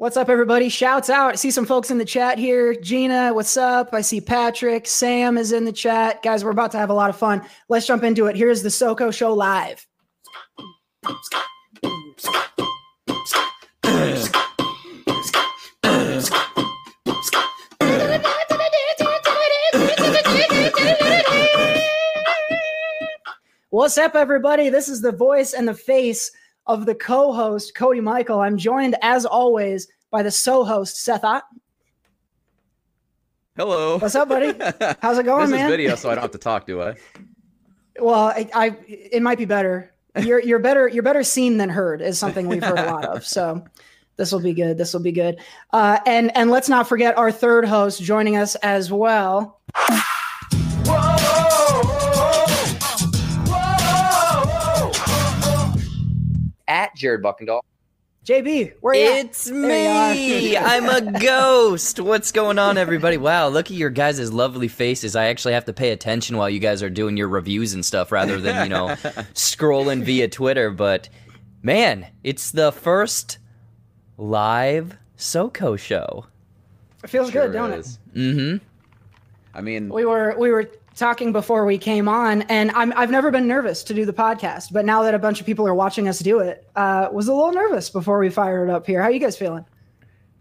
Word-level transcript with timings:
What's 0.00 0.16
up, 0.16 0.30
everybody? 0.30 0.70
Shouts 0.70 1.10
out. 1.10 1.32
I 1.32 1.34
see 1.34 1.50
some 1.50 1.66
folks 1.66 1.90
in 1.90 1.98
the 1.98 2.06
chat 2.06 2.38
here. 2.38 2.74
Gina, 2.74 3.34
what's 3.34 3.58
up? 3.58 3.92
I 3.92 4.00
see 4.00 4.18
Patrick. 4.18 4.86
Sam 4.86 5.36
is 5.36 5.52
in 5.52 5.66
the 5.66 5.72
chat. 5.72 6.22
Guys, 6.22 6.42
we're 6.42 6.52
about 6.52 6.70
to 6.70 6.78
have 6.78 6.88
a 6.88 6.94
lot 6.94 7.10
of 7.10 7.16
fun. 7.16 7.42
Let's 7.68 7.86
jump 7.86 8.02
into 8.02 8.24
it. 8.24 8.34
Here's 8.34 8.62
the 8.62 8.70
SoCo 8.70 9.12
Show 9.12 9.34
live. 9.34 9.86
What's 23.68 23.98
up, 23.98 24.14
everybody? 24.14 24.70
This 24.70 24.88
is 24.88 25.02
the 25.02 25.12
voice 25.12 25.52
and 25.52 25.68
the 25.68 25.74
face 25.74 26.32
of 26.66 26.86
the 26.86 26.94
co-host 26.94 27.74
Cody 27.74 28.00
Michael. 28.00 28.40
I'm 28.40 28.56
joined, 28.56 28.96
as 29.02 29.26
always, 29.26 29.88
by 30.10 30.22
the 30.22 30.30
so-host 30.30 30.96
Seth 30.96 31.24
Ott. 31.24 31.44
Hello. 33.56 33.98
What's 33.98 34.14
up, 34.14 34.28
buddy? 34.28 34.54
How's 35.02 35.18
it 35.18 35.24
going, 35.24 35.42
this 35.42 35.50
man? 35.50 35.66
is 35.66 35.70
video, 35.70 35.94
so 35.96 36.10
I 36.10 36.14
don't 36.14 36.22
have 36.22 36.30
to 36.30 36.38
talk, 36.38 36.66
do 36.66 36.80
I? 36.80 36.94
Well, 38.00 38.28
I, 38.28 38.48
I 38.54 38.76
it 38.86 39.22
might 39.22 39.38
be 39.38 39.44
better. 39.44 39.92
You're 40.18 40.40
you're 40.40 40.58
better 40.58 40.88
you're 40.88 41.02
better 41.02 41.22
seen 41.22 41.58
than 41.58 41.68
heard 41.68 42.00
is 42.00 42.18
something 42.18 42.48
we've 42.48 42.64
heard 42.64 42.78
a 42.78 42.86
lot 42.86 43.04
of. 43.04 43.26
So 43.26 43.64
this 44.16 44.32
will 44.32 44.40
be 44.40 44.54
good. 44.54 44.78
This 44.78 44.92
will 44.92 45.00
be 45.00 45.12
good. 45.12 45.40
Uh, 45.72 45.98
and 46.06 46.34
and 46.36 46.50
let's 46.50 46.68
not 46.68 46.88
forget 46.88 47.18
our 47.18 47.30
third 47.30 47.64
host 47.64 48.02
joining 48.02 48.36
us 48.36 48.54
as 48.56 48.90
well. 48.90 49.59
At 56.80 56.96
Jared 56.96 57.22
Buckendahl. 57.22 57.60
JB, 58.24 58.74
where 58.80 58.94
you? 58.94 59.00
It's 59.02 59.44
There 59.44 59.54
you 60.14 60.34
me. 60.50 60.56
are. 60.56 60.64
I'm 60.66 60.88
a 60.88 61.18
ghost. 61.20 62.00
What's 62.00 62.32
going 62.32 62.58
on, 62.58 62.76
everybody? 62.78 63.16
Wow, 63.16 63.48
look 63.48 63.66
at 63.66 63.76
your 63.76 63.90
guys' 63.90 64.32
lovely 64.32 64.68
faces. 64.68 65.14
I 65.16 65.26
actually 65.26 65.54
have 65.54 65.64
to 65.66 65.72
pay 65.72 65.90
attention 65.90 66.36
while 66.36 66.48
you 66.50 66.58
guys 66.58 66.82
are 66.82 66.90
doing 66.90 67.16
your 67.16 67.28
reviews 67.28 67.72
and 67.74 67.84
stuff 67.84 68.12
rather 68.12 68.38
than, 68.40 68.64
you 68.64 68.70
know, 68.70 68.88
scrolling 69.34 70.02
via 70.04 70.28
Twitter. 70.28 70.70
But 70.70 71.08
man, 71.62 72.06
it's 72.24 72.50
the 72.50 72.72
first 72.72 73.38
live 74.18 74.96
SoCo 75.16 75.78
show. 75.78 76.26
It 77.02 77.08
feels 77.10 77.30
Sure 77.30 77.46
good, 77.46 77.52
don't 77.54 77.72
is. 77.72 77.98
it? 78.14 78.18
Mm-hmm. 78.18 78.64
I 79.54 79.60
mean, 79.62 79.88
We 79.88 80.04
were 80.04 80.34
we 80.38 80.50
were 80.50 80.70
talking 80.94 81.32
before 81.32 81.64
we 81.64 81.78
came 81.78 82.08
on, 82.08 82.42
and 82.42 82.70
I'm 82.72 82.92
I've 82.96 83.10
never 83.10 83.30
been 83.30 83.46
nervous 83.46 83.82
to 83.84 83.94
do 83.94 84.04
the 84.04 84.12
podcast, 84.12 84.72
but 84.72 84.84
now 84.84 85.02
that 85.02 85.14
a 85.14 85.18
bunch 85.18 85.40
of 85.40 85.46
people 85.46 85.66
are 85.66 85.74
watching 85.74 86.08
us 86.08 86.18
do 86.18 86.40
it, 86.40 86.68
uh, 86.76 87.08
was 87.12 87.28
a 87.28 87.34
little 87.34 87.52
nervous 87.52 87.90
before 87.90 88.18
we 88.18 88.30
fired 88.30 88.68
it 88.68 88.72
up 88.72 88.86
here. 88.86 89.02
How 89.02 89.08
you 89.08 89.18
guys 89.20 89.36
feeling? 89.36 89.64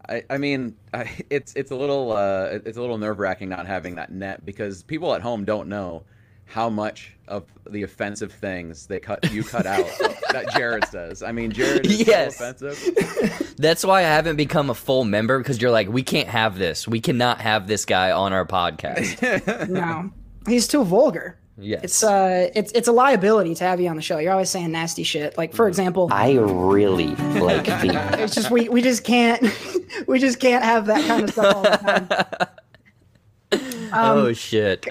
I, 0.08 0.24
I 0.30 0.38
mean, 0.38 0.76
I, 0.94 1.10
it's 1.30 1.54
it's 1.56 1.72
a 1.72 1.76
little 1.76 2.12
uh, 2.12 2.60
it's 2.66 2.78
a 2.78 2.82
little 2.82 2.98
nerve 2.98 3.20
wracking 3.20 3.50
not 3.50 3.68
having 3.68 3.96
that 3.96 4.12
net 4.12 4.46
because 4.46 4.84
people 4.84 5.14
at 5.14 5.22
home 5.22 5.46
don't 5.46 5.70
know 5.70 6.04
how 6.46 6.68
much 6.68 7.14
of 7.28 7.46
the 7.70 7.84
offensive 7.84 8.32
things 8.34 8.88
they 8.88 9.00
cut 9.00 9.32
you 9.32 9.44
cut 9.44 9.68
out 9.68 9.86
that 10.32 10.52
Jared 10.56 10.84
says. 10.86 11.22
I 11.22 11.32
mean, 11.32 11.52
Jared 11.52 11.86
is 11.86 12.08
Yes. 12.08 12.38
so 12.40 12.50
offensive. 12.50 13.54
That's 13.58 13.86
why 13.86 14.00
I 14.00 14.04
haven't 14.04 14.38
become 14.38 14.72
a 14.72 14.74
full 14.74 15.04
member 15.04 15.38
because 15.38 15.62
you're 15.62 15.70
like, 15.70 15.90
we 15.90 16.02
can't 16.02 16.28
have 16.28 16.58
this. 16.58 16.88
We 16.88 17.02
cannot 17.02 17.40
have 17.42 17.68
this 17.68 17.86
guy 17.86 18.10
on 18.12 18.34
our 18.34 18.46
podcast. 18.48 19.70
No, 19.70 20.10
he's 20.50 20.68
too 20.68 20.84
vulgar. 20.84 21.38
Yes. 21.62 21.82
It's 21.84 22.04
uh, 22.04 22.50
it's 22.56 22.72
it's 22.72 22.88
a 22.88 22.92
liability 22.94 23.54
to 23.56 23.64
have 23.66 23.82
you 23.82 23.90
on 23.90 23.98
the 23.98 24.02
show. 24.02 24.18
You're 24.18 24.32
always 24.32 24.50
saying 24.50 24.72
nasty 24.72 25.04
shit. 25.04 25.38
Like 25.38 25.54
for 25.54 25.68
example, 25.68 26.08
I 26.12 26.34
really 26.36 27.16
like 27.16 27.66
feet. 27.82 27.92
it's 28.20 28.34
just 28.34 28.50
we 28.50 28.70
we 28.70 28.82
just 28.82 29.04
can't 29.04 29.44
we 30.08 30.20
just 30.20 30.40
can't 30.40 30.64
have 30.64 30.86
that 30.86 31.06
kind 31.06 31.24
of 31.26 31.32
stuff 31.32 31.56
all 31.56 31.62
the 31.64 31.70
time. 31.78 32.48
Um, 33.92 34.18
oh, 34.20 34.34
shit. 34.34 34.86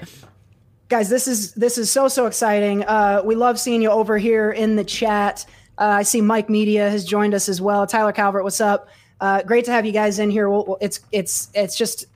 guys 0.89 1.07
this 1.09 1.25
is 1.29 1.53
this 1.53 1.77
is 1.77 1.89
so 1.89 2.09
so 2.09 2.25
exciting 2.25 2.83
uh 2.83 3.21
we 3.23 3.33
love 3.33 3.57
seeing 3.57 3.81
you 3.81 3.89
over 3.89 4.17
here 4.17 4.51
in 4.51 4.75
the 4.75 4.83
chat 4.83 5.45
uh, 5.77 5.83
i 5.85 6.03
see 6.03 6.19
mike 6.19 6.49
media 6.49 6.89
has 6.89 7.05
joined 7.05 7.33
us 7.33 7.47
as 7.47 7.61
well 7.61 7.87
tyler 7.87 8.11
calvert 8.11 8.43
what's 8.43 8.59
up 8.59 8.89
uh 9.21 9.41
great 9.43 9.63
to 9.63 9.71
have 9.71 9.85
you 9.85 9.93
guys 9.93 10.19
in 10.19 10.29
here 10.29 10.49
we'll, 10.49 10.65
we'll- 10.65 10.77
it's 10.81 10.99
it's 11.13 11.49
it's 11.53 11.77
just 11.77 12.07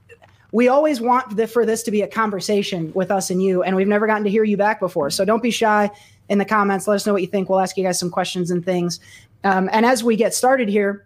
we 0.53 0.69
always 0.69 1.01
want 1.01 1.35
the, 1.35 1.47
for 1.47 1.65
this 1.65 1.83
to 1.83 1.91
be 1.91 2.01
a 2.03 2.07
conversation 2.07 2.93
with 2.93 3.11
us 3.11 3.29
and 3.29 3.43
you 3.43 3.63
and 3.63 3.75
we've 3.75 3.87
never 3.87 4.07
gotten 4.07 4.23
to 4.23 4.29
hear 4.29 4.43
you 4.43 4.55
back 4.55 4.79
before. 4.79 5.09
So 5.09 5.25
don't 5.25 5.43
be 5.43 5.51
shy 5.51 5.91
in 6.29 6.37
the 6.37 6.45
comments. 6.45 6.87
Let 6.87 6.95
us 6.95 7.05
know 7.05 7.11
what 7.11 7.23
you 7.23 7.27
think. 7.27 7.49
We'll 7.49 7.59
ask 7.59 7.75
you 7.75 7.83
guys 7.83 7.99
some 7.99 8.11
questions 8.11 8.51
and 8.51 8.63
things. 8.63 8.99
Um, 9.43 9.69
and 9.73 9.85
as 9.85 10.03
we 10.03 10.15
get 10.15 10.33
started 10.33 10.69
here 10.69 11.05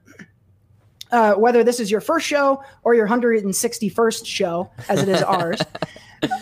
uh, 1.12 1.36
whether 1.36 1.64
this 1.64 1.80
is 1.80 1.90
your 1.90 2.02
first 2.02 2.28
show 2.28 2.62
or 2.84 2.94
your 2.94 3.08
161st 3.08 4.26
show 4.26 4.70
as 4.90 5.02
it 5.02 5.10
is 5.10 5.22
ours 5.24 5.62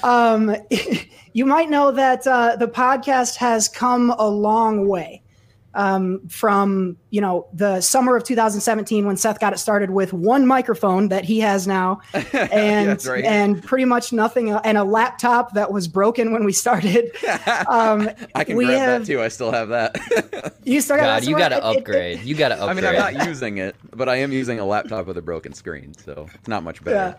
um, 0.03 0.55
you 1.33 1.45
might 1.45 1.69
know 1.69 1.91
that 1.91 2.25
uh, 2.25 2.55
the 2.55 2.67
podcast 2.67 3.35
has 3.35 3.69
come 3.69 4.09
a 4.17 4.27
long 4.27 4.87
way 4.87 5.21
um, 5.75 6.27
from 6.27 6.97
you 7.11 7.21
know 7.21 7.47
the 7.53 7.81
summer 7.81 8.15
of 8.15 8.23
2017 8.23 9.05
when 9.05 9.17
Seth 9.17 9.39
got 9.39 9.53
it 9.53 9.57
started 9.59 9.91
with 9.91 10.13
one 10.13 10.47
microphone 10.47 11.09
that 11.09 11.23
he 11.25 11.39
has 11.41 11.67
now, 11.67 12.01
and 12.13 12.89
That's 12.89 13.05
right. 13.05 13.23
and 13.23 13.61
pretty 13.63 13.85
much 13.85 14.11
nothing, 14.13 14.49
and 14.51 14.77
a 14.77 14.83
laptop 14.83 15.53
that 15.53 15.71
was 15.71 15.87
broken 15.87 16.31
when 16.31 16.43
we 16.43 16.51
started. 16.53 17.11
Um, 17.67 18.09
I 18.33 18.43
can 18.43 18.55
we 18.57 18.65
grab 18.65 18.79
have 18.79 19.01
that 19.05 19.07
too. 19.13 19.21
I 19.21 19.27
still 19.27 19.51
have 19.51 19.69
that. 19.69 20.55
you 20.63 20.81
still 20.81 20.97
got 20.97 21.21
God, 21.21 21.25
you 21.25 21.37
got 21.37 21.49
to 21.49 21.55
It- 21.57 21.59
it- 21.59 21.77
upgrade. 21.79 22.21
You 22.23 22.35
got 22.35 22.49
to 22.49 22.55
upgrade. 22.61 22.85
I 22.85 22.89
upgrade. 22.89 22.95
mean, 23.13 23.15
I'm 23.15 23.17
not 23.17 23.27
using 23.27 23.57
it, 23.57 23.75
but 23.93 24.07
I 24.09 24.17
am 24.17 24.31
using 24.31 24.59
a 24.59 24.65
laptop 24.65 25.05
with 25.07 25.17
a 25.17 25.21
broken 25.21 25.53
screen, 25.53 25.93
so 25.93 26.27
it's 26.33 26.47
not 26.47 26.63
much 26.63 26.83
better. 26.83 27.15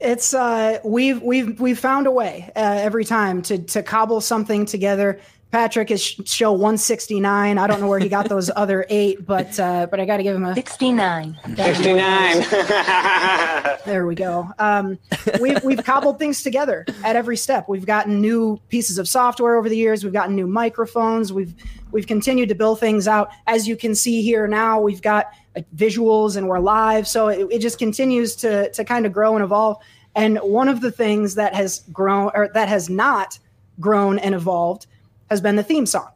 it's 0.00 0.34
uh 0.34 0.78
we've 0.84 1.22
we've 1.22 1.58
we've 1.60 1.78
found 1.78 2.06
a 2.06 2.10
way 2.10 2.50
uh, 2.56 2.60
every 2.60 3.04
time 3.04 3.42
to 3.42 3.58
to 3.58 3.82
cobble 3.82 4.20
something 4.20 4.66
together 4.66 5.20
patrick 5.54 5.92
is 5.92 6.02
show 6.02 6.50
169 6.50 7.58
i 7.58 7.66
don't 7.68 7.80
know 7.80 7.86
where 7.86 8.00
he 8.00 8.08
got 8.08 8.28
those 8.28 8.50
other 8.56 8.84
eight 8.88 9.24
but 9.24 9.60
uh 9.60 9.86
but 9.88 10.00
i 10.00 10.04
gotta 10.04 10.24
give 10.24 10.34
him 10.34 10.44
a 10.44 10.52
69. 10.52 11.38
69. 11.56 12.44
there 13.86 14.04
we 14.04 14.16
go. 14.16 14.50
Um 14.58 14.98
we've 15.40 15.62
we've 15.62 15.84
cobbled 15.84 16.18
things 16.18 16.42
together 16.42 16.84
at 17.04 17.14
every 17.14 17.36
step. 17.36 17.68
We've 17.68 17.86
gotten 17.86 18.20
new 18.20 18.58
pieces 18.68 18.98
of 18.98 19.08
software 19.08 19.54
over 19.54 19.68
the 19.68 19.76
years. 19.76 20.02
We've 20.02 20.12
gotten 20.12 20.34
new 20.34 20.48
microphones. 20.48 21.32
We've 21.32 21.54
we've 21.92 22.08
continued 22.08 22.48
to 22.48 22.56
build 22.56 22.80
things 22.80 23.06
out. 23.06 23.30
As 23.46 23.68
you 23.68 23.76
can 23.76 23.94
see 23.94 24.22
here 24.22 24.48
now 24.48 24.80
we've 24.80 25.02
got 25.02 25.26
like, 25.54 25.70
visuals 25.76 26.36
and 26.36 26.48
we're 26.48 26.58
live. 26.58 27.06
So 27.06 27.28
it, 27.28 27.46
it 27.50 27.58
just 27.60 27.78
continues 27.78 28.34
to 28.36 28.70
to 28.72 28.84
kind 28.84 29.06
of 29.06 29.12
grow 29.12 29.36
and 29.36 29.44
evolve. 29.44 29.76
And 30.16 30.38
one 30.38 30.68
of 30.68 30.80
the 30.80 30.90
things 30.90 31.36
that 31.36 31.54
has 31.54 31.84
grown 31.92 32.32
or 32.34 32.48
that 32.54 32.68
has 32.68 32.90
not 32.90 33.38
grown 33.78 34.18
and 34.18 34.34
evolved 34.34 34.86
has 35.34 35.40
been 35.40 35.56
the 35.56 35.64
theme 35.64 35.84
song 35.84 36.10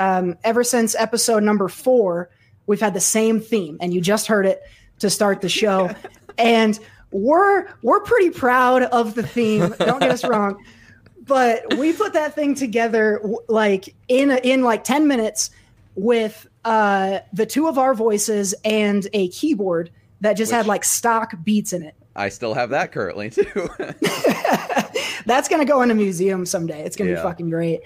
um, 0.00 0.36
ever 0.42 0.64
since 0.64 0.96
episode 0.96 1.44
number 1.44 1.68
four 1.68 2.28
we've 2.66 2.80
had 2.80 2.94
the 2.94 3.00
same 3.00 3.40
theme 3.40 3.78
and 3.80 3.94
you 3.94 4.00
just 4.00 4.26
heard 4.26 4.44
it 4.44 4.60
to 4.98 5.08
start 5.08 5.40
the 5.40 5.48
show 5.48 5.88
and 6.38 6.80
we're 7.12 7.68
we're 7.82 8.00
pretty 8.00 8.30
proud 8.30 8.82
of 8.82 9.14
the 9.14 9.22
theme 9.22 9.72
don't 9.78 10.00
get 10.00 10.10
us 10.10 10.24
wrong 10.28 10.60
but 11.20 11.76
we 11.78 11.92
put 11.92 12.12
that 12.12 12.34
thing 12.34 12.56
together 12.56 13.22
like 13.48 13.94
in 14.08 14.32
a, 14.32 14.36
in 14.38 14.62
like 14.62 14.82
10 14.82 15.06
minutes 15.06 15.50
with 15.94 16.48
uh 16.64 17.20
the 17.32 17.46
two 17.46 17.68
of 17.68 17.78
our 17.78 17.94
voices 17.94 18.52
and 18.64 19.06
a 19.12 19.28
keyboard 19.28 19.90
that 20.20 20.32
just 20.32 20.50
had 20.50 20.66
like 20.66 20.82
stock 20.82 21.32
beats 21.44 21.72
in 21.72 21.84
it 21.84 21.94
I 22.16 22.30
still 22.30 22.54
have 22.54 22.70
that 22.70 22.92
currently 22.92 23.30
too. 23.30 23.44
that's 25.26 25.48
going 25.48 25.60
to 25.60 25.70
go 25.70 25.82
in 25.82 25.90
a 25.90 25.94
museum 25.94 26.46
someday. 26.46 26.82
It's 26.82 26.96
going 26.96 27.10
to 27.10 27.16
be 27.16 27.22
fucking 27.22 27.50
great. 27.50 27.82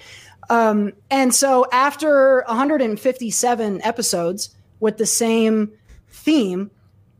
Um, 0.50 0.92
and 1.10 1.32
so 1.32 1.64
after 1.72 2.44
157 2.48 3.82
episodes 3.82 4.54
with 4.80 4.98
the 4.98 5.06
same 5.06 5.72
theme, 6.08 6.70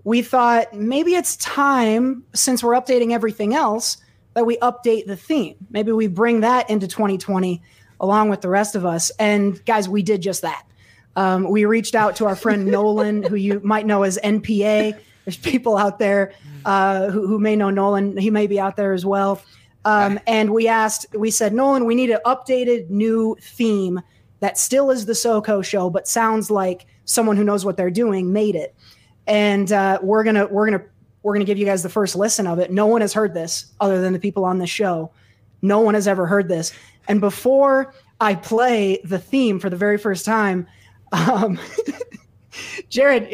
we 0.03 0.21
thought 0.21 0.75
maybe 0.75 1.15
it's 1.15 1.37
time, 1.37 2.25
since 2.35 2.63
we're 2.63 2.75
updating 2.75 3.13
everything 3.13 3.55
else, 3.55 3.99
that 4.35 4.45
we 4.45 4.57
update 4.59 5.07
the 5.07 5.17
theme. 5.17 5.55
Maybe 5.71 5.93
we 5.93 6.09
bring 6.09 6.41
that 6.41 6.69
into 6.69 6.89
2020 6.89 7.63
along 8.01 8.31
with 8.31 8.41
the 8.41 8.49
rest 8.49 8.75
of 8.75 8.85
us. 8.85 9.11
And 9.19 9.65
guys, 9.65 9.89
we 9.89 10.03
did 10.03 10.23
just 10.23 10.43
that. 10.43 10.65
Um, 11.17 11.49
we 11.49 11.65
reached 11.65 11.95
out 11.95 12.17
to 12.17 12.27
our 12.27 12.37
friend 12.37 12.67
Nolan, 12.71 13.23
who 13.23 13.37
you 13.37 13.61
might 13.63 13.87
know 13.87 14.03
as 14.03 14.19
NPA. 14.25 14.99
There's 15.25 15.37
people 15.37 15.77
out 15.77 15.99
there 15.99 16.33
uh, 16.65 17.11
who, 17.11 17.27
who 17.27 17.39
may 17.39 17.55
know 17.55 17.71
Nolan. 17.71 18.17
He 18.17 18.31
may 18.31 18.47
be 18.47 18.59
out 18.59 18.77
there 18.77 18.93
as 18.93 19.07
well. 19.07 19.41
Um, 19.85 20.21
and 20.27 20.53
we 20.53 20.69
asked, 20.69 21.07
we 21.15 21.31
said, 21.31 21.53
Nolan, 21.55 21.87
we 21.87 21.95
need 21.95 22.11
an 22.11 22.21
updated 22.27 22.91
new 22.91 23.37
theme 23.41 24.01
that 24.41 24.59
still 24.59 24.91
is 24.91 25.07
the 25.07 25.13
SoCo 25.13 25.65
show, 25.65 25.91
but 25.91 26.09
sounds 26.09 26.51
like 26.51 26.87
someone 27.05 27.37
who 27.37 27.45
knows 27.45 27.65
what 27.65 27.77
they're 27.77 27.91
doing 27.91 28.33
made 28.33 28.57
it. 28.57 28.75
And 29.27 29.71
uh, 29.71 29.99
we're 30.03 30.25
gonna 30.25 30.47
we're 30.47 30.71
gonna 30.71 30.85
we're 31.23 31.35
gonna 31.35 31.45
give 31.45 31.59
you 31.59 31.67
guys 31.67 31.83
the 31.83 31.89
first 31.89 32.17
listen 32.17 32.47
of 32.47 32.59
it. 32.59 32.71
No 32.71 32.87
one 32.87 33.01
has 33.01 33.13
heard 33.13 33.35
this 33.35 33.73
other 33.81 34.01
than 34.01 34.13
the 34.13 34.19
people 34.19 34.45
on 34.45 34.59
this 34.59 34.71
show. 34.71 35.13
No 35.63 35.81
one 35.81 35.95
has 35.95 36.09
ever 36.09 36.27
heard 36.27 36.49
this. 36.49 36.73
And 37.07 37.21
before 37.21 37.95
I 38.21 38.35
play 38.35 39.01
the 39.05 39.19
theme 39.19 39.61
for 39.61 39.71
the 39.71 39.77
very 39.77 39.99
first 39.99 40.25
time, 40.25 40.67
um, 41.13 41.59
Jared, 42.89 43.29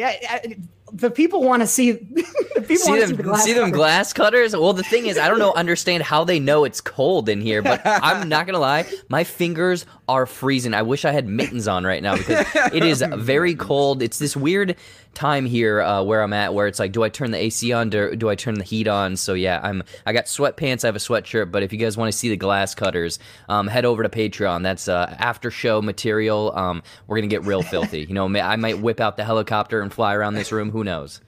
the 0.97 1.11
people 1.11 1.43
want 1.43 1.61
to 1.61 1.67
see. 1.67 1.91
the 2.57 2.61
people 2.61 2.77
see 2.77 2.99
them 2.99 3.09
see 3.09 3.15
the 3.15 3.23
glass. 3.23 3.43
see 3.43 3.53
them 3.53 3.65
cutters. 3.65 3.75
glass 3.77 4.13
cutters 4.13 4.55
well 4.55 4.73
the 4.73 4.83
thing 4.83 5.05
is 5.05 5.17
i 5.17 5.27
don't 5.27 5.37
know 5.39 5.53
understand 5.53 6.01
how 6.03 6.23
they 6.23 6.39
know 6.39 6.63
it's 6.63 6.81
cold 6.81 7.29
in 7.29 7.39
here 7.39 7.61
but 7.61 7.81
i'm 7.85 8.27
not 8.27 8.45
gonna 8.47 8.59
lie 8.59 8.85
my 9.07 9.23
fingers 9.23 9.85
are 10.07 10.25
freezing. 10.25 10.73
I 10.73 10.81
wish 10.83 11.03
i 11.05 11.11
had 11.11 11.27
mittens 11.27 11.67
on 11.67 11.83
right 11.83 12.01
now 12.01 12.15
because 12.17 12.45
it 12.73 12.83
is 12.83 13.03
very 13.15 13.55
cold. 13.55 14.01
It's 14.01 14.19
this 14.19 14.35
weird 14.37 14.75
time 15.13 15.45
here 15.47 15.81
uh, 15.81 16.03
where 16.03 16.21
i'm 16.21 16.31
at 16.31 16.53
where 16.53 16.67
it's 16.67 16.77
like 16.77 16.91
do 16.91 17.01
i 17.01 17.09
turn 17.09 17.31
the 17.31 17.37
ac 17.39 17.73
on? 17.73 17.89
Do, 17.89 18.15
do 18.15 18.29
i 18.29 18.35
turn 18.35 18.53
the 18.55 18.63
heat 18.63 18.87
on? 18.87 19.17
So 19.17 19.33
yeah 19.33 19.59
i'm 19.63 19.81
i 20.05 20.13
got 20.13 20.25
sweatpants 20.25 20.83
i 20.83 20.87
have 20.87 20.95
a 20.95 20.99
sweatshirt 20.99 21.51
but 21.51 21.63
if 21.63 21.73
you 21.73 21.79
guys 21.79 21.97
want 21.97 22.11
to 22.11 22.15
see 22.17 22.29
the 22.29 22.37
glass 22.37 22.75
cutters 22.75 23.17
um, 23.49 23.65
head 23.67 23.83
over 23.83 24.03
to 24.03 24.09
patreon. 24.09 24.61
That's 24.61 24.87
uh, 24.87 25.15
after 25.17 25.49
show 25.49 25.81
material. 25.81 26.53
Um, 26.55 26.83
we're 27.07 27.17
gonna 27.17 27.27
get 27.27 27.43
real 27.45 27.63
filthy. 27.63 28.01
You 28.01 28.13
know 28.13 28.29
ma- 28.29 28.41
i 28.41 28.55
might 28.57 28.79
whip 28.79 28.99
out 28.99 29.17
the 29.17 29.23
helicopter 29.23 29.81
and 29.81 29.91
fly 29.91 30.13
around 30.13 30.35
this 30.35 30.51
room. 30.51 30.69
Who 30.69 30.83
knows? 30.83 31.19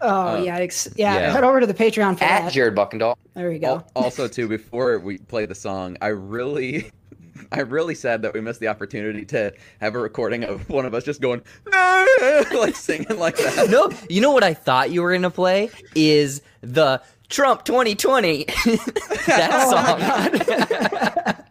Oh 0.00 0.42
yeah, 0.42 0.56
ex- 0.58 0.88
yeah, 0.96 1.14
yeah. 1.14 1.32
Head 1.32 1.44
over 1.44 1.60
to 1.60 1.66
the 1.66 1.74
Patreon 1.74 2.18
for 2.18 2.24
At 2.24 2.44
that. 2.44 2.52
Jared 2.52 2.74
Buckendahl. 2.74 3.16
there 3.34 3.52
you 3.52 3.58
go. 3.58 3.84
Also, 3.94 4.26
too, 4.26 4.48
before 4.48 4.98
we 4.98 5.18
play 5.18 5.44
the 5.46 5.54
song, 5.54 5.96
I 6.00 6.06
really, 6.08 6.90
I 7.52 7.60
really 7.60 7.94
sad 7.94 8.22
that 8.22 8.34
we 8.34 8.40
missed 8.40 8.60
the 8.60 8.68
opportunity 8.68 9.24
to 9.26 9.52
have 9.80 9.94
a 9.94 9.98
recording 9.98 10.44
of 10.44 10.68
one 10.68 10.86
of 10.86 10.94
us 10.94 11.04
just 11.04 11.20
going 11.20 11.42
like 11.72 12.76
singing 12.76 13.18
like 13.18 13.36
that. 13.38 13.66
No, 13.70 13.90
you 14.08 14.20
know 14.20 14.32
what 14.32 14.44
I 14.44 14.54
thought 14.54 14.90
you 14.90 15.02
were 15.02 15.12
gonna 15.12 15.30
play 15.30 15.70
is 15.94 16.42
the 16.60 17.02
Trump 17.28 17.64
2020 17.64 18.44
that 18.44 19.50
oh 19.52 19.70
song. 19.70 21.44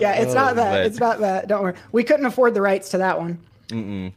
Yeah, 0.00 0.14
it's 0.14 0.34
not 0.34 0.52
oh, 0.52 0.56
that. 0.56 0.70
but- 0.72 0.86
It's 0.86 0.98
not 0.98 1.20
that. 1.20 1.48
Don't 1.48 1.62
worry. 1.62 1.74
We 1.92 2.02
couldn't 2.04 2.26
afford 2.26 2.54
the 2.54 2.60
rights 2.62 2.90
to 2.90 2.98
that 2.98 3.18
one. 3.18 3.38
Mm-mm. 3.68 4.12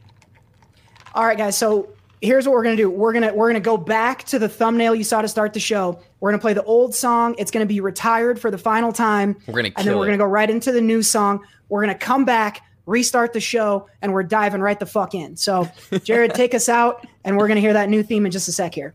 All 1.14 1.24
right, 1.24 1.38
guys. 1.38 1.56
So 1.56 1.88
here's 2.20 2.46
what 2.46 2.52
we're 2.52 2.62
gonna 2.62 2.76
do. 2.76 2.90
We're 2.90 3.12
gonna 3.12 3.34
we're 3.34 3.48
gonna 3.48 3.60
go 3.60 3.76
back 3.76 4.24
to 4.24 4.38
the 4.38 4.48
thumbnail 4.48 4.94
you 4.94 5.04
saw 5.04 5.22
to 5.22 5.28
start 5.28 5.52
the 5.52 5.60
show. 5.60 6.00
We're 6.20 6.30
gonna 6.30 6.40
play 6.40 6.54
the 6.54 6.64
old 6.64 6.94
song. 6.94 7.34
It's 7.38 7.50
gonna 7.50 7.66
be 7.66 7.80
retired 7.80 8.38
for 8.40 8.50
the 8.50 8.58
final 8.58 8.92
time. 8.92 9.36
We're 9.46 9.54
gonna 9.54 9.72
and 9.76 9.86
then 9.86 9.96
we're 9.96 10.04
it. 10.04 10.08
gonna 10.08 10.18
go 10.18 10.24
right 10.26 10.48
into 10.48 10.72
the 10.72 10.80
new 10.80 11.02
song. 11.02 11.44
We're 11.68 11.82
gonna 11.82 11.94
come 11.98 12.24
back, 12.24 12.62
restart 12.86 13.32
the 13.32 13.40
show, 13.40 13.88
and 14.02 14.12
we're 14.12 14.22
diving 14.22 14.60
right 14.60 14.78
the 14.78 14.86
fuck 14.86 15.14
in. 15.14 15.36
So, 15.36 15.68
Jared, 16.04 16.34
take 16.34 16.54
us 16.54 16.68
out, 16.68 17.06
and 17.24 17.36
we're 17.36 17.48
gonna 17.48 17.60
hear 17.60 17.72
that 17.74 17.88
new 17.88 18.02
theme 18.02 18.26
in 18.26 18.32
just 18.32 18.48
a 18.48 18.52
sec 18.52 18.74
here. 18.74 18.94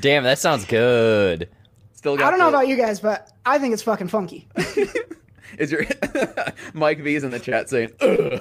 Damn, 0.00 0.24
that 0.24 0.38
sounds 0.38 0.64
good. 0.64 1.48
Still 1.94 2.16
got 2.16 2.26
I 2.26 2.30
don't 2.30 2.38
know 2.38 2.50
the- 2.50 2.56
about 2.56 2.68
you 2.68 2.76
guys, 2.76 3.00
but 3.00 3.30
I 3.44 3.58
think 3.58 3.74
it's 3.74 3.82
fucking 3.82 4.08
funky. 4.08 4.48
Is 5.58 5.72
your 5.72 5.84
Mike 6.74 7.00
V's 7.00 7.24
in 7.24 7.30
the 7.30 7.40
chat 7.40 7.68
saying? 7.68 7.90
"Ugh." 8.00 8.40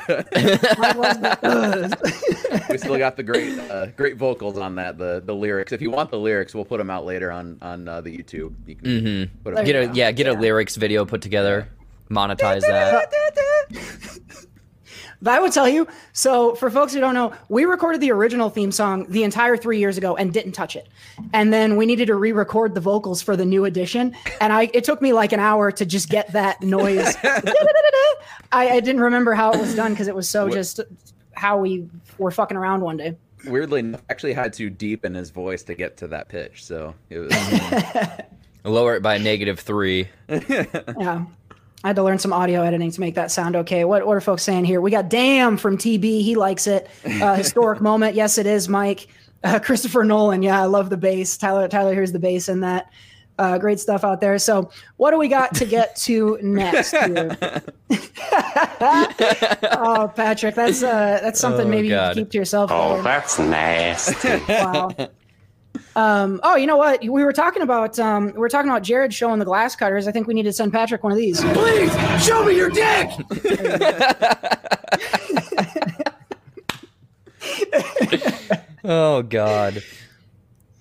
we 2.69 2.77
still 2.77 2.97
got 2.97 3.17
the 3.17 3.23
great, 3.23 3.57
uh, 3.59 3.87
great 3.97 4.15
vocals 4.15 4.57
on 4.57 4.75
that. 4.75 4.97
The 4.97 5.21
the 5.25 5.33
lyrics. 5.35 5.71
If 5.71 5.81
you 5.81 5.89
want 5.91 6.11
the 6.11 6.19
lyrics, 6.19 6.53
we'll 6.53 6.65
put 6.65 6.77
them 6.77 6.89
out 6.89 7.05
later 7.05 7.31
on 7.31 7.57
on 7.61 7.87
uh, 7.87 8.01
the 8.01 8.15
YouTube. 8.15 8.53
You 8.67 8.75
can 8.75 8.85
Mhm. 8.85 9.29
put 9.43 9.49
'em- 9.49 9.55
There 9.55 9.65
Get 9.65 9.75
a 9.83 9.87
go. 9.87 9.93
yeah, 9.93 10.11
get 10.11 10.27
a 10.27 10.33
lyrics 10.33 10.75
video 10.75 11.03
put 11.03 11.21
together, 11.21 11.67
monetize 12.09 12.61
that. 12.61 13.11
But 15.21 15.33
I 15.33 15.39
would 15.41 15.51
tell 15.51 15.67
you. 15.67 15.87
So, 16.13 16.55
for 16.55 16.69
folks 16.69 16.93
who 16.93 16.99
don't 16.99 17.13
know, 17.13 17.33
we 17.49 17.65
recorded 17.65 18.01
the 18.01 18.11
original 18.11 18.49
theme 18.49 18.71
song 18.71 19.05
the 19.09 19.23
entire 19.23 19.57
three 19.57 19.77
years 19.77 19.97
ago 19.97 20.15
and 20.15 20.33
didn't 20.33 20.53
touch 20.53 20.75
it. 20.75 20.87
And 21.33 21.51
then 21.51 21.75
we 21.75 21.85
needed 21.85 22.07
to 22.07 22.15
re-record 22.15 22.73
the 22.73 22.81
vocals 22.81 23.21
for 23.21 23.35
the 23.35 23.45
new 23.45 23.65
edition. 23.65 24.15
And 24.39 24.53
I, 24.53 24.69
it 24.73 24.83
took 24.85 25.01
me 25.01 25.11
like 25.13 25.33
an 25.33 25.39
hour 25.39 25.71
to 25.73 25.85
just 25.85 26.09
get 26.09 26.31
that 26.33 26.61
noise. 26.61 27.15
I, 27.23 28.69
I 28.69 28.79
didn't 28.79 29.01
remember 29.01 29.33
how 29.33 29.51
it 29.51 29.59
was 29.59 29.75
done 29.75 29.91
because 29.91 30.07
it 30.07 30.15
was 30.15 30.29
so 30.29 30.49
just 30.49 30.79
how 31.33 31.57
we 31.57 31.87
were 32.17 32.31
fucking 32.31 32.57
around 32.57 32.81
one 32.81 32.97
day. 32.97 33.17
Weirdly, 33.45 33.79
enough, 33.79 34.01
actually 34.09 34.33
had 34.33 34.53
to 34.53 34.69
deepen 34.69 35.13
his 35.13 35.29
voice 35.29 35.63
to 35.63 35.75
get 35.75 35.97
to 35.97 36.07
that 36.07 36.29
pitch. 36.29 36.63
So 36.63 36.95
it 37.09 37.19
was. 37.19 37.33
Lower 38.65 38.95
it 38.95 39.01
by 39.01 39.17
negative 39.17 39.59
three. 39.59 40.09
Yeah. 40.27 41.25
I 41.83 41.87
had 41.87 41.95
to 41.95 42.03
learn 42.03 42.19
some 42.19 42.33
audio 42.33 42.61
editing 42.63 42.91
to 42.91 42.99
make 42.99 43.15
that 43.15 43.31
sound 43.31 43.55
okay. 43.55 43.85
What 43.85 44.05
what 44.05 44.17
are 44.17 44.21
folks 44.21 44.43
saying 44.43 44.65
here? 44.65 44.81
We 44.81 44.91
got 44.91 45.09
damn 45.09 45.55
from 45.57 45.77
TB. 45.77 46.03
He 46.03 46.35
likes 46.35 46.67
it. 46.67 46.89
Uh, 47.05 47.35
historic 47.37 47.79
moment. 47.81 48.15
Yes, 48.15 48.37
it 48.37 48.45
is, 48.45 48.67
Mike. 48.67 49.07
Uh, 49.43 49.59
Christopher 49.59 50.03
Nolan. 50.03 50.41
Yeah, 50.43 50.61
I 50.61 50.65
love 50.65 50.89
the 50.89 50.97
bass. 50.97 51.37
Tyler 51.37 51.67
Tyler 51.69 51.93
here's 51.93 52.11
the 52.11 52.19
bass 52.19 52.49
in 52.49 52.59
that. 52.61 52.91
Uh, 53.37 53.57
great 53.57 53.79
stuff 53.79 54.03
out 54.03 54.19
there. 54.19 54.37
So, 54.37 54.69
what 54.97 55.11
do 55.11 55.17
we 55.17 55.29
got 55.29 55.53
to 55.55 55.65
get 55.65 55.95
to 55.97 56.37
next? 56.43 56.91
Here? 56.91 57.37
oh, 59.71 60.11
Patrick, 60.13 60.55
that's 60.55 60.83
uh, 60.83 61.19
that's 61.21 61.39
something 61.39 61.67
Oh, 61.67 61.69
maybe 61.69 61.87
you 61.87 61.93
God. 61.93 62.15
can 62.15 62.23
keep 62.25 62.31
to 62.31 62.37
yourself. 62.37 62.69
Oh, 62.71 62.89
Lauren. 62.89 63.03
that's 63.05 63.39
nasty. 63.39 64.27
Wow. 64.49 64.89
Um, 65.99 66.39
oh, 66.43 66.55
you 66.55 66.65
know 66.65 66.77
what? 66.77 67.01
We 67.01 67.25
were 67.25 67.33
talking 67.33 67.61
about 67.61 67.99
um, 67.99 68.27
we 68.27 68.39
were 68.39 68.47
talking 68.47 68.69
about 68.71 68.83
Jared 68.83 69.13
showing 69.13 69.39
the 69.39 69.45
glass 69.45 69.75
cutters. 69.75 70.07
I 70.07 70.11
think 70.11 70.27
we 70.27 70.33
need 70.33 70.43
to 70.43 70.53
send 70.53 70.71
Patrick 70.71 71.03
one 71.03 71.11
of 71.11 71.17
these. 71.17 71.41
Please, 71.41 71.91
show 72.23 72.45
me 72.45 72.55
your 72.55 72.69
dick! 72.69 73.09
Oh 78.81 79.21
God. 79.21 79.83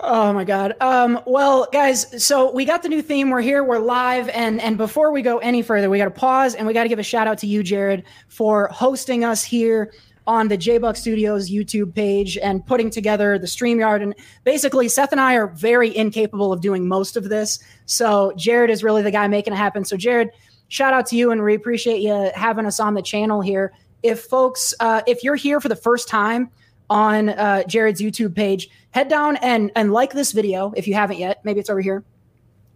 Oh 0.00 0.32
my 0.32 0.44
god. 0.44 0.74
Um, 0.80 1.20
well, 1.26 1.68
guys, 1.72 2.24
so 2.24 2.52
we 2.52 2.64
got 2.64 2.82
the 2.82 2.88
new 2.88 3.02
theme. 3.02 3.30
We're 3.30 3.40
here. 3.40 3.64
We're 3.64 3.80
live. 3.80 4.28
And 4.30 4.60
and 4.60 4.78
before 4.78 5.12
we 5.12 5.20
go 5.20 5.38
any 5.38 5.60
further, 5.60 5.90
we 5.90 5.98
got 5.98 6.04
to 6.04 6.10
pause 6.10 6.54
and 6.54 6.66
we 6.66 6.72
got 6.72 6.84
to 6.84 6.88
give 6.88 7.00
a 7.00 7.02
shout 7.02 7.26
out 7.26 7.38
to 7.38 7.46
you, 7.46 7.62
Jared, 7.62 8.04
for 8.28 8.68
hosting 8.68 9.24
us 9.24 9.42
here 9.42 9.92
on 10.28 10.48
the 10.48 10.58
J 10.58 10.76
Buck 10.76 10.94
Studios 10.94 11.50
YouTube 11.50 11.94
page 11.94 12.36
and 12.36 12.64
putting 12.64 12.90
together 12.90 13.38
the 13.38 13.46
StreamYard. 13.46 14.02
And 14.02 14.14
basically, 14.44 14.86
Seth 14.86 15.10
and 15.10 15.20
I 15.20 15.34
are 15.34 15.46
very 15.46 15.96
incapable 15.96 16.52
of 16.52 16.60
doing 16.60 16.86
most 16.86 17.16
of 17.16 17.30
this. 17.30 17.58
So 17.86 18.34
Jared 18.36 18.68
is 18.68 18.84
really 18.84 19.00
the 19.00 19.10
guy 19.10 19.26
making 19.26 19.54
it 19.54 19.56
happen. 19.56 19.86
So 19.86 19.96
Jared, 19.96 20.28
shout 20.68 20.92
out 20.92 21.06
to 21.06 21.16
you, 21.16 21.30
and 21.30 21.42
we 21.42 21.54
appreciate 21.54 22.02
you 22.02 22.30
having 22.34 22.66
us 22.66 22.78
on 22.78 22.92
the 22.92 23.00
channel 23.00 23.40
here. 23.40 23.72
If 24.02 24.20
folks, 24.20 24.74
uh, 24.80 25.00
if 25.06 25.24
you're 25.24 25.34
here 25.34 25.60
for 25.60 25.70
the 25.70 25.76
first 25.76 26.08
time 26.08 26.50
on 26.90 27.30
uh, 27.30 27.64
Jared's 27.64 28.02
YouTube 28.02 28.34
page, 28.36 28.68
head 28.90 29.08
down 29.08 29.36
and 29.36 29.72
and 29.76 29.94
like 29.94 30.12
this 30.12 30.32
video 30.32 30.74
if 30.76 30.86
you 30.86 30.92
haven't 30.92 31.18
yet. 31.18 31.42
Maybe 31.42 31.58
it's 31.58 31.70
over 31.70 31.80
here, 31.80 32.04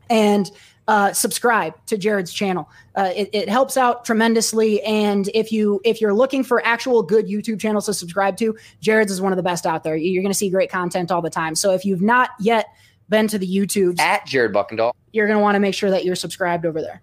and 0.09 0.50
uh, 0.89 1.12
subscribe 1.12 1.75
to 1.87 1.97
Jared's 1.97 2.33
channel. 2.33 2.69
Uh, 2.95 3.11
it, 3.15 3.31
it 3.33 3.49
helps 3.49 3.77
out 3.77 4.05
tremendously. 4.05 4.83
And 4.83 5.31
if 5.35 5.53
you 5.53 5.81
if 5.85 6.01
you're 6.01 6.15
looking 6.15 6.43
for 6.45 6.65
actual 6.67 7.03
good 7.03 7.27
YouTube 7.27 7.61
channels 7.61 7.87
to 7.87 7.95
subscribe 7.95 8.37
to, 8.39 8.57
Jared's 8.81 9.12
is 9.12 9.21
one 9.21 9.33
of 9.33 9.37
the 9.37 9.43
best 9.43 9.67
out 9.67 9.85
there. 9.85 9.97
You're 9.97 10.23
going 10.23 10.33
to 10.33 10.39
see 10.39 10.51
great 10.51 10.71
content 10.71 11.12
all 11.12 11.23
the 11.23 11.31
time. 11.31 11.55
So 11.55 11.73
if 11.73 11.85
you've 11.85 12.03
not 12.03 12.31
yet 12.41 12.67
been 13.09 13.29
to 13.29 13.39
the 13.39 13.47
YouTube 13.47 14.01
At 14.01 14.27
Jared 14.27 14.53
Buckendahl. 14.53 14.93
you're 15.12 15.27
going 15.27 15.39
to 15.39 15.43
want 15.43 15.55
to 15.55 15.61
make 15.61 15.75
sure 15.75 15.91
that 15.91 16.05
you're 16.05 16.17
subscribed 16.17 16.67
over 16.67 16.81
there. 16.81 17.03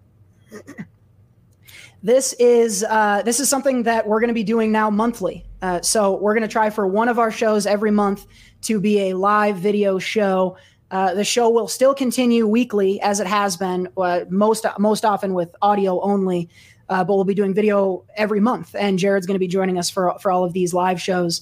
This 2.02 2.32
is 2.34 2.82
uh, 2.82 3.20
this 3.22 3.40
is 3.40 3.48
something 3.50 3.82
that 3.82 4.06
we're 4.06 4.20
going 4.20 4.28
to 4.28 4.34
be 4.34 4.42
doing 4.42 4.72
now 4.72 4.88
monthly. 4.88 5.44
Uh, 5.60 5.82
so 5.82 6.16
we're 6.16 6.32
going 6.32 6.48
to 6.48 6.52
try 6.52 6.70
for 6.70 6.86
one 6.86 7.10
of 7.10 7.18
our 7.18 7.30
shows 7.30 7.66
every 7.66 7.90
month 7.90 8.26
to 8.62 8.80
be 8.80 9.10
a 9.10 9.14
live 9.14 9.56
video 9.56 9.98
show. 9.98 10.56
Uh, 10.90 11.14
the 11.14 11.24
show 11.24 11.48
will 11.48 11.68
still 11.68 11.94
continue 11.94 12.46
weekly 12.46 13.00
as 13.00 13.20
it 13.20 13.26
has 13.26 13.56
been, 13.56 13.88
uh, 13.96 14.20
most 14.28 14.66
most 14.78 15.04
often 15.04 15.34
with 15.34 15.54
audio 15.62 16.00
only. 16.00 16.48
Uh, 16.88 17.04
but 17.04 17.14
we'll 17.14 17.24
be 17.24 17.34
doing 17.34 17.54
video 17.54 18.04
every 18.16 18.40
month, 18.40 18.74
and 18.76 18.98
Jared's 18.98 19.24
going 19.24 19.36
to 19.36 19.40
be 19.40 19.46
joining 19.46 19.78
us 19.78 19.88
for 19.88 20.18
for 20.20 20.32
all 20.32 20.44
of 20.44 20.52
these 20.52 20.74
live 20.74 21.00
shows. 21.00 21.40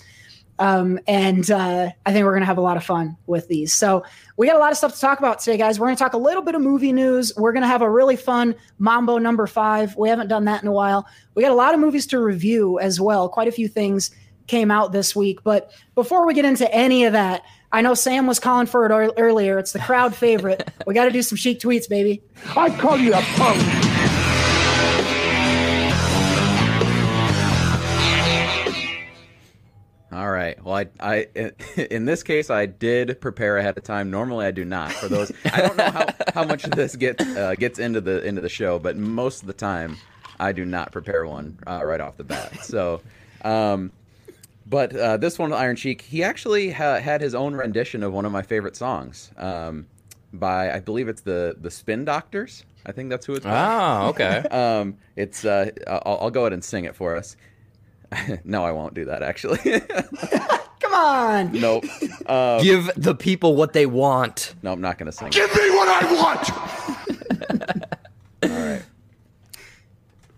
Um, 0.58 0.98
and 1.06 1.48
uh, 1.50 1.90
I 2.04 2.12
think 2.12 2.24
we're 2.24 2.32
going 2.32 2.42
to 2.42 2.46
have 2.46 2.58
a 2.58 2.62
lot 2.62 2.76
of 2.76 2.84
fun 2.84 3.16
with 3.26 3.48
these. 3.48 3.72
So 3.72 4.04
we 4.36 4.46
got 4.46 4.56
a 4.56 4.58
lot 4.58 4.72
of 4.72 4.76
stuff 4.76 4.94
to 4.94 5.00
talk 5.00 5.18
about 5.18 5.38
today, 5.38 5.56
guys. 5.56 5.78
We're 5.78 5.86
going 5.86 5.96
to 5.96 6.02
talk 6.02 6.14
a 6.14 6.18
little 6.18 6.42
bit 6.42 6.54
of 6.54 6.62
movie 6.62 6.92
news. 6.92 7.32
We're 7.36 7.52
going 7.52 7.62
to 7.62 7.68
have 7.68 7.82
a 7.82 7.88
really 7.88 8.16
fun 8.16 8.54
Mambo 8.78 9.18
number 9.18 9.46
five. 9.46 9.94
We 9.96 10.08
haven't 10.08 10.28
done 10.28 10.44
that 10.46 10.62
in 10.62 10.68
a 10.68 10.72
while. 10.72 11.06
We 11.34 11.42
got 11.42 11.52
a 11.52 11.54
lot 11.54 11.74
of 11.74 11.80
movies 11.80 12.06
to 12.08 12.18
review 12.18 12.78
as 12.80 13.00
well. 13.00 13.28
Quite 13.28 13.48
a 13.48 13.52
few 13.52 13.68
things 13.68 14.10
came 14.48 14.70
out 14.70 14.92
this 14.92 15.14
week. 15.14 15.44
But 15.44 15.72
before 15.94 16.26
we 16.26 16.34
get 16.34 16.44
into 16.44 16.72
any 16.74 17.04
of 17.04 17.12
that, 17.12 17.42
I 17.70 17.82
know 17.82 17.94
Sam 17.94 18.26
was 18.26 18.40
calling 18.40 18.66
for 18.66 18.86
it 18.86 19.12
earlier. 19.18 19.58
It's 19.58 19.72
the 19.72 19.78
crowd 19.78 20.14
favorite. 20.14 20.70
we 20.86 20.94
got 20.94 21.04
to 21.04 21.10
do 21.10 21.22
some 21.22 21.36
Sheik 21.36 21.60
tweets, 21.60 21.88
baby. 21.88 22.22
I 22.56 22.70
call 22.70 22.96
you 22.96 23.12
a 23.12 23.20
punk. 23.20 23.62
All 30.10 30.30
right. 30.30 30.62
Well, 30.64 30.74
I, 30.98 31.26
I, 31.36 31.52
in 31.90 32.06
this 32.06 32.22
case, 32.22 32.48
I 32.48 32.64
did 32.64 33.20
prepare 33.20 33.58
ahead 33.58 33.76
of 33.76 33.84
time. 33.84 34.10
Normally, 34.10 34.46
I 34.46 34.50
do 34.50 34.64
not. 34.64 34.90
For 34.90 35.06
those, 35.06 35.30
I 35.52 35.60
don't 35.60 35.76
know 35.76 35.90
how, 35.90 36.06
how 36.34 36.44
much 36.44 36.64
of 36.64 36.70
this 36.70 36.96
gets 36.96 37.22
uh, 37.22 37.54
gets 37.58 37.78
into 37.78 38.00
the 38.00 38.24
into 38.24 38.40
the 38.40 38.48
show, 38.48 38.78
but 38.78 38.96
most 38.96 39.42
of 39.42 39.46
the 39.46 39.52
time, 39.52 39.98
I 40.40 40.52
do 40.52 40.64
not 40.64 40.90
prepare 40.92 41.26
one 41.26 41.58
uh, 41.66 41.84
right 41.84 42.00
off 42.00 42.16
the 42.16 42.24
bat. 42.24 42.64
So, 42.64 43.02
um, 43.42 43.92
but 44.68 44.94
uh, 44.94 45.16
this 45.16 45.38
one, 45.38 45.52
Iron 45.52 45.76
Sheik, 45.76 46.02
he 46.02 46.22
actually 46.22 46.70
ha- 46.70 46.98
had 47.00 47.20
his 47.20 47.34
own 47.34 47.54
rendition 47.54 48.02
of 48.02 48.12
one 48.12 48.24
of 48.24 48.32
my 48.32 48.42
favorite 48.42 48.76
songs 48.76 49.30
um, 49.36 49.86
by, 50.32 50.72
I 50.72 50.80
believe 50.80 51.08
it's 51.08 51.22
the 51.22 51.56
the 51.60 51.70
Spin 51.70 52.04
Doctors. 52.04 52.64
I 52.86 52.92
think 52.92 53.10
that's 53.10 53.26
who 53.26 53.34
it's. 53.34 53.44
by. 53.44 54.00
Oh, 54.04 54.08
okay. 54.10 54.42
Um, 54.50 54.96
it's. 55.16 55.44
Uh, 55.44 55.70
I'll, 55.86 56.18
I'll 56.22 56.30
go 56.30 56.42
ahead 56.42 56.52
and 56.52 56.62
sing 56.64 56.84
it 56.84 56.94
for 56.94 57.16
us. 57.16 57.36
no, 58.44 58.64
I 58.64 58.72
won't 58.72 58.94
do 58.94 59.04
that. 59.06 59.22
Actually, 59.22 59.58
Come 60.80 60.94
on. 60.94 61.52
nope. 61.52 61.84
Uh, 62.26 62.62
Give 62.62 62.90
the 62.96 63.14
people 63.14 63.56
what 63.56 63.72
they 63.74 63.84
want. 63.86 64.54
no, 64.62 64.72
I'm 64.72 64.80
not 64.80 64.96
gonna 64.98 65.12
sing. 65.12 65.28
it. 65.28 65.34
Give 65.34 65.54
me 65.54 65.70
what 65.70 65.88
I 65.88 66.14
want! 66.14 66.50
All 68.44 68.48
right. 68.66 68.82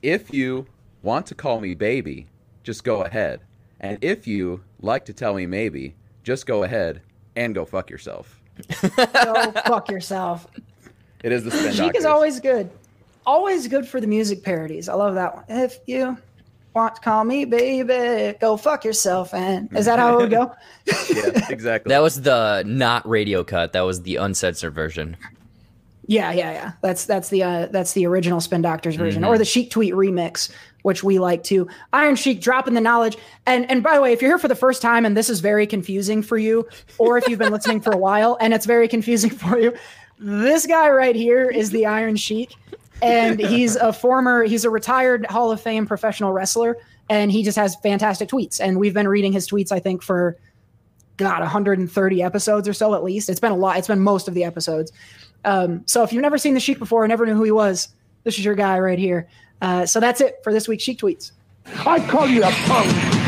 If 0.02 0.32
you 0.32 0.66
want 1.02 1.26
to 1.26 1.34
call 1.34 1.60
me 1.60 1.75
baby, 1.75 2.26
just 2.64 2.82
go 2.84 3.02
ahead. 3.02 3.40
And 3.80 3.99
if 4.02 4.26
you 4.26 4.62
like 4.80 5.06
to 5.06 5.12
tell 5.12 5.34
me 5.34 5.46
maybe, 5.46 5.94
just 6.22 6.46
go 6.46 6.62
ahead 6.62 7.00
and 7.34 7.54
go 7.54 7.64
fuck 7.64 7.90
yourself. 7.90 8.40
Go 8.82 9.52
fuck 9.66 9.90
yourself. 9.90 10.46
It 11.25 11.32
is 11.32 11.44
the 11.44 11.50
spin 11.50 11.72
Sheik 11.72 11.78
doctors. 11.78 12.00
is 12.00 12.04
always 12.04 12.40
good. 12.40 12.70
Always 13.26 13.68
good 13.68 13.87
for 13.87 14.00
the 14.00 14.06
music 14.06 14.42
parodies. 14.42 14.88
I 14.88 14.94
love 14.94 15.14
that 15.14 15.34
one. 15.34 15.44
If 15.49 15.78
you 15.87 16.18
want 16.75 16.94
to 16.96 17.00
call 17.00 17.25
me 17.25 17.44
baby, 17.44 18.37
go 18.38 18.56
fuck 18.56 18.84
yourself. 18.84 19.32
And 19.34 19.75
is 19.76 19.87
that 19.87 19.99
how 19.99 20.18
it 20.18 20.22
would 20.22 20.30
go? 20.30 20.54
yeah, 21.10 21.46
exactly. 21.49 21.90
That 21.90 22.02
was 22.02 22.22
the 22.22 22.62
not 22.66 23.08
radio 23.08 23.44
cut. 23.44 23.72
That 23.72 23.82
was 23.82 24.02
the 24.02 24.16
uncensored 24.16 24.75
version. 24.75 25.16
Yeah, 26.06 26.32
yeah, 26.32 26.52
yeah. 26.52 26.72
That's 26.82 27.04
that's 27.04 27.28
the 27.28 27.44
uh, 27.44 27.66
that's 27.66 27.92
the 27.92 28.06
original 28.06 28.40
Spin 28.40 28.62
Doctors 28.62 28.96
version, 28.96 29.22
or 29.22 29.38
the 29.38 29.44
Sheik 29.44 29.70
Tweet 29.70 29.94
remix, 29.94 30.50
which 30.82 31.02
we 31.02 31.18
like 31.18 31.42
to. 31.44 31.68
Iron 31.92 32.16
Sheik 32.16 32.40
dropping 32.40 32.75
the 32.75 32.80
knowledge. 32.80 33.16
And 33.46 33.70
and 33.70 33.82
by 33.82 33.94
the 33.94 34.02
way, 34.02 34.12
if 34.12 34.22
you're 34.22 34.30
here 34.30 34.38
for 34.38 34.49
the 34.49 34.54
first 34.54 34.82
time 34.82 35.04
and 35.04 35.16
this 35.16 35.28
is 35.30 35.40
very 35.40 35.66
confusing 35.66 36.22
for 36.22 36.38
you, 36.38 36.68
or 36.99 37.18
if 37.18 37.28
you've 37.28 37.38
been 37.38 37.52
listening 37.52 37.80
for 37.80 37.92
a 37.92 37.99
while 37.99 38.37
and 38.40 38.54
it's 38.54 38.66
very 38.66 38.88
confusing 38.88 39.30
for 39.30 39.58
you, 39.58 39.75
this 40.18 40.66
guy 40.66 40.90
right 40.90 41.16
here 41.16 41.49
is 41.49 41.70
the 41.70 41.87
Iron 41.87 42.16
Sheik, 42.16 42.54
and 43.02 43.40
he's 43.40 43.76
a 43.76 43.92
former, 43.92 44.44
he's 44.44 44.64
a 44.64 44.70
retired 44.70 45.25
Hall 45.26 45.50
of 45.50 45.60
Fame 45.60 45.87
professional 45.87 46.32
wrestler, 46.32 46.76
and 47.08 47.32
he 47.32 47.42
just 47.42 47.56
has 47.56 47.76
fantastic 47.76 48.28
tweets. 48.28 48.60
And 48.60 48.78
we've 48.78 48.94
been 48.94 49.08
reading 49.08 49.32
his 49.32 49.49
tweets, 49.49 49.72
I 49.72 49.80
think, 49.80 50.02
for 50.02 50.37
God, 51.16 51.40
130 51.40 52.22
episodes 52.22 52.68
or 52.68 52.72
so 52.72 52.94
at 52.94 53.02
least. 53.02 53.28
It's 53.28 53.40
been 53.40 53.52
a 53.52 53.56
lot. 53.56 53.78
It's 53.78 53.88
been 53.88 54.00
most 54.00 54.28
of 54.28 54.34
the 54.34 54.44
episodes. 54.44 54.92
Um, 55.44 55.82
so 55.87 56.02
if 56.02 56.12
you've 56.12 56.22
never 56.22 56.38
seen 56.38 56.54
the 56.54 56.60
Sheik 56.60 56.78
before, 56.78 57.06
never 57.08 57.25
knew 57.25 57.34
who 57.34 57.42
he 57.44 57.50
was, 57.50 57.88
this 58.25 58.38
is 58.38 58.44
your 58.44 58.54
guy 58.54 58.78
right 58.78 58.99
here. 58.99 59.28
Uh, 59.61 59.87
so 59.87 60.00
that's 60.00 60.21
it 60.21 60.40
for 60.43 60.52
this 60.52 60.69
week's 60.69 60.85
Sheik 60.85 60.99
tweets. 60.99 61.33
I 61.87 62.00
call 62.07 62.26
you 62.26 62.43
a 62.43 62.50
punk! 62.50 63.21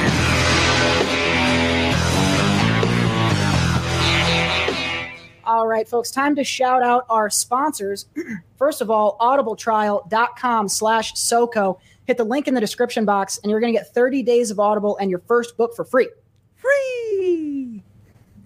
All 5.44 5.66
right, 5.66 5.86
folks, 5.86 6.10
time 6.10 6.34
to 6.36 6.44
shout 6.44 6.82
out 6.82 7.04
our 7.10 7.28
sponsors. 7.28 8.06
First 8.56 8.80
of 8.80 8.90
all, 8.90 9.18
audibletrial.com 9.20 10.68
slash 10.68 11.14
SoCo. 11.14 11.78
Hit 12.06 12.16
the 12.16 12.24
link 12.24 12.48
in 12.48 12.54
the 12.54 12.60
description 12.60 13.04
box, 13.04 13.38
and 13.42 13.50
you're 13.50 13.60
going 13.60 13.72
to 13.72 13.78
get 13.78 13.92
30 13.92 14.22
days 14.22 14.50
of 14.50 14.58
Audible 14.58 14.96
and 14.98 15.10
your 15.10 15.20
first 15.20 15.56
book 15.56 15.74
for 15.74 15.84
free. 15.84 16.08
Free! 16.56 17.61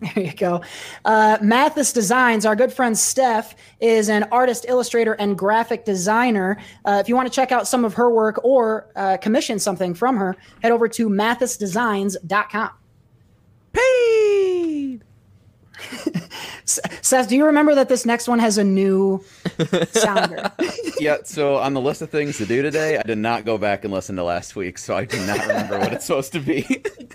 There 0.14 0.24
you 0.24 0.32
go. 0.34 0.62
Uh, 1.04 1.38
Mathis 1.40 1.92
Designs, 1.92 2.44
our 2.44 2.54
good 2.54 2.72
friend 2.72 2.96
Steph, 2.96 3.56
is 3.80 4.08
an 4.08 4.24
artist, 4.24 4.66
illustrator, 4.68 5.14
and 5.14 5.38
graphic 5.38 5.84
designer. 5.84 6.58
Uh, 6.84 6.98
if 7.00 7.08
you 7.08 7.16
want 7.16 7.28
to 7.28 7.34
check 7.34 7.50
out 7.50 7.66
some 7.66 7.84
of 7.84 7.94
her 7.94 8.10
work 8.10 8.38
or 8.44 8.90
uh, 8.96 9.16
commission 9.16 9.58
something 9.58 9.94
from 9.94 10.16
her, 10.16 10.36
head 10.62 10.72
over 10.72 10.86
to 10.88 11.08
mathisdesigns.com. 11.08 12.70
paid. 13.72 14.55
Seth, 16.64 17.28
do 17.28 17.36
you 17.36 17.46
remember 17.46 17.74
that 17.74 17.88
this 17.88 18.04
next 18.04 18.28
one 18.28 18.38
has 18.38 18.58
a 18.58 18.64
new 18.64 19.24
sounder? 19.90 20.50
Yeah. 20.98 21.18
So 21.24 21.56
on 21.56 21.74
the 21.74 21.80
list 21.80 22.02
of 22.02 22.10
things 22.10 22.38
to 22.38 22.46
do 22.46 22.62
today, 22.62 22.98
I 22.98 23.02
did 23.02 23.18
not 23.18 23.44
go 23.44 23.56
back 23.58 23.84
and 23.84 23.92
listen 23.92 24.16
to 24.16 24.24
last 24.24 24.56
week, 24.56 24.78
so 24.78 24.96
I 24.96 25.04
do 25.04 25.24
not 25.26 25.40
remember 25.46 25.78
what 25.78 25.92
it's 25.92 26.06
supposed 26.06 26.32
to 26.32 26.40
be. 26.40 26.62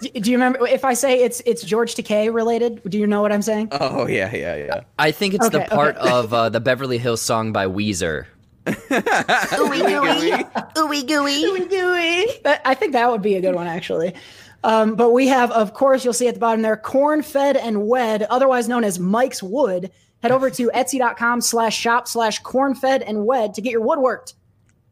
do 0.01 0.09
do 0.09 0.31
you 0.31 0.37
remember 0.37 0.65
if 0.67 0.85
I 0.85 0.93
say 0.93 1.23
it's 1.23 1.41
it's 1.45 1.63
George 1.63 1.95
Takei 1.95 2.33
related? 2.33 2.81
Do 2.87 2.97
you 2.97 3.07
know 3.07 3.21
what 3.21 3.31
I'm 3.31 3.41
saying? 3.41 3.69
oh 3.71 4.07
yeah, 4.07 4.33
yeah, 4.33 4.55
yeah. 4.55 4.81
I 4.97 5.11
think 5.11 5.33
it's 5.33 5.49
the 5.49 5.61
part 5.61 5.97
okay. 5.97 6.09
of 6.09 6.33
uh, 6.33 6.49
the 6.49 6.59
Beverly 6.59 6.97
Hills 6.97 7.21
song 7.21 7.51
by 7.51 7.65
Weezer. 7.65 8.25
That- 12.43 12.61
I 12.65 12.73
think 12.75 12.93
that 12.93 13.09
would 13.09 13.21
be 13.21 13.35
a 13.35 13.41
good 13.41 13.55
one 13.55 13.67
actually. 13.67 14.13
Um, 14.63 14.95
but 14.95 15.11
we 15.11 15.27
have, 15.27 15.51
of 15.51 15.73
course, 15.73 16.03
you'll 16.05 16.13
see 16.13 16.27
at 16.27 16.35
the 16.35 16.39
bottom 16.39 16.61
there, 16.61 16.77
corn 16.77 17.23
fed 17.23 17.57
and 17.57 17.87
wed, 17.87 18.23
otherwise 18.23 18.67
known 18.67 18.83
as 18.83 18.99
Mike's 18.99 19.41
Wood. 19.41 19.91
Head 20.21 20.31
over 20.31 20.51
to 20.51 20.69
etsy.com 20.73 21.41
slash 21.41 21.75
shop 21.75 22.07
slash 22.07 22.39
corn 22.39 22.75
fed 22.75 23.01
and 23.01 23.25
wed 23.25 23.55
to 23.55 23.61
get 23.61 23.71
your 23.71 23.81
wood 23.81 23.99
worked. 23.99 24.35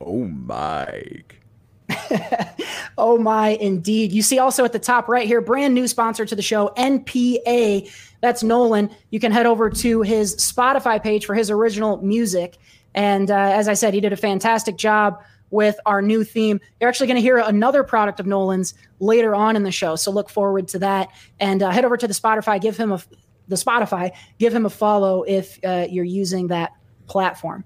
Oh 0.02 0.26
Mike. 0.26 1.42
Oh 3.00 3.18
my, 3.18 3.52
indeed. 3.62 4.12
You 4.12 4.22
see 4.22 4.40
also 4.40 4.66
at 4.66 4.74
the 4.74 4.80
top 4.80 5.08
right 5.08 5.26
here, 5.26 5.40
brand 5.40 5.74
new 5.74 5.88
sponsor 5.88 6.26
to 6.26 6.36
the 6.36 6.42
show, 6.42 6.74
NPA. 6.76 7.90
That's 8.20 8.44
Nolan. 8.44 8.90
You 9.10 9.22
can 9.22 9.32
head 9.32 9.46
over 9.46 9.70
to 9.70 10.02
his 10.02 10.36
Spotify 10.36 11.02
page 11.02 11.26
for 11.26 11.34
his 11.34 11.50
original 11.50 12.02
music. 12.02 12.58
And 12.94 13.32
uh, 13.32 13.36
as 13.36 13.70
I 13.70 13.74
said, 13.74 13.94
he 13.94 14.02
did 14.02 14.12
a 14.12 14.18
fantastic 14.18 14.76
job 14.76 15.24
with 15.52 15.80
our 15.86 16.02
new 16.02 16.24
theme. 16.24 16.60
You're 16.80 16.90
actually 16.90 17.08
going 17.08 17.16
to 17.16 17.22
hear 17.22 17.38
another 17.38 17.84
product 17.84 18.20
of 18.20 18.26
Nolan's 18.26 18.74
later 19.00 19.36
on 19.36 19.56
in 19.56 19.64
the 19.64 19.72
show, 19.72 19.96
so 19.96 20.12
look 20.12 20.30
forward 20.30 20.68
to 20.70 20.80
that. 20.80 21.10
And 21.40 21.64
uh, 21.64 21.72
head 21.72 21.86
over 21.86 21.98
to 21.98 22.08
the 22.08 22.14
Spotify, 22.14 22.62
give 22.62 22.78
him 22.78 22.92
a 22.92 23.02
the 23.48 23.56
Spotify, 23.56 24.12
give 24.38 24.54
him 24.54 24.66
a 24.66 24.70
follow 24.70 25.24
if 25.24 25.60
uh, 25.64 25.88
you're 25.90 26.06
using 26.06 26.48
that 26.48 26.74
platform. 27.08 27.64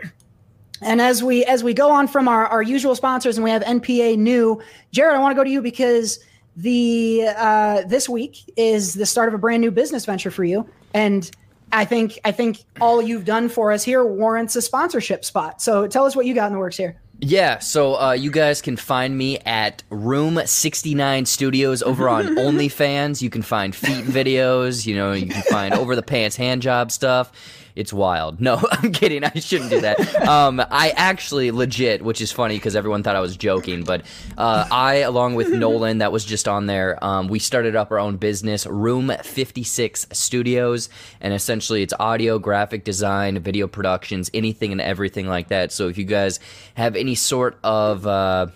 And 0.82 1.00
as 1.00 1.22
we 1.22 1.44
as 1.44 1.62
we 1.62 1.74
go 1.74 1.90
on 1.90 2.08
from 2.08 2.28
our, 2.28 2.46
our 2.46 2.62
usual 2.62 2.94
sponsors, 2.94 3.36
and 3.36 3.44
we 3.44 3.50
have 3.50 3.62
NPA 3.62 4.18
new, 4.18 4.60
Jared, 4.90 5.14
I 5.16 5.20
want 5.20 5.32
to 5.32 5.36
go 5.36 5.44
to 5.44 5.50
you 5.50 5.62
because 5.62 6.18
the 6.56 7.28
uh, 7.36 7.82
this 7.86 8.08
week 8.08 8.38
is 8.56 8.94
the 8.94 9.06
start 9.06 9.28
of 9.28 9.34
a 9.34 9.38
brand 9.38 9.60
new 9.60 9.70
business 9.70 10.04
venture 10.04 10.30
for 10.30 10.44
you, 10.44 10.68
and 10.92 11.30
I 11.72 11.84
think 11.84 12.18
I 12.24 12.32
think 12.32 12.64
all 12.80 13.00
you've 13.00 13.24
done 13.24 13.48
for 13.48 13.72
us 13.72 13.84
here 13.84 14.04
warrants 14.04 14.56
a 14.56 14.62
sponsorship 14.62 15.24
spot. 15.24 15.62
So 15.62 15.86
tell 15.86 16.04
us 16.04 16.16
what 16.16 16.26
you 16.26 16.34
got 16.34 16.48
in 16.48 16.52
the 16.52 16.58
works 16.58 16.76
here. 16.76 17.00
Yeah, 17.24 17.60
so 17.60 18.00
uh, 18.00 18.12
you 18.14 18.32
guys 18.32 18.60
can 18.60 18.76
find 18.76 19.16
me 19.16 19.38
at 19.38 19.84
Room 19.90 20.40
69 20.44 21.24
Studios 21.26 21.80
over 21.80 22.08
on 22.08 22.26
OnlyFans. 22.36 23.22
You 23.22 23.30
can 23.30 23.42
find 23.42 23.72
feet 23.76 24.04
videos, 24.04 24.86
you 24.86 24.96
know, 24.96 25.12
you 25.12 25.28
can 25.28 25.42
find 25.42 25.72
over 25.72 25.94
the 25.94 26.02
pants 26.02 26.34
hand 26.34 26.62
job 26.62 26.90
stuff. 26.90 27.30
It's 27.74 27.92
wild. 27.92 28.40
No, 28.40 28.60
I'm 28.70 28.92
kidding. 28.92 29.24
I 29.24 29.32
shouldn't 29.34 29.70
do 29.70 29.80
that. 29.80 29.98
Um, 30.32 30.60
I 30.70 30.90
actually 30.90 31.50
legit, 31.50 32.02
which 32.02 32.20
is 32.20 32.32
funny 32.32 32.56
because 32.56 32.76
everyone 32.76 33.02
thought 33.02 33.16
I 33.16 33.20
was 33.20 33.36
joking, 33.36 33.82
but 33.82 34.04
uh, 34.38 34.66
I, 34.70 34.96
along 34.96 35.34
with 35.34 35.50
Nolan, 35.50 35.98
that 35.98 36.12
was 36.12 36.24
just 36.24 36.48
on 36.48 36.66
there, 36.66 37.02
um, 37.04 37.28
we 37.28 37.38
started 37.38 37.76
up 37.76 37.90
our 37.90 37.98
own 37.98 38.16
business, 38.16 38.66
Room 38.66 39.12
56 39.22 40.06
Studios, 40.12 40.88
and 41.20 41.34
essentially 41.34 41.82
it's 41.82 41.92
audio, 41.98 42.38
graphic 42.38 42.84
design, 42.84 43.38
video 43.40 43.66
productions, 43.66 44.30
anything 44.32 44.72
and 44.72 44.80
everything 44.80 45.26
like 45.26 45.48
that. 45.48 45.72
So 45.72 45.88
if 45.88 45.98
you 45.98 46.04
guys 46.04 46.40
have 46.74 46.96
any 46.96 47.14
sort 47.14 47.58
of 47.62 48.06
uh, 48.06 48.46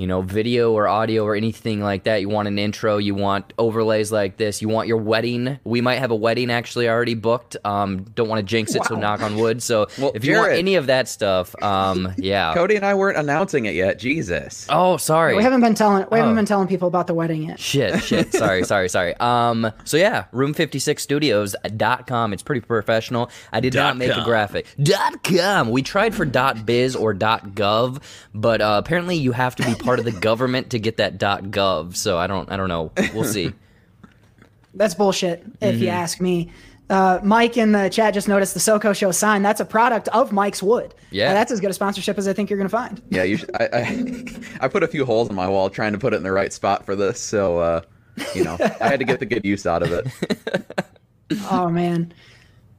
you 0.00 0.06
know, 0.06 0.22
video 0.22 0.72
or 0.72 0.88
audio 0.88 1.24
or 1.24 1.36
anything 1.36 1.82
like 1.82 2.04
that, 2.04 2.22
you 2.22 2.28
want 2.30 2.48
an 2.48 2.58
intro, 2.58 2.96
you 2.96 3.14
want 3.14 3.52
overlays 3.58 4.10
like 4.10 4.38
this, 4.38 4.62
you 4.62 4.68
want 4.68 4.88
your 4.88 4.96
wedding. 4.96 5.58
We 5.64 5.82
might 5.82 5.96
have 5.96 6.10
a 6.10 6.14
wedding 6.16 6.50
actually 6.50 6.88
already 6.88 7.14
booked. 7.14 7.56
Um, 7.66 8.04
don't 8.14 8.28
want 8.28 8.38
to 8.38 8.42
jinx 8.42 8.74
it, 8.74 8.82
so 8.86 8.96
knock 8.96 9.20
on 9.20 9.36
wood. 9.36 9.62
So 9.62 9.88
Well, 9.98 10.12
if 10.14 10.24
you 10.24 10.36
want 10.36 10.52
any 10.52 10.76
of 10.76 10.86
that 10.86 11.06
stuff, 11.06 11.54
um, 11.62 12.14
yeah. 12.16 12.54
Cody 12.54 12.76
and 12.76 12.86
I 12.86 12.94
weren't 12.94 13.18
announcing 13.18 13.66
it 13.66 13.74
yet. 13.74 13.98
Jesus. 13.98 14.66
Oh, 14.70 14.96
sorry. 14.96 15.36
We 15.36 15.42
haven't 15.42 15.60
been 15.60 15.74
telling 15.74 16.06
we 16.10 16.18
haven't 16.18 16.32
Oh. 16.32 16.36
been 16.36 16.46
telling 16.46 16.66
people 16.68 16.88
about 16.88 17.06
the 17.06 17.14
wedding 17.14 17.42
yet. 17.42 17.60
Shit, 17.60 18.02
shit. 18.02 18.32
Sorry, 18.40 18.64
sorry, 18.64 18.88
sorry. 18.88 19.14
Um, 19.20 19.70
so 19.84 19.98
yeah, 19.98 20.24
room56studios.com. 20.32 22.32
It's 22.32 22.42
pretty 22.42 22.60
professional. 22.62 23.30
I 23.52 23.60
did 23.60 23.74
not 23.74 23.96
make 23.96 24.10
a 24.10 24.24
graphic. 24.24 24.66
Dot 24.82 25.22
com. 25.22 25.70
We 25.70 25.82
tried 25.82 26.14
for 26.14 26.24
dot 26.24 26.64
biz 26.64 26.96
or 26.96 27.12
dot 27.12 27.50
gov, 27.50 28.02
but 28.34 28.60
uh, 28.60 28.80
apparently 28.82 29.16
you 29.16 29.32
have 29.32 29.54
to 29.56 29.62
be 29.64 29.74
part 29.90 29.98
of 29.98 30.04
the 30.04 30.12
government 30.20 30.70
to 30.70 30.78
get 30.78 30.98
that 30.98 31.18
gov. 31.18 31.96
So 31.96 32.16
I 32.16 32.26
don't, 32.26 32.50
I 32.50 32.56
don't 32.56 32.68
know. 32.68 32.92
We'll 33.12 33.24
see. 33.24 33.52
That's 34.74 34.94
bullshit, 34.94 35.42
if 35.60 35.74
Mm-hmm. 35.74 35.82
you 35.82 35.88
ask 35.88 36.20
me. 36.20 36.52
Uh, 36.88 37.18
Mike 37.24 37.56
in 37.56 37.72
the 37.72 37.88
chat 37.88 38.14
just 38.14 38.28
noticed 38.28 38.54
the 38.54 38.60
SoCo 38.60 38.94
Show 38.94 39.10
sign. 39.10 39.42
That's 39.42 39.60
a 39.60 39.64
product 39.64 40.06
of 40.08 40.30
Mike's 40.32 40.62
Wood. 40.62 40.94
Yeah. 41.10 41.30
Uh, 41.30 41.34
that's 41.34 41.50
as 41.52 41.60
good 41.60 41.70
a 41.70 41.72
sponsorship 41.72 42.18
as 42.18 42.26
I 42.28 42.32
think 42.32 42.50
you're 42.50 42.56
going 42.56 42.68
to 42.68 42.76
find. 42.76 43.00
Yeah, 43.10 43.22
you 43.24 43.36
should, 43.36 43.50
I, 43.54 43.68
I 43.72 44.24
I 44.64 44.68
put 44.68 44.82
a 44.82 44.88
few 44.88 45.04
holes 45.04 45.28
in 45.28 45.34
my 45.36 45.48
wall 45.48 45.70
trying 45.70 45.92
to 45.92 45.98
put 45.98 46.14
it 46.14 46.16
in 46.16 46.22
the 46.24 46.32
right 46.32 46.52
spot 46.52 46.84
for 46.86 46.94
this. 46.96 47.20
So 47.20 47.58
uh, 47.58 47.82
you 48.34 48.42
know, 48.44 48.56
I 48.80 48.88
had 48.88 48.98
to 49.00 49.04
get 49.04 49.18
the 49.20 49.26
good 49.26 49.44
use 49.44 49.66
out 49.66 49.82
of 49.84 49.92
it. 49.92 50.64
oh 51.50 51.68
man. 51.68 52.12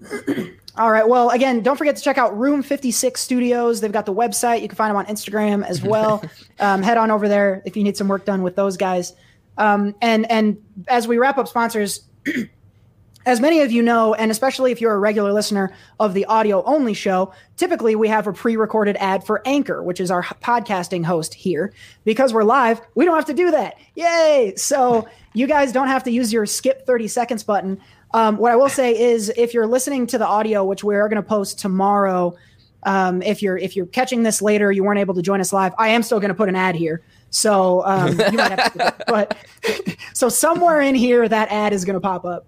All 0.77 0.91
right. 0.91 1.07
Well, 1.07 1.29
again, 1.29 1.61
don't 1.61 1.77
forget 1.77 1.97
to 1.97 2.01
check 2.01 2.17
out 2.17 2.37
Room 2.37 2.63
56 2.63 3.19
Studios. 3.19 3.81
They've 3.81 3.91
got 3.91 4.05
the 4.05 4.13
website. 4.13 4.61
You 4.61 4.69
can 4.69 4.77
find 4.77 4.89
them 4.89 4.97
on 4.97 5.05
Instagram 5.05 5.65
as 5.65 5.81
well. 5.83 6.23
um, 6.59 6.81
head 6.81 6.97
on 6.97 7.11
over 7.11 7.27
there 7.27 7.61
if 7.65 7.75
you 7.75 7.83
need 7.83 7.97
some 7.97 8.07
work 8.07 8.25
done 8.25 8.41
with 8.41 8.55
those 8.55 8.77
guys. 8.77 9.13
Um, 9.57 9.95
and 10.01 10.29
and 10.31 10.57
as 10.87 11.07
we 11.07 11.17
wrap 11.17 11.37
up 11.37 11.47
sponsors, 11.47 12.07
as 13.25 13.39
many 13.39 13.61
of 13.61 13.71
you 13.71 13.83
know, 13.83 14.13
and 14.13 14.31
especially 14.31 14.71
if 14.71 14.81
you're 14.81 14.93
a 14.93 14.99
regular 14.99 15.33
listener 15.33 15.73
of 15.99 16.13
the 16.13 16.25
audio 16.25 16.63
only 16.63 16.93
show, 16.93 17.33
typically 17.57 17.95
we 17.95 18.07
have 18.07 18.25
a 18.27 18.33
pre 18.33 18.55
recorded 18.55 18.95
ad 18.97 19.25
for 19.25 19.41
Anchor, 19.45 19.83
which 19.83 19.99
is 19.99 20.09
our 20.09 20.23
podcasting 20.23 21.03
host 21.05 21.33
here. 21.33 21.73
Because 22.05 22.33
we're 22.33 22.43
live, 22.43 22.81
we 22.95 23.05
don't 23.05 23.15
have 23.15 23.25
to 23.25 23.33
do 23.33 23.51
that. 23.51 23.75
Yay! 23.95 24.53
So 24.55 25.07
you 25.33 25.47
guys 25.47 25.71
don't 25.71 25.87
have 25.87 26.03
to 26.05 26.11
use 26.11 26.31
your 26.33 26.45
skip 26.45 26.85
30 26.85 27.07
seconds 27.09 27.43
button. 27.43 27.79
Um, 28.13 28.37
what 28.37 28.51
I 28.51 28.55
will 28.55 28.69
say 28.69 28.99
is 28.99 29.31
if 29.37 29.53
you're 29.53 29.67
listening 29.67 30.07
to 30.07 30.17
the 30.17 30.27
audio, 30.27 30.65
which 30.65 30.83
we're 30.83 31.07
going 31.07 31.21
to 31.21 31.27
post 31.27 31.59
tomorrow, 31.59 32.35
um, 32.83 33.21
if 33.21 33.41
you're 33.41 33.57
if 33.57 33.75
you're 33.75 33.85
catching 33.85 34.23
this 34.23 34.41
later, 34.41 34.71
you 34.71 34.83
weren't 34.83 34.99
able 34.99 35.13
to 35.13 35.21
join 35.21 35.39
us 35.39 35.53
live. 35.53 35.73
I 35.77 35.89
am 35.89 36.03
still 36.03 36.19
going 36.19 36.29
to 36.29 36.35
put 36.35 36.49
an 36.49 36.55
ad 36.55 36.75
here, 36.75 37.03
so 37.29 37.85
um, 37.85 38.09
you 38.09 38.37
might 38.37 38.59
have 38.59 38.73
to. 38.73 38.95
But 39.07 39.37
so 40.13 40.29
somewhere 40.29 40.81
in 40.81 40.95
here, 40.95 41.27
that 41.27 41.51
ad 41.51 41.73
is 41.73 41.85
going 41.85 41.93
to 41.95 42.01
pop 42.01 42.25
up. 42.25 42.47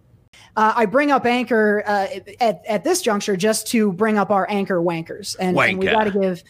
Uh, 0.56 0.74
I 0.76 0.86
bring 0.86 1.12
up 1.12 1.26
Anchor 1.26 1.84
uh, 1.86 2.08
at 2.40 2.64
at 2.68 2.84
this 2.84 3.02
juncture 3.02 3.38
just 3.38 3.68
to 3.68 3.92
bring 3.94 4.18
up 4.18 4.32
our 4.32 4.48
Anchor 4.50 4.80
wankers, 4.82 5.36
and, 5.40 5.58
and 5.58 5.78
we 5.80 5.86
got 5.86 6.06
to 6.06 6.12
give 6.12 6.44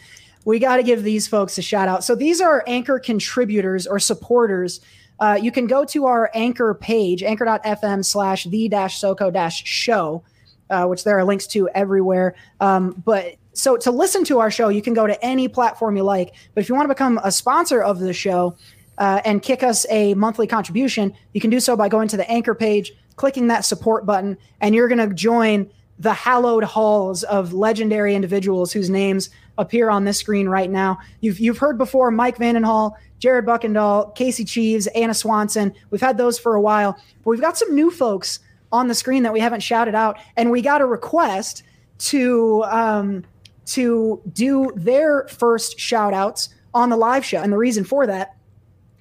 we 0.45 0.59
got 0.59 0.77
to 0.77 0.83
give 0.83 1.03
these 1.03 1.27
folks 1.27 1.57
a 1.57 1.61
shout 1.61 1.87
out. 1.87 2.03
So 2.03 2.15
these 2.15 2.41
are 2.41 2.63
Anchor 2.67 2.99
contributors 2.99 3.87
or 3.87 3.99
supporters. 3.99 4.81
Uh, 5.23 5.35
you 5.35 5.53
can 5.53 5.67
go 5.67 5.85
to 5.85 6.05
our 6.05 6.29
Anchor 6.33 6.73
page, 6.73 7.23
anchor.fm 7.23 8.03
slash 8.03 8.43
the 8.43 8.67
dash 8.67 8.99
SoCo 8.99 9.31
dash 9.31 9.65
show, 9.65 10.21
uh, 10.69 10.85
which 10.85 11.05
there 11.05 11.17
are 11.17 11.23
links 11.23 11.47
to 11.47 11.69
everywhere. 11.69 12.35
Um, 12.59 13.01
but 13.05 13.35
so 13.53 13.77
to 13.77 13.89
listen 13.89 14.25
to 14.25 14.39
our 14.39 14.51
show, 14.51 14.67
you 14.67 14.81
can 14.81 14.93
go 14.93 15.07
to 15.07 15.23
any 15.23 15.47
platform 15.47 15.95
you 15.95 16.03
like. 16.03 16.35
But 16.53 16.65
if 16.65 16.67
you 16.67 16.75
want 16.75 16.89
to 16.89 16.93
become 16.93 17.21
a 17.23 17.31
sponsor 17.31 17.81
of 17.81 17.99
the 17.99 18.11
show 18.11 18.57
uh, 18.97 19.21
and 19.23 19.41
kick 19.41 19.63
us 19.63 19.85
a 19.89 20.13
monthly 20.15 20.45
contribution, 20.45 21.13
you 21.31 21.39
can 21.39 21.49
do 21.49 21.61
so 21.61 21.77
by 21.77 21.87
going 21.87 22.09
to 22.09 22.17
the 22.17 22.29
Anchor 22.29 22.53
page, 22.53 22.91
clicking 23.15 23.47
that 23.47 23.63
support 23.63 24.05
button, 24.05 24.37
and 24.59 24.75
you're 24.75 24.89
going 24.89 25.07
to 25.07 25.15
join 25.15 25.69
the 25.99 26.11
hallowed 26.11 26.65
halls 26.65 27.23
of 27.23 27.53
legendary 27.53 28.13
individuals 28.13 28.73
whose 28.73 28.89
names 28.89 29.29
appear 29.57 29.89
on 29.89 30.03
this 30.03 30.17
screen 30.17 30.47
right 30.49 30.69
now. 30.69 30.97
You've 31.21 31.39
you've 31.39 31.57
heard 31.57 31.77
before 31.77 32.11
Mike 32.11 32.37
Vandenhall, 32.37 32.93
Jared 33.19 33.45
Buckendahl, 33.45 34.15
Casey 34.15 34.43
Cheeves, 34.43 34.87
Anna 34.87 35.13
Swanson. 35.13 35.73
We've 35.89 36.01
had 36.01 36.17
those 36.17 36.39
for 36.39 36.55
a 36.55 36.61
while, 36.61 36.93
but 37.23 37.29
we've 37.29 37.41
got 37.41 37.57
some 37.57 37.73
new 37.75 37.91
folks 37.91 38.39
on 38.71 38.87
the 38.87 38.95
screen 38.95 39.23
that 39.23 39.33
we 39.33 39.39
haven't 39.39 39.61
shouted 39.61 39.95
out, 39.95 40.17
and 40.35 40.49
we 40.49 40.61
got 40.61 40.81
a 40.81 40.85
request 40.85 41.63
to 41.99 42.63
um, 42.63 43.23
to 43.65 44.21
do 44.33 44.71
their 44.75 45.27
first 45.27 45.79
shout 45.79 46.13
outs 46.13 46.49
on 46.73 46.89
the 46.89 46.97
live 46.97 47.23
show. 47.23 47.41
And 47.41 47.53
the 47.53 47.57
reason 47.57 47.83
for 47.83 48.07
that, 48.07 48.35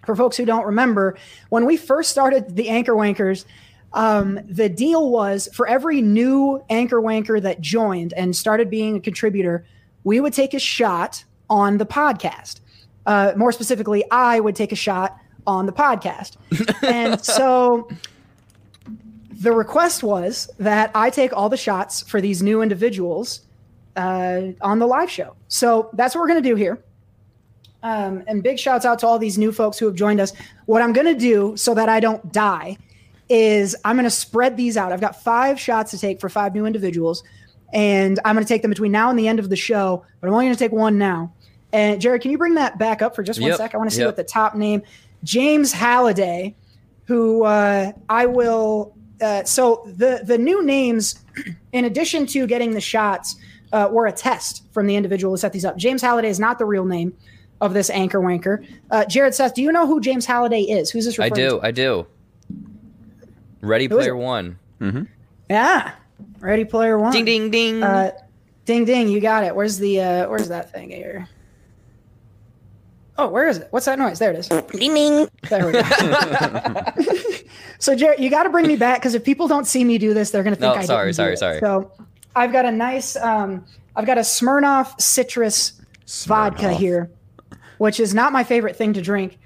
for 0.05 0.15
folks 0.15 0.37
who 0.37 0.45
don't 0.45 0.67
remember, 0.67 1.17
when 1.49 1.65
we 1.65 1.77
first 1.77 2.11
started 2.11 2.55
the 2.55 2.69
Anchor 2.69 2.93
Wankers, 2.93 3.45
um, 3.95 4.39
the 4.49 4.69
deal 4.69 5.11
was 5.11 5.49
for 5.53 5.67
every 5.67 6.01
new 6.01 6.63
Anchor 6.71 7.01
Wanker 7.01 7.41
that 7.43 7.61
joined 7.61 8.13
and 8.15 8.35
started 8.35 8.71
being 8.71 8.97
a 8.97 9.01
contributor, 9.01 9.65
we 10.05 10.21
would 10.21 10.33
take 10.33 10.55
a 10.55 10.59
shot 10.59 11.25
on 11.49 11.79
the 11.79 11.87
podcast. 11.87 12.61
Uh, 13.07 13.33
more 13.37 13.53
specifically, 13.53 14.05
I 14.11 14.41
would 14.41 14.57
take 14.57 14.73
a 14.73 14.77
shot 14.77 15.19
on 15.47 15.67
the 15.67 15.73
podcast. 15.73 16.37
and 16.83 17.23
so 17.25 17.89
the 19.33 19.53
request 19.53 20.03
was 20.03 20.49
that 20.59 20.91
I 20.95 21.11
take 21.11 21.33
all 21.33 21.49
the 21.49 21.57
shots 21.57 22.03
for 22.03 22.21
these 22.21 22.43
new 22.43 22.63
individuals 22.63 23.41
uh, 23.97 24.43
on 24.61 24.79
the 24.79 24.87
live 24.87 25.11
show. 25.11 25.35
So 25.49 25.91
that's 25.95 26.15
what 26.15 26.21
we're 26.23 26.29
going 26.29 26.43
to 26.43 26.49
do 26.49 26.55
here. 26.55 26.83
Um, 27.83 28.23
and 28.29 28.43
big 28.43 28.61
shouts 28.61 28.85
out 28.85 29.01
to 29.01 29.09
all 29.09 29.19
these 29.19 29.37
new 29.37 29.51
folks 29.51 29.79
who 29.79 29.87
have 29.87 29.97
joined 29.97 30.21
us. 30.21 30.33
What 30.67 30.83
I'm 30.83 30.93
going 30.93 31.09
to 31.09 31.19
do 31.19 31.57
so 31.57 31.75
that 31.75 31.89
I 31.89 31.99
don't 31.99 32.33
die 32.33 32.79
is 33.29 33.75
I'm 33.85 33.97
going 33.97 34.05
to 34.05 34.11
spread 34.11 34.57
these 34.57 34.77
out. 34.77 34.93
I've 34.93 35.01
got 35.01 35.21
five 35.23 35.59
shots 35.59 35.91
to 35.91 35.99
take 35.99 36.21
for 36.21 36.29
five 36.29 36.55
new 36.55 36.65
individuals, 36.65 37.25
and 37.73 38.19
I'm 38.25 38.35
going 38.35 38.45
to 38.45 38.49
take 38.49 38.63
them 38.63 38.71
between 38.71 38.93
now 38.93 39.11
and 39.11 39.19
the 39.19 39.29
end 39.29 39.39
of 39.39 39.49
the 39.49 39.57
show. 39.57 40.05
But 40.21 40.29
I'm 40.29 40.35
only 40.35 40.47
going 40.47 40.55
to 40.55 40.59
take 40.59 40.73
one 40.73 40.99
now. 40.99 41.33
And 41.73 42.01
Jared, 42.01 42.23
can 42.23 42.31
you 42.31 42.39
bring 42.39 42.55
that 42.55 42.79
back 42.79 43.01
up 43.01 43.17
for 43.17 43.23
just 43.23 43.41
one 43.41 43.49
Yep, 43.49 43.57
sec? 43.57 43.75
I 43.75 43.79
want 43.79 43.89
to 43.91 43.97
see 43.97 44.03
yep. 44.03 44.09
what 44.09 44.17
the 44.17 44.25
top 44.25 44.55
name, 44.55 44.83
James 45.25 45.73
Halliday, 45.73 46.55
who 47.05 47.45
uh, 47.45 47.93
I 48.09 48.27
will. 48.27 48.95
Uh, 49.21 49.45
so 49.45 49.83
the 49.87 50.23
the 50.25 50.37
new 50.37 50.65
names, 50.65 51.25
in 51.73 51.85
addition 51.85 52.27
to 52.27 52.47
getting 52.47 52.73
the 52.73 52.81
shots, 52.81 53.37
uh, 53.73 53.89
were 53.91 54.07
a 54.07 54.13
test 54.13 54.65
from 54.73 54.87
the 54.87 54.97
individual 54.97 55.33
who 55.33 55.39
set 55.39 55.53
these 55.53 55.65
up. 55.65 55.77
James 55.77 56.03
Halliday 56.03 56.29
is 56.29 56.41
not 56.41 56.59
the 56.59 56.67
real 56.67 56.85
name 56.85 57.17
of 57.63 57.73
this 57.73 57.89
anchor 57.91 58.21
wanker. 58.21 58.67
Uh, 58.91 59.05
Jared 59.07 59.35
Seth, 59.35 59.55
do 59.55 59.63
you 59.63 59.73
know 59.73 59.87
who 59.87 60.01
James 60.01 60.27
Halliday 60.27 60.63
is? 60.63 60.91
Who's 60.91 61.07
this? 61.07 61.19
I 61.19 61.29
do. 61.29 61.51
to? 61.51 61.61
I 61.63 61.71
do. 61.71 62.07
Ready 63.63 63.87
Who 63.87 63.99
is 63.99 64.05
Player 64.05 64.15
it? 64.15 64.19
One. 64.19 64.59
Yeah, 65.49 65.93
Ready 66.43 66.65
Player 66.65 66.99
One. 66.99 67.13
Ding 67.13 67.25
ding 67.25 67.51
ding. 67.51 67.83
Uh, 67.83 68.11
ding 68.65 68.85
ding, 68.85 69.09
you 69.09 69.21
got 69.21 69.45
it. 69.45 69.55
Where's 69.55 69.79
the 69.79 70.01
uh, 70.01 70.29
where's 70.29 70.49
that 70.49 70.73
thing 70.73 70.91
here? 70.91 71.29
Oh, 73.17 73.29
where 73.29 73.47
is 73.47 73.59
it? 73.59 73.69
What's 73.71 73.87
that 73.87 73.97
noise? 73.99 74.19
There 74.19 74.33
it 74.33 74.39
is. 74.39 74.49
Ding 74.49 74.93
ding. 74.93 75.29
There 75.49 75.67
we 75.67 75.73
go. 75.73 75.83
so 77.79 77.95
Jared, 77.95 78.19
you 78.19 78.29
got 78.29 78.43
to 78.43 78.51
bring 78.51 78.67
me 78.67 78.75
back 78.75 78.99
because 78.99 79.15
if 79.15 79.23
people 79.23 79.47
don't 79.47 79.67
see 79.67 79.85
me 79.85 79.99
do 79.99 80.15
this, 80.15 80.31
they're 80.31 80.43
gonna 80.43 80.57
think 80.57 80.75
No, 80.75 80.81
I 80.81 80.85
sorry, 80.85 81.13
didn't 81.13 81.31
do 81.31 81.37
sorry, 81.37 81.57
it. 81.57 81.61
sorry. 81.61 81.61
So 81.61 81.93
I've 82.35 82.51
got 82.53 82.65
a 82.65 82.73
nice, 82.73 83.15
um, 83.17 83.65
I've 83.95 84.07
got 84.07 84.19
a 84.19 84.23
Smirnoff 84.23 85.01
citrus 85.01 85.81
vodka 86.27 86.73
here, 86.73 87.09
which 87.79 88.01
is 88.01 88.15
not 88.15 88.33
my 88.33 88.43
favorite 88.43 88.75
thing 88.75 88.95
to 88.95 89.01
drink. 89.03 89.39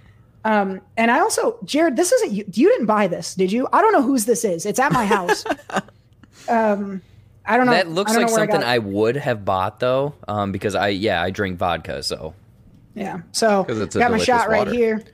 Um, 0.46 0.80
and 0.96 1.10
I 1.10 1.18
also, 1.18 1.58
Jared, 1.64 1.96
this 1.96 2.12
isn't 2.12 2.32
you. 2.32 2.44
You 2.54 2.70
didn't 2.70 2.86
buy 2.86 3.06
this, 3.08 3.34
did 3.34 3.52
you? 3.52 3.68
I 3.72 3.82
don't 3.82 3.92
know 3.92 4.02
whose 4.02 4.24
this 4.24 4.44
is. 4.44 4.64
It's 4.64 4.78
at 4.78 4.92
my 4.92 5.04
house. 5.04 5.44
um, 6.48 7.02
I 7.44 7.56
don't 7.56 7.66
know. 7.66 7.72
that 7.72 7.88
looks 7.88 8.12
like 8.12 8.26
know 8.26 8.32
where 8.32 8.42
I 8.42 8.46
something 8.46 8.62
I, 8.62 8.78
would 8.78 9.16
have 9.16 9.44
bought 9.44 9.80
though, 9.80 10.14
um, 10.26 10.52
because 10.52 10.74
I 10.74 10.88
yeah 10.88 11.22
I 11.22 11.30
drink 11.30 11.58
vodka. 11.58 12.02
So 12.02 12.34
Yeah. 12.94 13.20
So 13.32 13.64
'Cause 13.64 13.80
it's 13.80 13.94
a 13.96 13.98
got 14.00 14.10
my 14.10 14.18
delicious 14.18 14.26
shot 14.26 14.48
right 14.48 14.68
here. 14.68 15.04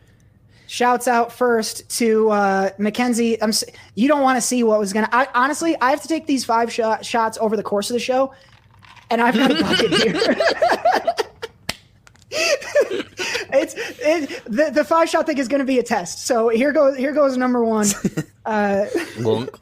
Shouts 0.66 1.06
out 1.06 1.32
first 1.32 1.88
to 1.98 2.30
uh, 2.30 2.70
Mackenzie. 2.78 3.40
I'm. 3.42 3.52
You 3.94 4.08
don't 4.08 4.22
want 4.22 4.38
to 4.38 4.40
see 4.40 4.62
what 4.62 4.78
was 4.78 4.94
gonna. 4.94 5.08
I 5.12 5.28
honestly, 5.34 5.76
I 5.82 5.90
have 5.90 6.00
to 6.00 6.08
take 6.08 6.26
these 6.26 6.44
five 6.46 6.72
shot, 6.72 7.04
shots 7.04 7.36
over 7.42 7.58
the 7.58 7.62
course 7.62 7.90
of 7.90 7.94
the 7.94 8.00
show, 8.00 8.32
and 9.10 9.20
I've 9.20 9.34
got 9.34 9.50
a 9.50 9.62
bucket 9.62 9.90
here. 10.02 10.14
it's 13.52 13.74
it, 13.76 14.44
the 14.46 14.70
the 14.72 14.84
five 14.84 15.10
shot 15.10 15.26
thing 15.26 15.36
is 15.36 15.48
going 15.48 15.58
to 15.60 15.66
be 15.66 15.78
a 15.78 15.82
test. 15.82 16.26
So 16.26 16.48
here 16.48 16.72
goes 16.72 16.96
here 16.96 17.12
goes 17.12 17.36
number 17.36 17.64
one. 17.64 17.86
Uh, 18.44 18.86
Glunk. 19.18 19.54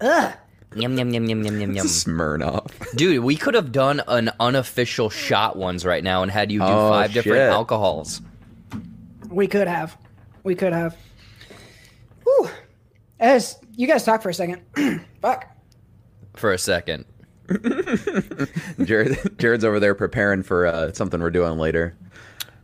Ugh. 0.00 0.32
Yum 0.74 0.98
yum 0.98 1.10
yum 1.14 1.24
yum 1.24 1.42
yum 1.42 1.60
yum 1.60 1.72
yum. 1.72 1.86
Smirnoff. 1.86 2.70
Dude, 2.94 3.24
we 3.24 3.36
could 3.36 3.54
have 3.54 3.72
done 3.72 4.02
an 4.06 4.30
unofficial 4.38 5.08
shot 5.10 5.56
ones 5.56 5.84
right 5.84 6.04
now 6.04 6.22
and 6.22 6.30
had 6.30 6.52
you 6.52 6.60
do 6.60 6.66
Oh, 6.66 6.90
five 6.90 7.12
different 7.12 7.38
alcohols. 7.50 8.20
We 9.30 9.46
could 9.46 9.66
have. 9.66 9.96
We 10.44 10.54
could 10.54 10.72
have. 10.72 10.96
Whew. 12.24 12.50
As 13.18 13.58
you 13.76 13.86
guys 13.86 14.04
talk 14.04 14.22
for 14.22 14.28
a 14.28 14.34
second. 14.34 14.60
Fuck. 15.22 15.46
For 16.36 16.52
a 16.52 16.58
second. 16.58 17.06
Jared, 18.84 19.38
Jared's 19.38 19.64
over 19.64 19.80
there 19.80 19.94
preparing 19.94 20.42
for 20.42 20.66
uh, 20.66 20.92
something 20.92 21.18
we're 21.20 21.30
doing 21.30 21.58
later. 21.58 21.96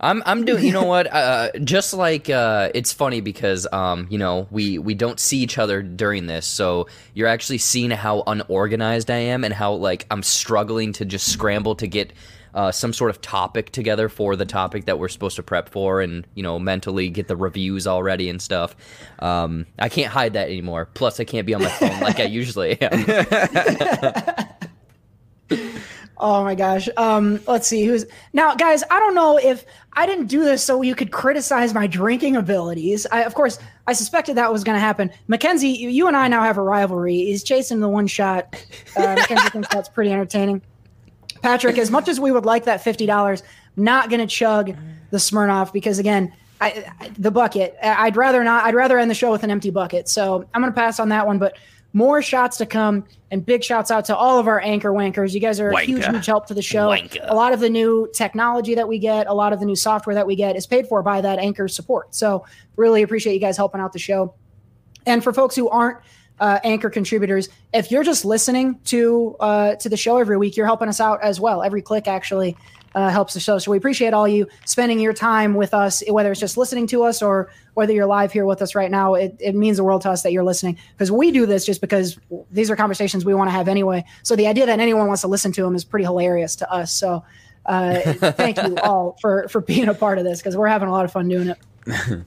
I'm 0.01 0.23
I'm 0.27 0.45
doing. 0.45 0.65
You 0.65 0.73
know 0.73 0.85
what? 0.87 1.13
Uh, 1.13 1.51
just 1.63 1.95
like 1.95 2.29
uh, 2.31 2.71
it's 2.75 2.93
funny 2.93 3.21
because 3.21 3.67
um, 3.73 4.07
you 4.11 4.19
know 4.19 4.47
we 4.51 4.79
we 4.79 4.95
don't 4.95 5.19
see 5.21 5.39
each 5.39 5.59
other 5.59 5.83
during 5.83 6.27
this, 6.27 6.47
so 6.47 6.89
you're 7.15 7.29
actually 7.29 7.59
seeing 7.59 7.91
how 7.91 8.23
unorganized 8.27 9.11
I 9.11 9.19
am 9.19 9.45
and 9.45 9.55
how 9.55 9.73
like 9.75 10.07
I'm 10.11 10.23
struggling 10.23 10.93
to 10.95 11.05
just 11.05 11.31
scramble 11.31 11.75
to 11.77 11.87
get. 11.87 12.13
Uh, 12.55 12.71
some 12.71 12.93
sort 12.93 13.11
of 13.11 13.21
topic 13.21 13.73
together 13.73 14.09
for 14.09 14.37
the 14.37 14.45
topic 14.45 14.85
that 14.85 14.97
we're 14.97 15.09
supposed 15.09 15.35
to 15.35 15.43
prep 15.43 15.69
for, 15.69 16.01
and 16.01 16.25
you 16.37 16.43
know, 16.45 16.57
mentally 16.57 17.09
get 17.09 17.27
the 17.27 17.35
reviews 17.35 17.85
already 17.85 18.31
and 18.31 18.41
stuff. 18.41 18.77
Um, 19.19 19.67
I 19.77 19.89
can't 19.89 20.13
hide 20.13 20.35
that 20.35 20.47
anymore. 20.49 20.89
Plus, 20.95 21.19
I 21.19 21.25
can't 21.25 21.49
be 21.49 21.55
on 21.55 21.63
my 21.65 21.69
phone 21.69 21.99
like 21.99 22.21
I 22.21 22.25
usually 22.27 22.81
am. 22.81 24.47
Oh 26.25 26.43
my 26.43 26.55
gosh. 26.55 26.89
Um, 26.97 27.39
let's 27.47 27.69
see 27.69 27.85
who's 27.85 28.07
now, 28.33 28.55
guys. 28.55 28.83
I 28.91 28.99
don't 28.99 29.15
know 29.15 29.37
if 29.37 29.67
I 29.93 30.07
didn't 30.07 30.29
do 30.29 30.43
this 30.43 30.65
so 30.65 30.81
you 30.81 30.95
could 30.95 31.13
criticize 31.13 31.75
my 31.75 31.87
drinking 31.87 32.35
abilities. 32.37 33.07
I, 33.13 33.25
of 33.25 33.35
course, 33.35 33.59
I 33.87 33.93
suspected 33.93 34.39
that 34.39 34.51
was 34.51 34.65
going 34.65 34.75
to 34.75 34.81
happen. 34.81 35.11
Mackenzie, 35.29 35.69
you, 35.69 35.91
you 35.91 36.09
and 36.09 36.17
I 36.17 36.29
now 36.29 36.41
have 36.41 36.57
a 36.57 36.63
rivalry. 36.63 37.15
He's 37.15 37.45
chasing 37.45 37.81
the 37.81 37.91
one 37.91 38.07
shot. 38.07 38.57
Uh, 38.97 39.01
Mackenzie 39.19 39.51
thinks 39.51 39.69
that's 39.69 39.91
pretty 39.91 40.13
entertaining. 40.13 40.63
Patrick, 41.43 41.77
as 41.77 41.91
much 41.91 42.09
as 42.09 42.19
we 42.19 42.33
would 42.33 42.47
like 42.47 42.65
that 42.65 42.83
fifty 42.83 43.05
dollars, 43.05 43.43
not 43.77 44.09
going 44.09 44.27
to 44.27 44.27
chug 44.27 44.75
the 45.11 45.19
Smirnoff 45.19 45.75
because 45.75 45.99
again, 45.99 46.33
I, 46.59 46.91
I, 47.01 47.11
the 47.19 47.33
bucket. 47.33 47.77
I'd 47.83 48.17
rather 48.17 48.43
not. 48.43 48.65
I'd 48.65 48.75
rather 48.75 48.99
end 48.99 49.11
the 49.11 49.15
show 49.15 49.31
with 49.31 49.43
an 49.43 49.51
empty 49.51 49.69
bucket. 49.69 50.09
So 50.09 50.49
I'm 50.55 50.63
going 50.63 50.73
to 50.73 50.81
pass 50.81 50.99
on 50.99 51.11
that 51.11 51.27
one. 51.27 51.39
But 51.39 51.59
more 51.95 52.21
shots 52.21 52.57
to 52.59 52.67
come, 52.67 53.05
and 53.31 53.47
big 53.47 53.65
shouts 53.65 53.91
out 53.91 54.05
to 54.07 54.17
all 54.17 54.39
of 54.39 54.49
our 54.49 54.61
anchor 54.61 54.91
wankers. 54.91 55.33
You 55.33 55.41
guys 55.41 55.61
are 55.61 55.71
a 55.71 55.81
huge, 55.81 56.05
huge 56.05 56.27
help 56.27 56.47
to 56.49 56.55
the 56.55 56.61
show. 56.61 56.89
Wanker. 56.89 57.21
A 57.23 57.35
lot 57.35 57.53
of 57.53 57.61
the 57.61 57.71
new 57.71 58.11
technology 58.13 58.75
that 58.75 58.87
we 58.87 58.99
get, 58.99 59.29
a 59.29 59.33
lot 59.33 59.53
of 59.53 59.61
the 59.61 59.65
new 59.65 59.77
software 59.77 60.15
that 60.15 60.27
we 60.27 60.35
get, 60.35 60.57
is 60.57 60.67
paid 60.67 60.89
for 60.89 61.03
by 61.03 61.21
that 61.21 61.39
anchor 61.39 61.69
support. 61.69 62.15
So 62.15 62.45
really 62.77 63.03
appreciate 63.03 63.33
you 63.33 63.41
guys 63.41 63.57
helping 63.57 63.81
out 63.81 63.93
the 63.93 63.99
show. 64.01 64.35
And 65.07 65.23
for 65.23 65.33
folks 65.33 65.55
who 65.55 65.69
aren't 65.69 65.99
uh, 66.41 66.59
anchor 66.65 66.91
contributors, 66.91 67.49
if 67.73 67.93
you're 67.93 68.03
just 68.03 68.25
listening 68.25 68.81
to 68.87 69.37
uh, 69.39 69.77
to 69.77 69.89
the 69.89 69.97
show 69.97 70.19
every 70.19 70.37
week, 70.37 70.57
you're 70.57 70.67
helping 70.67 70.89
us 70.89 71.01
out 71.01 71.23
as 71.23 71.39
well. 71.39 71.63
Every 71.63 71.81
click 71.81 72.09
actually 72.09 72.57
uh, 72.95 73.11
helps 73.11 73.35
the 73.35 73.41
show. 73.41 73.59
So 73.59 73.71
we 73.71 73.77
appreciate 73.77 74.15
all 74.15 74.29
you 74.29 74.47
spending 74.65 75.01
your 75.01 75.13
time 75.13 75.55
with 75.55 75.75
us, 75.75 76.03
whether 76.09 76.31
it's 76.31 76.41
just 76.41 76.57
listening 76.57 76.87
to 76.89 77.03
us 77.05 77.23
or 77.23 77.51
whether 77.75 77.93
you're 77.93 78.07
live 78.07 78.33
here 78.33 78.47
with 78.47 78.63
us 78.63 78.75
right 78.75 78.91
now. 78.91 79.15
It, 79.15 79.37
it 79.41 79.55
means 79.55 79.79
the 79.79 79.85
world 79.85 80.03
to 80.03 80.11
us 80.11 80.23
that 80.23 80.33
you're 80.33 80.45
listening 80.45 80.79
because 80.93 81.11
we 81.11 81.31
do 81.31 81.47
this 81.47 81.67
just 81.67 81.81
because 81.81 82.19
these 82.51 82.71
are 82.71 82.77
conversations 82.77 83.25
we 83.25 83.35
want 83.35 83.49
to 83.49 83.53
have 83.53 83.69
anyway. 83.69 84.05
So 84.23 84.37
the 84.37 84.47
idea 84.47 84.67
that 84.67 84.79
anyone 84.79 85.07
wants 85.07 85.23
to 85.23 85.29
listen 85.29 85.53
to 85.53 85.63
them 85.63 85.75
is 85.75 85.85
pretty 85.85 86.05
hilarious 86.05 86.57
to 86.57 86.71
us. 86.71 86.93
So 86.93 87.25
uh, 87.67 88.01
thank 88.33 88.63
you 88.63 88.77
all 88.79 89.17
for 89.21 89.49
for 89.49 89.61
being 89.61 89.89
a 89.89 89.95
part 89.95 90.19
of 90.19 90.25
this 90.25 90.41
because 90.41 90.57
we're 90.57 90.69
having 90.69 90.89
a 90.89 90.93
lot 90.93 91.05
of 91.05 91.13
fun 91.13 91.29
doing 91.29 91.49
it. 91.49 92.25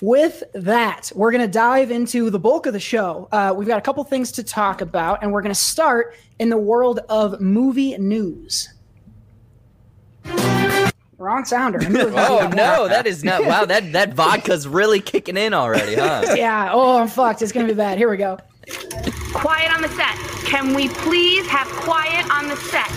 With 0.00 0.44
that, 0.54 1.10
we're 1.16 1.32
going 1.32 1.42
to 1.42 1.52
dive 1.52 1.90
into 1.90 2.30
the 2.30 2.38
bulk 2.38 2.66
of 2.66 2.72
the 2.72 2.78
show. 2.78 3.28
Uh, 3.32 3.52
we've 3.56 3.66
got 3.66 3.78
a 3.78 3.82
couple 3.82 4.04
things 4.04 4.30
to 4.32 4.44
talk 4.44 4.80
about, 4.80 5.22
and 5.22 5.32
we're 5.32 5.42
going 5.42 5.54
to 5.54 5.60
start 5.60 6.14
in 6.38 6.50
the 6.50 6.56
world 6.56 7.00
of 7.08 7.40
movie 7.40 7.98
news. 7.98 8.72
Wrong 11.18 11.44
sounder. 11.44 11.80
I 11.82 11.88
knew 11.88 11.98
it 12.00 12.04
was 12.06 12.14
gonna 12.28 12.48
be 12.48 12.54
Oh 12.54 12.56
no, 12.56 12.88
that 12.88 13.06
is 13.06 13.24
not. 13.24 13.44
Wow, 13.44 13.64
that 13.64 13.92
that 13.92 14.14
vodka's 14.14 14.68
really 14.68 15.00
kicking 15.00 15.36
in 15.36 15.52
already, 15.52 15.96
huh? 15.96 16.22
Yeah. 16.36 16.70
Oh, 16.72 16.98
I'm 16.98 17.08
fucked. 17.08 17.42
It's 17.42 17.50
going 17.52 17.66
to 17.66 17.72
be 17.72 17.76
bad. 17.76 17.98
Here 17.98 18.08
we 18.08 18.16
go. 18.16 18.38
Quiet 19.34 19.72
on 19.74 19.82
the 19.82 19.88
set. 19.88 20.14
Can 20.46 20.74
we 20.74 20.88
please 20.88 21.46
have 21.48 21.66
quiet 21.68 22.24
on 22.30 22.48
the 22.48 22.56
set? 22.56 22.88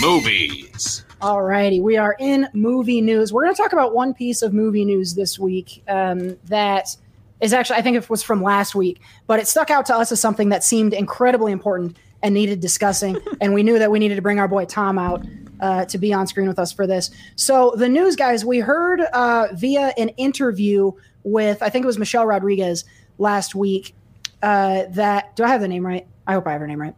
Movies. 0.00 1.04
Alrighty, 1.20 1.80
we 1.80 1.96
are 1.96 2.16
in 2.18 2.48
movie 2.52 3.00
news. 3.00 3.32
We're 3.32 3.44
going 3.44 3.54
to 3.54 3.62
talk 3.62 3.72
about 3.72 3.94
one 3.94 4.12
piece 4.12 4.42
of 4.42 4.52
movie 4.52 4.84
news 4.84 5.14
this 5.14 5.38
week 5.38 5.84
um, 5.86 6.36
that 6.46 6.96
is 7.40 7.52
actually, 7.52 7.76
I 7.76 7.82
think 7.82 7.96
it 7.96 8.10
was 8.10 8.22
from 8.22 8.42
last 8.42 8.74
week, 8.74 9.00
but 9.28 9.38
it 9.38 9.46
stuck 9.46 9.70
out 9.70 9.86
to 9.86 9.94
us 9.94 10.10
as 10.10 10.20
something 10.20 10.48
that 10.48 10.64
seemed 10.64 10.92
incredibly 10.92 11.52
important 11.52 11.96
and 12.22 12.34
needed 12.34 12.58
discussing. 12.60 13.18
and 13.40 13.54
we 13.54 13.62
knew 13.62 13.78
that 13.78 13.90
we 13.92 14.00
needed 14.00 14.16
to 14.16 14.22
bring 14.22 14.40
our 14.40 14.48
boy 14.48 14.64
Tom 14.64 14.98
out 14.98 15.24
uh, 15.62 15.86
to 15.86 15.96
be 15.96 16.12
on 16.12 16.26
screen 16.26 16.48
with 16.48 16.58
us 16.58 16.72
for 16.72 16.86
this. 16.86 17.10
So, 17.36 17.72
the 17.76 17.88
news, 17.88 18.16
guys, 18.16 18.44
we 18.44 18.58
heard 18.58 19.00
uh, 19.00 19.48
via 19.54 19.94
an 19.96 20.10
interview 20.10 20.92
with, 21.22 21.62
I 21.62 21.70
think 21.70 21.84
it 21.84 21.86
was 21.86 21.98
Michelle 21.98 22.26
Rodriguez 22.26 22.84
last 23.16 23.54
week, 23.54 23.94
uh, 24.42 24.84
that, 24.90 25.34
do 25.36 25.44
I 25.44 25.48
have 25.48 25.60
the 25.60 25.68
name 25.68 25.86
right? 25.86 26.06
I 26.26 26.32
hope 26.34 26.46
I 26.46 26.52
have 26.52 26.60
her 26.60 26.66
name 26.66 26.80
right. 26.80 26.94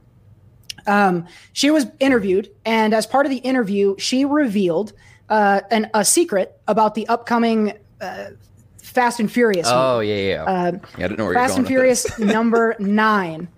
Um, 0.87 1.27
she 1.53 1.71
was 1.71 1.87
interviewed, 2.01 2.51
and 2.65 2.93
as 2.95 3.07
part 3.07 3.27
of 3.27 3.31
the 3.31 3.39
interview, 3.39 3.95
she 3.99 4.25
revealed 4.25 4.95
uh, 5.29 5.61
an, 5.71 5.91
a 5.95 6.05
secret 6.05 6.59
about 6.67 6.95
the 6.95 7.07
upcoming 7.09 7.75
uh, 8.01 8.31
Fast 8.79 9.21
and 9.21 9.31
Furious. 9.31 9.67
Oh 9.71 9.97
movie. 9.97 10.09
yeah, 10.09 10.17
yeah. 10.17 10.45
Uh, 10.45 10.73
Yeah, 10.73 11.05
I 11.05 11.09
didn't 11.09 11.19
know 11.19 11.25
where 11.25 11.35
Fast 11.35 11.53
you're 11.53 11.59
and 11.61 11.67
Furious 11.67 12.19
number 12.19 12.77
nine. 12.79 13.49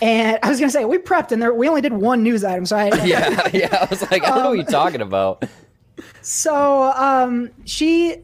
And 0.00 0.38
I 0.42 0.50
was 0.50 0.60
gonna 0.60 0.70
say 0.70 0.84
we 0.84 0.98
prepped, 0.98 1.32
and 1.32 1.40
there 1.40 1.54
we 1.54 1.68
only 1.68 1.80
did 1.80 1.94
one 1.94 2.22
news 2.22 2.44
item, 2.44 2.66
so 2.66 2.76
I 2.76 2.86
yeah, 3.04 3.48
yeah. 3.52 3.78
I 3.82 3.86
was 3.88 4.02
like, 4.02 4.24
I 4.24 4.30
don't 4.30 4.38
know 4.42 4.48
what 4.50 4.58
you're 4.58 4.66
talking 4.66 5.00
about. 5.00 5.44
So 6.20 6.92
um, 6.92 7.50
she, 7.64 8.16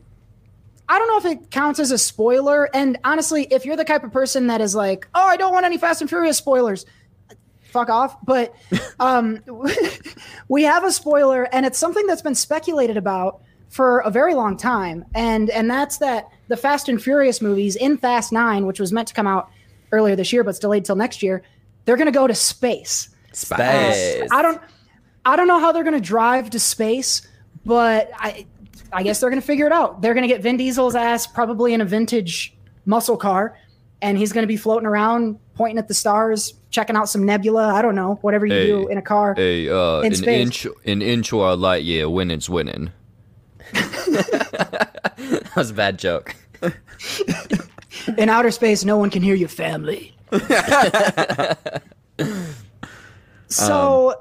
I 0.89 0.99
don't 0.99 1.09
know 1.09 1.31
if 1.31 1.37
it 1.37 1.51
counts 1.51 1.79
as 1.79 1.91
a 1.91 1.99
spoiler. 1.99 2.69
And 2.75 2.99
honestly, 3.05 3.47
if 3.51 3.65
you're 3.65 3.77
the 3.77 3.85
type 3.85 4.05
of 4.05 4.13
person 4.13 4.49
that 4.49 4.61
is 4.61 4.75
like, 4.75 5.09
oh, 5.15 5.27
I 5.27 5.37
don't 5.37 5.53
want 5.53 5.65
any 5.65 5.79
Fast 5.79 6.01
and 6.01 6.11
Furious 6.11 6.37
spoilers, 6.37 6.85
fuck 7.63 7.89
off. 7.89 8.17
But 8.25 8.55
um, 9.01 9.41
we 10.49 10.65
have 10.65 10.85
a 10.85 10.93
spoiler, 10.93 11.45
and 11.53 11.65
it's 11.65 11.79
something 11.79 12.07
that's 12.07 12.23
been 12.23 12.35
speculated 12.35 12.97
about 12.97 13.41
for 13.69 14.01
a 14.01 14.11
very 14.11 14.35
long 14.35 14.57
time, 14.59 15.05
and 15.15 15.49
and 15.49 15.71
that's 15.71 15.99
that 15.99 16.29
the 16.49 16.57
Fast 16.57 16.89
and 16.91 17.03
Furious 17.03 17.41
movies 17.41 17.75
in 17.77 17.97
Fast 17.97 18.31
Nine, 18.31 18.67
which 18.67 18.79
was 18.79 18.93
meant 18.93 19.09
to 19.09 19.15
come 19.15 19.27
out 19.27 19.51
earlier 19.93 20.17
this 20.17 20.33
year, 20.33 20.45
but 20.45 20.51
it's 20.51 20.59
delayed 20.59 20.85
till 20.85 20.97
next 20.97 21.23
year, 21.23 21.43
they're 21.85 21.97
going 21.97 22.07
to 22.07 22.12
go 22.12 22.27
to 22.27 22.35
space. 22.35 23.09
Space. 23.33 24.29
I 24.31 24.42
don't 24.42 24.61
I 25.25 25.37
don't 25.37 25.47
know 25.49 25.59
how 25.61 25.73
they're 25.73 25.85
going 25.85 25.95
to 25.95 26.01
drive 26.01 26.51
to 26.51 26.59
space, 26.59 27.27
but 27.64 28.11
I 28.14 28.47
I 28.92 29.03
guess 29.03 29.21
they're 29.21 29.31
going 29.31 29.40
to 29.40 29.47
figure 29.47 29.66
it 29.66 29.73
out. 29.73 30.03
They're 30.03 30.14
going 30.14 30.23
to 30.23 30.29
get 30.29 30.42
Vin 30.42 30.57
Diesel's 30.57 30.95
ass 30.95 31.27
probably 31.27 31.73
in 31.75 31.81
a 31.81 31.85
vintage 31.85 32.55
muscle 32.85 33.16
car 33.16 33.57
and 34.03 34.18
he's 34.18 34.33
going 34.33 34.42
to 34.42 34.49
be 34.49 34.57
floating 34.57 34.87
around 34.87 35.38
pointing 35.55 35.79
at 35.79 35.87
the 35.87 35.95
stars, 35.95 36.55
checking 36.71 36.97
out 36.97 37.09
some 37.09 37.25
nebula, 37.25 37.73
I 37.73 37.83
don't 37.83 37.95
know, 37.95 38.18
whatever 38.23 38.47
you 38.47 38.53
Hey, 38.55 38.66
do 38.66 38.88
in 38.88 38.99
a 38.99 39.03
car. 39.03 39.35
Hey, 39.35 39.68
uh, 39.68 40.01
In 40.01 40.07
an 40.07 40.14
space. 40.16 40.40
inch, 40.42 40.66
an 40.85 41.01
inch 41.03 41.33
or 41.33 41.49
a 41.49 41.55
light 41.55 41.85
year, 41.85 42.11
winning's 42.11 42.51
winning. 42.51 42.90
That 44.53 45.57
was 45.57 45.71
a 45.71 45.75
bad 45.75 45.99
joke. 45.99 46.35
In 48.18 48.29
outer 48.29 48.51
space, 48.51 48.85
no 48.85 48.97
one 48.97 49.11
can 49.11 49.23
hear 49.23 49.35
you, 49.35 49.49
family. 49.49 50.16
so, 53.49 54.11
um, 54.11 54.16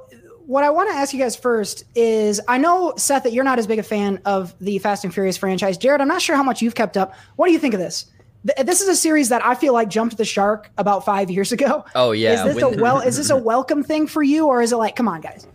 what 0.47 0.63
I 0.63 0.69
want 0.69 0.89
to 0.89 0.95
ask 0.95 1.13
you 1.13 1.19
guys 1.19 1.35
first 1.35 1.85
is 1.95 2.41
I 2.47 2.57
know, 2.57 2.93
Seth, 2.97 3.23
that 3.23 3.31
you're 3.33 3.43
not 3.45 3.57
as 3.59 3.67
big 3.67 3.79
a 3.79 3.83
fan 3.83 4.19
of 4.25 4.53
the 4.59 4.77
Fast 4.79 5.03
and 5.05 5.13
Furious 5.13 5.37
franchise. 5.37 5.77
Jared, 5.77 6.01
I'm 6.01 6.07
not 6.07 6.21
sure 6.21 6.35
how 6.35 6.43
much 6.43 6.61
you've 6.61 6.75
kept 6.75 6.97
up. 6.97 7.13
What 7.37 7.47
do 7.47 7.53
you 7.53 7.59
think 7.59 7.73
of 7.73 7.79
this? 7.79 8.05
Th- 8.45 8.65
This 8.65 8.81
is 8.81 8.87
a 8.89 8.95
series 8.95 9.29
that 9.29 9.45
I 9.45 9.55
feel 9.55 9.71
like 9.73 9.87
jumped 9.87 10.17
the 10.17 10.25
shark 10.25 10.69
about 10.77 11.05
five 11.05 11.31
years 11.31 11.51
ago. 11.53 11.85
Oh, 11.95 12.11
yeah, 12.11 12.33
Is 12.45 12.55
this 12.55 12.63
when- 12.63 12.79
a 12.79 12.81
well? 12.81 12.99
Is 12.99 13.15
this 13.17 13.29
a 13.29 13.37
welcome 13.37 13.83
thing 13.83 14.07
for 14.07 14.21
you, 14.23 14.47
or 14.47 14.61
is 14.61 14.73
it 14.73 14.77
like, 14.77 14.95
come 14.95 15.07
on, 15.07 15.21
guys? 15.21 15.47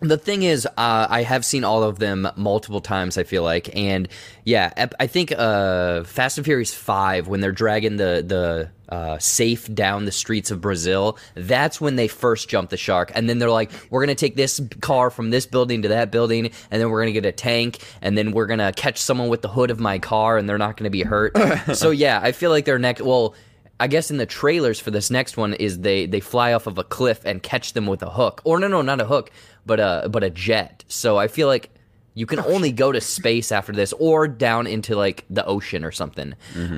The 0.00 0.16
thing 0.16 0.44
is, 0.44 0.64
uh, 0.64 1.06
I 1.10 1.22
have 1.24 1.44
seen 1.44 1.62
all 1.62 1.82
of 1.82 1.98
them 1.98 2.26
multiple 2.34 2.80
times. 2.80 3.18
I 3.18 3.22
feel 3.22 3.42
like, 3.42 3.74
and 3.76 4.08
yeah, 4.44 4.88
I 4.98 5.06
think 5.06 5.30
uh, 5.36 6.04
Fast 6.04 6.38
and 6.38 6.44
Furious 6.44 6.72
Five, 6.74 7.28
when 7.28 7.40
they're 7.40 7.52
dragging 7.52 7.96
the 7.98 8.24
the 8.26 8.70
uh, 8.88 9.18
safe 9.18 9.72
down 9.74 10.06
the 10.06 10.12
streets 10.12 10.50
of 10.50 10.60
Brazil, 10.62 11.18
that's 11.34 11.82
when 11.82 11.96
they 11.96 12.08
first 12.08 12.48
jump 12.48 12.70
the 12.70 12.78
shark. 12.78 13.12
And 13.14 13.28
then 13.28 13.38
they're 13.38 13.50
like, 13.50 13.70
"We're 13.90 14.00
gonna 14.00 14.14
take 14.14 14.36
this 14.36 14.58
car 14.80 15.10
from 15.10 15.28
this 15.28 15.44
building 15.44 15.82
to 15.82 15.88
that 15.88 16.10
building, 16.10 16.46
and 16.70 16.80
then 16.80 16.88
we're 16.88 17.02
gonna 17.02 17.12
get 17.12 17.26
a 17.26 17.32
tank, 17.32 17.80
and 18.00 18.16
then 18.16 18.32
we're 18.32 18.46
gonna 18.46 18.72
catch 18.72 18.98
someone 18.98 19.28
with 19.28 19.42
the 19.42 19.48
hood 19.48 19.70
of 19.70 19.80
my 19.80 19.98
car, 19.98 20.38
and 20.38 20.48
they're 20.48 20.56
not 20.56 20.78
gonna 20.78 20.88
be 20.88 21.02
hurt." 21.02 21.36
so 21.76 21.90
yeah, 21.90 22.20
I 22.22 22.32
feel 22.32 22.50
like 22.50 22.64
they're 22.64 22.78
next. 22.78 23.02
Well. 23.02 23.34
I 23.80 23.86
guess 23.86 24.10
in 24.10 24.18
the 24.18 24.26
trailers 24.26 24.78
for 24.78 24.90
this 24.90 25.10
next 25.10 25.36
one 25.36 25.54
is 25.54 25.80
they 25.80 26.06
they 26.06 26.20
fly 26.20 26.52
off 26.52 26.66
of 26.66 26.78
a 26.78 26.84
cliff 26.84 27.22
and 27.24 27.42
catch 27.42 27.72
them 27.72 27.86
with 27.86 28.02
a 28.02 28.10
hook. 28.10 28.42
Or 28.44 28.60
no, 28.60 28.68
no, 28.68 28.82
not 28.82 29.00
a 29.00 29.06
hook, 29.06 29.30
but 29.64 29.80
a 29.80 30.08
but 30.08 30.22
a 30.22 30.30
jet. 30.30 30.84
So 30.86 31.16
I 31.16 31.26
feel 31.28 31.48
like 31.48 31.70
you 32.14 32.26
can 32.26 32.40
only 32.40 32.72
go 32.72 32.92
to 32.92 33.00
space 33.00 33.50
after 33.50 33.72
this 33.72 33.92
or 33.94 34.28
down 34.28 34.66
into 34.66 34.94
like 34.96 35.24
the 35.30 35.44
ocean 35.46 35.84
or 35.84 35.92
something. 35.92 36.34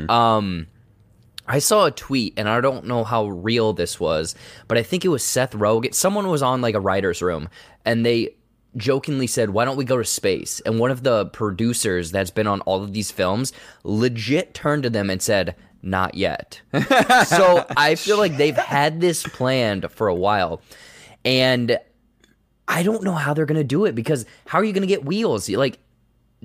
Um 0.09 0.69
I 1.49 1.59
saw 1.59 1.87
a 1.87 1.91
tweet 1.91 2.35
and 2.37 2.49
I 2.49 2.61
don't 2.61 2.87
know 2.87 3.03
how 3.03 3.27
real 3.27 3.73
this 3.73 3.99
was, 3.99 4.37
but 4.69 4.79
I 4.79 4.85
think 4.85 5.05
it 5.05 5.09
was 5.09 5.25
Seth 5.25 5.53
Rogen. 5.53 5.93
Someone 5.93 6.29
was 6.29 6.41
on 6.43 6.61
like 6.61 6.77
a 6.77 6.81
writer's 6.81 7.21
room 7.21 7.49
and 7.85 8.07
they 8.07 8.37
jokingly 8.77 9.27
said, 9.27 9.51
Why 9.51 9.65
don't 9.65 9.77
we 9.77 9.85
go 9.85 9.97
to 9.99 10.05
space? 10.05 10.61
And 10.61 10.79
one 10.79 10.93
of 10.93 11.03
the 11.03 11.27
producers 11.27 12.13
that's 12.13 12.31
been 12.31 12.47
on 12.47 12.61
all 12.61 12.83
of 12.83 12.93
these 12.93 13.11
films 13.11 13.53
legit 13.83 14.55
turned 14.55 14.85
to 14.85 14.91
them 14.91 15.11
and 15.11 15.21
said, 15.21 15.57
Not 15.83 16.15
yet. 16.15 16.61
so 17.27 17.67
I 17.77 17.97
feel 17.97 18.19
like 18.19 18.37
they've 18.37 18.57
had 18.57 19.01
this 19.01 19.23
planned 19.25 19.91
for 19.91 20.07
a 20.09 20.15
while. 20.15 20.63
And 21.25 21.79
I 22.69 22.83
don't 22.83 23.03
know 23.03 23.13
how 23.13 23.35
they're 23.35 23.47
going 23.47 23.61
to 23.61 23.65
do 23.65 23.85
it 23.85 23.95
because 23.95 24.25
how 24.47 24.59
are 24.59 24.65
you 24.65 24.73
going 24.73 24.83
to 24.83 24.89
get 24.89 25.05
wheels? 25.05 25.49
Like, 25.49 25.79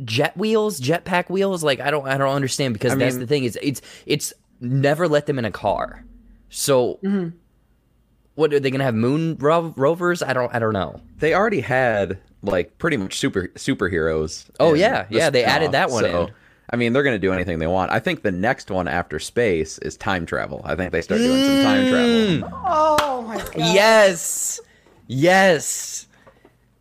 jet 0.04 0.36
wheels, 0.38 0.80
jetpack 0.80 1.30
wheels. 1.30 1.64
Like 1.64 1.80
I 1.80 1.92
don't, 1.92 2.08
I 2.08 2.18
don't 2.18 2.34
understand 2.34 2.74
because 2.74 2.94
I 2.94 2.96
that's 2.96 3.16
mean- 3.16 3.22
the 3.22 3.28
thing. 3.28 3.44
is 3.44 3.58
it's 3.62 3.82
it's 4.06 4.34
never 4.60 5.08
let 5.08 5.26
them 5.26 5.40
in 5.40 5.46
a 5.46 5.52
car. 5.52 6.04
So 6.50 7.00
mm-hmm. 7.04 7.36
what 8.36 8.54
are 8.54 8.60
they 8.60 8.72
gonna 8.72 8.84
have? 8.84 8.96
Moon 8.96 9.38
ro- 9.40 9.74
rovers? 9.76 10.22
I 10.22 10.34
don't, 10.34 10.54
I 10.54 10.60
don't 10.60 10.74
know. 10.74 11.02
They 11.18 11.34
already 11.34 11.62
had 11.62 12.20
like 12.44 12.78
pretty 12.78 12.98
much 12.98 13.18
super 13.18 13.48
superheroes. 13.56 14.46
Oh, 14.60 14.74
yeah, 14.74 15.06
yeah, 15.10 15.30
they 15.30 15.44
added 15.44 15.72
that 15.72 15.90
one 15.90 16.04
so, 16.04 16.26
in. 16.26 16.34
I 16.70 16.76
mean, 16.76 16.92
they're 16.92 17.04
going 17.04 17.16
to 17.16 17.20
do 17.20 17.32
anything 17.32 17.60
they 17.60 17.68
want. 17.68 17.92
I 17.92 18.00
think 18.00 18.24
the 18.24 18.32
next 18.32 18.70
one 18.70 18.88
after 18.88 19.20
space 19.20 19.78
is 19.80 19.96
time 19.96 20.26
travel. 20.26 20.62
I 20.66 20.76
think 20.76 20.92
they 20.92 21.02
start 21.02 21.22
doing 21.22 21.44
some 21.44 21.64
time 21.64 21.86
mm. 21.86 22.40
travel. 22.40 22.62
Oh 22.66 23.22
my 23.22 23.38
god! 23.38 23.56
Yes, 23.56 24.60
yes. 25.08 26.08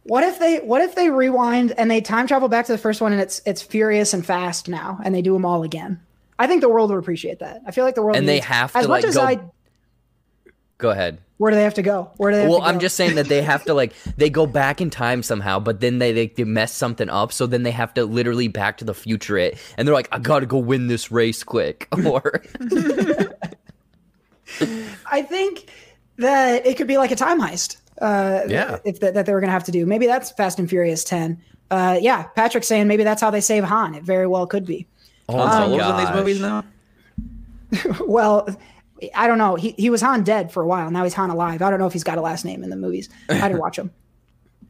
What 0.04 0.24
if 0.24 0.38
they 0.38 0.58
What 0.58 0.82
if 0.82 0.94
they 0.94 1.10
rewind 1.10 1.72
and 1.72 1.90
they 1.90 2.00
time 2.00 2.26
travel 2.26 2.48
back 2.48 2.66
to 2.66 2.72
the 2.72 2.78
first 2.78 3.00
one 3.00 3.12
and 3.12 3.20
it's 3.20 3.40
it's 3.46 3.62
Furious 3.62 4.12
and 4.12 4.24
Fast 4.24 4.68
now 4.68 4.98
and 5.04 5.14
they 5.14 5.22
do 5.22 5.32
them 5.32 5.44
all 5.44 5.62
again? 5.62 6.00
I 6.38 6.46
think 6.46 6.60
the 6.60 6.68
world 6.68 6.90
would 6.90 6.98
appreciate 6.98 7.38
that. 7.38 7.62
I 7.66 7.70
feel 7.70 7.84
like 7.84 7.94
the 7.94 8.02
world 8.02 8.16
And 8.16 8.28
they 8.28 8.34
needs- 8.34 8.46
have 8.46 8.74
as 8.76 8.84
to, 8.84 8.88
much 8.88 9.04
as 9.04 9.14
go- 9.16 9.22
I 9.22 9.40
Go 10.78 10.90
ahead. 10.90 11.18
Where 11.38 11.50
do 11.50 11.56
they 11.56 11.64
have 11.64 11.74
to 11.74 11.82
go? 11.82 12.10
Where 12.16 12.30
do 12.30 12.36
they? 12.36 12.42
Have 12.42 12.50
Well, 12.50 12.60
to 12.60 12.66
I'm 12.66 12.78
just 12.80 12.96
saying 12.96 13.16
that 13.16 13.28
they 13.28 13.42
have 13.42 13.64
to 13.64 13.74
like 13.74 13.92
they 14.16 14.30
go 14.30 14.46
back 14.46 14.80
in 14.80 14.90
time 14.90 15.22
somehow, 15.22 15.58
but 15.58 15.80
then 15.80 15.98
they, 15.98 16.12
they 16.12 16.28
they 16.28 16.44
mess 16.44 16.72
something 16.72 17.08
up, 17.10 17.32
so 17.32 17.46
then 17.46 17.62
they 17.62 17.70
have 17.70 17.92
to 17.94 18.04
literally 18.04 18.48
back 18.48 18.78
to 18.78 18.84
the 18.84 18.94
future 18.94 19.36
it, 19.38 19.58
and 19.76 19.86
they're 19.86 19.94
like, 19.94 20.08
I 20.12 20.18
gotta 20.18 20.46
go 20.46 20.58
win 20.58 20.86
this 20.86 21.10
race 21.10 21.44
quick, 21.44 21.88
or 22.04 22.42
I 25.10 25.22
think 25.22 25.70
that 26.18 26.66
it 26.66 26.76
could 26.76 26.86
be 26.86 26.98
like 26.98 27.10
a 27.10 27.16
time 27.16 27.40
heist. 27.40 27.76
Uh, 28.00 28.42
Yeah. 28.48 28.78
If 28.84 29.00
that, 29.00 29.14
that 29.14 29.26
they 29.26 29.32
were 29.32 29.40
going 29.40 29.48
to 29.48 29.52
have 29.52 29.64
to 29.64 29.72
do. 29.72 29.86
Maybe 29.86 30.06
that's 30.06 30.30
Fast 30.30 30.58
and 30.58 30.68
Furious 30.68 31.04
10. 31.04 31.40
Uh, 31.70 31.98
yeah, 32.00 32.24
Patrick's 32.24 32.68
saying 32.68 32.86
maybe 32.86 33.04
that's 33.04 33.20
how 33.20 33.30
they 33.30 33.40
save 33.40 33.64
Han. 33.64 33.94
It 33.94 34.02
very 34.04 34.26
well 34.26 34.46
could 34.46 34.64
be. 34.66 34.86
Han 35.28 35.50
Solo's 35.50 35.90
in 35.90 36.06
these 36.06 36.14
movies 36.14 36.40
now. 36.40 36.64
Well, 38.06 38.48
I 39.14 39.26
don't 39.26 39.38
know. 39.38 39.56
He 39.56 39.74
he 39.76 39.90
was 39.90 40.00
Han 40.00 40.24
dead 40.24 40.52
for 40.52 40.62
a 40.62 40.66
while. 40.66 40.90
Now 40.90 41.04
he's 41.04 41.14
Han 41.14 41.30
alive. 41.30 41.62
I 41.62 41.70
don't 41.70 41.78
know 41.78 41.86
if 41.86 41.92
he's 41.92 42.04
got 42.04 42.18
a 42.18 42.20
last 42.22 42.44
name 42.44 42.62
in 42.62 42.70
the 42.70 42.76
movies. 42.76 43.08
I 43.28 43.48
didn't 43.48 43.60
watch 43.60 43.76
them. 43.76 43.92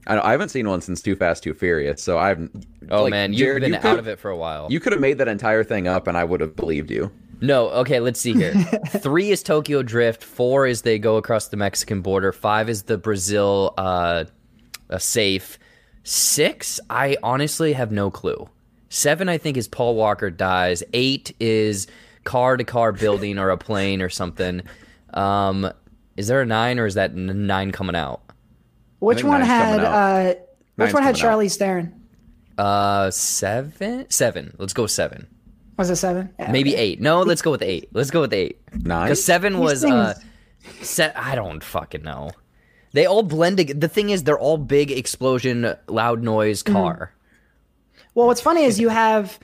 I, 0.06 0.18
I 0.20 0.30
haven't 0.32 0.50
seen 0.50 0.68
one 0.68 0.80
since 0.80 1.02
Too 1.02 1.16
Fast, 1.16 1.42
Too 1.42 1.54
Furious. 1.54 2.02
So 2.02 2.18
I've. 2.18 2.48
oh 2.90 3.04
like, 3.04 3.10
man, 3.10 3.32
you've 3.32 3.38
Jared, 3.40 3.62
been 3.62 3.72
you 3.74 3.80
out 3.82 3.98
of 3.98 4.08
it 4.08 4.18
for 4.18 4.30
a 4.30 4.36
while. 4.36 4.68
You 4.70 4.80
could 4.80 4.92
have 4.92 5.00
made 5.00 5.18
that 5.18 5.28
entire 5.28 5.64
thing 5.64 5.88
up, 5.88 6.06
and 6.06 6.16
I 6.16 6.24
would 6.24 6.40
have 6.40 6.56
believed 6.56 6.90
you. 6.90 7.10
No, 7.40 7.68
okay, 7.68 8.00
let's 8.00 8.20
see 8.20 8.32
here. 8.32 8.54
Three 8.88 9.30
is 9.30 9.42
Tokyo 9.42 9.82
Drift. 9.82 10.24
Four 10.24 10.66
is 10.66 10.82
they 10.82 10.98
go 10.98 11.16
across 11.16 11.48
the 11.48 11.56
Mexican 11.56 12.00
border. 12.00 12.32
Five 12.32 12.68
is 12.70 12.84
the 12.84 12.96
Brazil 12.96 13.74
uh, 13.76 14.24
uh, 14.88 14.98
safe. 14.98 15.58
Six, 16.02 16.80
I 16.88 17.16
honestly 17.22 17.74
have 17.74 17.92
no 17.92 18.10
clue. 18.10 18.48
Seven, 18.88 19.28
I 19.28 19.36
think, 19.36 19.56
is 19.56 19.68
Paul 19.68 19.96
Walker 19.96 20.30
dies. 20.30 20.82
Eight 20.94 21.34
is 21.38 21.88
car 22.26 22.58
to 22.58 22.64
car 22.64 22.92
building 22.92 23.38
or 23.38 23.48
a 23.48 23.56
plane 23.56 24.02
or 24.02 24.10
something. 24.10 24.60
Um, 25.14 25.72
is 26.18 26.26
there 26.28 26.42
a 26.42 26.46
nine 26.46 26.78
or 26.78 26.84
is 26.84 26.94
that 26.94 27.14
nine 27.14 27.72
coming 27.72 27.96
out? 27.96 28.20
Which 28.98 29.24
one 29.24 29.40
had 29.40 29.76
coming 29.80 29.86
out. 29.86 29.92
uh, 29.94 30.34
which 30.76 30.92
one 30.92 31.02
had 31.02 31.16
coming 31.16 31.32
out. 31.34 31.38
Charlize 31.40 31.56
Theron? 31.56 32.02
Uh, 32.58 33.10
seven? 33.10 34.06
Seven. 34.10 34.54
Let's 34.58 34.72
go 34.74 34.86
seven. 34.86 35.26
Was 35.78 35.90
it 35.90 35.96
seven? 35.96 36.30
Yeah, 36.38 36.50
Maybe 36.50 36.72
okay. 36.74 36.82
eight. 36.82 37.00
No, 37.00 37.20
let's 37.22 37.42
go 37.42 37.50
with 37.50 37.62
eight. 37.62 37.88
Let's 37.92 38.10
go 38.10 38.22
with 38.22 38.32
eight. 38.32 38.60
Nine. 38.72 39.06
Because 39.06 39.22
seven 39.24 39.52
These 39.54 39.60
was 39.62 39.84
uh, 39.84 40.14
set. 40.80 41.16
I 41.18 41.34
don't 41.34 41.62
fucking 41.62 42.02
know. 42.02 42.30
They 42.92 43.04
all 43.04 43.22
blend. 43.22 43.60
ag- 43.60 43.78
The 43.78 43.88
thing 43.88 44.08
is, 44.08 44.24
they're 44.24 44.38
all 44.38 44.56
big 44.56 44.90
explosion, 44.90 45.74
loud 45.86 46.22
noise 46.22 46.62
Mm-hmm. 46.62 46.72
car. 46.74 47.12
Well, 48.14 48.26
what's 48.26 48.40
funny 48.40 48.64
is 48.64 48.80
you 48.80 48.88
have 48.88 49.38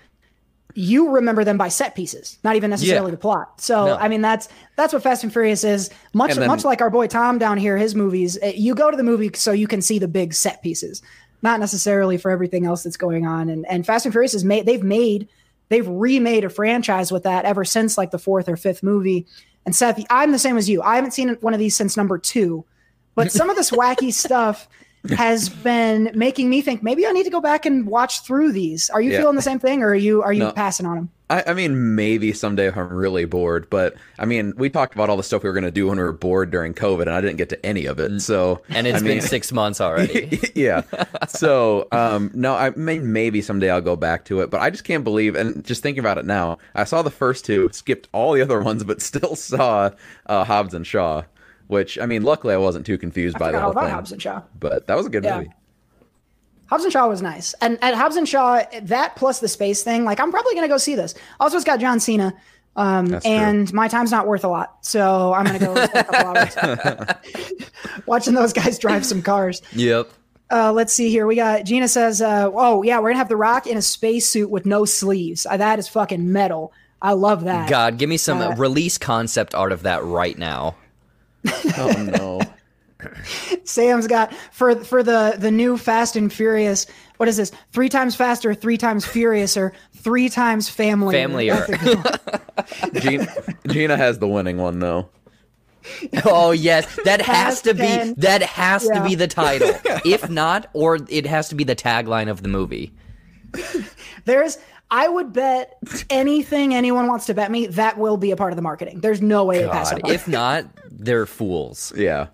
you 0.74 1.10
remember 1.10 1.44
them 1.44 1.58
by 1.58 1.68
set 1.68 1.94
pieces, 1.94 2.38
not 2.44 2.56
even 2.56 2.70
necessarily 2.70 3.08
Yeah. 3.08 3.12
the 3.12 3.16
plot. 3.18 3.60
So 3.60 3.86
No. 3.86 3.96
I 3.96 4.08
mean 4.08 4.22
that's 4.22 4.48
that's 4.76 4.92
what 4.92 5.02
Fast 5.02 5.22
and 5.22 5.32
Furious 5.32 5.64
is. 5.64 5.90
Much 6.14 6.34
then- 6.34 6.46
much 6.46 6.64
like 6.64 6.80
our 6.80 6.90
boy 6.90 7.06
Tom 7.06 7.38
down 7.38 7.58
here, 7.58 7.76
his 7.76 7.94
movies. 7.94 8.38
eh, 8.42 8.52
You 8.56 8.74
go 8.74 8.90
to 8.90 8.96
the 8.96 9.02
movie 9.02 9.30
so 9.34 9.52
you 9.52 9.66
can 9.66 9.82
see 9.82 9.98
the 9.98 10.08
big 10.08 10.34
set 10.34 10.62
pieces, 10.62 11.02
not 11.42 11.60
necessarily 11.60 12.16
for 12.16 12.30
everything 12.30 12.64
else 12.66 12.82
that's 12.82 12.96
going 12.96 13.26
on. 13.26 13.48
And 13.48 13.66
and 13.68 13.84
Fast 13.86 14.06
and 14.06 14.12
Furious 14.12 14.34
is 14.34 14.44
made. 14.44 14.66
They've 14.66 14.82
made 14.82 15.28
they've 15.68 15.86
remade 15.88 16.44
a 16.44 16.50
franchise 16.50 17.10
with 17.10 17.22
that 17.22 17.44
ever 17.44 17.64
since 17.64 17.96
like 17.96 18.10
the 18.10 18.18
fourth 18.18 18.48
or 18.48 18.56
fifth 18.56 18.82
movie. 18.82 19.26
And 19.64 19.74
Seth, 19.76 20.04
I'm 20.10 20.32
the 20.32 20.38
same 20.38 20.56
as 20.58 20.68
you. 20.68 20.82
I 20.82 20.96
haven't 20.96 21.12
seen 21.12 21.36
one 21.40 21.54
of 21.54 21.60
these 21.60 21.76
since 21.76 21.96
number 21.96 22.18
two, 22.18 22.64
but 23.14 23.30
some 23.30 23.48
of 23.48 23.56
this 23.56 23.70
wacky 23.70 24.12
stuff 24.24 24.68
has 25.16 25.48
been 25.48 26.10
making 26.14 26.48
me 26.50 26.60
think 26.62 26.82
maybe 26.82 27.06
I 27.06 27.12
need 27.12 27.24
to 27.24 27.30
go 27.30 27.40
back 27.40 27.66
and 27.66 27.86
watch 27.86 28.22
through 28.24 28.52
these. 28.52 28.88
Are 28.90 29.00
you 29.00 29.10
Yeah. 29.10 29.18
feeling 29.20 29.36
the 29.36 29.42
same 29.42 29.58
thing, 29.58 29.82
or 29.82 29.88
are 29.88 29.94
you 29.94 30.22
are 30.22 30.32
you 30.32 30.40
No. 30.40 30.52
passing 30.52 30.86
on 30.86 30.94
them? 30.96 31.10
I, 31.30 31.44
I 31.46 31.54
mean, 31.54 31.94
maybe 31.94 32.34
someday 32.34 32.66
if 32.68 32.76
I'm 32.76 32.92
really 32.92 33.24
bored, 33.24 33.68
but 33.70 33.94
I 34.18 34.26
mean, 34.26 34.52
we 34.58 34.68
talked 34.68 34.94
about 34.94 35.08
all 35.08 35.16
the 35.16 35.22
stuff 35.22 35.42
we 35.42 35.48
were 35.48 35.54
going 35.54 35.64
to 35.64 35.70
do 35.70 35.86
when 35.86 35.96
we 35.96 36.02
were 36.04 36.12
bored 36.12 36.50
during 36.50 36.74
COVID, 36.74 37.02
and 37.02 37.10
I 37.10 37.22
didn't 37.22 37.38
get 37.38 37.48
to 37.50 37.66
any 37.66 37.86
of 37.86 37.98
it. 37.98 38.20
So, 38.20 38.60
And 38.68 38.86
it's 38.86 38.98
I 38.98 39.00
mean, 39.00 39.18
been 39.18 39.20
six 39.22 39.50
months 39.50 39.80
already. 39.80 40.38
yeah. 40.54 40.82
So, 41.28 41.88
um, 41.90 42.30
no, 42.34 42.54
I 42.54 42.70
mean, 42.70 43.14
maybe 43.14 43.40
someday 43.40 43.70
I'll 43.70 43.80
go 43.80 43.96
back 43.96 44.26
to 44.26 44.40
it, 44.42 44.50
but 44.50 44.60
I 44.60 44.68
just 44.68 44.84
can't 44.84 45.04
believe, 45.04 45.34
and 45.34 45.64
just 45.64 45.82
thinking 45.82 46.00
about 46.00 46.18
it 46.18 46.26
now, 46.26 46.58
I 46.74 46.84
saw 46.84 47.00
the 47.00 47.10
first 47.10 47.46
two, 47.46 47.70
skipped 47.72 48.08
all 48.12 48.34
the 48.34 48.42
other 48.42 48.60
ones, 48.60 48.84
but 48.84 49.00
still 49.00 49.34
saw 49.34 49.90
uh, 50.26 50.44
Hobbs 50.44 50.74
and 50.74 50.86
Shaw, 50.86 51.22
which, 51.72 51.98
I 51.98 52.06
mean, 52.06 52.22
luckily 52.22 52.54
I 52.54 52.58
wasn't 52.58 52.86
too 52.86 52.96
confused 52.98 53.36
by 53.38 53.48
I 53.48 53.52
the 53.52 53.60
whole 53.60 53.70
about 53.72 53.84
thing. 53.86 53.94
Hobbs 53.94 54.12
and 54.12 54.22
Shaw. 54.22 54.42
But 54.60 54.86
that 54.86 54.96
was 54.96 55.06
a 55.06 55.10
good 55.10 55.24
Yeah. 55.24 55.38
movie. 55.38 55.50
Hobbs 56.66 56.84
and 56.84 56.92
Shaw 56.92 57.06
was 57.08 57.20
nice, 57.20 57.54
and 57.60 57.78
at 57.82 57.94
Hobbs 57.94 58.16
and 58.16 58.26
Shaw, 58.28 58.62
that 58.82 59.16
plus 59.16 59.40
the 59.40 59.48
space 59.48 59.82
thing, 59.82 60.04
like 60.04 60.20
I'm 60.20 60.30
probably 60.30 60.54
gonna 60.54 60.68
go 60.68 60.78
see 60.78 60.94
this. 60.94 61.14
Also, 61.40 61.56
it's 61.56 61.66
got 61.66 61.80
John 61.80 62.00
Cena, 62.00 62.32
um, 62.76 63.06
That's 63.06 63.24
true. 63.26 63.34
and 63.34 63.72
my 63.74 63.88
time's 63.88 64.10
not 64.10 64.26
worth 64.26 64.42
a 64.44 64.48
lot, 64.48 64.76
so 64.80 65.34
I'm 65.34 65.44
gonna 65.44 65.58
go 65.58 65.74
spend 65.84 65.94
a 65.94 66.04
couple 66.04 66.36
hours 66.38 67.56
watching 68.06 68.34
those 68.34 68.52
guys 68.52 68.78
drive 68.78 69.04
some 69.04 69.20
cars. 69.22 69.60
yep. 69.72 70.08
Uh, 70.50 70.70
let's 70.72 70.92
see 70.92 71.08
here. 71.10 71.26
We 71.26 71.34
got 71.36 71.64
Gina 71.64 71.88
says, 71.88 72.20
uh, 72.20 72.50
"Oh 72.52 72.82
yeah, 72.82 72.98
we're 73.00 73.08
gonna 73.10 73.18
have 73.18 73.28
The 73.30 73.36
Rock 73.36 73.66
in 73.66 73.76
a 73.78 73.82
spacesuit 73.82 74.50
with 74.50 74.66
no 74.66 74.84
sleeves. 74.84 75.46
Uh, 75.46 75.56
that 75.56 75.78
is 75.78 75.88
fucking 75.88 76.30
metal. 76.30 76.72
I 77.00 77.12
love 77.12 77.44
that." 77.44 77.70
God, 77.70 77.96
give 77.98 78.08
me 78.10 78.18
some 78.18 78.40
Uh, 78.42 78.54
release 78.56 78.98
concept 78.98 79.54
art 79.54 79.72
of 79.72 79.82
that 79.84 80.04
right 80.04 80.36
now. 80.36 80.74
Oh, 81.78 81.92
no. 82.18 82.40
Sam's 83.64 84.06
got 84.06 84.32
for 84.52 84.76
for 84.84 85.02
the 85.02 85.34
the 85.36 85.50
new 85.50 85.76
Fast 85.76 86.14
and 86.14 86.32
Furious. 86.32 86.86
What 87.16 87.28
is 87.28 87.36
this? 87.36 87.50
Three 87.72 87.88
times 87.88 88.14
faster, 88.14 88.54
three 88.54 88.78
times 88.78 89.04
furious, 89.04 89.56
or 89.56 89.72
three 89.92 90.28
times 90.28 90.68
family. 90.68 91.14
Family-er. 91.14 91.66
Gina, 93.00 93.26
Gina 93.68 93.96
has 93.96 94.18
the 94.20 94.28
winning 94.28 94.56
one, 94.58 94.78
though. 94.78 95.08
Oh 96.24 96.52
yes, 96.52 96.86
that 97.04 97.20
has 97.20 97.60
Fast 97.60 97.64
to 97.64 97.74
be 97.74 97.82
and- 97.82 98.16
that 98.18 98.42
has 98.42 98.86
Yeah. 98.88 99.02
to 99.02 99.08
be 99.08 99.16
the 99.16 99.26
title. 99.26 99.72
if 100.04 100.30
not, 100.30 100.68
or 100.72 100.98
it 101.08 101.26
has 101.26 101.48
to 101.48 101.56
be 101.56 101.64
the 101.64 101.74
tagline 101.76 102.30
of 102.30 102.42
the 102.42 102.48
movie. 102.48 102.92
There's. 104.24 104.58
I 104.94 105.08
would 105.08 105.32
bet 105.32 105.78
anything 106.10 106.74
anyone 106.74 107.06
wants 107.06 107.24
to 107.26 107.34
bet 107.34 107.50
me 107.50 107.66
that 107.68 107.96
will 107.96 108.18
be 108.18 108.30
a 108.30 108.36
part 108.36 108.52
of 108.52 108.56
the 108.56 108.62
marketing. 108.62 109.00
There's 109.00 109.22
no 109.22 109.44
way 109.46 109.62
to 109.62 109.70
pass 109.70 109.90
God, 109.90 110.02
up. 110.04 110.10
if 110.10 110.28
not, 110.28 110.66
they're 110.90 111.24
fools. 111.24 111.94
Yeah. 111.96 112.26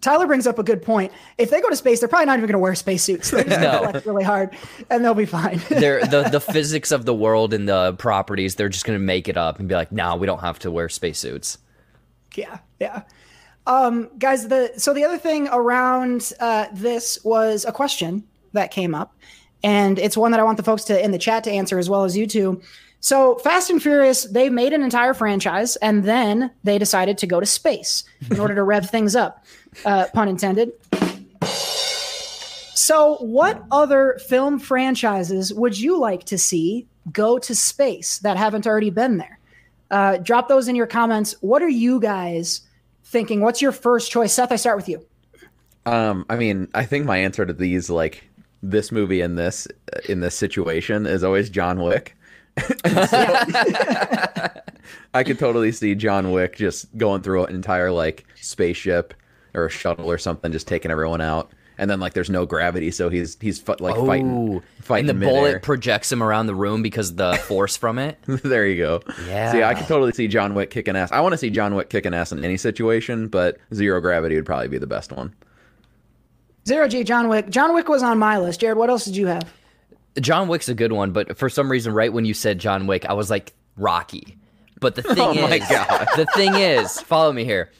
Tyler 0.00 0.26
brings 0.26 0.48
up 0.48 0.58
a 0.58 0.64
good 0.64 0.82
point. 0.82 1.12
If 1.38 1.50
they 1.50 1.60
go 1.60 1.70
to 1.70 1.76
space, 1.76 2.00
they're 2.00 2.08
probably 2.08 2.26
not 2.26 2.32
even 2.38 2.46
going 2.48 2.54
to 2.54 2.58
wear 2.58 2.74
spacesuits. 2.74 3.30
They're 3.30 3.44
just 3.44 3.60
going 3.60 3.84
No. 3.84 4.00
to 4.00 4.00
really 4.04 4.24
hard, 4.24 4.50
and 4.90 5.04
they'll 5.04 5.14
be 5.14 5.26
fine. 5.26 5.60
They're 5.68 6.04
the 6.04 6.24
the 6.24 6.40
physics 6.40 6.90
of 6.90 7.04
the 7.04 7.14
world 7.14 7.54
and 7.54 7.68
the 7.68 7.92
properties. 7.94 8.56
They're 8.56 8.68
just 8.68 8.84
gonna 8.84 8.98
make 8.98 9.28
it 9.28 9.36
up 9.36 9.60
and 9.60 9.68
be 9.68 9.76
like, 9.76 9.92
"Nah, 9.92 10.16
we 10.16 10.26
don't 10.26 10.40
have 10.40 10.58
to 10.60 10.72
wear 10.72 10.88
spacesuits." 10.88 11.58
Yeah, 12.34 12.58
yeah. 12.80 13.02
Um, 13.64 14.10
guys, 14.18 14.48
the 14.48 14.72
so 14.76 14.92
the 14.92 15.04
other 15.04 15.18
thing 15.18 15.46
around 15.52 16.32
uh, 16.40 16.66
this 16.72 17.22
was 17.22 17.64
a 17.64 17.70
question 17.70 18.24
that 18.54 18.72
came 18.72 18.96
up, 18.96 19.14
and 19.62 19.98
it's 19.98 20.16
one 20.16 20.30
that 20.32 20.40
I 20.40 20.42
want 20.44 20.56
the 20.56 20.62
folks 20.62 20.84
to 20.84 21.02
in 21.02 21.10
the 21.10 21.18
chat 21.18 21.44
to 21.44 21.50
answer 21.50 21.78
as 21.78 21.88
well 21.88 22.04
as 22.04 22.16
you 22.16 22.26
two. 22.26 22.60
So, 23.00 23.36
Fast 23.38 23.68
and 23.68 23.82
Furious, 23.82 24.24
they 24.24 24.48
made 24.48 24.72
an 24.72 24.82
entire 24.82 25.12
franchise, 25.12 25.74
and 25.76 26.04
then 26.04 26.52
they 26.62 26.78
decided 26.78 27.18
to 27.18 27.26
go 27.26 27.40
to 27.40 27.46
space 27.46 28.04
in 28.30 28.38
order 28.38 28.54
to 28.54 28.62
rev 28.62 28.88
things 28.88 29.16
up, 29.16 29.44
uh, 29.84 30.06
pun 30.14 30.28
intended. 30.28 30.72
So, 32.74 33.16
what 33.16 33.64
other 33.72 34.20
film 34.28 34.60
franchises 34.60 35.52
would 35.52 35.78
you 35.78 35.98
like 35.98 36.24
to 36.26 36.38
see 36.38 36.86
go 37.12 37.38
to 37.38 37.54
space 37.56 38.18
that 38.20 38.36
haven't 38.36 38.68
already 38.68 38.90
been 38.90 39.16
there? 39.16 39.38
Uh, 39.90 40.18
drop 40.18 40.48
those 40.48 40.68
in 40.68 40.76
your 40.76 40.86
comments. 40.86 41.34
What 41.40 41.60
are 41.60 41.68
you 41.68 41.98
guys 41.98 42.60
thinking? 43.04 43.40
What's 43.40 43.60
your 43.60 43.72
first 43.72 44.12
choice? 44.12 44.32
Seth, 44.32 44.52
I 44.52 44.56
start 44.56 44.76
with 44.76 44.88
you. 44.88 45.04
Um, 45.86 46.24
I 46.30 46.36
mean, 46.36 46.68
I 46.72 46.84
think 46.84 47.04
my 47.04 47.18
answer 47.18 47.44
to 47.44 47.52
these, 47.52 47.90
like 47.90 48.24
this 48.62 48.92
movie 48.92 49.20
and 49.20 49.38
this 49.38 49.66
in 50.08 50.20
this 50.20 50.34
situation, 50.34 51.06
is 51.06 51.24
always 51.24 51.50
John 51.50 51.80
Wick. 51.80 52.16
I 55.14 55.24
could 55.24 55.38
totally 55.38 55.72
see 55.72 55.94
John 55.94 56.32
Wick 56.32 56.56
just 56.56 56.96
going 56.96 57.22
through 57.22 57.44
an 57.44 57.54
entire 57.54 57.90
like 57.90 58.24
spaceship 58.40 59.14
or 59.54 59.66
a 59.66 59.70
shuttle 59.70 60.10
or 60.10 60.18
something, 60.18 60.52
just 60.52 60.66
taking 60.66 60.90
everyone 60.90 61.20
out. 61.20 61.52
And 61.78 61.90
then 61.90 62.00
like 62.00 62.12
there's 62.12 62.30
no 62.30 62.46
gravity, 62.46 62.90
so 62.90 63.08
he's 63.08 63.36
he's 63.40 63.58
fu- 63.58 63.74
like 63.80 63.96
oh. 63.96 64.06
fighting, 64.06 64.62
fighting 64.82 65.10
and 65.10 65.22
the 65.22 65.26
bullet 65.26 65.62
projects 65.62 66.12
him 66.12 66.22
around 66.22 66.46
the 66.46 66.54
room 66.54 66.82
because 66.82 67.14
the 67.16 67.34
force 67.48 67.76
from 67.76 67.98
it. 67.98 68.18
there 68.26 68.66
you 68.66 68.76
go. 68.76 69.02
Yeah. 69.26 69.52
See, 69.52 69.62
I 69.62 69.74
could 69.74 69.86
totally 69.86 70.12
see 70.12 70.28
John 70.28 70.54
Wick 70.54 70.70
kicking 70.70 70.96
ass. 70.96 71.10
I 71.10 71.20
want 71.20 71.32
to 71.32 71.38
see 71.38 71.50
John 71.50 71.74
Wick 71.74 71.88
kicking 71.88 72.14
ass 72.14 72.30
in 72.30 72.44
any 72.44 72.56
situation, 72.56 73.28
but 73.28 73.58
zero 73.74 74.00
gravity 74.00 74.36
would 74.36 74.46
probably 74.46 74.68
be 74.68 74.78
the 74.78 74.86
best 74.86 75.12
one. 75.12 75.34
Zero 76.66 76.88
G, 76.88 77.04
John 77.04 77.28
Wick. 77.28 77.48
John 77.50 77.74
Wick 77.74 77.88
was 77.88 78.02
on 78.02 78.18
my 78.18 78.38
list. 78.38 78.60
Jared, 78.60 78.78
what 78.78 78.90
else 78.90 79.04
did 79.04 79.16
you 79.16 79.26
have? 79.26 79.52
John 80.20 80.48
Wick's 80.48 80.68
a 80.68 80.74
good 80.74 80.92
one, 80.92 81.12
but 81.12 81.36
for 81.38 81.48
some 81.48 81.70
reason, 81.70 81.92
right 81.92 82.12
when 82.12 82.24
you 82.24 82.34
said 82.34 82.58
John 82.58 82.86
Wick, 82.86 83.06
I 83.06 83.14
was 83.14 83.30
like 83.30 83.52
Rocky. 83.76 84.36
But 84.80 84.94
the 84.94 85.02
thing 85.14 85.38
Oh 85.38 85.46
is, 85.46 85.68
the 86.16 86.26
thing 86.34 86.54
is, 86.54 87.00
follow 87.00 87.32
me 87.32 87.44
here. 87.44 87.70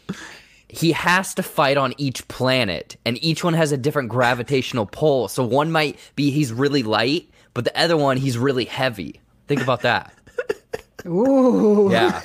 He 0.68 0.92
has 0.92 1.34
to 1.34 1.42
fight 1.42 1.76
on 1.76 1.92
each 1.98 2.26
planet, 2.28 2.96
and 3.04 3.22
each 3.22 3.44
one 3.44 3.54
has 3.54 3.72
a 3.72 3.76
different 3.76 4.08
gravitational 4.08 4.86
pull. 4.86 5.28
So 5.28 5.44
one 5.44 5.70
might 5.70 5.98
be 6.16 6.30
he's 6.30 6.52
really 6.52 6.82
light, 6.82 7.28
but 7.52 7.64
the 7.64 7.78
other 7.78 7.96
one 7.96 8.16
he's 8.16 8.38
really 8.38 8.64
heavy. 8.64 9.20
Think 9.48 9.60
about 9.60 9.82
that. 9.82 10.14
Ooh. 11.06 11.90
Yeah. 11.90 12.20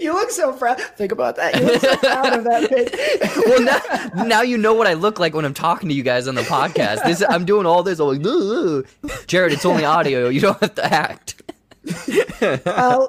You 0.00 0.12
look 0.12 0.30
so 0.30 0.52
proud. 0.52 0.80
Think 0.80 1.12
about 1.12 1.36
that. 1.36 1.58
You 1.58 1.66
look 1.66 1.80
so 1.80 1.96
proud 1.96 2.32
of 2.32 2.44
that 2.44 2.70
bitch. 2.70 3.46
well, 3.46 3.62
now, 3.62 4.24
now 4.24 4.42
you 4.42 4.56
know 4.58 4.74
what 4.74 4.86
I 4.86 4.94
look 4.94 5.18
like 5.18 5.34
when 5.34 5.44
I'm 5.44 5.54
talking 5.54 5.88
to 5.88 5.94
you 5.94 6.02
guys 6.02 6.28
on 6.28 6.34
the 6.34 6.42
podcast. 6.42 7.04
This 7.04 7.22
I'm 7.28 7.44
doing 7.44 7.66
all 7.66 7.82
this. 7.82 7.98
I'm 7.98 8.06
like, 8.06 8.26
"Ugh, 8.26 8.86
ugh." 9.04 9.26
Jared, 9.26 9.52
it's 9.52 9.64
only 9.64 9.84
audio. 9.84 10.28
You 10.28 10.40
don't 10.40 10.60
have 10.60 10.74
to 10.76 10.84
act. 10.84 11.42
uh, 12.66 13.06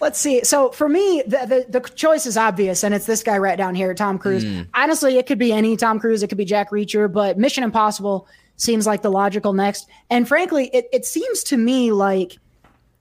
let's 0.00 0.18
see. 0.18 0.44
So 0.44 0.70
for 0.70 0.88
me, 0.88 1.22
the, 1.26 1.66
the 1.68 1.80
the 1.80 1.88
choice 1.90 2.26
is 2.26 2.36
obvious, 2.36 2.82
and 2.82 2.94
it's 2.94 3.06
this 3.06 3.22
guy 3.22 3.38
right 3.38 3.56
down 3.56 3.74
here, 3.74 3.94
Tom 3.94 4.18
Cruise. 4.18 4.44
Honestly, 4.74 5.18
it 5.18 5.26
could 5.26 5.38
be 5.38 5.52
any 5.52 5.76
Tom 5.76 6.00
Cruise. 6.00 6.22
It 6.22 6.28
could 6.28 6.38
be 6.38 6.44
Jack 6.44 6.70
Reacher, 6.70 7.12
but 7.12 7.38
Mission 7.38 7.64
Impossible 7.64 8.26
seems 8.56 8.86
like 8.86 9.02
the 9.02 9.10
logical 9.10 9.52
next. 9.52 9.88
And 10.10 10.26
frankly, 10.26 10.70
it 10.72 10.88
it 10.92 11.04
seems 11.04 11.44
to 11.44 11.56
me 11.56 11.92
like 11.92 12.38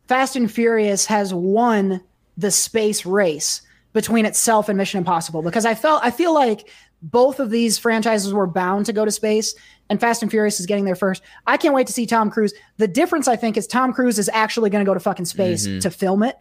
Fast 0.08 0.36
and 0.36 0.52
Furious 0.52 1.06
has 1.06 1.34
won 1.34 2.02
the 2.38 2.52
space 2.52 3.06
race 3.06 3.62
between 3.94 4.26
itself 4.26 4.70
and 4.70 4.78
Mission 4.78 4.98
Impossible 4.98 5.42
because 5.42 5.66
I 5.66 5.76
felt 5.76 6.04
I 6.04 6.12
feel 6.12 6.34
like 6.34 6.70
both 7.02 7.40
of 7.40 7.50
these 7.50 7.78
franchises 7.78 8.34
were 8.34 8.48
bound 8.48 8.86
to 8.86 8.94
go 8.94 9.06
to 9.06 9.12
space 9.12 9.54
and 9.90 10.00
Fast 10.00 10.22
and 10.22 10.32
Furious 10.32 10.60
is 10.60 10.66
getting 10.66 10.86
there 10.86 10.96
first. 10.96 11.22
I 11.46 11.58
can't 11.58 11.76
wait 11.76 11.88
to 11.88 11.94
see 11.94 12.06
Tom 12.06 12.32
Cruise. 12.32 12.54
The 12.78 12.88
difference 12.88 13.28
I 13.28 13.36
think 13.36 13.58
is 13.58 13.68
Tom 13.68 13.94
Cruise 13.94 14.18
is 14.18 14.30
actually 14.34 14.70
going 14.70 14.84
to 14.84 14.90
go 14.90 14.94
to 14.94 15.00
fucking 15.00 15.26
space 15.26 15.66
to 15.66 15.90
film 15.92 16.24
it 16.24 16.38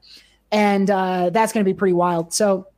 and 0.53 0.91
uh, 0.91 1.31
that's 1.31 1.53
going 1.53 1.65
to 1.65 1.69
be 1.69 1.77
pretty 1.77 1.95
wild. 1.95 2.33
So 2.33 2.69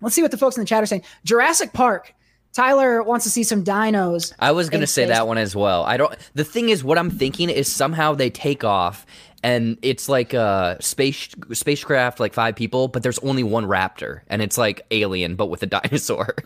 let's 0.00 0.14
see 0.14 0.22
what 0.22 0.32
the 0.32 0.36
folks 0.36 0.56
in 0.56 0.60
the 0.60 0.66
chat 0.66 0.82
are 0.82 0.86
saying. 0.86 1.04
Jurassic 1.24 1.72
Park. 1.72 2.14
Tyler 2.52 3.02
wants 3.02 3.24
to 3.24 3.30
see 3.30 3.42
some 3.42 3.64
dinos. 3.64 4.32
I 4.38 4.52
was 4.52 4.70
gonna 4.70 4.86
say 4.86 5.02
space. 5.06 5.16
that 5.16 5.26
one 5.26 5.38
as 5.38 5.56
well. 5.56 5.82
I 5.82 5.96
don't. 5.96 6.14
The 6.34 6.44
thing 6.44 6.68
is, 6.68 6.84
what 6.84 6.98
I'm 6.98 7.10
thinking 7.10 7.50
is 7.50 7.70
somehow 7.70 8.14
they 8.14 8.30
take 8.30 8.62
off, 8.62 9.04
and 9.44 9.76
it's 9.82 10.08
like 10.08 10.32
a 10.32 10.78
space 10.80 11.28
spacecraft, 11.52 12.18
like 12.18 12.32
five 12.32 12.56
people, 12.56 12.88
but 12.88 13.02
there's 13.02 13.18
only 13.18 13.42
one 13.42 13.66
raptor, 13.66 14.22
and 14.28 14.40
it's 14.40 14.56
like 14.56 14.86
Alien, 14.90 15.36
but 15.36 15.46
with 15.46 15.62
a 15.62 15.66
dinosaur. 15.78 16.34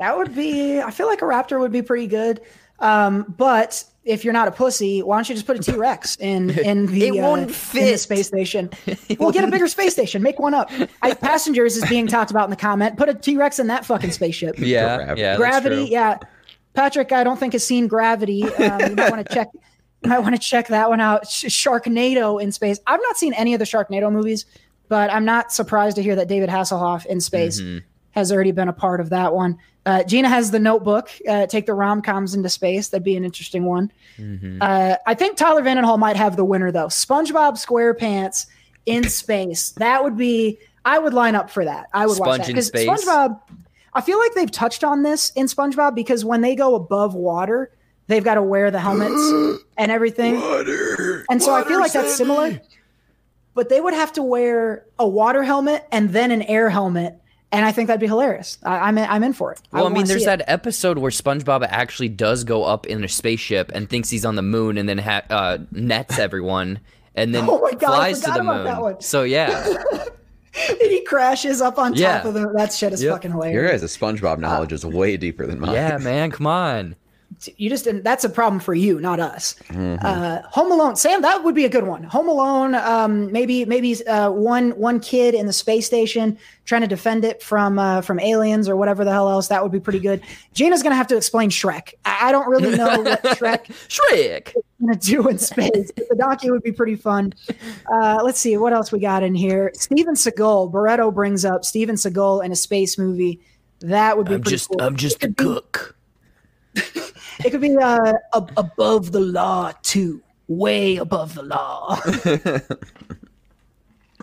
That 0.00 0.14
would 0.16 0.34
be. 0.34 0.80
I 0.80 0.90
feel 0.90 1.06
like 1.06 1.20
a 1.20 1.26
raptor 1.26 1.60
would 1.60 1.72
be 1.72 1.82
pretty 1.82 2.06
good. 2.06 2.40
Um, 2.78 3.34
but 3.36 3.84
if 4.04 4.24
you're 4.24 4.32
not 4.32 4.48
a 4.48 4.50
pussy, 4.50 5.02
why 5.02 5.18
don't 5.18 5.28
you 5.28 5.34
just 5.34 5.46
put 5.46 5.58
a 5.58 5.62
T 5.62 5.76
Rex 5.76 6.16
in 6.16 6.50
in 6.58 6.86
the 6.86 7.08
It 7.08 7.14
won't 7.16 7.50
uh, 7.50 7.78
in 7.78 7.84
the 7.92 7.98
space 7.98 8.28
station? 8.28 8.70
We'll 9.18 9.32
get 9.32 9.44
a 9.44 9.48
bigger 9.48 9.68
space 9.68 9.92
station. 9.92 10.22
Make 10.22 10.38
one 10.38 10.54
up. 10.54 10.70
I, 11.02 11.12
passengers 11.12 11.76
is 11.76 11.86
being 11.90 12.06
talked 12.06 12.30
about 12.30 12.44
in 12.44 12.50
the 12.50 12.56
comment. 12.56 12.96
Put 12.96 13.10
a 13.10 13.14
T 13.14 13.36
Rex 13.36 13.58
in 13.58 13.66
that 13.66 13.84
fucking 13.84 14.12
spaceship. 14.12 14.54
yeah, 14.58 14.96
Gravity. 14.96 15.20
yeah, 15.20 15.36
Gravity. 15.36 15.84
Yeah, 15.90 16.18
Patrick. 16.72 17.12
I 17.12 17.24
don't 17.24 17.38
think 17.38 17.52
has 17.52 17.64
seen 17.64 17.88
Gravity. 17.88 18.44
Um, 18.44 18.80
you 18.88 18.96
might 18.96 19.10
want 19.10 19.26
to 19.28 19.34
check. 19.34 19.48
Might 20.04 20.20
want 20.20 20.34
to 20.34 20.40
check 20.40 20.68
that 20.68 20.88
one 20.88 21.00
out. 21.00 21.28
Sh- 21.28 21.44
Sharknado 21.46 22.42
in 22.42 22.52
space. 22.52 22.80
I've 22.86 23.00
not 23.02 23.16
seen 23.16 23.34
any 23.34 23.52
of 23.54 23.58
the 23.58 23.64
Sharknado 23.66 24.10
movies, 24.10 24.46
but 24.88 25.12
I'm 25.12 25.24
not 25.24 25.52
surprised 25.52 25.96
to 25.96 26.02
hear 26.02 26.16
that 26.16 26.26
David 26.28 26.48
Hasselhoff 26.48 27.04
in 27.06 27.20
space 27.20 27.60
Mm-hmm. 27.60 27.78
has 28.12 28.32
already 28.32 28.52
been 28.52 28.68
a 28.68 28.72
part 28.72 29.00
of 29.00 29.10
that 29.10 29.34
one. 29.34 29.58
Uh, 29.86 30.02
Gina 30.04 30.28
has 30.28 30.50
the 30.50 30.58
Notebook. 30.58 31.10
Uh, 31.28 31.46
take 31.46 31.66
the 31.66 31.74
rom 31.74 32.00
coms 32.02 32.34
into 32.34 32.48
space. 32.48 32.88
That'd 32.88 33.04
be 33.04 33.16
an 33.16 33.24
interesting 33.24 33.64
one. 33.64 33.90
Mm-hmm. 34.18 34.58
Uh, 34.60 34.96
I 35.06 35.14
think 35.14 35.36
Tyler 35.36 35.62
Vandenhall 35.62 35.98
might 35.98 36.16
have 36.16 36.36
the 36.36 36.44
winner 36.44 36.70
though. 36.72 36.86
SpongeBob 36.86 37.54
SquarePants 37.64 38.46
in 38.86 39.04
space. 39.08 39.70
That 39.72 40.02
would 40.04 40.16
be. 40.16 40.58
I 40.84 40.98
would 40.98 41.12
line 41.12 41.34
up 41.34 41.50
for 41.50 41.64
that. 41.66 41.86
I 41.92 42.06
would 42.06 42.18
watch 42.18 42.38
that 42.38 42.46
because? 42.46 42.70
SpongeBob. 42.70 43.38
I 43.92 44.00
feel 44.00 44.18
like 44.18 44.32
they've 44.34 44.50
touched 44.50 44.82
on 44.84 45.02
this 45.02 45.30
in 45.32 45.46
SpongeBob 45.46 45.94
because 45.94 46.24
when 46.24 46.40
they 46.40 46.54
go 46.54 46.74
above 46.74 47.14
water, 47.14 47.70
they've 48.10 48.24
got 48.24 48.34
to 48.34 48.42
wear 48.42 48.70
the 48.70 48.80
helmets 48.80 49.62
and 49.78 49.90
everything. 49.90 50.34
and 51.30 51.42
so 51.42 51.54
I 51.54 51.64
feel 51.64 51.80
like 51.80 51.92
that's 51.92 52.14
similar. 52.14 52.60
But 53.54 53.68
they 53.68 53.80
would 53.80 53.94
have 53.94 54.12
to 54.12 54.22
wear 54.22 54.84
a 54.98 55.08
water 55.08 55.42
helmet 55.42 55.86
and 55.90 56.10
then 56.10 56.30
an 56.30 56.42
air 56.42 56.70
helmet, 56.70 57.16
and 57.50 57.64
I 57.64 57.72
think 57.72 57.88
that'd 57.88 58.00
be 58.00 58.06
hilarious. 58.06 58.58
I, 58.62 58.78
I'm 58.78 58.96
in, 58.96 59.08
I'm 59.10 59.24
in 59.24 59.32
for 59.32 59.52
it. 59.52 59.60
Well, 59.72 59.82
I, 59.82 59.84
would 59.88 59.92
mean, 59.94 60.04
there's 60.06 60.20
see 60.24 60.30
it. 60.30 60.38
that 60.38 60.44
episode 60.48 60.98
where 60.98 61.10
SpongeBob 61.10 61.66
actually 61.68 62.08
does 62.10 62.44
go 62.44 62.62
up 62.64 62.86
in 62.86 63.02
a 63.02 63.08
spaceship 63.08 63.72
and 63.74 63.88
thinks 63.90 64.08
he's 64.08 64.24
on 64.24 64.36
the 64.36 64.42
moon, 64.42 64.78
and 64.78 64.88
then 64.88 64.98
ha- 64.98 65.22
uh, 65.30 65.58
nets 65.72 66.18
everyone, 66.18 66.78
and 67.16 67.34
then 67.34 67.44
Oh 67.50 67.60
my 67.60 67.72
God, 67.72 67.90
I 67.92 67.96
flies 68.12 68.20
to 68.20 68.26
forgot 68.26 68.34
the 68.36 68.40
about 68.42 68.56
moon. 68.56 68.64
that 68.66 68.80
one. 68.82 69.00
So 69.00 69.24
yeah, 69.24 69.74
and 70.70 70.78
he 70.90 71.02
crashes 71.04 71.60
up 71.60 71.76
on 71.76 71.94
top 71.94 72.24
of 72.26 72.34
the. 72.34 72.52
That 72.56 72.72
shit 72.72 72.92
is 72.92 73.02
Yep. 73.02 73.12
fucking 73.14 73.32
hilarious. 73.32 73.52
Your 73.54 73.62
hilarious. 73.64 73.82
guys' 73.82 73.96
SpongeBob 74.20 74.38
knowledge 74.38 74.72
is 74.72 74.86
way 74.86 75.16
deeper 75.16 75.44
than 75.44 75.58
mine. 75.58 75.72
yeah, 75.74 75.98
man, 75.98 76.30
come 76.30 76.46
on. 76.46 76.94
You 77.56 77.70
just 77.70 77.84
didn't 77.84 78.04
that's 78.04 78.22
a 78.24 78.28
problem 78.28 78.60
for 78.60 78.74
you 78.74 79.00
not 79.00 79.18
us 79.18 79.54
Mm-hmm. 79.68 80.04
uh 80.04 80.42
home 80.50 80.70
alone 80.70 80.96
sam 80.96 81.22
that 81.22 81.42
would 81.42 81.54
be 81.54 81.64
a 81.64 81.68
good 81.70 81.84
one 81.84 82.02
home 82.02 82.28
alone 82.28 82.74
um 82.74 83.32
maybe 83.32 83.64
maybe 83.64 84.06
uh 84.06 84.30
one 84.30 84.72
one 84.72 85.00
kid 85.00 85.34
in 85.34 85.46
the 85.46 85.52
space 85.52 85.86
station 85.86 86.36
trying 86.66 86.82
to 86.82 86.86
defend 86.86 87.24
it 87.24 87.42
from 87.42 87.78
uh 87.78 88.00
from 88.02 88.20
aliens 88.20 88.68
or 88.68 88.76
whatever 88.76 89.04
the 89.04 89.10
hell 89.10 89.28
else 89.30 89.48
that 89.48 89.62
would 89.62 89.72
be 89.72 89.80
pretty 89.80 89.98
good 90.00 90.20
gina's 90.52 90.82
gonna 90.82 90.94
have 90.94 91.06
to 91.06 91.16
explain 91.16 91.48
shrek 91.48 91.94
i, 92.04 92.28
I 92.28 92.32
don't 92.32 92.48
really 92.48 92.76
know 92.76 93.00
what 93.00 93.22
shrek 93.38 93.66
Shrek. 93.88 94.48
is 94.48 94.62
gonna 94.80 94.96
do 94.96 95.26
in 95.28 95.38
space 95.38 95.90
the 95.96 96.16
docu 96.16 96.50
would 96.50 96.62
be 96.62 96.72
pretty 96.72 96.96
fun 96.96 97.32
uh 97.90 98.18
let's 98.22 98.38
see 98.38 98.56
what 98.58 98.72
else 98.74 98.92
we 98.92 98.98
got 99.00 99.22
in 99.22 99.34
here 99.34 99.70
steven 99.74 100.14
seagal 100.14 100.72
barreto 100.72 101.10
brings 101.10 101.44
up 101.46 101.64
steven 101.64 101.94
seagal 101.94 102.44
in 102.44 102.52
a 102.52 102.56
space 102.56 102.98
movie 102.98 103.40
that 103.80 104.18
would 104.18 104.26
be 104.28 104.34
I'm 104.34 104.42
pretty 104.42 104.56
just, 104.56 104.68
cool. 104.68 104.82
I'm 104.82 104.94
just 104.96 105.22
a 105.24 105.28
It 105.28 105.36
could 105.38 105.46
be- 105.46 105.54
cook. 105.54 105.96
It 107.44 107.50
could 107.50 107.60
be 107.60 107.76
uh, 107.76 108.14
ab- 108.34 108.52
above 108.56 109.12
the 109.12 109.20
law 109.20 109.72
too, 109.82 110.22
way 110.48 110.96
above 110.96 111.34
the 111.34 111.42
law. 111.42 112.00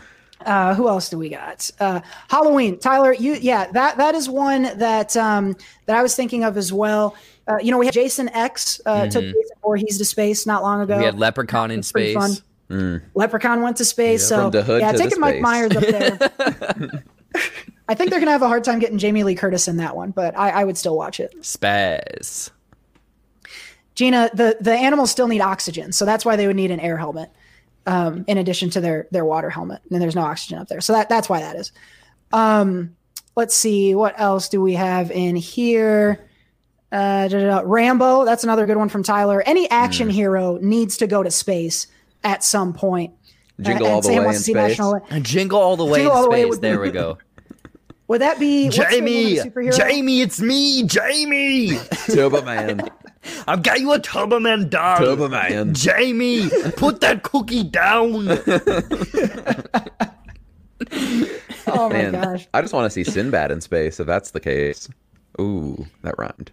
uh, 0.46 0.74
who 0.76 0.88
else 0.88 1.10
do 1.10 1.18
we 1.18 1.30
got? 1.30 1.70
Uh, 1.80 2.02
Halloween, 2.30 2.80
Tyler. 2.80 3.14
You, 3.14 3.34
yeah, 3.34 3.72
that 3.72 3.98
that 3.98 4.16
is 4.16 4.30
one 4.30 4.64
that 4.78 5.16
um, 5.18 5.56
that 5.86 5.96
I 5.98 6.02
was 6.02 6.16
thinking 6.16 6.44
of 6.44 6.58
as 6.58 6.72
well. 6.72 7.16
Uh, 7.48 7.58
you 7.62 7.72
know, 7.72 7.78
we 7.78 7.86
had 7.86 7.94
Jason 7.94 8.30
X 8.30 8.82
uh, 8.86 9.08
took 9.08 9.24
Jason 9.24 9.58
Voorhees 9.62 9.98
to 9.98 10.06
space 10.06 10.46
not 10.46 10.64
long 10.64 10.82
ago. 10.82 10.94
Mm-hmm. 10.94 11.02
We 11.02 11.06
had 11.06 11.20
Leprechaun 11.20 11.72
in 11.72 11.82
space. 11.82 12.16
fun. 12.16 13.02
Leprechaun 13.16 13.62
went 13.62 13.78
to 13.78 13.86
space. 13.86 14.28
So 14.28 14.44
From 14.44 14.52
the 14.52 14.64
hood 14.64 14.82
yeah, 14.82 14.92
to 14.92 14.98
the 14.98 15.04
taking 15.04 15.20
Mike 15.20 15.36
space. 15.36 15.42
Myers 15.42 15.76
up 15.76 15.84
there. 15.84 17.04
I 17.90 17.96
think 17.96 18.10
they're 18.10 18.20
gonna 18.20 18.32
have 18.32 18.42
a 18.42 18.48
hard 18.48 18.64
time 18.64 18.80
getting 18.80 18.98
Jamie 18.98 19.24
Lee 19.24 19.36
Curtis 19.36 19.68
in 19.68 19.78
that 19.78 19.96
one, 19.96 20.12
but 20.12 20.38
I, 20.38 20.50
I 20.50 20.64
would 20.66 20.78
still 20.78 20.98
watch 20.98 21.20
it. 21.20 21.34
Spaz. 21.42 22.50
Gina, 23.98 24.30
the 24.32 24.56
the 24.62 24.72
animals 24.74 25.10
still 25.10 25.28
need 25.28 25.42
oxygen, 25.42 25.92
so 25.92 26.06
that's 26.06 26.24
why 26.24 26.36
they 26.36 26.46
would 26.46 26.56
need 26.56 26.70
an 26.70 26.80
air 26.80 26.98
helmet, 26.98 27.32
um, 27.88 28.26
in 28.28 28.38
addition 28.38 28.70
to 28.70 28.80
their 28.80 29.08
their 29.10 29.26
water 29.26 29.50
helmet. 29.50 29.82
And 29.90 30.00
there's 30.00 30.16
no 30.16 30.22
oxygen 30.22 30.60
up 30.60 30.68
there, 30.68 30.82
so 30.82 30.94
that 30.94 31.10
that's 31.10 31.28
why 31.28 31.40
that 31.40 31.56
is. 31.56 31.72
Um, 32.32 32.96
let's 33.36 33.56
see, 33.56 33.96
what 33.96 34.14
else 34.20 34.50
do 34.50 34.62
we 34.62 34.74
have 34.74 35.10
in 35.10 35.36
here? 35.36 36.24
Uh, 36.92 37.28
da, 37.28 37.40
da, 37.40 37.48
da. 37.48 37.62
Rambo, 37.66 38.24
that's 38.24 38.44
another 38.44 38.68
good 38.68 38.78
one 38.78 38.88
from 38.88 39.02
Tyler. 39.02 39.42
Any 39.48 39.68
action 39.72 40.12
hero 40.12 40.60
needs 40.62 40.98
to 40.98 41.08
go 41.08 41.24
to 41.24 41.32
space 41.32 41.88
at 42.24 42.44
some 42.44 42.74
point. 42.74 43.14
Jingle 43.60 43.88
Uh, 43.88 43.90
all 43.90 44.02
the 44.02 44.08
Sam 44.10 44.24
way 44.26 44.30
in 44.36 44.40
space. 44.40 44.56
National- 44.56 45.02
jingle 45.24 45.60
all 45.60 45.76
the 45.76 45.84
way 45.86 46.00
Jingle 46.00 46.12
in 46.12 46.18
all 46.18 46.24
the 46.24 46.30
way 46.30 46.44
space. 46.44 46.60
there 46.60 46.80
we 46.80 46.92
go. 46.92 47.18
Would 48.08 48.22
that 48.22 48.40
be 48.40 48.66
what's 48.66 48.78
the 48.78 48.84
name 48.84 48.92
Jamie, 48.92 49.38
of 49.38 49.44
the 49.44 49.50
superhero? 49.52 49.78
Jamie, 49.78 50.22
it's 50.22 50.40
me, 50.40 50.84
Jamie. 50.84 51.78
Turbo 52.08 52.42
Man. 52.42 52.90
I've 53.48 53.64
got 53.64 53.82
you 53.82 53.92
a 53.92 54.00
Turboman 54.00 54.70
doll. 54.70 54.98
Turbo 54.98 55.28
Man. 55.28 55.74
Jamie, 55.74 56.50
put 56.78 57.02
that 57.02 57.24
cookie 57.24 57.64
down. 57.64 58.28
Oh 61.70 61.90
my 61.90 61.96
Man, 61.96 62.12
gosh. 62.14 62.48
I 62.54 62.62
just 62.62 62.74
want 62.74 62.86
to 62.86 62.90
see 62.90 63.04
Sinbad 63.04 63.52
in 63.52 63.60
space 63.60 64.00
if 64.00 64.08
that's 64.08 64.32
the 64.32 64.40
case. 64.40 64.88
Ooh, 65.40 65.86
that 66.02 66.16
rhymed. 66.18 66.52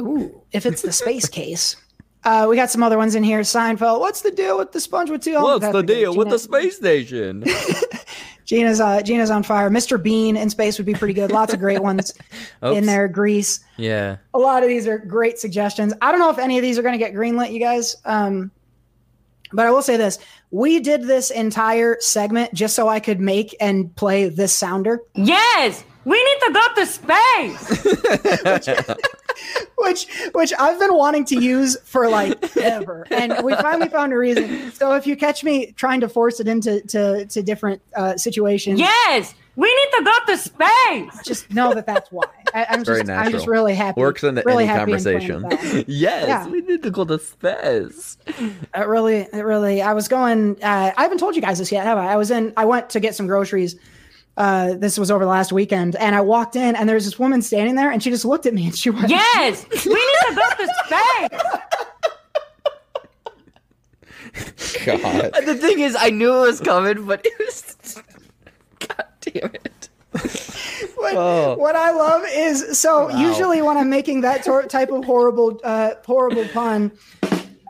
Ooh, 0.00 0.42
if 0.52 0.64
it's 0.64 0.82
the 0.82 0.92
space 0.92 1.28
case. 1.28 1.76
Uh, 2.24 2.46
we 2.48 2.56
got 2.56 2.70
some 2.70 2.82
other 2.82 2.98
ones 2.98 3.14
in 3.14 3.24
here. 3.24 3.40
Seinfeld. 3.40 4.00
What's 4.00 4.22
the 4.22 4.30
deal 4.30 4.58
with 4.58 4.72
the 4.72 4.80
sponge 4.80 5.10
with 5.10 5.22
two? 5.22 5.34
What's 5.34 5.68
the 5.68 5.82
deal 5.82 6.14
with 6.14 6.28
the 6.30 6.38
space 6.38 6.76
station? 6.76 7.44
Gina's 8.46 8.80
uh, 8.80 9.02
Gina's 9.02 9.30
on 9.30 9.42
fire. 9.42 9.68
Mr. 9.68 10.00
Bean 10.02 10.36
in 10.36 10.48
space 10.48 10.78
would 10.78 10.86
be 10.86 10.94
pretty 10.94 11.12
good. 11.14 11.32
Lots 11.32 11.52
of 11.52 11.58
great 11.60 11.82
ones 11.82 12.14
in 12.62 12.68
Oops. 12.68 12.86
there. 12.86 13.08
Grease. 13.08 13.60
yeah. 13.76 14.16
A 14.32 14.38
lot 14.38 14.62
of 14.62 14.68
these 14.68 14.86
are 14.86 14.98
great 14.98 15.38
suggestions. 15.38 15.92
I 16.00 16.10
don't 16.12 16.20
know 16.20 16.30
if 16.30 16.38
any 16.38 16.56
of 16.56 16.62
these 16.62 16.78
are 16.78 16.82
going 16.82 16.94
to 16.94 16.98
get 16.98 17.12
greenlit, 17.12 17.52
you 17.52 17.60
guys. 17.60 17.96
Um, 18.04 18.50
but 19.52 19.66
I 19.66 19.70
will 19.70 19.82
say 19.82 19.96
this: 19.96 20.18
we 20.50 20.80
did 20.80 21.04
this 21.04 21.30
entire 21.30 21.96
segment 22.00 22.52
just 22.54 22.74
so 22.74 22.88
I 22.88 22.98
could 23.00 23.20
make 23.20 23.54
and 23.60 23.94
play 23.96 24.28
this 24.28 24.52
sounder, 24.52 25.00
Yes, 25.14 25.84
we 26.04 26.22
need 26.22 26.38
to 26.46 26.52
go 26.52 26.74
to 26.74 26.86
space. 26.86 27.86
which 29.78 30.06
which 30.32 30.52
I've 30.58 30.78
been 30.78 30.94
wanting 30.94 31.24
to 31.26 31.40
use 31.40 31.76
for 31.84 32.08
like 32.08 32.56
ever, 32.56 33.06
and 33.10 33.44
we 33.44 33.54
finally 33.56 33.88
found 33.88 34.12
a 34.12 34.16
reason. 34.18 34.72
So 34.72 34.92
if 34.94 35.06
you 35.06 35.16
catch 35.16 35.44
me 35.44 35.72
trying 35.72 36.00
to 36.00 36.08
force 36.08 36.40
it 36.40 36.48
into 36.48 36.80
to, 36.88 37.26
to 37.26 37.42
different 37.42 37.82
uh, 37.94 38.16
situations, 38.16 38.78
Yes, 38.80 39.34
we 39.56 39.66
need 39.74 39.98
to 39.98 40.04
go 40.04 40.32
to 40.32 40.36
space. 40.38 41.22
just 41.24 41.50
know 41.52 41.74
that 41.74 41.86
that's 41.86 42.10
why. 42.10 42.24
I, 42.54 42.66
I'm 42.70 42.84
Very 42.84 43.00
just 43.00 43.10
I'm 43.10 43.32
just 43.32 43.46
really 43.46 43.74
happy. 43.74 44.00
Works 44.00 44.24
in 44.24 44.36
really 44.46 44.64
any 44.64 44.72
happy 44.72 44.92
conversation. 44.92 45.42
with. 45.42 45.88
Yes, 45.88 46.26
Yeah. 46.28 46.48
we 46.48 46.60
need 46.62 46.82
to 46.82 46.90
go 46.90 47.04
to 47.04 47.18
space. 47.18 48.16
It 48.26 48.86
really, 48.86 49.26
it 49.32 49.44
really. 49.44 49.82
I 49.82 49.92
was 49.92 50.08
going. 50.08 50.62
Uh, 50.62 50.92
I 50.96 51.02
haven't 51.02 51.18
told 51.18 51.36
you 51.36 51.42
guys 51.42 51.58
this 51.58 51.70
yet, 51.72 51.84
have 51.86 51.98
I? 51.98 52.12
I 52.12 52.16
was 52.16 52.30
in. 52.30 52.52
I 52.56 52.64
went 52.64 52.90
to 52.90 53.00
get 53.00 53.14
some 53.14 53.26
groceries 53.26 53.76
Uh, 54.36 54.74
this 54.74 54.98
was 54.98 55.10
over 55.10 55.24
the 55.24 55.30
last 55.30 55.50
weekend, 55.50 55.96
and 55.96 56.14
I 56.14 56.20
walked 56.20 56.56
in, 56.56 56.76
and 56.76 56.86
there 56.88 56.94
was 56.96 57.06
this 57.06 57.18
woman 57.18 57.40
standing 57.40 57.74
there, 57.74 57.90
and 57.90 58.02
she 58.02 58.10
just 58.10 58.24
looked 58.26 58.44
at 58.44 58.52
me, 58.52 58.66
and 58.66 58.76
she 58.76 58.90
went, 58.90 59.08
Yes, 59.08 59.64
we 59.86 59.94
need 59.94 60.16
to 60.28 60.34
build 60.34 60.52
this 60.58 60.70
space. 60.84 61.40
God. 64.84 65.32
The 65.46 65.54
thing 65.54 65.80
is, 65.80 65.96
I 65.98 66.10
knew 66.10 66.34
it 66.34 66.40
was 66.46 66.60
coming, 66.60 67.06
but 67.06 67.22
it 67.24 67.32
was. 67.38 68.02
God 68.80 69.04
damn 69.22 69.54
it. 69.54 69.88
What, 70.96 71.14
Oh. 71.16 71.56
what 71.56 71.76
I 71.76 71.90
love 71.92 72.22
is 72.30 72.78
so 72.78 73.08
usually 73.10 73.60
when 73.62 73.76
I'm 73.76 73.90
making 73.90 74.22
that 74.22 74.44
tor- 74.44 74.64
type 74.64 74.90
of 74.90 75.04
horrible, 75.04 75.60
uh, 75.64 75.94
horrible 76.06 76.46
pun, 76.48 76.92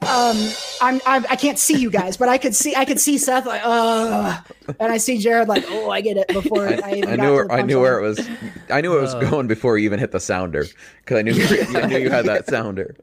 um, 0.07 0.37
I'm, 0.81 1.01
I'm 1.07 1.27
I 1.31 1.37
can't 1.37 1.59
see 1.59 1.79
you 1.79 1.91
guys, 1.91 2.17
but 2.17 2.29
I 2.29 2.39
could 2.39 2.55
see 2.55 2.75
I 2.75 2.85
could 2.85 3.01
see 3.01 3.19
Seth 3.19 3.47
like, 3.47 3.63
uh, 3.65 4.41
and 4.81 4.93
I 4.93 4.99
see 4.99 5.19
Jared 5.19 5.49
like, 5.49 5.65
oh, 5.69 5.91
I 5.91 6.01
get 6.01 6.17
it 6.17 6.29
before 6.29 6.67
I, 6.67 6.81
I, 6.85 6.93
even 6.95 7.11
I 7.11 7.17
got 7.17 7.23
knew 7.23 7.29
to 7.29 7.33
where, 7.35 7.47
the 7.47 7.53
I 7.53 7.63
knew 7.63 7.81
where 7.81 7.99
it 7.99 8.03
was. 8.03 8.29
I 8.71 8.81
knew 8.81 8.97
it 8.97 9.01
was 9.01 9.15
going 9.15 9.47
before 9.47 9.79
you 9.79 9.85
even 9.85 9.99
hit 9.99 10.13
the 10.13 10.21
sounder 10.21 10.67
because 11.01 11.19
I 11.19 11.23
knew 11.23 11.33
you, 11.33 11.65
I 11.77 11.87
knew 11.87 11.99
you 11.99 12.11
had 12.11 12.27
that 12.27 12.47
sounder. 12.49 12.97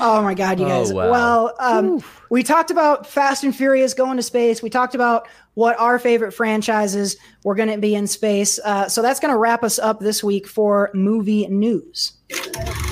Oh 0.00 0.22
my 0.22 0.34
god, 0.34 0.58
you 0.58 0.66
Oh, 0.66 0.68
guys. 0.68 0.92
wow. 0.92 1.10
Well, 1.10 1.54
um, 1.60 2.04
we 2.30 2.42
talked 2.42 2.70
about 2.70 3.06
Fast 3.06 3.44
and 3.44 3.54
Furious 3.54 3.94
going 3.94 4.16
to 4.16 4.22
space. 4.22 4.62
We 4.62 4.68
talked 4.70 4.94
about 4.94 5.28
what 5.54 5.78
our 5.78 5.98
favorite 5.98 6.32
franchises 6.32 7.16
were 7.44 7.54
going 7.54 7.68
to 7.70 7.78
be 7.78 7.94
in 7.94 8.06
space. 8.06 8.58
Uh, 8.64 8.88
so 8.88 9.00
that's 9.02 9.20
going 9.20 9.32
to 9.32 9.38
wrap 9.38 9.62
us 9.62 9.78
up 9.78 10.00
this 10.00 10.24
week 10.24 10.46
for 10.48 10.90
movie 10.94 11.46
news. 11.46 12.12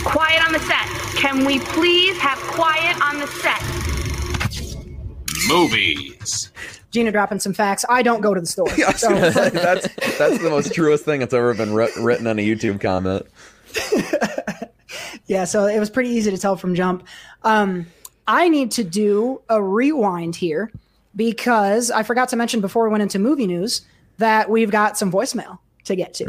Quiet 0.04 0.44
on 0.46 0.52
the 0.52 0.60
set. 0.60 0.86
Can 1.20 1.44
we 1.44 1.58
please 1.58 2.16
have 2.18 2.38
quiet 2.38 2.96
on 3.02 3.18
the 3.18 3.26
set? 3.26 3.60
Movies. 5.48 6.52
Gina 6.92 7.10
dropping 7.10 7.40
some 7.40 7.52
facts. 7.52 7.84
I 7.88 8.02
don't 8.02 8.20
go 8.20 8.34
to 8.34 8.40
the 8.40 8.46
store. 8.46 8.68
So 8.96 9.08
that's 9.50 9.88
that's 10.18 10.38
the 10.42 10.50
most 10.50 10.72
truest 10.74 11.04
thing 11.04 11.20
that's 11.20 11.34
ever 11.34 11.52
been 11.54 11.74
writ- 11.74 11.96
written 11.96 12.26
on 12.26 12.38
a 12.38 12.46
YouTube 12.46 12.80
comment. 12.80 13.26
Yeah, 15.26 15.44
so 15.44 15.66
it 15.66 15.78
was 15.78 15.90
pretty 15.90 16.10
easy 16.10 16.30
to 16.30 16.38
tell 16.38 16.56
from 16.56 16.74
jump. 16.74 17.06
Um, 17.42 17.86
I 18.26 18.48
need 18.48 18.70
to 18.72 18.84
do 18.84 19.42
a 19.48 19.62
rewind 19.62 20.36
here 20.36 20.72
because 21.16 21.90
I 21.90 22.02
forgot 22.02 22.28
to 22.30 22.36
mention 22.36 22.60
before 22.60 22.84
we 22.84 22.90
went 22.90 23.02
into 23.02 23.18
movie 23.18 23.46
news 23.46 23.82
that 24.18 24.48
we've 24.48 24.70
got 24.70 24.96
some 24.96 25.10
voicemail 25.10 25.58
to 25.84 25.96
get 25.96 26.14
to. 26.14 26.24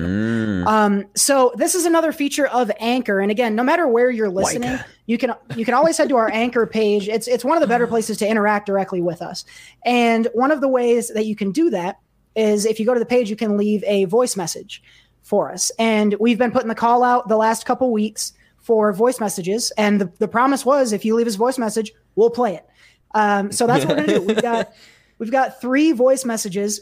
Um, 0.68 1.06
so 1.16 1.54
this 1.56 1.76
is 1.76 1.86
another 1.86 2.12
feature 2.12 2.48
of 2.48 2.72
Anchor, 2.80 3.20
and 3.20 3.30
again, 3.30 3.56
no 3.56 3.64
matter 3.64 3.88
where 3.88 4.10
you're 4.10 4.30
listening, 4.30 4.80
you 5.06 5.18
can 5.18 5.36
you 5.56 5.64
can 5.66 5.74
always 5.76 5.98
head 5.98 6.10
to 6.10 6.16
our 6.18 6.30
Anchor 6.32 6.66
page. 6.66 7.08
It's 7.08 7.28
it's 7.28 7.46
one 7.46 7.56
of 7.58 7.62
the 7.62 7.68
better 7.68 7.86
places 7.88 8.18
to 8.18 8.28
interact 8.28 8.66
directly 8.66 9.02
with 9.02 9.22
us. 9.22 9.46
And 9.86 10.28
one 10.34 10.52
of 10.52 10.62
the 10.62 10.68
ways 10.68 11.10
that 11.10 11.26
you 11.26 11.36
can 11.36 11.52
do 11.52 11.70
that 11.70 12.00
is 12.36 12.66
if 12.66 12.80
you 12.80 12.86
go 12.86 12.96
to 12.96 13.00
the 13.00 13.06
page, 13.06 13.30
you 13.30 13.36
can 13.36 13.58
leave 13.58 13.84
a 13.84 14.06
voice 14.06 14.36
message 14.36 14.82
for 15.22 15.52
us. 15.52 15.72
And 15.78 16.16
we've 16.20 16.40
been 16.40 16.52
putting 16.52 16.68
the 16.68 16.76
call 16.76 17.04
out 17.04 17.28
the 17.28 17.38
last 17.38 17.66
couple 17.66 17.92
weeks 17.92 18.34
for 18.64 18.92
voice 18.94 19.20
messages, 19.20 19.72
and 19.78 20.02
the, 20.02 20.12
the 20.18 20.28
promise 20.28 20.66
was 20.66 20.92
if 20.92 21.06
you 21.06 21.16
leave 21.16 21.28
us 21.28 21.36
a 21.36 21.38
voice 21.38 21.58
message, 21.60 21.92
we'll 22.16 22.30
play 22.32 22.56
it. 22.56 22.66
Um, 23.14 23.52
so 23.52 23.68
that's 23.68 23.86
what 23.86 23.96
we're 23.98 24.06
gonna 24.08 24.20
do. 24.20 24.22
We've 24.24 24.42
got 24.42 24.74
we've 25.20 25.32
got 25.32 25.62
three 25.62 25.92
voice 25.92 26.26
messages 26.26 26.80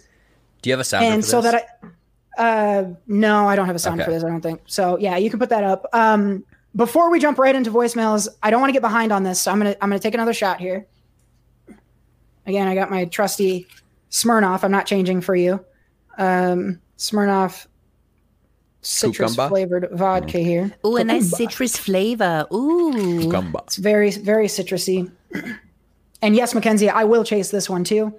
Do 0.62 0.70
you 0.70 0.74
have 0.74 0.80
a 0.80 0.84
sounder 0.86 1.12
and 1.14 1.22
for 1.24 1.30
so 1.30 1.42
this? 1.42 1.52
that 1.52 1.80
I 1.84 1.88
uh 2.42 2.94
no, 3.08 3.48
I 3.50 3.58
don't 3.58 3.66
have 3.66 3.76
a 3.76 3.80
sound 3.80 4.00
Okay. 4.00 4.06
for 4.06 4.12
this, 4.12 4.24
I 4.24 4.30
don't 4.30 4.40
think. 4.42 4.62
So 4.66 4.98
yeah, 4.98 5.18
you 5.18 5.30
can 5.30 5.38
put 5.40 5.50
that 5.50 5.66
up. 5.66 5.86
Um 5.92 6.46
before 6.74 7.12
we 7.12 7.20
jump 7.20 7.38
right 7.38 7.54
into 7.54 7.70
voicemails, 7.70 8.30
I 8.42 8.50
don't 8.50 8.62
want 8.62 8.70
to 8.70 8.74
get 8.74 8.82
behind 8.82 9.12
on 9.12 9.24
this. 9.24 9.42
So 9.42 9.52
I'm 9.52 9.58
gonna 9.58 9.76
I'm 9.82 9.90
gonna 9.90 10.00
take 10.00 10.14
another 10.14 10.34
shot 10.34 10.62
here. 10.62 10.86
Again, 12.48 12.68
I 12.68 12.76
got 12.76 12.90
my 12.90 13.06
trusty 13.06 13.68
Smirnoff. 14.10 14.64
I'm 14.64 14.72
not 14.72 14.86
changing 14.86 15.22
for 15.22 15.36
you. 15.36 15.64
Um 16.18 16.80
Smirnoff 16.98 17.66
citrus 18.82 19.32
Cucumber? 19.32 19.50
flavored 19.50 19.90
vodka 19.92 20.38
mm. 20.38 20.44
here. 20.44 20.72
Oh, 20.84 20.98
a 20.98 21.04
nice 21.04 21.30
citrus 21.30 21.78
flavor. 21.78 22.48
Ooh. 22.54 23.22
Gumba. 23.30 23.64
It's 23.64 23.78
very, 23.78 24.12
very 24.12 24.48
citrusy. 24.48 25.12
And 26.22 26.36
yes, 26.36 26.54
Mackenzie, 26.54 26.90
I 26.90 27.04
will 27.04 27.24
chase 27.24 27.50
this 27.52 27.70
one 27.70 27.84
too. 27.84 28.14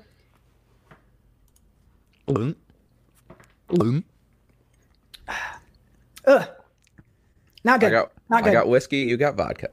Boom. 2.26 2.56
Mm. 3.68 3.78
Boom. 3.78 4.04
Mm. 5.28 5.34
Ugh. 6.26 6.48
Not 7.64 7.80
good. 7.80 7.86
I 7.88 7.90
got 7.90 8.12
Not 8.28 8.44
good. 8.44 8.50
I 8.50 8.52
got 8.52 8.68
whiskey. 8.68 8.98
You 8.98 9.16
got 9.16 9.34
vodka. 9.34 9.68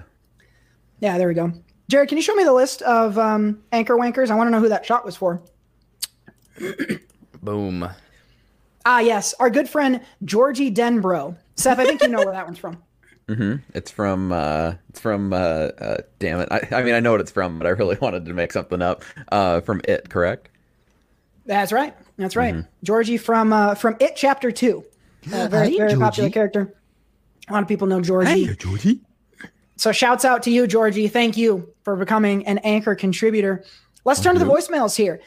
Yeah, 1.00 1.18
there 1.18 1.28
we 1.28 1.34
go. 1.34 1.52
Jared, 1.90 2.10
can 2.10 2.18
you 2.18 2.22
show 2.22 2.36
me 2.36 2.44
the 2.44 2.54
list 2.54 2.82
of 2.84 3.18
um, 3.18 3.64
anchor 3.72 3.96
wankers? 3.96 4.30
I 4.30 4.36
want 4.36 4.48
to 4.48 4.52
know 4.52 4.60
who 4.60 4.70
that 4.70 4.86
shot 4.86 5.06
was 5.06 5.16
for. 5.16 5.42
Boom. 7.42 7.90
Ah, 8.92 9.02
yes, 9.02 9.36
our 9.40 9.52
good 9.52 9.70
friend 9.70 10.02
Georgie 10.26 10.72
Denbrough. 10.72 11.38
Seth, 11.54 11.78
I 11.78 11.86
think 11.86 12.02
you 12.02 12.08
know 12.08 12.24
where 12.26 12.32
that 12.34 12.48
one's 12.48 12.58
from. 12.58 12.82
hmm 13.28 13.58
It's 13.76 13.92
from 13.92 14.32
uh, 14.32 14.74
it's 14.90 15.00
from 15.00 15.32
uh, 15.32 15.36
uh, 15.38 15.98
damn 16.18 16.40
it. 16.40 16.48
I, 16.52 16.68
I 16.72 16.82
mean 16.82 16.96
I 16.96 17.00
know 17.00 17.12
what 17.12 17.22
it's 17.22 17.30
from, 17.30 17.60
but 17.60 17.68
I 17.68 17.70
really 17.70 17.98
wanted 18.02 18.26
to 18.26 18.34
make 18.34 18.52
something 18.52 18.82
up. 18.82 19.04
Uh, 19.32 19.62
from 19.62 19.80
it, 19.84 20.10
correct? 20.10 20.50
That's 21.46 21.72
right. 21.72 21.96
That's 22.18 22.36
right. 22.36 22.66
Georgie 22.84 23.18
from 23.18 23.54
uh, 23.54 23.76
from 23.76 23.96
It 24.00 24.16
Chapter 24.16 24.52
Two. 24.52 24.84
Uh, 25.32 25.48
very 25.52 25.78
very 25.78 25.96
popular 25.96 26.32
character. 26.32 26.74
A 27.48 27.54
lot 27.54 27.62
of 27.62 27.68
people 27.68 27.86
know 27.86 28.02
Georgie. 28.02 28.48
Hey, 28.48 28.56
Georgie. 28.56 29.02
So 29.76 29.92
shouts 29.92 30.26
out 30.26 30.42
to 30.44 30.50
you, 30.50 30.66
Georgie. 30.66 31.08
Thank 31.08 31.38
you 31.38 31.72
for 31.84 31.96
becoming 31.96 32.44
an 32.48 32.58
anchor 32.60 32.96
contributor. 32.96 33.64
Let's 34.04 34.20
turn 34.20 34.34
to 34.34 34.40
the 34.40 34.52
voicemails 34.52 34.96
here. 34.96 35.20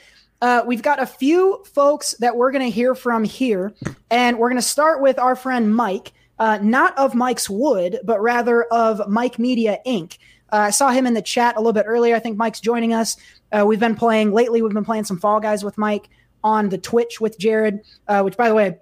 Uh, 0.43 0.65
we've 0.67 0.83
got 0.83 1.01
a 1.01 1.07
few 1.07 1.63
folks 1.73 2.17
that 2.19 2.37
we're 2.37 2.51
going 2.51 2.65
to 2.65 2.71
hear 2.71 2.97
from 2.97 3.23
here, 3.23 3.73
and 4.11 4.37
we're 4.37 4.49
going 4.49 4.61
to 4.61 4.67
start 4.67 5.01
with 5.01 5.17
our 5.17 5.37
friend 5.37 5.75
Mike, 5.75 6.13
uh, 6.41 6.59
not 6.61 6.99
of 6.99 7.15
Mike's 7.15 7.49
Wood, 7.49 8.01
but 8.03 8.21
rather 8.21 8.65
of 8.65 9.09
Mike 9.09 9.39
Media 9.39 9.79
Inc. 9.87 10.19
Uh, 10.53 10.57
I 10.57 10.71
saw 10.71 10.91
him 10.91 11.07
in 11.07 11.15
the 11.15 11.23
chat 11.23 11.55
a 11.55 11.61
little 11.61 11.73
bit 11.73 11.85
earlier. 11.87 12.17
I 12.17 12.19
think 12.19 12.37
Mike's 12.37 12.59
joining 12.59 12.93
us. 12.93 13.17
Uh, 13.53 13.65
we've 13.65 13.79
been 13.79 13.95
playing 13.95 14.33
lately. 14.33 14.63
We've 14.63 14.73
been 14.73 14.85
playing 14.85 15.05
some 15.05 15.21
Fall 15.21 15.39
Guys 15.39 15.63
with 15.63 15.79
Mike 15.79 16.09
on 16.43 16.71
the 16.71 16.79
Twitch 16.79 17.21
with 17.21 17.39
Jared. 17.39 17.81
Uh, 18.09 18.23
which, 18.23 18.37
by 18.37 18.49
the 18.49 18.55
way, 18.57 18.79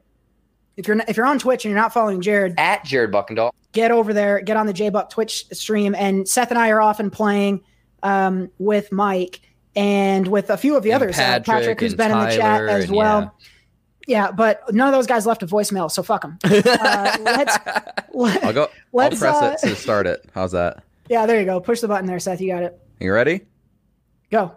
if 0.79 0.89
you're 0.89 0.99
if 1.09 1.19
you're 1.19 1.27
on 1.27 1.39
Twitch 1.39 1.67
and 1.67 1.71
you're 1.71 1.81
not 1.81 1.93
following 1.93 2.23
Jared, 2.23 2.55
At 2.57 2.87
Jared 2.87 3.13
Buckendall, 3.13 3.51
get 3.73 3.91
over 3.91 4.15
there, 4.15 4.41
get 4.41 4.57
on 4.57 4.67
the 4.67 4.73
J 4.73 4.89
Buck 4.89 5.11
Twitch 5.11 5.45
stream, 5.53 5.95
and 5.95 6.27
Seth 6.27 6.49
and 6.49 6.59
I 6.59 6.71
are 6.71 6.81
often 6.81 7.11
playing 7.11 7.61
um, 8.03 8.51
with 8.59 8.91
Mike 8.91 9.43
and 9.77 10.27
with 10.27 10.51
a 10.51 10.57
few 10.57 10.77
of 10.77 10.83
the 10.83 10.93
And 10.93 11.03
others. 11.03 11.19
uh, 11.19 11.41
Patrick 11.41 11.81
who's 11.81 11.93
and 11.93 11.99
been 11.99 12.11
in 12.11 12.19
the 12.19 12.37
chat 12.37 12.63
as 12.69 12.91
well. 12.91 13.35
Yeah. 14.07 14.33
but 14.33 14.63
none 14.75 14.89
of 14.89 14.93
those 14.95 15.07
guys 15.07 15.27
left 15.27 15.43
a 15.43 15.47
voicemail, 15.47 15.91
so 15.91 16.03
fuck 16.03 16.23
them. 16.23 16.39
Uh, 16.45 17.17
let's. 17.23 17.57
I'll 18.45 18.53
go. 18.53 18.69
I'll 18.97 19.11
press 19.11 19.23
uh, 19.23 19.57
it 19.63 19.69
to 19.69 19.77
start 19.77 20.07
it. 20.07 20.25
How's 20.35 20.53
that? 20.53 20.83
Yeah, 21.09 21.27
there 21.27 21.39
you 21.41 21.47
go. 21.47 21.61
Push 21.61 21.81
the 21.81 21.89
button 21.89 22.07
there, 22.07 22.19
Seth. 22.19 22.41
You 22.41 22.53
got 22.53 22.63
it. 22.65 22.81
You 23.01 23.13
ready? 23.13 23.43
Go. 24.31 24.55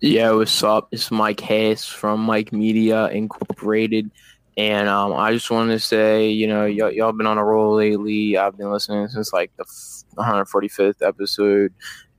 Yeah, 0.00 0.32
what's 0.32 0.62
up? 0.64 0.88
It's 0.90 1.10
Mike 1.10 1.40
Hayes 1.40 1.84
from 1.84 2.20
Mike 2.20 2.52
Media 2.52 3.06
Incorporated. 3.08 4.10
And 4.56 4.88
um, 4.88 5.12
I 5.14 5.32
just 5.32 5.50
wanted 5.50 5.72
to 5.74 5.78
say, 5.80 6.28
you 6.28 6.46
know, 6.48 6.66
y'all, 6.66 6.90
y'all 6.90 7.12
been 7.12 7.26
on 7.26 7.38
a 7.38 7.44
roll 7.44 7.76
lately. 7.76 8.36
I've 8.36 8.56
been 8.56 8.70
listening 8.70 9.06
since 9.08 9.32
like 9.32 9.50
the 9.56 9.64
f- 9.64 10.04
145th 10.16 11.06
episode. 11.06 11.72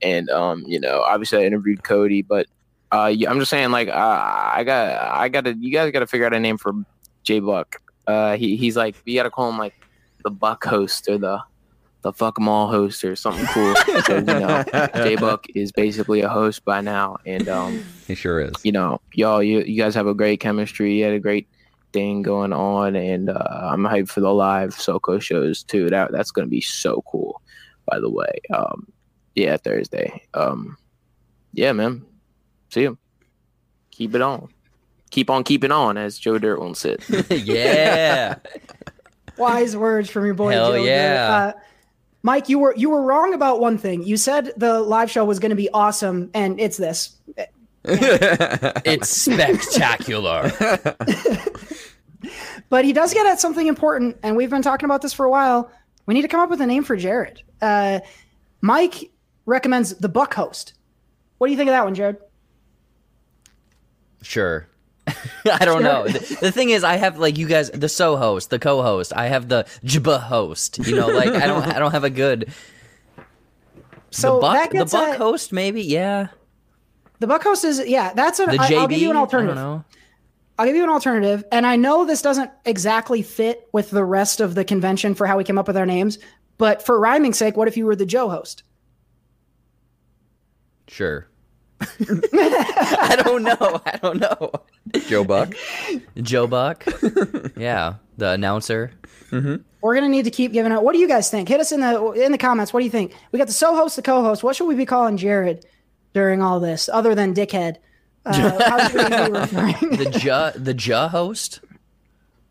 And, 0.03 0.29
um, 0.29 0.63
you 0.67 0.79
know, 0.79 1.01
obviously 1.01 1.39
I 1.39 1.45
interviewed 1.45 1.83
Cody, 1.83 2.21
but 2.21 2.47
uh, 2.91 3.07
yeah, 3.13 3.29
I'm 3.29 3.39
just 3.39 3.49
saying, 3.49 3.71
like, 3.71 3.87
uh, 3.87 3.93
I 4.53 4.63
got, 4.65 5.01
I 5.01 5.29
got 5.29 5.45
to, 5.45 5.53
you 5.55 5.71
guys 5.71 5.91
got 5.91 5.99
to 6.01 6.07
figure 6.07 6.25
out 6.25 6.33
a 6.33 6.39
name 6.39 6.57
for 6.57 6.73
J 7.23 7.39
Buck. 7.39 7.81
Uh, 8.05 8.35
he, 8.35 8.55
he's 8.57 8.75
like, 8.77 8.95
you 9.05 9.15
got 9.15 9.23
to 9.23 9.29
call 9.31 9.49
him 9.49 9.57
like 9.57 9.73
the 10.23 10.29
Buck 10.29 10.63
host 10.65 11.07
or 11.09 11.17
the, 11.17 11.39
the 12.01 12.11
fuck 12.11 12.37
'em 12.37 12.49
all 12.49 12.67
host 12.67 13.03
or 13.05 13.15
something 13.15 13.45
cool. 13.47 13.73
because, 13.85 14.07
you 14.19 14.21
know, 14.25 14.63
J 14.95 15.15
Buck 15.15 15.45
is 15.55 15.71
basically 15.71 16.21
a 16.21 16.27
host 16.29 16.65
by 16.65 16.81
now. 16.81 17.15
And, 17.25 17.47
um, 17.47 17.83
He 18.07 18.13
sure 18.15 18.41
is. 18.41 18.53
you 18.63 18.73
know, 18.73 18.99
y'all, 19.13 19.41
you, 19.41 19.61
you 19.61 19.81
guys 19.81 19.95
have 19.95 20.07
a 20.07 20.13
great 20.13 20.39
chemistry. 20.41 20.95
You 20.99 21.05
had 21.05 21.13
a 21.13 21.19
great 21.19 21.47
thing 21.93 22.21
going 22.23 22.51
on, 22.51 22.95
and 22.95 23.29
uh, 23.29 23.69
I'm 23.71 23.83
hyped 23.83 24.09
for 24.09 24.19
the 24.19 24.33
live 24.33 24.71
SoCo 24.71 25.21
shows 25.21 25.63
too. 25.63 25.89
That 25.91 26.11
that's 26.11 26.31
gonna 26.31 26.47
be 26.47 26.59
so 26.59 27.03
cool. 27.07 27.39
By 27.85 27.99
the 27.99 28.09
way, 28.09 28.39
um, 28.53 28.87
yeah, 29.35 29.57
Thursday. 29.57 30.23
Um, 30.33 30.77
yeah, 31.53 31.71
man. 31.71 32.05
See 32.69 32.81
you. 32.81 32.97
Keep 33.91 34.15
it 34.15 34.21
on. 34.21 34.49
Keep 35.11 35.29
on 35.29 35.43
keeping 35.43 35.71
on, 35.71 35.97
as 35.97 36.17
Joe 36.17 36.37
Dirt 36.39 36.59
once 36.59 36.79
said. 36.79 37.03
yeah. 37.29 38.35
Wise 39.37 39.75
words 39.77 40.09
from 40.09 40.25
your 40.25 40.33
boy 40.33 40.51
Hell 40.51 40.67
Joe. 40.67 40.71
there. 40.73 40.85
yeah. 40.85 41.33
Uh, 41.33 41.59
Mike, 42.23 42.49
you 42.49 42.57
were 42.57 42.73
you 42.77 42.89
were 42.89 43.01
wrong 43.01 43.33
about 43.33 43.59
one 43.59 43.77
thing. 43.77 44.03
You 44.03 44.15
said 44.17 44.51
the 44.57 44.79
live 44.79 45.11
show 45.11 45.25
was 45.25 45.39
going 45.39 45.49
to 45.49 45.55
be 45.55 45.69
awesome, 45.71 46.29
and 46.33 46.59
it's 46.59 46.77
this. 46.77 47.15
It's 47.85 49.09
spectacular. 49.09 50.51
But 52.69 52.85
he 52.85 52.93
does 52.93 53.13
get 53.13 53.25
at 53.27 53.39
something 53.39 53.67
important, 53.67 54.17
and 54.23 54.37
we've 54.37 54.49
been 54.49 54.61
talking 54.61 54.85
about 54.85 55.01
this 55.01 55.11
for 55.13 55.25
a 55.25 55.29
while. 55.29 55.69
We 56.05 56.13
need 56.13 56.21
to 56.21 56.27
come 56.29 56.39
up 56.39 56.49
with 56.49 56.61
a 56.61 56.65
name 56.65 56.83
for 56.83 56.95
Jared. 56.95 57.41
Uh, 57.61 57.99
Mike 58.61 59.11
recommends 59.45 59.95
the 59.95 60.09
Buck 60.09 60.33
Host. 60.33 60.73
What 61.37 61.47
do 61.47 61.51
you 61.51 61.57
think 61.57 61.69
of 61.69 61.73
that 61.73 61.83
one, 61.85 61.95
Jared? 61.95 62.17
Sure. 64.21 64.67
I 65.51 65.65
don't 65.65 65.83
know. 65.83 66.07
The, 66.07 66.37
the 66.41 66.51
thing 66.51 66.69
is, 66.69 66.83
I 66.83 66.95
have 66.95 67.19
like 67.19 67.37
you 67.37 67.47
guys, 67.47 67.69
the 67.71 67.89
so 67.89 68.15
host, 68.15 68.49
the 68.49 68.59
co-host. 68.59 69.13
I 69.15 69.27
have 69.27 69.49
the 69.49 69.65
jba 69.83 70.21
host. 70.21 70.79
You 70.79 70.95
know, 70.95 71.07
like 71.07 71.29
I 71.29 71.45
don't, 71.47 71.63
I 71.63 71.79
don't 71.79 71.91
have 71.91 72.03
a 72.03 72.09
good. 72.09 72.51
So 74.15 74.35
the 74.35 74.41
buck, 74.41 74.69
the 74.69 74.85
buck 74.85 75.09
at- 75.09 75.17
host, 75.17 75.51
maybe. 75.51 75.81
Yeah. 75.81 76.27
The 77.19 77.25
buck 77.25 77.41
host 77.41 77.63
is 77.65 77.81
yeah. 77.87 78.13
That's 78.13 78.37
an. 78.37 78.51
The 78.51 78.61
I, 78.61 78.69
JB. 78.69 78.81
will 78.81 78.87
give 78.87 79.01
you 79.01 79.09
an 79.09 79.17
I 79.17 79.21
alternative. 79.21 79.55
don't 79.55 79.63
know. 79.63 79.85
I'll 80.59 80.67
give 80.67 80.75
you 80.75 80.83
an 80.83 80.91
alternative, 80.91 81.43
and 81.51 81.65
I 81.65 81.77
know 81.77 82.05
this 82.05 82.21
doesn't 82.21 82.51
exactly 82.63 83.23
fit 83.23 83.67
with 83.71 83.89
the 83.89 84.05
rest 84.05 84.39
of 84.39 84.53
the 84.53 84.63
convention 84.63 85.15
for 85.15 85.25
how 85.25 85.35
we 85.35 85.43
came 85.43 85.57
up 85.57 85.65
with 85.65 85.75
our 85.77 85.87
names, 85.87 86.19
but 86.59 86.85
for 86.85 86.99
rhyming 86.99 87.33
sake, 87.33 87.57
what 87.57 87.67
if 87.67 87.75
you 87.75 87.87
were 87.87 87.95
the 87.95 88.05
Joe 88.05 88.29
host? 88.29 88.61
Sure. 90.87 91.27
I 91.81 93.21
don't 93.23 93.43
know. 93.43 93.81
I 93.85 93.99
don't 94.01 94.19
know. 94.19 94.51
Joe 95.07 95.23
Buck. 95.23 95.53
Joe 96.21 96.47
Buck. 96.47 96.85
yeah, 97.57 97.95
the 98.17 98.29
announcer. 98.31 98.91
We're 99.31 99.95
gonna 99.95 100.07
need 100.09 100.25
to 100.25 100.31
keep 100.31 100.53
giving 100.53 100.71
out. 100.71 100.83
What 100.83 100.93
do 100.93 100.99
you 100.99 101.07
guys 101.07 101.29
think? 101.29 101.49
Hit 101.49 101.59
us 101.59 101.71
in 101.71 101.81
the 101.81 102.11
in 102.11 102.31
the 102.31 102.37
comments. 102.37 102.71
What 102.71 102.79
do 102.79 102.85
you 102.85 102.91
think? 102.91 103.13
We 103.31 103.39
got 103.39 103.47
the 103.47 103.53
so 103.53 103.75
host, 103.75 103.95
the 103.95 104.01
co-host. 104.01 104.43
What 104.43 104.55
should 104.55 104.67
we 104.67 104.75
be 104.75 104.85
calling 104.85 105.17
Jared 105.17 105.65
during 106.13 106.41
all 106.41 106.59
this, 106.59 106.87
other 106.93 107.15
than 107.15 107.33
dickhead? 107.33 107.77
Uh, 108.25 108.63
how 108.69 108.87
should 108.87 109.03
we 109.03 109.09
be 109.09 109.31
referring? 109.39 109.97
The 109.97 110.21
ja, 110.23 110.51
the 110.55 110.73
ja 110.73 111.09
host. 111.09 111.59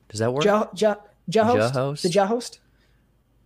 Does 0.09 0.18
that 0.20 0.33
work? 0.35 0.43
Joe, 0.45 0.68
Joe, 0.74 0.97
Joe 1.30 1.45
host, 1.45 1.74
host? 1.74 2.03
the 2.03 2.09
Joe 2.11 2.26
host. 2.26 2.59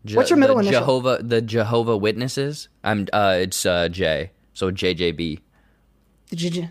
Je- 0.05 0.17
What's 0.17 0.31
your 0.31 0.39
middle 0.39 0.57
the 0.57 0.63
initial? 0.63 0.81
Jehovah, 0.81 1.21
the 1.23 1.41
Jehovah 1.43 1.97
Witnesses. 1.97 2.69
I'm. 2.83 3.07
Uh, 3.13 3.37
it's 3.41 3.65
uh, 3.67 3.89
J. 3.89 4.31
So 4.57 4.71
JJB. 4.73 5.39
The 6.31 6.37
J- 6.37 6.49
J- 6.49 6.71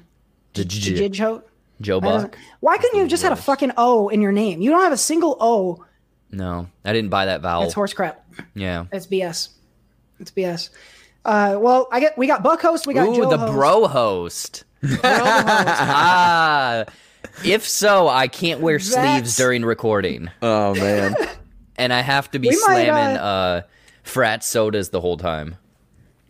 J- 0.56 0.64
J- 0.64 0.80
J- 0.80 0.96
J- 0.96 1.10
Joe. 1.10 1.44
Joe 1.80 2.02
Buck. 2.02 2.36
Why 2.60 2.78
couldn't 2.78 2.96
you 2.96 3.02
have 3.02 3.10
just 3.12 3.22
had 3.22 3.32
a 3.32 3.36
fucking 3.36 3.74
O 3.78 4.10
in 4.10 4.22
your 4.22 4.32
name? 4.32 4.60
You 4.60 4.72
don't 4.72 4.82
have 4.82 4.92
a 4.92 4.98
single 4.98 5.38
O. 5.40 5.86
No, 6.32 6.68
I 6.84 6.94
didn't 6.94 7.12
buy 7.12 7.28
that 7.28 7.42
vowel. 7.42 7.62
That's 7.62 7.76
horse 7.76 7.94
crap. 7.94 8.26
Yeah. 8.56 8.86
It's 8.92 9.06
BS. 9.06 9.50
It's 10.20 10.32
BS. 10.32 10.72
Uh, 11.24 11.60
well, 11.62 11.88
I 11.92 12.00
get 12.00 12.18
we 12.18 12.26
got 12.26 12.42
Buck 12.42 12.60
host, 12.64 12.88
we 12.88 12.96
got 12.96 13.08
Ooh, 13.08 13.16
Joe 13.16 13.30
the 13.30 13.38
host. 13.38 13.54
bro 13.54 13.88
host. 13.88 14.64
ah, 15.04 16.86
if 17.44 17.68
so, 17.68 18.08
I 18.08 18.28
can't 18.28 18.62
wear 18.62 18.80
sleeves 18.80 19.38
during 19.38 19.64
recording, 19.64 20.32
Oh 20.42 20.74
man. 20.74 21.16
and 21.78 21.94
I 21.94 22.02
have 22.02 22.32
to 22.32 22.40
be 22.40 22.48
We 22.50 22.56
might, 22.56 22.86
slamming 22.86 23.18
uh, 23.18 23.22
uh, 23.24 23.62
frat 24.02 24.44
sodas 24.44 24.90
the 24.90 25.02
whole 25.02 25.18
time. 25.18 25.58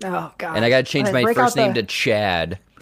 Oh 0.04 0.32
god. 0.38 0.56
And 0.56 0.66
I 0.66 0.70
got 0.70 0.86
to 0.86 0.92
change 0.92 1.12
my 1.12 1.34
first 1.34 1.56
name 1.56 1.74
the- 1.74 1.82
to 1.82 1.88
Chad. 1.88 2.60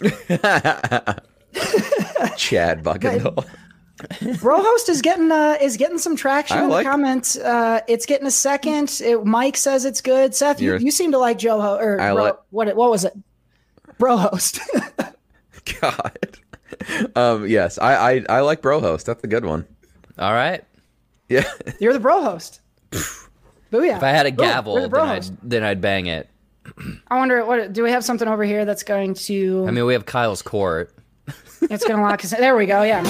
Chad 2.36 2.82
Buckendall. 2.82 3.46
Bro 4.40 4.60
host 4.62 4.88
is 4.88 5.00
getting 5.00 5.30
uh 5.30 5.56
is 5.60 5.76
getting 5.76 5.98
some 5.98 6.16
traction 6.16 6.58
I 6.58 6.64
in 6.64 6.68
like- 6.70 6.84
the 6.84 6.90
comments. 6.90 7.36
Uh, 7.36 7.80
it's 7.88 8.06
getting 8.06 8.26
a 8.26 8.30
second. 8.30 9.00
It, 9.02 9.24
Mike 9.24 9.56
says 9.56 9.84
it's 9.84 10.00
good. 10.00 10.34
Seth, 10.34 10.60
you, 10.60 10.76
You're- 10.76 10.90
seem 10.90 11.12
to 11.12 11.18
like 11.18 11.38
Joe 11.38 11.60
ho- 11.60 11.76
or 11.76 12.00
I 12.00 12.12
bro, 12.12 12.22
like- 12.24 12.36
what 12.50 12.76
what 12.76 12.90
was 12.90 13.04
it? 13.04 13.12
Bro 13.98 14.16
host. 14.18 14.58
God. 15.80 16.38
Um. 17.14 17.46
Yes. 17.46 17.78
I. 17.78 17.94
I. 18.16 18.24
I 18.28 18.40
like 18.40 18.60
Bro 18.60 18.80
Host. 18.80 19.06
That's 19.06 19.22
a 19.22 19.28
good 19.28 19.44
one. 19.44 19.64
All 20.18 20.32
right. 20.32 20.64
Yeah. 21.28 21.44
You're 21.78 21.92
the 21.92 22.00
bro 22.00 22.20
host. 22.22 22.60
Booyah. 22.90 23.96
If 23.96 24.02
I 24.02 24.10
had 24.10 24.26
a 24.26 24.30
gavel, 24.32 24.74
you're 24.74 24.88
the 24.88 24.96
then 24.96 25.06
I'd, 25.08 25.24
then 25.42 25.62
I'd 25.64 25.80
bang 25.80 26.06
it. 26.06 26.28
I 27.08 27.16
wonder 27.18 27.44
what 27.44 27.72
do 27.72 27.82
we 27.82 27.90
have 27.90 28.04
something 28.04 28.26
over 28.28 28.44
here 28.44 28.64
that's 28.64 28.82
going 28.82 29.14
to 29.14 29.64
I 29.68 29.70
mean, 29.70 29.84
we 29.86 29.92
have 29.92 30.06
Kyle's 30.06 30.42
court. 30.42 30.94
it's 31.62 31.84
going 31.84 31.96
to 31.96 32.02
lock 32.02 32.24
us. 32.24 32.32
in. 32.32 32.40
There 32.40 32.56
we 32.56 32.66
go. 32.66 32.82
Yeah. 32.82 33.02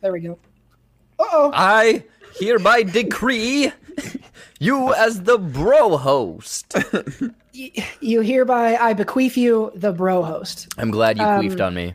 There 0.00 0.12
we 0.12 0.20
go. 0.20 0.38
Uh 1.18 1.24
oh. 1.32 1.50
I 1.54 2.04
hereby 2.38 2.82
decree 2.82 3.72
you 4.60 4.92
as 4.94 5.22
the 5.22 5.38
bro 5.38 5.96
host. 5.96 6.74
You 8.00 8.20
hereby 8.20 8.76
I 8.76 8.92
bequeath 8.92 9.36
you 9.38 9.72
the 9.74 9.92
bro 9.92 10.22
host. 10.22 10.68
I'm 10.76 10.90
glad 10.90 11.16
you 11.16 11.24
Um, 11.24 11.40
queefed 11.40 11.64
on 11.64 11.72
me. 11.74 11.94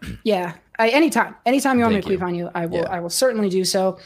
Yeah. 0.24 0.54
I, 0.78 0.88
anytime, 0.88 1.34
anytime 1.46 1.78
you 1.78 1.84
want 1.84 1.94
Thank 1.94 2.06
me 2.06 2.08
to 2.08 2.12
you. 2.14 2.18
queef 2.18 2.26
on 2.26 2.34
you, 2.34 2.50
I 2.54 2.66
will. 2.66 2.78
Yeah. 2.78 2.90
I 2.90 3.00
will 3.00 3.10
certainly 3.10 3.48
do 3.50 3.64
so. 3.64 3.98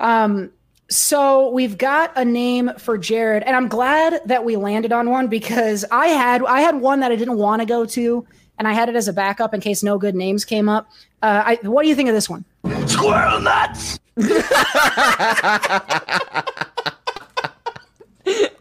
Um, 0.00 0.50
so 0.88 1.50
we've 1.50 1.76
got 1.76 2.12
a 2.16 2.24
name 2.24 2.70
for 2.78 2.96
Jared, 2.96 3.42
and 3.42 3.54
I'm 3.56 3.68
glad 3.68 4.20
that 4.26 4.44
we 4.44 4.56
landed 4.56 4.92
on 4.92 5.10
one 5.10 5.26
because 5.28 5.84
I 5.90 6.06
had 6.08 6.42
I 6.44 6.60
had 6.60 6.76
one 6.80 7.00
that 7.00 7.10
I 7.12 7.16
didn't 7.16 7.36
want 7.38 7.60
to 7.60 7.66
go 7.66 7.84
to, 7.86 8.26
and 8.58 8.66
I 8.68 8.72
had 8.72 8.88
it 8.88 8.96
as 8.96 9.08
a 9.08 9.12
backup 9.12 9.52
in 9.52 9.60
case 9.60 9.82
no 9.82 9.98
good 9.98 10.14
names 10.14 10.44
came 10.44 10.68
up. 10.68 10.88
Uh, 11.22 11.42
I, 11.44 11.58
what 11.62 11.82
do 11.82 11.88
you 11.88 11.94
think 11.94 12.08
of 12.08 12.14
this 12.14 12.30
one? 12.30 12.44
Squirrel 12.86 13.40
nuts! 13.40 13.98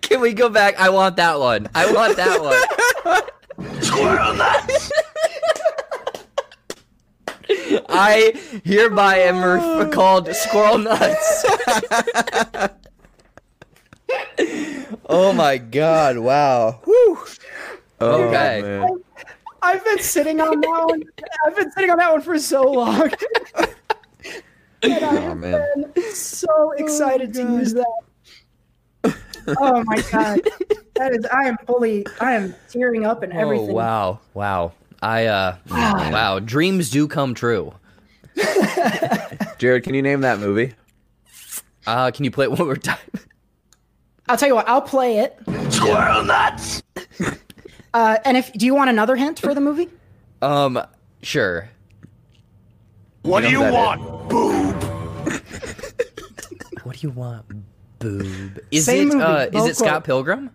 Can 0.01 0.21
we 0.21 0.33
go 0.33 0.49
back? 0.49 0.79
I 0.79 0.89
want 0.89 1.15
that 1.17 1.39
one. 1.39 1.67
I 1.75 1.91
want 1.91 2.17
that 2.17 2.41
one. 2.41 3.81
Squirrel 3.81 4.33
nuts! 4.35 4.91
I 7.89 8.33
hereby 8.63 9.17
am 9.17 9.43
ref- 9.43 9.63
oh. 9.63 9.89
called 9.89 10.33
Squirrel 10.35 10.77
Nuts. 10.79 11.45
oh 15.07 15.33
my 15.33 15.57
god, 15.57 16.17
wow. 16.17 16.81
Oh, 16.85 17.27
Okay. 18.01 18.61
man. 18.61 18.87
I've 19.61 19.83
been 19.83 19.99
sitting 19.99 20.39
on 20.41 20.61
that 20.61 20.85
one. 20.87 21.03
I've 21.45 21.55
been 21.55 21.71
sitting 21.71 21.89
on 21.89 21.97
that 21.97 22.11
one 22.11 22.21
for 22.21 22.37
so 22.37 22.63
long. 22.63 23.11
Oh 24.83 25.35
man. 25.35 25.91
so 26.13 26.47
oh, 26.49 26.71
excited 26.77 27.33
to 27.33 27.41
use 27.41 27.73
that. 27.73 29.15
Oh 29.59 29.83
my 29.83 29.95
god, 30.11 30.41
that 30.95 31.11
is. 31.13 31.25
I 31.25 31.45
am 31.47 31.57
fully. 31.65 32.05
I 32.19 32.33
am 32.33 32.55
tearing 32.69 33.05
up 33.05 33.23
and 33.23 33.33
oh, 33.33 33.39
everything. 33.39 33.71
Oh 33.71 33.73
wow. 33.73 34.19
Wow. 34.33 34.73
I 35.05 35.27
uh 35.27 35.57
wow, 35.69 36.39
dreams 36.39 36.89
do 36.89 37.07
come 37.07 37.35
true. 37.35 37.73
Jared, 39.59 39.83
can 39.83 39.93
you 39.93 40.01
name 40.01 40.21
that 40.21 40.39
movie? 40.39 40.73
Uh 41.85 42.09
can 42.09 42.25
you 42.25 42.31
play 42.31 42.45
it 42.45 42.51
one 42.51 42.65
more 42.65 42.75
time? 42.75 42.97
I'll 44.27 44.37
tell 44.37 44.49
you 44.49 44.55
what. 44.55 44.67
I'll 44.67 44.81
play 44.81 45.19
it. 45.19 45.37
Squirrel 45.71 46.23
nuts! 46.23 46.81
Uh, 47.93 48.17
and 48.25 48.35
if 48.35 48.51
do 48.51 48.65
you 48.65 48.75
want 48.75 48.89
another 48.89 49.15
hint 49.15 49.39
for 49.39 49.53
the 49.53 49.61
movie? 49.61 49.87
Um 50.41 50.81
sure. 51.21 51.69
What 53.21 53.39
do 53.41 53.49
you 53.49 53.59
that 53.59 53.69
it? 53.69 53.73
want, 53.73 54.29
boob? 54.29 54.81
What 56.83 56.97
do 56.97 57.07
you 57.07 57.11
want? 57.11 57.45
Boob. 57.99 58.59
Is 58.69 58.83
Same 58.83 59.11
it 59.11 59.13
movie, 59.13 59.23
uh 59.23 59.45
is 59.53 59.65
it 59.65 59.77
Scott. 59.77 60.03
Pilgrim? 60.03 60.49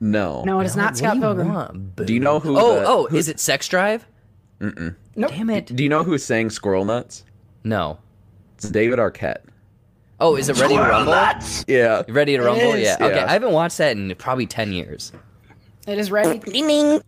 No. 0.00 0.42
No, 0.44 0.60
it 0.60 0.64
is 0.66 0.76
not 0.76 0.90
What 0.92 0.96
Scott 0.98 1.14
do 1.14 1.20
Pilgrim. 1.20 1.52
want. 1.52 1.96
Do 1.96 2.12
you 2.14 2.20
know 2.20 2.38
who? 2.38 2.56
Oh, 2.58 2.74
the- 2.74 2.86
oh, 2.86 3.06
who- 3.06 3.16
is 3.16 3.28
it 3.28 3.40
Sex 3.40 3.66
Drive? 3.68 4.06
Mm-mm. 4.60 4.94
Nope. 5.16 5.30
Damn 5.30 5.50
it. 5.50 5.66
Do 5.66 5.82
you 5.82 5.88
know 5.88 6.02
who 6.04 6.18
sang 6.18 6.50
Squirrel 6.50 6.84
Nuts? 6.84 7.24
No. 7.64 7.98
It's 8.56 8.68
David 8.68 8.98
Arquette. 8.98 9.38
Oh, 10.20 10.34
is 10.36 10.48
it 10.48 10.58
Ready 10.58 10.74
to 10.74 10.80
Rumble? 10.80 11.12
nuts! 11.12 11.64
Yeah. 11.68 12.02
Ready 12.08 12.36
to 12.36 12.42
Rumble? 12.42 12.72
is, 12.74 12.82
Yeah. 12.82 12.96
Okay. 13.00 13.20
I 13.20 13.32
haven't 13.32 13.52
watched 13.52 13.78
that 13.78 13.96
in 13.96 14.12
probably 14.16 14.46
10 14.46 14.72
years. 14.72 15.12
It 15.86 15.96
is 15.98 16.10
ready. 16.10 16.40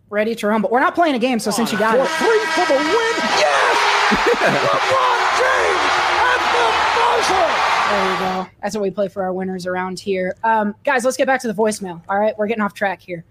Ready 0.09 0.33
to 0.35 0.47
rumble. 0.47 0.69
We're 0.71 0.79
not 0.79 0.95
playing 0.95 1.15
a 1.15 1.19
game, 1.19 1.37
so 1.39 1.51
since 1.51 1.71
you 1.73 1.77
got 1.77 1.99
it, 1.99 2.07
Three 2.07 2.39
for 2.55 2.65
the 2.71 2.79
win! 2.79 3.15
Yes! 3.37 3.77
LeBron 4.41 5.19
James 5.37 5.85
at 6.23 6.41
the 6.55 6.67
buzzer! 6.95 7.80
There 7.91 8.13
you 8.13 8.19
go. 8.19 8.47
That's 8.61 8.75
what 8.75 8.81
we 8.81 8.91
play 8.91 9.07
for 9.07 9.23
our 9.23 9.33
winners 9.33 9.65
around 9.65 9.99
here. 9.99 10.35
Um, 10.43 10.75
guys, 10.83 11.03
let's 11.03 11.17
get 11.17 11.27
back 11.27 11.41
to 11.41 11.47
the 11.47 11.53
voicemail. 11.53 12.01
All 12.07 12.17
right, 12.17 12.37
we're 12.37 12.47
getting 12.47 12.63
off 12.63 12.73
track 12.73 13.01
here. 13.01 13.25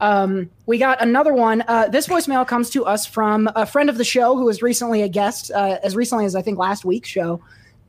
Um, 0.00 0.50
we 0.66 0.78
got 0.78 1.00
another 1.00 1.32
one. 1.32 1.62
Uh, 1.66 1.88
this 1.88 2.06
voicemail 2.08 2.46
comes 2.46 2.70
to 2.70 2.84
us 2.84 3.06
from 3.06 3.48
a 3.54 3.64
friend 3.64 3.88
of 3.88 3.98
the 3.98 4.04
show 4.04 4.36
who 4.36 4.44
was 4.44 4.60
recently 4.60 5.02
a 5.02 5.08
guest, 5.08 5.50
uh, 5.52 5.78
as 5.82 5.96
recently 5.96 6.24
as 6.24 6.34
I 6.34 6.42
think 6.42 6.58
last 6.58 6.84
week's 6.84 7.08
show. 7.08 7.40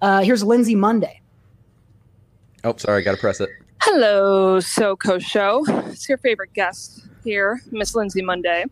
Uh, 0.02 0.22
here's 0.22 0.44
Lindsay 0.44 0.76
Monday. 0.76 1.22
Oh, 2.64 2.76
sorry. 2.78 3.02
Got 3.04 3.14
to 3.14 3.18
press 3.18 3.42
it. 3.42 3.50
Hello, 3.82 4.60
SoCo 4.60 5.20
Show. 5.20 5.66
It's 5.90 6.08
your 6.08 6.18
favorite 6.20 6.54
guest 6.54 7.06
here, 7.26 7.62
Miss 7.72 7.96
Lindsay 7.96 8.22
Monday. 8.22 8.66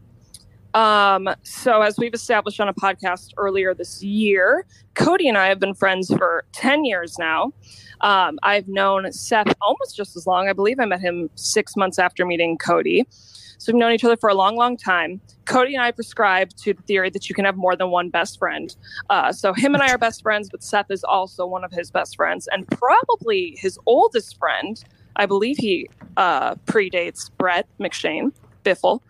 Um, 0.73 1.29
so, 1.43 1.81
as 1.81 1.97
we've 1.97 2.13
established 2.13 2.59
on 2.59 2.67
a 2.67 2.73
podcast 2.73 3.31
earlier 3.37 3.73
this 3.73 4.01
year, 4.03 4.65
Cody 4.93 5.27
and 5.27 5.37
I 5.37 5.47
have 5.47 5.59
been 5.59 5.73
friends 5.73 6.13
for 6.13 6.45
10 6.53 6.85
years 6.85 7.17
now. 7.19 7.53
Um, 8.01 8.39
I've 8.43 8.67
known 8.67 9.11
Seth 9.11 9.53
almost 9.61 9.95
just 9.95 10.15
as 10.15 10.25
long. 10.25 10.47
I 10.47 10.53
believe 10.53 10.79
I 10.79 10.85
met 10.85 11.01
him 11.01 11.29
six 11.35 11.75
months 11.75 11.99
after 11.99 12.25
meeting 12.25 12.57
Cody. 12.57 13.05
So, 13.09 13.71
we've 13.71 13.79
known 13.79 13.91
each 13.91 14.05
other 14.05 14.17
for 14.17 14.29
a 14.29 14.33
long, 14.33 14.55
long 14.55 14.77
time. 14.77 15.19
Cody 15.45 15.75
and 15.75 15.83
I 15.83 15.91
prescribe 15.91 16.49
to 16.57 16.73
the 16.73 16.81
theory 16.83 17.09
that 17.09 17.27
you 17.27 17.35
can 17.35 17.45
have 17.45 17.57
more 17.57 17.75
than 17.75 17.91
one 17.91 18.09
best 18.09 18.39
friend. 18.39 18.73
Uh, 19.09 19.33
so, 19.33 19.53
him 19.53 19.73
and 19.73 19.83
I 19.83 19.91
are 19.91 19.97
best 19.97 20.21
friends, 20.21 20.49
but 20.49 20.63
Seth 20.63 20.89
is 20.89 21.03
also 21.03 21.45
one 21.45 21.63
of 21.63 21.71
his 21.71 21.91
best 21.91 22.15
friends 22.15 22.47
and 22.51 22.67
probably 22.69 23.57
his 23.59 23.77
oldest 23.85 24.37
friend 24.37 24.81
I 25.15 25.25
believe 25.25 25.57
he 25.57 25.89
uh, 26.17 26.55
predates 26.65 27.29
Brett 27.37 27.67
McShane, 27.79 28.31
Biffle. 28.63 29.01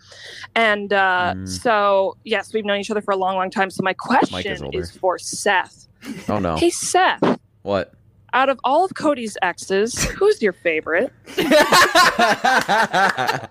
And 0.55 0.91
uh, 0.93 1.33
Mm. 1.35 1.47
so, 1.47 2.17
yes, 2.23 2.53
we've 2.53 2.65
known 2.65 2.79
each 2.79 2.91
other 2.91 3.01
for 3.01 3.11
a 3.11 3.17
long, 3.17 3.35
long 3.35 3.49
time. 3.49 3.69
So, 3.69 3.83
my 3.83 3.93
question 3.93 4.63
older. 4.65 4.79
is 4.79 4.91
for 4.91 5.17
Seth. 5.19 5.87
Oh 6.29 6.39
no. 6.39 6.55
Hey, 6.55 6.69
Seth, 6.71 7.39
What? 7.61 7.93
out 8.33 8.49
of 8.49 8.59
all 8.63 8.83
of 8.85 8.93
Cody's 8.95 9.37
exes, 9.41 10.03
who's 10.05 10.41
your 10.41 10.53
favorite? 10.53 11.11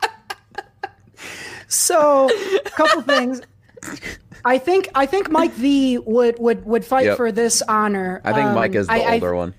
So, 1.69 2.29
a 2.57 2.71
couple 2.71 3.03
things. 3.03 3.43
I 4.45 4.59
think 4.59 4.89
I 4.95 5.07
think 5.07 5.31
Mike 5.31 5.53
V 5.53 5.99
would 5.99 6.39
would 6.39 6.65
would 6.65 6.85
fight 6.85 7.05
Yep. 7.07 7.17
for 7.17 7.31
this 7.31 7.63
honor. 7.63 8.21
I 8.25 8.33
think 8.33 8.51
Mike 8.55 8.73
Um, 8.73 8.77
is 8.79 8.87
the 8.89 8.93
I- 8.95 8.99
I- 8.99 9.15
older 9.15 9.35
one. 9.37 9.55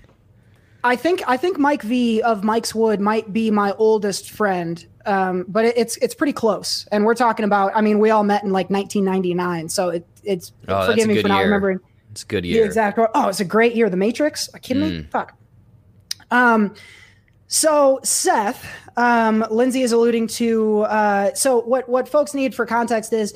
I 0.84 0.96
think 0.96 1.22
I 1.26 1.36
think 1.36 1.58
Mike 1.58 1.82
V 1.82 2.20
of 2.22 2.42
Mike's 2.44 2.74
Wood 2.74 3.00
might 3.00 3.32
be 3.32 3.50
my 3.50 3.72
oldest 3.78 4.30
friend, 4.30 4.84
um, 5.06 5.44
but 5.48 5.64
it, 5.64 5.76
it's 5.78 5.96
it's 5.98 6.14
pretty 6.14 6.32
close. 6.32 6.86
And 6.92 7.04
we're 7.04 7.14
talking 7.14 7.44
about. 7.44 7.72
I 7.74 7.80
mean, 7.80 7.98
we 7.98 8.10
all 8.10 8.24
met 8.24 8.42
in 8.44 8.50
like 8.52 8.70
1999, 8.70 9.68
so 9.68 9.88
it, 9.90 10.06
it's 10.24 10.52
Oh, 10.68 10.86
forgive 10.86 11.08
me 11.08 11.20
for 11.22 11.28
not 11.28 11.36
year. 11.38 11.44
remembering 11.46 11.80
It's 12.10 12.22
a 12.22 12.26
good 12.26 12.44
year. 12.44 12.64
exact. 12.64 12.98
Oh, 13.14 13.28
it's 13.28 13.40
a 13.40 13.44
great 13.44 13.74
year. 13.74 13.88
The 13.90 13.96
Matrix. 13.96 14.48
Are 14.50 14.58
you 14.58 14.60
kidding 14.60 14.82
me? 14.82 14.98
Mm. 15.02 15.10
Fuck. 15.10 15.34
Um, 16.30 16.74
so 17.46 18.00
Seth, 18.02 18.66
um, 18.96 19.44
Lindsay 19.50 19.82
is 19.82 19.92
alluding 19.92 20.26
to. 20.28 20.82
Uh, 20.82 21.34
so 21.34 21.60
what 21.60 21.88
what 21.88 22.08
folks 22.08 22.32
need 22.34 22.54
for 22.54 22.64
context 22.66 23.12
is 23.12 23.34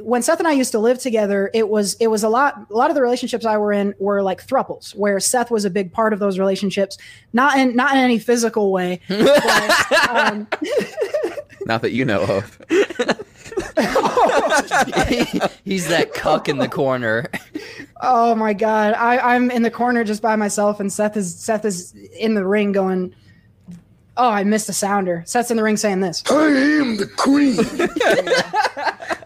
when 0.00 0.22
Seth 0.22 0.38
and 0.38 0.48
I 0.48 0.52
used 0.52 0.72
to 0.72 0.78
live 0.78 0.98
together, 0.98 1.50
it 1.54 1.68
was 1.68 1.94
it 2.00 2.08
was 2.08 2.22
a 2.22 2.28
lot. 2.28 2.66
A 2.70 2.74
lot 2.74 2.90
of 2.90 2.94
the 2.94 3.02
relationships 3.02 3.44
I 3.44 3.56
were 3.56 3.72
in 3.72 3.94
were 3.98 4.22
like 4.22 4.46
thruples, 4.46 4.94
where 4.94 5.18
Seth 5.20 5.50
was 5.50 5.64
a 5.64 5.70
big 5.70 5.92
part 5.92 6.12
of 6.12 6.18
those 6.18 6.38
relationships, 6.38 6.98
not 7.32 7.58
in 7.58 7.76
not 7.76 7.92
in 7.92 7.98
any 7.98 8.18
physical 8.18 8.72
way. 8.72 9.00
but, 9.08 10.10
um, 10.10 10.46
Not 11.66 11.82
that 11.82 11.92
you 11.92 12.04
know 12.04 12.22
of. 12.22 12.58
He's 15.64 15.88
that 15.88 16.12
cuck 16.14 16.48
in 16.48 16.58
the 16.58 16.68
corner. 16.68 17.26
Oh 18.00 18.34
my 18.34 18.52
god, 18.52 18.94
I, 18.94 19.34
I'm 19.34 19.50
in 19.50 19.62
the 19.62 19.70
corner 19.70 20.04
just 20.04 20.22
by 20.22 20.36
myself, 20.36 20.80
and 20.80 20.92
Seth 20.92 21.16
is 21.16 21.34
Seth 21.34 21.64
is 21.64 21.94
in 22.18 22.34
the 22.34 22.46
ring 22.46 22.72
going. 22.72 23.14
Oh, 24.16 24.28
I 24.28 24.44
missed 24.44 24.68
a 24.68 24.74
sounder. 24.74 25.22
Seth's 25.24 25.50
in 25.50 25.56
the 25.56 25.62
ring 25.62 25.78
saying 25.78 26.00
this. 26.00 26.22
I 26.30 26.44
am 26.44 26.98
the 26.98 27.06
queen. 27.06 27.56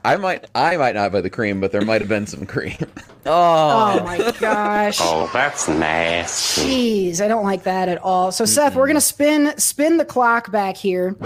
I 0.07 0.17
might 0.17 0.45
I 0.55 0.77
might 0.77 0.95
not 0.95 1.13
have 1.13 1.23
the 1.25 1.31
cream, 1.31 1.61
but 1.61 1.73
there 1.73 1.81
might 1.83 2.01
have 2.01 2.09
been 2.09 2.27
some 2.27 2.47
cream. 2.47 2.77
Oh 3.29 4.05
my 4.05 4.31
gosh. 4.39 4.99
Oh, 5.03 5.29
that's 5.33 5.67
nasty. 5.67 7.11
Jeez, 7.11 7.21
I 7.21 7.27
don't 7.27 7.43
like 7.43 7.65
that 7.65 7.89
at 7.89 7.99
all. 7.99 8.31
So 8.31 8.45
Seth, 8.45 8.77
we're 8.77 8.87
gonna 8.87 9.01
spin 9.01 9.59
spin 9.59 9.97
the 9.97 10.05
clock 10.05 10.53
back 10.53 10.77
here, 10.77 11.17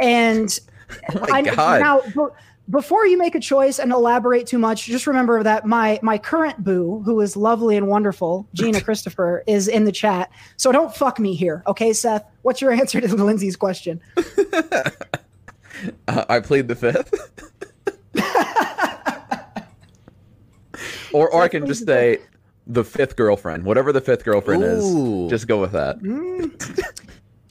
and 0.00 0.60
my 1.28 1.42
God. 1.42 1.80
now 1.80 2.00
b- 2.14 2.32
before 2.70 3.04
you 3.04 3.18
make 3.18 3.34
a 3.34 3.40
choice 3.40 3.80
and 3.80 3.90
elaborate 3.90 4.46
too 4.46 4.58
much, 4.58 4.86
just 4.86 5.08
remember 5.08 5.42
that 5.42 5.66
my 5.66 5.98
my 6.02 6.18
current 6.18 6.62
boo, 6.62 7.02
who 7.04 7.20
is 7.20 7.36
lovely 7.36 7.76
and 7.76 7.88
wonderful, 7.88 8.46
Gina 8.54 8.80
Christopher, 8.84 9.42
is 9.48 9.66
in 9.66 9.86
the 9.86 9.92
chat. 9.92 10.30
So 10.56 10.70
don't 10.70 10.94
fuck 10.94 11.18
me 11.18 11.34
here, 11.34 11.64
okay, 11.66 11.92
Seth? 11.92 12.22
What's 12.42 12.60
your 12.60 12.70
answer 12.70 13.00
to 13.00 13.08
Lindsay's 13.08 13.56
question? 13.56 14.00
Uh, 16.06 16.24
I 16.28 16.38
plead 16.40 16.68
the 16.68 16.76
fifth. 16.76 17.12
Or 21.12 21.28
or 21.30 21.42
I 21.42 21.48
can 21.48 21.66
just 21.66 21.86
say 21.86 22.18
the 22.66 22.84
fifth 22.84 23.16
girlfriend. 23.16 23.64
Whatever 23.64 23.92
the 23.92 24.00
fifth 24.00 24.24
girlfriend 24.24 24.62
Ooh. 24.62 25.24
is, 25.26 25.30
just 25.30 25.46
go 25.48 25.60
with 25.60 25.72
that. 25.72 25.96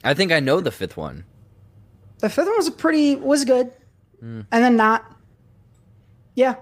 I 0.04 0.14
think 0.14 0.32
I 0.32 0.40
know 0.40 0.60
the 0.60 0.70
fifth 0.70 0.96
one. 0.96 1.24
The 2.18 2.28
fifth 2.28 2.46
one 2.46 2.56
was 2.56 2.68
a 2.68 2.72
pretty 2.72 3.16
was 3.16 3.44
good, 3.44 3.72
Hmm. 4.20 4.40
and 4.52 4.64
then 4.64 4.76
not. 4.76 5.04
Yeah, 6.34 6.54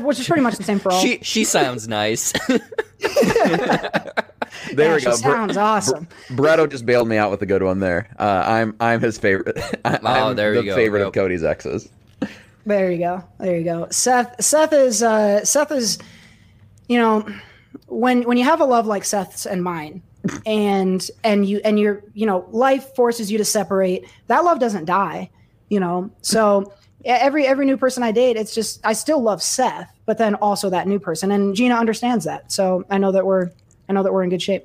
which 0.00 0.18
is 0.18 0.26
pretty 0.26 0.42
much 0.42 0.56
the 0.56 0.62
same 0.64 0.78
for 0.78 0.90
all. 0.92 1.00
She 1.00 1.18
she 1.22 1.44
sounds 1.44 1.86
nice. 1.88 2.32
There 4.72 4.88
Yeah, 4.88 4.94
we 4.94 5.00
she 5.00 5.06
go. 5.06 5.12
Bre- 5.12 5.16
sounds 5.30 5.56
awesome. 5.56 6.08
Bretto 6.30 6.70
just 6.70 6.86
bailed 6.86 7.06
me 7.08 7.16
out 7.16 7.30
with 7.30 7.42
a 7.42 7.46
good 7.46 7.62
one 7.62 7.80
there. 7.80 8.08
Uh, 8.18 8.42
I'm 8.46 8.74
I'm 8.80 9.00
his 9.00 9.18
favorite. 9.18 9.58
I, 9.84 9.98
Oh, 10.02 10.30
I'm 10.30 10.36
there 10.36 10.54
the 10.54 10.60
you 10.62 10.70
go. 10.70 10.74
favorite 10.74 11.00
Yep. 11.00 11.08
of 11.08 11.12
Cody's 11.14 11.44
exes. 11.44 11.88
There 12.66 12.90
you 12.90 12.98
go. 12.98 13.24
There 13.38 13.56
you 13.56 13.64
go. 13.64 13.88
Seth 13.90 14.42
Seth 14.42 14.72
is 14.72 15.02
uh 15.02 15.44
Seth 15.44 15.70
is 15.70 15.98
you 16.88 16.98
know 16.98 17.26
when 17.86 18.22
when 18.22 18.36
you 18.36 18.44
have 18.44 18.60
a 18.60 18.64
love 18.64 18.86
like 18.86 19.04
Seth's 19.04 19.46
and 19.46 19.62
mine 19.62 20.02
and 20.46 21.10
and 21.22 21.46
you 21.46 21.60
and 21.64 21.78
you're 21.78 22.02
you 22.14 22.26
know 22.26 22.46
life 22.50 22.94
forces 22.94 23.30
you 23.30 23.38
to 23.38 23.44
separate 23.44 24.08
that 24.28 24.44
love 24.44 24.58
doesn't 24.58 24.86
die 24.86 25.30
you 25.68 25.78
know 25.78 26.10
so 26.22 26.72
every 27.04 27.46
every 27.46 27.66
new 27.66 27.76
person 27.76 28.02
I 28.02 28.10
date 28.10 28.36
it's 28.36 28.54
just 28.54 28.80
I 28.84 28.94
still 28.94 29.20
love 29.20 29.42
Seth 29.42 29.92
but 30.06 30.16
then 30.16 30.34
also 30.36 30.70
that 30.70 30.88
new 30.88 30.98
person 30.98 31.30
and 31.30 31.54
Gina 31.54 31.74
understands 31.74 32.24
that 32.24 32.50
so 32.50 32.84
I 32.88 32.98
know 32.98 33.12
that 33.12 33.26
we're 33.26 33.50
I 33.88 33.92
know 33.92 34.02
that 34.02 34.12
we're 34.12 34.22
in 34.22 34.30
good 34.30 34.40
shape 34.40 34.64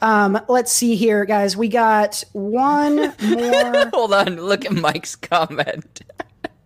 um 0.00 0.40
let's 0.48 0.70
see 0.70 0.94
here 0.94 1.24
guys 1.24 1.56
we 1.56 1.66
got 1.66 2.22
one 2.32 2.96
more 3.22 3.90
Hold 3.92 4.14
on, 4.14 4.36
look 4.36 4.64
at 4.64 4.72
Mike's 4.72 5.16
comment. 5.16 6.02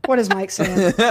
What 0.06 0.18
is 0.18 0.28
Mike 0.30 0.50
saying 0.50 0.92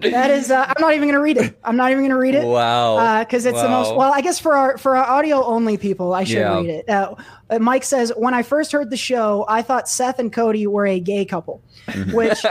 That 0.00 0.30
is, 0.30 0.50
uh, 0.50 0.64
I'm 0.66 0.80
not 0.80 0.92
even 0.94 1.08
going 1.08 1.14
to 1.14 1.20
read 1.20 1.36
it. 1.38 1.58
I'm 1.64 1.76
not 1.76 1.90
even 1.90 2.00
going 2.02 2.10
to 2.10 2.18
read 2.18 2.34
it. 2.34 2.44
Wow. 2.44 3.22
Because 3.22 3.46
it's 3.46 3.60
the 3.60 3.68
most. 3.68 3.94
Well, 3.96 4.12
I 4.12 4.20
guess 4.20 4.38
for 4.38 4.54
our 4.54 4.76
for 4.76 4.96
our 4.96 5.04
audio 5.04 5.42
only 5.44 5.78
people, 5.78 6.12
I 6.12 6.24
should 6.24 6.38
Yeah. 6.38 6.56
read 6.56 6.68
it. 6.68 6.88
Uh, 6.88 7.14
uh, 7.48 7.58
Mike 7.58 7.84
says, 7.84 8.12
when 8.16 8.34
I 8.34 8.42
first 8.42 8.72
heard 8.72 8.90
the 8.90 8.96
show, 8.96 9.46
I 9.48 9.62
thought 9.62 9.88
Seth 9.88 10.18
and 10.18 10.32
Cody 10.32 10.66
were 10.66 10.86
a 10.86 10.98
gay 11.00 11.24
couple, 11.24 11.62
which 12.12 12.44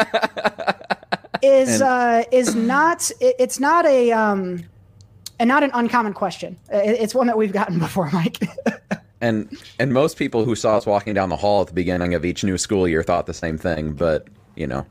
is 1.43 1.81
And- 1.81 1.83
uh, 1.83 2.23
is 2.31 2.55
not. 2.55 3.11
It, 3.19 3.35
it's 3.37 3.59
not 3.59 3.85
a 3.85 4.11
um, 4.13 4.63
and 5.37 5.47
not 5.47 5.63
an 5.63 5.71
uncommon 5.73 6.13
question. 6.13 6.57
Uh, 6.73 6.77
It, 6.77 7.01
it's 7.01 7.13
one 7.13 7.27
that 7.27 7.37
we've 7.37 7.53
gotten 7.53 7.77
before, 7.87 8.09
Mike. 8.11 8.39
And 9.23 9.57
and 9.79 9.93
most 9.93 10.17
people 10.17 10.43
who 10.43 10.53
saw 10.53 10.75
us 10.75 10.85
walking 10.85 11.13
down 11.13 11.29
the 11.29 11.37
hall 11.37 11.61
at 11.61 11.67
the 11.67 11.73
beginning 11.73 12.13
of 12.13 12.25
each 12.25 12.43
new 12.43 12.57
school 12.57 12.87
year 12.87 13.03
thought 13.03 13.25
the 13.25 13.33
same 13.33 13.57
thing. 13.57 13.93
But 13.93 14.27
you 14.55 14.67
know, 14.67 14.85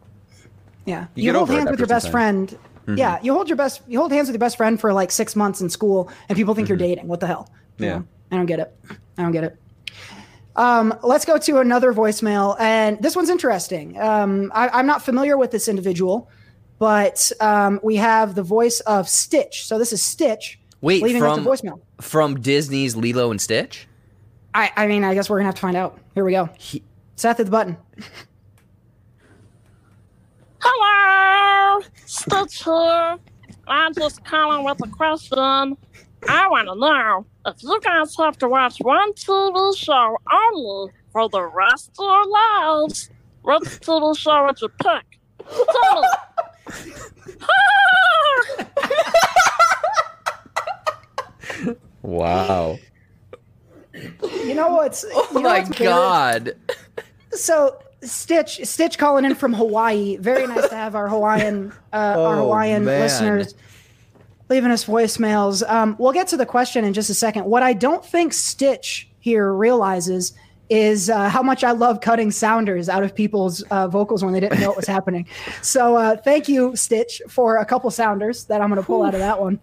Yeah, 0.87 1.07
You 1.15 1.25
you, 1.25 1.33
hold 1.35 1.51
hands 1.51 1.71
with 1.71 1.79
your 1.79 1.87
best 1.87 2.05
some 2.07 2.13
friend. 2.13 2.59
Mhm. 2.87 2.97
Yeah, 2.99 3.19
you 3.23 3.35
hold 3.35 3.49
your 3.49 3.57
best. 3.57 3.83
You 3.87 3.99
hold 3.99 4.11
hands 4.11 4.29
with 4.29 4.35
your 4.35 4.41
best 4.47 4.57
friend 4.57 4.81
for 4.81 4.93
like 4.95 5.11
six 5.13 5.37
months 5.37 5.61
in 5.61 5.69
school, 5.69 6.11
and 6.29 6.37
people 6.37 6.55
think 6.55 6.69
you're 6.69 6.79
dating. 6.79 7.09
What 7.09 7.21
the 7.21 7.27
hell? 7.27 7.49
You 7.79 7.87
Yeah. 7.87 7.93
know, 7.99 8.05
I 8.33 8.37
don't 8.37 8.47
get 8.47 8.59
it. 8.59 8.75
I 9.19 9.23
don't 9.23 9.33
get 9.33 9.45
it. 9.45 9.57
Um, 10.57 10.95
let's 11.03 11.25
go 11.25 11.37
to 11.39 11.59
another 11.59 11.93
voicemail, 11.95 12.57
and 12.59 13.01
this 13.03 13.15
one's 13.15 13.31
interesting. 13.31 14.01
Um, 14.01 14.51
I, 14.55 14.69
I'm 14.71 14.87
not 14.87 15.03
familiar 15.03 15.37
with 15.39 15.51
this 15.51 15.69
individual, 15.69 16.29
but 16.79 17.31
um, 17.41 17.81
we 17.83 17.97
have 17.97 18.35
the 18.35 18.43
voice 18.43 18.81
of 18.81 19.09
Stitch. 19.09 19.67
So 19.67 19.79
this 19.79 19.93
is 19.93 20.03
Stitch. 20.03 20.59
Wait, 20.81 21.03
leaving 21.03 21.23
us 21.23 21.39
a 21.39 21.43
from 21.43 21.47
voicemail. 21.53 21.81
from 22.01 22.41
Disney's 22.41 22.97
Lilo 22.97 23.31
and 23.31 23.41
Stitch? 23.41 23.87
I, 24.55 24.71
I 24.77 24.87
mean, 24.87 25.05
I 25.05 25.15
guess 25.15 25.31
we're 25.31 25.39
gonna 25.39 25.47
have 25.49 25.55
to 25.55 25.61
find 25.61 25.77
out. 25.77 25.99
Here 26.15 26.25
we 26.25 26.33
go. 26.33 26.49
Seth 27.17 27.39
hit 27.39 27.45
the 27.45 27.51
button. 27.51 27.77
Hello, 30.61 31.83
Stitch 32.07 32.65
here. 32.65 33.19
I'm 33.67 33.95
just 33.95 34.25
calling 34.25 34.65
with 34.65 34.85
a 34.85 34.89
question. 34.89 35.77
I 36.29 36.49
want 36.49 36.69
to 36.69 36.75
know 36.77 37.27
if 37.47 37.63
you 37.63 37.81
guys 37.81 38.15
have 38.17 38.39
to 38.39 38.49
watch 38.49 38.79
one 38.81 39.13
TV 39.15 39.77
show 39.77 40.17
only 40.33 40.93
for 41.13 41.29
the 41.29 41.43
rest 41.43 41.91
of 41.99 42.05
your 42.05 42.27
lives, 42.27 43.11
which 43.43 43.63
TV 43.81 44.17
show 44.17 44.47
would 44.47 44.61
you 44.61 44.69
pick? 44.69 45.19
Tell 45.73 46.03
me. 46.03 46.09
wow. 52.03 52.79
You 54.45 54.55
know 54.55 54.69
what's? 54.71 55.05
Oh 55.13 55.27
you 55.33 55.41
know 55.41 55.49
my 55.49 55.61
what's 55.61 55.79
god. 55.79 56.55
So 57.33 57.79
Stitch, 58.03 58.61
Stitch 58.65 58.99
calling 58.99 59.25
in 59.25 59.35
from 59.35 59.53
Hawaii. 59.55 60.17
Very 60.17 60.47
nice 60.47 60.69
to 60.69 60.75
have 60.75 60.95
our 60.95 61.09
Hawaiian, 61.09 61.73
uh, 61.93 61.97
our 61.97 62.37
Oh, 62.37 62.43
Hawaiian 62.43 62.85
man. 62.85 63.01
listeners 63.01 63.55
leaving 64.49 64.71
us 64.71 64.85
voicemails. 64.85 65.67
Um, 65.69 65.97
we'll 65.99 66.13
get 66.13 66.29
to 66.29 66.37
the 66.37 66.45
question 66.47 66.85
in 66.85 66.93
just 66.93 67.09
a 67.11 67.15
second. 67.15 67.45
What 67.47 67.63
I 67.63 67.73
don't 67.73 68.05
think 68.05 68.33
Stitch 68.33 69.09
here 69.21 69.53
realizes 69.55 70.33
is 70.69 71.09
uh, 71.11 71.29
how 71.29 71.43
much 71.43 71.63
I 71.65 71.71
love 71.73 72.01
cutting 72.01 72.31
sounders 72.31 72.89
out 72.89 73.03
of 73.03 73.15
people's 73.15 73.63
uh, 73.71 73.89
vocals 73.89 74.25
when 74.25 74.33
they 74.33 74.41
didn't 74.41 74.61
know 74.61 74.69
what 74.69 74.77
was 74.77 74.87
happening. 74.87 75.27
So 75.63 75.97
uh, 75.97 76.17
thank 76.17 76.49
you, 76.49 76.75
Stitch, 76.77 77.21
for 77.29 77.57
a 77.59 77.65
couple 77.65 77.91
sounders 77.91 78.45
that 78.45 78.61
I'm 78.61 78.69
going 78.69 78.81
to 78.81 78.87
pull 78.87 79.03
out 79.05 79.15
of 79.15 79.21
that 79.21 79.41
one. 79.41 79.61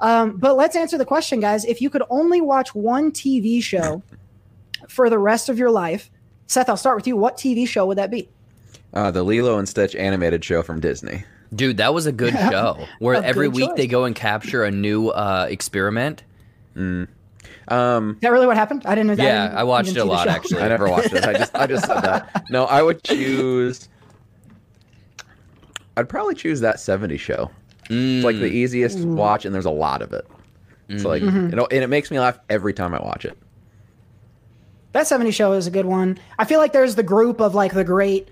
Um, 0.00 0.36
but 0.36 0.56
let's 0.56 0.76
answer 0.76 0.96
the 0.98 1.04
question, 1.04 1.40
guys. 1.40 1.64
If 1.64 1.80
you 1.80 1.90
could 1.90 2.02
only 2.10 2.40
watch 2.40 2.74
one 2.74 3.10
TV 3.10 3.62
show 3.62 4.02
for 4.88 5.10
the 5.10 5.18
rest 5.18 5.48
of 5.48 5.58
your 5.58 5.70
life, 5.70 6.10
Seth, 6.46 6.68
I'll 6.68 6.76
start 6.76 6.96
with 6.96 7.06
you. 7.06 7.16
What 7.16 7.36
TV 7.36 7.66
show 7.66 7.84
would 7.86 7.98
that 7.98 8.10
be? 8.10 8.28
Uh, 8.94 9.10
the 9.10 9.22
Lilo 9.22 9.58
and 9.58 9.68
Stitch 9.68 9.94
animated 9.96 10.44
show 10.44 10.62
from 10.62 10.80
Disney. 10.80 11.24
Dude, 11.54 11.78
that 11.78 11.92
was 11.94 12.06
a 12.06 12.12
good 12.12 12.34
show. 12.34 12.86
Where 13.00 13.14
A 13.14 13.22
every 13.22 13.48
week 13.48 13.68
choice. 13.70 13.76
they 13.76 13.86
go 13.86 14.04
and 14.04 14.14
capture 14.14 14.64
a 14.64 14.70
new 14.70 15.08
uh, 15.08 15.46
experiment. 15.50 16.22
Um, 16.76 17.08
Is 18.14 18.20
that 18.20 18.32
really 18.32 18.46
what 18.46 18.56
happened? 18.56 18.84
I 18.86 18.94
didn't 18.94 19.08
know 19.08 19.14
that. 19.16 19.22
Yeah, 19.22 19.46
didn't 19.48 19.58
I 19.58 19.64
watched 19.64 19.90
it 19.90 19.96
a 19.98 20.04
lot, 20.04 20.28
actually. 20.28 20.62
I 20.62 20.68
never 20.68 20.88
watched 20.88 21.12
it. 21.12 21.24
I 21.24 21.32
just 21.34 21.54
I 21.54 21.66
just 21.66 21.86
said 21.86 22.00
that. 22.02 22.44
No, 22.50 22.64
I 22.66 22.82
would 22.82 23.02
choose. 23.02 23.88
I'd 25.96 26.08
probably 26.08 26.34
choose 26.34 26.60
that 26.60 26.76
'70s 26.76 27.18
show. 27.18 27.50
It's 27.88 28.24
like 28.24 28.36
the 28.38 28.46
easiest 28.46 28.98
Mm. 28.98 29.14
watch, 29.14 29.44
and 29.44 29.54
there's 29.54 29.64
a 29.66 29.70
lot 29.70 30.02
of 30.02 30.12
it. 30.12 30.26
It's 30.88 31.04
like 31.04 31.22
Mhm. 31.22 31.50
you 31.50 31.56
know, 31.56 31.66
and 31.70 31.82
it 31.84 31.88
makes 31.88 32.10
me 32.10 32.18
laugh 32.18 32.38
every 32.48 32.72
time 32.72 32.94
I 32.94 33.00
watch 33.00 33.24
it. 33.24 33.36
That 34.92 35.06
70 35.06 35.30
show 35.32 35.52
is 35.52 35.66
a 35.66 35.70
good 35.70 35.86
one. 35.86 36.18
I 36.38 36.44
feel 36.44 36.58
like 36.58 36.72
there's 36.72 36.94
the 36.94 37.02
group 37.02 37.40
of 37.40 37.54
like 37.54 37.72
the 37.74 37.84
great 37.84 38.28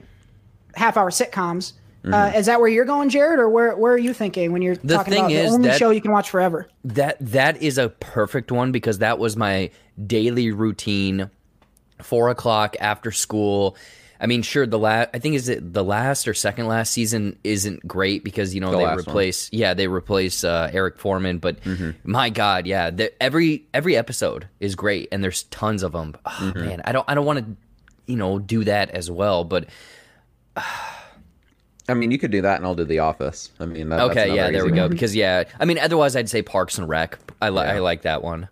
half 0.74 0.96
hour 0.96 1.10
sitcoms. 1.10 1.72
Uh, 2.04 2.30
Mhm. 2.30 2.36
is 2.38 2.46
that 2.46 2.60
where 2.60 2.68
you're 2.68 2.84
going, 2.84 3.08
Jared, 3.08 3.38
or 3.40 3.48
where 3.48 3.76
where 3.76 3.92
are 3.92 3.98
you 3.98 4.12
thinking 4.14 4.52
when 4.52 4.62
you're 4.62 4.76
The 4.76 4.94
talking 4.94 5.12
thing 5.12 5.20
about 5.24 5.32
is 5.32 5.48
the 5.50 5.54
only 5.54 5.68
that- 5.70 5.78
show 5.78 5.90
you 5.90 6.00
can 6.00 6.12
watch 6.12 6.30
forever? 6.30 6.68
That 6.84 7.16
that 7.20 7.60
is 7.60 7.78
a 7.78 7.88
perfect 7.88 8.52
one 8.52 8.70
because 8.72 8.98
that 8.98 9.18
was 9.18 9.36
my 9.36 9.70
daily 10.06 10.52
routine. 10.52 11.30
Four 12.00 12.28
o'clock 12.28 12.76
after 12.80 13.10
school. 13.10 13.76
I 14.20 14.26
mean, 14.26 14.42
sure, 14.42 14.66
the 14.66 14.78
last 14.78 15.10
I 15.14 15.18
think 15.18 15.34
is 15.34 15.48
it 15.48 15.72
the 15.72 15.84
last 15.84 16.26
or 16.26 16.34
second 16.34 16.66
last 16.68 16.92
season 16.92 17.38
isn't 17.44 17.86
great 17.86 18.24
because 18.24 18.54
you 18.54 18.60
know 18.60 18.70
The 18.70 18.78
they 18.78 18.84
last 18.84 18.96
one. 19.06 19.12
replace 19.12 19.50
yeah 19.52 19.74
they 19.74 19.86
replace 19.88 20.42
uh, 20.44 20.70
Eric 20.72 20.98
Forman, 20.98 21.38
but 21.38 21.58
my 22.04 22.30
God, 22.30 22.66
yeah, 22.66 22.90
the, 22.90 23.22
every 23.22 23.66
every 23.74 23.96
episode 23.96 24.48
is 24.60 24.74
great 24.74 25.08
and 25.12 25.22
there's 25.22 25.42
tons 25.44 25.82
of 25.82 25.92
them. 25.92 26.14
Oh, 26.24 26.52
Man, 26.54 26.80
I 26.84 26.92
don't 26.92 27.04
I 27.08 27.14
don't 27.14 27.26
want 27.26 27.40
to 27.40 27.56
you 28.06 28.16
know 28.16 28.38
do 28.38 28.64
that 28.64 28.90
as 28.90 29.10
well, 29.10 29.44
but 29.44 29.68
I 31.88 31.94
mean, 31.94 32.10
you 32.10 32.18
could 32.18 32.32
do 32.32 32.42
that, 32.42 32.56
and 32.56 32.66
I'll 32.66 32.74
do 32.74 32.84
The 32.84 32.98
Office. 32.98 33.50
I 33.60 33.66
mean, 33.66 33.90
that, 33.90 33.98
that's 33.98 34.10
okay, 34.10 34.34
yeah, 34.34 34.50
there 34.50 34.64
we 34.64 34.70
easy 34.70 34.76
go. 34.76 34.88
Because 34.88 35.14
yeah, 35.14 35.44
I 35.60 35.64
mean, 35.66 35.78
otherwise 35.78 36.16
I'd 36.16 36.28
say 36.28 36.42
Parks 36.42 36.78
and 36.78 36.88
Rec. 36.88 37.18
I 37.40 37.50
like 37.50 37.68
I 37.68 37.78
like 37.78 38.02
that 38.02 38.22
one. 38.22 38.48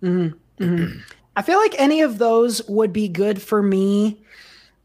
hmm 0.00 0.28
hmm 0.58 0.86
I 1.36 1.42
feel 1.42 1.58
like 1.58 1.74
any 1.78 2.00
of 2.00 2.18
those 2.18 2.66
would 2.68 2.92
be 2.92 3.06
good 3.08 3.40
for 3.40 3.62
me, 3.62 4.20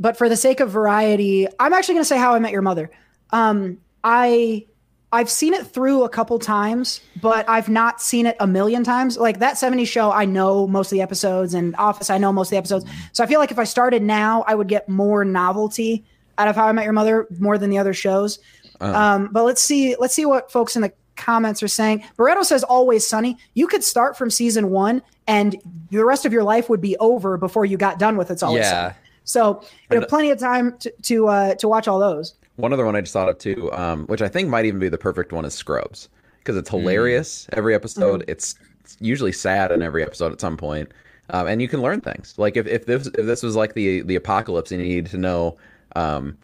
but 0.04 0.18
for 0.18 0.28
the 0.28 0.36
sake 0.36 0.60
of 0.60 0.70
variety, 0.70 1.48
I'm 1.62 1.72
actually 1.72 1.96
going 1.96 2.04
to 2.04 2.08
say 2.08 2.18
How 2.18 2.34
I 2.36 2.40
Met 2.40 2.52
Your 2.52 2.62
Mother. 2.62 2.92
Um, 3.32 3.78
I 4.04 4.66
I've 5.14 5.30
seen 5.30 5.54
it 5.54 5.66
through 5.68 6.04
a 6.04 6.10
couple 6.10 6.38
times, 6.40 7.00
but 7.22 7.48
I've 7.48 7.70
not 7.70 8.02
seen 8.02 8.26
it 8.26 8.36
a 8.40 8.48
million 8.48 8.84
times. 8.84 9.16
Like 9.18 9.40
that 9.40 9.56
70s 9.56 9.88
show, 9.88 10.12
I 10.12 10.26
know 10.26 10.68
most 10.68 10.88
of 10.88 10.96
the 10.98 11.02
episodes, 11.02 11.54
and 11.54 11.76
Office, 11.78 12.10
I 12.10 12.18
know 12.18 12.34
most 12.34 12.48
of 12.48 12.52
the 12.52 12.58
episodes. 12.58 12.86
So 13.14 13.24
I 13.24 13.28
feel 13.28 13.40
like 13.40 13.52
if 13.52 13.60
I 13.60 13.64
started 13.64 14.02
now, 14.02 14.44
I 14.48 14.56
would 14.56 14.68
get 14.68 14.90
more 14.90 15.24
novelty 15.24 16.04
out 16.40 16.48
of 16.48 16.56
How 16.56 16.66
I 16.68 16.72
Met 16.74 16.84
Your 16.84 16.94
Mother 16.94 17.28
more 17.40 17.58
than 17.60 17.70
the 17.70 17.78
other 17.78 17.94
shows. 17.94 18.40
Uh, 18.82 18.86
Um, 18.86 19.30
but 19.32 19.44
let's 19.46 19.62
see, 19.62 19.96
let's 20.00 20.16
see 20.16 20.26
what 20.26 20.52
folks 20.52 20.76
in 20.76 20.82
the 20.82 20.92
comments 21.16 21.62
are 21.64 21.68
saying. 21.68 22.04
Barreto 22.18 22.42
says 22.44 22.64
always 22.64 23.06
sunny. 23.08 23.38
You 23.54 23.68
could 23.68 23.84
start 23.84 24.18
from 24.18 24.32
season 24.32 24.72
one 24.72 25.02
and 25.28 25.56
the 25.92 26.04
rest 26.04 26.26
of 26.26 26.34
your 26.34 26.44
life 26.44 26.70
would 26.70 26.82
be 26.82 26.98
over 26.98 27.38
before 27.38 27.66
you 27.66 27.78
got 27.78 28.00
done 28.00 28.18
with 28.18 28.32
it's 28.32 28.42
always 28.44 28.64
Yeah. 28.64 28.72
sunny. 28.94 28.96
So 29.24 29.64
you 29.92 30.00
have 30.00 30.10
plenty 30.10 30.32
of 30.32 30.40
time 30.40 30.78
to 30.80 30.92
to, 31.04 31.28
uh, 31.28 31.56
to 31.56 31.68
watch 31.68 31.88
all 31.88 32.00
those. 32.00 32.36
One 32.58 32.72
other 32.74 32.86
one 32.86 32.96
I 32.96 33.02
just 33.02 33.14
thought 33.14 33.30
of 33.30 33.38
too, 33.40 33.72
um, 33.74 34.06
which 34.08 34.22
I 34.22 34.28
think 34.28 34.50
might 34.50 34.66
even 34.66 34.80
be 34.80 34.90
the 34.90 34.98
perfect 34.98 35.32
one, 35.32 35.46
is 35.46 35.54
Scrubs 35.54 36.10
because 36.40 36.56
Mm. 36.56 36.60
it's 36.60 36.70
hilarious 36.70 37.48
every 37.54 37.74
episode. 37.74 38.22
Mhm. 38.22 38.30
It's, 38.30 38.56
it's 38.82 38.98
usually 39.00 39.32
sad 39.32 39.72
in 39.72 39.82
every 39.82 40.04
episode 40.04 40.32
at 40.34 40.42
some 40.42 40.58
point, 40.58 40.92
um, 41.30 41.48
and 41.48 41.62
you 41.62 41.68
can 41.68 41.82
learn 41.82 42.02
things. 42.02 42.36
Like 42.38 42.58
if, 42.58 42.68
if 42.68 42.86
this 42.86 43.08
if 43.08 43.26
this 43.26 43.42
was 43.44 43.56
like 43.56 43.74
the 43.74 44.02
the 44.02 44.16
apocalypse 44.16 44.72
and 44.72 44.82
you 44.82 44.88
needed 44.88 45.10
to 45.12 45.18
know 45.18 45.58
um, 45.96 46.38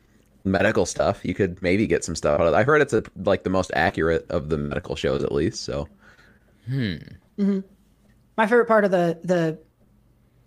medical 0.45 0.86
stuff, 0.86 1.19
you 1.23 1.34
could 1.36 1.61
maybe 1.61 1.86
get 1.86 2.03
some 2.03 2.15
stuff 2.15 2.39
out 2.39 2.47
of 2.47 2.53
it. 2.53 2.57
I 2.57 2.63
heard 2.63 2.82
it's 2.82 2.93
a, 2.93 3.03
like 3.25 3.43
the 3.43 3.49
most 3.49 3.71
accurate 3.75 4.25
of 4.30 4.49
the 4.49 4.57
medical 4.57 4.95
shows, 4.95 5.23
at 5.23 5.32
least. 5.34 5.63
So 5.63 5.88
Hmm. 6.65 6.95
hmm 7.38 7.59
My 8.38 8.47
favorite 8.47 8.67
part 8.67 8.86
of 8.86 8.91
the 8.91 9.19
the 9.23 9.59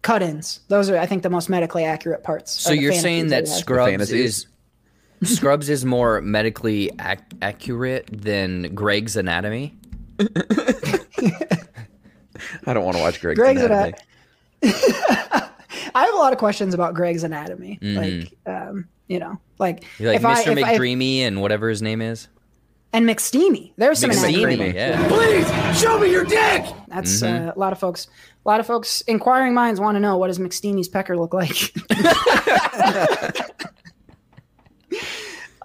cut-ins. 0.03 0.61
Those 0.69 0.91
are, 0.91 0.99
I 0.99 1.07
think, 1.07 1.23
the 1.23 1.31
most 1.31 1.49
medically 1.49 1.85
accurate 1.85 2.23
parts. 2.23 2.53
So 2.53 2.73
you're 2.73 2.93
saying 2.93 3.29
that. 3.29 3.49
Scrubs 3.49 4.11
is 4.11 4.47
Scrubs 5.23 5.69
is 5.69 5.85
more 5.85 6.21
medically 6.21 6.91
ac- 7.01 7.21
accurate 7.41 8.09
than 8.13 8.75
Greg's 8.75 9.17
Anatomy? 9.17 9.77
I 12.67 12.75
don't 12.75 12.85
want 12.85 12.97
to 12.97 13.03
watch 13.03 13.21
Greg's, 13.21 13.39
Greg's 13.39 13.63
Anatomy. 13.63 13.99
I 15.95 16.05
have 16.07 16.15
a 16.15 16.17
lot 16.19 16.33
of 16.33 16.39
questions 16.39 16.75
about 16.75 16.95
Greg's 16.95 17.23
anatomy. 17.25 17.79
Mhm. 17.83 18.23
Like, 18.23 18.33
um, 18.47 18.89
you 19.09 19.19
know, 19.19 19.39
like 19.59 19.85
You're 19.99 20.13
like 20.13 20.21
if 20.21 20.25
I- 20.25 20.43
Mr. 20.45 20.57
if 20.59 20.65
I- 20.65 20.77
McDreamy 20.79 21.19
and 21.21 21.41
whatever 21.41 21.69
his 21.69 21.83
name 21.83 22.01
is. 22.01 22.29
And 22.93 23.07
McSteamy. 23.09 23.73
There's 23.77 24.01
some 24.01 24.11
McSteamy, 24.11 24.55
anatomy. 24.55 24.75
yeah. 24.75 25.09
Please 25.09 25.81
show 25.81 25.99
me 25.99 26.11
your 26.11 26.25
dick. 26.25 26.65
That's 26.89 27.21
Mhm. 27.23 27.49
uh, 27.49 27.53
a 27.55 27.59
lot 27.59 27.73
of 27.73 27.79
folks. 27.79 28.09
A 28.45 28.49
lot 28.49 28.61
of 28.61 28.67
folks, 28.67 29.03
inquiring 29.03 29.55
minds, 29.55 29.81
want 29.81 29.97
to 29.97 30.01
know 30.01 30.17
what 30.17 30.27
does 30.27 30.39
McSteamy's 30.39 30.89
pecker 30.89 31.17
look 31.17 31.33
like. 31.33 31.73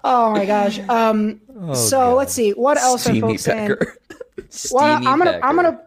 oh 0.04 0.30
my 0.32 0.46
gosh. 0.46 0.78
Um, 0.88 1.40
Oh, 1.60 1.74
so 1.74 2.14
let's 2.14 2.32
see. 2.32 2.52
What 2.52 2.78
else 2.78 3.04
are 3.06 3.10
Steamy 3.10 3.20
folks 3.20 3.42
saying? 3.42 3.74
Well, 4.70 4.84
I'm 5.06 5.18
gonna, 5.18 5.40
I'm 5.42 5.56
gonna, 5.56 5.80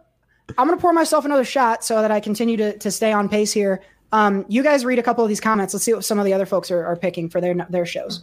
I'm 0.58 0.68
gonna 0.68 0.80
pour 0.80 0.92
myself 0.92 1.24
another 1.24 1.44
shot 1.44 1.82
so 1.82 2.00
that 2.02 2.10
I 2.12 2.20
continue 2.20 2.56
to 2.58 2.76
to 2.78 2.90
stay 2.90 3.10
on 3.10 3.28
pace 3.30 3.52
here. 3.52 3.82
Um, 4.12 4.44
you 4.48 4.62
guys 4.62 4.84
read 4.84 4.98
a 4.98 5.02
couple 5.02 5.24
of 5.24 5.28
these 5.28 5.40
comments. 5.40 5.72
Let's 5.74 5.84
see 5.84 5.94
what 5.94 6.04
some 6.04 6.18
of 6.18 6.26
the 6.26 6.34
other 6.34 6.44
folks 6.46 6.70
are, 6.70 6.84
are 6.84 6.94
picking 6.94 7.30
for 7.30 7.40
their 7.40 7.54
their 7.70 7.86
shows. 7.86 8.22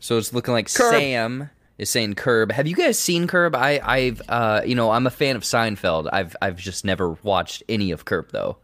So 0.00 0.16
it's 0.16 0.32
looking 0.32 0.54
like 0.54 0.72
Curb. 0.72 0.94
Sam 0.94 1.50
is 1.78 1.88
saying 1.90 2.14
Curb. 2.14 2.52
Have 2.52 2.66
you 2.66 2.76
guys 2.76 2.98
seen 2.98 3.26
Curb? 3.26 3.54
I, 3.54 3.80
I've, 3.82 4.20
uh, 4.28 4.62
you 4.66 4.74
know, 4.74 4.90
I'm 4.90 5.06
a 5.06 5.10
fan 5.10 5.36
of 5.36 5.42
Seinfeld. 5.42 6.08
I've, 6.12 6.36
I've 6.42 6.56
just 6.56 6.84
never 6.84 7.12
watched 7.22 7.62
any 7.68 7.90
of 7.92 8.04
Curb 8.04 8.30
though. 8.32 8.58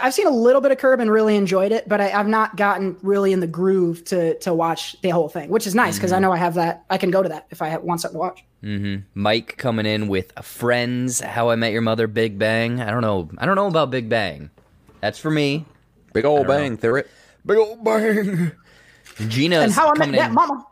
I've 0.00 0.14
seen 0.14 0.26
a 0.26 0.30
little 0.30 0.62
bit 0.62 0.72
of 0.72 0.78
Curb 0.78 1.00
and 1.00 1.10
really 1.10 1.36
enjoyed 1.36 1.70
it, 1.70 1.86
but 1.86 2.00
I, 2.00 2.12
I've 2.12 2.26
not 2.26 2.56
gotten 2.56 2.96
really 3.02 3.32
in 3.34 3.40
the 3.40 3.46
groove 3.46 4.02
to 4.06 4.38
to 4.38 4.54
watch 4.54 4.96
the 5.02 5.10
whole 5.10 5.28
thing, 5.28 5.50
which 5.50 5.66
is 5.66 5.74
nice 5.74 5.96
because 5.98 6.12
I 6.12 6.18
know 6.18 6.32
I 6.32 6.38
have 6.38 6.54
that. 6.54 6.84
I 6.88 6.96
can 6.96 7.10
go 7.10 7.22
to 7.22 7.28
that 7.28 7.46
if 7.50 7.60
I 7.60 7.68
have, 7.68 7.82
want 7.82 8.00
something 8.00 8.14
to 8.14 8.18
watch. 8.20 8.42
hmm 8.62 8.96
Mike 9.12 9.58
coming 9.58 9.84
in 9.84 10.08
with 10.08 10.32
Friends, 10.42 11.20
How 11.20 11.50
I 11.50 11.56
Met 11.56 11.72
Your 11.72 11.82
Mother, 11.82 12.06
Big 12.06 12.38
Bang. 12.38 12.80
I 12.80 12.90
don't 12.90 13.02
know. 13.02 13.28
I 13.36 13.44
don't 13.44 13.54
know 13.56 13.66
about 13.66 13.90
Big 13.90 14.08
Bang. 14.08 14.48
That's 15.02 15.18
for 15.18 15.30
me. 15.30 15.66
Big 16.14 16.24
old 16.24 16.46
bang, 16.46 16.78
theory. 16.78 17.04
Big 17.44 17.58
old 17.58 17.84
bang. 17.84 18.52
Gina's 19.28 19.64
and 19.64 19.72
how 19.72 19.88
I 19.88 19.90
met 19.90 19.98
coming 19.98 20.12
that 20.20 20.28
in. 20.28 20.34
mama. 20.34 20.66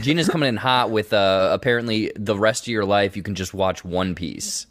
Gina's 0.00 0.28
coming 0.28 0.48
in 0.48 0.56
hot 0.56 0.90
with 0.90 1.12
uh, 1.12 1.50
apparently 1.52 2.12
the 2.16 2.36
rest 2.36 2.64
of 2.64 2.68
your 2.68 2.84
life 2.84 3.16
you 3.16 3.22
can 3.22 3.34
just 3.34 3.54
watch 3.54 3.84
One 3.84 4.14
Piece. 4.14 4.66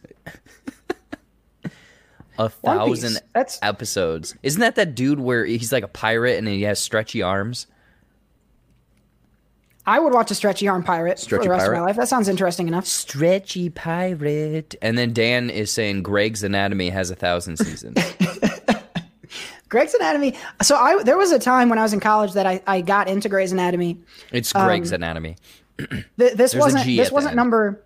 a 2.38 2.50
Piece. 2.50 2.58
thousand 2.64 3.18
That's 3.34 3.60
episodes. 3.62 4.36
Isn't 4.44 4.62
that 4.62 4.76
that 4.76 4.96
dude 4.96 5.20
where 5.20 5.46
he's 5.46 5.72
like 5.72 5.84
a 5.84 5.88
pirate 5.88 6.38
and 6.38 6.48
he 6.48 6.64
has 6.64 6.80
stretchy 6.80 7.22
arms? 7.22 7.68
I 9.88 10.00
would 10.00 10.14
watch 10.14 10.32
a 10.32 10.36
stretchy 10.36 10.68
arm 10.68 10.84
pirate 10.84 11.20
for 11.20 11.26
Stretchy 11.26 11.44
the 11.44 11.50
rest 11.52 11.62
of 11.66 11.68
pirate? 11.68 11.80
my 11.80 11.86
life. 11.86 11.96
That 11.96 12.08
sounds 12.08 12.28
interesting 12.28 12.68
enough. 12.68 12.88
Stretchy 12.88 13.70
pirate. 13.70 14.74
And 14.82 14.98
then 14.98 15.14
Dan 15.14 15.52
is 15.52 15.72
saying 15.72 16.02
Greg's 16.02 16.42
Anatomy 16.44 16.90
has 16.90 17.12
a 17.12 17.16
thousand 17.16 17.58
seasons. 17.58 17.96
Greg's 19.76 19.94
Anatomy. 19.94 20.36
So 20.62 20.78
I 20.78 21.04
there 21.04 21.18
was 21.18 21.32
a 21.32 21.40
time 21.40 21.68
when 21.68 21.78
I 21.78 21.84
was 21.84 21.92
in 21.92 22.00
college 22.00 22.32
that 22.34 22.46
I, 22.46 22.62
I 22.66 22.80
got 22.80 23.10
into 23.10 23.28
Grey's 23.28 23.52
Anatomy. 23.52 24.00
It's 24.32 24.56
Um, 24.56 24.70
Anatomy. 24.94 25.36
Th- 25.78 26.08
this 26.18 26.36
There's 26.36 26.56
wasn't 26.56 26.86
this 26.86 27.12
wasn't 27.12 27.36
number 27.36 27.84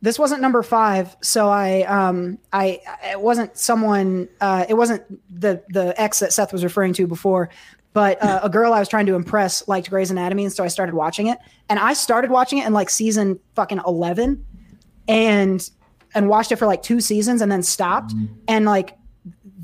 this 0.00 0.18
wasn't 0.18 0.40
number 0.40 0.62
five 0.62 1.16
so 1.22 1.48
i 1.48 1.82
um 1.82 2.38
i 2.52 2.80
it 3.10 3.20
wasn't 3.20 3.56
someone 3.56 4.28
uh 4.40 4.64
it 4.68 4.74
wasn't 4.74 5.02
the 5.40 5.62
the 5.70 5.94
ex 6.00 6.20
that 6.20 6.32
seth 6.32 6.52
was 6.52 6.62
referring 6.62 6.92
to 6.92 7.06
before 7.06 7.48
but 7.92 8.22
uh, 8.22 8.40
a 8.42 8.48
girl 8.48 8.72
i 8.72 8.78
was 8.78 8.88
trying 8.88 9.06
to 9.06 9.14
impress 9.14 9.66
liked 9.68 9.90
grey's 9.90 10.10
anatomy 10.10 10.44
and 10.44 10.52
so 10.52 10.62
i 10.62 10.68
started 10.68 10.94
watching 10.94 11.28
it 11.28 11.38
and 11.68 11.78
i 11.78 11.92
started 11.92 12.30
watching 12.30 12.58
it 12.58 12.66
in 12.66 12.72
like 12.72 12.90
season 12.90 13.38
fucking 13.54 13.80
11 13.86 14.44
and 15.08 15.70
and 16.14 16.28
watched 16.28 16.52
it 16.52 16.56
for 16.56 16.66
like 16.66 16.82
two 16.82 17.00
seasons 17.00 17.40
and 17.40 17.50
then 17.50 17.62
stopped 17.62 18.12
and 18.48 18.64
like 18.64 18.96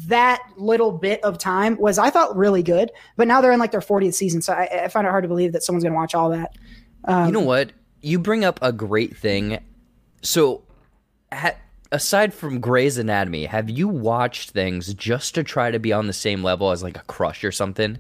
that 0.07 0.41
little 0.57 0.93
bit 0.93 1.23
of 1.25 1.39
time 1.39 1.77
was 1.79 1.99
i 1.99 2.09
thought 2.11 2.37
really 2.37 2.63
good 2.63 2.91
but 3.17 3.27
now 3.27 3.41
they're 3.41 3.53
in 3.53 3.59
like 3.59 3.73
their 3.73 3.81
40th 3.81 4.15
season 4.15 4.41
so 4.41 4.53
i, 4.53 4.85
I 4.85 4.89
find 4.89 5.07
it 5.07 5.11
hard 5.11 5.25
to 5.25 5.29
believe 5.29 5.53
that 5.53 5.63
someone's 5.63 5.83
gonna 5.83 5.97
watch 5.97 6.15
all 6.15 6.31
that 6.31 6.55
um, 7.05 7.27
you 7.27 7.33
know 7.33 7.41
what? 7.41 7.73
You 8.01 8.19
bring 8.19 8.45
up 8.45 8.59
a 8.63 8.73
great 8.73 9.17
thing. 9.17 9.59
So, 10.23 10.63
ha- 11.33 11.57
aside 11.91 12.35
from 12.35 12.61
Grey's 12.61 12.99
Anatomy, 12.99 13.47
have 13.47 13.71
you 13.71 13.89
watched 13.89 14.51
things 14.51 14.93
just 14.95 15.35
to 15.35 15.43
try 15.43 15.71
to 15.71 15.79
be 15.79 15.93
on 15.93 16.07
the 16.07 16.13
same 16.13 16.43
level 16.43 16.71
as 16.71 16.83
like 16.83 16.97
a 16.97 17.03
crush 17.03 17.45
or 17.45 17.53
something? 17.53 17.99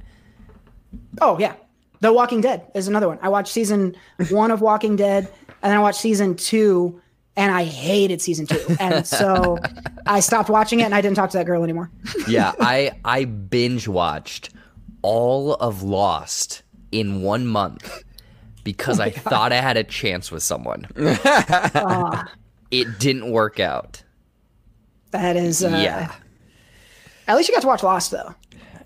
Oh 1.20 1.38
yeah, 1.38 1.54
The 2.00 2.12
Walking 2.12 2.40
Dead 2.40 2.66
is 2.74 2.88
another 2.88 3.08
one. 3.08 3.18
I 3.22 3.28
watched 3.28 3.52
season 3.52 3.96
one 4.30 4.50
of 4.50 4.60
Walking 4.60 4.96
Dead, 4.96 5.24
and 5.62 5.70
then 5.70 5.76
I 5.76 5.80
watched 5.80 6.00
season 6.00 6.36
two, 6.36 7.00
and 7.38 7.50
I 7.52 7.64
hated 7.64 8.20
season 8.20 8.46
two, 8.46 8.76
and 8.78 9.06
so 9.06 9.56
I 10.06 10.20
stopped 10.20 10.50
watching 10.50 10.80
it, 10.80 10.84
and 10.84 10.94
I 10.94 11.00
didn't 11.00 11.16
talk 11.16 11.30
to 11.30 11.38
that 11.38 11.46
girl 11.46 11.64
anymore. 11.64 11.90
yeah, 12.28 12.52
I 12.60 12.92
I 13.04 13.24
binge 13.24 13.88
watched 13.88 14.50
all 15.02 15.54
of 15.54 15.82
Lost 15.82 16.62
in 16.92 17.22
one 17.22 17.46
month 17.46 18.02
because 18.64 19.00
I 19.00 19.10
thought 19.10 19.52
I 19.52 19.60
had 19.62 19.76
a 19.78 19.84
chance 19.84 20.30
with 20.30 20.42
someone. 20.42 20.86
Ah, 21.24 22.30
It 22.70 22.98
didn't 22.98 23.30
work 23.30 23.60
out. 23.60 24.02
that 25.12 25.36
is. 25.36 25.64
Uh, 25.64 25.68
Yeah. 25.68 26.12
At 27.26 27.36
least 27.36 27.48
you 27.48 27.54
got 27.54 27.60
to 27.62 27.66
watch 27.66 27.82
Lost, 27.82 28.10
though. 28.10 28.34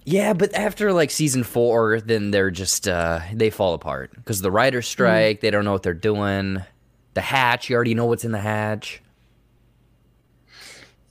Yeah, 0.05 0.33
but 0.35 0.53
after 0.55 0.93
like 0.93 1.11
season 1.11 1.43
four, 1.45 2.01
then 2.01 2.31
they're 2.33 2.51
just 2.51 2.87
uh 2.89 3.21
they 3.33 3.51
fall 3.51 3.75
apart 3.75 4.11
because 4.17 4.41
the 4.41 4.51
writers 4.51 4.87
strike. 4.89 5.41
They 5.41 5.51
don't 5.51 5.65
know 5.65 5.73
what 5.73 5.83
they're 5.85 5.95
doing. 5.95 6.63
The 7.15 7.21
hatch, 7.21 7.69
you 7.69 7.77
already 7.77 7.95
know 7.95 8.07
what's 8.07 8.25
in 8.25 8.33
the 8.33 8.41
hatch. 8.41 9.03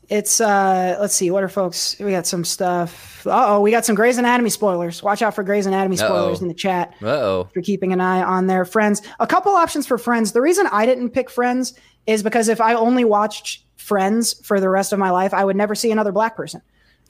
It's 0.09 0.41
uh 0.41 0.97
let's 0.99 1.13
see, 1.13 1.31
what 1.31 1.41
are 1.41 1.47
folks 1.47 1.97
we 1.97 2.11
got 2.11 2.27
some 2.27 2.43
stuff. 2.43 3.25
Uh 3.25 3.45
oh, 3.55 3.61
we 3.61 3.71
got 3.71 3.85
some 3.85 3.95
Grey's 3.95 4.17
Anatomy 4.17 4.49
spoilers. 4.49 5.01
Watch 5.01 5.21
out 5.21 5.33
for 5.35 5.43
Grey's 5.43 5.65
Anatomy 5.67 5.95
spoilers 5.95 6.39
Uh-oh. 6.39 6.41
in 6.41 6.47
the 6.49 6.53
chat. 6.53 6.93
Uh 7.01 7.07
oh. 7.07 7.49
You're 7.55 7.63
keeping 7.63 7.93
an 7.93 8.01
eye 8.01 8.21
on 8.21 8.47
their 8.47 8.65
friends. 8.65 9.01
A 9.21 9.27
couple 9.27 9.53
options 9.53 9.87
for 9.87 9.97
friends. 9.97 10.33
The 10.33 10.41
reason 10.41 10.67
I 10.69 10.85
didn't 10.85 11.11
pick 11.11 11.29
friends 11.29 11.73
is 12.07 12.23
because 12.23 12.49
if 12.49 12.59
I 12.59 12.73
only 12.73 13.05
watched 13.05 13.63
friends 13.77 14.33
for 14.45 14.59
the 14.59 14.67
rest 14.67 14.91
of 14.91 14.99
my 14.99 15.11
life, 15.11 15.33
I 15.33 15.45
would 15.45 15.55
never 15.55 15.75
see 15.75 15.91
another 15.91 16.11
black 16.11 16.35
person. 16.35 16.61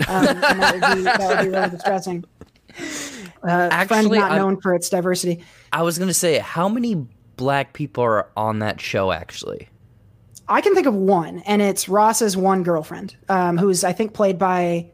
Um, 0.08 0.26
that 0.26 0.74
would 0.74 0.96
be 0.98 1.02
that 1.04 1.20
would 1.38 1.44
be 1.46 1.50
really 1.58 1.70
distressing. 1.72 2.24
Uh, 3.44 3.70
Actually, 3.72 4.20
not 4.20 4.32
I'm- 4.34 4.42
known 4.42 4.62
for 4.62 4.76
its 4.76 4.90
diversity. 4.90 5.44
I 5.74 5.82
was 5.82 5.98
gonna 5.98 6.14
say, 6.14 6.38
how 6.38 6.70
many 6.70 7.08
black 7.38 7.74
people 7.74 8.04
are 8.04 8.30
on 8.36 8.60
that 8.60 8.80
show 8.82 9.12
actually? 9.12 9.68
I 10.48 10.60
can 10.62 10.76
think 10.76 10.88
of 10.88 10.94
one, 10.94 11.40
and 11.46 11.62
it's 11.62 11.88
Ross's 11.88 12.36
one 12.36 12.64
girlfriend, 12.64 13.16
um, 13.30 13.58
who's 13.58 13.84
I 13.84 13.94
think 13.94 14.14
played 14.14 14.38
by 14.38 14.92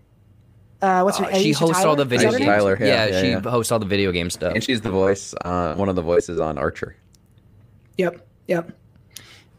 uh, 0.81 1.01
what's 1.01 1.17
her 1.17 1.25
Uh, 1.25 1.31
name? 1.31 1.41
she 1.43 1.51
Aisha 1.51 1.55
hosts 1.55 1.83
all 1.83 1.95
the 1.95 2.05
video 2.05 2.29
Aisha 2.29 2.37
games. 2.37 2.45
Tyler, 2.45 2.77
yeah, 2.79 3.05
yeah, 3.07 3.21
she 3.21 3.29
yeah. 3.29 3.39
hosts 3.41 3.71
all 3.71 3.79
the 3.79 3.85
video 3.87 4.11
game 4.11 4.29
stuff. 4.29 4.53
And 4.53 4.63
she's 4.63 4.81
the 4.81 4.91
voice, 4.91 5.33
uh, 5.43 5.73
one 5.75 5.89
of 5.89 5.95
the 5.95 6.03
voices 6.03 6.39
on 6.39 6.57
Archer. 6.59 6.95
Yep, 7.97 8.27
yep. 8.47 8.71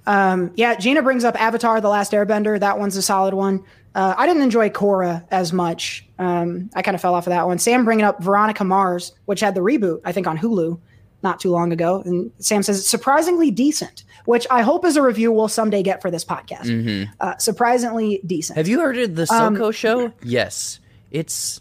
Um, 0.06 0.52
yeah, 0.54 0.76
Gina 0.76 1.02
brings 1.02 1.24
up 1.24 1.40
Avatar: 1.40 1.80
The 1.80 1.88
Last 1.88 2.12
Airbender. 2.12 2.58
That 2.60 2.78
one's 2.78 2.96
a 2.96 3.02
solid 3.02 3.34
one. 3.34 3.64
Uh, 3.94 4.14
I 4.16 4.26
didn't 4.26 4.42
enjoy 4.42 4.70
Korra 4.70 5.24
as 5.30 5.52
much. 5.52 6.06
Um, 6.18 6.70
I 6.74 6.82
kind 6.82 6.94
of 6.94 7.00
fell 7.00 7.14
off 7.14 7.26
of 7.26 7.32
that 7.32 7.46
one. 7.46 7.58
Sam 7.58 7.84
bringing 7.84 8.04
up 8.04 8.22
Veronica 8.22 8.62
Mars, 8.62 9.12
which 9.24 9.40
had 9.40 9.54
the 9.56 9.60
reboot, 9.60 10.00
I 10.04 10.12
think, 10.12 10.26
on 10.28 10.38
Hulu 10.38 10.78
not 11.22 11.40
too 11.40 11.50
long 11.50 11.72
ago. 11.72 12.02
And 12.04 12.30
Sam 12.38 12.62
says 12.62 12.86
surprisingly 12.86 13.50
decent, 13.50 14.04
which 14.24 14.46
I 14.50 14.62
hope 14.62 14.84
is 14.84 14.96
a 14.96 15.02
review 15.02 15.32
we'll 15.32 15.48
someday 15.48 15.82
get 15.82 16.00
for 16.00 16.10
this 16.10 16.24
podcast. 16.24 16.66
Mhm. 16.66 17.08
Uh, 17.20 17.36
surprisingly 17.38 18.20
decent. 18.26 18.56
Have 18.56 18.68
you 18.68 18.80
heard 18.80 18.96
of 18.98 19.16
the 19.16 19.26
Um, 19.32 19.56
SoCo 19.56 19.72
show? 19.74 20.12
Yes, 20.22 20.78
it's 21.10 21.60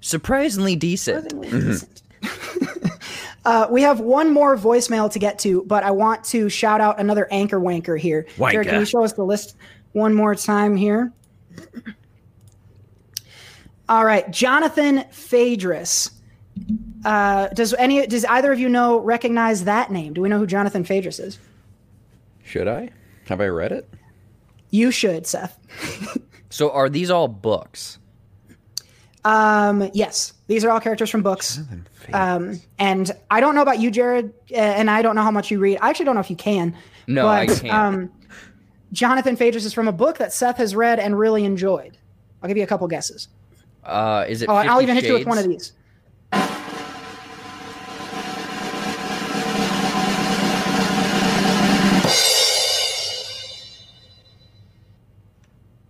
surprisingly 0.00 0.76
decent. 0.76 1.32
Uh, 3.46 3.66
we 3.70 3.82
have 3.82 4.00
one 4.00 4.30
more 4.32 4.56
voicemail 4.56 5.12
to 5.12 5.18
get 5.18 5.38
to, 5.40 5.62
but 5.66 5.84
I 5.84 5.90
want 5.90 6.24
to 6.24 6.48
shout 6.48 6.80
out 6.80 6.98
another 6.98 7.28
anchor 7.30 7.60
wanker 7.60 7.98
here. 8.00 8.26
Wanker. 8.38 8.52
Jared, 8.52 8.68
can 8.68 8.80
you 8.80 8.86
show 8.86 9.04
us 9.04 9.12
the 9.12 9.22
list 9.22 9.54
one 9.92 10.14
more 10.14 10.34
time 10.34 10.76
here? 10.76 11.12
All 13.86 14.02
right, 14.04 14.30
Jonathan 14.30 15.04
Phaedrus. 15.12 16.10
Uh, 17.04 17.48
does 17.48 17.74
any 17.74 18.06
does 18.06 18.24
either 18.24 18.52
of 18.52 18.58
you 18.58 18.68
know 18.68 18.98
recognize 18.98 19.64
that 19.64 19.90
name? 19.90 20.14
Do 20.14 20.20
we 20.22 20.28
know 20.28 20.38
who 20.38 20.46
Jonathan 20.46 20.84
Phaedrus 20.84 21.18
is? 21.18 21.38
Should 22.44 22.68
I? 22.68 22.90
Have 23.26 23.40
I 23.40 23.46
read 23.46 23.72
it? 23.72 23.88
You 24.70 24.90
should, 24.90 25.26
Seth. 25.26 25.58
So 26.54 26.70
are 26.70 26.88
these 26.88 27.10
all 27.10 27.26
books? 27.26 27.98
Um, 29.24 29.90
yes, 29.92 30.34
these 30.46 30.64
are 30.64 30.70
all 30.70 30.78
characters 30.78 31.10
from 31.10 31.24
books. 31.24 31.58
Um, 32.12 32.60
and 32.78 33.10
I 33.28 33.40
don't 33.40 33.56
know 33.56 33.62
about 33.62 33.80
you, 33.80 33.90
Jared, 33.90 34.32
uh, 34.52 34.54
and 34.58 34.88
I 34.88 35.02
don't 35.02 35.16
know 35.16 35.22
how 35.22 35.32
much 35.32 35.50
you 35.50 35.58
read. 35.58 35.78
I 35.82 35.90
actually 35.90 36.04
don't 36.04 36.14
know 36.14 36.20
if 36.20 36.30
you 36.30 36.36
can. 36.36 36.76
No, 37.08 37.26
I 37.26 37.46
can't. 37.48 37.66
Um, 37.72 38.12
Jonathan 38.92 39.34
Phaedrus 39.34 39.64
is 39.64 39.72
from 39.74 39.88
a 39.88 39.92
book 39.92 40.18
that 40.18 40.32
Seth 40.32 40.58
has 40.58 40.76
read 40.76 41.00
and 41.00 41.18
really 41.18 41.44
enjoyed. 41.44 41.98
I'll 42.40 42.46
give 42.46 42.56
you 42.56 42.62
a 42.62 42.68
couple 42.68 42.86
guesses. 42.86 43.26
Uh, 43.82 44.24
is 44.28 44.42
it? 44.42 44.48
Oh, 44.48 44.54
I'll 44.54 44.78
50 44.78 44.82
even 44.84 44.94
hit 44.94 45.04
you 45.06 45.14
with 45.14 45.26
one 45.26 45.38
of 45.38 45.44
these. 45.48 45.72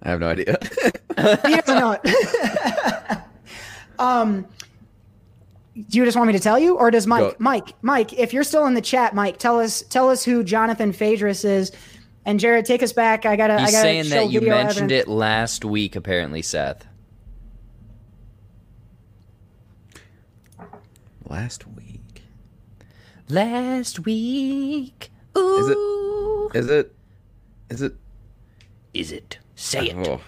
I 0.05 0.11
have 0.11 0.21
no 0.21 0.29
idea. 0.29 0.59
he 1.47 1.57
doesn't 1.57 1.79
know 1.79 1.99
it. 2.03 3.19
um, 3.99 4.47
do 5.75 5.99
you 5.99 6.05
just 6.05 6.17
want 6.17 6.27
me 6.29 6.33
to 6.35 6.41
tell 6.41 6.59
you, 6.59 6.77
or 6.77 6.91
does 6.91 7.07
Mike? 7.07 7.21
Go. 7.21 7.35
Mike, 7.39 7.75
Mike, 7.83 8.13
if 8.13 8.33
you're 8.33 8.45
still 8.45 8.67
in 8.67 8.75
the 8.75 8.81
chat, 8.81 9.15
Mike, 9.15 9.39
tell 9.39 9.59
us 9.59 9.83
tell 9.83 10.09
us 10.11 10.25
who 10.25 10.45
Jonathan 10.45 10.93
Phaedrus 10.93 11.45
is. 11.45 11.73
And 12.27 12.41
Jared, 12.41 12.65
take 12.65 12.83
us 12.83 12.93
back. 12.93 13.27
I 13.27 13.37
gotta. 13.37 13.59
He's 13.59 13.69
I 13.69 13.73
gotta 13.73 13.83
saying 13.83 14.09
that 14.11 14.31
you 14.31 14.41
mentioned 14.41 14.93
evidence. 14.93 15.09
it 15.09 15.09
last 15.09 15.65
week, 15.65 15.97
apparently, 15.97 16.43
Seth. 16.43 16.87
Last 21.27 21.67
week. 21.67 22.23
Last 23.29 24.05
week. 24.05 25.11
Ooh. 25.37 26.51
Is 26.55 26.69
it? 26.71 26.95
Is 27.71 27.83
it? 27.83 27.83
Is 27.83 27.83
it? 27.83 27.97
Is 28.93 29.13
it? 29.13 29.39
Say 29.57 29.87
it. 29.87 30.09
Oh. 30.09 30.21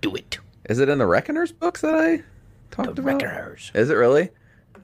Do 0.00 0.14
it. 0.14 0.38
Is 0.68 0.78
it 0.78 0.88
in 0.88 0.98
the 0.98 1.06
Reckoners 1.06 1.52
books 1.52 1.80
that 1.82 1.94
I 1.94 2.22
talked 2.70 2.94
The 2.96 3.02
about? 3.02 3.22
Reckoners. 3.22 3.70
Is 3.74 3.90
it 3.90 3.94
really? 3.94 4.30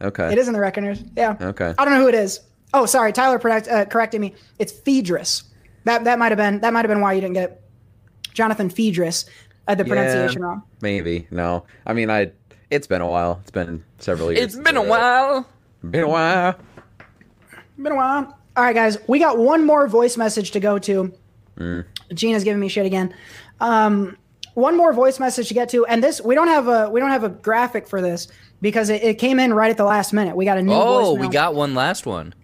Okay. 0.03 0.33
It 0.33 0.39
is 0.39 0.47
in 0.49 0.55
the 0.55 0.61
Reckoners. 0.61 1.03
Yeah. 1.17 1.37
Okay. 1.41 1.75
I 1.79 1.85
don't 1.85 1.95
know 1.95 2.01
who 2.01 2.09
it 2.09 2.15
is. 2.15 2.41
Oh, 2.73 2.87
sorry, 2.87 3.13
Tyler 3.13 3.39
correct, 3.39 3.69
uh, 3.69 3.85
corrected 3.85 4.21
me. 4.21 4.35
It's 4.59 4.73
Phaedrus. 4.73 5.45
That 5.85 6.05
that 6.05 6.19
might 6.19 6.31
have 6.31 6.39
been 6.39 6.61
that 6.61 6.73
might 6.73 6.85
have 6.85 6.89
been 6.89 7.01
why 7.01 7.15
you 7.15 7.21
didn't 7.21 7.35
get. 7.35 7.63
Jonathan 8.33 8.71
Phaedrus. 8.71 9.27
I 9.67 9.73
had 9.73 9.79
the 9.79 9.85
Yeah. 9.85 9.89
pronunciation 9.89 10.43
wrong. 10.43 10.63
Maybe. 10.81 11.27
No. 11.31 11.65
I 11.87 11.93
mean, 11.95 12.11
I. 12.11 12.33
It's 12.71 12.87
been 12.87 13.01
a 13.01 13.09
while. 13.09 13.39
It's 13.43 13.51
been 13.51 13.83
several 13.99 14.31
years. 14.31 14.45
It's 14.45 14.57
been 14.57 14.77
a 14.77 14.81
since 14.81 14.81
I 14.81 14.81
read 14.81 14.87
it. 14.87 14.91
while. 14.91 15.47
Been 15.91 16.05
a 16.05 16.09
while. 16.09 16.55
Been 17.83 17.93
a 17.93 17.97
while. 17.97 18.39
All 18.57 18.65
right, 18.65 18.75
guys, 18.75 18.99
we 19.09 19.19
got 19.19 19.39
one 19.39 19.65
more 19.65 19.89
voice 19.89 20.17
message 20.17 20.51
to 20.53 20.61
go 20.61 20.79
to. 20.81 21.13
Mm. 21.59 21.85
Gina's 22.15 22.45
giving 22.45 22.61
me 22.61 22.69
shit 22.69 22.87
again. 22.87 23.13
Um, 23.61 24.17
one 24.55 24.77
more 24.77 24.93
voice 24.93 25.21
message 25.21 25.49
to 25.49 25.55
get 25.55 25.69
to, 25.71 25.87
and 25.87 26.03
this 26.03 26.21
we 26.21 26.35
don't 26.35 26.49
have 26.49 26.69
a 26.69 26.91
we 26.91 27.01
don't 27.01 27.11
have 27.11 27.25
a 27.25 27.29
graphic 27.29 27.87
for 27.87 28.01
this 28.01 28.29
because 28.61 28.91
it, 28.91 29.03
it 29.03 29.19
came 29.19 29.39
in 29.39 29.55
right 29.55 29.71
at 29.71 29.77
the 29.77 29.85
last 29.85 30.13
minute. 30.13 30.37
We 30.37 30.45
got 30.45 30.59
a 30.59 30.63
new. 30.63 30.73
Oh, 30.73 31.15
we 31.15 31.29
got 31.29 31.55
one 31.55 31.75
last 31.75 32.07
one. 32.07 32.35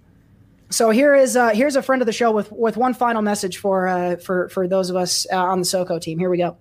So 0.70 0.90
here 0.90 1.14
is 1.14 1.36
uh, 1.36 1.50
here's 1.50 1.76
a 1.76 1.82
friend 1.82 2.02
of 2.02 2.06
the 2.06 2.12
show 2.12 2.30
with 2.30 2.50
with 2.52 2.76
one 2.76 2.94
final 2.94 3.22
message 3.22 3.58
for 3.58 3.86
uh, 3.86 4.16
for 4.16 4.48
for 4.48 4.66
those 4.66 4.90
of 4.90 4.96
us 4.96 5.26
uh, 5.32 5.36
on 5.36 5.60
the 5.60 5.64
SoCo 5.64 6.00
team. 6.00 6.18
Here 6.18 6.30
we 6.30 6.38
go. 6.38 6.56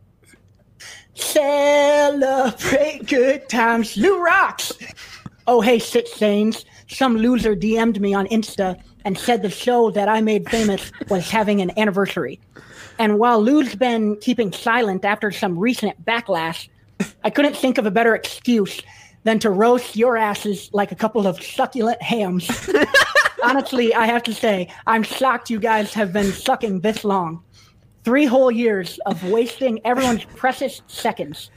Celebrate 1.14 3.08
good 3.08 3.47
times, 3.49 3.97
Lou 3.97 4.22
rocks. 4.22 4.74
Oh 5.47 5.62
hey, 5.62 5.80
shit 5.80 6.08
stains. 6.08 6.66
Some 6.88 7.18
loser 7.18 7.56
DM'd 7.56 7.99
me 7.99 8.14
on 8.14 8.28
Insta 8.28 8.80
and 9.06 9.18
said 9.18 9.41
the 9.41 9.49
show 9.49 9.89
that 9.91 10.08
I 10.08 10.22
made 10.22 10.49
famous 10.49 10.91
was 11.10 11.30
having 11.30 11.62
an 11.62 11.72
anniversary. 11.78 12.39
And 12.98 13.20
while 13.20 13.41
Lou's 13.41 13.76
been 13.76 14.18
keeping 14.18 14.52
silent 14.52 15.04
after 15.04 15.32
some 15.32 15.58
recent 15.58 16.04
backlash, 16.06 16.70
I 17.24 17.30
couldn't 17.30 17.58
think 17.58 17.78
of 17.78 17.86
a 17.86 17.91
better 17.91 18.16
excuse 18.16 18.82
than 19.24 19.39
to 19.39 19.50
roast 19.50 19.96
your 19.96 20.18
asses 20.18 20.70
like 20.72 20.91
a 20.91 20.96
couple 20.96 21.28
of 21.28 21.43
succulent 21.43 22.02
hams. 22.02 22.70
Honestly, 23.43 23.93
I 23.93 24.06
have 24.06 24.24
to 24.24 24.34
say, 24.34 24.72
I'm 24.88 25.04
shocked 25.04 25.50
you 25.50 25.60
guys 25.60 25.93
have 25.93 26.14
been 26.14 26.32
sucking 26.32 26.82
this 26.82 27.04
long. 27.04 27.43
Three 28.04 28.26
whole 28.26 28.52
years 28.52 29.00
of 29.08 29.24
wasting 29.24 29.82
everyone's 29.84 30.24
precious 30.24 30.82
seconds. 30.88 31.50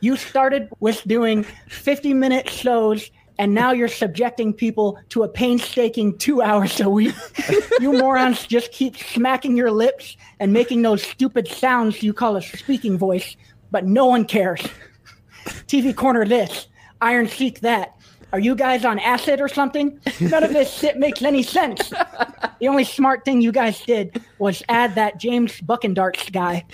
You 0.00 0.16
started 0.16 0.70
with 0.78 1.02
doing 1.06 1.44
50 1.68 2.14
minute 2.14 2.48
shows, 2.48 3.10
and 3.40 3.54
now 3.54 3.72
you're 3.72 3.88
subjecting 3.88 4.52
people 4.52 4.98
to 5.08 5.22
a 5.22 5.28
painstaking 5.28 6.18
two 6.18 6.42
hours 6.42 6.78
a 6.78 6.90
week. 6.90 7.14
you 7.80 7.94
morons 7.94 8.46
just 8.46 8.70
keep 8.70 8.98
smacking 8.98 9.56
your 9.56 9.70
lips 9.70 10.18
and 10.40 10.52
making 10.52 10.82
those 10.82 11.02
stupid 11.02 11.48
sounds 11.48 12.02
you 12.02 12.12
call 12.12 12.36
a 12.36 12.42
speaking 12.42 12.98
voice, 12.98 13.36
but 13.70 13.86
no 13.86 14.04
one 14.04 14.26
cares. 14.26 14.60
TV 15.66 15.96
Corner 15.96 16.26
this, 16.26 16.68
Iron 17.00 17.26
Sheik 17.26 17.60
that. 17.60 17.96
Are 18.34 18.38
you 18.38 18.54
guys 18.54 18.84
on 18.84 18.98
acid 18.98 19.40
or 19.40 19.48
something? 19.48 19.98
None 20.20 20.44
of 20.44 20.52
this 20.52 20.70
shit 20.70 20.98
makes 20.98 21.22
any 21.22 21.42
sense. 21.42 21.88
The 22.60 22.68
only 22.68 22.84
smart 22.84 23.24
thing 23.24 23.40
you 23.40 23.52
guys 23.52 23.80
did 23.80 24.22
was 24.38 24.62
add 24.68 24.94
that 24.96 25.18
James 25.18 25.62
Buckendarts 25.62 26.30
guy. 26.30 26.66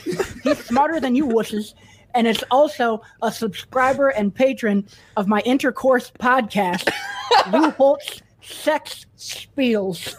He's 0.43 0.65
smarter 0.65 0.99
than 0.99 1.15
you 1.15 1.29
wusses, 1.29 1.75
and 2.17 2.27
is 2.27 2.43
also 2.51 3.03
a 3.23 3.31
subscriber 3.31 4.09
and 4.09 4.35
patron 4.35 4.87
of 5.17 5.29
my 5.29 5.41
intercourse 5.41 6.11
podcast, 6.19 6.91
Lou 7.53 7.71
Holtz 7.71 8.23
Sex 8.43 9.07
Spiels. 9.19 10.15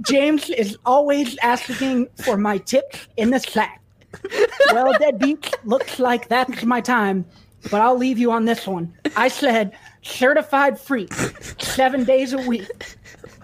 James 0.00 0.48
is 0.50 0.78
always 0.86 1.36
asking 1.38 2.08
for 2.24 2.36
my 2.36 2.58
tips 2.58 3.06
in 3.16 3.30
the 3.30 3.38
sack. 3.38 3.80
Well, 4.72 4.92
deadbeat, 4.98 5.54
looks 5.64 5.98
like 5.98 6.28
that's 6.28 6.64
my 6.64 6.80
time, 6.80 7.24
but 7.70 7.80
I'll 7.80 7.96
leave 7.96 8.18
you 8.18 8.32
on 8.32 8.44
this 8.46 8.66
one. 8.66 8.92
I 9.16 9.28
said 9.28 9.72
certified 10.02 10.78
freak, 10.78 11.12
seven 11.12 12.04
days 12.04 12.32
a 12.32 12.38
week. 12.48 12.96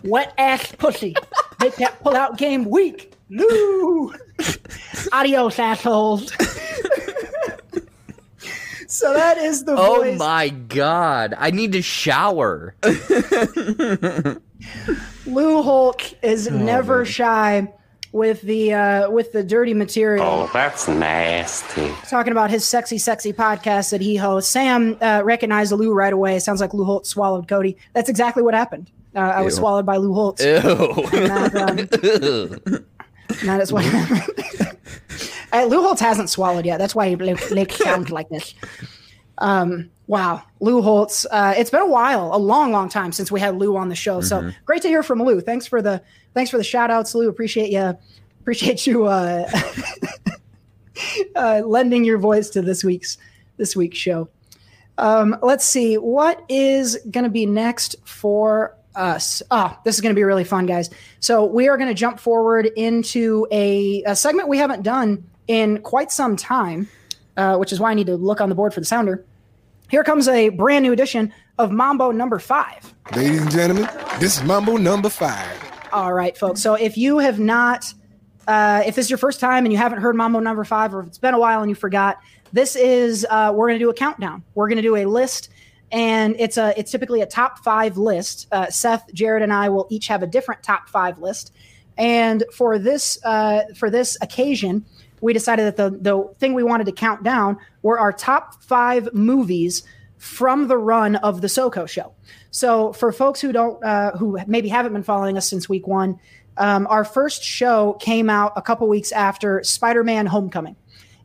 Wet 0.04 0.32
ass 0.38 0.72
pussy. 0.72 1.14
Make 1.60 1.76
that 1.76 2.00
pull 2.02 2.14
out 2.14 2.38
game 2.38 2.64
weak. 2.64 3.12
Lou. 3.28 4.14
Adios, 5.12 5.58
assholes. 5.58 6.32
so 8.90 9.12
that 9.14 9.38
is 9.38 9.64
the 9.64 9.72
Oh 9.78 10.02
voice. 10.02 10.18
my 10.18 10.48
god. 10.48 11.34
I 11.38 11.50
need 11.50 11.72
to 11.72 11.82
shower. 11.82 12.74
Lou 15.26 15.62
Holtz 15.62 16.14
is 16.22 16.50
never 16.50 16.98
man. 16.98 17.04
shy 17.06 17.72
with 18.12 18.40
the 18.42 18.72
uh, 18.72 19.10
with 19.10 19.32
the 19.32 19.44
dirty 19.44 19.74
material. 19.74 20.24
Oh, 20.24 20.50
that's 20.52 20.88
nasty. 20.88 21.92
Talking 22.08 22.32
about 22.32 22.50
his 22.50 22.64
sexy, 22.64 22.98
sexy 22.98 23.32
podcast 23.32 23.90
that 23.90 24.00
he 24.00 24.16
hosts. 24.16 24.50
Sam 24.50 24.96
uh, 25.00 25.20
recognized 25.24 25.72
Lou 25.72 25.92
right 25.92 26.12
away. 26.12 26.38
Sounds 26.38 26.60
like 26.60 26.72
Lou 26.74 26.84
Holtz 26.84 27.10
swallowed 27.10 27.46
Cody. 27.48 27.76
That's 27.92 28.08
exactly 28.08 28.42
what 28.42 28.54
happened. 28.54 28.90
Uh, 29.14 29.20
I 29.20 29.42
was 29.42 29.54
swallowed 29.56 29.84
by 29.86 29.96
Lou 29.96 30.12
Holtz. 30.14 30.42
Ew. 30.44 30.52
That, 30.60 31.54
um, 31.54 32.84
that 33.44 33.60
is 33.60 33.72
what 33.72 33.84
happened. 33.84 34.76
Uh, 35.52 35.64
Lou 35.64 35.82
Holtz 35.82 36.00
hasn't 36.00 36.30
swallowed 36.30 36.66
yet. 36.66 36.78
That's 36.78 36.94
why 36.94 37.08
he 37.08 37.16
like 37.16 37.72
sounds 37.72 38.10
like 38.10 38.28
this. 38.28 38.54
Um, 39.38 39.90
wow, 40.06 40.42
Lou 40.60 40.82
Holtz. 40.82 41.26
Uh, 41.30 41.54
it's 41.56 41.70
been 41.70 41.80
a 41.82 41.86
while, 41.86 42.30
a 42.34 42.38
long, 42.38 42.72
long 42.72 42.88
time 42.88 43.12
since 43.12 43.30
we 43.30 43.40
had 43.40 43.56
Lou 43.56 43.76
on 43.76 43.88
the 43.88 43.94
show. 43.94 44.20
So 44.20 44.42
Mhm. 44.42 44.54
great 44.64 44.82
to 44.82 44.88
hear 44.88 45.02
from 45.02 45.22
Lou. 45.22 45.40
Thanks 45.40 45.66
for 45.66 45.80
the 45.80 46.02
thanks 46.34 46.50
for 46.50 46.58
the 46.58 46.64
shout 46.64 46.90
outs, 46.90 47.14
Lou. 47.14 47.28
Appreciate 47.28 47.70
you. 47.70 47.96
Appreciate 48.40 48.86
you 48.86 49.06
uh, 49.06 49.48
uh, 51.36 51.62
lending 51.64 52.04
your 52.04 52.18
voice 52.18 52.50
to 52.50 52.62
this 52.62 52.82
week's 52.84 53.18
this 53.56 53.76
week's 53.76 53.98
show. 53.98 54.28
Um, 54.98 55.36
let's 55.42 55.64
see 55.64 55.96
what 55.96 56.42
is 56.48 56.98
going 57.10 57.24
to 57.24 57.30
be 57.30 57.46
next 57.46 57.94
for 58.04 58.74
us. 58.96 59.42
Ah, 59.50 59.78
this 59.84 59.94
is 59.94 60.00
going 60.00 60.12
to 60.14 60.18
be 60.18 60.24
really 60.24 60.42
fun, 60.44 60.66
guys. 60.66 60.90
So 61.20 61.44
we 61.44 61.68
are 61.68 61.76
going 61.76 61.88
to 61.88 61.94
jump 61.94 62.18
forward 62.18 62.66
into 62.66 63.46
a, 63.52 64.02
a 64.04 64.16
segment 64.16 64.48
we 64.48 64.58
haven't 64.58 64.82
done 64.82 65.27
in 65.48 65.80
quite 65.82 66.12
some 66.12 66.36
time, 66.36 66.88
uh, 67.36 67.56
which 67.56 67.72
is 67.72 67.80
why 67.80 67.90
I 67.90 67.94
need 67.94 68.06
to 68.06 68.16
look 68.16 68.40
on 68.40 68.48
the 68.48 68.54
board 68.54 68.72
for 68.72 68.80
the 68.80 68.86
sounder. 68.86 69.24
Here 69.90 70.04
comes 70.04 70.28
a 70.28 70.50
brand 70.50 70.84
new 70.84 70.92
edition 70.92 71.32
of 71.58 71.72
Mambo 71.72 72.12
number 72.12 72.38
five. 72.38 72.94
Ladies 73.16 73.40
and 73.40 73.50
gentlemen, 73.50 73.88
this 74.20 74.36
is 74.36 74.44
Mambo 74.44 74.76
number 74.76 75.08
five. 75.08 75.48
All 75.92 76.12
right, 76.12 76.36
folks. 76.36 76.60
So 76.60 76.74
if 76.74 76.98
you 76.98 77.18
have 77.18 77.40
not, 77.40 77.92
uh, 78.46 78.82
if 78.84 78.94
this 78.94 79.06
is 79.06 79.10
your 79.10 79.18
first 79.18 79.40
time 79.40 79.64
and 79.64 79.72
you 79.72 79.78
haven't 79.78 80.00
heard 80.00 80.14
Mambo 80.14 80.40
number 80.40 80.64
five, 80.64 80.94
or 80.94 81.00
if 81.00 81.06
it's 81.06 81.18
been 81.18 81.32
a 81.32 81.38
while 81.38 81.62
and 81.62 81.70
you 81.70 81.74
forgot, 81.74 82.18
this 82.52 82.76
is 82.76 83.26
uh, 83.30 83.50
we're 83.54 83.68
going 83.68 83.78
to 83.78 83.84
do 83.84 83.90
a 83.90 83.94
countdown. 83.94 84.42
We're 84.54 84.68
going 84.68 84.76
to 84.76 84.82
do 84.82 84.96
a 84.96 85.06
list, 85.06 85.48
and 85.90 86.36
it's 86.38 86.58
a 86.58 86.78
it's 86.78 86.90
typically 86.90 87.22
a 87.22 87.26
top 87.26 87.58
five 87.60 87.96
list. 87.96 88.46
Uh, 88.52 88.70
Seth, 88.70 89.12
Jared, 89.14 89.42
and 89.42 89.52
I 89.52 89.70
will 89.70 89.86
each 89.90 90.08
have 90.08 90.22
a 90.22 90.26
different 90.26 90.62
top 90.62 90.88
five 90.88 91.18
list. 91.18 91.52
And 91.96 92.44
for 92.54 92.78
this 92.78 93.18
uh, 93.24 93.62
for 93.74 93.90
this 93.90 94.16
occasion, 94.20 94.84
we 95.20 95.32
decided 95.32 95.66
that 95.66 95.76
the 95.76 95.90
the 95.98 96.34
thing 96.38 96.54
we 96.54 96.62
wanted 96.62 96.84
to 96.86 96.92
count 96.92 97.22
down 97.22 97.58
were 97.82 97.98
our 97.98 98.12
top 98.12 98.62
five 98.62 99.08
movies 99.12 99.82
from 100.16 100.66
the 100.68 100.76
run 100.76 101.16
of 101.16 101.40
the 101.40 101.46
SoCo 101.46 101.88
show. 101.88 102.12
So 102.50 102.92
for 102.92 103.12
folks 103.12 103.40
who 103.40 103.52
don't 103.52 103.82
uh, 103.84 104.12
who 104.16 104.38
maybe 104.46 104.68
haven't 104.68 104.92
been 104.92 105.02
following 105.02 105.36
us 105.36 105.48
since 105.48 105.68
week 105.68 105.86
one, 105.86 106.18
um, 106.56 106.86
our 106.88 107.04
first 107.04 107.42
show 107.42 107.94
came 108.00 108.28
out 108.28 108.52
a 108.56 108.62
couple 108.62 108.88
weeks 108.88 109.12
after 109.12 109.62
Spider-Man: 109.62 110.26
Homecoming, 110.26 110.76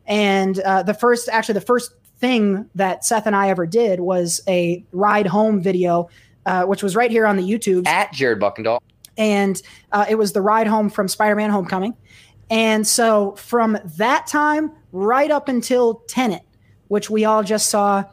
and 0.06 0.58
uh, 0.60 0.82
the 0.82 0.94
first 0.94 1.28
actually 1.28 1.54
the 1.54 1.60
first 1.60 1.92
thing 2.18 2.70
that 2.74 3.04
Seth 3.04 3.26
and 3.26 3.34
I 3.34 3.48
ever 3.48 3.66
did 3.66 4.00
was 4.00 4.40
a 4.46 4.84
ride 4.92 5.26
home 5.26 5.60
video, 5.60 6.08
uh, 6.46 6.64
which 6.64 6.82
was 6.82 6.94
right 6.94 7.10
here 7.10 7.26
on 7.26 7.36
the 7.36 7.42
YouTube 7.42 7.86
At 7.88 8.12
Jared 8.12 8.38
Buckendahl. 8.38 8.78
and 9.16 9.60
uh, 9.90 10.06
it 10.08 10.14
was 10.14 10.32
the 10.32 10.40
ride 10.40 10.68
home 10.68 10.88
from 10.88 11.08
Spider-Man: 11.08 11.50
Homecoming. 11.50 11.94
And 12.50 12.86
so 12.86 13.32
from 13.32 13.78
that 13.96 14.26
time 14.26 14.72
right 14.92 15.30
up 15.30 15.48
until 15.48 15.94
Tenet, 16.06 16.42
which 16.88 17.10
we 17.10 17.24
all 17.24 17.42
just 17.42 17.68
saw 17.70 18.04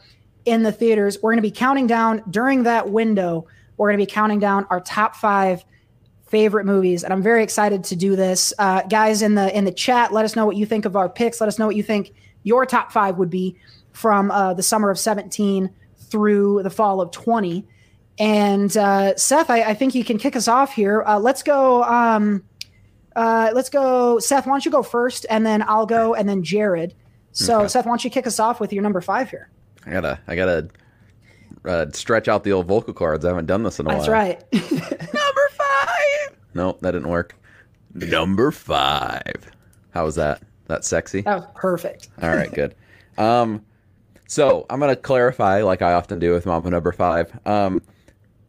in 0.45 0.63
the 0.63 0.71
theaters, 0.71 1.17
we're 1.21 1.32
going 1.32 1.38
to 1.38 1.41
be 1.41 1.51
counting 1.51 1.88
down 1.88 2.23
during 2.29 2.63
that 2.63 2.89
window. 2.89 3.45
We're 3.77 3.89
going 3.89 3.99
to 3.99 4.05
be 4.05 4.11
counting 4.11 4.39
down 4.39 4.65
our 4.69 4.79
top 4.79 5.15
five 5.15 5.63
favorite 6.27 6.65
movies, 6.65 7.03
and 7.03 7.11
I'm 7.11 7.21
very 7.21 7.43
excited 7.43 7.84
to 7.86 7.95
do 7.95 8.15
this. 8.15 8.53
Uh, 8.57 8.84
guys 8.84 9.21
in 9.21 9.36
the 9.36 9.55
in 9.55 9.65
the 9.65 9.71
chat, 9.71 10.13
let 10.13 10.23
us 10.23 10.36
know 10.36 10.45
what 10.45 10.55
you 10.55 10.65
think 10.65 10.86
of 10.86 10.95
our 10.95 11.09
picks. 11.09 11.41
Let 11.41 11.47
us 11.47 11.59
know 11.59 11.67
what 11.67 11.75
you 11.75 11.84
think 11.84 12.13
your 12.43 12.65
top 12.65 12.91
five 12.91 13.17
would 13.17 13.29
be 13.29 13.57
from 13.91 14.32
uh, 14.32 14.53
the 14.53 14.63
summer 14.63 14.89
of 14.89 14.97
17 14.97 15.69
through 15.97 16.63
the 16.63 16.69
fall 16.69 17.01
of 17.01 17.11
20. 17.11 17.65
And 18.19 18.75
uh, 18.77 19.15
Seth, 19.15 19.49
I, 19.49 19.61
I 19.63 19.73
think 19.73 19.95
you 19.95 20.03
can 20.03 20.17
kick 20.17 20.36
us 20.36 20.47
off 20.47 20.73
here. 20.73 21.03
Uh, 21.03 21.19
let's 21.19 21.43
go. 21.43 21.84
Um, 21.84 22.43
uh, 23.16 23.51
let's 23.53 23.70
go. 23.70 24.20
Seth, 24.20 24.45
why 24.45 24.53
don't 24.53 24.66
you 24.66 24.72
go 24.72 24.84
first, 24.84 25.26
and 25.30 25.45
then 25.45 25.64
I'll 25.68 25.86
go, 25.86 26.14
and 26.14 26.28
then 26.28 26.43
Jared. 26.43 26.93
So, 27.32 27.59
Okay. 27.59 27.68
Seth, 27.70 27.86
why 27.86 27.91
don't 27.91 28.03
you 28.03 28.09
kick 28.09 28.28
us 28.28 28.39
off 28.39 28.59
with 28.59 28.74
your 28.74 28.84
number 28.84 29.01
five 29.01 29.30
here? 29.30 29.49
I 29.86 29.91
gotta, 29.91 30.20
I 30.28 30.36
gotta 30.36 30.70
uh, 31.66 31.86
stretch 31.93 32.28
out 32.28 32.43
the 32.43 32.51
old 32.51 32.68
vocal 32.68 32.93
cords. 32.93 33.26
I 33.26 33.30
haven't 33.30 33.45
done 33.47 33.64
this 33.64 33.80
in 33.80 33.88
a 33.88 33.89
That's 33.89 34.07
while. 34.07 34.38
That's 34.51 34.72
right. 34.72 34.91
number 35.14 35.49
five. 35.51 36.38
No, 36.53 36.78
that 36.82 36.91
didn't 36.91 37.07
work. 37.09 37.36
Number 37.93 38.51
five. 38.51 39.51
How 39.93 40.05
was 40.05 40.16
that? 40.16 40.41
That 40.68 40.86
sexy? 40.86 41.22
That 41.22 41.36
was 41.36 41.47
perfect. 41.55 42.09
All 42.22 42.30
right, 42.30 42.51
good. 42.53 42.76
Um, 43.18 43.66
so 44.28 44.66
I'm 44.70 44.80
gonna 44.80 44.95
clarify, 44.95 45.62
like 45.64 45.82
I 45.82 45.93
often 45.93 46.20
do 46.20 46.32
with 46.32 46.45
Mambo 46.45 46.70
Number 46.70 46.91
Five. 46.93 47.38
Um, 47.45 47.82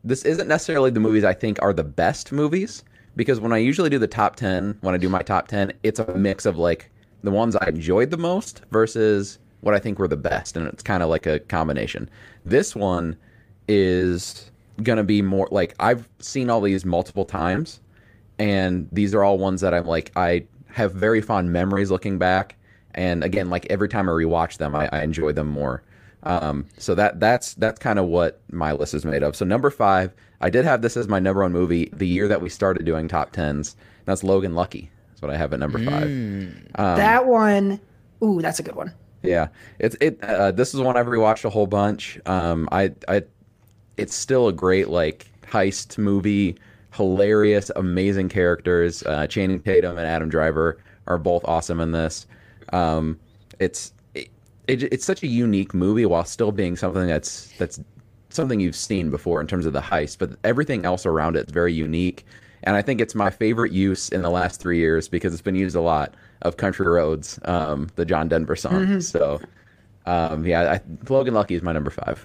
this 0.05 0.25
isn't 0.25 0.47
necessarily 0.49 0.91
the 0.91 1.01
movies 1.01 1.25
I 1.25 1.33
think 1.35 1.61
are 1.63 1.73
the 1.73 1.83
best 1.85 2.31
movies 2.33 2.85
because 3.17 3.41
when 3.41 3.53
I 3.53 3.59
usually 3.59 3.91
do 3.91 3.99
the 3.99 4.07
top 4.07 4.37
ten, 4.37 4.77
when 4.81 4.95
I 4.95 4.99
do 4.99 5.09
my 5.09 5.23
top 5.23 5.49
ten, 5.49 5.73
it's 5.83 5.99
a 6.01 6.15
mix 6.15 6.47
of 6.47 6.57
like 6.57 6.91
the 7.23 7.31
ones 7.31 7.57
I 7.57 7.69
enjoyed 7.69 8.11
the 8.11 8.17
most 8.17 8.63
versus 8.71 9.39
what 9.61 9.75
I 9.75 9.79
think 9.79 9.99
were 9.99 10.09
the 10.09 10.17
best, 10.17 10.57
and 10.57 10.67
it's 10.67 10.83
kind 10.83 11.03
of 11.03 11.09
like 11.09 11.27
a 11.27 11.39
combination. 11.41 12.11
This 12.45 12.75
one 12.75 13.17
is 13.69 14.51
gonna 14.83 15.05
be 15.05 15.23
more 15.23 15.49
like 15.51 15.75
I've 15.79 16.09
seen 16.19 16.51
all 16.51 16.61
these 16.61 16.85
multiple 16.85 17.25
times, 17.25 17.81
and 18.39 18.89
these 18.93 19.15
are 19.15 19.23
all 19.23 19.39
ones 19.39 19.61
that 19.61 19.75
I'm 19.75 19.87
like 19.87 20.11
I 20.17 20.45
have 20.69 20.93
very 20.93 21.21
fond 21.21 21.53
memories 21.53 21.91
looking 21.91 22.19
back, 22.19 22.57
and 22.95 23.23
again, 23.23 23.51
like 23.51 23.67
every 23.71 23.89
time 23.89 24.09
I 24.09 24.13
rewatch 24.13 24.59
them, 24.59 24.75
I, 24.75 24.89
I 24.93 25.03
enjoy 25.03 25.33
them 25.33 25.49
more. 25.49 25.83
Um, 26.25 26.67
so 26.79 26.95
that 26.95 27.19
that's 27.21 27.55
that's 27.55 27.79
kind 27.79 27.99
of 27.99 28.07
what 28.07 28.41
my 28.51 28.73
list 28.73 28.95
is 28.95 29.05
made 29.05 29.23
of. 29.23 29.35
So 29.35 29.45
number 29.45 29.71
five, 29.71 30.13
I 30.41 30.51
did 30.51 30.65
have 30.65 30.83
this 30.83 30.97
as 30.97 31.09
my 31.09 31.19
number 31.19 31.43
one 31.43 31.53
movie 31.53 31.91
the 31.93 32.07
year 32.07 32.29
that 32.29 32.41
we 32.41 32.49
started 32.49 32.85
doing 32.85 33.09
top 33.09 33.33
tens. 33.33 33.77
That's 34.05 34.23
Logan 34.23 34.55
Lucky. 34.55 34.91
That's 35.11 35.23
what 35.23 35.31
I 35.31 35.37
have 35.37 35.53
at 35.53 35.61
number 35.61 35.79
five. 35.79 36.05
Um, 36.05 36.67
that 36.75 37.27
one, 37.27 37.81
ooh, 38.23 38.41
that's 38.41 38.59
a 38.61 38.63
good 38.63 38.75
one. 38.77 38.93
yeah, 39.23 39.49
it's 39.79 39.97
it. 40.01 40.23
Uh, 40.23 40.51
this 40.53 40.75
is 40.75 40.81
one 40.81 40.97
I've 40.97 41.07
rewatched 41.07 41.45
a 41.45 41.51
whole 41.51 41.67
bunch. 41.67 42.21
Um, 42.27 42.69
I, 42.73 42.93
I, 43.09 43.23
it's 43.97 44.15
still 44.15 44.49
a 44.49 44.53
great 44.53 44.89
like 44.89 45.31
heist 45.43 45.99
movie. 45.99 46.57
Hilarious, 46.93 47.71
amazing 47.75 48.29
characters. 48.29 49.03
Uh, 49.03 49.27
Channing 49.27 49.61
Tatum 49.61 49.97
and 49.97 50.07
Adam 50.07 50.29
Driver 50.29 50.79
are 51.07 51.19
both 51.19 51.43
awesome 51.47 51.81
in 51.81 51.93
this. 51.93 52.27
Um, 52.73 53.19
it's 53.59 53.93
it, 54.67 54.83
it, 54.83 54.93
it's 54.93 55.05
such 55.05 55.23
a 55.23 55.27
unique 55.27 55.75
movie 55.75 56.07
while 56.07 56.25
still 56.25 56.53
being 56.53 56.77
something 56.77 57.07
that's 57.07 57.53
that's 57.59 57.81
something 58.29 58.61
you've 58.61 58.77
seen 58.77 59.11
before 59.11 59.41
in 59.41 59.47
terms 59.47 59.67
of 59.67 59.73
the 59.73 59.81
heist, 59.81 60.19
but 60.19 60.33
everything 60.45 60.85
else 60.85 61.05
around 61.05 61.37
it 61.37 61.47
is 61.47 61.53
very 61.53 61.73
unique. 61.73 62.25
And 62.65 62.77
I 62.77 62.83
think 62.83 63.01
it's 63.01 63.15
my 63.15 63.31
favorite 63.31 63.73
use 63.73 64.09
in 64.09 64.23
the 64.23 64.31
last 64.31 64.61
three 64.61 64.79
years 64.79 65.09
because 65.09 65.33
it's 65.33 65.43
been 65.43 65.57
used 65.57 65.75
a 65.75 65.81
lot 65.81 66.15
of 66.43 66.57
Country 66.57 66.87
Roads, 66.87 67.39
um, 67.45 67.89
the 67.97 68.05
John 68.05 68.29
Denver 68.29 68.57
song. 68.57 68.87
Mhm. 68.87 69.03
So, 69.03 69.41
um, 70.07 70.47
yeah, 70.47 70.75
I, 70.75 70.81
Logan 71.09 71.35
Lucky 71.35 71.55
is 71.55 71.63
my 71.63 71.73
number 71.73 71.91
five. 71.91 72.25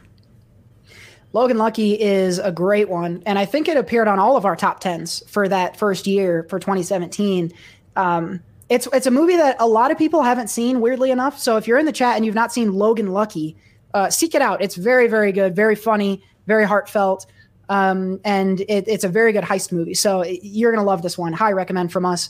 Logan 1.34 1.58
Lucky 1.58 2.00
is 2.00 2.40
a 2.40 2.52
great 2.52 2.88
one, 2.88 3.22
and 3.26 3.38
I 3.38 3.46
think 3.46 3.68
it 3.68 3.78
appeared 3.78 4.08
on 4.08 4.18
all 4.18 4.38
of 4.38 4.46
our 4.46 4.56
top 4.56 4.80
tens 4.80 5.24
for 5.28 5.48
that 5.50 5.76
first 5.76 6.08
year 6.08 6.46
for 6.50 6.58
2017. 6.60 7.52
Um, 7.96 8.40
it's 8.70 8.88
it's 8.94 9.08
a 9.08 9.12
movie 9.12 9.38
that 9.38 9.56
a 9.60 9.68
lot 9.68 9.92
of 9.92 9.98
people 9.98 10.24
haven't 10.24 10.50
seen, 10.50 10.82
weirdly 10.82 11.12
enough. 11.12 11.40
So 11.40 11.58
if 11.58 11.68
you're 11.68 11.78
in 11.78 11.86
the 11.86 11.92
chat 11.92 12.16
and 12.16 12.26
you've 12.26 12.36
not 12.36 12.52
seen 12.52 12.74
Logan 12.74 13.08
Lucky, 13.08 13.56
uh, 13.94 14.10
seek 14.10 14.36
it 14.36 14.42
out. 14.42 14.62
It's 14.62 14.76
very 14.76 15.08
very 15.08 15.32
good, 15.32 15.56
very 15.56 15.76
funny, 15.76 16.24
very 16.48 16.66
heartfelt, 16.66 17.26
um, 17.70 18.20
and 18.26 18.62
it, 18.62 18.88
it's 18.88 19.04
a 19.04 19.10
very 19.10 19.32
good 19.32 19.44
heist 19.44 19.72
movie. 19.72 19.94
So 19.94 20.24
you're 20.24 20.72
gonna 20.72 20.86
love 20.86 21.02
this 21.02 21.18
one. 21.18 21.34
High 21.34 21.52
recommend 21.52 21.92
from 21.92 22.06
us. 22.06 22.30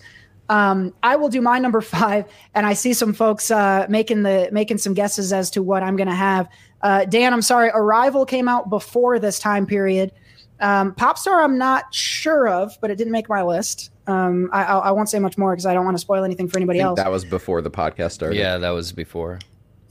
Um, 0.50 0.94
I 1.04 1.16
will 1.16 1.30
do 1.30 1.42
my 1.42 1.60
number 1.60 1.82
five, 1.98 2.26
and 2.54 2.66
I 2.66 2.74
see 2.74 2.94
some 2.94 3.14
folks 3.14 3.52
uh, 3.52 3.86
making 3.90 4.24
the 4.24 4.50
making 4.52 4.78
some 4.78 4.94
guesses 4.94 5.34
as 5.34 5.50
to 5.52 5.64
what 5.64 5.84
I'm 5.84 5.96
going 5.96 6.08
to 6.08 6.16
have. 6.16 6.48
Uh, 6.82 7.06
Dan, 7.06 7.34
I'm 7.34 7.42
sorry, 7.42 7.70
Arrival 7.74 8.26
came 8.26 8.48
out 8.48 8.70
before 8.70 9.20
this 9.20 9.40
time 9.40 9.66
period. 9.66 10.12
Um, 10.60 10.94
Popstar, 10.94 11.44
I'm 11.44 11.58
not 11.58 11.94
sure 11.94 12.48
of, 12.48 12.78
but 12.82 12.92
it 12.92 12.98
didn't 12.98 13.14
make 13.14 13.30
my 13.30 13.44
list. 13.44 13.92
Um, 14.08 14.50
I, 14.54 14.64
I, 14.64 14.78
I 14.78 14.92
won't 14.92 15.10
say 15.10 15.20
much 15.20 15.38
more 15.38 15.52
because 15.54 15.66
I 15.66 15.74
don't 15.74 15.86
want 15.86 15.96
to 15.96 16.02
spoil 16.02 16.24
anything 16.24 16.48
for 16.48 16.58
I 16.58 16.62
anybody 16.62 16.80
think 16.80 16.88
else. 16.88 16.98
that 17.00 17.12
was 17.12 17.26
before 17.26 17.62
the 17.62 17.72
podcast 17.72 18.12
started. 18.14 18.38
Yeah, 18.38 18.58
that 18.58 18.70
was 18.70 18.92
before. 18.92 19.40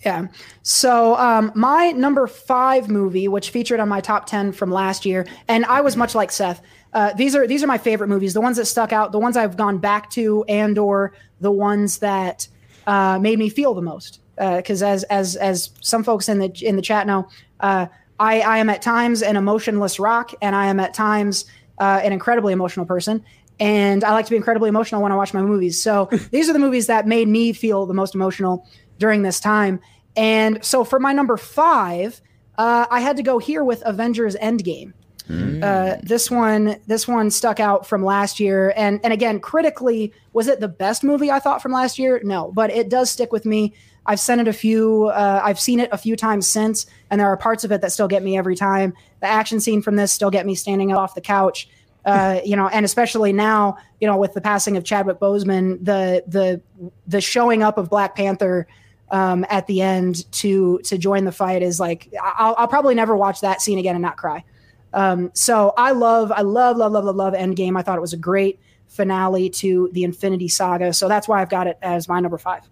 Yeah. 0.05 0.29
So 0.62 1.17
um, 1.17 1.53
my 1.55 1.93
number 1.93 2.27
five 2.27 2.89
movie, 2.89 3.29
which 3.29 3.51
featured 3.51 3.81
on 3.81 3.89
my 3.89 4.01
top 4.01 4.27
ten 4.27 4.53
from 4.53 4.71
last 4.71 5.05
year, 5.05 5.27
and 5.49 5.64
I 5.67 5.81
was 5.81 5.97
much 5.97 6.14
like 6.14 6.31
Seth. 6.31 6.62
Uh, 6.93 7.12
these 7.14 7.35
are 7.35 7.47
these 7.47 7.62
are 7.62 7.67
my 7.67 7.79
favorite 7.79 8.09
movies, 8.09 8.33
the 8.33 8.41
ones 8.41 8.57
that 8.57 8.67
stuck 8.67 8.93
out, 8.93 9.12
the 9.12 9.19
ones 9.19 9.37
I've 9.37 9.57
gone 9.57 9.79
back 9.79 10.11
to, 10.11 10.45
and 10.49 10.79
or 10.79 11.12
the 11.41 11.51
ones 11.51 11.99
that 11.99 12.47
uh, 12.87 13.19
made 13.19 13.39
me 13.39 13.49
feel 13.49 13.75
the 13.75 13.83
most. 13.83 14.21
Because 14.37 14.83
as 14.83 15.05
as 15.05 15.37
as 15.37 15.71
some 15.81 16.05
folks 16.05 16.29
in 16.29 16.39
the 16.39 16.53
in 16.62 16.77
the 16.77 16.83
chat 16.83 17.07
know, 17.07 17.29
uh, 17.61 17.87
I 18.21 18.41
I 18.41 18.59
am 18.59 18.71
at 18.71 18.83
times 18.83 19.23
an 19.23 19.37
emotionless 19.37 19.99
rock, 19.99 20.33
and 20.41 20.55
I 20.55 20.67
am 20.67 20.79
at 20.79 20.95
times 20.95 21.47
uh, 21.79 22.01
an 22.03 22.12
incredibly 22.12 22.53
emotional 22.53 22.87
person. 22.87 23.25
And 23.59 24.05
I 24.05 24.13
like 24.13 24.27
to 24.27 24.31
be 24.31 24.37
incredibly 24.37 24.69
emotional 24.69 25.03
when 25.03 25.13
I 25.13 25.17
watch 25.17 25.33
my 25.33 25.43
movies. 25.43 25.81
So 25.81 26.09
these 26.31 26.49
are 26.49 26.53
the 26.53 26.59
movies 26.59 26.87
that 26.87 27.07
made 27.07 27.29
me 27.29 27.53
feel 27.53 27.87
the 27.87 27.95
most 27.95 28.15
emotional 28.15 28.67
during 28.99 29.23
this 29.23 29.41
time. 29.41 29.81
And 30.17 30.65
so 30.65 30.85
for 30.85 30.99
my 30.99 31.13
number 31.13 31.37
five, 31.37 32.21
uh, 32.59 32.87
I 32.91 33.01
had 33.01 33.17
to 33.17 33.23
go 33.23 33.39
here 33.39 33.65
with 33.65 33.83
Avengers 33.85 34.37
Endgame. 34.37 34.93
Uh, 35.29 35.97
this 36.03 36.31
one, 36.31 36.77
this 36.87 37.09
one 37.09 37.31
stuck 37.33 37.59
out 37.59 37.85
from 37.85 38.05
last 38.05 38.39
year, 38.39 38.73
and 38.77 39.01
and 39.03 39.13
again, 39.13 39.41
critically, 39.41 40.13
was 40.33 40.47
it 40.47 40.61
the 40.61 40.69
best 40.69 41.03
movie 41.03 41.33
I 41.33 41.41
thought 41.41 41.61
from 41.61 41.73
last 41.73 41.99
year? 41.99 42.21
No, 42.23 42.53
but 42.55 42.71
it 42.71 42.89
does 42.89 43.11
stick 43.11 43.33
with 43.33 43.45
me. 43.45 43.75
I've 44.07 44.21
sent 44.21 44.41
it 44.41 44.47
a 44.47 44.53
few, 44.53 45.07
uh, 45.07 45.41
I've 45.43 45.59
seen 45.59 45.81
it 45.81 45.89
a 45.91 45.99
few 45.99 46.15
times 46.15 46.47
since, 46.47 46.87
and 47.11 47.21
there 47.21 47.27
are 47.27 47.37
parts 47.37 47.65
of 47.65 47.73
it 47.73 47.81
that 47.81 47.91
still 47.91 48.07
get 48.07 48.23
me 48.23 48.39
every 48.39 48.55
time. 48.55 48.95
The 49.21 49.27
action 49.27 49.59
scene 49.59 49.83
from 49.83 49.97
this 49.97 50.13
still 50.13 50.31
get 50.31 50.47
me 50.47 50.55
standing 50.55 50.93
up 50.93 50.99
off 50.99 51.15
the 51.17 51.21
couch. 51.21 51.69
Uh, 52.07 52.41
you 52.45 52.55
know, 52.55 52.69
and 52.69 52.85
especially 52.85 53.33
now, 53.33 53.77
you 54.01 54.07
know, 54.07 54.17
with 54.17 54.33
the 54.33 54.41
passing 54.41 54.77
of 54.77 54.85
Chadwick 54.85 55.19
Boseman, 55.19 55.85
the 55.85 56.23
the 56.29 56.63
the 57.09 57.21
showing 57.21 57.65
up 57.65 57.79
of 57.79 57.91
Black 57.91 58.15
Panther 58.15 58.69
um, 59.11 59.45
at 59.51 59.67
the 59.67 59.83
end 59.83 60.31
to 60.33 60.79
to 60.85 60.97
join 60.97 61.25
the 61.25 61.33
fight 61.33 61.63
is 61.63 61.81
like 61.81 62.09
I'll, 62.23 62.55
I'll 62.59 62.69
probably 62.69 62.95
never 62.95 63.17
watch 63.17 63.41
that 63.41 63.61
scene 63.61 63.79
again 63.79 63.97
and 63.97 64.03
not 64.03 64.17
cry. 64.17 64.45
Um, 64.93 65.31
so 65.35 65.75
I 65.77 65.91
love, 65.91 66.33
I 66.33 66.41
love, 66.41 66.77
love, 66.79 66.93
love, 66.93 67.05
love, 67.05 67.17
love 67.17 67.35
Endgame. 67.35 67.77
I 67.79 67.83
thought 67.83 67.99
it 67.99 68.01
was 68.01 68.15
a 68.15 68.19
great 68.19 68.59
finale 68.87 69.51
to 69.51 69.91
the 69.93 70.05
Infinity 70.05 70.49
Saga. 70.49 70.93
So 70.93 71.09
that's 71.09 71.29
why 71.29 71.43
I've 71.43 71.51
got 71.51 71.67
it 71.67 71.77
as 71.83 72.09
my 72.09 72.21
number 72.21 72.39
five. 72.39 72.63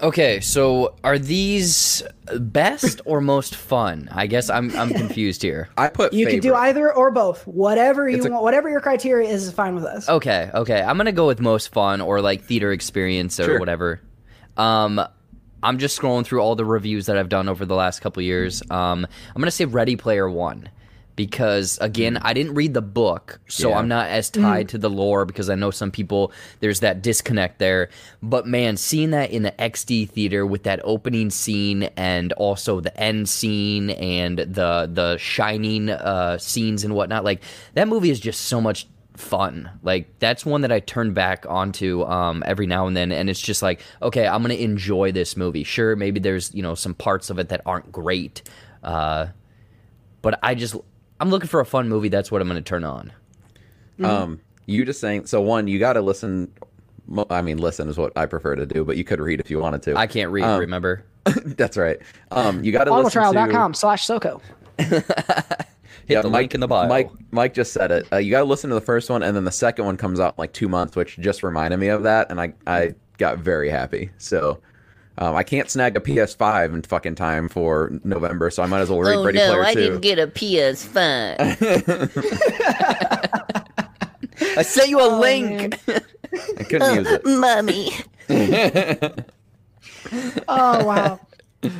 Okay, 0.00 0.40
so 0.40 0.94
are 1.02 1.18
these 1.18 2.02
best 2.38 3.00
or 3.04 3.20
most 3.20 3.56
fun? 3.56 4.08
I 4.12 4.26
guess 4.26 4.48
I'm 4.48 4.74
I'm 4.76 4.90
confused 5.02 5.42
here. 5.42 5.68
I 5.76 5.88
put 5.88 6.12
You 6.12 6.26
can 6.26 6.40
do 6.40 6.54
either 6.54 6.92
or 6.92 7.10
both. 7.10 7.46
Whatever 7.46 8.08
you 8.08 8.24
a- 8.24 8.30
want, 8.30 8.42
whatever 8.44 8.68
your 8.70 8.80
criteria 8.80 9.28
is, 9.28 9.48
is 9.48 9.52
fine 9.52 9.74
with 9.74 9.84
us. 9.84 10.08
Okay, 10.08 10.50
okay. 10.54 10.80
I'm 10.82 10.96
gonna 10.96 11.12
go 11.12 11.26
with 11.26 11.40
most 11.40 11.72
fun 11.72 12.00
or 12.00 12.20
like 12.20 12.44
theater 12.44 12.72
experience 12.72 13.40
or 13.40 13.44
Sure. 13.44 13.58
whatever. 13.58 14.00
Um, 14.56 15.00
I'm 15.62 15.78
just 15.78 15.98
scrolling 16.00 16.24
through 16.24 16.40
all 16.40 16.54
the 16.54 16.64
reviews 16.64 17.06
that 17.06 17.18
I've 17.18 17.28
done 17.28 17.48
over 17.48 17.64
the 17.66 17.74
last 17.74 18.00
couple 18.00 18.22
years. 18.22 18.62
Um, 18.70 19.04
I'm 19.34 19.42
gonna 19.42 19.50
say 19.50 19.64
Ready 19.64 19.96
Player 19.96 20.30
One 20.30 20.68
because 21.18 21.78
again, 21.80 22.16
I 22.22 22.32
didn't 22.32 22.54
read 22.54 22.74
the 22.74 22.80
book, 22.80 23.40
so 23.48 23.70
Yeah. 23.70 23.78
I'm 23.78 23.88
not 23.88 24.08
as 24.08 24.30
tied 24.30 24.68
to 24.68 24.78
the 24.78 24.88
lore 24.88 25.24
because 25.24 25.50
I 25.50 25.56
know 25.56 25.72
some 25.72 25.90
people 25.90 26.30
there's 26.60 26.78
that 26.78 27.02
disconnect 27.02 27.58
there. 27.58 27.88
But 28.22 28.46
man, 28.46 28.76
seeing 28.76 29.10
that 29.10 29.32
in 29.32 29.42
the 29.42 29.50
XD 29.50 30.10
theater 30.10 30.46
with 30.46 30.62
that 30.62 30.78
opening 30.84 31.30
scene 31.30 31.90
and 31.96 32.32
also 32.34 32.78
the 32.78 32.96
end 32.96 33.28
scene 33.28 33.90
and 33.90 34.38
the 34.38 34.88
the 34.90 35.16
shining 35.18 35.90
uh, 35.90 36.38
scenes 36.38 36.84
and 36.84 36.94
whatnot, 36.94 37.24
like 37.24 37.42
that 37.74 37.88
movie 37.88 38.10
is 38.10 38.20
just 38.20 38.42
so 38.42 38.60
much 38.60 38.86
fun. 39.16 39.68
Like 39.82 40.20
that's 40.20 40.46
one 40.46 40.60
that 40.60 40.70
I 40.70 40.78
turn 40.78 41.14
back 41.14 41.46
onto 41.48 42.04
um, 42.04 42.44
every 42.46 42.68
now 42.68 42.86
and 42.86 42.96
then, 42.96 43.10
and 43.10 43.28
it's 43.28 43.40
just 43.40 43.60
like, 43.60 43.80
okay, 44.00 44.28
I'm 44.28 44.40
gonna 44.42 44.54
enjoy 44.54 45.10
this 45.10 45.36
movie. 45.36 45.64
Sure, 45.64 45.96
maybe 45.96 46.20
there's 46.20 46.54
you 46.54 46.62
know 46.62 46.76
some 46.76 46.94
parts 46.94 47.28
of 47.28 47.40
it 47.40 47.48
that 47.48 47.60
aren't 47.66 47.90
great, 47.90 48.42
uh, 48.84 49.26
but 50.22 50.38
I 50.44 50.54
just 50.54 50.76
I'm 51.20 51.30
looking 51.30 51.48
for 51.48 51.60
a 51.60 51.66
fun 51.66 51.88
movie. 51.88 52.08
That's 52.08 52.30
what 52.30 52.40
I'm 52.40 52.48
gonna 52.48 52.62
turn 52.62 52.84
on. 52.84 53.12
Um, 54.02 54.40
you 54.66 54.84
just 54.84 55.00
saying 55.00 55.26
so 55.26 55.40
one, 55.40 55.66
you 55.66 55.78
got 55.78 55.94
to 55.94 56.02
listen. 56.02 56.52
I 57.30 57.40
mean, 57.40 57.58
listen 57.58 57.88
is 57.88 57.96
what 57.96 58.12
I 58.16 58.26
prefer 58.26 58.54
to 58.54 58.66
do, 58.66 58.84
but 58.84 58.96
you 58.96 59.04
could 59.04 59.18
read 59.18 59.40
if 59.40 59.50
you 59.50 59.58
wanted 59.58 59.82
to. 59.84 59.96
I 59.96 60.06
can't 60.06 60.30
read. 60.30 60.44
Um, 60.44 60.60
remember? 60.60 61.04
that's 61.24 61.76
right. 61.76 61.98
Um, 62.30 62.62
you 62.62 62.70
got 62.70 62.84
to 62.84 62.94
listen 62.94 63.22
to 63.22 63.28
Audibletrial.com 63.28 63.74
slash 63.74 64.06
SoCo. 64.06 64.40
yeah, 66.06 66.20
the 66.20 66.28
Mike, 66.28 66.32
link 66.32 66.54
in 66.54 66.60
the 66.60 66.68
bio. 66.68 66.86
Mike, 66.86 67.10
Mike 67.30 67.54
just 67.54 67.72
said 67.72 67.90
it. 67.90 68.06
Uh, 68.12 68.18
you 68.18 68.30
got 68.30 68.40
to 68.40 68.44
listen 68.44 68.68
to 68.68 68.74
the 68.74 68.80
first 68.82 69.08
one, 69.08 69.22
and 69.22 69.34
then 69.34 69.44
the 69.44 69.50
second 69.50 69.86
one 69.86 69.96
comes 69.96 70.20
out 70.20 70.34
in 70.34 70.42
like 70.42 70.52
two 70.52 70.68
months, 70.68 70.96
which 70.96 71.18
just 71.18 71.42
reminded 71.42 71.78
me 71.78 71.88
of 71.88 72.02
that, 72.02 72.30
and 72.30 72.40
I 72.40 72.52
I 72.66 72.94
got 73.16 73.38
very 73.38 73.70
happy. 73.70 74.10
So. 74.18 74.60
Um, 75.20 75.34
I 75.34 75.42
can't 75.42 75.68
snag 75.68 75.96
a 75.96 76.00
PS5 76.00 76.74
in 76.74 76.82
fucking 76.82 77.16
time 77.16 77.48
for 77.48 77.90
November, 78.04 78.50
so 78.50 78.62
I 78.62 78.66
might 78.66 78.80
as 78.80 78.88
well 78.88 79.00
read 79.00 79.16
oh 79.16 79.24
Ready 79.24 79.38
no, 79.38 79.48
Player 79.48 79.64
I 79.64 79.74
2. 79.74 79.80
didn't 79.80 80.00
get 80.00 80.20
a 80.20 80.28
PS5. 80.28 81.36
I 84.56 84.62
sent 84.62 84.88
you 84.88 85.00
a 85.00 85.10
link. 85.18 85.76
I 85.88 86.62
couldn't 86.64 86.94
use 86.94 87.08
it. 87.10 87.26
Mommy. 87.26 87.90
Oh 90.48 90.84
wow. 90.84 91.20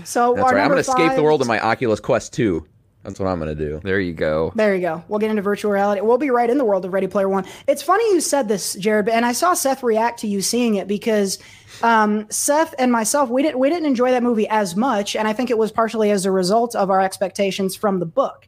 So 0.04 0.34
That's 0.34 0.52
right. 0.52 0.60
I'm 0.60 0.68
gonna 0.68 0.80
escape 0.80 1.14
the 1.14 1.22
world 1.22 1.40
in 1.40 1.46
my 1.48 1.58
Oculus 1.60 2.00
Quest 2.00 2.34
2. 2.34 2.66
That's 3.08 3.20
what 3.20 3.28
I'm 3.30 3.38
gonna 3.38 3.54
do. 3.54 3.80
There 3.82 3.98
you 3.98 4.12
go. 4.12 4.52
There 4.54 4.74
you 4.74 4.82
go. 4.82 5.02
We'll 5.08 5.18
get 5.18 5.30
into 5.30 5.40
virtual 5.40 5.72
reality. 5.72 6.02
We'll 6.02 6.18
be 6.18 6.28
right 6.28 6.50
in 6.50 6.58
the 6.58 6.64
world 6.66 6.84
of 6.84 6.92
Ready 6.92 7.06
Player 7.06 7.26
One. 7.26 7.46
It's 7.66 7.80
funny 7.80 8.04
you 8.12 8.20
said 8.20 8.48
this, 8.48 8.74
Jared, 8.74 9.08
and 9.08 9.24
I 9.24 9.32
saw 9.32 9.54
Seth 9.54 9.82
react 9.82 10.20
to 10.20 10.26
you 10.26 10.42
seeing 10.42 10.74
it 10.74 10.86
because 10.86 11.38
um, 11.82 12.30
Seth 12.30 12.74
and 12.78 12.92
myself 12.92 13.30
we 13.30 13.42
didn't 13.42 13.58
we 13.60 13.70
didn't 13.70 13.86
enjoy 13.86 14.10
that 14.10 14.22
movie 14.22 14.46
as 14.48 14.76
much, 14.76 15.16
and 15.16 15.26
I 15.26 15.32
think 15.32 15.48
it 15.48 15.56
was 15.56 15.72
partially 15.72 16.10
as 16.10 16.26
a 16.26 16.30
result 16.30 16.76
of 16.76 16.90
our 16.90 17.00
expectations 17.00 17.74
from 17.74 17.98
the 17.98 18.04
book. 18.04 18.46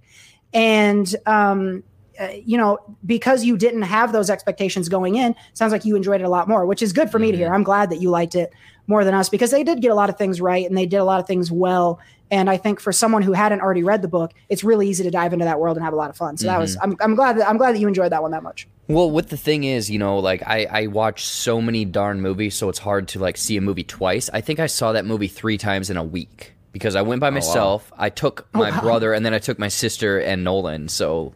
And 0.53 1.11
um, 1.25 1.83
uh, 2.21 2.29
you 2.45 2.57
know, 2.59 2.79
because 3.07 3.45
you 3.45 3.57
didn't 3.57 3.83
have 3.83 4.13
those 4.13 4.29
expectations 4.31 4.89
going 4.89 5.17
in, 5.17 5.35
sounds 5.55 5.73
like 5.73 5.85
you 5.85 5.97
enjoyed 5.97 6.21
it 6.21 6.25
a 6.25 6.29
lot 6.29 6.49
more, 6.49 6.67
which 6.67 6.83
is 6.83 6.93
good 6.93 7.11
for 7.11 7.19
me 7.19 7.31
to 7.33 7.37
hear. 7.37 7.53
I'm 7.53 7.63
glad 7.63 7.91
that 7.91 8.01
you 8.01 8.11
liked 8.11 8.35
it 8.35 8.53
more 8.87 9.05
than 9.05 9.15
us 9.15 9.29
because 9.29 9.51
they 9.51 9.65
did 9.65 9.81
get 9.81 9.91
a 9.91 9.95
lot 9.95 10.11
of 10.11 10.19
things 10.19 10.41
right 10.41 10.67
and 10.69 10.77
they 10.77 10.87
did 10.87 10.99
a 10.99 11.05
lot 11.05 11.21
of 11.21 11.27
things 11.27 11.51
well. 11.51 11.99
And 12.33 12.49
I 12.51 12.57
think 12.59 12.79
for 12.81 12.93
someone 12.93 13.23
who 13.23 13.33
hadn't 13.33 13.61
already 13.61 13.83
read 13.83 14.03
the 14.03 14.09
book, 14.09 14.33
it's 14.49 14.63
really 14.63 14.89
easy 14.89 15.03
to 15.05 15.11
dive 15.11 15.33
into 15.33 15.45
that 15.45 15.59
world 15.59 15.77
and 15.77 15.85
have 15.85 15.93
a 15.93 15.97
lot 15.97 16.11
of 16.11 16.17
fun. 16.17 16.37
So 16.37 16.47
that 16.47 16.59
was 16.61 16.77
Mhm. 16.77 16.81
I'm, 16.83 16.97
I'm 17.01 17.15
glad 17.15 17.39
that 17.39 17.49
I'm 17.49 17.57
glad 17.57 17.75
that 17.75 17.81
you 17.81 17.89
enjoyed 17.89 18.13
that 18.13 18.23
one 18.23 18.31
that 18.33 18.43
much. 18.43 18.69
Well, 18.87 19.11
what 19.11 19.29
the 19.31 19.37
thing 19.37 19.65
is, 19.65 19.91
you 19.91 19.99
know, 19.99 20.19
like 20.19 20.43
I, 20.47 20.67
I 20.71 20.87
watch 20.89 21.25
so 21.25 21.61
many 21.61 21.85
darn 21.85 22.21
movies, 22.21 22.55
so 22.55 22.69
it's 22.69 22.79
hard 22.81 23.09
to 23.09 23.19
like 23.19 23.37
see 23.37 23.57
a 23.57 23.61
movie 23.61 23.85
twice. 23.85 24.29
I 24.33 24.41
think 24.41 24.61
I 24.61 24.67
saw 24.67 24.93
that 24.93 25.05
movie 25.05 25.29
three 25.29 25.59
times 25.59 25.91
in 25.91 25.97
a 25.97 26.05
week 26.05 26.55
because 26.73 26.95
I 26.97 27.03
went 27.03 27.21
by 27.21 27.31
wow. 27.31 27.35
myself. 27.35 27.93
I 27.99 28.11
took 28.11 28.47
Oh, 28.55 28.59
my 28.59 28.71
wow. 28.71 28.81
brother, 28.81 29.13
and 29.13 29.25
then 29.27 29.35
I 29.35 29.39
took 29.39 29.59
my 29.59 29.69
sister 29.69 30.19
and 30.21 30.45
Nolan. 30.45 30.89
So, 30.89 31.33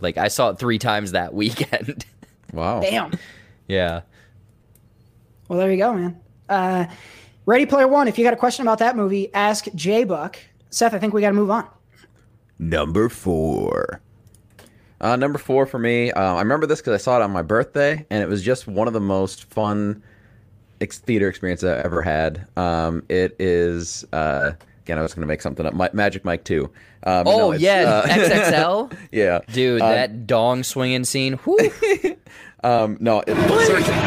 like, 0.00 0.18
I 0.18 0.28
saw 0.28 0.50
it 0.50 0.58
three 0.58 0.78
times 0.78 1.12
that 1.12 1.34
weekend. 1.34 2.04
Wow. 2.52 2.80
Damn. 2.80 3.12
yeah. 3.68 4.02
Well, 5.48 5.58
there 5.58 5.70
you 5.70 5.78
go, 5.78 5.94
man. 5.94 6.20
Uh, 6.48 6.86
Ready 7.46 7.66
Player 7.66 7.88
One. 7.88 8.06
If 8.08 8.18
you 8.18 8.24
got 8.24 8.32
a 8.32 8.36
question 8.36 8.62
about 8.66 8.78
that 8.78 8.96
movie, 8.96 9.32
ask 9.34 9.66
J 9.74 10.04
Buck. 10.04 10.38
Seth, 10.70 10.94
I 10.94 10.98
think 10.98 11.12
we 11.12 11.20
got 11.20 11.28
to 11.28 11.34
move 11.34 11.50
on. 11.50 11.66
Number 12.58 13.08
four. 13.08 14.00
Uh, 15.00 15.16
number 15.16 15.38
four 15.38 15.64
for 15.66 15.78
me. 15.78 16.12
Uh, 16.12 16.34
I 16.34 16.40
remember 16.42 16.66
this 16.66 16.80
because 16.80 16.92
I 16.94 17.02
saw 17.02 17.16
it 17.18 17.22
on 17.22 17.30
my 17.30 17.42
birthday, 17.42 18.04
and 18.10 18.22
it 18.22 18.28
was 18.28 18.42
just 18.42 18.66
one 18.68 18.86
of 18.86 18.92
the 18.92 19.00
most 19.00 19.44
fun 19.44 20.02
ex- 20.80 20.98
theater 20.98 21.28
experiences 21.28 21.68
I 21.70 21.78
ever 21.78 22.02
had. 22.02 22.46
Um, 22.56 23.02
it 23.08 23.34
is 23.38 24.04
uh, 24.12 24.52
again, 24.82 24.98
I 24.98 25.02
was 25.02 25.14
going 25.14 25.22
to 25.22 25.26
make 25.26 25.42
something 25.42 25.64
up. 25.66 25.74
Ma- 25.74 25.88
Magic 25.92 26.24
Mike 26.24 26.44
Two. 26.44 26.64
Um, 27.04 27.26
Oh 27.26 27.38
no, 27.38 27.52
it's, 27.52 27.62
yeah, 27.62 27.82
uh, 27.82 28.06
XXL. 28.06 28.96
yeah, 29.12 29.40
Dude, 29.52 29.80
Uh, 29.80 29.88
that 29.90 30.26
dong 30.26 30.62
swinging 30.62 31.04
scene. 31.04 31.34
Whew. 31.34 32.16
Um, 32.62 32.98
no, 33.00 33.24
it, 33.26 33.34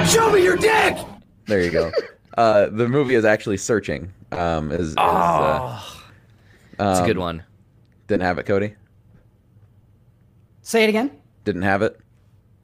Show 0.09 0.31
me 0.31 0.43
your 0.43 0.55
dick! 0.55 0.95
there 1.47 1.63
you 1.63 1.71
go. 1.71 1.91
Uh, 2.37 2.67
the 2.67 2.87
movie 2.87 3.15
is 3.15 3.25
actually 3.25 3.57
searching. 3.57 4.13
Um, 4.31 4.71
is, 4.71 4.89
is 4.89 4.95
uh, 4.97 5.81
It's 6.79 6.99
a 6.99 7.03
good 7.05 7.17
um, 7.17 7.23
one. 7.23 7.43
Didn't 8.05 8.21
have 8.21 8.37
it, 8.37 8.45
Cody. 8.45 8.75
Say 10.61 10.83
it 10.83 10.89
again. 10.89 11.11
Didn't 11.45 11.63
have 11.63 11.81
it 11.81 11.99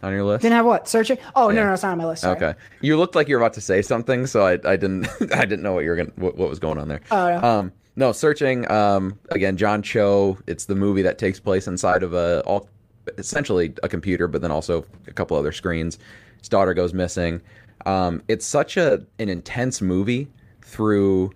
on 0.04 0.14
your 0.14 0.24
list. 0.24 0.44
Didn't 0.44 0.56
have 0.56 0.66
what? 0.66 0.88
Searching? 0.88 1.18
Oh, 1.36 1.50
no, 1.50 1.56
Yeah. 1.56 1.64
no, 1.66 1.74
it's 1.74 1.84
not 1.84 1.94
on 1.94 1.98
my 1.98 2.06
list. 2.06 2.22
Sorry. 2.22 2.36
Okay, 2.38 2.54
you 2.82 2.96
looked 2.98 3.16
like 3.16 3.28
you 3.28 3.36
were 3.36 3.42
about 3.42 3.54
to 3.54 3.62
say 3.62 3.82
something, 3.82 4.28
so 4.28 4.46
I, 4.46 4.54
I 4.64 4.76
didn't 4.78 5.08
I 5.34 5.46
didn't 5.46 5.64
know 5.64 5.74
what 5.74 5.84
you 5.84 5.90
were 5.90 5.96
gonna 5.96 6.12
what, 6.16 6.38
what 6.38 6.50
was 6.50 6.60
going 6.60 6.78
on 6.78 6.88
there. 6.88 7.02
Oh, 7.12 7.28
yeah. 7.28 7.40
Um, 7.40 7.72
no, 8.00 8.14
searching. 8.14 8.70
Um, 8.72 9.20
again, 9.30 9.58
John 9.58 9.82
Cho. 9.84 10.38
It's 10.48 10.66
the 10.66 10.76
movie 10.76 11.02
that 11.02 11.18
takes 11.18 11.38
place 11.38 11.68
inside 11.68 12.02
of 12.02 12.14
a 12.14 12.42
all 12.46 12.70
essentially 13.18 13.74
a 13.84 13.90
computer, 13.90 14.30
but 14.30 14.42
then 14.42 14.52
also 14.52 14.86
a 15.06 15.12
couple 15.12 15.36
other 15.36 15.52
screens. 15.52 16.00
His 16.38 16.48
daughter 16.48 16.74
goes 16.74 16.94
missing. 16.94 17.42
Um, 17.86 18.24
it's 18.30 18.46
such 18.46 18.78
a 18.78 19.06
an 19.20 19.28
intense 19.28 19.82
movie 19.82 20.30
through 20.62 21.32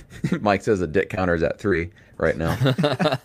Mike 0.40 0.62
says 0.62 0.80
the 0.80 0.86
dick 0.86 1.10
counter 1.10 1.34
is 1.34 1.42
at 1.42 1.58
three 1.58 1.90
right 2.18 2.36
now, 2.36 2.56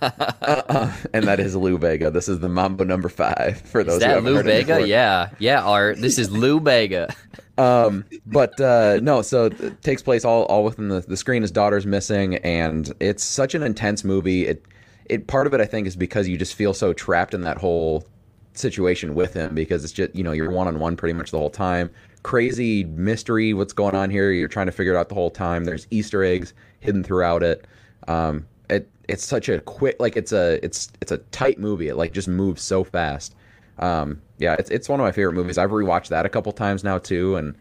uh-uh. 0.01 0.93
and 1.13 1.25
that 1.25 1.39
is 1.39 1.55
Lou 1.55 1.77
Bega. 1.77 2.11
This 2.11 2.27
is 2.27 2.39
the 2.39 2.49
Mambo 2.49 2.83
number 2.83 3.09
five 3.09 3.61
for 3.61 3.83
those. 3.83 3.97
Is 3.97 4.03
who 4.03 4.09
that 4.09 4.23
Lou 4.23 4.43
Bega? 4.43 4.85
Yeah, 4.85 5.29
yeah. 5.39 5.61
Art. 5.61 5.97
This 5.97 6.17
is 6.17 6.29
Lou 6.31 6.59
Bega. 6.59 7.13
Um, 7.57 8.05
but 8.25 8.59
uh, 8.59 8.99
no, 9.01 9.21
so 9.21 9.45
it 9.45 9.81
takes 9.81 10.01
place 10.01 10.25
all, 10.25 10.43
all 10.43 10.63
within 10.63 10.89
the, 10.89 11.01
the 11.01 11.17
screen. 11.17 11.41
His 11.41 11.51
daughter's 11.51 11.85
missing, 11.85 12.35
and 12.37 12.91
it's 12.99 13.23
such 13.23 13.55
an 13.55 13.63
intense 13.63 14.03
movie. 14.03 14.47
It 14.47 14.65
it 15.05 15.27
part 15.27 15.47
of 15.47 15.53
it 15.53 15.61
I 15.61 15.65
think 15.65 15.87
is 15.87 15.95
because 15.95 16.27
you 16.27 16.37
just 16.37 16.55
feel 16.55 16.73
so 16.73 16.93
trapped 16.93 17.33
in 17.33 17.41
that 17.41 17.57
whole 17.57 18.05
situation 18.53 19.15
with 19.15 19.33
him 19.33 19.55
because 19.55 19.83
it's 19.83 19.93
just 19.93 20.13
you 20.15 20.23
know 20.23 20.31
you're 20.31 20.51
one 20.51 20.67
on 20.67 20.79
one 20.79 20.97
pretty 20.97 21.13
much 21.13 21.31
the 21.31 21.37
whole 21.37 21.49
time. 21.49 21.89
Crazy 22.23 22.83
mystery, 22.83 23.53
what's 23.53 23.73
going 23.73 23.95
on 23.95 24.09
here? 24.09 24.31
You're 24.31 24.47
trying 24.47 24.67
to 24.67 24.71
figure 24.71 24.93
it 24.93 24.97
out 24.97 25.09
the 25.09 25.15
whole 25.15 25.31
time. 25.31 25.65
There's 25.65 25.87
Easter 25.89 26.23
eggs 26.23 26.53
hidden 26.79 27.03
throughout 27.03 27.43
it. 27.43 27.65
Um, 28.07 28.45
it 28.69 28.89
it's 29.07 29.25
such 29.25 29.49
a 29.49 29.59
quick 29.61 29.95
like 29.99 30.15
it's 30.15 30.31
a 30.31 30.63
it's 30.63 30.91
it's 31.01 31.11
a 31.11 31.17
tight 31.17 31.59
movie. 31.59 31.87
It 31.87 31.95
like 31.95 32.13
just 32.13 32.27
moves 32.27 32.61
so 32.61 32.83
fast. 32.83 33.35
Um, 33.79 34.21
yeah, 34.37 34.55
it's 34.59 34.69
it's 34.69 34.87
one 34.87 34.99
of 34.99 35.03
my 35.03 35.11
favorite 35.11 35.33
movies. 35.33 35.57
I've 35.57 35.71
rewatched 35.71 36.09
that 36.09 36.25
a 36.25 36.29
couple 36.29 36.51
times 36.51 36.83
now 36.83 36.97
too, 36.99 37.35
and 37.35 37.55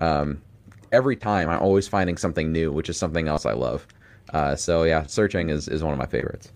um, 0.00 0.42
every 0.92 1.16
time 1.16 1.48
I'm 1.48 1.60
always 1.60 1.86
finding 1.86 2.16
something 2.16 2.52
new, 2.52 2.72
which 2.72 2.88
is 2.88 2.96
something 2.96 3.28
else 3.28 3.46
I 3.46 3.52
love. 3.52 3.86
Uh, 4.32 4.56
so 4.56 4.84
yeah, 4.84 5.06
searching 5.06 5.50
is 5.50 5.68
is 5.68 5.82
one 5.82 5.92
of 5.92 5.98
my 5.98 6.06
favorites. 6.06 6.52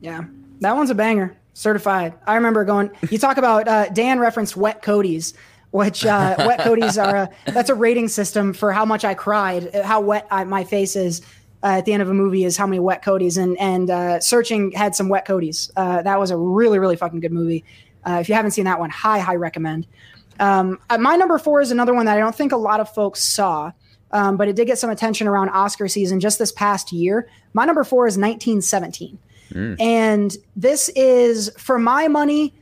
Yeah, 0.00 0.24
that 0.60 0.76
one's 0.76 0.90
a 0.90 0.94
banger, 0.94 1.36
certified. 1.54 2.14
I 2.26 2.34
remember 2.34 2.64
going. 2.64 2.90
You 3.10 3.18
talk 3.18 3.36
about 3.36 3.68
uh, 3.68 3.88
Dan 3.90 4.18
referenced 4.20 4.56
wet 4.56 4.82
coaties, 4.82 5.34
which 5.70 6.04
uh, 6.04 6.34
wet 6.38 6.60
coaties 6.60 7.02
are 7.02 7.16
a 7.16 7.30
that's 7.52 7.70
a 7.70 7.74
rating 7.74 8.08
system 8.08 8.52
for 8.52 8.72
how 8.72 8.84
much 8.84 9.04
I 9.04 9.14
cried, 9.14 9.74
how 9.74 10.00
wet 10.00 10.26
I, 10.30 10.44
my 10.44 10.64
face 10.64 10.96
is. 10.96 11.22
Uh, 11.60 11.78
at 11.78 11.86
the 11.86 11.92
end 11.92 12.00
of 12.00 12.08
a 12.08 12.14
movie 12.14 12.44
is 12.44 12.56
how 12.56 12.68
many 12.68 12.78
wet 12.78 13.04
coaties 13.04 13.36
and 13.36 13.58
and 13.58 13.90
uh, 13.90 14.20
searching 14.20 14.70
had 14.70 14.94
some 14.94 15.08
wet 15.08 15.26
coaties. 15.26 15.72
Uh, 15.76 16.02
that 16.02 16.16
was 16.20 16.30
a 16.30 16.36
really 16.36 16.78
really 16.78 16.94
fucking 16.94 17.18
good 17.18 17.32
movie. 17.32 17.64
Uh, 18.06 18.18
if 18.20 18.28
you 18.28 18.34
haven't 18.36 18.52
seen 18.52 18.64
that 18.64 18.78
one, 18.78 18.90
high 18.90 19.18
high 19.18 19.34
recommend. 19.34 19.84
Um, 20.38 20.78
uh, 20.88 20.98
my 20.98 21.16
number 21.16 21.36
four 21.36 21.60
is 21.60 21.72
another 21.72 21.94
one 21.94 22.06
that 22.06 22.16
I 22.16 22.20
don't 22.20 22.34
think 22.34 22.52
a 22.52 22.56
lot 22.56 22.78
of 22.78 22.88
folks 22.94 23.24
saw, 23.24 23.72
um, 24.12 24.36
but 24.36 24.46
it 24.46 24.54
did 24.54 24.66
get 24.66 24.78
some 24.78 24.90
attention 24.90 25.26
around 25.26 25.48
Oscar 25.48 25.88
season 25.88 26.20
just 26.20 26.38
this 26.38 26.52
past 26.52 26.92
year. 26.92 27.28
My 27.54 27.64
number 27.64 27.82
four 27.82 28.06
is 28.06 28.16
1917. 28.16 29.18
And 29.80 30.36
this 30.56 30.90
is, 30.90 31.50
for 31.58 31.78
my 31.78 32.08
money, 32.08 32.54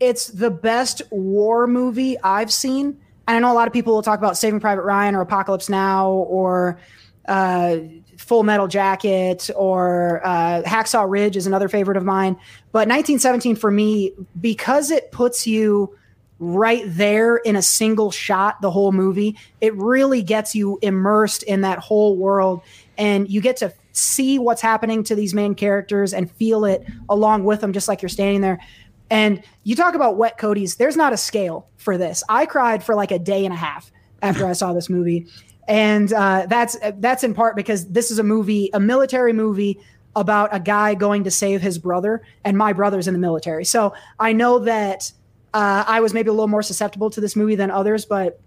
it's 0.00 0.28
the 0.28 0.50
best 0.50 1.02
war 1.10 1.66
movie 1.66 2.18
I've 2.20 2.52
seen. 2.52 2.98
And 3.26 3.36
I 3.36 3.38
know 3.40 3.52
a 3.52 3.54
lot 3.54 3.66
of 3.66 3.72
people 3.72 3.94
will 3.94 4.02
talk 4.02 4.18
about 4.18 4.36
Saving 4.36 4.60
Private 4.60 4.82
Ryan 4.82 5.14
or 5.14 5.20
Apocalypse 5.20 5.68
Now 5.68 6.10
or 6.10 6.78
uh, 7.26 7.78
Full 8.16 8.42
Metal 8.42 8.68
Jacket 8.68 9.50
or 9.54 10.24
uh, 10.24 10.62
Hacksaw 10.62 11.08
Ridge 11.08 11.36
is 11.36 11.46
another 11.46 11.68
favorite 11.68 11.96
of 11.96 12.04
mine. 12.04 12.34
But 12.72 12.88
1917 12.88 13.56
for 13.56 13.70
me, 13.70 14.12
because 14.40 14.90
it 14.90 15.12
puts 15.12 15.46
you 15.46 15.94
right 16.40 16.84
there 16.86 17.36
in 17.36 17.56
a 17.56 17.62
single 17.62 18.12
shot 18.12 18.60
the 18.62 18.70
whole 18.70 18.92
movie 18.92 19.36
it 19.60 19.74
really 19.74 20.22
gets 20.22 20.54
you 20.54 20.78
immersed 20.82 21.42
in 21.42 21.62
that 21.62 21.80
whole 21.80 22.16
world 22.16 22.62
and 22.96 23.28
you 23.28 23.40
get 23.40 23.56
to 23.56 23.72
see 23.90 24.38
what's 24.38 24.62
happening 24.62 25.02
to 25.02 25.16
these 25.16 25.34
main 25.34 25.52
characters 25.52 26.14
and 26.14 26.30
feel 26.30 26.64
it 26.64 26.86
along 27.08 27.42
with 27.42 27.60
them 27.60 27.72
just 27.72 27.88
like 27.88 28.00
you're 28.00 28.08
standing 28.08 28.40
there 28.40 28.60
and 29.10 29.42
you 29.64 29.74
talk 29.74 29.94
about 29.94 30.16
wet 30.16 30.38
coaties 30.38 30.76
there's 30.76 30.96
not 30.96 31.12
a 31.12 31.16
scale 31.16 31.68
for 31.76 31.98
this 31.98 32.22
i 32.28 32.46
cried 32.46 32.82
for 32.82 32.94
like 32.94 33.10
a 33.10 33.18
day 33.18 33.44
and 33.44 33.54
a 33.54 33.56
half 33.56 33.90
after 34.22 34.46
i 34.46 34.52
saw 34.52 34.72
this 34.72 34.88
movie 34.88 35.26
and 35.66 36.12
uh, 36.14 36.46
that's 36.48 36.76
that's 36.94 37.22
in 37.22 37.34
part 37.34 37.54
because 37.54 37.88
this 37.88 38.10
is 38.10 38.18
a 38.18 38.22
movie 38.22 38.70
a 38.72 38.80
military 38.80 39.32
movie 39.32 39.78
about 40.16 40.48
a 40.52 40.58
guy 40.58 40.94
going 40.94 41.24
to 41.24 41.30
save 41.30 41.60
his 41.60 41.78
brother 41.78 42.22
and 42.44 42.56
my 42.56 42.72
brother's 42.72 43.06
in 43.06 43.14
the 43.14 43.20
military 43.20 43.64
so 43.64 43.92
i 44.18 44.32
know 44.32 44.58
that 44.58 45.12
uh, 45.54 45.84
I 45.86 46.00
was 46.00 46.12
maybe 46.12 46.28
a 46.28 46.32
little 46.32 46.48
more 46.48 46.62
susceptible 46.62 47.10
to 47.10 47.20
this 47.20 47.34
movie 47.34 47.54
than 47.54 47.70
others, 47.70 48.04
but 48.04 48.40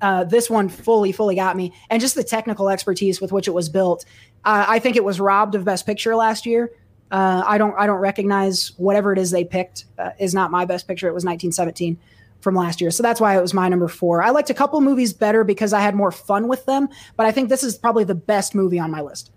uh, 0.00 0.24
this 0.24 0.48
one 0.48 0.68
fully, 0.68 1.12
fully 1.12 1.34
got 1.34 1.56
me. 1.56 1.72
And 1.90 2.00
just 2.00 2.14
the 2.14 2.24
technical 2.24 2.68
expertise 2.70 3.20
with 3.20 3.32
which 3.32 3.48
it 3.48 3.50
was 3.50 3.68
built. 3.68 4.04
Uh, 4.44 4.64
I 4.66 4.78
think 4.78 4.96
it 4.96 5.04
was 5.04 5.20
robbed 5.20 5.54
of 5.54 5.64
Best 5.64 5.86
Picture 5.86 6.14
last 6.16 6.46
year. 6.46 6.70
Uh, 7.10 7.42
I 7.46 7.58
don't, 7.58 7.74
I 7.78 7.86
don't 7.86 7.98
recognize 7.98 8.72
whatever 8.76 9.12
it 9.12 9.18
is 9.18 9.30
they 9.30 9.44
picked 9.44 9.86
uh, 9.98 10.10
is 10.18 10.34
not 10.34 10.50
my 10.50 10.64
Best 10.64 10.86
Picture. 10.86 11.08
It 11.08 11.14
was 11.14 11.24
1917 11.24 11.98
from 12.40 12.54
last 12.54 12.80
year, 12.80 12.90
so 12.90 13.02
that's 13.02 13.20
why 13.20 13.36
it 13.36 13.42
was 13.42 13.52
my 13.52 13.68
number 13.68 13.88
four. 13.88 14.22
I 14.22 14.30
liked 14.30 14.48
a 14.48 14.54
couple 14.54 14.80
movies 14.80 15.12
better 15.12 15.44
because 15.44 15.72
I 15.72 15.80
had 15.80 15.94
more 15.94 16.12
fun 16.12 16.48
with 16.48 16.64
them, 16.66 16.88
but 17.16 17.26
I 17.26 17.32
think 17.32 17.48
this 17.48 17.62
is 17.62 17.76
probably 17.76 18.04
the 18.04 18.14
best 18.14 18.54
movie 18.54 18.78
on 18.78 18.90
my 18.90 19.00
list. 19.00 19.30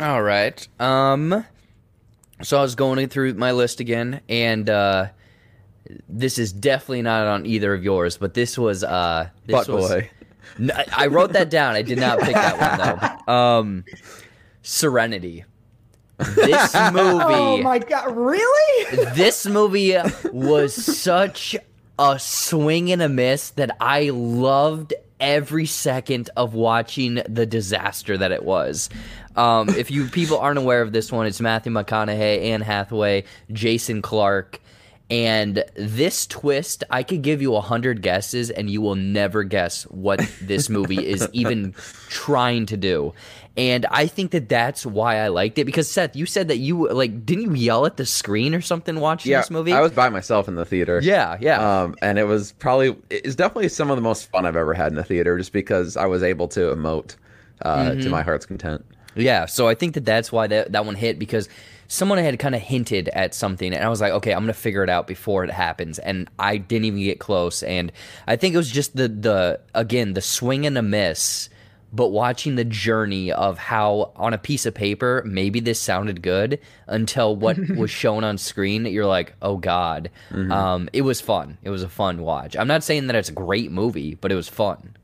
All 0.00 0.22
right. 0.22 0.66
Um. 0.80 1.44
So 2.42 2.58
I 2.58 2.62
was 2.62 2.74
going 2.74 3.08
through 3.08 3.34
my 3.34 3.52
list 3.52 3.78
again, 3.78 4.20
and 4.28 4.68
uh, 4.68 5.08
this 6.08 6.38
is 6.38 6.52
definitely 6.52 7.02
not 7.02 7.26
on 7.26 7.46
either 7.46 7.72
of 7.72 7.84
yours, 7.84 8.16
but 8.16 8.34
this 8.34 8.58
was 8.58 8.82
uh, 8.82 9.28
this 9.46 9.54
Butt 9.54 9.68
was. 9.68 9.90
Boy. 9.90 10.10
N- 10.58 10.72
I 10.96 11.06
wrote 11.06 11.32
that 11.34 11.50
down. 11.50 11.74
I 11.74 11.82
did 11.82 11.98
not 11.98 12.18
pick 12.20 12.34
that 12.34 12.58
one 12.58 12.98
though. 13.26 13.32
Um, 13.32 13.84
Serenity. 14.62 15.44
This 16.22 16.74
movie. 16.92 17.34
Oh 17.34 17.58
my 17.62 17.78
god! 17.78 18.16
Really? 18.16 19.04
this 19.14 19.46
movie 19.58 19.96
was 20.32 20.74
such 20.74 21.56
a 21.98 22.18
swing 22.18 22.90
and 22.90 23.02
a 23.02 23.08
miss 23.08 23.50
that 23.50 23.76
I 23.80 24.10
loved 24.10 24.94
every 25.20 25.66
second 25.66 26.30
of 26.36 26.52
watching 26.54 27.22
the 27.28 27.46
disaster 27.46 28.18
that 28.18 28.32
it 28.32 28.44
was. 28.44 28.90
Um, 29.36 29.68
if 29.70 29.90
you 29.90 30.08
people 30.08 30.38
aren't 30.38 30.58
aware 30.58 30.82
of 30.82 30.92
this 30.92 31.10
one, 31.12 31.26
it's 31.26 31.40
Matthew 31.40 31.72
McConaughey, 31.72 32.42
Anne 32.42 32.60
Hathaway, 32.60 33.24
Jason 33.52 34.02
Clarke. 34.02 34.60
And 35.10 35.62
this 35.74 36.26
twist, 36.26 36.84
I 36.88 37.02
could 37.02 37.20
give 37.20 37.42
you 37.42 37.54
a 37.54 37.60
hundred 37.60 38.00
guesses, 38.00 38.48
and 38.48 38.70
you 38.70 38.80
will 38.80 38.94
never 38.94 39.42
guess 39.42 39.82
what 39.84 40.20
this 40.40 40.70
movie 40.70 41.06
is 41.06 41.28
even 41.34 41.74
trying 42.08 42.64
to 42.66 42.78
do. 42.78 43.12
And 43.56 43.84
I 43.90 44.06
think 44.06 44.30
that 44.30 44.48
that's 44.48 44.86
why 44.86 45.16
I 45.18 45.28
liked 45.28 45.58
it 45.58 45.64
because 45.66 45.90
Seth, 45.90 46.16
you 46.16 46.24
said 46.24 46.48
that 46.48 46.56
you 46.56 46.88
like 46.88 47.26
didn't 47.26 47.44
you 47.44 47.54
yell 47.54 47.84
at 47.84 47.98
the 47.98 48.06
screen 48.06 48.54
or 48.54 48.62
something 48.62 48.98
watching 48.98 49.30
Yeah, 49.32 49.40
this 49.40 49.50
movie? 49.50 49.72
I 49.72 49.80
was 49.82 49.92
by 49.92 50.08
myself 50.08 50.48
in 50.48 50.54
the 50.54 50.64
theater. 50.64 51.00
Yeah, 51.02 51.36
yeah. 51.40 51.82
Um, 51.82 51.94
and 52.00 52.18
it 52.18 52.24
was 52.24 52.52
probably 52.52 52.96
it's 53.10 53.34
definitely 53.34 53.68
some 53.68 53.90
of 53.90 53.96
the 53.96 54.02
most 54.02 54.30
fun 54.30 54.46
I've 54.46 54.56
ever 54.56 54.72
had 54.72 54.92
in 54.92 54.98
a 54.98 55.04
theater, 55.04 55.36
just 55.36 55.52
because 55.52 55.96
I 55.98 56.06
was 56.06 56.22
able 56.22 56.48
to 56.48 56.60
emote 56.74 57.16
uh, 57.60 57.90
to 57.90 57.96
Mhm. 57.96 58.10
my 58.10 58.22
heart's 58.22 58.46
content. 58.46 58.84
Yeah, 59.14 59.44
so 59.44 59.68
I 59.68 59.74
think 59.74 59.92
that 59.94 60.06
that's 60.06 60.32
why 60.32 60.46
that, 60.46 60.72
that 60.72 60.86
one 60.86 60.94
hit 60.94 61.18
because 61.18 61.46
someone 61.86 62.16
had 62.16 62.38
kind 62.38 62.54
of 62.54 62.62
hinted 62.62 63.08
at 63.10 63.34
something, 63.34 63.74
and 63.74 63.84
I 63.84 63.90
was 63.90 64.00
like, 64.00 64.12
okay, 64.14 64.32
I'm 64.32 64.40
gonna 64.40 64.54
figure 64.54 64.82
it 64.82 64.88
out 64.88 65.06
before 65.06 65.44
it 65.44 65.50
happens, 65.50 65.98
and 65.98 66.30
I 66.38 66.56
didn't 66.56 66.86
even 66.86 67.00
get 67.00 67.20
close, 67.20 67.62
and 67.62 67.92
I 68.26 68.36
think 68.36 68.54
it 68.54 68.56
was 68.56 68.70
just 68.70 68.96
the 68.96 69.08
the 69.08 69.60
again 69.74 70.14
the 70.14 70.22
swing 70.22 70.64
and 70.64 70.78
a 70.78 70.82
miss, 70.82 71.50
but 71.92 72.08
watching 72.08 72.54
the 72.56 72.64
journey 72.64 73.30
of 73.30 73.58
how 73.58 74.12
on 74.16 74.32
a 74.32 74.38
piece 74.38 74.64
of 74.66 74.74
paper 74.74 75.22
maybe 75.26 75.60
this 75.60 75.78
sounded 75.78 76.22
good 76.22 76.58
until 76.86 77.36
what 77.36 77.58
was 77.76 77.90
shown 77.90 78.24
on 78.24 78.38
screen, 78.38 78.86
you're 78.86 79.06
like, 79.06 79.34
oh 79.42 79.56
god, 79.58 80.10
um, 80.32 80.88
it 80.92 81.02
was 81.02 81.20
fun. 81.20 81.58
It 81.62 81.70
was 81.70 81.82
a 81.82 81.88
fun 81.88 82.22
watch. 82.22 82.56
I'm 82.56 82.68
not 82.68 82.82
saying 82.82 83.08
that 83.08 83.16
it's 83.16 83.28
a 83.28 83.32
great 83.32 83.70
movie, 83.70 84.14
but 84.14 84.32
it 84.32 84.36
was 84.36 84.48
fun. 84.48 84.96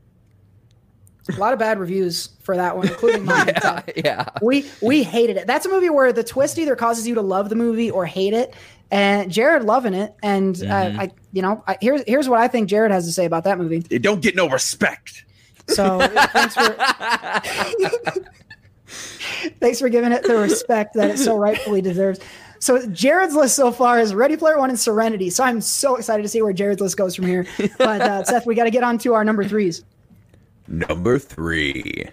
A 1.31 1.39
lot 1.39 1.53
of 1.53 1.59
bad 1.59 1.77
reviews 1.77 2.29
for 2.41 2.55
that 2.55 2.75
one, 2.75 2.87
including 2.87 3.23
mine. 3.25 3.49
yeah, 3.49 3.81
yeah. 3.95 4.25
we 4.41 4.65
we 4.81 5.03
hated 5.03 5.37
it. 5.37 5.45
That's 5.45 5.67
a 5.67 5.69
movie 5.69 5.91
where 5.91 6.11
the 6.11 6.23
twist 6.23 6.57
either 6.57 6.75
causes 6.75 7.07
you 7.07 7.13
to 7.15 7.21
love 7.21 7.49
the 7.49 7.55
movie 7.55 7.91
or 7.91 8.05
hate 8.07 8.33
it. 8.33 8.55
And 8.91 9.31
Jared 9.31 9.63
loving 9.63 9.93
it, 9.93 10.15
and 10.23 10.55
Mhm. 10.55 10.71
uh, 10.97 11.01
I, 11.03 11.11
you 11.31 11.43
know, 11.43 11.63
I, 11.67 11.77
here's 11.79 12.01
here's 12.07 12.27
what 12.27 12.39
I 12.39 12.47
think 12.47 12.67
Jared 12.67 12.91
has 12.91 13.05
to 13.05 13.11
say 13.11 13.25
about 13.25 13.43
that 13.43 13.59
movie. 13.59 13.83
It 13.91 14.01
don't 14.01 14.19
get 14.23 14.35
no 14.35 14.49
respect. 14.49 15.23
So 15.69 15.99
thanks 15.99 16.55
for 16.55 16.75
thanks 19.59 19.79
for 19.79 19.89
giving 19.89 20.11
it 20.11 20.23
the 20.23 20.37
respect 20.37 20.95
that 20.95 21.11
it 21.11 21.19
so 21.19 21.37
rightfully 21.37 21.81
deserves. 21.81 22.19
So 22.59 22.85
Jared's 22.87 23.35
list 23.35 23.55
so 23.55 23.71
far 23.71 23.99
is 23.99 24.13
Ready 24.13 24.35
Player 24.35 24.57
One 24.57 24.69
and 24.69 24.79
Serenity. 24.79 25.29
So 25.29 25.43
I'm 25.43 25.61
so 25.61 25.95
excited 25.95 26.23
to 26.23 26.29
see 26.29 26.41
where 26.41 26.51
Jared's 26.51 26.81
list 26.81 26.97
goes 26.97 27.15
from 27.15 27.25
here. 27.25 27.45
But 27.77 28.01
uh, 28.01 28.23
Seth, 28.25 28.45
we 28.45 28.53
got 28.53 28.65
to 28.65 28.71
get 28.71 28.83
on 28.83 28.97
to 28.99 29.13
our 29.13 29.23
number 29.23 29.47
threes. 29.47 29.83
Number 30.67 31.17
three. 31.17 32.09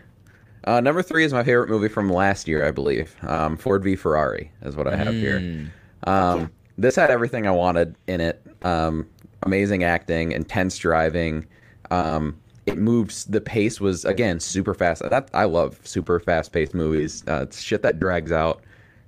Uh, 0.65 0.81
number 0.81 1.03
three 1.03 1.25
is 1.25 1.33
my 1.33 1.45
favorite 1.45 1.69
movie 1.69 1.89
from 1.89 2.11
last 2.11 2.49
year, 2.49 2.65
I 2.65 2.71
believe. 2.71 3.15
Um, 3.23 3.57
Ford 3.57 3.83
v 3.83 3.97
Ferrari 3.97 4.51
is 4.63 4.77
what 4.77 4.87
I 4.87 4.97
have 4.97 5.15
here. 5.15 5.71
Um, 6.05 6.51
this 6.79 6.97
had 6.97 7.11
everything 7.11 7.47
I 7.47 7.53
wanted 7.53 7.97
in 8.07 8.21
it. 8.21 8.43
Um, 8.63 9.09
amazing 9.43 9.85
acting, 9.85 10.33
intense 10.33 10.79
driving. 10.79 11.47
Um, 11.91 12.37
it 12.67 12.77
moves. 12.79 13.25
The 13.25 13.41
pace 13.41 13.81
was 13.81 14.05
again 14.05 14.41
super 14.41 14.75
fast. 14.75 15.03
That 15.09 15.31
I 15.33 15.45
love 15.45 15.79
super 15.85 16.19
fast 16.21 16.53
paced 16.53 16.75
movies. 16.75 17.25
Uh, 17.29 17.41
it's 17.43 17.61
shit 17.61 17.83
that 17.83 17.99
drags 18.01 18.33
out. 18.33 18.63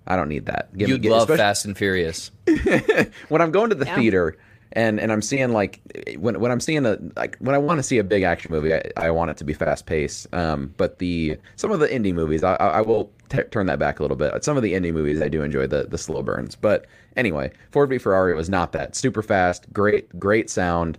I 0.06 0.16
don't 0.16 0.28
need 0.28 0.47
that. 0.47 0.74
Give 0.76 0.89
You'd 0.89 1.05
love 1.05 1.28
Fast 1.28 1.66
and 1.66 1.76
Furious. 1.76 2.30
when 3.28 3.43
I'm 3.43 3.51
going 3.51 3.68
to 3.70 3.74
the 3.74 3.85
Yeah. 3.85 3.97
theater, 3.97 4.36
and 4.72 4.98
and 5.01 5.12
I'm 5.12 5.20
seeing 5.22 5.52
like 5.52 5.80
when 6.18 6.40
when 6.40 6.51
I'm 6.51 6.60
seeing 6.60 6.86
a 6.86 6.98
like 7.16 7.36
when 7.40 7.55
I 7.55 7.59
want 7.59 7.78
to 7.78 7.82
see 7.82 7.98
a 7.98 8.05
big 8.05 8.22
action 8.22 8.51
movie, 8.51 8.72
I, 8.74 8.82
I 8.97 9.10
want 9.10 9.30
it 9.30 9.36
to 9.39 9.44
be 9.44 9.52
fast 9.52 9.86
paced. 9.86 10.32
Um, 10.32 10.72
but 10.76 10.98
the 10.98 11.36
some 11.56 11.70
of 11.72 11.80
the 11.80 11.89
indie 11.89 12.14
movies, 12.14 12.43
I, 12.43 12.55
I 12.55 12.68
I 12.68 12.80
will 12.80 13.10
t- 13.28 13.43
turn 13.51 13.66
that 13.66 13.78
back 13.78 13.98
a 13.98 14.02
little 14.02 14.16
bit. 14.16 14.43
Some 14.44 14.56
of 14.56 14.62
the 14.62 14.72
indie 14.72 14.93
movies, 14.93 15.20
I 15.20 15.28
do 15.28 15.43
enjoy 15.43 15.66
the 15.66 15.85
the 15.85 15.98
slow 15.98 16.22
burns. 16.22 16.55
But 16.55 16.86
anyway, 17.16 17.51
Ford 17.70 17.90
v 17.90 17.98
Ferrari 17.98 18.35
was 18.35 18.48
not 18.48 18.72
that 18.72 18.94
super 18.97 19.22
fast, 19.22 19.70
great 19.72 20.18
great 20.18 20.48
sound. 20.48 20.97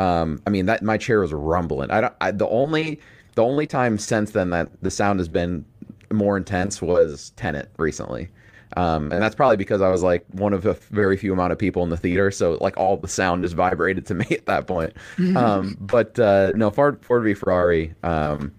Um, 0.00 0.40
I 0.46 0.50
mean 0.50 0.66
that 0.66 0.82
my 0.82 0.96
chair 0.96 1.20
was 1.20 1.32
rumbling. 1.32 1.90
I, 1.90 2.00
don't, 2.00 2.14
I 2.22 2.30
the 2.30 2.48
only 2.48 2.98
the 3.34 3.44
only 3.44 3.66
time 3.66 3.98
since 3.98 4.30
then 4.30 4.48
that 4.50 4.68
the 4.82 4.90
sound 4.90 5.20
has 5.20 5.28
been 5.28 5.64
more 6.10 6.38
intense 6.38 6.80
was 6.80 7.30
Tenet 7.36 7.70
recently. 7.78 8.28
Um, 8.76 9.12
and 9.12 9.20
that's 9.20 9.34
probably 9.34 9.56
because 9.56 9.82
I 9.82 9.88
was 9.88 10.02
like 10.02 10.24
one 10.30 10.52
of 10.52 10.64
a 10.64 10.74
very 10.74 11.16
few 11.16 11.32
amount 11.32 11.52
of 11.52 11.58
people 11.58 11.82
in 11.82 11.90
the 11.90 11.96
theater, 11.96 12.30
so 12.30 12.56
like 12.60 12.76
all 12.78 12.96
the 12.96 13.08
sound 13.08 13.42
just 13.42 13.54
vibrated 13.54 14.06
to 14.06 14.14
me 14.20 14.26
at 14.30 14.46
that 14.46 14.66
point. 14.66 14.94
Um, 15.36 15.76
but 15.80 16.18
uh, 16.18 16.52
no, 16.54 16.70
Ford, 16.70 17.04
Ford 17.04 17.22
v 17.24 17.34
Ferrari, 17.34 17.94
um, 18.02 18.52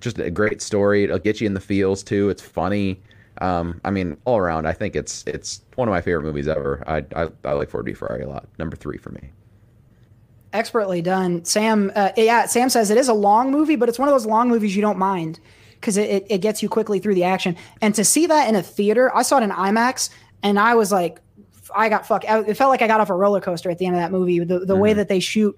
just 0.00 0.18
a 0.18 0.30
great 0.30 0.62
story. 0.62 1.04
It'll 1.04 1.18
get 1.18 1.40
you 1.40 1.46
in 1.46 1.54
the 1.54 1.60
feels 1.60 2.02
too. 2.02 2.30
It's 2.30 2.42
funny. 2.42 3.02
Um, 3.42 3.80
I 3.84 3.90
mean, 3.90 4.16
all 4.24 4.38
around, 4.38 4.66
I 4.66 4.72
think 4.72 4.96
it's 4.96 5.24
it's 5.26 5.60
one 5.74 5.88
of 5.88 5.92
my 5.92 6.00
favorite 6.00 6.22
movies 6.22 6.48
ever. 6.48 6.82
I 6.86 7.04
I, 7.14 7.28
I 7.44 7.52
like 7.52 7.68
Ford 7.68 7.84
v 7.84 7.92
Ferrari 7.92 8.22
a 8.22 8.28
lot. 8.28 8.48
Number 8.58 8.76
three 8.76 8.96
for 8.96 9.10
me. 9.10 9.30
Expertly 10.56 11.02
done, 11.02 11.44
Sam. 11.44 11.92
Uh, 11.94 12.10
yeah, 12.16 12.46
Sam 12.46 12.70
says 12.70 12.90
it 12.90 12.96
is 12.96 13.08
a 13.08 13.12
long 13.14 13.50
movie, 13.50 13.76
but 13.76 13.88
it's 13.90 13.98
one 13.98 14.08
of 14.08 14.14
those 14.14 14.24
long 14.26 14.48
movies 14.48 14.74
you 14.74 14.80
don't 14.82 14.98
mind 14.98 15.38
because 15.74 15.96
it, 15.98 16.08
it, 16.08 16.26
it 16.30 16.38
gets 16.38 16.62
you 16.62 16.68
quickly 16.70 16.98
through 16.98 17.14
the 17.14 17.24
action. 17.24 17.56
And 17.82 17.94
to 17.94 18.04
see 18.04 18.26
that 18.26 18.48
in 18.48 18.56
a 18.56 18.62
theater, 18.62 19.14
I 19.14 19.20
saw 19.22 19.36
it 19.38 19.42
in 19.42 19.50
IMAX, 19.50 20.08
and 20.42 20.58
I 20.58 20.74
was 20.74 20.90
like, 20.90 21.20
I 21.74 21.88
got 21.90 22.06
fuck. 22.06 22.24
It 22.24 22.54
felt 22.56 22.70
like 22.70 22.80
I 22.80 22.86
got 22.86 23.00
off 23.00 23.10
a 23.10 23.14
roller 23.14 23.40
coaster 23.40 23.70
at 23.70 23.76
the 23.78 23.86
end 23.86 23.96
of 23.96 24.00
that 24.00 24.10
movie. 24.12 24.38
The 24.40 24.60
the 24.60 24.76
way 24.76 24.92
Mhm. 24.92 24.96
that 24.96 25.08
they 25.08 25.20
shoot 25.20 25.54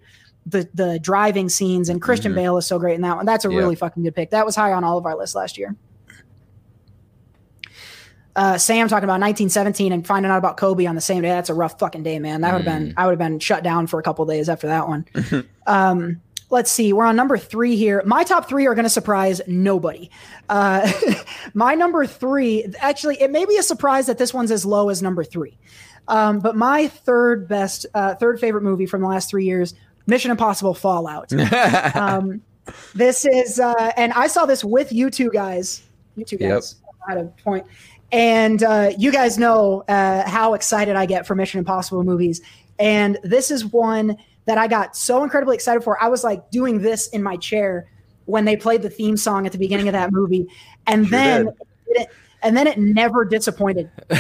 the 0.47 0.69
the 0.75 0.99
driving 0.99 1.49
scenes 1.49 1.89
and 1.89 2.03
Christian 2.03 2.33
Mhm. 2.33 2.37
Bale 2.37 2.57
is 2.59 2.66
so 2.66 2.79
great 2.79 2.95
in 2.97 3.03
that 3.03 3.16
one. 3.16 3.27
That's 3.27 3.45
a 3.45 3.51
Yeah. 3.51 3.59
really 3.59 3.77
fucking 3.77 4.03
good 4.03 4.15
pick. 4.16 4.31
That 4.31 4.45
was 4.47 4.57
high 4.57 4.73
on 4.73 4.83
all 4.83 4.99
of 4.99 5.07
our 5.07 5.16
lists 5.16 5.37
last 5.37 5.59
year. 5.59 5.77
Uh, 8.39 8.56
Sam 8.56 8.86
talking 8.86 9.02
about 9.02 9.20
1917 9.20 9.90
and 9.90 10.06
finding 10.06 10.31
out 10.31 10.39
about 10.39 10.56
Kobe 10.56 10.86
on 10.86 10.94
the 10.94 11.01
same 11.01 11.23
day. 11.23 11.28
That's 11.31 11.51
a 11.51 11.55
rough 11.55 11.77
fucking 11.81 12.05
day, 12.05 12.20
man. 12.20 12.43
That 12.43 12.52
would 12.55 12.65
have 12.65 12.81
been 12.81 12.94
I 12.97 13.05
would 13.05 13.10
have 13.10 13.19
been 13.19 13.40
shut 13.40 13.65
down 13.65 13.89
for 13.89 13.98
a 13.98 14.02
couple 14.05 14.24
days 14.27 14.48
after 14.48 14.69
that 14.69 14.86
one. 14.86 15.06
um, 15.66 16.20
let's 16.48 16.70
see. 16.70 16.93
We're 16.93 17.05
on 17.05 17.16
number 17.16 17.36
three 17.36 17.74
here. 17.74 18.01
My 18.06 18.23
top 18.23 18.48
three 18.48 18.66
are 18.66 18.77
going 18.77 18.85
to 18.85 18.90
surprise 18.90 19.40
nobody. 19.48 20.09
Uh, 20.48 20.89
my 21.55 21.74
number 21.74 22.06
three, 22.06 22.73
actually, 22.78 23.20
it 23.20 23.32
may 23.32 23.44
be 23.44 23.56
a 23.56 23.62
surprise 23.62 24.06
that 24.06 24.19
this 24.19 24.32
one's 24.32 24.52
as 24.52 24.65
low 24.65 24.89
as 24.89 25.02
number 25.02 25.24
three. 25.24 25.59
Um, 26.06 26.39
but 26.39 26.55
my 26.55 26.86
third 26.86 27.48
best, 27.48 27.86
uh, 27.93 28.15
third 28.15 28.39
favorite 28.39 28.62
movie 28.62 28.86
from 28.86 29.01
the 29.01 29.09
last 29.09 29.28
three 29.31 29.47
years, 29.47 29.74
Mission 30.06 30.31
Impossible 30.31 30.74
Fallout. 30.74 31.32
um, 31.97 32.40
this 32.94 33.27
is, 33.27 33.59
uh, 33.59 33.93
and 33.97 34.12
I 34.12 34.28
saw 34.28 34.47
this 34.47 34.62
with 34.62 34.93
you 34.93 35.10
two 35.10 35.31
guys. 35.31 35.82
You 36.15 36.24
two 36.24 36.36
Yep. 36.39 36.51
guys 36.51 36.77
had 37.09 37.19
a 37.19 37.24
point. 37.43 37.66
And 38.11 38.63
uh, 38.63 38.93
you 38.97 39.13
guys 39.13 39.39
know 39.39 39.85
uh, 39.89 40.29
how 40.29 40.55
excited 40.55 40.97
I 40.97 41.07
get 41.07 41.27
for 41.27 41.35
Mission 41.35 41.59
Impossible 41.59 42.05
movies. 42.05 42.41
And 42.79 43.19
this 43.23 43.51
is 43.51 43.67
one 43.67 44.17
that 44.47 44.57
I 44.57 44.67
got 44.67 44.97
so 44.97 45.23
incredibly 45.23 45.55
excited 45.55 45.85
for. 45.85 46.03
I 46.03 46.09
was 46.09 46.25
like 46.25 46.51
doing 46.51 46.81
this 46.81 47.09
in 47.09 47.23
my 47.23 47.37
chair 47.37 47.87
when 48.25 48.45
they 48.45 48.57
played 48.57 48.83
the 48.83 48.91
theme 48.91 49.17
song 49.17 49.47
at 49.47 49.53
the 49.53 49.59
beginning 49.59 49.89
of 49.89 49.93
that 49.93 50.13
movie. 50.13 50.47
And 50.87 51.07
Sure 51.07 51.19
then 51.19 51.49
it, 51.89 52.09
and 52.43 52.57
then 52.57 52.67
it 52.67 52.79
never 52.79 53.25
disappointed. 53.25 53.91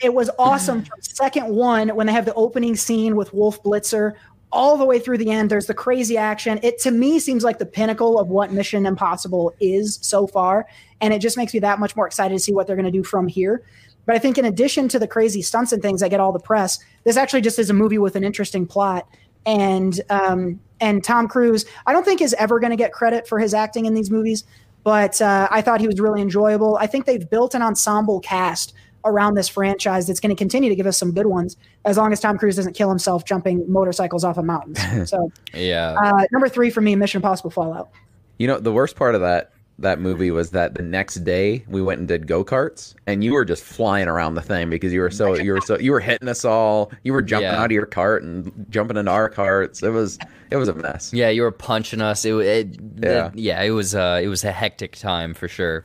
it 0.00 0.14
was 0.14 0.30
awesome 0.38 0.84
from 0.84 1.00
second 1.00 1.48
one 1.48 1.88
when 1.90 2.06
they 2.06 2.12
have 2.12 2.24
the 2.24 2.34
opening 2.34 2.76
scene 2.76 3.16
with 3.16 3.34
Wolf 3.34 3.62
Blitzer 3.62 4.14
all 4.50 4.76
the 4.76 4.84
way 4.84 4.98
through 4.98 5.18
the 5.18 5.30
end. 5.30 5.50
There's 5.50 5.66
the 5.66 5.74
crazy 5.74 6.16
action. 6.16 6.58
It 6.62 6.78
to 6.80 6.90
me 6.90 7.18
seems 7.18 7.44
like 7.44 7.58
the 7.58 7.66
pinnacle 7.66 8.18
of 8.18 8.28
what 8.28 8.52
Mission 8.52 8.86
Impossible 8.86 9.54
is 9.60 9.98
so 10.02 10.26
far, 10.26 10.66
and 11.00 11.14
it 11.14 11.20
just 11.20 11.36
makes 11.36 11.54
me 11.54 11.60
that 11.60 11.78
much 11.78 11.96
more 11.96 12.06
excited 12.06 12.34
to 12.34 12.40
see 12.40 12.52
what 12.52 12.66
they're 12.66 12.76
going 12.76 12.86
to 12.86 12.90
do 12.92 13.04
from 13.04 13.28
here. 13.28 13.62
But 14.06 14.16
I 14.16 14.18
think 14.18 14.38
in 14.38 14.44
addition 14.44 14.88
to 14.88 14.98
the 14.98 15.06
crazy 15.06 15.42
stunts 15.42 15.72
and 15.72 15.82
things 15.82 16.00
that 16.00 16.08
get 16.08 16.18
all 16.20 16.32
the 16.32 16.38
press, 16.40 16.78
this 17.04 17.16
actually 17.16 17.42
just 17.42 17.58
is 17.58 17.68
a 17.68 17.74
movie 17.74 17.98
with 17.98 18.16
an 18.16 18.24
interesting 18.24 18.66
plot. 18.66 19.06
And 19.44 20.00
um, 20.10 20.60
and 20.80 21.02
Tom 21.04 21.28
Cruise, 21.28 21.64
I 21.86 21.92
don't 21.92 22.04
think 22.04 22.20
is 22.20 22.34
ever 22.34 22.58
going 22.60 22.70
to 22.70 22.76
get 22.76 22.92
credit 22.92 23.28
for 23.28 23.38
his 23.38 23.54
acting 23.54 23.86
in 23.86 23.94
these 23.94 24.10
movies, 24.10 24.44
but 24.84 25.20
uh, 25.20 25.48
I 25.50 25.60
thought 25.60 25.80
he 25.80 25.86
was 25.86 26.00
really 26.00 26.22
enjoyable. 26.22 26.76
I 26.78 26.86
think 26.86 27.04
they've 27.06 27.28
built 27.28 27.54
an 27.54 27.62
ensemble 27.62 28.20
cast 28.20 28.74
around 29.04 29.34
this 29.34 29.48
franchise 29.48 30.06
that's 30.06 30.20
going 30.20 30.34
to 30.34 30.38
continue 30.38 30.68
to 30.68 30.74
give 30.76 30.86
us 30.86 30.98
some 30.98 31.12
good 31.12 31.26
ones 31.26 31.56
as 31.84 31.96
long 31.96 32.12
as 32.12 32.20
Tom 32.20 32.36
Cruise 32.36 32.56
doesn't 32.56 32.74
kill 32.74 32.88
himself 32.88 33.24
jumping 33.24 33.64
motorcycles 33.70 34.24
off 34.24 34.38
of 34.38 34.44
mountains. 34.44 35.08
So 35.08 35.30
Yeah. 35.54 35.92
uh, 35.92 36.24
number 36.32 36.48
three 36.48 36.70
for 36.70 36.80
me, 36.80 36.96
Mission 36.96 37.18
Impossible 37.18 37.50
Fallout. 37.50 37.90
You 38.38 38.46
know, 38.48 38.58
the 38.58 38.72
worst 38.72 38.96
part 38.96 39.14
of 39.14 39.20
that 39.20 39.52
that 39.80 40.00
movie 40.00 40.30
was 40.30 40.50
that 40.50 40.74
the 40.74 40.82
next 40.82 41.16
day 41.24 41.64
we 41.68 41.80
went 41.80 41.98
and 42.00 42.08
did 42.08 42.26
go 42.26 42.44
karts, 42.44 42.94
and 43.06 43.22
you 43.22 43.32
were 43.32 43.44
just 43.44 43.62
flying 43.62 44.08
around 44.08 44.34
the 44.34 44.42
thing 44.42 44.68
because 44.70 44.92
you 44.92 45.00
were 45.00 45.10
so 45.10 45.34
you 45.34 45.52
were 45.52 45.60
so 45.60 45.78
you 45.78 45.92
were 45.92 46.00
hitting 46.00 46.28
us 46.28 46.44
all. 46.44 46.90
You 47.04 47.12
were 47.12 47.22
jumping 47.22 47.50
Yeah. 47.50 47.60
out 47.60 47.66
of 47.66 47.72
your 47.72 47.86
cart 47.86 48.22
and 48.24 48.66
jumping 48.70 48.96
into 48.96 49.10
our 49.12 49.28
carts. 49.28 49.82
It 49.82 49.90
was 49.90 50.18
it 50.50 50.56
was 50.56 50.68
a 50.68 50.74
mess. 50.74 51.12
Yeah, 51.12 51.28
you 51.28 51.42
were 51.42 51.52
punching 51.52 52.00
us. 52.00 52.24
It, 52.24 52.34
it 52.34 52.80
Yeah. 53.02 53.10
yeah, 53.10 53.30
yeah. 53.34 53.62
It 53.62 53.70
was 53.70 53.94
uh, 53.94 54.20
it 54.22 54.28
was 54.28 54.44
a 54.44 54.52
hectic 54.52 54.96
time 54.96 55.32
for 55.34 55.46
sure. 55.48 55.84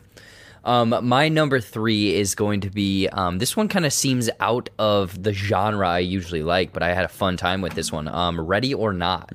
Um, 0.66 0.96
my 1.06 1.28
number 1.28 1.60
three 1.60 2.16
is 2.16 2.36
going 2.36 2.62
to 2.62 2.70
be 2.70 3.10
um, 3.10 3.38
this 3.40 3.58
one. 3.58 3.68
Kind 3.68 3.86
of 3.86 3.92
seems 3.92 4.30
out 4.40 4.70
of 4.80 5.22
the 5.22 5.34
genre 5.34 5.90
I 5.90 6.00
usually 6.00 6.42
like, 6.42 6.72
but 6.72 6.82
I 6.82 6.94
had 6.94 7.04
a 7.04 7.10
fun 7.10 7.36
time 7.36 7.62
with 7.62 7.74
this 7.74 7.92
one. 7.92 8.08
Um, 8.08 8.40
Ready 8.40 8.74
or 8.74 8.94
Not. 8.94 9.30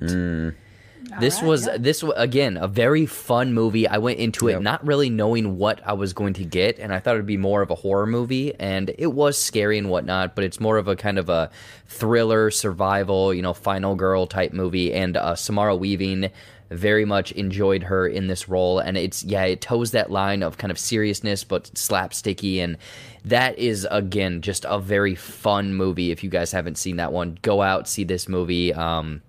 This 1.19 1.41
was 1.41 1.67
this 1.77 2.03
wa- 2.03 2.13
again 2.15 2.57
a 2.57 2.67
very 2.67 3.05
fun 3.05 3.53
movie. 3.53 3.87
I 3.87 3.97
went 3.97 4.19
into 4.19 4.47
it 4.47 4.61
not 4.61 4.85
really 4.85 5.09
knowing 5.09 5.57
what 5.57 5.81
I 5.85 5.93
was 5.93 6.13
going 6.13 6.33
to 6.35 6.45
get, 6.45 6.79
and 6.79 6.93
I 6.93 6.99
thought 6.99 7.15
it'd 7.15 7.25
be 7.25 7.37
more 7.37 7.61
of 7.61 7.71
a 7.71 7.75
horror 7.75 8.05
movie, 8.05 8.53
and 8.59 8.91
it 8.97 9.13
was 9.13 9.37
scary 9.37 9.77
and 9.77 9.89
whatnot. 9.89 10.35
But 10.35 10.43
it's 10.43 10.59
more 10.59 10.77
of 10.77 10.87
a 10.87 10.95
kind 10.95 11.17
of 11.17 11.29
a 11.29 11.49
thriller, 11.87 12.51
survival, 12.51 13.33
you 13.33 13.41
know, 13.41 13.53
final 13.53 13.95
girl 13.95 14.27
type 14.27 14.53
movie. 14.53 14.93
And 14.93 15.17
uh, 15.17 15.35
Samara 15.35 15.75
Weaving 15.75 16.29
very 16.69 17.05
much 17.05 17.31
enjoyed 17.31 17.83
her 17.83 18.07
in 18.07 18.27
this 18.27 18.47
role, 18.47 18.79
and 18.79 18.97
it's 18.97 19.23
yeah, 19.23 19.43
it 19.43 19.61
toes 19.61 19.91
that 19.91 20.11
line 20.11 20.43
of 20.43 20.57
kind 20.57 20.71
of 20.71 20.77
seriousness 20.77 21.43
but 21.43 21.63
slapsticky, 21.73 22.59
and 22.59 22.77
that 23.25 23.57
is 23.57 23.87
again 23.89 24.41
just 24.41 24.65
a 24.69 24.79
very 24.79 25.15
fun 25.15 25.73
movie. 25.73 26.11
If 26.11 26.23
you 26.23 26.29
guys 26.29 26.51
haven't 26.51 26.77
seen 26.77 26.97
that 26.97 27.11
one, 27.11 27.39
go 27.41 27.61
out 27.61 27.87
see 27.87 28.03
this 28.03 28.27
movie. 28.27 28.73
Um, 28.73 29.21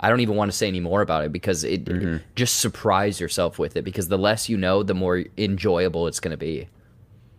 I 0.00 0.08
don't 0.08 0.20
even 0.20 0.36
want 0.36 0.50
to 0.50 0.56
say 0.56 0.66
any 0.68 0.80
more 0.80 1.02
about 1.02 1.24
it 1.24 1.32
because 1.32 1.64
it 1.64 1.88
just 2.34 2.58
surprise 2.58 3.20
yourself 3.20 3.58
with 3.58 3.76
it 3.76 3.82
because 3.84 4.08
the 4.08 4.18
less 4.18 4.48
you 4.48 4.56
know, 4.56 4.82
the 4.82 4.94
more 4.94 5.24
enjoyable 5.38 6.06
it's 6.08 6.20
going 6.20 6.32
to 6.32 6.36
be. 6.36 6.68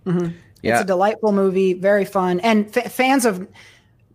Mhm. 0.06 0.34
Yeah. 0.61 0.73
It's 0.76 0.82
a 0.84 0.88
delightful 0.88 1.32
movie, 1.32 1.73
very 1.73 2.06
fun, 2.06 2.40
and 2.40 2.76
f- 2.76 2.91
fans 2.91 3.26
of 3.26 3.48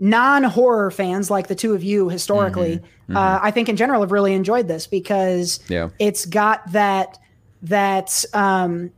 non-horror 0.01 0.91
fans 0.91 1.31
like 1.31 1.47
the 1.49 1.55
two 1.55 1.75
of 1.75 1.83
you 1.85 2.09
historically, 2.09 2.77
Mm-hmm. 2.79 3.17
Uh, 3.17 3.41
I 3.43 3.51
think 3.51 3.69
in 3.69 3.75
general 3.75 4.03
have 4.03 4.13
really 4.13 4.33
enjoyed 4.35 4.69
this 4.69 4.87
because 4.87 5.59
Yeah. 5.69 5.89
it's 5.99 6.27
got 6.27 6.71
that 6.71 7.19
that 7.63 8.25
um, 8.33 8.93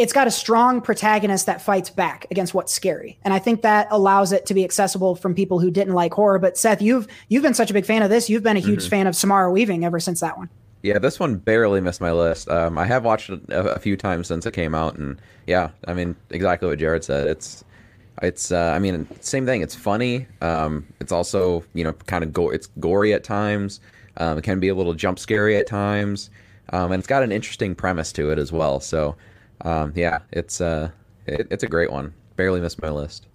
it's 0.00 0.12
got 0.12 0.26
a 0.26 0.30
strong 0.30 0.80
protagonist 0.80 1.46
that 1.46 1.60
fights 1.62 1.90
back 1.90 2.26
against 2.30 2.54
what's 2.54 2.72
scary, 2.72 3.18
and 3.22 3.34
I 3.34 3.38
think 3.38 3.62
that 3.62 3.86
allows 3.90 4.32
it 4.32 4.46
to 4.46 4.54
be 4.54 4.64
accessible 4.64 5.14
from 5.14 5.34
people 5.34 5.58
who 5.60 5.70
didn't 5.70 5.94
like 5.94 6.14
horror. 6.14 6.38
But 6.38 6.56
Seth, 6.56 6.80
you've 6.82 7.06
you've 7.28 7.42
been 7.42 7.54
such 7.54 7.70
a 7.70 7.74
big 7.74 7.84
fan 7.84 8.02
of 8.02 8.10
this. 8.10 8.30
You've 8.30 8.42
been 8.42 8.56
a 8.56 8.60
huge 8.60 8.86
Mhm. 8.86 8.90
fan 8.90 9.06
of 9.06 9.14
Samara 9.14 9.52
Weaving 9.52 9.84
ever 9.84 10.00
since 10.00 10.20
that 10.20 10.38
one. 10.38 10.48
Yeah, 10.82 10.98
this 10.98 11.20
one 11.20 11.36
barely 11.36 11.80
missed 11.82 12.00
my 12.00 12.10
list. 12.12 12.48
Um, 12.48 12.78
I 12.78 12.86
have 12.86 13.04
watched 13.04 13.28
it 13.28 13.40
a, 13.50 13.74
a 13.74 13.78
few 13.78 13.96
times 13.98 14.26
since 14.28 14.46
it 14.46 14.54
came 14.54 14.74
out, 14.74 14.96
and 14.96 15.20
yeah, 15.46 15.70
I 15.86 15.92
mean 15.94 16.16
exactly 16.30 16.68
what 16.68 16.78
Jared 16.78 17.04
said. 17.04 17.26
It's 17.26 17.62
it's 18.22 18.50
uh, 18.50 18.72
I 18.74 18.78
mean 18.78 19.06
same 19.20 19.44
thing. 19.44 19.60
It's 19.60 19.74
funny. 19.74 20.26
Um, 20.40 20.86
it's 21.00 21.12
also 21.12 21.62
you 21.74 21.84
know 21.84 21.92
kind 22.06 22.24
of 22.24 22.32
go. 22.32 22.48
It's 22.50 22.68
gory 22.80 23.12
at 23.12 23.22
times. 23.24 23.80
Um, 24.16 24.38
it 24.38 24.42
can 24.44 24.58
be 24.60 24.68
a 24.68 24.74
little 24.74 24.94
jump 24.94 25.18
scary 25.18 25.56
at 25.56 25.66
times, 25.66 26.30
um, 26.70 26.92
and 26.92 27.00
it's 27.00 27.06
got 27.06 27.22
an 27.22 27.32
interesting 27.32 27.74
premise 27.74 28.10
to 28.12 28.30
it 28.30 28.38
as 28.38 28.50
well. 28.50 28.80
So 28.80 29.14
um, 29.62 29.92
yeah, 29.96 30.20
it's 30.32 30.60
uh, 30.60 30.90
it, 31.26 31.46
it's 31.50 31.62
a 31.62 31.68
great 31.68 31.90
one. 31.90 32.12
Barely 32.36 32.60
missed 32.60 32.80
my 32.80 32.90
list. 32.90 33.26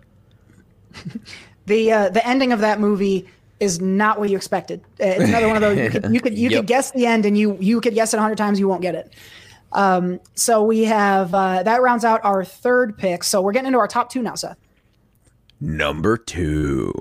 the 1.65 1.91
uh, 1.91 2.09
the 2.09 2.25
ending 2.27 2.51
of 2.51 2.59
that 2.59 2.79
movie 2.79 3.27
is 3.59 3.79
not 3.79 4.19
what 4.19 4.29
you 4.29 4.35
expected. 4.37 4.81
Uh, 4.99 5.05
It's 5.05 5.23
another 5.29 5.47
one 5.47 5.55
of 5.55 5.61
those 5.61 5.77
you 5.77 5.89
could 5.89 6.13
you 6.13 6.19
could, 6.21 6.37
you 6.37 6.49
Yep. 6.51 6.59
could 6.59 6.67
guess 6.67 6.91
the 6.91 7.05
end 7.05 7.25
and 7.25 7.37
you 7.37 7.57
you 7.59 7.79
could 7.81 7.93
guess 7.93 8.13
it 8.13 8.17
a 8.17 8.21
hundred 8.21 8.37
times 8.37 8.59
you 8.59 8.67
won't 8.67 8.81
get 8.81 8.95
it. 8.95 9.13
Um, 9.71 10.19
so 10.35 10.63
we 10.63 10.83
have 10.85 11.33
uh, 11.33 11.63
that 11.63 11.81
rounds 11.81 12.05
out 12.05 12.21
our 12.23 12.45
third 12.45 12.97
pick. 12.97 13.23
So 13.23 13.41
we're 13.41 13.51
getting 13.51 13.67
into 13.67 13.79
our 13.79 13.87
top 13.87 14.09
two 14.09 14.21
now, 14.21 14.35
Seth. 14.35 14.57
Number 15.59 16.17
two. 16.17 16.93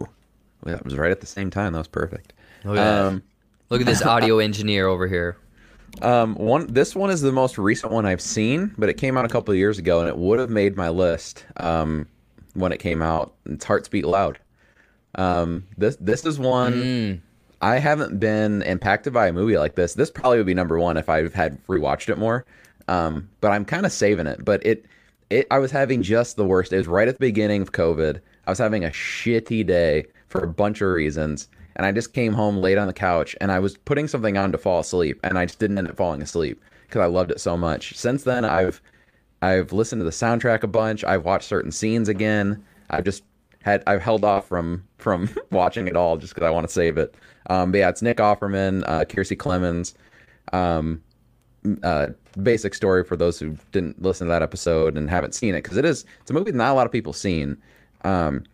Well, 0.64 0.74
that 0.76 0.84
was 0.84 0.96
right 0.96 1.10
at 1.10 1.20
the 1.20 1.26
same 1.26 1.50
time. 1.50 1.72
That 1.72 1.78
was 1.80 1.88
perfect. 1.88 2.32
Look 2.64 2.78
at 2.78 3.10
that. 3.12 3.22
Look 3.70 3.80
at 3.80 3.86
this 3.86 4.02
audio 4.02 4.38
engineer 4.38 4.86
over 4.86 5.06
here. 5.06 5.36
Um, 6.02 6.34
one 6.34 6.72
this 6.72 6.94
one 6.94 7.10
is 7.10 7.20
the 7.20 7.32
most 7.32 7.56
recent 7.58 7.92
one 7.92 8.04
I've 8.06 8.20
seen, 8.20 8.74
but 8.76 8.88
it 8.88 8.94
came 8.94 9.16
out 9.16 9.24
a 9.24 9.28
couple 9.28 9.52
of 9.52 9.58
years 9.58 9.78
ago, 9.78 10.00
and 10.00 10.08
it 10.08 10.16
would 10.16 10.38
have 10.38 10.50
made 10.50 10.76
my 10.76 10.88
list 10.88 11.44
um, 11.56 12.06
when 12.54 12.72
it 12.72 12.78
came 12.78 13.00
out. 13.00 13.34
It's 13.46 13.64
Hearts 13.64 13.88
Beat 13.88 14.04
Loud. 14.04 14.38
Um, 15.14 15.66
this 15.78 15.96
this 16.00 16.24
is 16.24 16.38
one 16.38 16.72
I 17.60 17.78
haven't 17.78 18.20
been 18.20 18.62
impacted 18.62 19.12
by 19.12 19.28
a 19.28 19.32
movie 19.32 19.56
like 19.56 19.74
this. 19.74 19.94
This 19.94 20.10
probably 20.10 20.38
would 20.38 20.46
be 20.46 20.54
number 20.54 20.78
one 20.78 20.96
if 20.96 21.08
I 21.08 21.28
had 21.30 21.64
rewatched 21.66 22.08
it 22.10 22.18
more. 22.18 22.44
Um, 22.88 23.30
but 23.40 23.52
I'm 23.52 23.64
kind 23.64 23.86
of 23.86 23.92
saving 23.92 24.26
it. 24.26 24.44
But 24.44 24.64
it 24.66 24.84
it 25.30 25.46
I 25.50 25.58
was 25.58 25.70
having 25.70 26.02
just 26.02 26.36
the 26.36 26.44
worst. 26.44 26.72
It 26.72 26.76
was 26.78 26.88
right 26.88 27.08
at 27.08 27.14
the 27.14 27.20
beginning 27.20 27.62
of 27.62 27.72
COVID. 27.72 28.20
I 28.46 28.50
was 28.50 28.58
having 28.58 28.84
a 28.84 28.90
shitty 28.90 29.66
day 29.66 30.04
for 30.28 30.42
a 30.42 30.48
bunch 30.48 30.82
of 30.82 30.88
reasons. 30.88 31.48
And 31.76 31.86
I 31.86 31.92
just 31.92 32.12
came 32.12 32.32
home 32.32 32.58
late 32.58 32.78
on 32.78 32.86
the 32.86 32.92
couch 32.92 33.34
and 33.40 33.50
I 33.50 33.58
was 33.58 33.76
putting 33.76 34.06
something 34.08 34.36
on 34.36 34.52
to 34.52 34.58
fall 34.58 34.80
asleep 34.80 35.18
and 35.24 35.38
I 35.38 35.46
just 35.46 35.58
didn't 35.58 35.78
end 35.78 35.88
up 35.88 35.96
falling 35.96 36.22
asleep 36.22 36.62
because 36.86 37.00
I 37.00 37.06
loved 37.06 37.30
it 37.30 37.40
so 37.40 37.56
much. 37.56 37.96
Since 37.96 38.24
then 38.24 38.44
I've 38.44 38.80
I've 39.42 39.72
listened 39.72 40.00
to 40.00 40.04
the 40.04 40.10
soundtrack 40.10 40.62
a 40.62 40.68
bunch. 40.68 41.04
I've 41.04 41.24
watched 41.24 41.48
certain 41.48 41.72
scenes 41.72 42.08
again. 42.08 42.64
I've 42.90 43.04
just 43.04 43.24
had 43.62 43.82
I've 43.86 44.02
held 44.02 44.24
off 44.24 44.48
from 44.48 44.84
from 44.98 45.28
watching 45.50 45.88
it 45.88 45.96
all 45.96 46.16
just 46.16 46.34
because 46.34 46.46
I 46.46 46.50
want 46.50 46.66
to 46.66 46.72
save 46.72 46.96
it. 46.96 47.14
Um, 47.50 47.72
but 47.72 47.78
yeah, 47.78 47.88
it's 47.88 48.02
Nick 48.02 48.18
Offerman, 48.18 48.84
uh, 48.86 49.04
Kiersey 49.04 49.36
Clemons. 49.36 49.94
Um, 50.52 51.02
uh, 51.82 52.08
basic 52.42 52.74
story 52.74 53.04
for 53.04 53.16
those 53.16 53.38
who 53.38 53.56
didn't 53.72 54.00
listen 54.02 54.26
to 54.26 54.30
that 54.30 54.42
episode 54.42 54.96
and 54.96 55.08
haven't 55.08 55.34
seen 55.34 55.54
it 55.54 55.62
because 55.62 55.76
it 55.76 55.84
is 55.84 56.04
it's 56.20 56.30
a 56.30 56.34
movie 56.34 56.50
that 56.50 56.56
not 56.56 56.72
a 56.72 56.74
lot 56.74 56.86
of 56.86 56.92
people 56.92 57.12
seen. 57.12 57.56
Um, 58.02 58.44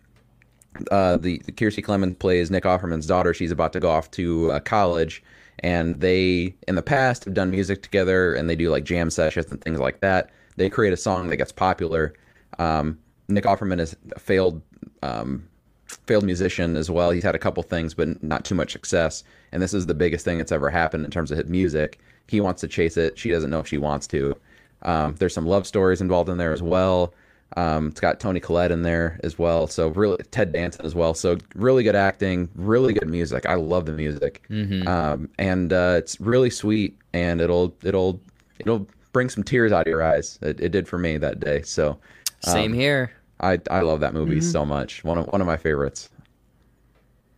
uh, 0.90 1.16
the, 1.16 1.38
the 1.44 1.52
Kiersey 1.52 1.84
Clemons 1.84 2.18
plays 2.18 2.50
Nick 2.50 2.64
Offerman's 2.64 3.06
daughter. 3.06 3.34
She's 3.34 3.50
about 3.50 3.72
to 3.72 3.80
go 3.80 3.90
off 3.90 4.10
to 4.12 4.52
uh, 4.52 4.60
college, 4.60 5.22
and 5.60 6.00
they 6.00 6.54
in 6.68 6.74
the 6.74 6.82
past 6.82 7.24
have 7.24 7.34
done 7.34 7.50
music 7.50 7.82
together, 7.82 8.34
and 8.34 8.48
they 8.48 8.56
do 8.56 8.70
like 8.70 8.84
jam 8.84 9.10
sessions 9.10 9.50
and 9.50 9.60
things 9.60 9.80
like 9.80 10.00
that. 10.00 10.30
They 10.56 10.70
create 10.70 10.92
a 10.92 10.96
song 10.96 11.28
that 11.28 11.36
gets 11.36 11.52
popular. 11.52 12.14
Um, 12.58 12.98
Nick 13.28 13.44
Offerman 13.44 13.80
is 13.80 13.96
a 14.14 14.20
failed 14.20 14.60
um, 15.02 15.46
failed 15.86 16.24
musician 16.24 16.76
as 16.76 16.90
well. 16.90 17.10
He's 17.10 17.22
had 17.24 17.34
a 17.34 17.38
couple 17.38 17.62
things, 17.62 17.94
but 17.94 18.22
not 18.22 18.44
too 18.44 18.54
much 18.54 18.72
success. 18.72 19.24
And 19.52 19.62
this 19.62 19.74
is 19.74 19.86
the 19.86 19.94
biggest 19.94 20.24
thing 20.24 20.38
that's 20.38 20.52
ever 20.52 20.70
happened 20.70 21.04
in 21.04 21.10
terms 21.10 21.30
of 21.30 21.38
his 21.38 21.46
music. 21.48 21.98
He 22.28 22.40
wants 22.40 22.60
to 22.60 22.68
chase 22.68 22.96
it. 22.96 23.18
She 23.18 23.30
doesn't 23.30 23.50
know 23.50 23.60
if 23.60 23.66
she 23.66 23.78
wants 23.78 24.06
to. 24.08 24.36
Um, 24.82 25.16
there's 25.16 25.34
some 25.34 25.46
love 25.46 25.66
stories 25.66 26.00
involved 26.00 26.30
in 26.30 26.38
there 26.38 26.52
as 26.52 26.62
well. 26.62 27.12
Um, 27.56 27.88
it's 27.88 28.00
got 28.00 28.20
Toni 28.20 28.38
Collette 28.40 28.70
in 28.70 28.82
there 28.82 29.18
as 29.24 29.38
well. 29.38 29.66
So 29.66 29.88
really 29.88 30.22
Ted 30.30 30.52
Danson 30.52 30.84
as 30.86 30.94
well. 30.94 31.14
So 31.14 31.36
really 31.54 31.82
good 31.82 31.96
acting, 31.96 32.48
really 32.54 32.92
good 32.92 33.08
music. 33.08 33.46
I 33.46 33.54
love 33.54 33.86
the 33.86 33.92
music. 33.92 34.42
Mhm. 34.50 34.86
Um, 34.86 35.28
and 35.38 35.72
uh, 35.72 35.94
it's 35.98 36.20
really 36.20 36.50
sweet 36.50 36.96
and 37.12 37.40
it'll 37.40 37.74
it'll 37.82 38.20
it'll 38.60 38.86
bring 39.12 39.28
some 39.28 39.42
tears 39.42 39.72
out 39.72 39.82
of 39.86 39.90
your 39.90 40.02
eyes. 40.02 40.38
It, 40.42 40.60
it 40.60 40.68
did 40.70 40.86
for 40.86 40.96
me 40.98 41.16
that 41.18 41.40
day. 41.40 41.62
So 41.62 41.98
Same 42.44 42.72
um, 42.72 42.78
here. 42.78 43.12
I 43.40 43.58
I 43.70 43.80
love 43.80 44.00
that 44.00 44.14
movie 44.14 44.36
Mhm. 44.36 44.52
so 44.52 44.64
much. 44.64 45.02
One 45.02 45.18
of 45.18 45.26
one 45.28 45.40
of 45.40 45.46
my 45.46 45.56
favorites. 45.56 46.08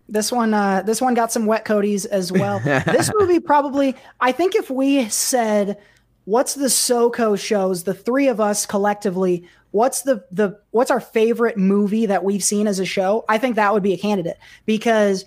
This 0.09 0.31
one, 0.31 0.53
uh, 0.53 0.83
this 0.83 1.01
one 1.01 1.15
got 1.15 1.33
some 1.33 1.47
wet 1.47 1.65
coaties 1.65 2.05
as 2.07 2.31
well. 2.31 2.59
this 2.65 3.11
movie 3.19 3.41
probably, 3.41 3.95
I 4.21 4.31
think, 4.33 4.55
if 4.55 4.69
we 4.69 5.09
said, 5.09 5.79
"What's 6.27 6.55
the 6.55 6.67
SoCo 6.67 7.39
shows?" 7.39 7.85
The 7.85 7.95
three 7.95 8.29
of 8.29 8.39
us 8.41 8.67
collectively, 8.67 9.45
what's 9.73 10.03
the 10.03 10.25
the 10.31 10.59
what's 10.71 10.91
our 10.91 11.01
favorite 11.01 11.59
movie 11.59 12.07
that 12.07 12.25
we've 12.25 12.45
seen 12.45 12.67
as 12.67 12.79
a 12.79 12.85
show? 12.87 13.25
I 13.29 13.37
think 13.39 13.57
that 13.57 13.73
would 13.75 13.83
be 13.83 13.93
a 13.93 13.99
candidate 13.99 14.39
because 14.65 15.25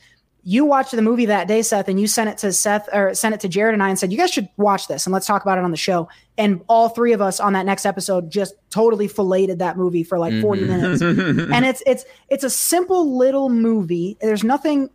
you 0.47 0.63
watched 0.63 0.91
the 0.91 1.01
movie 1.01 1.25
that 1.25 1.47
day, 1.47 1.63
Seth, 1.63 1.87
and 1.89 1.99
you 1.99 2.05
sent 2.05 2.29
it 2.29 2.37
to 2.37 2.53
Seth 2.53 2.87
or 2.93 3.15
sent 3.15 3.33
it 3.33 3.41
to 3.41 3.47
Jared 3.47 3.73
and 3.73 3.81
I 3.81 3.89
and 3.89 3.97
said, 3.97 4.11
"You 4.11 4.17
guys 4.19 4.29
should 4.31 4.47
watch 4.57 4.87
this 4.87 5.07
and 5.07 5.11
let's 5.13 5.25
talk 5.25 5.41
about 5.41 5.57
it 5.57 5.63
on 5.63 5.71
the 5.71 5.77
show." 5.77 6.07
And 6.37 6.61
all 6.69 6.89
three 6.89 7.13
of 7.13 7.21
us 7.21 7.39
on 7.39 7.53
that 7.53 7.65
next 7.65 7.83
episode 7.85 8.29
just 8.29 8.53
totally 8.69 9.07
filleted 9.07 9.57
that 9.59 9.75
movie 9.75 10.03
for 10.03 10.19
like 10.19 10.39
40 10.41 10.61
Mhm. 10.61 10.67
minutes. 10.67 11.01
and 11.51 11.65
it's 11.65 11.81
it's 11.87 12.05
it's 12.29 12.43
a 12.43 12.49
simple 12.51 13.17
little 13.17 13.49
movie. 13.49 14.17
There's 14.21 14.43
nothing 14.43 14.91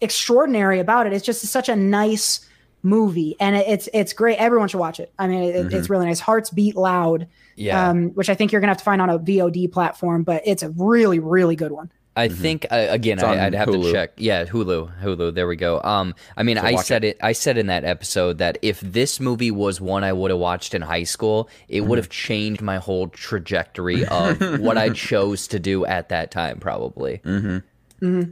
extraordinary 0.00 0.80
about 0.80 1.06
it. 1.06 1.12
It's 1.12 1.24
just 1.24 1.42
such 1.46 1.68
a 1.68 1.76
nice 1.76 2.40
movie, 2.82 3.36
and 3.38 3.54
it's 3.54 3.88
it's 3.94 4.12
great. 4.12 4.36
Everyone 4.38 4.66
should 4.68 4.80
watch 4.80 4.98
it. 4.98 5.12
I 5.18 5.28
mean, 5.28 5.44
it, 5.44 5.72
it's 5.72 5.86
Mhm. 5.86 5.90
really 5.90 6.06
nice. 6.06 6.18
Hearts 6.20 6.50
beat 6.50 6.74
loud. 6.76 7.28
Yeah. 7.56 7.88
Um, 7.90 8.08
which 8.10 8.28
I 8.30 8.34
think 8.34 8.52
you're 8.52 8.60
gonna 8.60 8.70
have 8.70 8.78
to 8.78 8.84
find 8.84 9.00
on 9.02 9.10
a 9.10 9.18
VOD 9.18 9.70
platform, 9.72 10.22
but 10.22 10.42
it's 10.46 10.62
a 10.62 10.70
really 10.70 11.18
really 11.18 11.56
good 11.56 11.72
one. 11.72 11.90
I 12.14 12.28
think 12.28 12.66
uh, 12.70 12.88
again, 12.90 13.20
I, 13.24 13.46
I'd 13.46 13.54
have 13.54 13.68
Hulu. 13.68 13.84
to 13.84 13.92
check. 13.92 14.12
Yeah, 14.18 14.44
Hulu, 14.44 15.00
Hulu. 15.02 15.34
There 15.34 15.46
we 15.46 15.56
go. 15.56 15.80
Um, 15.82 16.14
I 16.36 16.42
mean, 16.42 16.58
So 16.58 16.62
I 16.64 16.76
said 16.76 17.04
it. 17.04 17.16
I 17.22 17.32
said 17.32 17.56
in 17.56 17.68
that 17.68 17.84
episode 17.84 18.36
that 18.36 18.58
if 18.60 18.80
this 18.80 19.18
movie 19.18 19.50
was 19.50 19.80
one 19.80 20.04
I 20.04 20.12
would 20.12 20.30
have 20.30 20.38
watched 20.38 20.74
in 20.74 20.82
high 20.82 21.04
school, 21.04 21.48
it 21.68 21.78
Mm-hmm. 21.80 21.88
would 21.88 21.96
have 21.98 22.10
changed 22.10 22.60
my 22.60 22.76
whole 22.76 23.08
trajectory 23.08 24.04
of 24.08 24.60
what 24.60 24.76
I 24.76 24.90
chose 24.90 25.46
to 25.48 25.58
do 25.58 25.86
at 25.86 26.10
that 26.10 26.30
time. 26.30 26.58
Probably. 26.60 27.22
Mm-hmm. 27.24 27.58
hmm 28.00 28.22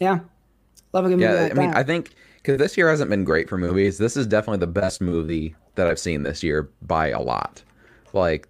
Yeah, 0.00 0.18
love 0.92 1.06
a 1.06 1.08
good 1.08 1.18
movie 1.18 1.22
Yeah, 1.32 1.42
like 1.44 1.52
I 1.52 1.54
mean, 1.54 1.70
that. 1.70 1.78
I 1.78 1.82
think 1.82 2.10
because 2.42 2.58
this 2.58 2.76
year 2.76 2.90
hasn't 2.90 3.08
been 3.08 3.24
great 3.24 3.48
for 3.48 3.56
movies. 3.56 3.96
This 3.96 4.18
is 4.18 4.26
definitely 4.26 4.58
the 4.58 4.66
best 4.66 5.00
movie 5.00 5.54
that 5.76 5.86
I've 5.86 5.98
seen 5.98 6.24
this 6.24 6.42
year 6.42 6.68
by 6.82 7.08
a 7.08 7.22
lot. 7.22 7.62
Like 8.12 8.48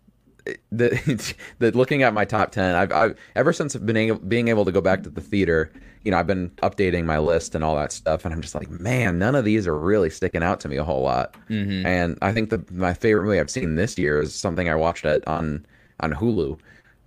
the, 0.70 1.34
the 1.58 1.70
looking 1.72 2.02
at 2.02 2.12
my 2.14 2.24
top 2.24 2.50
ten, 2.52 2.74
I've, 2.74 2.92
I've 2.92 3.18
ever 3.34 3.52
since 3.52 3.74
I've 3.74 3.86
been 3.86 3.96
able, 3.96 4.18
being 4.18 4.48
able 4.48 4.64
to 4.64 4.72
go 4.72 4.80
back 4.80 5.02
to 5.04 5.10
the 5.10 5.20
theater. 5.20 5.72
You 6.02 6.10
know, 6.10 6.18
I've 6.18 6.26
been 6.26 6.50
updating 6.62 7.06
my 7.06 7.18
list 7.18 7.54
and 7.54 7.64
all 7.64 7.76
that 7.76 7.90
stuff, 7.90 8.26
and 8.26 8.34
I'm 8.34 8.42
just 8.42 8.54
like, 8.54 8.68
man, 8.68 9.18
none 9.18 9.34
of 9.34 9.44
these 9.46 9.66
are 9.66 9.78
really 9.78 10.10
sticking 10.10 10.42
out 10.42 10.60
to 10.60 10.68
me 10.68 10.76
a 10.76 10.84
whole 10.84 11.00
lot. 11.02 11.34
Mhm. 11.48 11.84
And 11.86 12.18
I 12.20 12.30
think 12.32 12.50
that 12.50 12.70
my 12.70 12.92
favorite 12.92 13.24
movie 13.24 13.40
I've 13.40 13.48
seen 13.50 13.76
this 13.76 13.96
year 13.96 14.20
is 14.20 14.34
something 14.34 14.68
I 14.68 14.74
watched 14.74 15.06
it 15.06 15.26
on 15.26 15.64
on 16.00 16.12
Hulu. 16.12 16.58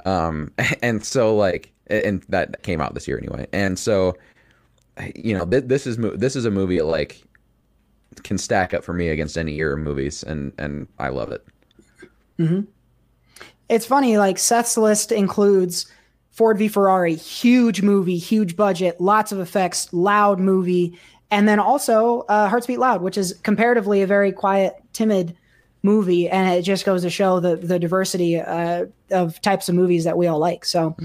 Um, 0.05 0.51
and 0.81 1.05
so 1.05 1.35
like, 1.35 1.71
and 1.87 2.23
that 2.29 2.63
came 2.63 2.81
out 2.81 2.95
this 2.95 3.07
year 3.07 3.19
anyway. 3.19 3.45
And 3.53 3.77
so, 3.77 4.17
you 5.15 5.37
know, 5.37 5.45
th- 5.45 5.65
this 5.67 5.85
is 5.85 5.99
mo- 5.99 6.15
this 6.15 6.35
is 6.35 6.45
a 6.45 6.51
movie 6.51 6.81
like 6.81 7.21
can 8.23 8.39
stack 8.39 8.73
up 8.73 8.83
for 8.83 8.93
me 8.93 9.09
against 9.09 9.37
any 9.37 9.53
year 9.53 9.73
of 9.73 9.79
movies, 9.79 10.23
and 10.23 10.51
and 10.57 10.87
I 10.97 11.09
love 11.09 11.31
it. 11.31 11.45
hmm 12.37 12.61
It's 13.69 13.85
funny, 13.85 14.17
like 14.17 14.37
Seth's 14.37 14.77
list 14.77 15.11
includes 15.11 15.85
Ford 16.31 16.57
v 16.57 16.67
Ferrari, 16.67 17.15
huge 17.15 17.81
movie, 17.81 18.17
huge 18.17 18.55
budget, 18.55 19.01
lots 19.01 19.31
of 19.31 19.39
effects, 19.39 19.91
loud 19.91 20.39
movie, 20.39 20.97
and 21.31 21.47
then 21.47 21.59
also 21.59 22.21
uh, 22.29 22.47
Hearts 22.47 22.67
Beat 22.67 22.79
Loud, 22.79 23.01
which 23.01 23.17
is 23.17 23.33
comparatively 23.43 24.01
a 24.01 24.07
very 24.07 24.31
quiet, 24.31 24.75
timid 24.93 25.35
movie, 25.83 26.29
and 26.29 26.49
it 26.49 26.61
just 26.61 26.85
goes 26.85 27.01
to 27.01 27.09
show 27.09 27.39
the 27.39 27.55
the 27.55 27.79
diversity 27.79 28.39
uh, 28.39 28.85
of 29.11 29.41
types 29.41 29.67
of 29.67 29.75
movies 29.75 30.03
that 30.03 30.17
we 30.17 30.27
all 30.27 30.39
like. 30.39 30.65
So. 30.65 30.95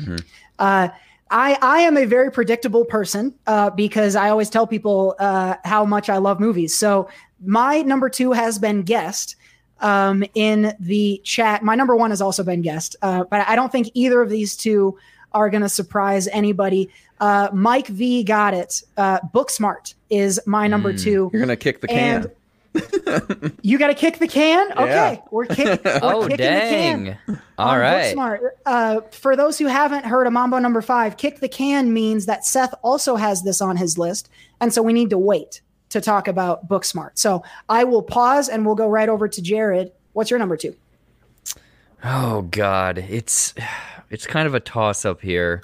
Uh, 0.58 0.88
I, 1.34 1.56
I 1.62 1.78
am 1.80 1.96
a 1.96 2.04
very 2.04 2.30
predictable 2.30 2.84
person 2.84 3.34
uh, 3.46 3.70
because 3.70 4.16
I 4.16 4.28
always 4.28 4.50
tell 4.50 4.66
people 4.66 5.16
uh, 5.18 5.56
how 5.64 5.86
much 5.86 6.10
I 6.10 6.18
love 6.18 6.38
movies. 6.40 6.74
So 6.74 7.08
my 7.42 7.80
number 7.80 8.10
two 8.10 8.32
has 8.32 8.58
been 8.58 8.82
guessed 8.82 9.36
um, 9.82 10.24
in 10.34 10.74
the 10.80 11.20
chat. 11.24 11.62
My 11.62 11.74
number 11.74 11.94
one 11.94 12.10
has 12.10 12.20
also 12.22 12.42
been 12.42 12.62
guessed, 12.62 12.96
uh, 13.02 13.24
but 13.24 13.46
I 13.46 13.56
don't 13.56 13.70
think 13.70 13.90
either 13.94 14.22
of 14.22 14.30
these 14.30 14.56
two 14.56 14.98
are 15.32 15.50
going 15.50 15.62
to 15.62 15.68
surprise 15.68 16.28
anybody. 16.28 16.88
Uh, 17.20 17.48
Mike 17.52 17.88
V 17.88 18.22
got 18.24 18.54
it. 18.54 18.82
Uh, 18.96 19.20
Booksmart 19.34 19.94
is 20.10 20.40
my 20.46 20.66
number 20.66 20.92
two. 20.92 21.30
You're 21.32 21.40
gonna 21.40 21.56
kick 21.56 21.80
the 21.80 21.88
can. 21.88 22.24
And 22.24 22.32
you 23.62 23.78
got 23.78 23.88
to 23.88 23.94
kick 23.94 24.18
the 24.18 24.26
can. 24.26 24.72
Okay, 24.72 24.86
Yeah. 24.86 25.20
we're, 25.30 25.44
kick, 25.44 25.84
we're 25.84 26.00
Oh 26.02 26.22
kicking 26.22 26.36
dang! 26.38 27.04
the 27.04 27.10
can. 27.26 27.42
All 27.58 27.74
on 27.74 27.78
right. 27.80 28.16
Booksmart. 28.16 28.40
Uh, 28.64 29.00
for 29.10 29.36
those 29.36 29.58
who 29.58 29.66
haven't 29.66 30.06
heard 30.06 30.26
of 30.26 30.32
Mambo 30.32 30.58
number 30.58 30.80
five, 30.80 31.16
kick 31.18 31.40
the 31.40 31.48
can 31.50 31.92
means 31.92 32.26
that 32.26 32.46
Seth 32.46 32.74
also 32.82 33.16
has 33.16 33.42
this 33.42 33.60
on 33.60 33.76
his 33.76 33.98
list. 33.98 34.30
And 34.60 34.72
so 34.72 34.82
we 34.82 34.92
need 34.94 35.10
to 35.10 35.18
wait 35.18 35.60
to 35.92 36.00
talk 36.00 36.28
about 36.28 36.68
Booksmart. 36.68 37.12
So 37.14 37.42
I 37.68 37.84
will 37.84 38.02
pause 38.02 38.48
and 38.48 38.66
we'll 38.66 38.74
go 38.74 38.88
right 38.88 39.08
over 39.08 39.28
to 39.28 39.40
Jared. 39.42 39.92
What's 40.12 40.30
your 40.30 40.38
number 40.38 40.56
two? 40.56 40.74
Oh 42.04 42.42
God, 42.42 42.98
it's 42.98 43.54
it's 44.10 44.26
kind 44.26 44.46
of 44.46 44.54
a 44.54 44.60
toss 44.60 45.04
up 45.04 45.20
here. 45.20 45.62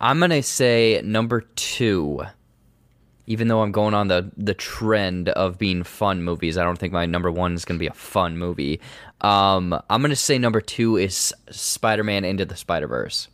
I'm 0.00 0.20
gonna 0.20 0.42
say 0.42 1.00
number 1.04 1.40
two. 1.56 2.22
Even 3.28 3.48
though 3.48 3.62
I'm 3.62 3.72
going 3.72 3.94
on 3.94 4.08
the 4.08 4.30
the 4.36 4.54
trend 4.54 5.30
of 5.30 5.58
being 5.58 5.82
fun 5.82 6.22
movies, 6.22 6.58
I 6.58 6.62
don't 6.64 6.78
think 6.78 6.92
my 6.92 7.06
number 7.06 7.30
one 7.30 7.54
is 7.54 7.64
gonna 7.64 7.78
be 7.80 7.86
a 7.88 7.92
fun 7.94 8.36
movie. 8.38 8.80
Um, 9.22 9.72
I'm 9.90 10.02
gonna 10.02 10.14
say 10.14 10.38
number 10.38 10.60
two 10.60 10.96
is 10.96 11.34
Spider-Man 11.50 12.24
Into 12.24 12.44
the 12.44 12.54
Spider-Verse. 12.56 13.28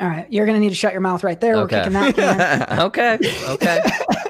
All 0.00 0.08
right. 0.08 0.26
You're 0.28 0.44
going 0.44 0.56
to 0.56 0.60
need 0.60 0.70
to 0.70 0.74
shut 0.74 0.90
your 0.90 1.00
mouth 1.00 1.22
right 1.22 1.40
there. 1.40 1.54
We're 1.54 1.62
Okay. 1.62 1.78
kicking 1.84 1.92
that 1.92 2.78
okay. 2.80 3.16
Okay. 3.48 3.80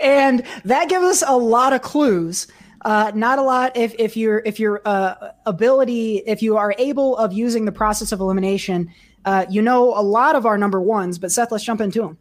and 0.00 0.42
that 0.64 0.88
gives 0.88 1.04
us 1.04 1.24
a 1.26 1.36
lot 1.36 1.72
of 1.72 1.82
clues. 1.82 2.46
Uh, 2.84 3.10
not 3.14 3.38
a 3.38 3.42
lot 3.42 3.74
if 3.76 3.94
if 3.98 4.16
your 4.16 4.42
if 4.44 4.60
your 4.60 4.82
uh, 4.84 5.30
ability 5.46 6.22
if 6.26 6.42
you 6.42 6.56
are 6.56 6.74
able 6.78 7.16
of 7.16 7.32
using 7.32 7.64
the 7.64 7.72
process 7.72 8.12
of 8.12 8.20
elimination, 8.20 8.90
uh, 9.24 9.46
you 9.48 9.62
know 9.62 9.94
a 9.98 10.02
lot 10.02 10.36
of 10.36 10.44
our 10.44 10.58
number 10.58 10.80
ones. 10.80 11.18
But 11.18 11.32
Seth, 11.32 11.50
let's 11.50 11.64
jump 11.64 11.80
into 11.80 12.00
them. 12.02 12.18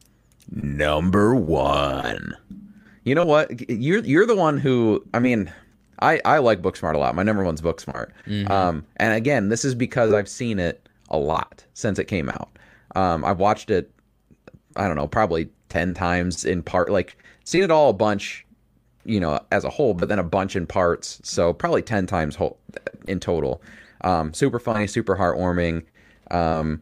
Number 0.51 1.35
one. 1.35 2.35
You 3.03 3.15
know 3.15 3.25
what? 3.25 3.69
You're 3.69 3.99
you're 3.99 4.25
the 4.25 4.35
one 4.35 4.57
who. 4.57 5.05
I 5.13 5.19
mean, 5.19 5.51
I 5.99 6.21
I 6.23 6.37
like 6.37 6.61
Booksmart 6.61 6.95
a 6.95 6.97
lot. 6.97 7.13
My 7.15 7.23
number 7.23 7.43
one's 7.43 7.61
Booksmart. 7.61 8.11
Mhm. 8.25 8.49
Um, 8.49 8.85
and 8.97 9.13
again, 9.13 9.49
this 9.49 9.65
is 9.65 9.75
because 9.75 10.13
I've 10.13 10.29
seen 10.29 10.59
it 10.59 10.87
a 11.09 11.17
lot 11.17 11.65
since 11.73 11.99
it 11.99 12.05
came 12.05 12.29
out. 12.29 12.57
Um, 12.95 13.25
I've 13.25 13.39
watched 13.39 13.69
it 13.69 13.91
I 14.75 14.87
don't 14.87 14.95
know, 14.95 15.07
probably 15.07 15.49
ten 15.69 15.93
times 15.93 16.45
in 16.45 16.63
part. 16.63 16.89
Like 16.89 17.17
seen 17.43 17.63
it 17.63 17.71
all 17.71 17.89
a 17.89 17.93
bunch, 17.93 18.45
you 19.05 19.19
know, 19.19 19.39
as 19.51 19.63
a 19.63 19.69
whole, 19.69 19.93
but 19.93 20.09
then 20.09 20.19
a 20.19 20.23
bunch 20.23 20.55
in 20.55 20.65
parts. 20.67 21.19
So 21.23 21.53
probably 21.53 21.81
ten 21.81 22.05
times 22.07 22.35
whole 22.35 22.57
in 23.07 23.19
total. 23.19 23.61
Um, 24.01 24.33
super 24.33 24.59
funny, 24.59 24.87
super 24.87 25.15
heartwarming. 25.15 25.83
Um, 26.31 26.81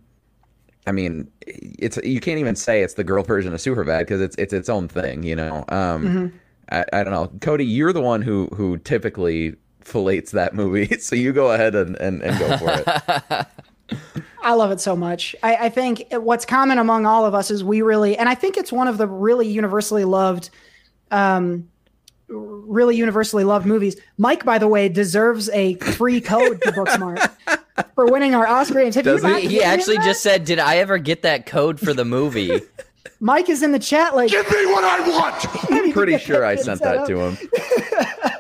I 0.88 0.92
mean, 0.92 1.30
it's 1.46 1.98
you 2.04 2.20
can't 2.20 2.40
even 2.40 2.56
say 2.56 2.82
it's 2.82 2.96
the 2.96 3.04
girl 3.04 3.24
version 3.24 3.54
of 3.54 3.60
Superbad 3.60 4.00
because 4.00 4.22
it's 4.22 4.36
it's 4.38 4.54
its 4.54 4.70
own 4.70 4.88
thing, 4.88 5.24
you 5.24 5.36
know. 5.36 5.64
Um, 5.70 6.04
Mhm. 6.04 6.32
I, 6.72 6.86
I 6.94 7.04
don't 7.04 7.12
know, 7.12 7.32
Cody. 7.42 7.66
You're 7.66 7.94
the 7.94 8.02
one 8.02 8.22
who 8.22 8.48
who 8.56 8.78
typically 8.78 9.56
fillets 9.82 10.32
that 10.32 10.56
movie, 10.56 10.98
so 11.00 11.16
you 11.16 11.34
go 11.34 11.52
ahead 11.52 11.76
and 11.76 11.96
and, 11.98 12.22
and 12.24 12.40
go 12.40 12.58
for 12.58 12.72
it. 12.72 13.48
I 14.42 14.54
love 14.54 14.72
it 14.72 14.80
so 14.80 14.96
much. 14.96 15.36
I, 15.44 15.56
I 15.56 15.70
think 15.70 16.06
what's 16.12 16.46
common 16.46 16.78
among 16.78 17.06
all 17.06 17.26
of 17.26 17.34
us 17.36 17.52
is 17.52 17.64
we 17.64 17.82
really, 17.82 18.18
and 18.18 18.28
I 18.28 18.36
think 18.36 18.58
it's 18.58 18.72
one 18.72 18.88
of 18.88 18.98
the 18.98 19.08
really 19.08 19.48
universally 19.48 20.04
loved, 20.04 20.50
um, 21.12 21.70
really 22.28 22.96
universally 22.96 23.44
loved 23.44 23.66
movies. 23.66 23.98
Mike, 24.18 24.44
by 24.44 24.58
the 24.58 24.68
way, 24.68 24.90
deserves 24.90 25.50
a 25.50 25.76
free 25.76 26.22
code 26.22 26.62
to 26.64 26.72
Booksmart 26.72 27.30
for 27.96 28.06
winning 28.06 28.34
our 28.34 28.48
Oscar 28.48 28.82
games. 28.82 28.96
Have 28.96 29.06
you 29.06 29.20
not 29.20 29.42
he, 29.42 29.48
he 29.48 29.64
actually 29.64 29.98
just 29.98 30.22
said, 30.24 30.46
"Did 30.46 30.60
I 30.60 30.78
ever 30.78 30.98
get 30.98 31.22
that 31.22 31.46
code 31.46 31.80
for 31.80 31.94
the 31.94 32.06
movie?" 32.06 32.62
Mike 33.20 33.50
is 33.50 33.62
in 33.62 33.72
the 33.72 33.80
chat. 33.80 34.16
Like, 34.16 34.32
give 34.32 34.50
me 34.50 34.66
what 34.68 34.84
I 34.84 35.08
want. 35.08 35.72
I'm 35.72 35.92
pretty 35.92 36.18
sure 36.18 36.44
I 36.44 36.56
sent 36.56 36.82
that 36.82 36.98
up. 36.98 37.08
to 37.08 37.20
him. 37.20 37.38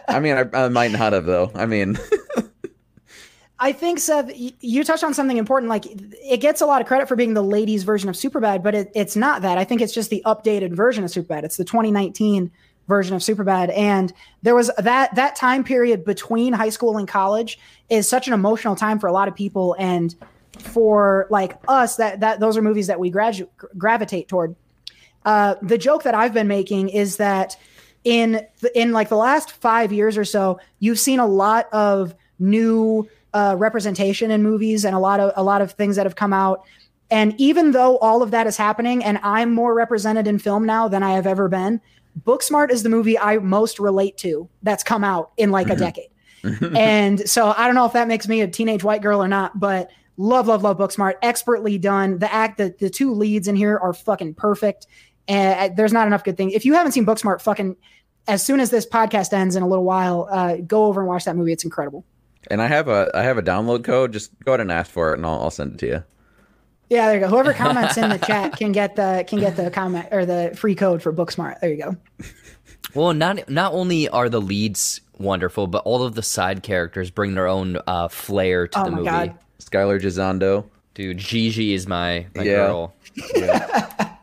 I 0.07 0.19
mean, 0.19 0.35
I, 0.35 0.65
I 0.65 0.69
might 0.69 0.91
not 0.91 1.13
have 1.13 1.25
though. 1.25 1.51
I 1.53 1.67
mean, 1.67 1.99
I 3.63 3.73
think 3.73 3.99
Seth, 3.99 4.31
you 4.35 4.83
touched 4.83 5.03
on 5.03 5.13
something 5.13 5.37
important. 5.37 5.69
Like 5.69 5.85
it 5.85 6.41
gets 6.41 6.61
a 6.61 6.65
lot 6.65 6.81
of 6.81 6.87
credit 6.87 7.07
for 7.07 7.15
being 7.15 7.35
the 7.35 7.43
ladies' 7.43 7.83
version 7.83 8.09
of 8.09 8.15
Superbad, 8.15 8.63
but 8.63 8.73
it, 8.73 8.91
it's 8.95 9.15
not 9.15 9.43
that. 9.43 9.59
I 9.59 9.63
think 9.63 9.81
it's 9.81 9.93
just 9.93 10.09
the 10.09 10.23
updated 10.25 10.73
version 10.73 11.03
of 11.03 11.11
Superbad. 11.11 11.43
It's 11.43 11.57
the 11.57 11.63
2019 11.63 12.49
version 12.87 13.15
of 13.15 13.21
Superbad, 13.21 13.71
and 13.77 14.11
there 14.41 14.55
was 14.55 14.71
that 14.79 15.13
that 15.13 15.35
time 15.35 15.63
period 15.63 16.03
between 16.03 16.53
high 16.53 16.69
school 16.69 16.97
and 16.97 17.07
college 17.07 17.59
is 17.91 18.09
such 18.09 18.27
an 18.27 18.33
emotional 18.33 18.75
time 18.75 18.97
for 18.97 19.05
a 19.05 19.13
lot 19.13 19.27
of 19.27 19.35
people, 19.35 19.75
and 19.77 20.15
for 20.57 21.27
like 21.29 21.55
us, 21.67 21.97
that 21.97 22.19
that 22.21 22.39
those 22.39 22.57
are 22.57 22.63
movies 22.63 22.87
that 22.87 22.99
we 22.99 23.11
gradu- 23.11 23.47
gravitate 23.77 24.27
toward. 24.27 24.55
Uh, 25.23 25.53
the 25.61 25.77
joke 25.77 26.01
that 26.01 26.15
I've 26.15 26.33
been 26.33 26.47
making 26.47 26.89
is 26.89 27.17
that 27.17 27.55
in 28.03 28.41
in 28.73 28.91
like 28.91 29.09
the 29.09 29.17
last 29.17 29.51
five 29.51 29.93
years 29.93 30.17
or 30.17 30.25
so, 30.25 30.59
you've 30.79 30.99
seen 30.99 31.19
a 31.19 31.27
lot 31.27 31.71
of 31.71 32.15
new 32.39 33.07
uh, 33.33 33.55
representation 33.57 34.31
in 34.31 34.43
movies 34.43 34.85
and 34.85 34.95
a 34.95 34.99
lot 34.99 35.19
of 35.19 35.31
a 35.35 35.43
lot 35.43 35.61
of 35.61 35.71
things 35.73 35.95
that 35.95 36.05
have 36.05 36.15
come 36.15 36.33
out. 36.33 36.63
And 37.09 37.35
even 37.37 37.71
though 37.71 37.97
all 37.97 38.23
of 38.23 38.31
that 38.31 38.47
is 38.47 38.55
happening, 38.55 39.03
and 39.03 39.19
I'm 39.21 39.53
more 39.53 39.73
represented 39.73 40.27
in 40.27 40.39
film 40.39 40.65
now 40.65 40.87
than 40.87 41.03
I 41.03 41.11
have 41.11 41.27
ever 41.27 41.49
been, 41.49 41.81
Booksmart 42.23 42.71
is 42.71 42.83
the 42.83 42.89
movie 42.89 43.19
I 43.19 43.37
most 43.39 43.79
relate 43.79 44.17
to 44.17 44.49
that's 44.63 44.83
come 44.83 45.03
out 45.03 45.31
in 45.37 45.51
like 45.51 45.69
a 45.69 45.75
decade. 45.75 46.09
and 46.75 47.19
so 47.29 47.53
I 47.57 47.65
don't 47.65 47.75
know 47.75 47.85
if 47.85 47.93
that 47.93 48.07
makes 48.07 48.27
me 48.27 48.41
a 48.41 48.47
teenage 48.47 48.83
white 48.83 49.01
girl 49.01 49.21
or 49.21 49.27
not, 49.27 49.59
but 49.59 49.89
love, 50.17 50.47
love, 50.47 50.63
love 50.63 50.77
Booksmart. 50.77 51.15
Expertly 51.21 51.77
done. 51.77 52.19
The 52.19 52.33
act, 52.33 52.57
that 52.59 52.79
the 52.79 52.89
two 52.89 53.13
leads 53.13 53.47
in 53.47 53.55
here 53.55 53.77
are 53.77 53.93
fucking 53.93 54.35
perfect. 54.35 54.87
And 55.27 55.71
uh, 55.71 55.73
there's 55.75 55.93
not 55.93 56.07
enough 56.07 56.23
good 56.23 56.37
things. 56.37 56.53
If 56.53 56.65
you 56.65 56.73
haven't 56.73 56.93
seen 56.93 57.05
Booksmart, 57.05 57.41
fucking 57.41 57.75
as 58.27 58.43
soon 58.43 58.59
as 58.59 58.69
this 58.69 58.85
podcast 58.85 59.33
ends 59.33 59.55
in 59.55 59.63
a 59.63 59.67
little 59.67 59.83
while, 59.83 60.27
uh, 60.31 60.57
go 60.57 60.85
over 60.85 61.01
and 61.01 61.07
watch 61.07 61.25
that 61.25 61.35
movie. 61.35 61.51
It's 61.51 61.63
incredible. 61.63 62.05
And 62.49 62.61
I 62.61 62.67
have 62.67 62.87
a 62.87 63.09
I 63.13 63.23
have 63.23 63.37
a 63.37 63.41
download 63.43 63.83
code. 63.83 64.13
Just 64.13 64.31
go 64.43 64.51
ahead 64.53 64.61
and 64.61 64.71
ask 64.71 64.89
for 64.91 65.11
it, 65.13 65.17
and 65.17 65.25
I'll, 65.25 65.41
I'll 65.43 65.51
send 65.51 65.73
it 65.73 65.77
to 65.79 65.85
you. 65.87 66.03
Yeah, 66.89 67.05
there 67.05 67.15
you 67.15 67.19
go. 67.21 67.27
Whoever 67.29 67.53
comments 67.65 67.97
in 67.97 68.09
the 68.09 68.17
chat 68.17 68.57
can 68.57 68.71
get 68.71 68.95
the 68.95 69.23
can 69.27 69.39
get 69.39 69.55
the 69.55 69.69
comment 69.71 70.07
or 70.11 70.25
the 70.25 70.51
free 70.55 70.75
code 70.75 71.01
for 71.01 71.13
Booksmart. 71.13 71.59
There 71.59 71.69
you 71.69 71.77
go. 71.77 71.95
Well, 72.93 73.13
not 73.13 73.47
not 73.49 73.71
only 73.71 74.09
are 74.09 74.27
the 74.27 74.41
leads 74.41 74.99
wonderful, 75.17 75.65
but 75.67 75.83
all 75.85 76.03
of 76.03 76.13
the 76.15 76.21
side 76.23 76.61
characters 76.61 77.09
bring 77.09 77.35
their 77.35 77.47
own 77.47 77.77
uh, 77.87 78.09
flair 78.09 78.67
to 78.67 78.79
Oh 78.81 78.83
the 78.83 78.91
my 78.91 78.97
movie. 78.97 79.09
God. 79.09 79.37
Skyler 79.61 79.97
Gisondo. 80.01 80.65
Dude, 80.93 81.17
Gigi 81.17 81.73
is 81.73 81.87
my, 81.87 82.25
my 82.35 82.43
Yeah. 82.43 82.53
girl. 82.67 82.93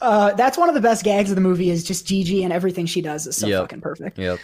Uh, 0.00 0.32
that's 0.34 0.56
one 0.56 0.68
of 0.68 0.76
the 0.76 0.80
best 0.80 1.02
gags 1.04 1.28
of 1.30 1.34
the 1.34 1.40
movie 1.40 1.70
is 1.70 1.82
just 1.82 2.06
Gigi 2.06 2.44
and 2.44 2.52
everything 2.52 2.86
she 2.86 3.02
does 3.02 3.26
is 3.26 3.36
so 3.36 3.48
Yep. 3.48 3.62
fucking 3.62 3.80
perfect. 3.80 4.16
Yep. 4.16 4.38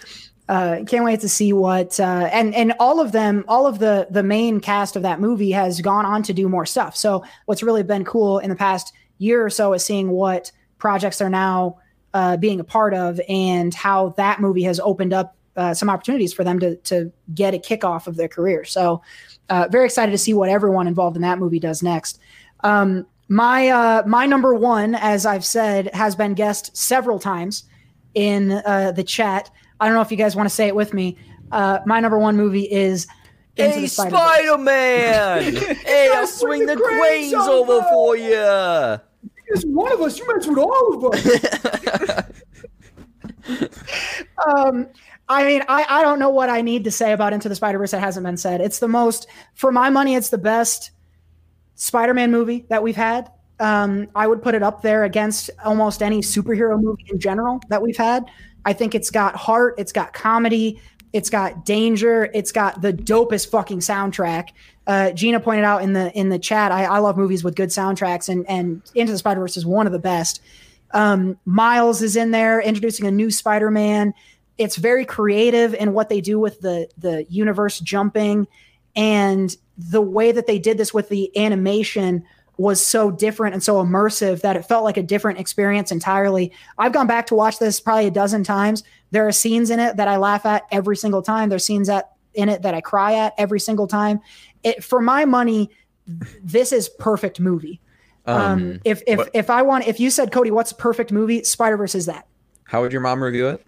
Uh, 0.48 0.80
can't 0.86 1.04
wait 1.04 1.20
to 1.20 1.28
see 1.28 1.52
what 1.52 1.98
uh, 1.98 2.28
and 2.32 2.54
and 2.54 2.74
all 2.78 3.00
of 3.00 3.12
them, 3.12 3.44
all 3.48 3.66
of 3.66 3.78
the 3.78 4.06
the 4.10 4.22
main 4.22 4.60
cast 4.60 4.94
of 4.96 5.02
that 5.02 5.20
movie 5.20 5.52
has 5.52 5.80
gone 5.80 6.04
on 6.04 6.22
to 6.24 6.34
do 6.34 6.48
more 6.48 6.66
stuff. 6.66 6.96
So 6.96 7.24
what's 7.46 7.62
really 7.62 7.82
been 7.82 8.04
cool 8.04 8.38
in 8.38 8.50
the 8.50 8.56
past 8.56 8.92
year 9.18 9.44
or 9.44 9.50
so 9.50 9.72
is 9.72 9.84
seeing 9.84 10.10
what 10.10 10.52
projects 10.78 11.18
they're 11.18 11.30
now 11.30 11.78
uh, 12.12 12.36
being 12.36 12.60
a 12.60 12.64
part 12.64 12.92
of 12.94 13.20
and 13.28 13.72
how 13.72 14.10
that 14.10 14.40
movie 14.40 14.62
has 14.64 14.78
opened 14.80 15.12
up 15.14 15.34
uh, 15.56 15.72
some 15.72 15.88
opportunities 15.88 16.32
for 16.32 16.44
them 16.44 16.58
to 16.58 16.76
to 16.76 17.10
get 17.34 17.54
a 17.54 17.58
kickoff 17.58 18.06
of 18.06 18.16
their 18.16 18.28
career. 18.28 18.64
So 18.64 19.02
uh, 19.48 19.68
very 19.70 19.86
excited 19.86 20.12
to 20.12 20.18
see 20.18 20.34
what 20.34 20.48
everyone 20.48 20.86
involved 20.86 21.16
in 21.16 21.22
that 21.22 21.38
movie 21.38 21.60
does 21.60 21.82
next. 21.82 22.18
Um, 22.62 23.06
my 23.28 23.68
uh, 23.68 24.02
my 24.06 24.26
number 24.26 24.54
one, 24.54 24.94
as 24.94 25.24
I've 25.24 25.44
said, 25.44 25.94
has 25.94 26.14
been 26.14 26.34
guessed 26.34 26.76
several 26.76 27.18
times 27.18 27.64
in 28.14 28.52
uh, 28.52 28.92
the 28.92 29.04
chat. 29.04 29.50
I 29.80 29.86
don't 29.86 29.94
know 29.94 30.00
if 30.00 30.10
you 30.10 30.16
guys 30.16 30.36
want 30.36 30.48
to 30.48 30.54
say 30.54 30.66
it 30.68 30.74
with 30.74 30.94
me. 30.94 31.16
Uh, 31.52 31.80
my 31.86 32.00
number 32.00 32.18
one 32.18 32.36
movie 32.36 32.70
is 32.70 33.06
Into 33.56 33.74
Hey, 33.74 33.80
the 33.82 33.86
Spider-Verse. 33.88 34.20
Spider 34.20 34.58
Man! 34.58 35.56
hey, 35.84 36.10
I'll 36.12 36.26
swing 36.26 36.66
the 36.66 36.76
cranes 36.76 37.34
over 37.34 37.82
for 37.90 38.16
you. 38.16 39.00
It's 39.48 39.64
one 39.64 39.92
of 39.92 40.00
us. 40.00 40.18
You 40.18 40.26
mess 40.34 40.46
with 40.46 40.58
all 40.58 41.06
of 41.06 41.14
us. 41.14 42.30
um, 44.46 44.88
I 45.28 45.44
mean, 45.44 45.62
I, 45.68 45.86
I 45.88 46.02
don't 46.02 46.18
know 46.18 46.30
what 46.30 46.48
I 46.48 46.60
need 46.60 46.84
to 46.84 46.90
say 46.90 47.12
about 47.12 47.32
Into 47.32 47.48
the 47.48 47.54
Spider 47.54 47.78
Verse 47.78 47.92
that 47.92 48.00
hasn't 48.00 48.24
been 48.24 48.36
said. 48.36 48.60
It's 48.60 48.78
the 48.78 48.88
most, 48.88 49.26
for 49.54 49.72
my 49.72 49.90
money, 49.90 50.14
it's 50.14 50.30
the 50.30 50.38
best 50.38 50.90
Spider 51.74 52.14
Man 52.14 52.30
movie 52.30 52.66
that 52.68 52.82
we've 52.82 52.96
had. 52.96 53.30
Um, 53.64 54.08
I 54.14 54.26
would 54.26 54.42
put 54.42 54.54
it 54.54 54.62
up 54.62 54.82
there 54.82 55.04
against 55.04 55.48
almost 55.64 56.02
any 56.02 56.20
superhero 56.20 56.78
movie 56.78 57.06
in 57.08 57.18
general 57.18 57.62
that 57.70 57.80
we've 57.80 57.96
had. 57.96 58.30
I 58.66 58.74
think 58.74 58.94
it's 58.94 59.10
got 59.10 59.34
heart, 59.36 59.76
it's 59.78 59.90
got 59.90 60.12
comedy, 60.12 60.82
it's 61.14 61.30
got 61.30 61.64
danger, 61.64 62.28
it's 62.34 62.52
got 62.52 62.82
the 62.82 62.92
dopest 62.92 63.48
fucking 63.48 63.78
soundtrack. 63.78 64.50
Uh, 64.86 65.12
Gina 65.12 65.40
pointed 65.40 65.64
out 65.64 65.82
in 65.82 65.94
the 65.94 66.12
in 66.12 66.28
the 66.28 66.38
chat, 66.38 66.72
I, 66.72 66.84
I 66.84 66.98
love 66.98 67.16
movies 67.16 67.42
with 67.42 67.54
good 67.54 67.70
soundtracks, 67.70 68.28
and 68.28 68.44
and 68.50 68.82
Into 68.94 69.12
the 69.12 69.18
Spider 69.18 69.40
Verse 69.40 69.56
is 69.56 69.64
one 69.64 69.86
of 69.86 69.94
the 69.94 69.98
best. 69.98 70.42
Um, 70.90 71.38
Miles 71.46 72.02
is 72.02 72.16
in 72.16 72.32
there 72.32 72.60
introducing 72.60 73.06
a 73.06 73.10
new 73.10 73.30
Spider 73.30 73.70
Man. 73.70 74.12
It's 74.58 74.76
very 74.76 75.06
creative 75.06 75.72
in 75.72 75.94
what 75.94 76.10
they 76.10 76.20
do 76.20 76.38
with 76.38 76.60
the 76.60 76.86
the 76.98 77.24
universe 77.30 77.80
jumping, 77.80 78.46
and 78.94 79.56
the 79.78 80.02
way 80.02 80.32
that 80.32 80.46
they 80.46 80.58
did 80.58 80.76
this 80.76 80.92
with 80.92 81.08
the 81.08 81.34
animation 81.34 82.26
was 82.56 82.84
so 82.84 83.10
different 83.10 83.54
and 83.54 83.62
so 83.62 83.82
immersive 83.84 84.40
that 84.42 84.56
it 84.56 84.64
felt 84.64 84.84
like 84.84 84.96
a 84.96 85.02
different 85.02 85.38
experience 85.40 85.90
entirely. 85.90 86.52
I've 86.78 86.92
gone 86.92 87.06
back 87.06 87.26
to 87.26 87.34
watch 87.34 87.58
this 87.58 87.80
probably 87.80 88.06
a 88.06 88.10
dozen 88.10 88.44
times. 88.44 88.84
There 89.10 89.26
are 89.26 89.32
scenes 89.32 89.70
in 89.70 89.80
it 89.80 89.96
that 89.96 90.06
I 90.08 90.16
laugh 90.18 90.46
at 90.46 90.62
every 90.70 90.96
single 90.96 91.22
time. 91.22 91.48
There's 91.48 91.64
scenes 91.64 91.88
at 91.88 92.10
in 92.34 92.48
it 92.48 92.62
that 92.62 92.74
I 92.74 92.80
cry 92.80 93.14
at 93.14 93.34
every 93.38 93.60
single 93.60 93.86
time. 93.86 94.20
It, 94.62 94.82
for 94.82 95.00
my 95.00 95.24
money, 95.24 95.70
this 96.42 96.72
is 96.72 96.88
perfect 96.88 97.40
movie. 97.40 97.80
Um, 98.26 98.40
Um, 98.40 98.80
if 98.84 99.02
if 99.06 99.18
what- 99.18 99.30
if 99.34 99.50
I 99.50 99.62
want, 99.62 99.86
if 99.86 100.00
you 100.00 100.10
said 100.10 100.32
Cody, 100.32 100.50
what's 100.50 100.72
a 100.72 100.76
perfect 100.76 101.12
movie? 101.12 101.42
Spider 101.44 101.76
Verse 101.76 101.94
is 101.94 102.06
that. 102.06 102.26
How 102.64 102.80
would 102.82 102.92
your 102.92 103.02
mom 103.02 103.22
review 103.22 103.48
it? 103.48 103.64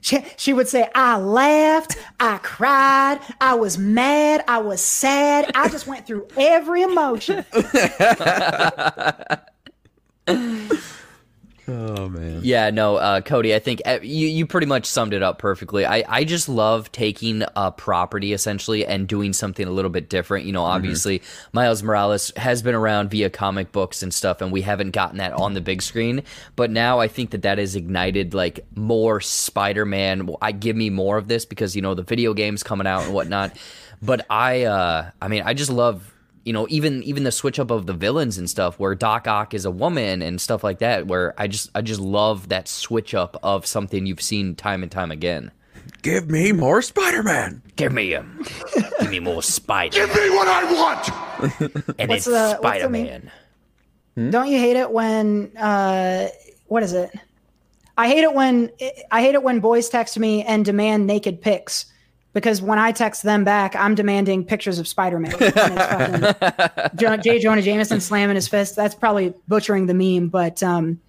She, 0.00 0.24
she 0.36 0.52
would 0.52 0.68
say, 0.68 0.88
I 0.94 1.18
laughed, 1.18 1.96
I 2.18 2.38
cried, 2.38 3.20
I 3.40 3.54
was 3.54 3.78
mad, 3.78 4.44
I 4.48 4.58
was 4.58 4.80
sad. 4.80 5.50
I 5.54 5.68
just 5.68 5.86
went 5.86 6.06
through 6.06 6.26
every 6.36 6.82
emotion. 6.82 7.44
Oh 11.70 12.08
man. 12.08 12.40
Yeah, 12.42 12.70
no, 12.70 12.96
uh, 12.96 13.20
Cody, 13.20 13.54
I 13.54 13.60
think 13.60 13.80
uh, 13.86 14.00
you 14.02 14.26
you 14.26 14.46
pretty 14.46 14.66
much 14.66 14.86
summed 14.86 15.14
it 15.14 15.22
up 15.22 15.38
perfectly. 15.38 15.86
I, 15.86 16.04
I 16.08 16.24
just 16.24 16.48
love 16.48 16.90
taking 16.90 17.44
a 17.54 17.70
property 17.70 18.32
essentially 18.32 18.84
and 18.84 19.06
doing 19.06 19.32
something 19.32 19.66
a 19.66 19.70
little 19.70 19.90
bit 19.90 20.08
different. 20.08 20.46
You 20.46 20.52
know, 20.52 20.64
obviously 20.64 21.22
Miles 21.52 21.82
Morales 21.82 22.32
has 22.36 22.62
been 22.62 22.74
around 22.74 23.10
via 23.10 23.30
comic 23.30 23.70
books 23.72 24.02
and 24.02 24.12
stuff, 24.12 24.40
and 24.40 24.50
we 24.50 24.62
haven't 24.62 24.90
gotten 24.90 25.18
that 25.18 25.32
on 25.34 25.54
the 25.54 25.60
big 25.60 25.80
screen. 25.82 26.22
But 26.56 26.70
now 26.70 26.98
I 26.98 27.08
think 27.08 27.30
that 27.30 27.42
that 27.42 27.58
has 27.58 27.76
ignited 27.76 28.34
like 28.34 28.66
more 28.74 29.20
Spider-Man. 29.20 30.28
I 30.42 30.52
give 30.52 30.76
me 30.76 30.90
more 30.90 31.18
of 31.18 31.28
this 31.28 31.44
because 31.44 31.76
you 31.76 31.82
know 31.82 31.94
the 31.94 32.02
video 32.02 32.34
games 32.34 32.62
coming 32.62 32.86
out 32.86 33.04
and 33.04 33.14
whatnot. 33.14 33.56
But 34.02 34.24
I, 34.30 34.62
uh, 34.62 35.10
I 35.20 35.28
mean, 35.28 35.42
I 35.44 35.52
just 35.52 35.70
love 35.70 36.09
you 36.44 36.52
know 36.52 36.66
even 36.70 37.02
even 37.02 37.24
the 37.24 37.32
switch 37.32 37.58
up 37.58 37.70
of 37.70 37.86
the 37.86 37.92
villains 37.92 38.38
and 38.38 38.48
stuff 38.48 38.78
where 38.78 38.94
doc 38.94 39.26
ock 39.28 39.52
is 39.54 39.64
a 39.64 39.70
woman 39.70 40.22
and 40.22 40.40
stuff 40.40 40.64
like 40.64 40.78
that 40.78 41.06
where 41.06 41.34
i 41.38 41.46
just 41.46 41.70
i 41.74 41.80
just 41.80 42.00
love 42.00 42.48
that 42.48 42.66
switch 42.68 43.14
up 43.14 43.36
of 43.42 43.66
something 43.66 44.06
you've 44.06 44.22
seen 44.22 44.54
time 44.54 44.82
and 44.82 44.90
time 44.92 45.10
again 45.10 45.50
Give 46.02 46.30
me 46.30 46.52
more 46.52 46.80
Spider-Man. 46.82 47.62
give 47.76 47.92
me 47.92 48.10
him 48.12 48.44
give 49.00 49.10
me 49.10 49.18
more 49.20 49.42
spider 49.42 49.96
Give 49.96 50.14
me 50.14 50.30
what 50.30 50.48
I 50.48 50.72
want. 50.72 51.98
and 51.98 52.08
What's 52.08 52.20
it's 52.20 52.24
the- 52.26 52.56
spider-man 52.58 53.30
Don't 54.16 54.48
you 54.48 54.58
hate 54.58 54.76
it 54.76 54.90
when 54.90 55.54
uh, 55.56 56.28
what 56.66 56.82
is 56.82 56.92
it? 56.92 57.10
I 57.98 58.08
hate 58.08 58.22
it 58.24 58.32
when 58.32 58.70
I 59.10 59.20
hate 59.20 59.34
it 59.34 59.42
when 59.42 59.60
boys 59.60 59.88
text 59.90 60.18
me 60.18 60.42
and 60.42 60.64
demand 60.64 61.06
naked 61.06 61.42
pics 61.42 61.86
because 62.32 62.62
when 62.62 62.78
I 62.78 62.92
text 62.92 63.22
them 63.22 63.44
back, 63.44 63.74
I'm 63.74 63.94
demanding 63.94 64.44
pictures 64.44 64.78
of 64.78 64.86
it's 64.86 64.92
fucking 64.92 67.20
J. 67.22 67.38
Jonah 67.38 67.62
Jameson 67.62 68.00
slamming 68.00 68.36
his 68.36 68.48
fist. 68.48 68.76
That's 68.76 68.94
probably 68.94 69.34
butchering 69.48 69.86
the 69.86 69.94
meme, 69.94 70.28
but 70.28 70.62
um, 70.62 71.00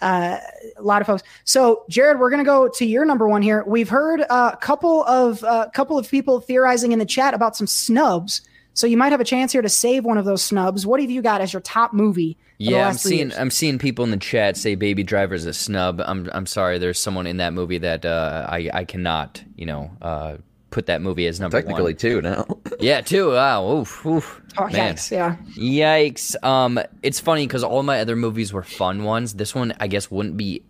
uh, 0.00 0.38
a 0.76 0.82
lot 0.82 1.00
of 1.00 1.06
folks. 1.06 1.22
So, 1.44 1.84
Jared, 1.88 2.20
we're 2.20 2.30
gonna 2.30 2.44
go 2.44 2.68
to 2.68 2.84
your 2.84 3.04
number 3.04 3.28
one 3.28 3.42
here. 3.42 3.64
We've 3.66 3.88
heard 3.88 4.20
a 4.20 4.56
couple 4.60 5.04
of 5.04 5.42
a 5.42 5.70
couple 5.72 5.98
of 5.98 6.10
people 6.10 6.40
theorizing 6.40 6.92
in 6.92 6.98
the 6.98 7.06
chat 7.06 7.34
about 7.34 7.56
some 7.56 7.66
snubs. 7.66 8.42
So 8.74 8.86
you 8.86 8.96
might 8.96 9.12
have 9.12 9.20
a 9.20 9.24
chance 9.24 9.52
here 9.52 9.60
to 9.60 9.68
save 9.68 10.04
one 10.04 10.16
of 10.16 10.24
those 10.24 10.42
snubs. 10.42 10.86
What 10.86 10.98
have 11.00 11.10
you 11.10 11.20
got 11.20 11.42
as 11.42 11.52
your 11.52 11.60
top 11.60 11.92
movie? 11.92 12.38
Yeah, 12.56 12.88
I'm 12.88 12.94
seeing 12.94 13.28
years? 13.28 13.38
I'm 13.38 13.50
seeing 13.50 13.78
people 13.78 14.04
in 14.04 14.10
the 14.10 14.16
chat 14.16 14.56
say 14.56 14.76
Baby 14.76 15.02
Driver 15.02 15.34
is 15.34 15.46
a 15.46 15.52
snub. 15.52 16.00
I'm 16.04 16.30
I'm 16.32 16.46
sorry. 16.46 16.78
There's 16.78 16.98
someone 16.98 17.26
in 17.26 17.38
that 17.38 17.52
movie 17.52 17.78
that 17.78 18.04
uh, 18.04 18.46
I 18.48 18.70
I 18.72 18.84
cannot 18.84 19.42
you 19.56 19.66
know 19.66 19.90
uh, 20.00 20.36
put 20.72 20.86
that 20.86 21.00
movie 21.00 21.26
as 21.26 21.38
number 21.38 21.56
one. 21.58 21.62
Technically, 21.62 21.92
one. 21.92 21.96
two 21.96 22.22
now. 22.22 22.46
Yeah, 22.80 23.00
two. 23.00 23.30
Wow. 23.30 23.70
Oof, 23.78 24.04
oof. 24.04 24.42
Oh, 24.58 24.66
Man. 24.66 24.94
yikes! 24.96 25.10
Yeah. 25.12 25.36
Yikes. 25.56 26.42
Um, 26.44 26.80
it's 27.04 27.20
funny 27.20 27.46
because 27.46 27.62
all 27.62 27.84
my 27.84 28.00
other 28.00 28.16
movies 28.16 28.52
were 28.52 28.64
fun 28.64 29.04
ones. 29.04 29.34
This 29.34 29.54
one, 29.54 29.72
I 29.78 29.86
guess, 29.86 30.10
wouldn't 30.10 30.36
be 30.36 30.64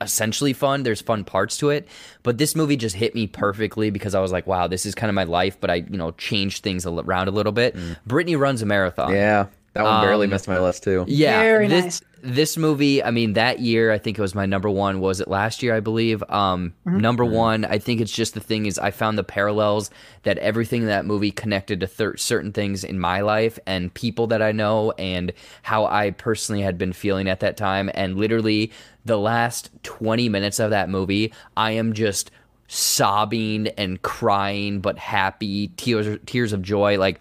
essentially 0.00 0.52
fun. 0.52 0.82
There's 0.82 1.00
fun 1.00 1.24
parts 1.24 1.56
to 1.58 1.70
it, 1.70 1.86
but 2.22 2.38
this 2.38 2.56
movie 2.56 2.76
just 2.76 2.96
hit 2.96 3.14
me 3.14 3.26
perfectly 3.26 3.90
because 3.90 4.14
I 4.14 4.20
was 4.20 4.32
like, 4.32 4.46
wow, 4.46 4.66
this 4.66 4.84
is 4.86 4.94
kind 4.94 5.08
of 5.10 5.14
my 5.14 5.24
life, 5.24 5.58
but 5.60 5.70
I, 5.70 5.76
you 5.76 5.96
know, 5.96 6.10
changed 6.12 6.62
things 6.62 6.86
around 6.86 7.28
a 7.28 7.32
little 7.32 7.52
bit. 7.52 7.76
Brittany 8.06 8.36
runs 8.36 8.62
a 8.62 8.66
marathon. 8.66 9.10
Mm. 9.10 9.14
Yeah, 9.14 9.46
that 9.74 9.84
one 9.84 10.02
barely 10.02 10.24
Um, 10.26 10.30
missed 10.30 10.48
my 10.48 10.58
list 10.58 10.82
too. 10.84 11.04
Yeah, 11.06 11.40
Very 11.40 11.68
this 11.68 11.84
nice. 11.84 12.02
This 12.22 12.56
movie, 12.56 13.02
I 13.02 13.10
mean, 13.10 13.32
that 13.32 13.58
year 13.58 13.90
I 13.92 13.98
think 13.98 14.16
it 14.16 14.22
was 14.22 14.34
my 14.34 14.46
number 14.46 14.70
one. 14.70 15.00
Was 15.00 15.20
it 15.20 15.28
last 15.28 15.62
year? 15.62 15.74
I 15.74 15.80
believe. 15.80 16.22
Um, 16.28 16.72
Mm-hmm. 16.86 16.98
Number 16.98 17.24
one. 17.24 17.64
I 17.64 17.78
think 17.78 18.00
it's 18.00 18.12
just 18.12 18.34
the 18.34 18.40
thing 18.40 18.66
is 18.66 18.78
I 18.78 18.90
found 18.90 19.16
the 19.18 19.24
parallels 19.24 19.90
that 20.24 20.38
everything 20.38 20.82
in 20.82 20.88
that 20.88 21.04
movie 21.06 21.30
connected 21.30 21.80
to 21.80 21.86
thir- 21.86 22.16
certain 22.16 22.52
things 22.52 22.84
in 22.84 22.98
my 22.98 23.20
life 23.20 23.58
and 23.66 23.92
people 23.94 24.26
that 24.28 24.42
I 24.42 24.52
know 24.52 24.92
and 24.92 25.32
how 25.62 25.86
I 25.86 26.10
personally 26.10 26.62
had 26.62 26.78
been 26.78 26.92
feeling 26.92 27.28
at 27.28 27.40
that 27.40 27.56
time. 27.56 27.90
And 27.94 28.16
literally, 28.16 28.72
the 29.04 29.18
last 29.18 29.70
twenty 29.82 30.28
minutes 30.28 30.60
of 30.60 30.70
that 30.70 30.88
movie, 30.88 31.32
I 31.56 31.72
am 31.72 31.92
just 31.92 32.30
sobbing 32.68 33.68
and 33.78 34.00
crying, 34.02 34.80
but 34.80 34.98
happy, 34.98 35.68
tears 35.76 36.18
tears 36.26 36.52
of 36.52 36.62
joy, 36.62 36.98
like 36.98 37.20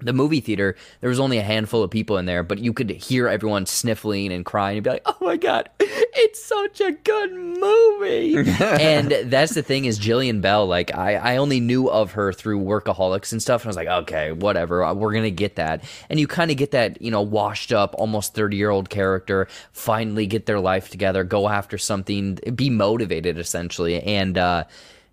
the 0.00 0.12
movie 0.12 0.40
theater, 0.40 0.76
there 1.00 1.08
was 1.08 1.18
only 1.18 1.38
a 1.38 1.42
handful 1.42 1.82
of 1.82 1.90
people 1.90 2.18
in 2.18 2.26
there, 2.26 2.42
but 2.42 2.58
you 2.58 2.72
could 2.72 2.90
hear 2.90 3.28
everyone 3.28 3.64
sniffling 3.64 4.30
and 4.30 4.44
crying 4.44 4.76
and 4.76 4.84
be 4.84 4.90
like, 4.90 5.02
"Oh 5.06 5.16
my 5.22 5.36
god, 5.36 5.70
it's 5.80 6.42
such 6.44 6.80
a 6.82 6.92
good 6.92 7.32
movie!" 7.32 8.36
and 8.60 9.10
that's 9.30 9.54
the 9.54 9.62
thing 9.62 9.86
is 9.86 9.98
Jillian 9.98 10.42
Bell. 10.42 10.66
Like 10.66 10.94
I, 10.94 11.14
I 11.14 11.36
only 11.38 11.60
knew 11.60 11.88
of 11.88 12.12
her 12.12 12.32
through 12.32 12.60
Workaholics 12.60 13.32
and 13.32 13.40
stuff, 13.40 13.62
and 13.62 13.68
I 13.68 13.70
was 13.70 13.76
like, 13.76 13.88
"Okay, 13.88 14.32
whatever, 14.32 14.84
uh, 14.84 14.92
we're 14.92 15.14
gonna 15.14 15.30
get 15.30 15.56
that." 15.56 15.82
And 16.10 16.20
you 16.20 16.26
kind 16.26 16.50
of 16.50 16.58
get 16.58 16.72
that, 16.72 17.00
you 17.00 17.10
know, 17.10 17.22
washed 17.22 17.72
up, 17.72 17.94
almost 17.98 18.34
thirty 18.34 18.58
year 18.58 18.70
old 18.70 18.90
character 18.90 19.48
finally 19.72 20.26
get 20.26 20.44
their 20.44 20.60
life 20.60 20.90
together, 20.90 21.24
go 21.24 21.48
after 21.48 21.78
something, 21.78 22.38
be 22.54 22.68
motivated 22.68 23.38
essentially, 23.38 24.02
and. 24.02 24.36
uh 24.36 24.64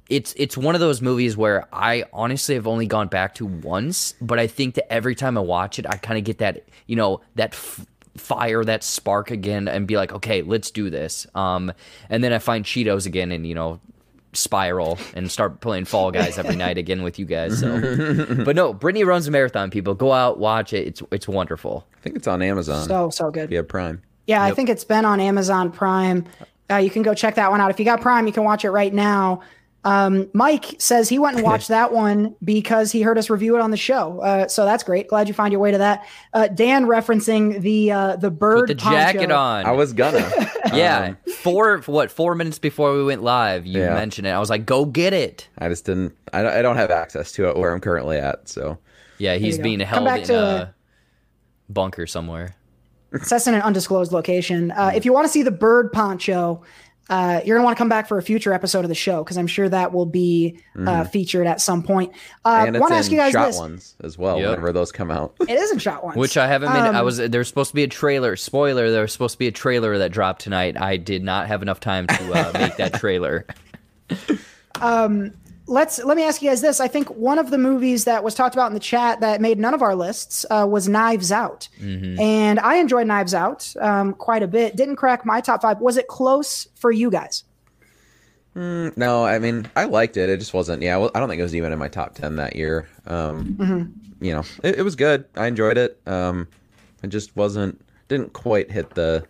it's 0.09 0.33
it's 0.37 0.57
one 0.57 0.75
of 0.75 0.81
those 0.81 1.01
movies 1.01 1.37
where 1.37 1.67
I 1.73 2.03
honestly 2.11 2.55
have 2.55 2.67
only 2.67 2.85
gone 2.85 3.07
back 3.07 3.35
to 3.35 3.45
once, 3.45 4.13
but 4.21 4.39
I 4.39 4.47
think 4.47 4.75
that 4.75 4.91
every 4.91 5.15
time 5.15 5.37
I 5.37 5.41
watch 5.41 5.79
it, 5.79 5.85
I 5.87 5.97
kind 5.97 6.17
of 6.17 6.23
get 6.23 6.39
that 6.39 6.63
you 6.87 6.95
know 6.95 7.21
that 7.35 7.53
f- 7.53 7.85
fire, 8.17 8.63
that 8.63 8.83
spark 8.83 9.31
again, 9.31 9.67
and 9.67 9.87
be 9.87 9.97
like, 9.97 10.11
okay, 10.13 10.41
let's 10.41 10.71
do 10.71 10.89
this. 10.89 11.25
Um, 11.35 11.71
and 12.09 12.23
then 12.23 12.33
I 12.33 12.39
find 12.39 12.65
Cheetos 12.65 13.05
again, 13.05 13.31
and 13.31 13.47
you 13.47 13.55
know, 13.55 13.79
spiral 14.33 14.99
and 15.15 15.31
start 15.31 15.61
playing 15.61 15.85
Fall 15.85 16.11
Guys 16.11 16.37
every 16.37 16.55
night 16.55 16.77
again 16.77 17.03
with 17.03 17.17
you 17.17 17.25
guys. 17.25 17.59
So, 17.59 17.79
but 18.45 18.55
no, 18.55 18.73
Brittany 18.73 19.03
runs 19.05 19.27
a 19.27 19.31
marathon. 19.31 19.69
People 19.69 19.93
go 19.93 20.11
out, 20.11 20.37
watch 20.37 20.73
it. 20.73 20.87
It's 20.87 21.01
it's 21.11 21.27
wonderful. 21.27 21.87
I 21.95 21.99
think 22.01 22.17
it's 22.17 22.27
on 22.27 22.41
Amazon. 22.41 22.87
So 22.87 23.09
so 23.09 23.31
good. 23.31 23.51
Yeah, 23.51 23.61
Prime. 23.61 24.01
Yeah, 24.27 24.43
I 24.43 24.51
think 24.51 24.69
it's 24.69 24.85
been 24.85 25.05
on 25.05 25.19
Amazon 25.19 25.71
Prime. 25.71 26.25
Uh, 26.69 26.77
you 26.77 26.89
can 26.89 27.03
go 27.03 27.13
check 27.13 27.35
that 27.35 27.51
one 27.51 27.59
out. 27.59 27.71
If 27.71 27.79
you 27.79 27.85
got 27.85 27.99
Prime, 28.01 28.25
you 28.25 28.31
can 28.31 28.43
watch 28.45 28.63
it 28.63 28.71
right 28.71 28.93
now. 28.93 29.41
Um, 29.85 30.29
Mike 30.33 30.75
says 30.79 31.09
he 31.09 31.19
went 31.19 31.35
and 31.35 31.43
watched 31.43 31.67
that 31.67 31.91
one 31.91 32.35
because 32.43 32.91
he 32.91 33.01
heard 33.01 33.17
us 33.17 33.29
review 33.29 33.55
it 33.55 33.61
on 33.61 33.71
the 33.71 33.77
show. 33.77 34.19
Uh, 34.21 34.47
so 34.47 34.63
that's 34.65 34.83
great. 34.83 35.07
Glad 35.09 35.27
you 35.27 35.33
found 35.33 35.51
your 35.51 35.59
way 35.59 35.71
to 35.71 35.77
that. 35.79 36.05
Uh, 36.33 36.47
Dan 36.47 36.85
referencing 36.85 37.59
the 37.61 37.91
uh, 37.91 38.15
the 38.15 38.31
bird 38.31 38.67
Put 38.67 38.67
the 38.67 38.75
jacket 38.75 39.31
on. 39.31 39.65
I 39.65 39.71
was 39.71 39.91
gonna. 39.93 40.29
yeah, 40.73 41.15
Um, 41.25 41.33
four 41.35 41.79
what 41.79 42.11
four 42.11 42.33
minutes 42.35 42.59
before 42.59 42.93
we 42.95 43.03
went 43.03 43.23
live, 43.23 43.65
you 43.65 43.81
Yeah. 43.81 43.93
mentioned 43.93 44.25
it. 44.27 44.31
I 44.31 44.39
was 44.39 44.49
like, 44.49 44.65
go 44.65 44.85
get 44.85 45.11
it. 45.13 45.49
I 45.57 45.67
just 45.67 45.85
didn't. 45.85 46.15
I 46.31 46.41
don't, 46.43 46.53
I 46.53 46.61
don't 46.61 46.77
have 46.77 46.89
access 46.91 47.31
to 47.33 47.49
it 47.49 47.57
where 47.57 47.73
I'm 47.73 47.81
currently 47.81 48.17
at. 48.17 48.47
So 48.47 48.77
Yeah, 49.17 49.35
he's 49.35 49.55
you 49.55 49.57
go. 49.57 49.63
being 49.63 49.79
Come 49.79 49.87
held 49.87 50.05
back 50.05 50.19
in 50.21 50.27
to- 50.27 50.37
a 50.37 50.73
bunker 51.69 52.07
somewhere. 52.07 52.55
It's 53.11 53.29
that's 53.29 53.45
in 53.45 53.53
an 53.53 53.61
undisclosed 53.61 54.11
location. 54.11 54.71
Uh, 54.71 54.91
if 54.95 55.05
you 55.05 55.13
want 55.13 55.25
to 55.27 55.31
see 55.31 55.43
the 55.43 55.51
bird 55.51 55.91
poncho, 55.91 56.63
uh, 57.09 57.41
you're 57.45 57.57
gonna 57.57 57.65
want 57.65 57.75
to 57.75 57.79
come 57.79 57.89
back 57.89 58.07
for 58.07 58.17
a 58.17 58.21
future 58.23 58.53
episode 58.53 58.85
of 58.85 58.89
the 58.89 58.95
show 58.95 59.23
because 59.23 59.37
I'm 59.37 59.47
sure 59.47 59.67
that 59.69 59.91
will 59.91 60.05
be 60.05 60.59
uh, 60.77 61.03
featured 61.03 61.47
at 61.47 61.59
some 61.61 61.83
point. 61.83 62.13
Uh, 62.45 62.63
and 62.67 62.75
it's 62.75 62.81
want 62.81 62.91
to 62.91 62.95
in 62.95 62.99
ask 62.99 63.11
you 63.11 63.17
guys 63.17 63.31
shot 63.33 63.47
this: 63.47 63.57
ones 63.57 63.95
as 64.01 64.17
well. 64.17 64.39
Yep. 64.39 64.49
Whenever 64.49 64.71
those 64.71 64.91
come 64.91 65.11
out. 65.11 65.35
It 65.41 65.49
is 65.51 65.71
in 65.71 65.79
shot 65.79 66.03
ones, 66.03 66.17
Which 66.17 66.37
I 66.37 66.47
haven't 66.47 66.71
been. 66.71 66.81
I 66.95 66.99
Um, 66.99 67.05
was. 67.05 67.17
There's 67.17 67.47
supposed 67.47 67.71
to 67.71 67.75
be 67.75 67.83
a 67.83 67.87
trailer. 67.87 68.35
Spoiler: 68.35 68.89
There 68.89 69.01
was 69.01 69.11
supposed 69.11 69.33
to 69.33 69.39
be 69.39 69.47
a 69.47 69.51
trailer 69.51 69.97
that 69.97 70.11
dropped 70.11 70.41
tonight. 70.41 70.79
I 70.79 70.97
did 70.97 71.23
not 71.23 71.47
have 71.47 71.61
enough 71.61 71.79
time 71.79 72.07
to 72.07 72.33
uh, 72.33 72.51
make 72.53 72.77
that 72.77 72.93
trailer. 72.95 73.45
let's 75.65 76.03
let 76.03 76.17
me 76.17 76.23
ask 76.23 76.41
you 76.41 76.49
guys 76.49 76.61
this. 76.61 76.79
I 76.79 76.87
think 76.87 77.07
one 77.09 77.39
of 77.39 77.49
the 77.49 77.57
movies 77.57 78.05
that 78.05 78.23
was 78.23 78.35
talked 78.35 78.55
about 78.55 78.67
in 78.67 78.73
the 78.73 78.79
chat 78.79 79.19
that 79.21 79.41
made 79.41 79.59
none 79.59 79.73
of 79.73 79.81
our 79.81 79.95
lists 79.95 80.45
uh, 80.49 80.67
was 80.69 80.87
Knives 80.87 81.31
Out, 81.31 81.69
Mm-hmm. 81.79 82.19
and 82.19 82.59
I 82.59 82.75
enjoyed 82.75 83.07
Knives 83.07 83.33
Out 83.33 83.73
um, 83.79 84.13
quite 84.13 84.43
a 84.43 84.47
bit. 84.47 84.75
Didn't 84.75 84.95
crack 84.97 85.25
my 85.25 85.41
top 85.41 85.61
five. 85.61 85.79
Was 85.79 85.97
it 85.97 86.07
close 86.07 86.67
for 86.75 86.91
you 86.91 87.09
guys? 87.09 87.43
No, 88.55 89.25
I 89.25 89.39
mean 89.39 89.67
I 89.75 89.85
liked 89.85 90.15
it. 90.17 90.29
It 90.29 90.37
just 90.37 90.53
wasn't. 90.53 90.83
Yeah, 90.83 90.97
well, 90.97 91.09
I 91.15 91.19
don't 91.19 91.27
think 91.27 91.39
it 91.39 91.43
was 91.43 91.55
even 91.55 91.71
in 91.71 91.79
my 91.79 91.87
top 91.87 92.13
ten 92.15 92.35
that 92.35 92.55
year. 92.55 92.87
Um, 93.07 93.55
Mm-hmm. 93.59 94.23
You 94.23 94.31
know, 94.35 94.43
it, 94.63 94.77
it 94.79 94.81
was 94.83 94.95
good. 94.95 95.25
I 95.35 95.47
enjoyed 95.47 95.77
it. 95.77 95.99
Um, 96.05 96.47
it 97.03 97.07
just 97.07 97.35
wasn't. 97.35 97.81
Didn't 98.07 98.31
quite 98.31 98.71
hit 98.71 98.91
the 98.91 99.25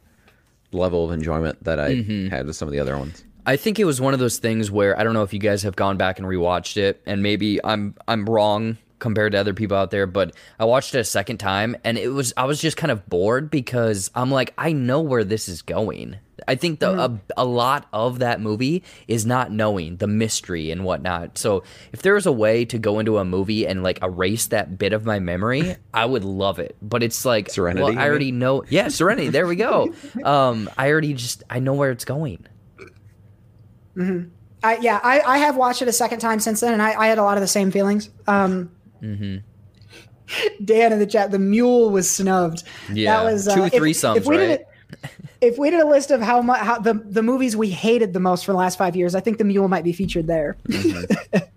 level 0.71 1.05
of 1.05 1.11
enjoyment 1.11 1.63
that 1.63 1.79
I 1.79 1.91
Mm-hmm. 1.95 2.27
had 2.27 2.45
with 2.47 2.55
some 2.55 2.67
of 2.67 2.73
the 2.73 2.79
other 2.79 2.97
ones. 2.97 3.23
I 3.45 3.55
think 3.57 3.79
it 3.79 3.85
was 3.85 3.99
one 3.99 4.13
of 4.13 4.19
those 4.19 4.37
things 4.37 4.71
where 4.71 4.97
I 4.97 5.03
don't 5.03 5.13
know 5.13 5.23
if 5.23 5.33
you 5.33 5.39
guys 5.39 5.63
have 5.63 5.75
gone 5.75 5.97
back 5.97 6.17
and 6.19 6.27
rewatched 6.27 6.77
it, 6.77 7.01
and 7.05 7.21
maybe 7.21 7.63
I'm 7.63 7.95
I'm 8.07 8.25
wrong 8.25 8.77
compared 8.99 9.33
to 9.33 9.37
other 9.37 9.53
people 9.53 9.75
out 9.75 9.91
there, 9.91 10.07
but 10.07 10.33
I 10.57 10.65
watched 10.65 10.95
it 10.95 10.99
a 10.99 11.03
second 11.03 11.37
time, 11.37 11.75
and 11.83 11.97
it 11.97 12.07
was 12.07 12.33
I 12.37 12.45
was 12.45 12.61
just 12.61 12.77
kind 12.77 12.91
of 12.91 13.07
bored 13.09 13.49
because 13.51 14.09
I'm 14.15 14.31
like 14.31 14.53
I 14.57 14.71
know 14.71 15.01
where 15.01 15.23
this 15.23 15.49
is 15.49 15.61
going. 15.61 16.17
I 16.47 16.55
think 16.55 16.79
the 16.79 16.99
a, 16.99 17.19
a 17.37 17.45
lot 17.45 17.87
of 17.93 18.19
that 18.19 18.41
movie 18.41 18.83
is 19.07 19.25
not 19.25 19.51
knowing 19.51 19.97
the 19.97 20.07
mystery 20.07 20.71
and 20.71 20.83
whatnot. 20.83 21.37
So 21.37 21.63
if 21.91 22.01
there 22.01 22.15
was 22.15 22.25
a 22.25 22.31
way 22.31 22.65
to 22.65 22.77
go 22.77 22.99
into 22.99 23.17
a 23.17 23.25
movie 23.25 23.67
and 23.67 23.83
like 23.83 24.01
erase 24.01 24.47
that 24.47 24.77
bit 24.77 24.93
of 24.93 25.05
my 25.05 25.19
memory, 25.19 25.75
I 25.93 26.05
would 26.05 26.23
love 26.23 26.59
it. 26.59 26.75
But 26.81 27.03
it's 27.03 27.23
like 27.23 27.49
Serenity, 27.49 27.83
Well, 27.83 27.99
I 27.99 28.07
already 28.07 28.31
know. 28.31 28.63
Yeah, 28.69 28.87
Serenity. 28.87 29.29
There 29.29 29.47
we 29.47 29.55
go. 29.55 29.93
Um, 30.23 30.69
I 30.77 30.89
already 30.89 31.13
just 31.13 31.43
I 31.49 31.59
know 31.59 31.73
where 31.73 31.91
it's 31.91 32.05
going. 32.05 32.45
I, 34.63 34.77
yeah, 34.77 34.99
I, 35.03 35.19
I 35.21 35.37
have 35.39 35.57
watched 35.57 35.81
it 35.81 35.87
a 35.87 35.93
second 35.93 36.19
time 36.19 36.39
since 36.39 36.61
then, 36.61 36.73
and 36.73 36.81
I, 36.81 36.93
I 36.93 37.07
had 37.07 37.17
a 37.17 37.23
lot 37.23 37.37
of 37.37 37.41
the 37.41 37.47
same 37.47 37.71
feelings. 37.71 38.09
Um, 38.27 38.71
Mm-hmm. 39.01 39.37
Dan 40.63 40.93
in 40.93 40.99
the 40.99 41.05
chat, 41.05 41.31
the 41.31 41.39
mule 41.39 41.89
was 41.89 42.09
snubbed. 42.09 42.63
Yeah, 42.91 43.17
that 43.17 43.31
was 43.31 43.45
two 43.53 43.63
if- 43.65 43.73
threesomes, 43.73 44.15
if 44.17 44.25
we 44.25 44.37
did 44.37 44.49
right? 44.49 44.59
it- 44.61 44.67
if 45.41 45.57
we 45.57 45.69
did 45.69 45.81
a 45.81 45.87
list 45.87 46.11
of 46.11 46.21
how 46.21 46.41
much 46.41 46.59
how 46.61 46.79
the 46.79 46.93
the 46.93 47.21
movies 47.21 47.57
we 47.57 47.69
hated 47.69 48.13
the 48.13 48.19
most 48.21 48.45
for 48.45 48.53
the 48.53 48.57
last 48.57 48.77
five 48.77 48.95
years, 48.95 49.13
I 49.15 49.19
think 49.19 49.37
the 49.39 49.43
mule 49.43 49.67
might 49.67 49.83
be 49.83 49.91
featured 49.91 50.25
there. 50.27 50.55
Mm-hmm. 50.69 51.37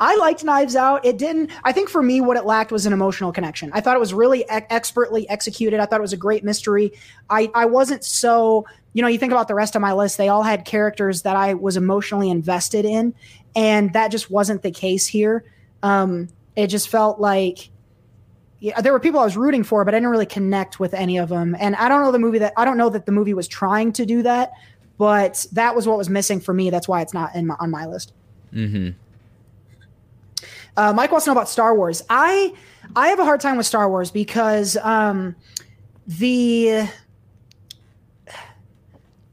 I 0.00 0.16
liked 0.16 0.44
Knives 0.44 0.76
Out. 0.76 1.04
It 1.04 1.18
didn't. 1.18 1.50
I 1.64 1.72
think 1.72 1.88
for 1.88 2.02
me, 2.02 2.20
what 2.20 2.36
it 2.36 2.44
lacked 2.44 2.70
was 2.70 2.86
an 2.86 2.92
emotional 2.92 3.32
connection. 3.32 3.70
I 3.72 3.80
thought 3.80 3.96
it 3.96 4.00
was 4.00 4.14
really 4.14 4.48
expertly 4.48 5.28
executed. 5.28 5.80
I 5.80 5.86
thought 5.86 5.98
it 5.98 6.02
was 6.02 6.12
a 6.12 6.18
great 6.18 6.44
mystery. 6.44 6.92
I 7.30 7.50
I 7.54 7.66
wasn't 7.66 8.04
so. 8.04 8.66
You 8.94 9.02
know, 9.02 9.08
you 9.08 9.18
think 9.18 9.32
about 9.32 9.48
the 9.48 9.54
rest 9.54 9.74
of 9.74 9.82
my 9.82 9.92
list; 9.92 10.16
they 10.16 10.28
all 10.28 10.42
had 10.42 10.64
characters 10.64 11.22
that 11.22 11.36
I 11.36 11.54
was 11.54 11.76
emotionally 11.76 12.30
invested 12.30 12.84
in, 12.84 13.14
and 13.56 13.92
that 13.92 14.10
just 14.10 14.30
wasn't 14.30 14.62
the 14.62 14.70
case 14.70 15.06
here. 15.06 15.44
Um, 15.82 16.28
it 16.56 16.68
just 16.68 16.88
felt 16.88 17.20
like 17.20 17.70
yeah, 18.60 18.80
there 18.80 18.92
were 18.92 19.00
people 19.00 19.20
I 19.20 19.24
was 19.24 19.36
rooting 19.36 19.62
for, 19.62 19.84
but 19.84 19.94
I 19.94 19.98
didn't 19.98 20.10
really 20.10 20.26
connect 20.26 20.80
with 20.80 20.94
any 20.94 21.18
of 21.18 21.28
them. 21.28 21.56
And 21.60 21.76
I 21.76 21.88
don't 21.88 22.02
know 22.02 22.10
the 22.10 22.18
movie 22.18 22.38
that 22.38 22.52
I 22.56 22.64
don't 22.64 22.76
know 22.76 22.90
that 22.90 23.06
the 23.06 23.12
movie 23.12 23.34
was 23.34 23.46
trying 23.46 23.92
to 23.92 24.06
do 24.06 24.22
that, 24.22 24.52
but 24.96 25.46
that 25.52 25.76
was 25.76 25.86
what 25.86 25.96
was 25.96 26.08
missing 26.08 26.40
for 26.40 26.52
me. 26.52 26.70
That's 26.70 26.88
why 26.88 27.00
it's 27.00 27.14
not 27.14 27.34
in 27.34 27.46
my, 27.46 27.56
on 27.60 27.70
my 27.70 27.86
list. 27.86 28.12
Mm-hmm. 28.52 28.90
Uh, 30.78 30.92
Mike 30.92 31.10
wants 31.10 31.24
to 31.24 31.30
know 31.30 31.32
about 31.32 31.48
Star 31.48 31.74
Wars. 31.74 32.04
I 32.08 32.54
I 32.94 33.08
have 33.08 33.18
a 33.18 33.24
hard 33.24 33.40
time 33.40 33.56
with 33.56 33.66
Star 33.66 33.90
Wars 33.90 34.12
because 34.12 34.76
um, 34.76 35.34
the 36.06 36.88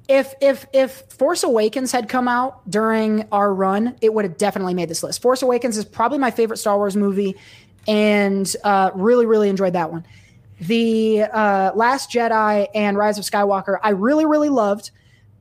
if 0.07 0.33
if 0.41 0.65
if 0.73 1.03
Force 1.11 1.43
Awakens 1.43 1.91
had 1.91 2.09
come 2.09 2.27
out 2.27 2.67
during 2.67 3.27
our 3.31 3.53
run, 3.53 3.95
it 4.01 4.11
would 4.11 4.25
have 4.25 4.37
definitely 4.37 4.73
made 4.73 4.89
this 4.89 5.03
list. 5.03 5.21
Force 5.21 5.43
Awakens 5.43 5.77
is 5.77 5.85
probably 5.85 6.17
my 6.17 6.31
favorite 6.31 6.57
Star 6.57 6.77
Wars 6.77 6.95
movie, 6.95 7.35
and 7.87 8.55
uh, 8.63 8.89
really 8.95 9.27
really 9.27 9.47
enjoyed 9.47 9.73
that 9.73 9.91
one. 9.91 10.03
The 10.61 11.21
uh, 11.31 11.73
Last 11.75 12.11
Jedi 12.11 12.67
and 12.73 12.97
Rise 12.97 13.19
of 13.19 13.23
Skywalker, 13.23 13.77
I 13.83 13.89
really 13.89 14.25
really 14.25 14.49
loved, 14.49 14.89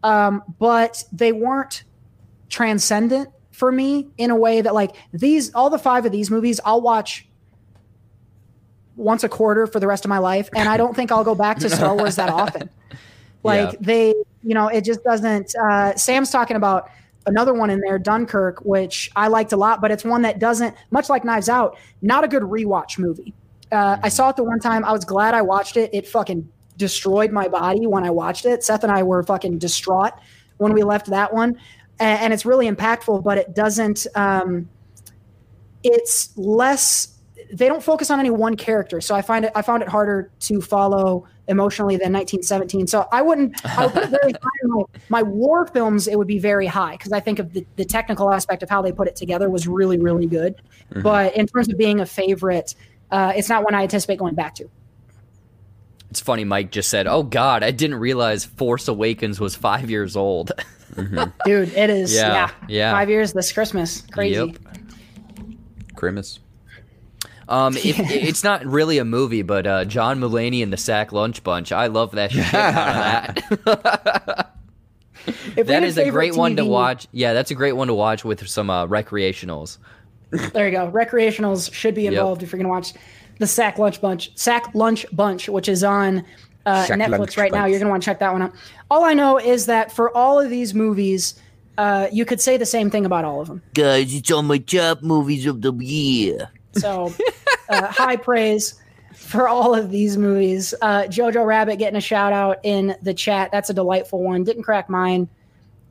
um, 0.03 0.43
but 0.59 1.03
they 1.13 1.33
weren't 1.33 1.85
transcendent 2.51 3.31
for 3.55 3.71
me 3.71 4.09
in 4.19 4.31
a 4.31 4.37
way 4.37 4.61
that 4.61 4.75
like 4.75 4.97
these 5.13 5.55
all 5.55 5.71
the 5.71 5.79
five 5.79 6.05
of 6.05 6.11
these 6.13 6.31
movies 6.31 6.61
I'll 6.65 6.81
watch 6.81 7.27
once 8.97 9.25
a 9.25 9.29
quarter 9.29 9.67
for 9.67 9.81
the 9.81 9.87
rest 9.87 10.05
of 10.05 10.09
my 10.09 10.19
life, 10.19 10.49
and 10.55 10.69
I 10.69 10.77
don't 10.77 10.95
think 10.95 11.11
I'll 11.11 11.25
go 11.25 11.35
back 11.35 11.59
to 11.61 11.71
Star 11.71 11.97
Wars 11.97 12.17
that 12.17 12.29
often. 12.31 12.69
Like 13.47 13.73
Yeah. 13.73 13.79
they, 13.83 14.09
you 14.43 14.55
know, 14.55 14.69
it 14.69 14.85
just 14.87 15.05
doesn't. 15.05 15.55
Uh, 15.55 15.95
Sam's 15.97 16.31
talking 16.31 16.57
about 16.57 16.89
another 17.27 17.53
one 17.53 17.69
in 17.69 17.79
there, 17.81 17.99
Dunkirk, 17.99 18.61
which 18.65 19.11
I 19.17 19.29
liked 19.29 19.53
a 19.53 19.57
lot, 19.59 19.83
but 19.83 19.91
it's 19.91 20.03
one 20.03 20.23
that 20.23 20.39
doesn't, 20.39 20.75
much 20.91 21.11
like 21.11 21.27
Knives 21.27 21.51
Out, 21.51 21.77
not 22.01 22.25
a 22.25 22.29
good 22.29 22.43
rewatch 22.43 22.99
movie. 22.99 23.35
Uh, 23.71 23.99
I 24.03 24.09
saw 24.09 24.31
it 24.31 24.37
the 24.37 24.45
one 24.45 24.61
time. 24.61 24.83
I 24.83 24.93
was 24.93 25.05
glad 25.05 25.35
I 25.35 25.43
watched 25.43 25.77
it. 25.77 25.91
It 25.93 26.09
fucking 26.09 26.49
destroyed 26.79 27.33
my 27.33 27.47
body 27.47 27.87
when 27.87 28.03
I 28.03 28.11
watched 28.11 28.47
it. 28.47 28.65
Seth 28.65 28.83
and 28.83 28.91
I 28.91 29.03
were 29.03 29.23
fucking 29.23 29.59
distraught 29.59 30.15
when 30.57 30.73
we 30.73 30.83
left 30.83 31.09
that 31.11 31.35
one, 31.35 31.59
A- 32.01 32.03
and, 32.03 32.33
it's 32.33 32.45
really 32.45 32.71
impactful. 32.71 33.23
But 33.23 33.39
it 33.39 33.55
doesn't. 33.55 34.07
Um, 34.15 34.69
it's 35.83 36.37
less. 36.37 37.19
They 37.53 37.69
don't 37.69 37.83
focus 37.83 38.11
on 38.11 38.19
any 38.19 38.31
one 38.31 38.57
character, 38.57 39.01
so 39.01 39.15
I 39.15 39.23
find 39.23 39.45
it. 39.45 39.53
I 39.55 39.63
found 39.63 39.83
it 39.83 39.89
harder 39.89 40.31
to 40.41 40.61
follow 40.61 41.27
emotionally 41.47 41.97
than 41.97 42.13
1917. 42.13 42.87
So 42.87 43.07
I 43.13 43.23
wouldn't. 43.23 43.65
I 43.65 43.87
would 43.87 44.11
very 44.11 44.33
high 44.33 44.49
my, 44.65 44.83
my 45.09 45.23
war 45.23 45.67
films. 45.67 46.09
It 46.09 46.17
would 46.17 46.27
be 46.27 46.39
very 46.39 46.67
high 46.67 46.93
because 46.93 47.13
I 47.13 47.21
think 47.21 47.39
of 47.39 47.53
the, 47.53 47.67
the 47.77 47.85
technical 47.85 48.33
aspect 48.33 48.63
of 48.63 48.71
how 48.71 48.83
they 48.83 48.93
put 48.93 49.09
it 49.09 49.17
together 49.17 49.51
was 49.51 49.69
really 49.69 49.99
really 49.99 50.27
good. 50.27 50.61
Mhm. 50.93 51.03
But 51.03 51.37
in 51.37 51.47
terms 51.47 51.69
of 51.71 51.77
being 51.77 52.01
a 52.01 52.07
favorite, 52.07 52.75
uh, 53.11 53.33
it's 53.37 53.49
not 53.49 53.63
one 53.63 53.75
I 53.75 53.83
anticipate 53.83 54.19
going 54.19 54.35
back 54.35 54.55
to. 54.57 54.69
It's 56.11 56.21
funny. 56.21 56.45
Mike 56.45 56.71
just 56.71 56.89
said, 56.89 57.07
"Oh 57.07 57.23
God, 57.25 57.63
I 57.63 57.73
didn't 57.73 57.97
realize 57.97 58.45
Force 58.45 58.89
Awakens 58.89 59.39
was 59.41 59.55
five 59.55 59.91
years 59.91 60.17
old." 60.17 60.53
Dude, 61.45 61.73
it 61.75 61.91
is. 61.91 62.15
Yeah, 62.15 62.33
Yeah, 62.33 62.51
yeah. 62.69 62.93
Five 62.93 63.09
years 63.11 63.33
this 63.33 63.53
Christmas. 63.53 64.03
Crazy. 64.13 64.35
Yep. 64.35 64.57
Grimace. 65.95 66.39
Um, 67.49 67.77
if, 67.77 67.99
it's 67.99 68.45
not 68.45 68.65
really 68.65 68.99
a 68.99 69.05
movie, 69.05 69.43
but 69.43 69.67
uh, 69.67 69.85
John 69.85 70.21
Mulaney 70.21 70.63
and 70.63 70.73
the 70.73 70.77
Sack 70.77 71.13
Lunch 71.13 71.43
Bunch. 71.43 71.73
I 71.73 71.89
love 71.89 72.13
that 72.13 72.33
shit 72.33 72.45
that. 72.53 73.43
that 75.57 75.83
is 75.83 75.99
a 75.99 76.11
great 76.11 76.35
one 76.35 76.57
to 76.57 76.65
watch. 76.65 77.07
Yeah, 77.13 77.33
that's 77.33 77.51
a 77.51 77.55
great 77.55 77.73
one 77.73 77.89
to 77.89 77.95
watch 77.95 78.25
with 78.25 78.47
some 78.49 78.71
uh, 78.71 78.87
recreationals. 78.87 79.79
There 80.31 80.67
you 80.67 80.73
go. 80.73 80.91
Recreationals 80.91 81.73
should 81.73 81.95
be 81.95 82.03
Yep. 82.05 82.13
involved 82.15 82.43
if 82.43 82.51
you're 82.53 82.59
going 82.59 82.67
to 82.67 82.71
watch 82.71 82.93
the 83.39 83.47
Sack 83.47 83.79
Lunch 83.79 84.01
Bunch. 84.01 84.37
Sack 84.37 84.75
Lunch 84.75 85.07
Bunch, 85.13 85.49
which 85.49 85.69
is 85.69 85.85
on 85.85 86.25
uh, 86.67 86.87
Netflix 86.87 87.37
right 87.37 87.53
now. 87.53 87.67
You're 87.67 87.79
going 87.79 87.87
to 87.87 87.91
want 87.91 88.03
to 88.03 88.07
check 88.07 88.19
that 88.21 88.33
one 88.33 88.43
out. 88.43 88.53
All 88.91 89.05
I 89.05 89.15
know 89.15 89.39
is 89.39 89.67
that 89.67 89.93
for 89.93 90.15
all 90.17 90.41
of 90.41 90.51
these 90.51 90.75
movies, 90.75 91.35
uh, 91.79 92.09
you 92.13 92.25
could 92.25 92.41
say 92.41 92.57
the 92.57 92.67
same 92.67 92.91
thing 92.91 93.05
about 93.05 93.25
all 93.25 93.41
of 93.41 93.49
them. 93.49 93.63
Guys, 93.75 94.15
it's 94.15 94.31
all 94.31 94.43
my 94.43 94.59
top 94.59 95.03
movies 95.03 95.47
of 95.47 95.61
the 95.61 95.73
year. 95.73 96.51
So, 96.73 97.13
uh, 97.69 97.87
high 97.87 98.17
praise 98.17 98.81
for 99.13 99.49
all 99.49 99.75
of 99.75 99.91
these 99.91 100.17
movies. 100.17 100.75
Uh, 100.81 101.03
Jojo 101.03 101.45
Rabbit 101.45 101.79
getting 101.79 101.97
a 101.97 102.01
shout 102.01 102.33
out 102.33 102.59
in 102.63 102.97
the 103.03 103.15
chat. 103.15 103.51
That's 103.53 103.71
a 103.71 103.75
delightful 103.75 104.23
one. 104.23 104.45
Didn't 104.45 104.63
crack 104.63 104.89
mine. 104.89 105.29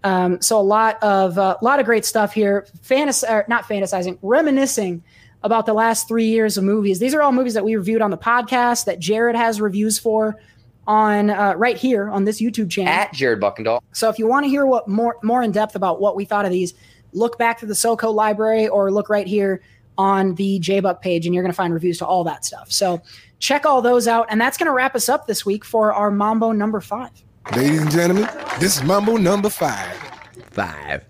Um, 0.03 0.41
so 0.41 0.59
a 0.59 0.61
lot 0.61 1.01
of 1.01 1.37
a 1.37 1.57
lot 1.61 1.79
of 1.79 1.85
great 1.85 2.05
stuff 2.05 2.33
here. 2.33 2.67
Fantas- 2.85 3.29
or 3.29 3.45
not 3.47 3.63
fantasizing, 3.63 4.17
reminiscing 4.21 5.03
about 5.43 5.65
the 5.65 5.73
last 5.73 6.07
three 6.07 6.27
years 6.27 6.57
of 6.57 6.63
movies. 6.63 6.99
These 6.99 7.13
are 7.13 7.21
all 7.21 7.31
movies 7.31 7.53
that 7.53 7.65
we 7.65 7.75
reviewed 7.75 8.01
on 8.01 8.11
the 8.11 8.17
podcast 8.17 8.85
that 8.85 8.99
Jared 8.99 9.35
has 9.35 9.59
reviews 9.59 9.99
for 9.99 10.39
on 10.87 11.29
uh, 11.29 11.53
right 11.55 11.77
here 11.77 12.09
on 12.09 12.25
this 12.25 12.41
YouTube 12.41 12.69
channel. 12.69 12.91
At 12.93 13.13
Jared 13.13 13.39
Buckendahl. 13.39 13.81
So 13.93 14.09
if 14.09 14.19
you 14.19 14.27
want 14.27 14.45
to 14.45 14.49
hear 14.49 14.65
what 14.65 14.87
more 14.87 15.17
more 15.23 15.41
in 15.43 15.51
depth 15.51 15.75
about 15.75 15.99
what 16.01 16.15
we 16.15 16.25
thought 16.25 16.45
of 16.45 16.51
these, 16.51 16.73
look 17.13 17.37
back 17.37 17.59
to 17.59 17.65
the 17.65 17.73
SoCo 17.73 18.13
library 18.13 18.67
or 18.67 18.91
look 18.91 19.09
right 19.09 19.27
here 19.27 19.61
on 19.97 20.33
the 20.35 20.59
JBuck 20.59 21.01
page, 21.01 21.25
and 21.25 21.35
you're 21.35 21.43
going 21.43 21.51
to 21.51 21.55
find 21.55 21.73
reviews 21.73 21.99
to 21.99 22.05
all 22.05 22.23
that 22.23 22.43
stuff. 22.43 22.71
So 22.71 23.01
check 23.39 23.65
all 23.65 23.81
those 23.81 24.07
out, 24.07 24.25
and 24.29 24.41
that's 24.41 24.57
going 24.57 24.65
to 24.67 24.73
wrap 24.73 24.95
us 24.95 25.07
up 25.07 25.27
this 25.27 25.45
week 25.45 25.63
for 25.63 25.93
our 25.93 26.09
Mambo 26.09 26.51
number 26.51 26.81
five. 26.81 27.11
Ladies 27.55 27.81
and 27.81 27.91
gentlemen, 27.91 28.27
this 28.59 28.77
is 28.77 28.83
Mambo 28.83 29.17
number 29.17 29.49
five. 29.49 29.91
Five. 30.51 31.03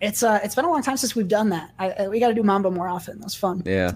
It's 0.00 0.22
uh, 0.22 0.38
it's 0.44 0.54
been 0.54 0.64
a 0.64 0.70
long 0.70 0.82
time 0.82 0.96
since 0.96 1.14
we've 1.16 1.26
done 1.28 1.48
that. 1.50 1.70
I, 1.78 1.90
I- 1.90 2.08
we 2.08 2.20
got 2.20 2.28
to 2.28 2.34
do 2.34 2.42
Mambo 2.42 2.70
more 2.70 2.88
often. 2.88 3.20
That's 3.20 3.34
fun. 3.34 3.62
Yeah. 3.66 3.92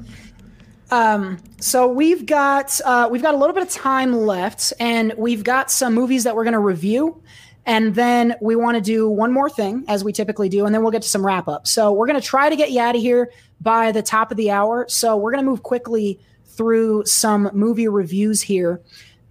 Um, 0.92 1.38
so 1.58 1.88
we've 1.88 2.26
got 2.26 2.78
uh, 2.84 3.08
we've 3.10 3.22
got 3.22 3.32
a 3.32 3.36
little 3.38 3.54
bit 3.54 3.62
of 3.62 3.70
time 3.70 4.12
left, 4.12 4.74
and 4.78 5.14
we've 5.16 5.42
got 5.42 5.70
some 5.70 5.94
movies 5.94 6.24
that 6.24 6.36
we're 6.36 6.44
going 6.44 6.52
to 6.52 6.58
review, 6.58 7.22
and 7.64 7.94
then 7.94 8.36
we 8.42 8.56
want 8.56 8.76
to 8.76 8.82
do 8.82 9.08
one 9.08 9.32
more 9.32 9.48
thing 9.48 9.86
as 9.88 10.04
we 10.04 10.12
typically 10.12 10.50
do, 10.50 10.66
and 10.66 10.74
then 10.74 10.82
we'll 10.82 10.90
get 10.90 11.00
to 11.00 11.08
some 11.08 11.24
wrap 11.24 11.48
up. 11.48 11.66
So 11.66 11.94
we're 11.94 12.06
going 12.06 12.20
to 12.20 12.26
try 12.26 12.50
to 12.50 12.56
get 12.56 12.72
you 12.72 12.80
out 12.80 12.94
of 12.94 13.00
here 13.00 13.32
by 13.62 13.90
the 13.90 14.02
top 14.02 14.30
of 14.30 14.36
the 14.36 14.50
hour. 14.50 14.84
So 14.86 15.16
we're 15.16 15.32
going 15.32 15.42
to 15.42 15.50
move 15.50 15.62
quickly 15.62 16.20
through 16.44 17.06
some 17.06 17.48
movie 17.54 17.88
reviews 17.88 18.42
here. 18.42 18.82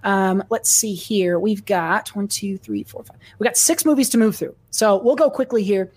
Um, 0.03 0.43
let's 0.49 0.71
see 0.71 0.95
here. 0.95 1.37
We've 1.37 1.63
got 1.63 2.09
one, 2.15 2.27
two, 2.27 2.57
three, 2.57 2.81
four, 2.81 3.03
five. 3.03 3.17
We 3.37 3.43
got 3.43 3.55
six 3.55 3.85
movies 3.85 4.09
to 4.09 4.17
move 4.17 4.35
through. 4.35 4.55
So 4.71 4.97
we'll 4.97 5.15
go 5.15 5.29
quickly 5.29 5.61
here. 5.61 5.91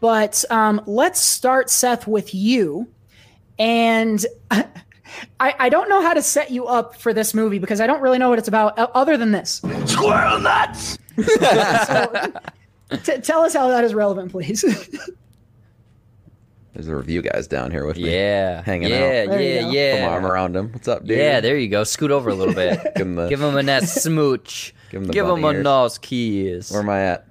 But 0.00 0.44
um, 0.50 0.80
let's 0.86 1.20
start, 1.20 1.70
Seth, 1.70 2.08
with 2.08 2.34
you. 2.34 2.88
And 3.60 4.26
I, 5.40 5.54
I 5.58 5.68
don't 5.68 5.88
know 5.88 6.02
how 6.02 6.14
to 6.14 6.22
set 6.22 6.50
you 6.50 6.66
up 6.66 6.96
for 6.96 7.12
this 7.14 7.34
movie 7.34 7.58
because 7.58 7.80
I 7.80 7.86
don't 7.86 8.00
really 8.00 8.18
know 8.18 8.28
what 8.28 8.38
it's 8.38 8.48
about 8.48 8.78
other 8.78 9.16
than 9.16 9.32
this. 9.32 9.62
Squirrel 9.86 10.40
nuts! 10.40 10.98
So, 12.90 12.96
t- 13.16 13.20
tell 13.20 13.42
us 13.42 13.52
how 13.54 13.68
that 13.68 13.84
is 13.84 13.92
relevant, 13.92 14.30
please. 14.32 14.62
There's 16.72 16.86
the 16.86 16.94
review 16.94 17.22
guys 17.22 17.48
down 17.48 17.70
here 17.70 17.84
with 17.86 17.96
me. 17.96 18.14
Yeah, 18.14 18.62
Hanging 18.62 18.88
yeah, 18.90 18.96
out. 18.96 19.30
There 19.30 19.40
you 19.40 19.48
yeah, 19.48 19.70
yeah. 19.70 19.94
Put 19.96 20.02
my 20.06 20.14
arm 20.14 20.26
around 20.26 20.56
him. 20.56 20.72
What's 20.72 20.86
up, 20.86 21.04
dude? 21.04 21.18
Yeah, 21.18 21.40
there 21.40 21.56
you 21.58 21.68
go. 21.68 21.82
Scoot 21.84 22.10
over 22.12 22.30
a 22.30 22.34
little 22.34 22.54
bit. 22.54 22.80
Give 22.96 23.06
him 23.06 23.14
the. 23.16 23.28
Give 23.28 23.42
him 23.42 23.56
a 23.56 23.62
nice 23.62 23.92
smooch. 24.02 24.74
Give 24.90 25.02
him 25.02 25.06
the 25.08 25.12
Give 25.12 25.26
him 25.26 25.44
a 25.44 25.52
ears. 25.52 25.64
nice 25.64 25.98
kiss. 25.98 26.70
Where 26.70 26.80
am 26.80 26.88
I 26.88 27.00
at? 27.00 27.26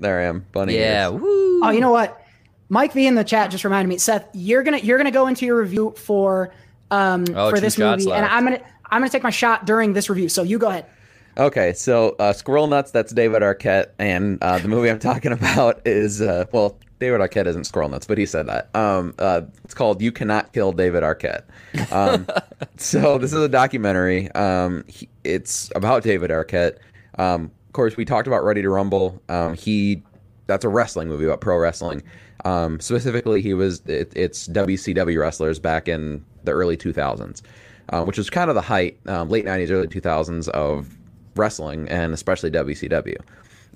There 0.00 0.20
I 0.20 0.24
am. 0.24 0.44
Bunny 0.52 0.76
Yeah. 0.76 1.10
ears. 1.10 1.20
Woo. 1.20 1.60
oh, 1.64 1.70
you 1.70 1.80
know 1.80 1.92
what? 1.92 2.20
Mike 2.68 2.92
V 2.92 3.06
in 3.06 3.14
the 3.14 3.22
chat 3.24 3.50
just 3.50 3.64
reminded 3.64 3.88
me. 3.88 3.98
Seth, 3.98 4.26
you're 4.32 4.62
gonna 4.64 4.78
you're 4.78 4.98
gonna 4.98 5.10
go 5.12 5.26
into 5.28 5.46
your 5.46 5.58
review 5.58 5.94
for 5.96 6.52
um 6.92 7.24
Oh, 7.34 7.50
for 7.50 7.60
this 7.60 7.78
movie, 7.78 8.10
and. 8.10 8.24
I'm 8.24 8.44
gonna 8.44 8.60
I'm 8.90 9.00
gonna 9.00 9.10
take 9.10 9.22
my 9.22 9.30
shot 9.30 9.64
during 9.64 9.94
this 9.94 10.08
review. 10.10 10.28
So 10.28 10.42
you 10.42 10.58
go 10.58 10.68
ahead. 10.68 10.86
Okay, 11.38 11.72
so 11.72 12.14
uh, 12.18 12.34
Squirrel 12.34 12.66
Nuts, 12.66 12.90
that's 12.90 13.10
David 13.12 13.40
Arquette, 13.40 13.86
and 13.98 14.36
uh, 14.42 14.58
the 14.58 14.68
movie 14.68 14.90
I'm 14.90 14.98
talking 15.10 15.32
about 15.32 15.80
is, 15.86 16.20
uh, 16.20 16.44
well, 16.52 16.78
David 16.98 17.22
Arquette 17.22 17.46
isn't 17.46 17.64
Squirrel 17.64 17.88
Nuts, 17.88 18.06
but 18.06 18.18
he 18.18 18.26
said 18.26 18.46
that. 18.48 18.68
Um, 18.76 19.14
uh, 19.18 19.40
it's 19.64 19.72
called 19.72 20.02
You 20.02 20.12
Cannot 20.12 20.52
Kill 20.52 20.72
David 20.72 21.02
Arquette. 21.02 21.44
Um, 21.90 22.26
so 22.76 23.16
this 23.16 23.32
is 23.32 23.42
a 23.42 23.48
documentary. 23.48 24.30
Um, 24.32 24.84
he, 24.88 25.08
it's 25.24 25.72
about 25.74 26.02
David 26.02 26.30
Arquette. 26.30 26.76
Um, 27.18 27.50
of 27.66 27.72
course, 27.72 27.96
we 27.96 28.04
talked 28.04 28.26
about 28.26 28.44
Ready 28.44 28.60
to 28.60 28.68
Rumble. 28.68 29.22
Um, 29.30 29.54
he, 29.54 30.02
that's 30.46 30.66
a 30.66 30.68
wrestling 30.68 31.08
movie 31.08 31.24
about 31.24 31.40
pro 31.40 31.56
wrestling. 31.56 32.02
Um, 32.44 32.80
specifically, 32.80 33.40
he 33.40 33.54
was 33.54 33.80
it, 33.86 34.12
it's 34.16 34.48
WCW 34.48 35.18
wrestlers 35.18 35.58
back 35.58 35.88
in 35.88 36.24
the 36.44 36.52
early 36.52 36.76
2000s, 36.76 37.42
uh, 37.90 38.04
which 38.04 38.18
was 38.18 38.30
kind 38.30 38.50
of 38.50 38.54
the 38.54 38.62
height, 38.62 38.98
um, 39.06 39.28
late 39.28 39.44
90s, 39.44 39.70
early 39.70 39.88
2000s 39.88 40.48
of 40.48 40.96
wrestling 41.36 41.88
and 41.88 42.12
especially 42.12 42.50
WCW. 42.50 43.16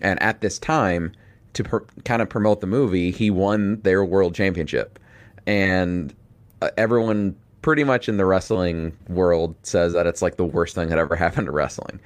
And 0.00 0.20
at 0.22 0.40
this 0.40 0.58
time, 0.58 1.12
to 1.54 1.64
pr- 1.64 1.78
kind 2.04 2.20
of 2.20 2.28
promote 2.28 2.60
the 2.60 2.66
movie, 2.66 3.10
he 3.10 3.30
won 3.30 3.80
their 3.80 4.04
world 4.04 4.34
championship. 4.34 4.98
And 5.46 6.14
uh, 6.60 6.70
everyone 6.76 7.36
pretty 7.62 7.84
much 7.84 8.08
in 8.08 8.16
the 8.16 8.24
wrestling 8.26 8.96
world 9.08 9.54
says 9.62 9.92
that 9.94 10.06
it's 10.06 10.22
like 10.22 10.36
the 10.36 10.44
worst 10.44 10.74
thing 10.74 10.88
that 10.88 10.98
ever 10.98 11.16
happened 11.16 11.46
to 11.46 11.52
wrestling. 11.52 12.00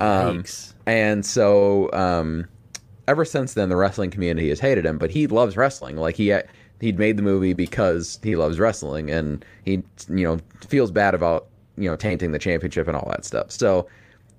Um, 0.00 0.44
and 0.86 1.24
so 1.24 1.90
um, 1.92 2.48
ever 3.08 3.24
since 3.24 3.54
then, 3.54 3.68
the 3.68 3.76
wrestling 3.76 4.10
community 4.10 4.48
has 4.48 4.60
hated 4.60 4.86
him, 4.86 4.98
but 4.98 5.10
he 5.10 5.26
loves 5.26 5.56
wrestling. 5.56 5.96
Like 5.96 6.16
he 6.16 6.34
he'd 6.80 6.98
made 6.98 7.16
the 7.16 7.22
movie 7.22 7.52
because 7.52 8.18
he 8.22 8.36
loves 8.36 8.58
wrestling, 8.58 9.10
and 9.10 9.44
he 9.64 9.82
you 10.08 10.24
know 10.24 10.38
feels 10.66 10.90
bad 10.90 11.14
about 11.14 11.46
you 11.76 11.88
know 11.88 11.96
tainting 11.96 12.32
the 12.32 12.38
championship 12.38 12.88
and 12.88 12.96
all 12.96 13.08
that 13.10 13.24
stuff. 13.24 13.50
So 13.50 13.88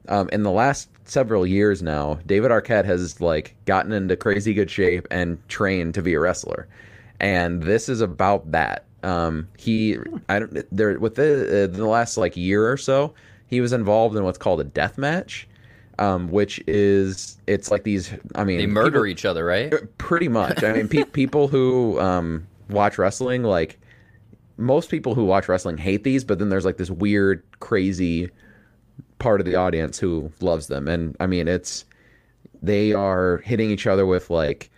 um, 0.07 0.29
in 0.31 0.43
the 0.43 0.51
last 0.51 0.89
several 1.05 1.45
years 1.45 1.81
now, 1.81 2.19
David 2.25 2.51
Arquette 2.51 2.85
has 2.85 3.19
like 3.21 3.55
gotten 3.65 3.91
into 3.91 4.15
crazy 4.15 4.53
good 4.53 4.69
shape 4.69 5.07
and 5.11 5.37
trained 5.49 5.93
to 5.95 6.01
be 6.01 6.13
a 6.13 6.19
wrestler, 6.19 6.67
and 7.19 7.63
this 7.63 7.89
is 7.89 8.01
about 8.01 8.51
that. 8.51 8.85
Um, 9.03 9.47
he, 9.57 9.97
I 10.29 10.39
don't, 10.39 10.75
there 10.75 10.97
with 10.99 11.15
the 11.15 11.65
uh, 11.65 11.67
the 11.67 11.85
last 11.85 12.17
like 12.17 12.35
year 12.35 12.71
or 12.71 12.77
so, 12.77 13.13
he 13.47 13.61
was 13.61 13.73
involved 13.73 14.15
in 14.15 14.23
what's 14.23 14.37
called 14.37 14.59
a 14.59 14.63
death 14.63 14.97
match, 14.97 15.47
um, 15.99 16.29
which 16.29 16.61
is 16.67 17.37
it's 17.47 17.71
like 17.71 17.83
these. 17.83 18.11
I 18.35 18.43
mean, 18.43 18.57
They 18.57 18.67
murder 18.67 18.99
people- 18.99 19.05
each 19.07 19.25
other, 19.25 19.45
right? 19.45 19.73
Pretty 19.97 20.27
much. 20.27 20.63
I 20.63 20.73
mean, 20.73 20.87
pe- 20.87 21.03
people 21.11 21.47
who 21.47 21.99
um, 21.99 22.45
watch 22.69 22.97
wrestling, 22.97 23.43
like 23.43 23.79
most 24.57 24.89
people 24.89 25.15
who 25.15 25.25
watch 25.25 25.47
wrestling, 25.49 25.77
hate 25.77 26.03
these, 26.03 26.23
but 26.23 26.39
then 26.39 26.49
there's 26.49 26.65
like 26.65 26.77
this 26.77 26.89
weird, 26.89 27.43
crazy 27.59 28.29
part 29.19 29.39
of 29.39 29.45
the 29.45 29.55
audience 29.55 29.97
who 29.99 30.31
loves 30.41 30.67
them, 30.67 30.87
and 30.87 31.15
I 31.19 31.27
mean, 31.27 31.47
it's 31.47 31.85
they 32.61 32.93
are 32.93 33.37
hitting 33.45 33.69
each 33.69 33.85
other 33.87 34.05
with 34.05 34.29
like 34.29 34.69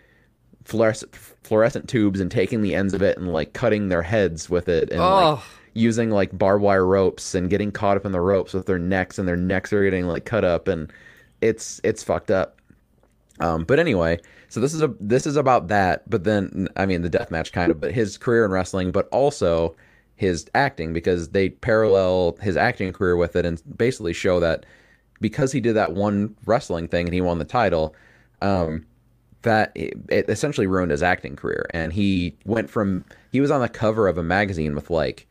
fluorescent 0.64 1.14
fluorescent 1.16 1.88
tubes 1.88 2.20
and 2.20 2.30
taking 2.30 2.60
the 2.60 2.74
ends 2.74 2.92
of 2.92 3.00
it 3.02 3.16
and 3.16 3.32
like 3.32 3.54
cutting 3.54 3.88
their 3.88 4.02
heads 4.02 4.50
with 4.50 4.68
it 4.68 4.90
and 4.90 5.00
like 5.00 5.38
Oh. 5.38 5.44
using 5.72 6.10
like 6.10 6.36
barbed 6.36 6.62
wire 6.62 6.84
ropes 6.84 7.34
and 7.34 7.48
getting 7.48 7.72
caught 7.72 7.96
up 7.96 8.04
in 8.04 8.12
the 8.12 8.20
ropes 8.20 8.52
with 8.52 8.66
their 8.66 8.78
necks 8.78 9.18
and 9.18 9.26
their 9.26 9.36
necks 9.36 9.72
are 9.72 9.82
getting 9.82 10.06
like 10.06 10.26
cut 10.26 10.44
up 10.44 10.68
and 10.68 10.92
it's 11.40 11.80
it's 11.84 12.02
fucked 12.02 12.30
up. 12.30 12.60
Um, 13.40 13.64
but 13.64 13.78
anyway, 13.78 14.18
so 14.48 14.60
this 14.60 14.74
is 14.74 14.82
a 14.82 14.94
this 15.00 15.26
is 15.26 15.36
about 15.36 15.68
that, 15.68 16.08
but 16.08 16.24
then 16.24 16.68
I 16.76 16.86
mean 16.86 17.02
the 17.02 17.08
death 17.08 17.30
match 17.30 17.52
kind 17.52 17.70
of, 17.70 17.80
but 17.80 17.92
his 17.92 18.18
career 18.18 18.44
in 18.44 18.50
wrestling, 18.50 18.90
but 18.90 19.08
also 19.10 19.76
his 20.16 20.50
acting 20.54 20.92
because 20.92 21.28
they 21.28 21.50
parallel 21.50 22.36
his 22.40 22.56
acting 22.56 22.92
career 22.92 23.16
with 23.16 23.36
it 23.36 23.46
and 23.46 23.62
basically 23.78 24.12
show 24.12 24.40
that 24.40 24.66
because 25.20 25.52
he 25.52 25.60
did 25.60 25.74
that 25.74 25.92
one 25.92 26.34
wrestling 26.44 26.88
thing 26.88 27.06
and 27.06 27.14
he 27.14 27.20
won 27.20 27.38
the 27.38 27.44
title, 27.44 27.94
um, 28.42 28.84
that 29.42 29.70
it, 29.74 30.28
essentially 30.28 30.66
ruined 30.66 30.90
his 30.90 31.02
acting 31.02 31.36
career. 31.36 31.66
And 31.72 31.92
he 31.92 32.36
went 32.44 32.68
from 32.68 33.04
he 33.30 33.40
was 33.40 33.50
on 33.50 33.60
the 33.60 33.68
cover 33.68 34.08
of 34.08 34.18
a 34.18 34.22
magazine 34.22 34.74
with 34.74 34.90
like 34.90 35.26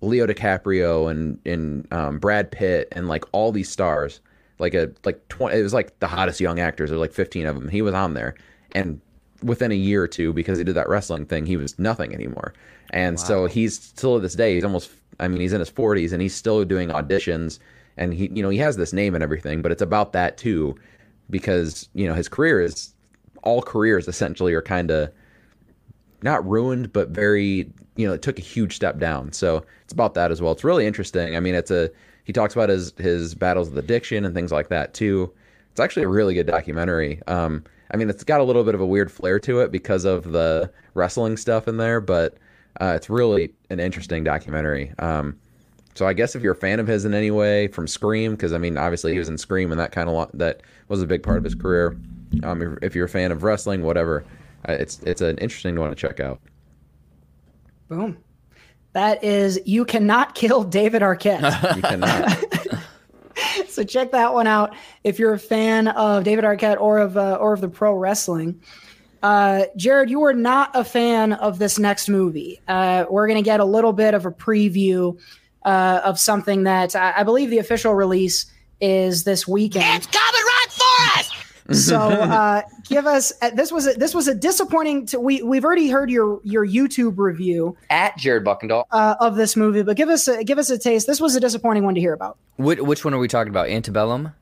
Leo 0.00 0.26
DiCaprio 0.26 1.10
and 1.10 1.38
and 1.44 1.92
um, 1.92 2.18
Brad 2.18 2.50
Pitt 2.50 2.88
and 2.92 3.08
like 3.08 3.24
all 3.32 3.52
these 3.52 3.68
stars, 3.68 4.20
like 4.58 4.74
a 4.74 4.90
like 5.04 5.26
twenty. 5.28 5.58
It 5.58 5.62
was 5.62 5.74
like 5.74 5.98
the 6.00 6.06
hottest 6.06 6.40
young 6.40 6.60
actors. 6.60 6.90
There 6.90 6.98
were 6.98 7.04
like 7.04 7.12
fifteen 7.12 7.46
of 7.46 7.54
them. 7.54 7.68
He 7.68 7.82
was 7.82 7.94
on 7.94 8.14
there, 8.14 8.34
and 8.72 9.00
within 9.42 9.72
a 9.72 9.76
year 9.76 10.02
or 10.02 10.08
two, 10.08 10.32
because 10.32 10.58
he 10.58 10.64
did 10.64 10.74
that 10.74 10.88
wrestling 10.88 11.26
thing, 11.26 11.46
he 11.46 11.56
was 11.56 11.78
nothing 11.78 12.14
anymore. 12.14 12.54
And 12.90 13.18
so 13.18 13.46
he's 13.46 13.78
still 13.78 14.16
to 14.16 14.20
this 14.20 14.34
day. 14.34 14.54
He's 14.54 14.64
almost. 14.64 14.90
I 15.20 15.28
mean, 15.28 15.40
he's 15.40 15.52
in 15.52 15.60
his 15.60 15.70
forties 15.70 16.12
and 16.12 16.20
he's 16.20 16.34
still 16.34 16.64
doing 16.64 16.88
auditions. 16.88 17.58
And 17.96 18.12
he, 18.12 18.28
you 18.32 18.42
know, 18.42 18.48
he 18.48 18.58
has 18.58 18.76
this 18.76 18.92
name 18.92 19.14
and 19.14 19.22
everything, 19.22 19.62
but 19.62 19.70
it's 19.70 19.82
about 19.82 20.12
that 20.12 20.36
too, 20.36 20.76
because 21.30 21.88
you 21.94 22.08
know 22.08 22.14
his 22.14 22.28
career 22.28 22.60
is 22.60 22.92
all 23.44 23.62
careers 23.62 24.08
essentially 24.08 24.52
are 24.54 24.62
kind 24.62 24.90
of 24.90 25.12
not 26.22 26.44
ruined, 26.48 26.92
but 26.92 27.10
very, 27.10 27.70
you 27.96 28.08
know, 28.08 28.14
it 28.14 28.22
took 28.22 28.38
a 28.38 28.42
huge 28.42 28.74
step 28.74 28.98
down. 28.98 29.30
So 29.32 29.64
it's 29.84 29.92
about 29.92 30.14
that 30.14 30.32
as 30.32 30.40
well. 30.40 30.52
It's 30.52 30.64
really 30.64 30.86
interesting. 30.86 31.36
I 31.36 31.40
mean, 31.40 31.54
it's 31.54 31.70
a, 31.70 31.90
he 32.24 32.32
talks 32.32 32.54
about 32.54 32.68
his, 32.68 32.92
his 32.98 33.34
battles 33.34 33.70
with 33.70 33.78
addiction 33.78 34.24
and 34.24 34.34
things 34.34 34.52
like 34.52 34.68
that 34.68 34.94
too. 34.94 35.32
It's 35.70 35.80
actually 35.80 36.04
a 36.04 36.08
really 36.08 36.34
good 36.34 36.46
documentary. 36.46 37.20
Um, 37.26 37.64
I 37.90 37.96
mean, 37.96 38.08
it's 38.10 38.24
got 38.24 38.40
a 38.40 38.44
little 38.44 38.64
bit 38.64 38.74
of 38.74 38.80
a 38.80 38.86
weird 38.86 39.12
flair 39.12 39.38
to 39.40 39.60
it 39.60 39.70
because 39.70 40.04
of 40.04 40.32
the 40.32 40.70
wrestling 40.94 41.36
stuff 41.36 41.68
in 41.68 41.76
there, 41.76 42.00
but 42.00 42.36
uh, 42.80 42.94
it's 42.96 43.10
really 43.10 43.52
an 43.70 43.80
interesting 43.80 44.24
documentary. 44.24 44.92
Um, 44.98 45.38
so 45.94 46.06
I 46.06 46.12
guess 46.12 46.34
if 46.34 46.42
you're 46.42 46.54
a 46.54 46.56
fan 46.56 46.80
of 46.80 46.88
his 46.88 47.04
in 47.04 47.14
any 47.14 47.30
way 47.30 47.68
from 47.68 47.86
Scream, 47.86 48.32
because 48.32 48.52
I 48.52 48.58
mean, 48.58 48.76
obviously 48.76 49.12
he 49.12 49.18
was 49.18 49.28
in 49.28 49.38
Scream 49.38 49.70
and 49.70 49.80
that 49.80 49.92
kind 49.92 50.08
of 50.08 50.14
lo- 50.14 50.30
that 50.34 50.62
was 50.88 51.02
a 51.02 51.06
big 51.06 51.22
part 51.22 51.38
of 51.38 51.44
his 51.44 51.54
career. 51.54 51.96
Um, 52.42 52.78
if, 52.82 52.96
you're 52.96 53.04
a 53.04 53.08
fan 53.08 53.30
of 53.30 53.44
wrestling, 53.44 53.82
whatever, 53.82 54.24
uh, 54.68 54.72
it's 54.72 54.98
it's 55.02 55.20
an 55.20 55.38
interesting 55.38 55.78
one 55.78 55.90
to 55.90 55.96
check 55.96 56.18
out. 56.18 56.40
Boom. 57.88 58.16
That 58.94 59.22
is 59.22 59.60
You 59.66 59.84
Cannot 59.84 60.34
Kill 60.34 60.64
David 60.64 61.02
Arquette. 61.02 61.42
You 61.76 61.82
cannot. 61.82 63.68
so 63.68 63.82
check 63.82 64.12
that 64.12 64.32
one 64.32 64.46
out 64.46 64.74
if 65.02 65.18
you're 65.18 65.34
a 65.34 65.38
fan 65.38 65.88
of 65.88 66.24
David 66.24 66.44
Arquette 66.44 66.80
or 66.80 66.98
of 66.98 67.16
uh, 67.16 67.36
or 67.40 67.52
of 67.52 67.60
the 67.60 67.68
pro 67.68 67.92
wrestling. 67.92 68.60
Uh, 69.22 69.64
Jared, 69.76 70.10
you 70.10 70.20
were 70.20 70.34
not 70.34 70.70
a 70.74 70.84
fan 70.84 71.32
of 71.32 71.58
this 71.58 71.78
next 71.78 72.08
movie. 72.08 72.60
Uh, 72.68 73.04
we're 73.10 73.26
going 73.26 73.42
to 73.42 73.44
get 73.44 73.58
a 73.58 73.64
little 73.64 73.92
bit 73.92 74.14
of 74.14 74.26
a 74.26 74.30
preview 74.30 75.18
uh, 75.64 76.00
of 76.04 76.18
something 76.20 76.64
that 76.64 76.94
I, 76.94 77.14
I 77.16 77.22
believe 77.24 77.50
the 77.50 77.58
official 77.58 77.94
release 77.94 78.46
is 78.80 79.24
this 79.24 79.48
weekend. 79.48 79.96
It's 79.96 80.06
coming 80.06 80.42
right 80.42 80.66
for 80.70 81.18
us. 81.18 81.33
So 81.72 81.96
uh, 81.98 82.62
give 82.88 83.06
us 83.06 83.32
uh, 83.40 83.50
this 83.50 83.72
was 83.72 83.86
a, 83.86 83.94
this 83.94 84.14
was 84.14 84.28
a 84.28 84.34
disappointing. 84.34 85.06
To, 85.06 85.20
we 85.20 85.42
we've 85.42 85.64
already 85.64 85.88
heard 85.88 86.10
your 86.10 86.40
your 86.44 86.66
YouTube 86.66 87.18
review 87.18 87.76
At 87.88 88.16
Jared 88.18 88.44
Buckendall 88.44 88.84
uh, 88.90 89.14
of 89.20 89.36
this 89.36 89.56
movie, 89.56 89.82
but 89.82 89.96
give 89.96 90.08
us 90.08 90.28
a, 90.28 90.44
give 90.44 90.58
us 90.58 90.68
a 90.70 90.78
taste. 90.78 91.06
This 91.06 91.20
was 91.20 91.34
a 91.36 91.40
disappointing 91.40 91.84
one 91.84 91.94
to 91.94 92.00
hear 92.00 92.12
about. 92.12 92.36
Which, 92.56 92.80
which 92.80 93.04
one 93.04 93.14
are 93.14 93.18
we 93.18 93.28
talking 93.28 93.50
about? 93.50 93.68
Antebellum? 93.68 94.32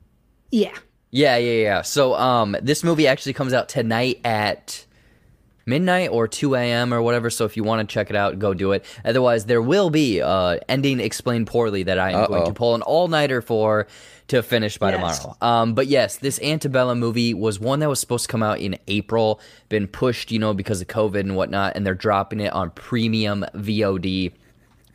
Yeah. 0.51 0.77
Yeah, 1.11 1.37
yeah, 1.37 1.61
yeah. 1.61 1.81
So, 1.83 2.15
um, 2.15 2.57
this 2.61 2.83
movie 2.83 3.07
actually 3.07 3.33
comes 3.33 3.53
out 3.53 3.69
tonight 3.69 4.19
at 4.25 4.85
midnight 5.65 6.09
or 6.09 6.27
2 6.27 6.55
a.m. 6.55 6.91
or 6.93 7.01
whatever. 7.03 7.29
So, 7.29 7.45
if 7.45 7.55
you 7.55 7.63
want 7.63 7.87
to 7.87 7.93
check 7.93 8.09
it 8.09 8.15
out, 8.15 8.39
go 8.39 8.53
do 8.55 8.71
it. 8.71 8.83
Otherwise, 9.05 9.45
there 9.45 9.61
will 9.61 9.91
be 9.91 10.21
uh 10.21 10.57
ending 10.67 10.99
explained 10.99 11.47
poorly 11.47 11.83
that 11.83 11.99
I 11.99 12.11
am 12.11 12.27
going 12.27 12.41
Uh-oh. 12.41 12.47
to 12.47 12.53
pull 12.53 12.75
an 12.75 12.81
all 12.81 13.07
nighter 13.07 13.41
for 13.41 13.87
to 14.27 14.41
finish 14.41 14.77
by 14.77 14.91
Yes. 14.91 15.19
tomorrow. 15.19 15.37
Um, 15.41 15.73
but 15.73 15.87
yes, 15.87 16.17
this 16.17 16.39
Antebellum 16.41 16.99
movie 16.99 17.33
was 17.33 17.59
one 17.59 17.79
that 17.79 17.89
was 17.89 17.99
supposed 17.99 18.25
to 18.25 18.31
come 18.31 18.43
out 18.43 18.59
in 18.59 18.77
April, 18.87 19.39
been 19.69 19.87
pushed, 19.87 20.31
you 20.31 20.39
know, 20.39 20.53
because 20.53 20.81
of 20.81 20.87
COVID 20.87 21.19
and 21.19 21.35
whatnot, 21.35 21.75
and 21.75 21.85
they're 21.85 21.93
dropping 21.93 22.39
it 22.39 22.53
on 22.53 22.71
premium 22.71 23.45
VOD. 23.55 24.31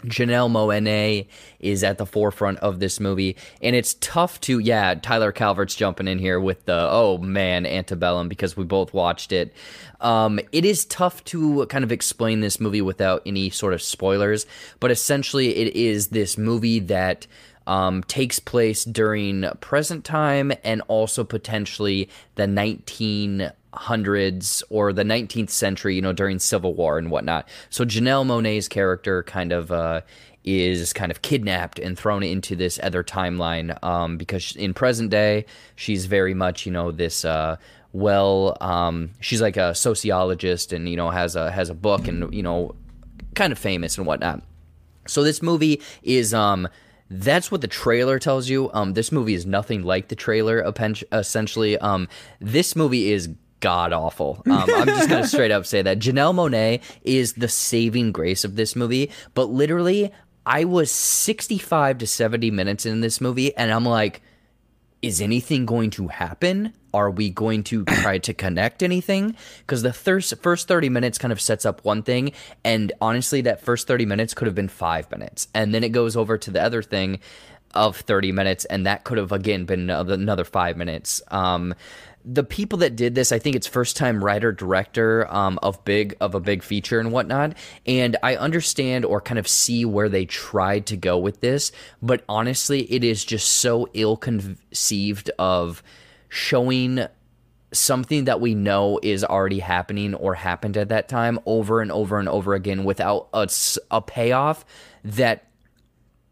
Janelle 0.05 0.49
Monáe 0.49 1.27
is 1.59 1.83
at 1.83 1.99
the 1.99 2.07
forefront 2.07 2.59
of 2.61 2.79
this 2.79 3.01
movie, 3.01 3.35
and 3.61 3.75
it's 3.75 3.95
tough 3.95 4.41
to 4.43 4.61
yeah. 4.61 4.95
Tyler 4.95 5.33
Calvert's 5.33 5.75
jumping 5.75 6.07
in 6.07 6.21
here 6.21 6.39
with 6.39 6.65
the 6.67 6.87
oh 6.89 7.19
man 7.19 7.67
Antebellum 7.67 8.29
because 8.29 8.57
we 8.57 8.63
both 8.63 8.95
watched 8.95 9.33
it. 9.33 9.53
Um, 10.01 10.39
it 10.53 10.65
is 10.65 10.85
tough 10.85 11.25
to 11.25 11.67
kind 11.67 11.83
of 11.83 11.91
explain 11.91 12.39
this 12.41 12.61
movie 12.61 12.81
without 12.81 13.23
any 13.27 13.51
sort 13.51 13.75
of 13.75 13.83
spoilers, 13.83 14.47
but 14.79 14.93
essentially 14.93 15.57
it 15.57 15.75
is 15.75 16.09
this 16.09 16.39
movie 16.39 16.79
that 16.79 17.27
um, 17.69 18.03
takes 18.05 18.41
place 18.41 18.85
during 18.85 19.45
present 19.61 20.05
time 20.05 20.53
and 20.65 20.83
also 20.89 21.23
potentially 21.23 22.09
the 22.35 22.47
1900s 22.47 24.63
or 24.71 24.93
the 24.93 25.05
19th 25.05 25.51
century, 25.51 25.95
you 25.95 26.03
know, 26.03 26.15
during 26.15 26.39
Civil 26.39 26.75
War 26.75 26.99
and 26.99 27.11
whatnot. 27.11 27.47
So 27.69 27.85
Janelle 27.85 28.27
Monáe's 28.27 28.69
character 28.69 29.23
kind 29.23 29.53
of 29.53 29.71
uh, 29.71 30.01
is 30.45 30.95
kind 30.95 31.13
of 31.13 31.21
kidnapped 31.21 31.79
and 31.79 31.99
thrown 31.99 32.23
into 32.23 32.57
this 32.57 32.81
other 32.83 33.05
timeline 33.05 33.83
um, 33.85 34.17
because 34.17 34.57
in 34.57 34.73
present 34.73 35.11
day, 35.11 35.45
she's 35.77 36.07
very 36.07 36.35
much, 36.35 36.65
you 36.65 36.73
know, 36.73 36.91
this. 36.91 37.25
Uh, 37.25 37.57
well, 37.93 38.57
um, 38.61 39.11
she's 39.21 39.43
like 39.43 39.57
a 39.57 39.75
sociologist 39.75 40.73
and 40.73 40.89
you 40.89 40.97
know 40.97 41.11
has 41.11 41.37
a 41.37 41.51
has 41.51 41.71
a 41.71 41.75
book 41.75 42.07
and 42.07 42.33
you 42.35 42.43
know 42.43 42.75
kind 43.35 43.53
of 43.53 43.59
famous 43.59 43.99
and 43.99 44.07
whatnot. 44.07 44.43
So 45.07 45.23
this 45.23 45.43
movie 45.43 45.81
is 46.03 46.35
um 46.35 46.69
that's 47.11 47.51
what 47.51 47.61
the 47.61 47.69
trailer 47.69 48.19
tells 48.19 48.49
you. 48.49 48.71
Um 48.73 48.95
this 48.95 49.13
movie 49.13 49.35
is 49.35 49.47
nothing 49.47 49.83
like 49.83 50.09
the 50.09 50.17
trailer 50.17 50.73
essentially. 51.13 51.79
Um 51.79 52.09
this 52.41 52.77
movie 52.77 53.13
is 53.13 53.29
god 53.61 53.93
awful. 53.93 54.43
Um, 54.47 54.65
I'm 54.69 54.87
just 54.87 55.09
gonna 55.09 55.27
straight 55.27 55.51
up 55.51 55.67
say 55.67 55.83
that 55.83 55.99
Janelle 55.99 56.35
Monáe 56.35 56.81
is 57.03 57.35
the 57.35 57.49
saving 57.49 58.13
grace 58.13 58.45
of 58.45 58.57
this 58.57 58.75
movie, 58.77 59.11
but 59.35 59.45
literally 59.51 60.13
I 60.47 60.65
was 60.65 60.91
65 60.91 61.99
to 61.99 62.07
70 62.07 62.51
minutes 62.51 62.87
in 62.87 63.01
this 63.01 63.21
movie 63.21 63.55
and 63.57 63.71
I'm 63.71 63.85
like 63.85 64.23
is 65.03 65.21
anything 65.21 65.67
going 65.67 65.91
to 65.91 66.09
happen? 66.09 66.73
Are 66.93 67.11
we 67.11 67.31
going 67.31 67.63
to 67.65 67.85
try 67.85 68.19
to 68.19 68.35
connect 68.35 68.83
anything? 68.83 69.37
Because 69.59 69.83
the 69.83 69.93
thir- 69.93 70.21
first 70.21 70.69
30 70.69 70.89
minutes 70.89 71.19
kind 71.19 71.33
of 71.33 71.41
sets 71.41 71.65
up 71.65 71.85
one 71.85 72.03
thing. 72.03 72.33
And 72.65 72.93
honestly, 73.01 73.41
that 73.43 73.61
first 73.61 73.87
30 73.87 74.07
minutes 74.07 74.35
could 74.35 74.47
have 74.47 74.55
been 74.55 74.69
five 74.69 75.11
minutes. 75.11 75.49
And 75.55 75.75
then 75.75 75.85
it 75.85 75.91
goes 75.91 76.17
over 76.17 76.39
to 76.39 76.51
the 76.51 76.63
other 76.63 76.83
thing 76.83 77.21
of 77.75 77.97
30 77.97 78.33
minutes. 78.33 78.65
And 78.65 78.87
that 78.87 79.05
could 79.05 79.19
have, 79.19 79.33
again, 79.33 79.65
been 79.65 79.81
another 79.81 80.15
another 80.15 80.45
five 80.45 80.77
minutes. 80.77 81.23
Um, 81.29 81.75
the 82.31 82.45
people 82.45 82.79
that 82.81 82.95
did 82.95 83.15
this, 83.15 83.33
I 83.33 83.39
think 83.39 83.57
it's 83.57 83.67
first 83.67 83.97
time 83.97 84.23
writer 84.23 84.53
director 84.53 85.27
um, 85.33 85.59
of 85.63 85.83
big 85.85 86.15
of 86.21 86.35
a 86.35 86.41
big 86.41 86.63
feature 86.63 87.01
and 87.01 87.11
whatnot. 87.11 87.55
And 87.87 88.19
I 88.23 88.37
understand 88.37 89.07
or 89.07 89.23
kind 89.23 89.39
of 89.39 89.49
see 89.49 89.87
where 89.87 90.11
they 90.11 90.27
tried 90.27 90.85
to 90.87 90.97
go 90.97 91.17
with 91.17 91.41
this, 91.41 91.73
but 92.03 92.25
honestly, 92.29 92.83
it 92.93 93.03
is 93.03 93.25
just 93.25 93.51
so 93.51 93.89
ill 93.95 94.19
conceived 94.19 95.31
of 95.39 95.83
showing 96.29 97.07
something 97.73 98.25
that 98.25 98.41
we 98.43 98.55
know 98.55 99.01
is 99.03 99.25
already 99.25 99.61
happening 99.61 100.15
or 100.15 100.35
happened 100.35 100.77
at 100.77 100.91
that 100.91 101.09
time 101.09 101.39
over 101.47 101.81
and 101.81 101.91
over 101.91 102.19
and 102.19 102.29
over 102.29 102.55
again 102.55 102.85
without 102.85 103.29
a 103.33 104.03
payoff 104.03 104.67
that 105.03 105.47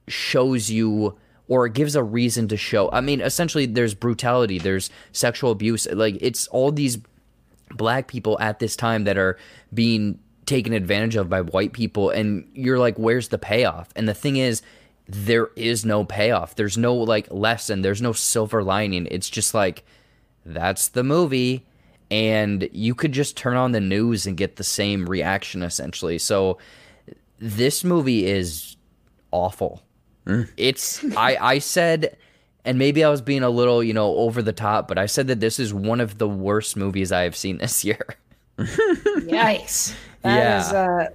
shows 0.08 0.70
you 0.70 1.16
or 1.48 1.66
it 1.66 1.74
gives 1.74 1.94
a 1.94 2.02
reason 2.02 2.48
to 2.48 2.56
show. 2.56 2.90
I 2.92 3.00
mean, 3.00 3.20
essentially, 3.20 3.66
there's 3.66 3.94
brutality, 3.94 4.58
there's 4.58 4.90
sexual 5.12 5.50
abuse. 5.50 5.86
Like, 5.90 6.18
it's 6.20 6.46
all 6.48 6.72
these 6.72 6.98
black 7.70 8.08
people 8.08 8.38
at 8.40 8.58
this 8.58 8.76
time 8.76 9.04
that 9.04 9.18
are 9.18 9.38
being 9.72 10.18
taken 10.46 10.72
advantage 10.72 11.16
of 11.16 11.28
by 11.28 11.40
white 11.40 11.72
people. 11.72 12.10
And 12.10 12.48
you're 12.54 12.78
like, 12.78 12.96
where's 12.96 13.28
the 13.28 13.38
payoff? 13.38 13.88
And 13.96 14.08
the 14.08 14.14
thing 14.14 14.36
is, 14.36 14.62
there 15.08 15.50
is 15.56 15.84
no 15.84 16.04
payoff. 16.04 16.56
There's 16.56 16.76
no 16.76 16.94
like 16.94 17.28
lesson. 17.30 17.82
There's 17.82 18.02
no 18.02 18.12
silver 18.12 18.62
lining. 18.62 19.06
It's 19.10 19.30
just 19.30 19.54
like 19.54 19.84
that's 20.44 20.88
the 20.88 21.04
movie 21.04 21.64
and 22.10 22.68
you 22.72 22.94
could 22.94 23.12
just 23.12 23.36
turn 23.36 23.56
on 23.56 23.72
the 23.72 23.80
news 23.80 24.26
and 24.26 24.36
get 24.36 24.56
the 24.56 24.64
same 24.64 25.06
reaction 25.06 25.62
essentially. 25.62 26.18
So 26.18 26.58
this 27.38 27.84
movie 27.84 28.26
is 28.26 28.76
awful. 29.30 29.82
It's 30.56 31.04
I 31.16 31.36
I 31.40 31.58
said 31.60 32.16
and 32.64 32.78
maybe 32.78 33.04
I 33.04 33.08
was 33.10 33.20
being 33.22 33.44
a 33.44 33.50
little, 33.50 33.82
you 33.82 33.94
know, 33.94 34.16
over 34.16 34.42
the 34.42 34.52
top, 34.52 34.88
but 34.88 34.98
I 34.98 35.06
said 35.06 35.28
that 35.28 35.38
this 35.38 35.60
is 35.60 35.72
one 35.72 36.00
of 36.00 36.18
the 36.18 36.28
worst 36.28 36.76
movies 36.76 37.12
I 37.12 37.22
have 37.22 37.36
seen 37.36 37.58
this 37.58 37.84
year. 37.84 38.04
Yikes! 38.58 39.94
That 40.22 40.36
Yeah. 40.36 40.60
is, 40.66 40.72
uh, 40.72 41.06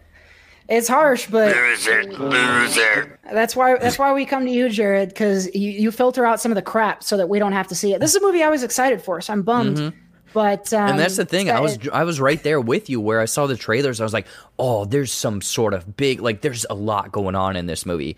it's 0.70 0.88
harsh, 0.88 1.28
but 1.28 1.54
Loser, 1.56 2.04
loser. 2.14 3.20
that's 3.34 3.56
why 3.56 3.78
that's 3.78 4.00
why 4.00 4.14
we 4.14 4.26
come 4.26 4.46
to 4.46 4.52
you, 4.52 4.70
Jared, 4.70 5.10
because 5.10 5.54
you, 5.54 5.70
you 5.72 5.92
filter 5.92 6.26
out 6.26 6.40
some 6.40 6.52
of 6.52 6.56
the 6.56 6.62
crap 6.62 7.04
so 7.04 7.18
that 7.18 7.28
we 7.28 7.40
don't 7.40 7.52
have 7.52 7.68
to 7.68 7.76
see 7.76 7.94
it. 7.94 8.00
This 8.00 8.12
is 8.16 8.22
a 8.22 8.26
movie 8.26 8.42
I 8.44 8.50
was 8.50 8.64
excited 8.64 9.02
for, 9.02 9.20
so 9.20 9.34
I'm 9.34 9.42
bummed. 9.42 9.78
Mhm. 9.78 9.94
But 10.34 10.72
um, 10.74 10.92
and 10.92 11.00
that's 11.00 11.18
the 11.18 11.26
thing. 11.26 11.48
it's 11.48 11.54
I 11.54 11.56
got- 11.58 11.64
was 11.64 11.90
I 11.92 12.04
was 12.06 12.22
right 12.22 12.42
there 12.42 12.62
with 12.62 12.90
you 12.90 13.02
where 13.02 13.20
I 13.20 13.26
saw 13.26 13.48
the 13.48 13.58
trailers. 13.58 14.00
I 14.00 14.06
was 14.06 14.14
like, 14.14 14.28
"Oh, 14.58 14.86
there's 14.86 15.12
some 15.12 15.42
sort 15.42 15.74
of 15.74 15.98
big 15.98 16.22
like 16.22 16.40
there's 16.40 16.66
a 16.70 16.74
lot 16.74 17.12
going 17.12 17.36
on 17.36 17.58
in 17.58 17.66
this 17.66 17.86
movie." 17.86 18.16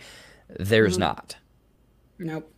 There's 0.59 0.95
Mhm. 0.97 0.99
not. 1.01 1.35
Nope. 2.19 2.49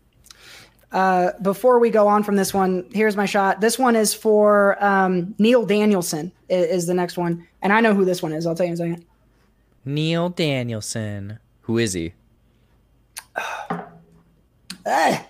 Uh, 0.91 1.31
before 1.41 1.79
we 1.79 1.89
go 1.89 2.07
on 2.07 2.23
from 2.23 2.35
this 2.35 2.53
one, 2.53 2.85
here's 2.93 3.17
my 3.17 3.25
shot. 3.25 3.59
This 3.59 3.77
one 3.77 3.95
is 3.95 4.13
for 4.13 4.81
um, 4.83 5.35
Neil 5.39 5.65
Danielson. 5.65 6.31
i- 6.49 6.53
Is, 6.53 6.85
the 6.87 6.93
next 6.93 7.17
one, 7.17 7.45
and 7.61 7.73
I 7.73 7.81
know 7.81 7.93
who 7.93 8.05
this 8.05 8.21
one 8.23 8.31
is. 8.31 8.45
I'll 8.47 8.55
tell 8.55 8.65
you 8.65 8.73
in 8.73 8.75
a 8.75 8.77
second. 8.77 9.05
Neil 9.83 10.29
Danielson. 10.29 11.39
Who 11.61 11.77
is 11.79 11.93
he? 11.93 12.13
Ah. 13.35 13.87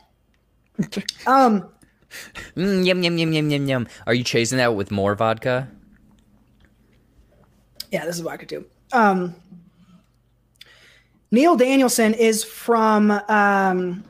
um, 1.28 1.70
Mm, 2.56 2.86
yum 2.86 3.04
yum 3.04 3.18
yum 3.18 3.34
yum 3.34 3.50
yum 3.50 3.68
yum. 3.68 3.88
Are 4.08 4.14
you 4.14 4.24
chasing 4.24 4.58
that 4.60 4.74
with 4.76 4.90
more 4.92 5.16
vodka? 5.16 5.68
yeah, 7.92 8.06
this 8.06 8.16
is 8.16 8.22
vodka 8.22 8.46
too. 8.46 8.66
Um, 8.94 9.36
Neil 11.32 11.56
Danielson 11.56 12.14
is 12.14 12.44
from 12.44 13.12
um, 13.12 14.04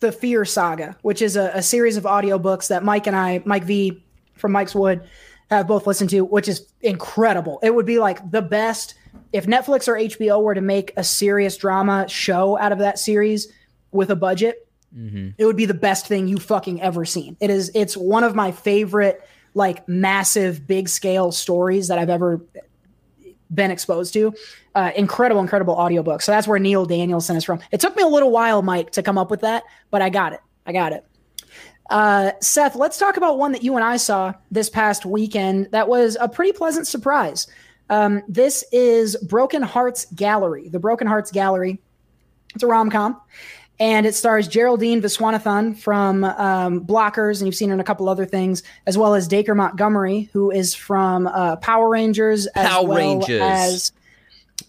the 0.00 0.12
Fear 0.12 0.44
Saga, 0.44 0.96
which 1.02 1.22
is 1.22 1.36
a, 1.36 1.50
a 1.54 1.62
series 1.62 1.96
of 1.96 2.04
audiobooks 2.04 2.68
that 2.68 2.84
Mike 2.84 3.06
and 3.06 3.16
I, 3.16 3.42
Mike 3.44 3.64
V 3.64 4.02
from 4.34 4.52
Mike's 4.52 4.74
Wood, 4.74 5.02
have 5.50 5.66
both 5.66 5.86
listened 5.86 6.10
to, 6.10 6.22
which 6.22 6.48
is 6.48 6.66
incredible. 6.80 7.58
It 7.62 7.74
would 7.74 7.86
be 7.86 7.98
like 7.98 8.30
the 8.30 8.42
best 8.42 8.94
if 9.32 9.46
Netflix 9.46 9.88
or 9.88 9.94
HBO 9.94 10.42
were 10.42 10.54
to 10.54 10.60
make 10.60 10.92
a 10.96 11.04
serious 11.04 11.56
drama 11.56 12.08
show 12.08 12.58
out 12.58 12.72
of 12.72 12.78
that 12.78 12.98
series 12.98 13.48
with 13.92 14.10
a 14.10 14.16
budget. 14.16 14.66
Mm-hmm. 14.96 15.30
It 15.38 15.44
would 15.44 15.56
be 15.56 15.66
the 15.66 15.74
best 15.74 16.06
thing 16.06 16.28
you 16.28 16.38
fucking 16.38 16.80
ever 16.80 17.04
seen. 17.04 17.36
It 17.40 17.50
is. 17.50 17.70
It's 17.74 17.96
one 17.96 18.24
of 18.24 18.34
my 18.34 18.52
favorite, 18.52 19.26
like 19.54 19.88
massive, 19.88 20.66
big 20.66 20.88
scale 20.88 21.32
stories 21.32 21.88
that 21.88 21.98
I've 21.98 22.10
ever 22.10 22.40
been 23.52 23.70
exposed 23.70 24.12
to. 24.14 24.34
Uh, 24.74 24.90
incredible, 24.96 25.40
incredible 25.40 25.74
audiobook. 25.74 26.20
So 26.20 26.32
that's 26.32 26.48
where 26.48 26.58
Neil 26.58 26.84
Danielson 26.84 27.36
is 27.36 27.44
from. 27.44 27.60
It 27.70 27.80
took 27.80 27.94
me 27.96 28.02
a 28.02 28.08
little 28.08 28.32
while, 28.32 28.60
Mike, 28.60 28.90
to 28.92 29.02
come 29.04 29.16
up 29.16 29.30
with 29.30 29.42
that, 29.42 29.62
but 29.90 30.02
I 30.02 30.08
got 30.08 30.32
it. 30.32 30.40
I 30.66 30.72
got 30.72 30.92
it. 30.92 31.06
Uh, 31.90 32.32
Seth, 32.40 32.74
let's 32.74 32.98
talk 32.98 33.16
about 33.16 33.38
one 33.38 33.52
that 33.52 33.62
you 33.62 33.76
and 33.76 33.84
I 33.84 33.98
saw 33.98 34.32
this 34.50 34.68
past 34.68 35.06
weekend. 35.06 35.68
That 35.70 35.86
was 35.86 36.16
a 36.20 36.28
pretty 36.28 36.52
pleasant 36.52 36.86
surprise. 36.88 37.46
Um, 37.88 38.22
this 38.26 38.64
is 38.72 39.16
Broken 39.28 39.62
Hearts 39.62 40.06
Gallery. 40.14 40.68
The 40.68 40.80
Broken 40.80 41.06
Hearts 41.06 41.30
Gallery. 41.30 41.80
It's 42.54 42.64
a 42.64 42.66
rom 42.66 42.90
com, 42.90 43.20
and 43.78 44.06
it 44.06 44.14
stars 44.14 44.48
Geraldine 44.48 45.02
Viswanathan 45.02 45.76
from 45.76 46.24
um, 46.24 46.84
Blockers, 46.84 47.40
and 47.40 47.46
you've 47.46 47.54
seen 47.54 47.68
her 47.68 47.74
in 47.74 47.80
a 47.80 47.84
couple 47.84 48.08
other 48.08 48.24
things, 48.24 48.62
as 48.86 48.96
well 48.96 49.14
as 49.14 49.28
Dacre 49.28 49.54
Montgomery, 49.54 50.30
who 50.32 50.50
is 50.50 50.74
from 50.74 51.26
uh, 51.26 51.56
Power 51.56 51.88
Rangers, 51.88 52.46
as 52.48 52.68
Power 52.68 52.88
well 52.88 52.96
Rangers. 52.96 53.40
as 53.40 53.92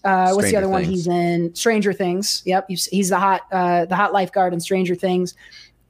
uh, 0.04 0.32
what's 0.32 0.50
the 0.50 0.56
other 0.56 0.68
one 0.68 0.84
he's 0.84 1.06
in? 1.06 1.54
Stranger 1.54 1.92
Things. 1.92 2.42
Yep, 2.44 2.66
he's, 2.68 2.86
he's 2.86 3.08
the 3.08 3.18
hot 3.18 3.42
uh, 3.50 3.84
the 3.86 3.96
hot 3.96 4.12
lifeguard 4.12 4.52
in 4.52 4.60
Stranger 4.60 4.94
Things. 4.94 5.34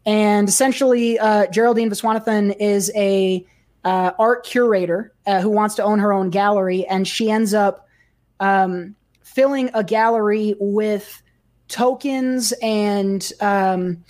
And 0.05 0.49
essentially, 0.49 1.19
uh, 1.19 1.47
Geraldine 1.49 1.91
Viswanathan 1.91 2.57
is 2.61 2.93
a 2.95 3.45
uh, 3.85 4.13
art 4.19 4.45
curator 4.45 5.13
uh, 5.27 5.41
who 5.41 5.51
wants 5.51 5.75
to 5.77 5.83
own 5.83 5.99
her 5.99 6.13
own 6.13 6.31
gallery, 6.31 6.87
and 6.87 7.07
she 7.07 7.31
ends 7.31 7.55
up 7.55 7.89
um, 8.41 8.95
filling 9.23 9.71
a 9.75 9.83
gallery 9.85 10.55
with 10.59 11.23
tokens 11.69 12.53
and 12.63 13.33
um, 13.41 14.05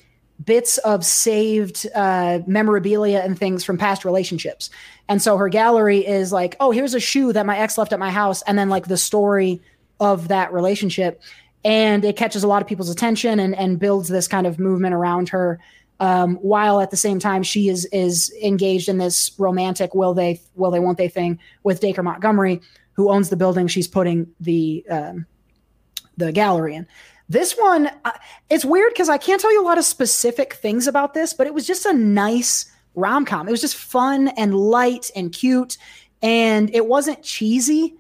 bits 0.45 0.79
of 0.79 1.05
saved 1.05 1.87
uh, 1.95 2.41
memorabilia 2.47 3.21
and 3.21 3.39
things 3.39 3.65
from 3.65 3.79
past 3.79 4.05
relationships. 4.05 4.71
And 5.09 5.23
so 5.23 5.37
her 5.37 5.49
gallery 5.49 6.07
is 6.07 6.33
like, 6.33 6.57
oh, 6.61 6.71
here's 6.71 6.95
a 6.95 7.01
shoe 7.01 7.33
that 7.33 7.47
my 7.47 7.59
ex 7.59 7.79
left 7.79 7.93
at 7.93 7.99
my 7.99 8.11
house, 8.11 8.43
and 8.43 8.59
then 8.59 8.69
like 8.69 8.87
the 8.87 8.99
story 8.99 9.63
of 10.01 10.29
that 10.29 10.53
relationship. 10.53 11.23
And 11.65 12.05
it 12.05 12.17
catches 12.17 12.45
a 12.45 12.49
lot 12.49 12.63
of 12.63 12.69
people's 12.69 12.91
attention 12.91 13.41
and, 13.41 13.55
and 13.57 13.79
builds 13.79 14.09
this 14.09 14.29
kind 14.29 14.47
of 14.47 14.59
movement 14.59 14.95
around 14.95 15.29
her. 15.31 15.59
Um, 15.99 16.37
while 16.37 16.81
at 16.81 16.91
the 16.91 16.97
same 16.97 17.19
time 17.19 17.43
she 17.43 17.71
is 17.71 17.87
is 17.87 18.31
engaged 18.43 18.91
in 18.91 18.99
this 18.99 19.33
romantic 19.39 19.95
will 19.95 20.13
they 20.13 20.39
will 20.55 20.71
they 20.71 20.79
won't 20.79 20.99
they 20.99 21.09
thing 21.09 21.39
with 21.63 21.81
Dacre 21.81 22.03
Montgomery, 22.03 22.61
who 22.93 23.11
owns 23.11 23.31
the 23.31 23.37
building 23.37 23.67
she's 23.67 23.89
putting 23.89 24.27
the 24.39 24.85
um, 24.91 25.25
the 26.19 26.33
gallery 26.33 26.75
in. 26.75 26.87
This 27.31 27.55
one, 27.55 27.91
uh, 28.05 28.13
it's 28.51 28.65
weird 28.65 28.93
because 28.93 29.09
I 29.09 29.19
can't 29.19 29.41
tell 29.41 29.53
you 29.53 29.63
a 29.63 29.65
lot 29.65 29.79
of 29.79 29.85
specific 29.85 30.55
things 30.55 30.87
about 30.87 31.15
this, 31.15 31.33
but 31.33 31.47
it 31.47 31.55
was 31.55 31.67
just 31.67 31.87
a 31.87 31.93
nice 31.95 32.71
rom 32.95 33.25
com. 33.25 33.49
It 33.49 33.51
was 33.51 33.63
just 33.63 33.77
fun 33.77 34.29
and 34.37 34.55
light 34.55 35.11
and 35.17 35.33
cute, 35.33 35.79
and 36.21 36.69
it 36.75 36.87
wasn't 36.87 37.23
cheesy. 37.23 37.97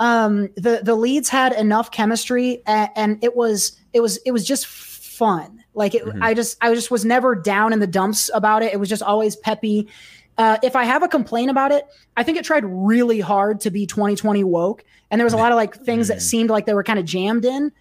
Um, 0.00 0.48
the 0.56 0.80
the 0.82 0.94
leads 0.94 1.28
had 1.28 1.52
enough 1.52 1.90
chemistry, 1.90 2.62
and, 2.66 2.90
and 2.94 3.24
it 3.24 3.34
was 3.36 3.78
it 3.92 4.00
was 4.00 4.18
it 4.24 4.30
was 4.32 4.44
just 4.46 4.66
fun. 4.66 5.64
Like 5.74 5.94
it, 5.94 6.04
Mhm. 6.04 6.18
I 6.22 6.34
just 6.34 6.56
I 6.60 6.72
just 6.74 6.90
was 6.90 7.04
never 7.04 7.34
down 7.34 7.72
in 7.72 7.80
the 7.80 7.86
dumps 7.86 8.30
about 8.32 8.62
it. 8.62 8.72
It 8.72 8.78
was 8.78 8.88
just 8.88 9.02
always 9.02 9.36
peppy. 9.36 9.88
Uh, 10.36 10.56
if 10.62 10.76
I 10.76 10.84
have 10.84 11.02
a 11.02 11.08
complaint 11.08 11.50
about 11.50 11.72
it, 11.72 11.84
I 12.16 12.22
think 12.22 12.38
it 12.38 12.44
tried 12.44 12.64
really 12.64 13.18
hard 13.18 13.60
to 13.62 13.70
be 13.70 13.86
2020 13.86 14.44
woke, 14.44 14.84
and 15.10 15.18
there 15.20 15.26
was 15.26 15.34
a 15.34 15.36
lot 15.36 15.50
of 15.50 15.56
like 15.56 15.74
things 15.74 16.06
that 16.08 16.22
seemed 16.22 16.48
like 16.48 16.64
they 16.66 16.74
were 16.74 16.84
kind 16.84 16.98
of 17.00 17.04
jammed 17.04 17.44
in. 17.44 17.72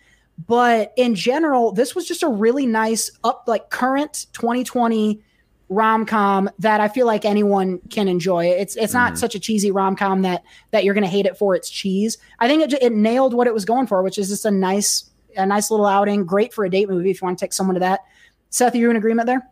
But 0.48 0.94
in 0.98 1.14
general, 1.15 1.72
this 1.72 1.94
was 1.95 2.07
just 2.07 2.23
a 2.23 2.27
really 2.27 2.65
nice 2.65 3.11
up 3.23 3.44
like 3.48 3.69
current 3.69 4.26
2020 4.34 5.22
rom 5.69 6.06
com 6.06 6.49
that 6.60 6.80
I 6.80 6.88
feel 6.88 7.06
like 7.06 7.26
anyone 7.26 7.80
can 7.89 8.07
enjoy. 8.07 8.45
It's 8.45 8.76
it's 8.76 8.94
not 8.94 9.18
such 9.18 9.35
a 9.35 9.39
cheesy 9.39 9.72
rom 9.72 9.95
com 9.95 10.22
that 10.22 10.44
that 10.72 10.84
you're 10.84 10.94
gonna 10.94 11.07
hate 11.07 11.26
it 11.26 11.38
for 11.38 11.56
its 11.56 11.69
cheese. 11.69 12.18
I 12.39 12.48
think 12.48 12.64
it 12.64 12.81
it 12.81 12.94
nailed 12.94 13.34
what 13.34 13.48
it 13.48 13.53
was 13.53 13.65
going 13.65 13.88
for, 13.88 14.02
which 14.03 14.18
is 14.18 14.30
just 14.30 14.45
a 14.45 14.52
nice 14.52 15.10
a 15.35 15.45
nice 15.45 15.69
little 15.69 15.85
outing, 15.85 16.26
great 16.26 16.53
for 16.53 16.65
a 16.65 16.69
date 16.69 16.89
movie 16.89 17.11
if 17.11 17.22
you 17.22 17.26
want 17.26 17.38
to 17.38 17.45
take 17.45 17.53
someone 17.53 17.76
to 17.76 17.80
that. 17.81 18.02
Seth, 18.49 18.73
are 18.73 18.77
you 18.77 18.89
in 18.89 18.95
agreement 18.95 19.27
there? 19.27 19.48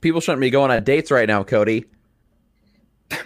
People 0.00 0.20
shouldn't 0.20 0.40
be 0.40 0.50
going 0.50 0.70
on 0.70 0.84
dates 0.84 1.10
right 1.10 1.28
now, 1.28 1.42
Cody. 1.42 1.84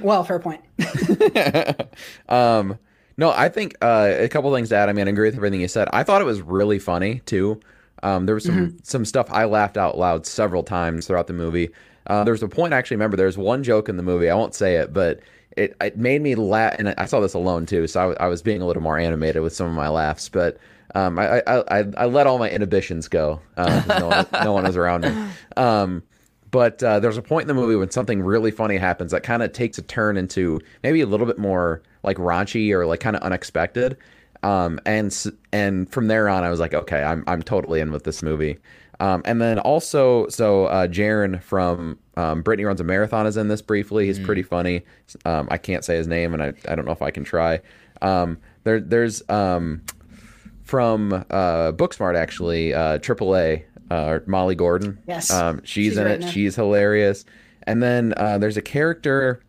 Well, 0.01 0.23
fair 0.23 0.39
point. 0.39 0.61
um, 2.29 2.79
no, 3.17 3.31
I 3.31 3.49
think 3.49 3.75
uh, 3.83 4.15
a 4.17 4.29
couple 4.29 4.55
things 4.55 4.69
to 4.69 4.77
add. 4.77 4.89
I 4.89 4.93
mean, 4.93 5.09
I 5.09 5.11
agree 5.11 5.27
with 5.27 5.35
everything 5.35 5.61
you 5.61 5.67
said. 5.67 5.89
I 5.93 6.05
thought 6.05 6.23
it 6.23 6.25
was 6.25 6.41
really 6.41 6.79
funny 6.79 7.21
too. 7.27 7.61
Um, 8.03 8.27
there 8.27 8.35
was 8.35 8.45
some 8.45 8.79
some 8.83 9.05
stuff 9.05 9.27
I 9.31 9.45
laughed 9.45 9.77
out 9.77 9.99
loud 9.99 10.25
several 10.25 10.63
times 10.63 11.07
throughout 11.07 11.27
the 11.27 11.33
movie. 11.33 11.71
Uh, 12.07 12.25
there 12.25 12.33
was 12.33 12.43
a 12.43 12.49
point 12.49 12.73
I 12.73 12.79
actually 12.79 12.97
remember. 12.97 13.17
There's 13.17 13.39
one 13.39 13.63
joke 13.63 13.89
in 13.89 13.97
the 13.97 14.03
movie. 14.03 14.29
I 14.31 14.35
won't 14.35 14.55
say 14.55 14.77
it, 14.77 14.93
but 14.93 15.21
it 15.57 15.77
it 15.81 15.97
made 15.97 16.23
me 16.23 16.35
laugh, 16.35 16.77
and 16.79 16.95
I 16.99 17.07
saw 17.07 17.21
this 17.21 17.35
alone 17.35 17.67
too. 17.67 17.87
So 17.87 18.15
I 18.19 18.27
was 18.27 18.43
being 18.43 18.63
a 18.63 18.67
little 18.67 18.83
more 18.83 18.99
animated 18.99 19.43
with 19.43 19.55
some 19.55 19.67
of 19.67 19.75
my 19.75 19.89
laughs, 19.89 20.29
but. 20.29 20.59
Um, 20.95 21.19
I, 21.19 21.41
I, 21.47 21.81
I, 21.81 21.85
I 21.97 22.05
let 22.05 22.27
all 22.27 22.39
my 22.39 22.51
inhibitions 22.51 23.09
go. 23.09 23.41
Uh, 23.57 23.83
no, 23.99 24.09
one, 24.09 24.27
no 24.45 24.53
one 24.53 24.65
was 24.65 24.77
around 24.77 25.05
me. 25.05 25.27
Um, 25.57 26.03
but 26.51 26.83
uh, 26.83 27.01
there's 27.01 27.17
a 27.17 27.23
point 27.23 27.45
in 27.45 27.49
the 27.49 27.55
movie 27.55 27.75
when 27.77 27.91
something 27.91 28.21
really 28.23 28.51
funny 28.51 28.77
happens 28.77 29.11
that 29.13 29.23
kind 29.23 29.43
of 29.43 29.53
takes 29.53 29.79
a 29.79 29.83
turn 29.83 30.19
into 30.19 30.61
maybe 30.83 31.01
a 31.01 31.07
little 31.07 31.25
bit 31.27 31.39
more 31.39 31.83
like 32.03 32.19
raunchy 32.19 32.73
or 32.73 32.85
like 32.85 33.01
kind 33.01 33.17
of 33.17 33.23
unexpected. 33.23 33.97
Um, 34.43 34.81
and 34.85 35.17
and 35.51 35.91
from 35.91 36.09
there 36.09 36.29
on, 36.29 36.45
I 36.45 36.51
was 36.51 36.61
like, 36.61 36.75
okay, 36.75 37.03
I'm 37.03 37.25
I'm 37.27 37.43
totally 37.43 37.81
in 37.81 37.91
with 37.91 38.05
this 38.05 38.23
movie. 38.23 38.59
Um, 39.03 39.21
and 39.25 39.43
then 39.43 39.59
also, 39.59 40.29
so 40.29 40.67
uh, 40.67 40.87
Jaron 40.87 41.43
from 41.43 41.99
um, 42.17 42.43
Brittany 42.43 42.65
Runs 42.65 42.81
a 42.81 42.85
Marathon 42.85 43.27
is 43.27 43.37
in 43.37 43.49
this 43.49 43.61
briefly. 43.61 44.07
He's 44.07 44.21
pretty 44.21 44.45
funny. 44.45 44.85
Um, 45.25 45.49
I 45.51 45.59
can't 45.59 45.85
say 45.85 45.97
his 45.97 46.07
name, 46.07 46.35
and 46.35 46.41
I, 46.41 46.53
I 46.69 46.77
don't 46.77 46.85
know 46.85 46.93
if 46.93 47.03
I 47.03 47.11
can 47.11 47.25
try. 47.25 47.61
Um, 48.01 48.39
there 48.63 48.79
there's 48.79 49.29
um, 49.29 49.83
from 50.63 51.13
uh, 51.13 51.73
Booksmart 51.73 52.15
actually, 52.17 52.75
uh, 52.75 52.99
AAA, 52.99 53.65
uh, 53.91 54.21
Molly 54.27 54.55
Gordon. 54.55 54.99
Yes. 55.09 55.33
Um, 55.33 55.61
she's, 55.65 55.87
She's 55.87 55.97
in 55.99 56.05
great 56.05 56.21
it. 56.21 56.25
it. 56.27 56.31
She's 56.31 56.55
hilarious. 56.55 57.25
And 57.65 57.83
then 57.83 58.15
uh, 58.17 58.39
there's 58.39 58.57
a 58.57 58.63
character. 58.63 59.43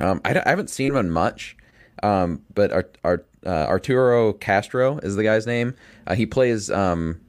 Um, 0.00 0.22
I, 0.24 0.40
I 0.46 0.48
haven't 0.48 0.70
seen 0.70 0.96
him 0.96 1.10
much, 1.10 1.58
um, 2.02 2.40
but 2.54 2.72
Art, 2.72 2.96
Art, 3.04 3.28
uh, 3.44 3.66
Arturo 3.68 4.32
Castro 4.32 4.98
is 4.98 5.16
the 5.16 5.22
guy's 5.22 5.46
name. 5.46 5.74
Uh, 6.06 6.14
he 6.14 6.24
plays 6.24 6.70
um, 6.70 7.20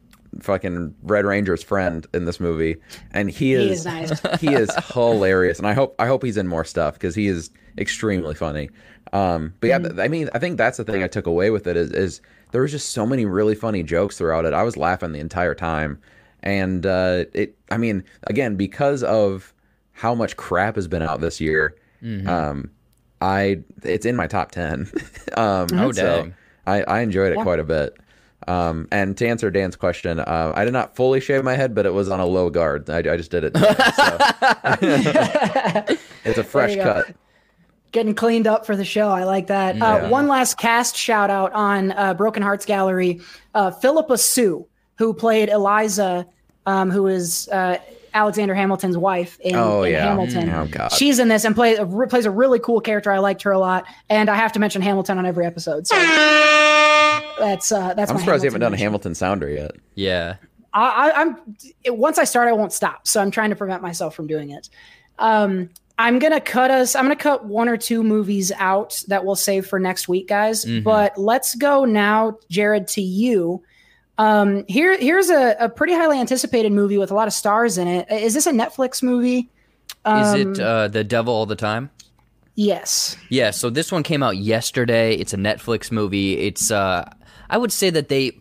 fucking 0.41 0.95
Red 1.03 1.25
Ranger's 1.25 1.63
friend 1.63 2.05
in 2.13 2.25
this 2.25 2.39
movie, 2.39 2.77
and 3.11 3.29
he 3.29 3.47
He 3.49 3.53
is 3.53 3.79
is 3.79 3.85
nice. 3.85 4.39
he 4.41 4.53
is 4.53 4.69
hilarious, 4.93 5.57
and 5.59 5.67
I 5.67 5.73
hope 5.73 5.95
I 5.99 6.07
hope 6.07 6.23
he's 6.23 6.37
in 6.37 6.47
more 6.47 6.63
stuff 6.65 6.93
because 6.95 7.15
he 7.15 7.27
is 7.27 7.49
extremely 7.77 8.35
funny. 8.35 8.69
Um, 9.11 9.53
but 9.59 9.67
yeah, 9.67 9.79
Mm-hmm. 9.79 9.99
I 9.99 10.07
mean, 10.07 10.29
I 10.33 10.39
think 10.39 10.57
that's 10.57 10.77
the 10.77 10.83
thing 10.83 11.03
I 11.03 11.07
took 11.07 11.27
away 11.27 11.49
with 11.51 11.67
it 11.67 11.77
is 11.77 11.91
is 11.91 12.21
there 12.51 12.61
was 12.61 12.71
just 12.71 12.91
so 12.91 13.05
many 13.05 13.25
really 13.25 13.55
funny 13.55 13.83
jokes 13.83 14.17
throughout 14.17 14.45
it. 14.45 14.53
I 14.53 14.63
was 14.63 14.77
laughing 14.77 15.11
the 15.11 15.19
entire 15.19 15.53
time, 15.55 15.99
and 16.41 16.85
uh, 16.85 17.25
it. 17.33 17.55
I 17.71 17.77
mean, 17.77 18.03
again, 18.23 18.55
because 18.55 19.03
of 19.03 19.53
how 19.91 20.15
much 20.15 20.35
crap 20.37 20.75
has 20.75 20.87
been 20.87 21.01
out 21.03 21.21
this 21.21 21.39
year, 21.41 21.75
Mhm. 22.03 22.27
um, 22.27 22.71
I 23.21 23.59
it's 23.83 24.05
in 24.05 24.15
my 24.15 24.27
top 24.27 24.51
ten. 24.51 24.91
um, 25.37 25.67
Oh, 25.73 25.91
so 25.91 26.23
dang. 26.23 26.35
I, 26.65 26.81
I 26.83 26.99
enjoyed 27.01 27.31
it 27.33 27.37
Yeah. 27.37 27.43
quite 27.43 27.59
a 27.59 27.63
bit. 27.63 27.95
Um, 28.47 28.87
and 28.91 29.17
to 29.17 29.27
answer 29.27 29.51
Dan's 29.51 29.75
question, 29.75 30.19
uh, 30.19 30.53
I 30.55 30.65
did 30.65 30.73
not 30.73 30.95
fully 30.95 31.19
shave 31.19 31.43
my 31.43 31.55
head, 31.55 31.75
but 31.75 31.85
it 31.85 31.93
was 31.93 32.09
on 32.09 32.19
a 32.19 32.25
low 32.25 32.49
guard. 32.49 32.89
I, 32.89 32.99
I 32.99 33.17
just 33.17 33.31
did 33.31 33.43
it. 33.43 33.57
so. 33.57 33.63
it's 36.25 36.37
a 36.37 36.43
fresh 36.43 36.75
go. 36.75 36.83
cut. 36.83 37.15
Getting 37.91 38.15
cleaned 38.15 38.47
up 38.47 38.65
for 38.65 38.75
the 38.75 38.85
show. 38.85 39.09
I 39.09 39.23
like 39.23 39.47
that. 39.47 39.75
Yeah. 39.75 39.85
Uh, 39.85 40.09
one 40.09 40.27
last 40.27 40.57
cast 40.57 40.95
shout 40.95 41.29
out 41.29 41.53
on 41.53 41.91
uh, 41.91 42.13
Broken 42.15 42.41
Hearts 42.41 42.65
Gallery. 42.65 43.21
Uh, 43.53 43.71
Phillipa 43.71 44.17
Soo, 44.17 44.67
who 44.97 45.13
played 45.13 45.49
Eliza, 45.49 46.25
um, 46.65 46.89
who 46.89 47.07
is 47.07 47.47
uh, 47.49 47.77
Alexander 48.13 48.53
Hamilton's 48.53 48.97
wife 48.97 49.39
in, 49.39 49.55
Oh, 49.55 49.83
in 49.83 49.93
yeah. 49.93 50.07
Hamilton. 50.09 50.49
Oh, 50.49 50.67
God. 50.67 50.91
She's 50.91 51.19
in 51.19 51.27
this 51.27 51.45
and 51.45 51.55
play, 51.55 51.77
uh, 51.77 51.85
plays 52.07 52.25
a 52.25 52.31
really 52.31 52.59
cool 52.59 52.79
character. 52.81 53.11
I 53.11 53.19
liked 53.19 53.41
her 53.43 53.51
a 53.51 53.59
lot. 53.59 53.85
And 54.09 54.29
I 54.29 54.35
have 54.35 54.51
to 54.53 54.59
mention 54.59 54.81
Hamilton 54.81 55.17
on 55.17 55.25
every 55.25 55.45
episode. 55.45 55.87
So 55.87 55.95
that's 57.39 57.71
uh, 57.71 57.93
that's 57.95 58.09
I'm 58.11 58.15
my 58.17 58.21
surprised 58.21 58.43
you 58.43 58.47
haven't 58.47 58.61
Hamilton 58.61 58.61
done 58.61 58.73
a. 58.73 58.77
Hamilton 58.77 59.15
sounder 59.15 59.49
yet. 59.49 59.71
Yeah. 59.95 60.35
I, 60.73 61.09
I, 61.11 61.21
I'm 61.21 61.37
it, 61.83 61.97
once 61.97 62.17
I 62.17 62.23
start, 62.23 62.47
I 62.47 62.53
won't 62.53 62.73
stop. 62.73 63.07
So 63.07 63.21
I'm 63.21 63.31
trying 63.31 63.49
to 63.51 63.55
prevent 63.55 63.81
myself 63.81 64.15
from 64.15 64.27
doing 64.27 64.51
it. 64.51 64.69
Um, 65.19 65.69
I'm 65.99 66.17
gonna 66.19 66.41
cut 66.41 66.71
us. 66.71 66.95
I'm 66.95 67.05
gonna 67.05 67.15
cut 67.15 67.45
one 67.45 67.69
or 67.69 67.77
two 67.77 68.01
movies 68.03 68.51
out 68.57 69.03
that 69.09 69.23
we'll 69.25 69.35
save 69.35 69.67
for 69.67 69.79
next 69.79 70.07
week, 70.07 70.27
guys. 70.27 70.65
Mhm. 70.65 70.83
But 70.83 71.17
let's 71.17 71.53
go 71.55 71.85
now, 71.85 72.37
Jared, 72.49 72.87
to 72.89 73.01
you. 73.01 73.61
Um, 74.17 74.63
here, 74.67 74.97
here's 74.97 75.29
a, 75.29 75.55
a 75.59 75.69
pretty 75.69 75.93
highly 75.93 76.19
anticipated 76.19 76.71
movie 76.71 76.97
with 76.97 77.09
a 77.11 77.15
lot 77.15 77.27
of 77.27 77.33
stars 77.33 77.77
in 77.77 77.87
it. 77.87 78.11
Is 78.11 78.33
this 78.33 78.45
a 78.45 78.51
Netflix 78.51 79.01
movie? 79.01 79.49
Is 80.05 80.33
Um, 80.33 80.39
it 80.53 80.59
uh, 80.59 80.87
The 80.89 81.03
Devil 81.03 81.33
All 81.33 81.45
the 81.45 81.55
Time? 81.55 81.89
yes. 82.55 83.17
Yeah, 83.29 83.49
so 83.51 83.69
this 83.71 83.91
one 83.91 84.03
came 84.03 84.21
out 84.21 84.37
yesterday. 84.37 85.15
It's 85.15 85.33
a 85.33 85.37
Netflix 85.37 85.91
movie. 85.91 86.37
It's 86.39 86.69
uh 86.69 87.09
I 87.49 87.57
would 87.57 87.71
say 87.71 87.89
that 87.89 88.09
they 88.09 88.39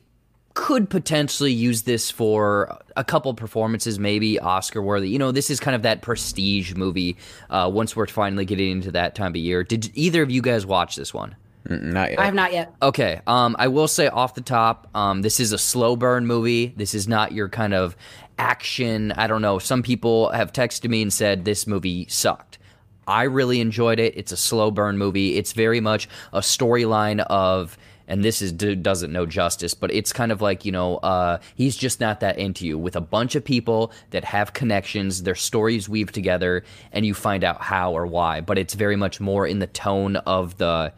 could 0.54 0.90
potentially 0.90 1.50
use 1.52 1.82
this 1.82 2.10
for 2.10 2.78
a 2.94 3.02
couple 3.04 3.32
performances, 3.32 3.98
maybe 3.98 4.38
Oscar 4.38 4.82
worthy. 4.82 5.08
You 5.08 5.18
know, 5.18 5.32
this 5.32 5.48
is 5.48 5.58
kind 5.60 5.74
of 5.74 5.80
that 5.82 6.02
prestige 6.02 6.74
movie. 6.74 7.16
Uh, 7.48 7.70
once 7.72 7.96
we're 7.96 8.06
finally 8.06 8.44
getting 8.44 8.70
into 8.70 8.90
that 8.92 9.14
time 9.14 9.32
of 9.32 9.36
year, 9.36 9.64
did 9.64 9.90
either 9.94 10.20
of 10.22 10.30
you 10.30 10.42
guys 10.42 10.66
watch 10.66 10.94
this 10.96 11.14
one? 11.14 11.34
Not 11.68 12.10
yet. 12.10 12.18
I 12.18 12.24
have 12.24 12.34
not 12.34 12.52
yet. 12.52 12.74
Okay. 12.82 13.20
Um, 13.26 13.55
I 13.59 13.68
will 13.68 13.89
say 13.89 14.09
off 14.09 14.34
the 14.34 14.40
top, 14.40 14.89
um, 14.94 15.22
this 15.22 15.39
is 15.39 15.52
a 15.52 15.59
slow 15.59 15.97
burn 15.97 16.26
movie. 16.26 16.74
This 16.76 16.94
is 16.94 17.06
not 17.06 17.32
your 17.32 17.48
kind 17.48 17.72
of 17.72 17.97
action. 18.39 19.12
I 19.12 19.26
don't 19.26 19.43
know. 19.43 19.59
Some 19.59 19.82
people 19.82 20.30
have 20.30 20.52
texted 20.52 20.90
me 20.90 21.02
and 21.02 21.12
said 21.12 21.44
this 21.44 21.66
movie 21.66 22.06
sucked. 22.09 22.59
I 23.06 23.24
really 23.24 23.60
enjoyed 23.60 23.98
it. 23.98 24.16
It's 24.16 24.32
a 24.32 24.36
slow 24.36 24.70
burn 24.70 24.98
movie. 24.98 25.36
It's 25.36 25.52
very 25.52 25.80
much 25.80 26.09
a 26.32 26.40
storyline 26.40 27.20
of, 27.20 27.76
and 28.06 28.24
this 28.24 28.43
is 28.43 28.52
doesn't 28.52 29.12
know 29.12 29.26
justice, 29.26 29.74
but 29.74 29.93
it's 29.93 30.12
kind 30.12 30.30
of 30.30 30.40
like 30.40 30.64
you 30.64 30.72
know, 30.72 30.98
uh, 30.98 31.39
he's 31.55 31.76
just 31.76 32.01
not 32.01 32.20
that 32.20 32.39
into 32.39 32.66
you. 32.66 32.78
With 32.78 32.94
a 32.97 33.01
bunch 33.01 33.34
of 33.34 33.44
people 33.44 33.93
that 34.10 34.24
have 34.24 34.52
connections, 34.52 35.22
their 35.22 35.34
stories 35.34 35.89
weave 35.89 36.12
together, 36.12 36.64
and 36.93 37.05
you 37.05 37.14
find 37.14 37.43
out 37.44 37.60
how 37.60 37.93
or 37.93 38.06
why. 38.06 38.40
But 38.40 38.59
it's 38.59 38.74
very 38.74 38.97
much 38.97 39.20
more 39.20 39.47
in 39.47 39.59
the 39.59 39.66
tone 39.68 40.16
of 40.16 40.59
the. 40.59 40.93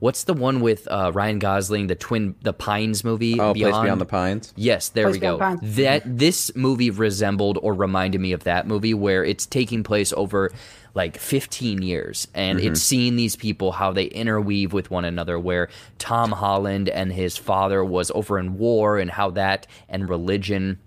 What's 0.00 0.24
the 0.24 0.34
one 0.34 0.60
with 0.60 0.88
uh, 0.88 1.12
Ryan 1.14 1.38
Gosling, 1.38 1.86
the 1.86 1.94
twin, 1.94 2.34
the 2.42 2.52
Pines 2.54 3.04
movie? 3.04 3.38
Oh, 3.38 3.52
Place 3.52 3.64
Beyond 3.78 4.00
the 4.00 4.06
Pines. 4.06 4.52
Yes, 4.56 4.88
there 4.88 5.04
Place 5.04 5.14
we 5.16 5.20
go. 5.20 5.38
Pines. 5.38 5.76
That 5.76 6.02
this 6.04 6.50
movie 6.56 6.90
resembled 6.90 7.58
or 7.62 7.74
reminded 7.74 8.20
me 8.20 8.32
of 8.32 8.44
that 8.44 8.66
movie 8.66 8.94
where 8.94 9.24
it's 9.24 9.44
taking 9.46 9.82
place 9.84 10.12
over 10.14 10.50
like 10.94 11.18
15 11.18 11.82
years 11.82 12.26
and 12.34 12.58
Mhm. 12.58 12.64
it's 12.64 12.82
seeing 12.82 13.14
these 13.16 13.36
people 13.36 13.72
how 13.72 13.92
they 13.92 14.06
interweave 14.06 14.72
with 14.72 14.90
one 14.90 15.04
another 15.04 15.38
where 15.38 15.68
Tom 15.98 16.32
Holland 16.32 16.88
and 16.88 17.12
his 17.12 17.36
father 17.36 17.84
was 17.84 18.10
over 18.12 18.38
in 18.40 18.58
war 18.58 18.98
and 18.98 19.10
how 19.10 19.30
that 19.30 19.66
and 19.88 20.08
religion 20.08 20.78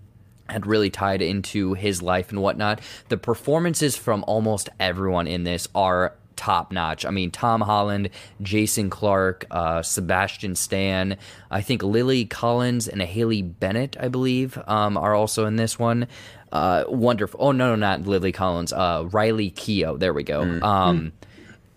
had 0.48 0.66
really 0.66 0.90
tied 0.90 1.22
into 1.22 1.72
his 1.72 2.02
life 2.02 2.30
and 2.30 2.42
whatnot. 2.42 2.80
The 3.08 3.16
performances 3.16 3.96
from 3.96 4.24
almost 4.26 4.68
everyone 4.78 5.26
in 5.26 5.44
this 5.44 5.68
are 5.74 6.12
top 6.36 6.72
notch. 6.72 7.04
I 7.04 7.10
mean, 7.10 7.30
Tom 7.30 7.60
Holland, 7.60 8.10
Jason 8.42 8.90
Clarke, 8.90 9.46
uh, 9.50 9.82
Sebastian 9.82 10.54
Stan, 10.54 11.16
I 11.50 11.62
think 11.62 11.82
Lily 11.82 12.24
Collins 12.24 12.88
and 12.88 13.00
Haley 13.02 13.42
Bennett, 13.42 13.96
I 13.98 14.08
believe, 14.08 14.58
um, 14.66 14.96
are 14.96 15.14
also 15.14 15.46
in 15.46 15.56
this 15.56 15.78
one. 15.78 16.06
Uh, 16.52 16.84
wonderful. 16.88 17.40
Oh 17.42 17.52
no, 17.52 17.70
no, 17.70 17.74
not 17.74 18.06
Lily 18.06 18.32
Collins. 18.32 18.72
Uh, 18.72 19.08
Riley 19.10 19.50
Keough. 19.50 19.98
There 19.98 20.12
we 20.12 20.22
go. 20.22 20.42
Um, 20.62 21.12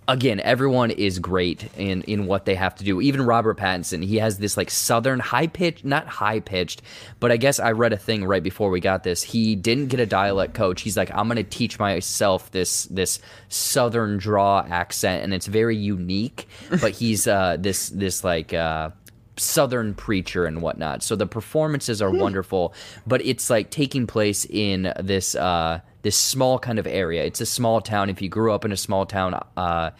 again, 0.07 0.39
everyone 0.39 0.91
is 0.91 1.19
great 1.19 1.69
in 1.77 2.01
in 2.03 2.25
what 2.25 2.45
they 2.45 2.55
have 2.55 2.75
to 2.75 2.83
do. 2.83 3.01
Even 3.01 3.21
Robert 3.21 3.57
Pattinson, 3.57 4.03
he 4.03 4.17
has 4.17 4.37
this 4.37 4.57
like 4.57 4.69
southern 4.69 5.19
high 5.19 5.47
pitched, 5.47 5.83
not 5.83 6.07
high 6.07 6.39
pitched, 6.39 6.81
but 7.19 7.31
I 7.31 7.37
guess 7.37 7.59
I 7.59 7.71
read 7.71 7.93
a 7.93 7.97
thing 7.97 8.25
right 8.25 8.43
before 8.43 8.69
we 8.69 8.79
got 8.79 9.03
this. 9.03 9.23
He 9.23 9.55
didn't 9.55 9.87
get 9.87 9.99
a 9.99 10.05
dialect 10.05 10.53
coach. 10.53 10.81
He's 10.81 10.97
like, 10.97 11.11
I'm 11.13 11.27
gonna 11.27 11.43
teach 11.43 11.79
myself 11.79 12.51
this 12.51 12.85
this 12.85 13.19
southern 13.49 14.17
draw 14.17 14.65
accent, 14.67 15.23
and 15.23 15.33
it's 15.33 15.47
very 15.47 15.75
unique. 15.75 16.47
But 16.81 16.91
he's 16.91 17.27
uh, 17.27 17.57
this 17.59 17.89
this 17.89 18.23
like. 18.23 18.53
Uh, 18.53 18.91
southern 19.39 19.93
preacher 19.93 20.45
and 20.45 20.61
whatnot. 20.61 21.03
So 21.03 21.15
the 21.15 21.27
performances 21.27 22.01
are 22.01 22.11
wonderful 22.11 22.73
but 23.05 23.21
it's 23.25 23.49
like 23.49 23.69
taking 23.69 24.07
place 24.07 24.45
in 24.45 24.93
this 24.99 25.35
uh 25.35 25.79
this 26.01 26.17
small 26.17 26.59
kind 26.59 26.79
of 26.79 26.87
area. 26.87 27.23
It's 27.25 27.41
a 27.41 27.45
small 27.45 27.81
town. 27.81 28.09
If 28.09 28.21
you 28.21 28.29
grew 28.29 28.53
up 28.53 28.65
in 28.65 28.71
a 28.71 28.77
small 28.77 29.05
town 29.05 29.33
uh 29.55 29.91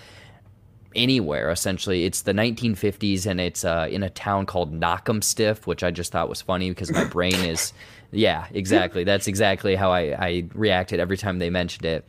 anywhere 0.96 1.52
essentially 1.52 2.06
it's 2.06 2.24
the 2.24 2.32
1950s 2.32 3.28
and 3.28 3.40
it's 3.40 3.64
uh 3.64 3.88
in 3.92 4.02
a 4.02 4.10
town 4.10 4.46
called 4.48 4.74
Knockemstiff 4.74 5.68
which 5.68 5.84
I 5.84 5.92
just 5.92 6.12
thought 6.12 6.28
was 6.28 6.42
funny 6.42 6.70
because 6.70 6.92
my 6.92 7.04
brain 7.04 7.36
is 7.36 7.74
yeah 8.12 8.48
exactly. 8.52 9.04
That's 9.04 9.28
exactly 9.28 9.76
how 9.76 9.92
I 9.92 10.02
I 10.14 10.46
reacted 10.54 11.00
every 11.00 11.18
time 11.18 11.40
they 11.40 11.50
mentioned 11.50 11.86
it 11.86 12.06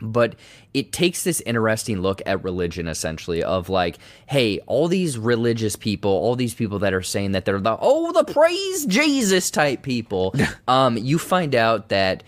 but 0.00 0.34
it 0.74 0.92
takes 0.92 1.24
this 1.24 1.40
interesting 1.42 2.00
look 2.00 2.22
at 2.26 2.42
religion 2.42 2.88
essentially 2.88 3.42
of 3.42 3.68
like 3.68 3.98
hey 4.26 4.58
all 4.66 4.88
these 4.88 5.18
religious 5.18 5.76
people 5.76 6.10
all 6.10 6.36
these 6.36 6.54
people 6.54 6.78
that 6.78 6.94
are 6.94 7.02
saying 7.02 7.32
that 7.32 7.44
they're 7.44 7.60
the 7.60 7.76
oh 7.80 8.12
the 8.12 8.24
praise 8.32 8.86
jesus 8.86 9.50
type 9.50 9.82
people 9.82 10.34
um 10.68 10.96
you 10.96 11.18
find 11.18 11.54
out 11.54 11.88
that 11.88 12.22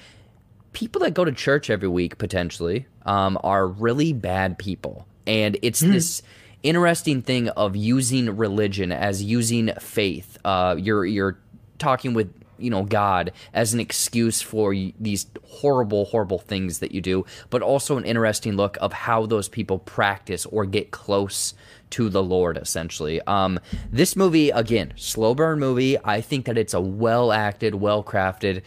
people 0.73 1.01
that 1.03 1.15
go 1.15 1.25
to 1.25 1.33
church 1.33 1.71
every 1.71 1.89
week 1.89 2.19
potentially 2.19 2.87
um, 3.05 3.39
are 3.43 3.67
really 3.67 4.13
bad 4.13 4.59
people. 4.59 5.07
And 5.27 5.57
it's 5.63 5.81
this 5.81 6.23
interesting 6.63 7.23
thing 7.23 7.49
of 7.51 7.77
using 7.77 8.37
religion 8.37 8.93
as 8.93 9.23
using 9.23 9.73
faith. 9.81 10.39
Uh, 10.45 10.77
you're 10.79 11.05
you're 11.05 11.39
talking 11.79 12.15
with 12.15 12.33
you 12.59 12.71
know 12.71 12.83
God 12.83 13.33
as 13.53 13.75
an 13.75 13.81
excuse 13.81 14.41
for 14.41 14.75
these 14.75 15.27
horrible 15.45 16.07
horrible 16.07 16.39
things 16.39 16.79
that 16.79 16.93
you 16.93 17.01
do 17.01 17.25
but 17.51 17.63
also 17.63 17.97
an 17.97 18.05
interesting 18.05 18.57
look 18.57 18.77
of 18.81 18.93
how 18.93 19.27
those 19.27 19.49
people 19.49 19.79
practice 19.79 20.47
or 20.47 20.65
get 20.65 20.91
close 20.91 21.55
to 21.91 22.09
the 22.09 22.23
Lord 22.23 22.57
essentially. 22.57 23.21
Um 23.23 23.59
this 23.91 24.17
movie 24.17 24.51
again 24.51 24.93
slow 24.97 25.35
burn 25.35 25.59
movie. 25.59 25.99
I 26.03 26.21
think 26.21 26.47
that 26.47 26.59
it's 26.59 26.75
a 26.75 26.81
well 26.81 27.33
acted 27.33 27.75
well 27.75 28.03
crafted 28.03 28.63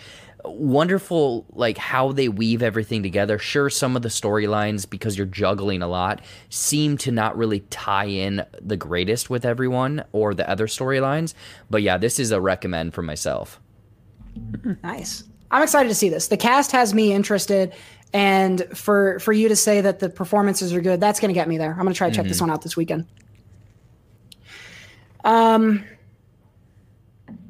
wonderful 0.48 1.45
like 1.53 1.78
how 1.78 2.12
they 2.12 2.30
weave 2.30 2.62
everything 2.62 3.03
together. 3.03 3.40
Sure 3.40 3.70
some 3.70 3.95
of 3.95 4.02
the 4.02 4.10
storylines 4.10 4.90
because 4.90 5.18
you're 5.18 5.26
juggling 5.26 5.82
a 5.82 5.88
lot 5.88 6.22
seem 6.49 6.98
to 6.98 7.12
not 7.12 7.38
really 7.38 7.62
tie 7.62 8.06
in 8.06 8.45
the 8.62 8.78
greatest 8.78 9.30
with 9.30 9.45
everyone 9.45 10.03
or 10.12 10.34
the 10.34 10.49
other 10.49 10.68
storylines 10.68 11.34
but 11.70 11.82
yeah 11.82 11.98
this 11.98 12.20
is 12.20 12.32
a 12.32 12.41
recommend 12.41 12.94
for 12.94 13.02
myself 13.02 13.60
Nice. 14.84 15.24
I'm 15.52 15.62
excited 15.64 15.90
to 15.90 15.95
see 15.95 16.10
this. 16.10 16.28
The 16.28 16.38
cast 16.38 16.72
has 16.72 16.94
me 16.94 17.14
interested, 17.14 17.74
and 18.14 18.66
for 18.76 19.20
for 19.20 19.32
you 19.34 19.48
to 19.48 19.56
say 19.56 19.82
that 19.82 19.99
the 19.99 20.10
performances 20.10 20.74
are 20.74 20.82
good, 20.82 20.99
that's 20.99 21.20
going 21.20 21.30
to 21.30 21.34
get 21.34 21.48
me 21.48 21.57
there. 21.57 21.72
I'm 21.72 21.78
going 21.84 21.94
to 21.94 21.98
try 21.98 22.10
to 22.10 22.16
check 22.16 22.26
this 22.26 22.38
Mhm. 22.38 22.41
one 22.41 22.49
out 22.52 22.62
this 22.62 22.76
weekend. 22.76 23.06
Um, 25.24 25.84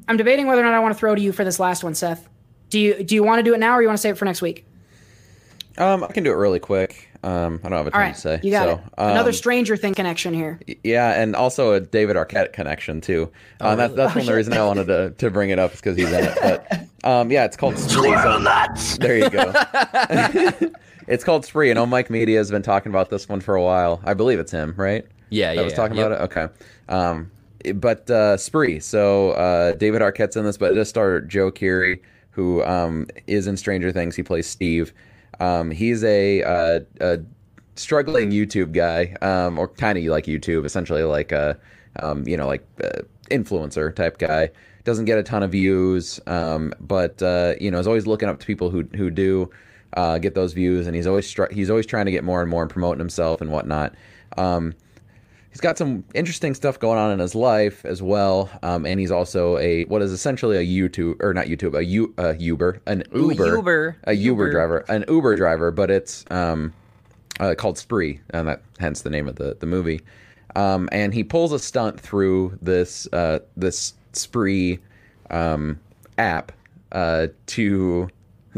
I'm 0.08 0.16
debating 0.16 0.46
whether 0.46 0.60
or 0.62 0.64
not 0.64 0.74
I 0.74 0.78
want 0.80 0.94
to 0.94 0.98
throw 0.98 1.14
to 1.14 1.20
you 1.20 1.32
for 1.32 1.44
this 1.44 1.58
last 1.58 1.82
one, 1.84 1.94
Seth. 1.94 2.28
Do 2.70 2.78
you 2.78 3.02
do 3.02 3.14
you 3.14 3.22
want 3.22 3.38
to 3.38 3.42
do 3.42 3.54
it 3.54 3.58
now, 3.60 3.74
or 3.76 3.82
you 3.82 3.88
want 3.88 3.98
to 3.98 4.02
save 4.02 4.14
it 4.14 4.18
for 4.18 4.24
next 4.24 4.42
week? 4.42 4.64
Um, 5.78 6.04
I 6.04 6.08
can 6.12 6.24
do 6.24 6.30
it 6.32 6.36
really 6.36 6.58
quick. 6.60 7.05
Um, 7.26 7.60
I 7.64 7.68
don't 7.68 7.78
have 7.78 7.86
a 7.88 7.90
ton 7.90 8.00
All 8.00 8.06
right, 8.06 8.14
to 8.14 8.20
say. 8.20 8.40
you 8.42 8.50
got 8.52 8.68
so, 8.68 8.72
it. 8.74 8.80
Another 8.98 9.30
um, 9.30 9.34
Stranger 9.34 9.76
Thing 9.76 9.94
connection 9.94 10.32
here. 10.32 10.60
Yeah, 10.84 11.20
and 11.20 11.34
also 11.34 11.72
a 11.72 11.80
David 11.80 12.14
Arquette 12.16 12.52
connection 12.52 13.00
too. 13.00 13.30
Oh, 13.60 13.66
Uh, 13.70 13.74
that's 13.74 13.90
really? 13.90 13.96
that's 13.96 14.12
Oh, 14.12 14.14
one 14.14 14.20
of 14.20 14.26
the 14.26 14.30
shit. 14.30 14.36
reasons 14.36 14.56
I 14.56 14.64
wanted 14.66 14.86
to, 14.86 15.10
to 15.18 15.30
bring 15.30 15.50
it 15.50 15.58
up 15.58 15.72
is 15.74 15.80
because 15.80 15.96
he's 15.96 16.12
in 16.12 16.24
it. 16.24 16.38
But 16.40 16.86
um, 17.10 17.30
yeah, 17.32 17.44
it's 17.44 17.56
called 17.56 17.76
Spree. 17.78 18.14
So, 18.14 18.96
there 19.00 19.18
you 19.18 19.28
go. 19.30 19.52
it's 21.08 21.24
called 21.24 21.44
Spree, 21.44 21.70
and 21.70 21.78
Oh 21.78 21.86
Mike 21.86 22.10
Media 22.10 22.38
has 22.38 22.50
been 22.50 22.62
talking 22.62 22.90
about 22.90 23.10
this 23.10 23.28
one 23.28 23.40
for 23.40 23.54
a 23.56 23.62
while. 23.62 24.00
I 24.04 24.14
believe 24.14 24.38
it's 24.38 24.52
him, 24.52 24.74
right? 24.76 25.04
Yeah, 25.30 25.48
that 25.48 25.54
yeah, 25.56 25.60
I 25.60 25.64
was 25.64 25.72
yeah. 25.72 25.76
talking 25.76 25.96
Yep. 25.96 26.06
about 26.06 26.20
it. 26.20 26.24
Okay. 26.38 26.48
Um, 26.88 27.30
but 27.74 28.08
uh, 28.08 28.36
Spree. 28.36 28.78
So 28.78 29.30
uh, 29.32 29.72
David 29.72 30.00
Arquette's 30.00 30.36
in 30.36 30.44
this, 30.44 30.56
but 30.56 30.70
it 30.72 30.74
does 30.76 30.88
star 30.88 31.20
Joe 31.20 31.50
Keery, 31.50 32.00
who 32.30 32.62
um, 32.62 33.08
is 33.26 33.48
in 33.48 33.56
Stranger 33.56 33.90
Things. 33.90 34.14
He 34.14 34.22
plays 34.22 34.46
Steve. 34.46 34.92
Um, 35.40 35.70
he's 35.70 36.02
a, 36.04 36.42
uh, 36.42 36.80
a 37.00 37.18
struggling 37.74 38.30
YouTube 38.30 38.72
guy, 38.72 39.16
um, 39.22 39.58
or 39.58 39.68
kind 39.68 39.98
of 39.98 40.04
like 40.04 40.24
YouTube, 40.24 40.64
essentially 40.64 41.02
like 41.02 41.32
a, 41.32 41.58
um, 42.00 42.26
you 42.26 42.36
know, 42.36 42.46
like 42.46 42.66
uh, 42.82 43.02
influencer 43.30 43.94
type 43.94 44.18
guy. 44.18 44.50
Doesn't 44.84 45.06
get 45.06 45.18
a 45.18 45.22
ton 45.22 45.42
of 45.42 45.50
views, 45.50 46.20
um, 46.26 46.72
but 46.80 47.20
uh, 47.20 47.54
you 47.60 47.70
know, 47.70 47.78
is 47.78 47.86
always 47.88 48.06
looking 48.06 48.28
up 48.28 48.38
to 48.38 48.46
people 48.46 48.70
who 48.70 48.84
who 48.94 49.10
do 49.10 49.50
uh, 49.96 50.18
get 50.18 50.34
those 50.34 50.52
views, 50.52 50.86
and 50.86 50.94
he's 50.94 51.06
always 51.06 51.26
str- 51.26 51.50
he's 51.50 51.70
always 51.70 51.86
trying 51.86 52.06
to 52.06 52.12
get 52.12 52.22
more 52.22 52.40
and 52.40 52.50
more 52.50 52.62
and 52.62 52.70
promoting 52.70 53.00
himself 53.00 53.40
and 53.40 53.50
whatnot. 53.50 53.94
Um, 54.36 54.74
he's 55.56 55.60
got 55.62 55.78
some 55.78 56.04
interesting 56.12 56.52
stuff 56.52 56.78
going 56.78 56.98
on 56.98 57.12
in 57.12 57.18
his 57.18 57.34
life 57.34 57.82
as 57.86 58.02
well, 58.02 58.50
um, 58.62 58.84
and 58.84 59.00
he's 59.00 59.10
also 59.10 59.56
a 59.56 59.84
what 59.84 60.02
is 60.02 60.12
essentially 60.12 60.58
a 60.58 60.60
YouTube 60.60 61.16
or 61.22 61.32
not 61.32 61.46
YouTube, 61.46 61.74
a 61.74 61.82
U 61.82 62.12
a 62.18 62.36
Uber, 62.36 62.82
an 62.84 63.02
Ooh, 63.16 63.30
Uber, 63.30 63.56
Uber. 63.56 63.96
a 64.04 64.12
Uber, 64.12 64.44
Uber. 64.44 64.50
driver, 64.50 64.78
an 64.90 65.06
Uber 65.08 65.34
driver, 65.34 65.70
but 65.70 65.90
it's 65.90 66.26
um, 66.30 66.74
uh, 67.40 67.54
called 67.56 67.78
Spree, 67.78 68.20
and 68.34 68.48
that 68.48 68.60
hence 68.78 69.00
the 69.00 69.08
name 69.08 69.26
of 69.28 69.36
the 69.36 69.56
the 69.58 69.64
movie. 69.64 70.02
Um, 70.56 70.90
and 70.92 71.14
he 71.14 71.24
pulls 71.24 71.52
a 71.52 71.58
stunt 71.58 71.98
through 71.98 72.58
this 72.60 73.08
uh, 73.14 73.38
this 73.56 73.94
Spree 74.12 74.78
um, 75.30 75.80
app 76.18 76.52
uh, 76.92 77.28
to 77.46 78.10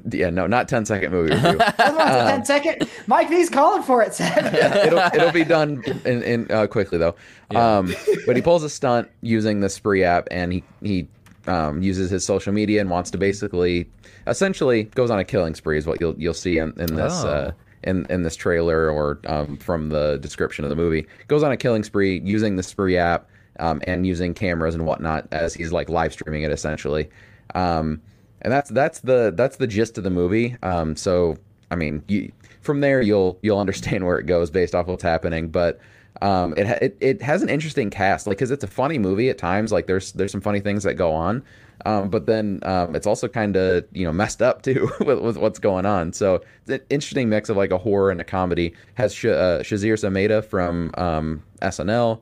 yeah 0.13 0.31
no 0.31 0.47
not 0.47 0.69
10 0.69 0.85
second 0.87 1.11
movie 1.13 1.35
review. 1.35 1.59
Hold 1.79 2.01
on 2.01 2.09
a 2.09 2.21
Um, 2.21 2.27
10 2.29 2.45
second. 2.45 2.89
Mike 3.07 3.29
V's 3.29 3.49
calling 3.51 3.83
for 3.83 4.03
it, 4.03 4.15
Seth. 4.15 4.55
it'll 4.87 4.99
it'll 4.99 5.33
be 5.33 5.45
done 5.45 5.83
in, 6.05 6.23
in 6.23 6.51
uh, 6.51 6.67
quickly 6.67 6.99
though. 6.99 7.15
Um, 7.55 7.95
but 8.27 8.37
he 8.37 8.43
pulls 8.43 8.63
a 8.63 8.71
stunt 8.71 9.09
using 9.23 9.61
the 9.61 9.69
Spree 9.69 10.05
app, 10.05 10.29
and 10.31 10.53
he 10.53 10.63
he 10.83 11.09
um, 11.47 11.83
uses 11.83 12.11
his 12.11 12.25
social 12.25 12.53
media 12.53 12.81
and 12.81 12.91
wants 12.91 13.11
to 13.13 13.19
basically, 13.19 13.89
essentially, 14.27 14.85
goes 14.85 15.11
on 15.11 15.19
a 15.19 15.25
killing 15.25 15.55
spree. 15.55 15.79
Is 15.79 15.87
what 15.87 16.01
you'll 16.01 16.15
you'll 16.19 16.35
see 16.35 16.59
in, 16.59 16.79
in 16.79 16.95
this. 16.95 17.25
Oh. 17.25 17.29
Uh, 17.29 17.53
in, 17.85 18.07
in 18.11 18.25
this 18.25 18.35
trailer 18.35 18.91
or 18.91 19.21
um, 19.29 19.57
from 19.59 19.91
the 19.91 20.19
description 20.21 20.65
of 20.65 20.69
the 20.69 20.75
movie 20.75 21.07
goes 21.29 21.45
on 21.45 21.53
a 21.53 21.57
killing 21.57 21.85
spree 21.85 22.21
using 22.25 22.57
the 22.57 22.63
spree 22.65 22.99
app 22.99 23.29
um, 23.61 23.81
and 23.87 24.05
using 24.05 24.35
cameras 24.35 24.75
and 24.75 24.85
whatnot 24.85 25.29
as 25.31 25.55
he's 25.55 25.71
like 25.71 25.89
live 25.89 26.13
streaming 26.13 26.43
it 26.43 26.51
essentially 26.51 27.09
um, 27.55 28.03
and 28.43 28.53
that's 28.53 28.71
that's 28.71 29.01
the 29.01 29.33
that's 29.37 29.57
the 29.57 29.67
gist 29.67 29.99
of 29.99 30.05
the 30.05 30.11
movie. 30.11 30.57
Um, 30.63 30.97
so 30.97 31.37
I 31.71 31.77
mean, 31.77 32.03
you, 32.09 32.33
from 32.61 32.81
there 32.81 33.01
you'll 33.01 33.39
you'll 33.43 33.59
understand 33.59 34.05
where 34.07 34.19
it 34.19 34.27
goes 34.27 34.51
based 34.51 34.75
off 34.75 34.87
what's 34.87 35.03
happening. 35.03 35.49
But 35.49 35.81
um, 36.21 36.55
it, 36.57 36.67
it 36.83 36.97
it 37.01 37.23
has 37.23 37.43
an 37.43 37.49
interesting 37.49 37.91
cast, 37.91 38.27
like 38.27 38.39
because 38.39 38.51
it's 38.51 38.65
a 38.65 38.69
funny 38.69 38.99
movie 38.99 39.29
at 39.31 39.39
times. 39.39 39.73
Like 39.73 39.87
there's 39.87 40.13
there's 40.13 40.33
some 40.33 40.41
funny 40.41 40.61
things 40.61 40.83
that 40.85 40.95
go 40.95 41.13
on, 41.13 41.45
um, 41.87 42.09
but 42.09 42.27
then 42.27 42.61
um, 42.65 42.97
it's 42.97 43.07
also 43.07 43.29
kind 43.29 43.57
of 43.57 43.85
you 43.93 44.05
know 44.05 44.13
messed 44.13 44.43
up 44.43 44.63
too 44.63 44.91
with, 45.01 45.21
with 45.21 45.37
what's 45.37 45.59
going 45.59 45.87
on. 45.87 46.13
So 46.13 46.37
it's 46.63 46.71
an 46.71 46.81
interesting 46.91 47.29
mix 47.29 47.49
of 47.49 47.57
like 47.57 47.71
a 47.71 47.79
horror 47.79 48.11
and 48.11 48.21
a 48.21 48.25
comedy. 48.25 48.75
Has 48.95 49.15
Sh- 49.15 49.27
uh, 49.27 49.61
Sasheer 49.61 49.95
Zamata 49.95 50.45
from 50.45 50.91
um, 50.99 51.43
SNL, 51.63 52.21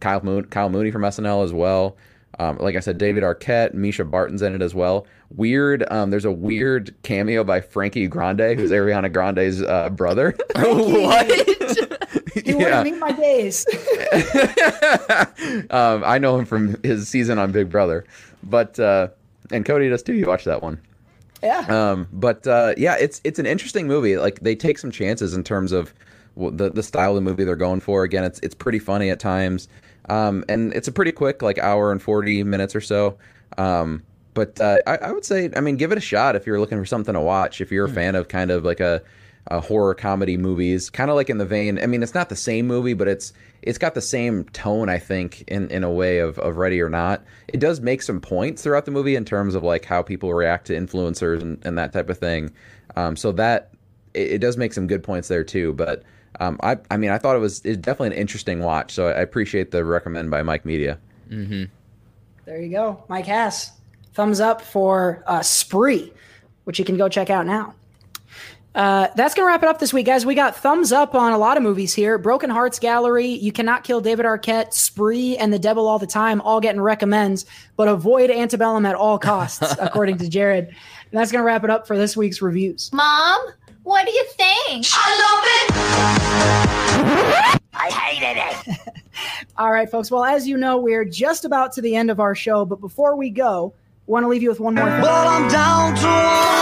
Kyle 0.00 0.42
Kyle 0.42 0.68
Mooney 0.68 0.90
from 0.90 1.02
SNL 1.02 1.44
as 1.44 1.52
well. 1.52 1.96
Um, 2.38 2.56
like 2.58 2.76
I 2.76 2.80
said, 2.80 2.96
David 2.96 3.22
Arquette, 3.22 3.74
Mischa 3.74 4.08
Barton's 4.08 4.40
in 4.42 4.54
it 4.54 4.62
as 4.62 4.74
well. 4.74 5.06
Weird. 5.36 5.84
Um, 5.90 6.10
there's 6.10 6.24
a 6.24 6.32
weird 6.32 6.94
cameo 7.02 7.44
by 7.44 7.60
Frankie 7.60 8.08
Grande, 8.08 8.58
who's 8.58 8.70
Ariana 8.70 9.12
Grande's 9.12 9.62
uh, 9.62 9.88
brother. 9.90 10.36
He 12.34 12.54
wouldn't 12.54 12.84
meet 12.84 12.98
my 12.98 13.12
days. 13.12 13.66
um, 15.70 16.02
I 16.04 16.18
know 16.18 16.38
him 16.38 16.44
from 16.44 16.76
his 16.82 17.08
season 17.08 17.38
on 17.38 17.52
Big 17.52 17.70
Brother, 17.70 18.04
but 18.42 18.78
uh, 18.78 19.08
and 19.50 19.64
Cody 19.64 19.88
does 19.88 20.02
too. 20.02 20.14
You 20.14 20.26
watch 20.26 20.44
that 20.44 20.62
one. 20.62 20.80
Yeah. 21.42 21.60
Um, 21.68 22.08
but 22.12 22.46
uh, 22.46 22.74
yeah, 22.76 22.96
it's 22.98 23.20
it's 23.24 23.38
an 23.38 23.46
interesting 23.46 23.86
movie. 23.86 24.16
Like 24.16 24.40
they 24.40 24.54
take 24.54 24.78
some 24.78 24.90
chances 24.90 25.34
in 25.34 25.44
terms 25.44 25.72
of 25.72 25.94
the 26.36 26.70
the 26.70 26.82
style 26.82 27.10
of 27.10 27.14
the 27.16 27.20
movie 27.20 27.44
they're 27.44 27.56
going 27.56 27.80
for. 27.80 28.04
Again, 28.04 28.24
it's 28.24 28.38
it's 28.40 28.54
pretty 28.54 28.78
funny 28.78 29.10
at 29.10 29.20
times, 29.20 29.68
um, 30.08 30.44
and 30.48 30.72
it's 30.74 30.88
a 30.88 30.92
pretty 30.92 31.12
quick 31.12 31.42
like 31.42 31.58
hour 31.58 31.92
and 31.92 32.02
forty 32.02 32.42
minutes 32.42 32.74
or 32.76 32.80
so. 32.80 33.16
Um, 33.58 34.02
but 34.34 34.60
uh, 34.60 34.78
I, 34.86 34.96
I 34.96 35.12
would 35.12 35.24
say, 35.24 35.50
I 35.56 35.60
mean, 35.60 35.76
give 35.76 35.92
it 35.92 35.98
a 35.98 36.02
shot 36.02 36.36
if 36.36 36.46
you're 36.46 36.60
looking 36.60 36.78
for 36.78 36.86
something 36.86 37.14
to 37.14 37.20
watch. 37.20 37.60
If 37.60 37.72
you're 37.72 37.86
a 37.86 37.90
fan 37.90 38.14
of 38.14 38.28
kind 38.28 38.50
of 38.50 38.64
like 38.64 38.80
a, 38.80 39.02
a 39.48 39.60
horror 39.60 39.94
comedy 39.94 40.36
movies, 40.36 40.90
kind 40.90 41.10
of 41.10 41.16
like 41.16 41.30
in 41.30 41.38
the 41.38 41.46
vein. 41.46 41.82
I 41.82 41.86
mean, 41.86 42.02
it's 42.02 42.14
not 42.14 42.28
the 42.28 42.36
same 42.36 42.66
movie, 42.66 42.94
but 42.94 43.08
it's 43.08 43.32
it's 43.62 43.78
got 43.78 43.94
the 43.94 44.00
same 44.00 44.44
tone, 44.44 44.88
I 44.88 44.98
think, 44.98 45.42
in, 45.48 45.68
in 45.70 45.84
a 45.84 45.90
way 45.90 46.18
of, 46.18 46.38
of 46.38 46.56
Ready 46.56 46.80
or 46.80 46.88
Not. 46.88 47.24
It 47.48 47.60
does 47.60 47.80
make 47.80 48.02
some 48.02 48.20
points 48.20 48.62
throughout 48.62 48.84
the 48.84 48.90
movie 48.90 49.16
in 49.16 49.24
terms 49.24 49.54
of 49.54 49.62
like 49.62 49.84
how 49.84 50.02
people 50.02 50.32
react 50.32 50.66
to 50.68 50.74
influencers 50.74 51.42
and, 51.42 51.58
and 51.64 51.76
that 51.76 51.92
type 51.92 52.08
of 52.08 52.18
thing. 52.18 52.52
Um, 52.96 53.16
so 53.16 53.32
that 53.32 53.72
it, 54.14 54.32
it 54.32 54.38
does 54.38 54.56
make 54.56 54.72
some 54.72 54.86
good 54.86 55.02
points 55.02 55.28
there 55.28 55.44
too. 55.44 55.72
But 55.72 56.04
um, 56.38 56.58
I 56.62 56.78
I 56.90 56.96
mean, 56.96 57.10
I 57.10 57.18
thought 57.18 57.36
it 57.36 57.40
was 57.40 57.60
it's 57.64 57.78
definitely 57.78 58.16
an 58.16 58.22
interesting 58.22 58.60
watch. 58.60 58.92
So 58.92 59.08
I 59.08 59.20
appreciate 59.20 59.72
the 59.72 59.84
recommend 59.84 60.30
by 60.30 60.42
Mike 60.42 60.64
Media. 60.64 60.98
Mm-hmm. 61.28 61.64
There 62.44 62.60
you 62.60 62.70
go. 62.70 63.04
Mike 63.08 63.26
Hass. 63.26 63.72
Thumbs 64.14 64.40
up 64.40 64.62
for 64.62 65.22
uh, 65.26 65.42
Spree, 65.42 66.12
which 66.64 66.78
you 66.78 66.84
can 66.84 66.96
go 66.96 67.08
check 67.08 67.30
out 67.30 67.46
now. 67.46 67.74
Uh, 68.72 69.08
that's 69.16 69.34
going 69.34 69.44
to 69.44 69.48
wrap 69.48 69.64
it 69.64 69.68
up 69.68 69.80
this 69.80 69.92
week, 69.92 70.06
guys. 70.06 70.24
We 70.24 70.36
got 70.36 70.56
thumbs 70.56 70.92
up 70.92 71.16
on 71.16 71.32
a 71.32 71.38
lot 71.38 71.56
of 71.56 71.62
movies 71.62 71.92
here. 71.92 72.18
Broken 72.18 72.50
Hearts 72.50 72.78
Gallery, 72.78 73.26
You 73.26 73.50
Cannot 73.50 73.82
Kill 73.82 74.00
David 74.00 74.26
Arquette, 74.26 74.72
Spree, 74.72 75.36
and 75.36 75.52
The 75.52 75.58
Devil 75.58 75.88
All 75.88 75.98
the 75.98 76.06
Time, 76.06 76.40
all 76.42 76.60
getting 76.60 76.80
recommends, 76.80 77.46
but 77.76 77.88
avoid 77.88 78.30
Antebellum 78.30 78.86
at 78.86 78.94
all 78.94 79.18
costs, 79.18 79.74
according 79.80 80.18
to 80.18 80.28
Jared. 80.28 80.68
And 80.68 81.18
that's 81.18 81.32
going 81.32 81.40
to 81.40 81.46
wrap 81.46 81.64
it 81.64 81.70
up 81.70 81.84
for 81.86 81.98
this 81.98 82.16
week's 82.16 82.40
reviews. 82.40 82.92
Mom, 82.92 83.40
what 83.82 84.06
do 84.06 84.12
you 84.12 84.24
think? 84.36 84.86
I 84.92 85.10
love 85.26 85.44
it. 87.56 87.60
I 87.72 87.90
hated 87.90 88.40
it. 88.40 88.78
All 89.56 89.72
right, 89.72 89.90
folks. 89.90 90.10
Well, 90.10 90.24
as 90.24 90.46
you 90.46 90.56
know, 90.56 90.78
we're 90.78 91.04
just 91.04 91.44
about 91.44 91.72
to 91.72 91.80
the 91.80 91.96
end 91.96 92.10
of 92.10 92.20
our 92.20 92.34
show, 92.34 92.64
but 92.64 92.80
before 92.80 93.16
we 93.16 93.30
go, 93.30 93.74
want 94.10 94.24
to 94.24 94.28
leave 94.28 94.42
you 94.42 94.48
with 94.48 94.60
one 94.60 94.74
more 94.74 94.90
thing. 94.90 95.02
Well, 95.02 95.28
I'm 95.28 95.48
down 95.48 95.94
to 95.94 96.06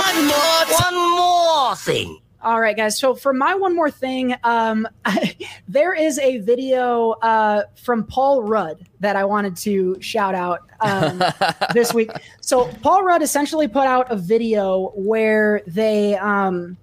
one 0.07 0.27
more, 0.27 0.93
one 0.93 1.17
more 1.17 1.77
thing. 1.77 2.21
All 2.41 2.61
right, 2.61 2.77
guys. 2.77 2.99
So 2.99 3.15
for 3.15 3.33
my 3.33 3.55
one 3.55 3.75
more 3.75 3.91
thing, 3.91 4.35
um, 4.45 4.87
there 5.69 5.95
is 5.95 6.19
a 6.19 6.39
video 6.39 7.11
uh, 7.23 7.65
from 7.75 8.05
Paul 8.05 8.43
Rudd 8.43 8.87
that 9.01 9.17
I 9.17 9.25
wanted 9.25 9.57
to 9.59 10.01
shout 10.01 10.35
out 10.35 10.61
um, 10.81 11.23
this 11.75 11.93
week. 11.93 12.11
So 12.41 12.67
Paul 12.83 13.03
Rudd 13.03 13.23
essentially 13.23 13.67
put 13.67 13.87
out 13.87 14.13
a 14.13 14.17
video 14.17 14.91
where 14.95 15.63
they 15.67 16.17
um, 16.17 16.77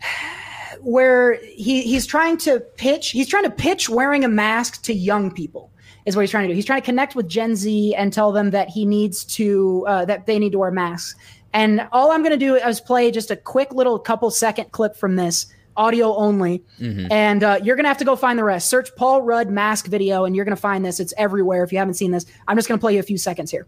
where 0.80 1.34
he 1.42 1.82
he's 1.82 2.06
trying 2.06 2.36
to 2.36 2.60
pitch 2.60 3.10
he's 3.10 3.28
trying 3.28 3.44
to 3.44 3.50
pitch 3.50 3.88
wearing 3.88 4.24
a 4.24 4.28
mask 4.28 4.82
to 4.82 4.94
young 4.94 5.30
people 5.30 5.70
is 6.06 6.16
what 6.16 6.22
he's 6.22 6.30
trying 6.30 6.44
to 6.44 6.48
do. 6.48 6.54
He's 6.54 6.64
trying 6.66 6.80
to 6.80 6.84
connect 6.86 7.14
with 7.14 7.28
Gen 7.28 7.56
Z 7.56 7.94
and 7.94 8.12
tell 8.12 8.32
them 8.32 8.50
that 8.50 8.68
he 8.68 8.84
needs 8.84 9.24
to 9.36 9.84
uh, 9.88 10.04
that 10.04 10.26
they 10.26 10.38
need 10.38 10.52
to 10.52 10.58
wear 10.58 10.70
masks. 10.70 11.18
And 11.52 11.86
all 11.92 12.10
I'm 12.10 12.22
going 12.22 12.32
to 12.32 12.36
do 12.36 12.56
is 12.56 12.80
play 12.80 13.10
just 13.10 13.30
a 13.30 13.36
quick 13.36 13.72
little 13.72 13.98
couple 13.98 14.30
second 14.30 14.72
clip 14.72 14.96
from 14.96 15.16
this 15.16 15.46
audio 15.76 16.14
only. 16.16 16.62
Mhm. 16.80 17.08
And 17.10 17.42
uh, 17.42 17.58
you're 17.62 17.76
going 17.76 17.84
to 17.84 17.88
have 17.88 17.98
to 17.98 18.04
go 18.04 18.16
find 18.16 18.38
the 18.38 18.44
rest. 18.44 18.68
Search 18.68 18.94
Paul 18.96 19.22
Rudd 19.22 19.50
mask 19.50 19.86
video 19.86 20.24
and 20.24 20.34
you're 20.36 20.44
going 20.44 20.54
to 20.56 20.60
find 20.60 20.84
this. 20.84 21.00
It's 21.00 21.14
everywhere 21.16 21.62
if 21.64 21.72
you 21.72 21.78
haven't 21.78 21.94
seen 21.94 22.10
this. 22.10 22.26
I'm 22.48 22.56
just 22.56 22.68
going 22.68 22.78
to 22.78 22.80
play 22.80 22.94
you 22.94 23.00
a 23.00 23.04
few 23.04 23.18
seconds 23.18 23.50
here. 23.50 23.66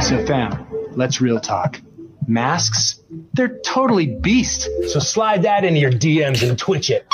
So, 0.00 0.24
fam, 0.26 0.66
let's 0.92 1.20
real 1.20 1.38
talk. 1.40 1.80
Masks, 2.28 3.00
they're 3.34 3.58
totally 3.64 4.06
beast. 4.06 4.68
So 4.88 4.98
slide 5.00 5.42
that 5.42 5.64
into 5.64 5.80
your 5.80 5.90
DMs 5.92 6.48
and 6.48 6.56
twitch 6.58 6.90
it. 6.90 7.06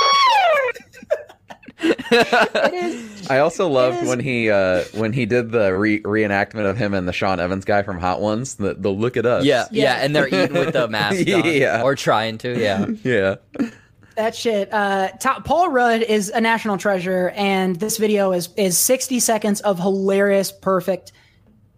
I 3.30 3.38
also 3.38 3.68
loved 3.68 4.06
when 4.06 4.20
he 4.20 4.50
uh, 4.50 4.84
when 4.94 5.12
he 5.12 5.26
did 5.26 5.50
the 5.50 5.76
re- 5.76 6.02
reenactment 6.02 6.68
of 6.68 6.76
him 6.76 6.94
and 6.94 7.06
the 7.06 7.12
Sean 7.12 7.40
Evans 7.40 7.64
guy 7.64 7.82
from 7.82 7.98
Hot 7.98 8.20
Ones. 8.20 8.56
The, 8.56 8.74
the 8.74 8.90
look 8.90 9.16
at 9.16 9.26
us. 9.26 9.44
Yeah, 9.44 9.66
yeah, 9.70 9.94
and 9.94 10.14
they're 10.14 10.28
eating 10.28 10.54
with 10.54 10.72
the 10.72 10.88
mask 10.88 11.20
on, 11.28 11.44
yeah, 11.44 11.82
or 11.82 11.94
trying 11.94 12.38
to. 12.38 12.58
Yeah, 12.58 12.86
yeah. 13.04 13.36
That 14.16 14.34
shit. 14.34 14.72
Uh, 14.72 15.10
Ta- 15.20 15.40
Paul 15.40 15.70
Rudd 15.70 16.02
is 16.02 16.30
a 16.30 16.40
national 16.40 16.78
treasure, 16.78 17.30
and 17.36 17.76
this 17.76 17.98
video 17.98 18.32
is 18.32 18.48
is 18.56 18.76
60 18.76 19.20
seconds 19.20 19.60
of 19.60 19.78
hilarious, 19.78 20.50
perfect 20.50 21.12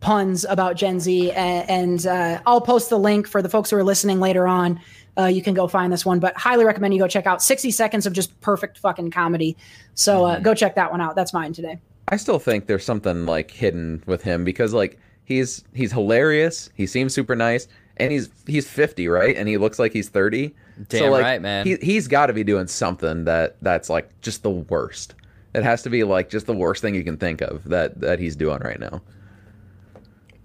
puns 0.01 0.47
about 0.49 0.77
Gen 0.77 0.99
Z. 1.01 1.31
And, 1.33 1.71
and 1.71 2.07
uh, 2.07 2.41
I'll 2.47 2.63
post 2.63 2.91
the 2.91 2.99
link 2.99 3.27
for 3.27 3.43
the 3.43 3.49
folks 3.49 3.71
who 3.71 3.77
are 3.77 3.85
listening 3.85 4.19
later 4.19 4.49
on 4.49 4.81
uh, 5.19 5.27
you 5.27 5.43
can 5.43 5.55
go 5.55 5.69
find 5.69 5.93
this 5.93 6.05
one. 6.05 6.21
But 6.21 6.37
highly 6.37 6.65
recommend 6.65 6.95
you 6.95 7.01
go 7.01 7.09
check 7.09 7.27
out 7.27 7.43
60 7.43 7.71
seconds 7.71 8.07
of 8.07 8.13
just 8.13 8.39
perfect 8.41 8.79
fucking 8.79 9.11
comedy. 9.11 9.57
So 9.95 10.25
uh, 10.25 10.41
go 10.41 10.55
check 10.55 10.75
that 10.77 10.91
one 10.91 11.01
out. 11.01 11.17
That's 11.17 11.33
mine 11.33 11.53
today. 11.53 11.79
I 12.09 12.17
still 12.17 12.39
think 12.39 12.67
there's 12.67 12.85
something 12.85 13.27
like 13.27 13.51
hidden 13.51 14.03
with 14.07 14.23
him 14.23 14.45
because 14.45 14.73
like 14.73 14.99
he's 15.25 15.65
he's 15.73 15.93
hilarious. 15.93 16.71
He 16.75 16.87
seems 16.87 17.15
super 17.15 17.37
nice, 17.37 17.69
and 17.97 18.13
he's 18.13 18.31
he's 18.47 18.69
50, 18.69 19.09
right? 19.09 19.37
And 19.37 19.49
he 19.49 19.57
looks 19.59 19.79
like 19.79 19.93
he's 19.93 20.09
30. 20.09 20.55
Damn 20.89 21.11
like, 21.11 21.23
right, 21.23 21.43
man. 21.43 21.67
He 21.67 21.77
he's 21.77 22.09
got 22.09 22.27
to 22.27 22.33
be 22.33 22.43
doing 22.43 22.67
something 22.67 23.25
that 23.25 23.57
that's 23.63 23.89
like 23.89 24.21
just 24.21 24.43
the 24.43 24.51
worst. 24.51 25.15
It 25.55 25.63
has 25.63 25.83
to 25.83 25.91
be 25.91 26.05
like 26.05 26.31
just 26.31 26.47
the 26.47 26.55
worst 26.55 26.83
thing 26.83 26.95
you 26.95 27.05
can 27.05 27.17
think 27.17 27.41
of 27.41 27.65
that 27.65 28.01
that 28.01 28.19
he's 28.19 28.37
doing 28.37 28.61
right 28.61 28.81
now. 28.81 29.03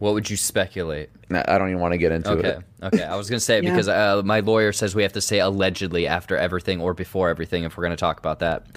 What 0.06 0.14
would 0.14 0.30
you 0.30 0.38
speculate? 0.38 1.10
I 1.32 1.58
don't 1.58 1.70
even 1.70 1.82
want 1.82 1.94
to 1.94 1.98
get 1.98 2.12
into 2.12 2.30
Okay. 2.30 2.48
it. 2.50 2.58
Okay. 2.84 2.98
Okay. 2.98 3.04
I 3.04 3.16
was 3.16 3.28
going 3.28 3.40
to 3.40 3.44
say 3.44 3.60
Yeah. 3.64 3.72
because 3.72 3.88
uh, 3.88 4.22
my 4.24 4.42
lawyer 4.42 4.72
says 4.72 4.94
we 4.94 5.02
have 5.02 5.14
to 5.14 5.22
say 5.22 5.40
allegedly 5.40 6.06
after 6.06 6.38
everything 6.38 6.80
or 6.80 6.94
before 6.94 7.30
everything 7.30 7.64
if 7.64 7.76
we're 7.76 7.86
going 7.86 7.98
to 7.98 8.00
talk 8.00 8.20
about 8.20 8.38
that. 8.40 8.68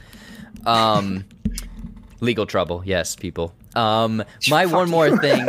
Um, 0.64 1.26
legal 2.20 2.46
trouble. 2.46 2.82
Yes, 2.82 3.14
people. 3.14 3.54
Um, 3.76 4.24
my 4.48 4.64
one 4.64 4.88
more 4.88 5.14
thing. 5.24 5.44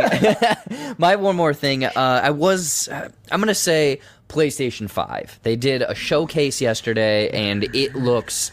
my 0.98 1.16
one 1.16 1.38
more 1.38 1.54
thing. 1.54 1.86
Uh, 1.86 1.94
I 1.96 2.32
was. 2.32 2.90
Uh, 2.90 3.08
I'm 3.32 3.40
going 3.40 3.48
to 3.48 3.56
say 3.56 4.02
PlayStation 4.28 4.90
5. 4.90 5.40
They 5.44 5.56
did 5.56 5.82
a 5.82 5.96
showcase 5.96 6.60
yesterday 6.60 7.30
and 7.30 7.64
it 7.74 7.96
looks 7.96 8.52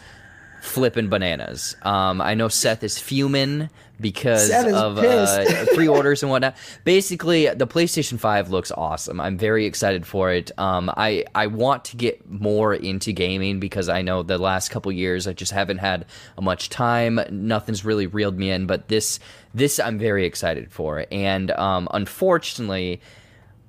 flipping 0.61 1.09
bananas. 1.09 1.75
Um, 1.81 2.21
I 2.21 2.35
know 2.35 2.47
Seth 2.47 2.85
is 2.85 2.97
fuming 2.97 3.69
because 3.99 4.49
of 4.51 4.97
uh, 4.97 5.65
pre-orders 5.73 6.23
and 6.23 6.31
whatnot. 6.31 6.55
Basically, 6.83 7.47
the 7.47 7.67
PlayStation 7.67 8.19
5 8.19 8.49
looks 8.49 8.71
awesome. 8.71 9.19
I'm 9.19 9.37
very 9.37 9.65
excited 9.65 10.05
for 10.05 10.31
it. 10.31 10.51
Um, 10.57 10.91
I 10.95 11.25
I 11.33 11.47
want 11.47 11.85
to 11.85 11.97
get 11.97 12.29
more 12.29 12.73
into 12.73 13.11
gaming 13.11 13.59
because 13.59 13.89
I 13.89 14.01
know 14.01 14.23
the 14.23 14.37
last 14.37 14.69
couple 14.69 14.91
years 14.91 15.27
I 15.27 15.33
just 15.33 15.51
haven't 15.51 15.79
had 15.79 16.05
much 16.39 16.69
time. 16.69 17.19
Nothing's 17.29 17.83
really 17.83 18.07
reeled 18.07 18.37
me 18.37 18.51
in, 18.51 18.67
but 18.67 18.87
this 18.87 19.19
this 19.53 19.79
I'm 19.79 19.97
very 19.97 20.25
excited 20.25 20.71
for. 20.71 21.05
And 21.11 21.51
um, 21.51 21.87
unfortunately, 21.91 23.01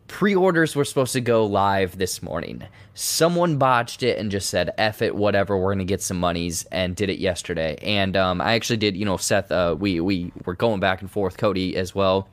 pre-orders 0.08 0.74
were 0.74 0.84
supposed 0.84 1.12
to 1.12 1.20
go 1.20 1.46
live 1.46 1.96
this 1.98 2.22
morning. 2.22 2.64
Someone 2.94 3.58
botched 3.58 4.02
it 4.02 4.18
and 4.18 4.30
just 4.30 4.50
said 4.50 4.72
"F 4.76 5.02
it, 5.02 5.14
whatever." 5.14 5.56
We're 5.56 5.72
gonna 5.74 5.84
get 5.84 6.02
some 6.02 6.18
monies 6.18 6.64
and 6.72 6.96
did 6.96 7.10
it 7.10 7.18
yesterday. 7.20 7.78
And 7.82 8.16
um, 8.16 8.40
I 8.40 8.54
actually 8.54 8.78
did. 8.78 8.96
You 8.96 9.04
know, 9.04 9.16
Seth, 9.16 9.52
uh, 9.52 9.76
we 9.78 10.00
we 10.00 10.32
were 10.44 10.54
going 10.54 10.80
back 10.80 11.00
and 11.00 11.10
forth, 11.10 11.36
Cody 11.36 11.76
as 11.76 11.94
well, 11.94 12.28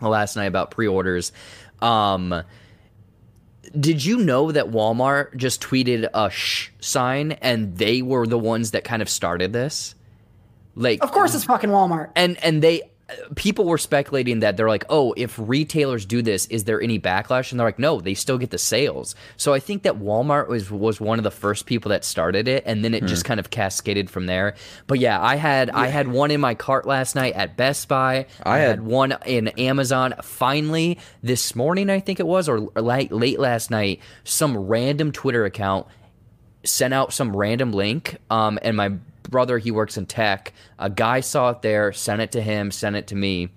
last 0.00 0.36
night 0.36 0.44
about 0.46 0.70
pre-orders. 0.70 1.32
Um, 1.80 2.42
did 3.78 4.04
you 4.04 4.18
know 4.18 4.52
that 4.52 4.66
Walmart 4.66 5.36
just 5.36 5.62
tweeted 5.62 6.08
a 6.12 6.28
shh 6.30 6.68
sign 6.80 7.32
and 7.32 7.76
they 7.78 8.02
were 8.02 8.26
the 8.26 8.38
ones 8.38 8.72
that 8.72 8.84
kind 8.84 9.00
of 9.00 9.08
started 9.08 9.52
this? 9.52 9.94
Like, 10.74 11.02
Of 11.02 11.12
course, 11.12 11.34
it's 11.34 11.44
fucking 11.44 11.70
Walmart. 11.70 12.10
and 12.16 12.42
and 12.44 12.62
they 12.62 12.82
people 13.34 13.64
were 13.64 13.78
speculating 13.78 14.40
that 14.40 14.56
they're 14.56 14.68
like 14.68 14.84
oh 14.88 15.14
if 15.16 15.38
retailers 15.38 16.04
do 16.04 16.22
this 16.22 16.46
is 16.46 16.64
there 16.64 16.80
any 16.80 16.98
backlash? 16.98 17.50
And 17.50 17.58
they're 17.58 17.66
like 17.66 17.78
no 17.78 18.00
they 18.00 18.14
still 18.14 18.38
get 18.38 18.50
the 18.50 18.58
sales. 18.58 19.14
So 19.36 19.52
i 19.52 19.58
think 19.58 19.82
that 19.82 19.98
walmart 19.98 20.48
was 20.48 20.70
was 20.70 21.00
one 21.00 21.18
of 21.18 21.24
the 21.24 21.30
first 21.30 21.66
people 21.66 21.90
that 21.90 22.04
started 22.04 22.48
it 22.48 22.64
and 22.66 22.84
then 22.84 22.94
it 22.94 23.04
just 23.04 23.22
hmm. 23.22 23.28
kind 23.28 23.40
of 23.40 23.50
cascaded 23.50 24.10
from 24.10 24.26
there. 24.26 24.54
But 24.86 24.98
yeah 24.98 25.20
i 25.20 25.36
had 25.36 25.70
i 25.70 25.86
had 25.86 26.08
one 26.08 26.30
in 26.30 26.40
my 26.40 26.54
cart 26.54 26.86
last 26.86 27.14
night 27.14 27.34
at 27.34 27.56
best 27.56 27.88
buy. 27.88 28.26
I, 28.42 28.58
had, 28.58 28.68
had- 28.68 28.82
one 28.82 29.16
in 29.26 29.48
amazon. 29.48 30.14
Finally 30.22 30.98
this 31.22 31.54
morning 31.54 31.90
i 31.90 32.00
think 32.00 32.20
it 32.20 32.26
was 32.26 32.48
or 32.48 32.60
late, 32.76 33.12
late 33.12 33.38
last 33.38 33.70
night 33.70 34.00
some 34.24 34.56
random 34.56 35.12
twitter 35.12 35.44
account 35.44 35.86
sent 36.64 36.94
out 36.94 37.12
some 37.12 37.34
random 37.36 37.72
link 37.72 38.16
um, 38.30 38.58
and 38.62 38.76
my 38.76 38.90
brother 39.30 39.58
he 39.58 39.70
works 39.70 39.96
in 39.96 40.04
tech 40.06 40.52
a 40.78 40.90
guy 40.90 41.20
saw 41.20 41.50
it 41.50 41.62
there 41.62 41.92
sent 41.92 42.20
it 42.20 42.32
to 42.32 42.40
him 42.42 42.70
sent 42.70 42.96
it 42.96 43.06
to 43.06 43.14
me 43.16 43.48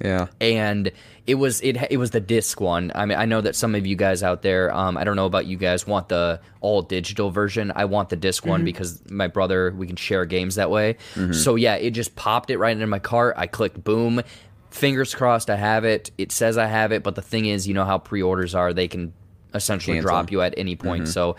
Yeah. 0.00 0.26
and 0.40 0.92
it 1.26 1.36
was 1.36 1.60
it 1.62 1.76
it 1.90 1.96
was 1.96 2.10
the 2.10 2.20
disc 2.20 2.60
one. 2.60 2.92
I 2.94 3.06
mean, 3.06 3.16
I 3.16 3.24
know 3.24 3.40
that 3.40 3.56
some 3.56 3.74
of 3.74 3.86
you 3.86 3.96
guys 3.96 4.22
out 4.22 4.42
there, 4.42 4.70
um, 4.74 4.98
I 4.98 5.04
don't 5.04 5.16
know 5.16 5.24
about 5.24 5.46
you 5.46 5.56
guys, 5.56 5.86
want 5.86 6.10
the 6.10 6.38
all 6.60 6.82
digital 6.82 7.30
version. 7.30 7.72
I 7.74 7.86
want 7.86 8.10
the 8.10 8.16
disk 8.16 8.44
one 8.44 8.60
Mhm. 8.60 8.64
because 8.66 9.00
my 9.10 9.26
brother 9.28 9.72
we 9.74 9.86
can 9.86 9.96
share 9.96 10.26
games 10.26 10.56
that 10.56 10.70
way. 10.70 10.98
So 11.32 11.54
yeah, 11.54 11.76
it 11.76 11.92
just 11.92 12.14
popped 12.14 12.50
it 12.50 12.58
right 12.58 12.72
into 12.72 12.86
my 12.86 12.98
cart. 12.98 13.36
I 13.38 13.46
clicked 13.46 13.82
boom. 13.82 14.20
Fingers 14.68 15.14
crossed, 15.14 15.48
I 15.48 15.56
have 15.56 15.86
it. 15.86 16.10
It 16.18 16.30
says 16.30 16.58
I 16.58 16.66
have 16.66 16.92
it, 16.92 17.02
but 17.02 17.14
the 17.14 17.22
thing 17.22 17.46
is, 17.46 17.66
you 17.66 17.72
know 17.72 17.86
how 17.86 17.96
pre-orders 17.96 18.54
are; 18.54 18.74
they 18.74 18.86
can 18.88 19.14
essentially 19.54 19.96
Cancel. 19.96 20.10
drop 20.10 20.30
you 20.30 20.42
at 20.42 20.52
any 20.58 20.76
point. 20.76 21.04
Mhm. 21.04 21.08
So 21.08 21.36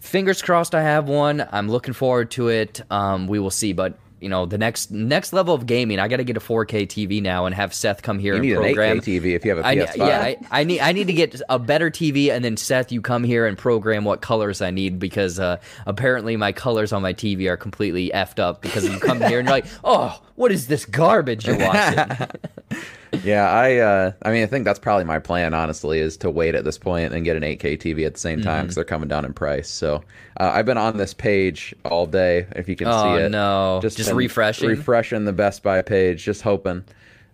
fingers 0.00 0.42
crossed 0.42 0.74
I 0.74 0.82
have 0.82 1.08
one. 1.08 1.46
I'm 1.50 1.68
looking 1.68 1.94
forward 1.94 2.30
to 2.32 2.48
it. 2.48 2.80
Um, 2.90 3.26
we 3.26 3.38
will 3.38 3.50
see, 3.50 3.72
but 3.72 3.98
you 4.20 4.28
know 4.28 4.46
the 4.46 4.58
next 4.58 4.90
next 4.90 5.32
level 5.32 5.54
of 5.54 5.64
gaming, 5.66 6.00
I 6.00 6.08
got 6.08 6.16
to 6.16 6.24
get 6.24 6.36
a 6.36 6.40
4K 6.40 6.88
TV 6.88 7.22
now 7.22 7.46
and 7.46 7.54
have 7.54 7.72
Seth 7.72 8.02
come 8.02 8.18
here 8.18 8.32
You 8.32 8.38
and 8.38 8.46
need 8.46 8.52
an 8.56 8.62
program 8.62 8.98
8K 8.98 9.20
TV 9.20 9.36
if 9.36 9.44
you 9.44 9.54
have 9.54 9.64
a 9.64 9.66
I, 9.66 9.76
PS5. 9.76 9.96
yeah, 9.96 10.20
I, 10.20 10.36
I 10.50 10.64
need 10.64 10.80
I 10.80 10.90
need 10.92 11.06
to 11.06 11.12
get 11.12 11.40
a 11.48 11.58
better 11.58 11.90
TV, 11.90 12.30
and 12.30 12.44
then 12.44 12.56
Seth, 12.56 12.90
you 12.90 13.00
come 13.00 13.22
here 13.22 13.46
and 13.46 13.56
program 13.56 14.04
what 14.04 14.20
colors 14.20 14.60
I 14.60 14.70
need 14.70 14.98
because 14.98 15.38
uh, 15.38 15.58
apparently 15.86 16.36
my 16.36 16.50
colors 16.52 16.92
on 16.92 17.00
my 17.00 17.14
TV 17.14 17.48
are 17.48 17.56
completely 17.56 18.10
effed 18.12 18.40
up 18.40 18.60
because 18.60 18.88
you 18.88 18.98
come 18.98 19.18
here 19.20 19.38
and 19.38 19.46
you're 19.48 19.56
like, 19.56 19.66
oh, 19.84 20.20
what 20.34 20.50
is 20.50 20.66
this 20.66 20.84
garbage 20.84 21.46
you're 21.46 21.58
watching? 21.58 22.26
yeah, 23.22 23.50
I 23.50 23.76
uh, 23.76 24.12
I 24.22 24.30
mean, 24.32 24.42
I 24.42 24.46
think 24.46 24.64
that's 24.64 24.78
probably 24.78 25.04
my 25.04 25.18
plan. 25.18 25.54
Honestly, 25.54 25.98
is 26.00 26.16
to 26.18 26.30
wait 26.30 26.54
at 26.54 26.64
this 26.64 26.78
point 26.78 27.12
and 27.14 27.24
get 27.24 27.36
an 27.36 27.42
8K 27.42 27.78
TV 27.78 28.06
at 28.06 28.14
the 28.14 28.20
same 28.20 28.42
time 28.42 28.64
because 28.64 28.74
they're 28.74 28.84
coming 28.84 29.08
down 29.08 29.24
in 29.24 29.32
price. 29.32 29.68
So 29.68 29.96
uh, 30.40 30.50
I've 30.54 30.66
been 30.66 30.78
on 30.78 30.96
this 30.96 31.14
page 31.14 31.74
all 31.84 32.06
day. 32.06 32.46
If 32.56 32.68
you 32.68 32.76
can 32.76 32.88
Oh, 32.88 33.16
see 33.16 33.22
it, 33.22 33.30
no. 33.30 33.78
Just 33.82 33.98
been 33.98 34.16
refreshing? 34.16 34.68
refreshing 34.68 35.24
the 35.24 35.32
Best 35.32 35.62
Buy 35.62 35.82
page, 35.82 36.24
just 36.24 36.42
hoping. 36.42 36.84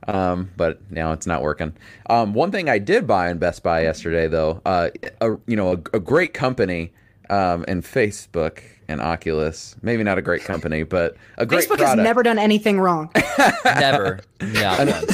Um, 0.07 0.51
but 0.57 0.81
now 0.91 1.13
it's 1.13 1.27
not 1.27 1.43
working. 1.43 1.73
Um, 2.11 2.35
one 2.35 2.51
thing 2.53 2.69
I 2.69 2.79
did 2.79 3.07
buy 3.07 3.31
in 3.31 3.39
Best 3.39 3.63
Buy 3.63 3.83
yesterday, 3.85 4.29
though, 4.29 4.61
uh, 4.67 4.91
a, 5.23 5.31
you 5.47 5.57
know, 5.57 5.73
a, 5.73 5.97
a 5.97 6.01
great 6.01 6.35
company, 6.35 6.93
um, 7.31 7.65
and 7.67 7.83
Facebook 7.83 8.61
and 8.89 9.01
Oculus. 9.01 9.77
Maybe 9.83 10.03
not 10.03 10.19
a 10.19 10.23
great 10.23 10.43
company, 10.43 10.83
but 10.83 11.17
a 11.39 11.47
great 11.47 11.67
product. 11.67 11.85
Facebook 11.85 11.97
has 11.97 12.05
never 12.05 12.23
done 12.23 12.39
anything 12.39 12.81
wrong. 12.81 13.11
Never. 13.65 14.21
No. 14.41 14.77
An- 14.79 15.05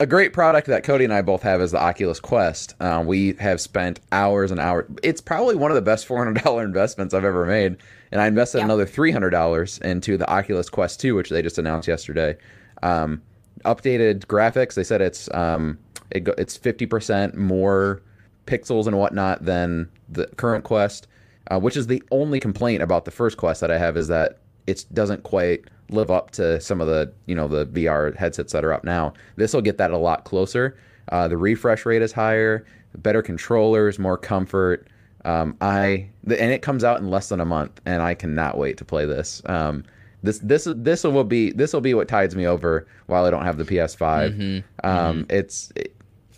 a 0.00 0.06
great 0.06 0.32
product 0.32 0.66
that 0.66 0.82
Cody 0.84 1.04
and 1.04 1.12
I 1.14 1.22
both 1.22 1.42
have 1.42 1.60
is 1.60 1.70
the 1.70 1.80
Oculus 1.80 2.20
Quest. 2.20 2.74
Uh, 2.80 3.02
we 3.06 3.34
have 3.34 3.60
spent 3.60 4.00
hours 4.12 4.50
and 4.50 4.58
hours. 4.58 4.86
It's 5.02 5.20
probably 5.20 5.54
one 5.54 5.70
of 5.70 5.76
the 5.76 5.82
best 5.82 6.06
four 6.06 6.18
hundred 6.18 6.42
dollar 6.42 6.64
investments 6.64 7.14
I've 7.14 7.24
ever 7.24 7.46
made, 7.46 7.76
and 8.10 8.20
I 8.20 8.26
invested 8.26 8.60
another 8.62 8.86
three 8.86 9.12
hundred 9.12 9.30
dollars 9.30 9.78
into 9.78 10.16
the 10.16 10.28
Oculus 10.28 10.68
Quest 10.68 11.00
Two, 11.00 11.14
which 11.14 11.30
they 11.30 11.42
just 11.42 11.58
announced 11.58 11.86
yesterday. 11.88 12.36
Um, 12.82 13.22
updated 13.64 14.26
graphics. 14.26 14.74
They 14.74 14.84
said 14.84 15.00
it's 15.00 15.32
um, 15.32 15.78
it 16.10 16.28
it's 16.38 16.56
fifty 16.56 16.86
percent 16.86 17.36
more 17.36 18.02
pixels 18.46 18.86
and 18.86 18.98
whatnot 18.98 19.44
than 19.44 19.88
the 20.08 20.26
current 20.36 20.64
Quest, 20.64 21.06
uh, 21.50 21.58
which 21.58 21.76
is 21.76 21.86
the 21.86 22.02
only 22.10 22.40
complaint 22.40 22.82
about 22.82 23.04
the 23.04 23.10
first 23.10 23.36
Quest 23.36 23.60
that 23.60 23.70
I 23.70 23.78
have 23.78 23.96
is 23.96 24.08
that 24.08 24.38
it 24.66 24.84
doesn't 24.92 25.22
quite 25.22 25.64
live 25.90 26.10
up 26.10 26.30
to 26.32 26.58
some 26.60 26.80
of 26.80 26.86
the 26.86 27.12
you 27.26 27.34
know 27.34 27.48
the 27.48 27.66
VR 27.66 28.14
headsets 28.16 28.52
that 28.52 28.64
are 28.64 28.72
up 28.72 28.84
now. 28.84 29.12
This 29.36 29.52
will 29.52 29.60
get 29.62 29.78
that 29.78 29.90
a 29.90 29.98
lot 29.98 30.24
closer. 30.24 30.76
Uh, 31.10 31.28
the 31.28 31.36
refresh 31.36 31.84
rate 31.84 32.00
is 32.02 32.12
higher, 32.12 32.64
better 32.96 33.20
controllers, 33.22 33.98
more 33.98 34.16
comfort. 34.16 34.88
Um, 35.26 35.56
I 35.60 36.08
the, 36.22 36.40
and 36.40 36.50
it 36.52 36.62
comes 36.62 36.84
out 36.84 37.00
in 37.00 37.08
less 37.10 37.28
than 37.28 37.40
a 37.40 37.44
month, 37.44 37.80
and 37.84 38.02
I 38.02 38.14
cannot 38.14 38.56
wait 38.58 38.76
to 38.78 38.84
play 38.84 39.04
this. 39.06 39.42
Um, 39.46 39.84
this 40.22 40.38
this 40.38 40.66
this 40.76 41.04
will 41.04 41.24
be 41.24 41.52
this 41.52 41.74
will 41.74 41.82
be 41.82 41.92
what 41.92 42.08
tides 42.08 42.34
me 42.34 42.46
over 42.46 42.86
while 43.06 43.26
I 43.26 43.30
don't 43.30 43.44
have 43.44 43.58
the 43.58 43.64
PS5. 43.64 44.32
Mhm, 44.34 44.64
Um, 44.82 45.26
It's 45.28 45.70
it, 45.76 45.94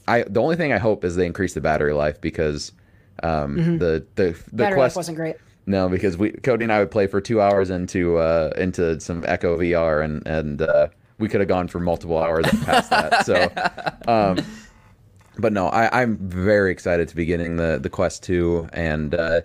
I 0.09 0.23
the 0.25 0.41
only 0.43 0.57
thing 0.57 0.73
I 0.73 0.79
hope 0.79 1.05
is 1.05 1.15
they 1.15 1.27
increase 1.27 1.55
the 1.55 1.61
battery 1.61 1.93
life 1.93 2.21
because 2.21 2.73
um, 3.23 3.57
Mhm. 3.57 3.79
the 3.79 4.05
the 4.17 4.25
the 4.53 4.57
Battery 4.57 4.77
quest 4.79 4.97
wasn't 4.97 5.17
great. 5.17 5.37
no, 5.67 5.89
because 5.89 6.17
we 6.17 6.31
Cody 6.33 6.65
and 6.65 6.73
I 6.73 6.79
would 6.81 6.91
play 6.91 7.07
for 7.07 7.21
two 7.21 7.41
hours 7.41 7.71
into 7.71 8.17
uh, 8.19 8.53
into 8.57 9.01
some 9.01 9.25
Echo 9.27 9.57
VR, 9.59 10.05
and 10.05 10.27
and 10.27 10.63
uh, 10.63 10.89
we 11.19 11.29
could 11.29 11.41
have 11.41 11.49
gone 11.49 11.69
for 11.69 11.81
multiple 11.81 12.19
hours 12.19 12.47
past 12.65 12.91
that. 12.91 13.25
So, 13.27 13.51
um, 14.13 14.39
but 15.39 15.53
no, 15.53 15.69
I, 15.69 16.03
I'm 16.03 16.17
very 16.19 16.71
excited 16.73 17.09
to 17.09 17.17
be 17.17 17.25
getting 17.25 17.57
the 17.57 17.79
the 17.83 17.91
Quest 17.91 18.23
Two, 18.23 18.69
and 18.73 19.15
uh, 19.15 19.41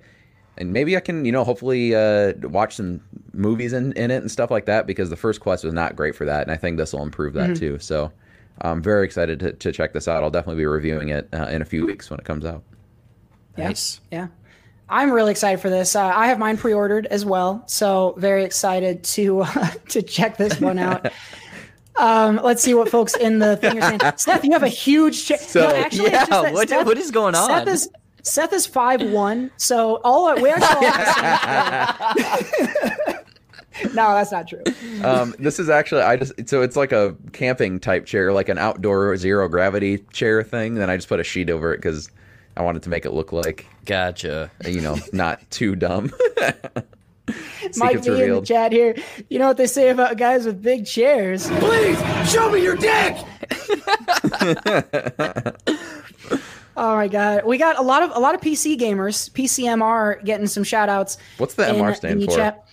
and 0.58 0.74
maybe 0.74 0.96
I 0.98 1.00
can 1.00 1.26
you 1.26 1.32
know 1.32 1.44
hopefully 1.44 1.96
uh, 1.96 2.34
watch 2.44 2.76
some 2.76 3.02
movies 3.34 3.74
in 3.74 3.94
in 3.94 4.12
it 4.12 4.18
and 4.22 4.30
stuff 4.30 4.52
like 4.52 4.66
that 4.66 4.86
because 4.88 5.10
the 5.10 5.16
first 5.16 5.40
Quest 5.40 5.64
was 5.64 5.74
not 5.74 5.96
great 5.96 6.16
for 6.16 6.26
that, 6.26 6.42
and 6.44 6.52
I 6.52 6.58
think 6.58 6.78
this 6.78 6.94
will 6.94 7.04
improve 7.04 7.34
that 7.34 7.52
Mhm. 7.52 7.60
too. 7.60 7.80
So. 7.80 8.12
I'm 8.64 8.84
very 8.84 9.06
excited 9.06 9.40
to, 9.40 9.54
to 9.54 9.72
check 9.72 9.92
this 9.94 10.08
out. 10.08 10.22
I'll 10.24 10.30
definitely 10.30 10.62
be 10.62 10.68
reviewing 10.68 11.10
it 11.10 11.28
uh, 11.34 11.46
in 11.48 11.64
a 11.64 11.66
few 11.66 11.84
weeks 11.84 12.12
when 12.12 12.20
it 12.20 12.26
comes 12.26 12.46
out. 12.46 12.62
Yeah. 13.58 13.74
Yeah. 14.12 14.28
I'm 14.90 15.10
really 15.12 15.32
excited 15.32 15.62
for 15.62 15.70
this. 15.70 15.96
Uh, 15.96 16.04
I 16.04 16.28
have 16.28 16.38
mine 16.38 16.58
pre-ordered 16.58 17.06
as 17.06 17.24
well, 17.26 17.64
so 17.66 18.14
very 18.18 18.44
excited 18.44 19.04
to 19.06 19.46
to 19.90 20.02
check 20.02 20.36
this 20.38 20.60
one 20.60 20.80
out. 20.80 21.12
Um, 21.98 22.40
let's 22.42 22.64
see 22.64 22.74
what 22.74 22.88
folks 22.90 23.18
in 23.18 23.40
the 23.40 23.58
thing 23.58 23.78
are 23.78 23.82
saying. 23.82 24.00
Seth, 24.16 24.46
you 24.46 24.54
have 24.54 24.64
a 24.64 24.70
huge. 24.70 25.28
Cha- 25.28 25.36
So, 25.36 25.68
no, 25.70 25.76
actually, 25.76 26.10
yeah, 26.10 26.26
what- 26.52 26.70
Seth- 26.70 26.86
what 26.86 26.98
is 26.98 27.12
going 27.12 27.36
on? 27.36 27.48
Seth 27.50 27.68
is 27.68 27.90
Seth 28.24 28.54
is 28.54 28.66
five 28.66 29.04
one, 29.12 29.52
so 29.58 30.00
all 30.06 30.34
we 30.42 30.50
actually 30.50 30.88
all 30.88 30.94
have 30.94 32.16
No, 33.94 34.14
that's 34.14 34.32
not 34.32 34.48
true. 34.48 34.64
Um, 35.04 35.36
this 35.38 35.60
is 35.60 35.70
actually 35.70 36.02
I 36.02 36.16
just 36.16 36.32
so 36.48 36.62
it's 36.62 36.78
like 36.78 36.94
a 36.94 37.14
camping 37.34 37.78
type 37.80 38.06
chair, 38.06 38.32
like 38.32 38.48
an 38.48 38.58
outdoor 38.58 39.16
zero 39.18 39.50
gravity 39.50 39.98
chair 40.14 40.44
thing. 40.44 40.76
Then 40.76 40.90
I 40.90 40.96
just 40.96 41.10
put 41.10 41.20
a 41.20 41.24
sheet 41.26 41.50
over 41.50 41.74
it 41.74 41.78
because 41.80 42.10
I 42.58 42.64
wanted 42.64 42.84
to 42.84 42.90
make 42.90 43.06
it 43.06 43.12
look 43.12 43.32
like 43.32 43.66
gotcha. 43.86 44.52
You 44.66 44.82
know, 44.82 44.98
not 45.14 45.50
too 45.52 45.76
dumb. 45.76 46.12
Mike 47.78 48.04
B 48.04 48.10
in 48.24 48.32
the 48.36 48.42
chat 48.44 48.72
here. 48.72 48.96
You 49.30 49.40
know 49.40 49.48
what 49.48 49.58
they 49.58 49.68
say 49.68 49.90
about 49.90 50.18
guys 50.18 50.46
with 50.46 50.62
big 50.62 50.86
chairs? 50.86 51.50
Please 51.60 51.98
show 52.30 52.52
me 52.52 52.62
your 52.64 52.76
dick. 52.76 53.18
Oh 56.78 56.96
my 56.96 57.10
god, 57.10 57.46
we 57.46 57.58
got 57.58 57.78
a 57.78 57.82
lot 57.82 58.02
of 58.02 58.16
a 58.16 58.20
lot 58.20 58.34
of 58.34 58.40
PC 58.40 58.80
gamers, 58.80 59.30
PCMR 59.32 60.24
getting 60.24 60.48
some 60.48 60.64
shout 60.64 60.88
outs. 60.88 61.18
What's 61.38 61.54
the 61.56 61.70
in 61.70 61.76
MR 61.76 61.96
stand 61.96 62.24
for? 62.24 62.34
Chat. 62.36 62.66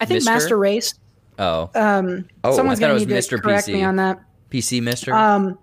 I 0.00 0.06
think 0.06 0.16
Mister? 0.18 0.30
Master 0.30 0.58
Race. 0.58 0.94
Oh. 1.38 1.70
Um, 1.74 2.26
Oh, 2.42 2.56
someone's 2.56 2.78
I 2.78 2.82
thought 2.82 2.88
gonna 2.88 3.02
it 3.02 3.06
need 3.08 3.14
was 3.14 3.26
to 3.28 3.36
Mr. 3.36 3.42
correct 3.42 3.68
PC. 3.68 3.74
me 3.74 3.84
on 3.84 3.96
that. 3.96 4.22
PC 4.50 4.82
Mister. 4.82 5.12
Um, 5.14 5.58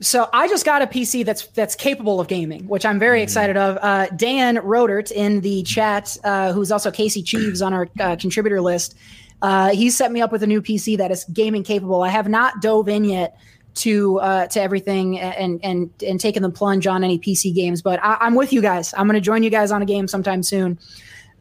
so 0.00 0.28
I 0.32 0.48
just 0.48 0.64
got 0.64 0.82
a 0.82 0.86
PC 0.86 1.24
that's 1.24 1.46
that's 1.48 1.74
capable 1.74 2.20
of 2.20 2.28
gaming, 2.28 2.66
which 2.66 2.84
I'm 2.84 2.98
very 2.98 3.22
excited 3.22 3.56
of. 3.56 3.78
Uh, 3.80 4.06
Dan 4.16 4.58
Rodert 4.58 5.10
in 5.10 5.40
the 5.40 5.62
chat, 5.62 6.16
uh, 6.24 6.52
who's 6.52 6.72
also 6.72 6.90
Casey 6.90 7.22
Cheeves 7.22 7.62
on 7.62 7.72
our 7.72 7.88
uh, 8.00 8.16
contributor 8.16 8.60
list, 8.60 8.96
uh, 9.42 9.70
he 9.70 9.90
set 9.90 10.10
me 10.10 10.20
up 10.20 10.32
with 10.32 10.42
a 10.42 10.46
new 10.46 10.60
PC 10.60 10.96
that 10.98 11.10
is 11.10 11.24
gaming 11.32 11.62
capable. 11.62 12.02
I 12.02 12.08
have 12.08 12.28
not 12.28 12.60
dove 12.60 12.88
in 12.88 13.04
yet 13.04 13.38
to 13.76 14.18
uh, 14.20 14.46
to 14.48 14.60
everything 14.60 15.20
and 15.20 15.60
and 15.62 15.90
and 16.06 16.20
taken 16.20 16.42
the 16.42 16.50
plunge 16.50 16.86
on 16.86 17.04
any 17.04 17.18
PC 17.18 17.54
games, 17.54 17.80
but 17.80 18.02
I, 18.02 18.16
I'm 18.20 18.34
with 18.34 18.52
you 18.52 18.62
guys. 18.62 18.92
I'm 18.96 19.06
going 19.06 19.14
to 19.14 19.20
join 19.20 19.42
you 19.42 19.50
guys 19.50 19.70
on 19.70 19.80
a 19.80 19.86
game 19.86 20.08
sometime 20.08 20.42
soon. 20.42 20.78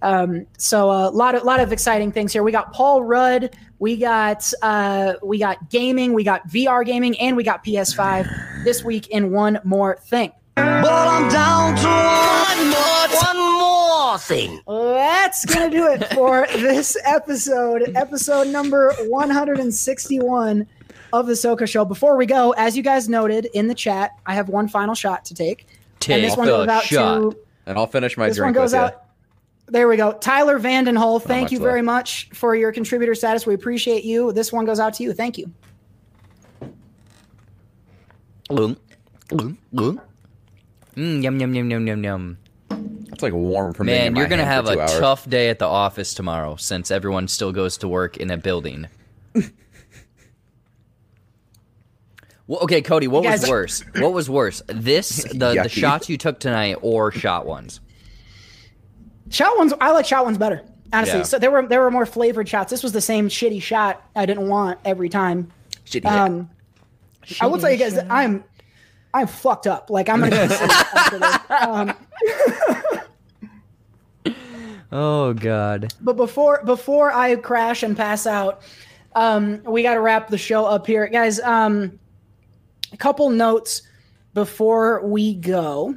Um, 0.03 0.45
so 0.57 0.91
a 0.91 1.09
lot 1.09 1.33
of 1.33 1.43
lot 1.43 1.61
of 1.61 1.71
exciting 1.71 2.11
things 2.11 2.33
here. 2.33 2.43
We 2.43 2.51
got 2.51 2.73
Paul 2.73 3.03
Rudd, 3.03 3.55
we 3.79 3.95
got 3.95 4.51
uh, 4.61 5.13
we 5.23 5.39
got 5.39 5.69
gaming, 5.69 6.13
we 6.13 6.25
got 6.25 6.47
VR 6.49 6.85
gaming, 6.85 7.17
and 7.19 7.37
we 7.37 7.43
got 7.43 7.63
PS5 7.63 8.65
this 8.65 8.83
week 8.83 9.07
in 9.07 9.31
one 9.31 9.59
more 9.63 9.97
thing. 10.03 10.33
But 10.55 10.85
I'm 10.85 11.29
down 11.29 11.75
to 11.77 11.87
one 11.87 12.69
more, 12.69 13.33
one 13.33 13.59
more 13.59 14.17
thing. 14.19 14.61
That's 14.67 15.45
gonna 15.45 15.71
do 15.71 15.87
it 15.87 16.05
for 16.13 16.47
this 16.53 16.97
episode, 17.05 17.93
episode 17.95 18.49
number 18.49 18.93
161 19.07 20.67
of 21.13 21.27
the 21.27 21.33
SoCo 21.33 21.65
Show. 21.65 21.85
Before 21.85 22.17
we 22.17 22.25
go, 22.25 22.51
as 22.51 22.75
you 22.75 22.83
guys 22.83 23.07
noted 23.07 23.47
in 23.53 23.67
the 23.67 23.75
chat, 23.75 24.11
I 24.25 24.33
have 24.33 24.49
one 24.49 24.67
final 24.67 24.95
shot 24.95 25.23
to 25.25 25.33
take, 25.33 25.65
and 26.09 26.21
this 26.21 26.35
one 26.35 26.47
the 26.47 26.57
goes 26.57 26.67
out 26.67 26.83
shot. 26.83 27.31
to 27.31 27.37
and 27.65 27.77
I'll 27.77 27.87
finish 27.87 28.17
my 28.17 28.27
this 28.27 28.37
one 28.37 28.53
drink 28.53 28.57
goes 28.57 28.73
with 28.73 28.91
you. 28.91 29.02
Out. 29.67 29.71
There 29.71 29.87
we 29.87 29.97
go. 29.97 30.13
Tyler 30.13 30.59
Vandenhole, 30.59 31.21
thank 31.21 31.45
much 31.45 31.51
you 31.51 31.59
very 31.59 31.81
much 31.81 32.29
for 32.33 32.55
your 32.55 32.71
contributor 32.71 33.15
status. 33.15 33.45
We 33.45 33.53
appreciate 33.53 34.03
you. 34.03 34.31
This 34.31 34.51
one 34.51 34.65
goes 34.65 34.79
out 34.79 34.93
to 34.95 35.03
you. 35.03 35.13
Thank 35.13 35.37
you. 35.37 35.51
Mm, 40.95 41.23
yum 41.23 41.39
yum 41.39 41.55
yum 41.55 41.71
yum 41.71 41.87
yum 41.87 42.03
yum. 42.03 42.37
It's 43.11 43.23
like 43.23 43.33
warm 43.33 43.73
for 43.73 43.83
me. 43.83 43.93
Man, 43.93 44.15
you're 44.15 44.27
gonna 44.27 44.45
have 44.45 44.67
a 44.67 44.75
tough 44.75 45.27
day 45.29 45.49
at 45.49 45.59
the 45.59 45.65
office 45.65 46.13
tomorrow 46.13 46.55
since 46.55 46.91
everyone 46.91 47.27
still 47.27 47.51
goes 47.51 47.77
to 47.77 47.87
work 47.87 48.17
in 48.17 48.29
a 48.31 48.37
building. 48.37 48.87
well, 52.47 52.59
okay, 52.61 52.81
Cody, 52.81 53.07
what 53.07 53.23
You 53.23 53.31
was 53.31 53.47
worse? 53.47 53.83
What 53.97 54.13
was 54.13 54.29
worse? 54.29 54.61
This 54.67 55.23
the 55.33 55.59
the 55.63 55.69
shots 55.69 56.09
you 56.09 56.17
took 56.17 56.39
tonight 56.39 56.77
or 56.81 57.11
shot 57.11 57.45
ones? 57.45 57.79
Shot 59.33 59.57
ones. 59.57 59.73
I 59.81 59.91
like 59.91 60.05
shot 60.05 60.23
ones 60.25 60.37
better. 60.37 60.61
Honestly, 60.93 61.17
Yeah. 61.19 61.23
so 61.23 61.39
there 61.39 61.49
were 61.51 61.65
there 61.67 61.81
were 61.81 61.89
more 61.91 62.05
flavored 62.05 62.47
shots. 62.47 62.69
This 62.69 62.83
was 62.83 62.91
the 62.93 63.01
same 63.01 63.27
shitty 63.27 63.61
shot 63.61 64.01
I 64.15 64.25
didn't 64.27 64.47
want 64.47 64.79
every 64.85 65.09
time. 65.09 65.51
Shitty. 65.85 66.05
Um, 66.05 66.49
I 67.41 67.47
will 67.47 67.57
tell 67.57 67.71
you 67.71 67.77
guys 67.77 67.95
that 67.95 68.07
I'm 68.11 68.43
I'm 69.13 69.27
fucked 69.27 69.65
up. 69.67 69.89
Like 69.89 70.07
I'm 70.07 70.19
gonna 70.19 70.29
go 70.31 70.47
to 70.47 70.53
sleep 70.53 70.95
after 70.95 71.19
this. 71.19 71.37
Um, 71.49 71.93
Oh 74.95 75.33
God. 75.33 75.91
but 76.01 76.15
before 76.15 76.61
before 76.63 77.11
I 77.11 77.35
crash 77.37 77.81
and 77.81 77.97
pass 77.97 78.27
out, 78.27 78.61
um, 79.15 79.63
we 79.63 79.81
got 79.81 79.95
to 79.95 79.99
wrap 80.01 80.27
the 80.27 80.37
show 80.37 80.65
up 80.65 80.85
here, 80.85 81.07
guys. 81.07 81.39
Um, 81.39 81.99
a 82.91 82.97
couple 82.97 83.31
notes 83.31 83.81
before 84.35 85.03
we 85.03 85.33
go. 85.33 85.95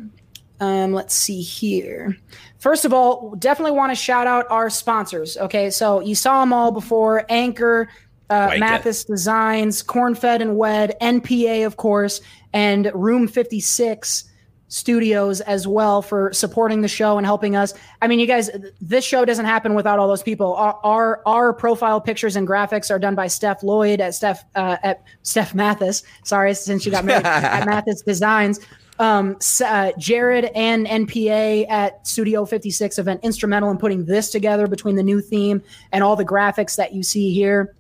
Um, 0.61 0.95
let's 0.95 1.15
see 1.15 1.43
here. 1.43 2.17
First 2.67 2.85
of 2.85 2.93
all, 2.93 3.37
definitely 3.39 3.79
want 3.79 3.93
to 3.93 3.95
shout 3.95 4.27
out 4.27 4.45
our 4.51 4.69
sponsors. 4.71 5.37
Okay, 5.37 5.71
so 5.71 6.01
you 6.01 6.17
saw 6.17 6.41
them 6.41 6.53
all 6.53 6.73
before: 6.73 7.25
Anchor, 7.29 7.89
uh, 8.29 8.49
Wanker. 8.49 8.59
Mathis 8.59 9.05
Designs, 9.05 9.85
Cornfed 9.85 10.41
and 10.41 10.57
Wed, 10.57 10.97
NPA, 11.01 11.65
of 11.65 11.77
course, 11.77 12.21
and 12.53 12.91
Room 12.93 13.29
Fifty 13.29 13.61
Six 13.61 14.25
Studios 14.67 15.41
as 15.43 15.69
well 15.69 16.03
for 16.03 16.33
supporting 16.33 16.81
the 16.81 16.89
show 16.89 17.19
and 17.19 17.25
helping 17.25 17.55
us. 17.55 17.73
I 18.03 18.09
mean, 18.09 18.19
you 18.19 18.27
guys, 18.27 18.51
this 18.81 19.05
show 19.05 19.25
doesn't 19.25 19.47
happen 19.47 19.77
without 19.77 20.01
all 20.01 20.09
those 20.09 20.25
people. 20.25 20.57
Our 20.57 20.81
our, 20.83 21.23
our 21.25 21.53
profile 21.53 22.01
pictures 22.01 22.35
and 22.35 22.49
graphics 22.49 22.91
are 22.91 22.99
done 22.99 23.15
by 23.15 23.29
Steph 23.29 23.63
Lloyd 23.63 24.01
at 24.01 24.17
Steph 24.17 24.45
uh, 24.57 24.77
at 24.83 25.05
Steph 25.23 25.55
Mathis. 25.55 26.03
Sorry, 26.25 26.53
since 26.53 26.85
you 26.85 26.91
got 26.91 27.05
married 27.05 27.27
at 27.27 27.65
Mathis 27.65 28.03
Designs. 28.03 28.59
Um, 28.99 29.37
uh, 29.65 29.93
Jared 29.99 30.47
and 30.55 30.87
NPA 30.87 31.69
at 31.71 32.07
Studio 32.07 32.45
56 32.45 32.97
have 32.97 33.07
been 33.07 33.21
instrumental 33.23 33.71
in 33.71 33.79
putting 33.79 34.05
this 34.05 34.31
together 34.31 34.67
between 34.67 34.97
the 34.97 35.03
new 35.03 35.21
theme 35.21 35.63
and 35.93 36.03
all 36.03 36.17
the 36.17 36.25
graphics 36.25 36.77
that 36.77 36.95
you 36.95 37.03
see 37.03 37.33
here. 37.33 37.75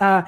Uh, 0.00 0.22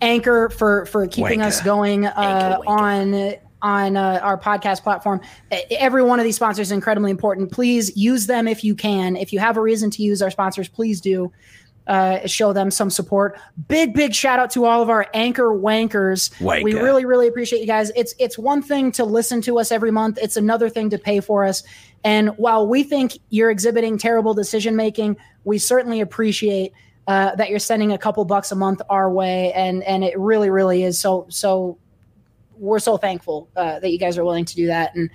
Anchor 0.00 0.48
for 0.50 0.86
for 0.86 1.06
keeping 1.06 1.42
us 1.42 1.60
going 1.60 2.06
uh, 2.06 2.60
on 2.66 3.34
on 3.60 3.96
uh, 3.96 4.20
our 4.22 4.38
podcast 4.38 4.82
platform. 4.82 5.20
Uh, 5.50 5.56
Every 5.70 6.02
one 6.02 6.20
of 6.20 6.24
these 6.24 6.36
sponsors 6.36 6.68
is 6.68 6.72
incredibly 6.72 7.10
important. 7.10 7.50
Please 7.50 7.96
use 7.96 8.26
them 8.26 8.46
if 8.46 8.62
you 8.62 8.74
can. 8.74 9.16
If 9.16 9.32
you 9.32 9.40
have 9.40 9.56
a 9.56 9.60
reason 9.60 9.90
to 9.90 10.02
use 10.02 10.22
our 10.22 10.30
sponsors, 10.30 10.68
please 10.68 11.00
do. 11.00 11.32
Uh, 11.88 12.26
show 12.26 12.52
them 12.52 12.70
some 12.70 12.90
support. 12.90 13.40
Big, 13.66 13.94
big 13.94 14.14
shout 14.14 14.38
out 14.38 14.50
to 14.50 14.66
all 14.66 14.82
of 14.82 14.90
our 14.90 15.06
anchor 15.14 15.48
wankers. 15.48 16.30
We 16.62 16.74
really, 16.74 17.06
really 17.06 17.26
appreciate 17.26 17.60
you 17.60 17.66
guys. 17.66 17.90
It's 17.96 18.14
it's 18.18 18.36
one 18.36 18.60
thing 18.60 18.92
to 18.92 19.04
listen 19.04 19.40
to 19.42 19.58
us 19.58 19.72
every 19.72 19.90
month. 19.90 20.18
It's 20.20 20.36
another 20.36 20.68
thing 20.68 20.90
to 20.90 20.98
pay 20.98 21.20
for 21.20 21.46
us. 21.46 21.62
And 22.04 22.28
while 22.36 22.66
we 22.66 22.82
think 22.82 23.18
you're 23.30 23.50
exhibiting 23.50 23.96
terrible 23.96 24.34
decision 24.34 24.76
making, 24.76 25.16
we 25.44 25.56
certainly 25.56 26.02
appreciate 26.02 26.74
uh, 27.06 27.34
that 27.36 27.48
you're 27.48 27.58
sending 27.58 27.92
a 27.92 27.98
couple 27.98 28.22
bucks 28.26 28.52
a 28.52 28.54
month 28.54 28.82
our 28.90 29.10
way. 29.10 29.50
And 29.54 29.82
and 29.84 30.04
it 30.04 30.18
really, 30.18 30.50
really 30.50 30.84
is 30.84 30.98
so 30.98 31.24
so. 31.30 31.78
We're 32.58 32.80
so 32.80 32.98
thankful 32.98 33.48
uh, 33.56 33.78
that 33.78 33.90
you 33.92 33.98
guys 33.98 34.18
are 34.18 34.24
willing 34.24 34.44
to 34.44 34.54
do 34.56 34.66
that. 34.66 34.94
And 34.94 35.10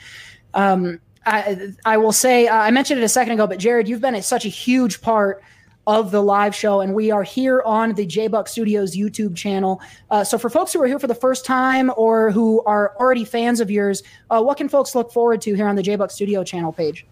um, 0.54 1.00
I, 1.26 1.74
I 1.86 1.98
will 1.98 2.14
say, 2.14 2.48
uh, 2.48 2.56
I 2.56 2.72
mentioned 2.72 3.02
it 3.02 3.04
a 3.04 3.10
second 3.10 3.34
ago, 3.34 3.48
but 3.48 3.60
Jared, 3.60 3.88
you've 3.88 4.00
been 4.00 4.16
a, 4.16 4.22
such 4.22 4.46
a 4.46 4.50
huge 4.50 5.02
part 5.02 5.44
of 5.86 6.12
the 6.12 6.22
live 6.22 6.56
show, 6.56 6.82
and 6.82 6.94
we 6.94 7.12
are 7.12 7.24
here 7.24 7.62
on 7.66 7.94
the 7.94 8.06
J 8.06 8.28
Buck 8.28 8.48
Studios 8.48 8.96
YouTube 8.96 9.36
channel. 9.36 9.82
Uh, 10.10 10.24
so, 10.24 10.38
for 10.38 10.50
folks 10.50 10.74
who 10.74 10.82
are 10.82 10.88
here 10.88 11.00
for 11.00 11.08
the 11.08 11.16
first 11.16 11.46
time 11.46 11.92
or 11.98 12.32
who 12.32 12.64
are 12.64 12.96
already 13.00 13.26
fans 13.26 13.60
of 13.60 13.70
yours, 13.70 14.04
uh, 14.30 14.42
what 14.42 14.58
can 14.58 14.70
folks 14.70 14.96
look 14.96 15.12
forward 15.12 15.42
to 15.42 15.54
here 15.54 15.68
on 15.68 15.76
the 15.76 15.84
J 15.84 15.96
Buck 15.96 16.12
Studio 16.12 16.44
channel 16.44 16.72
page? 16.72 17.06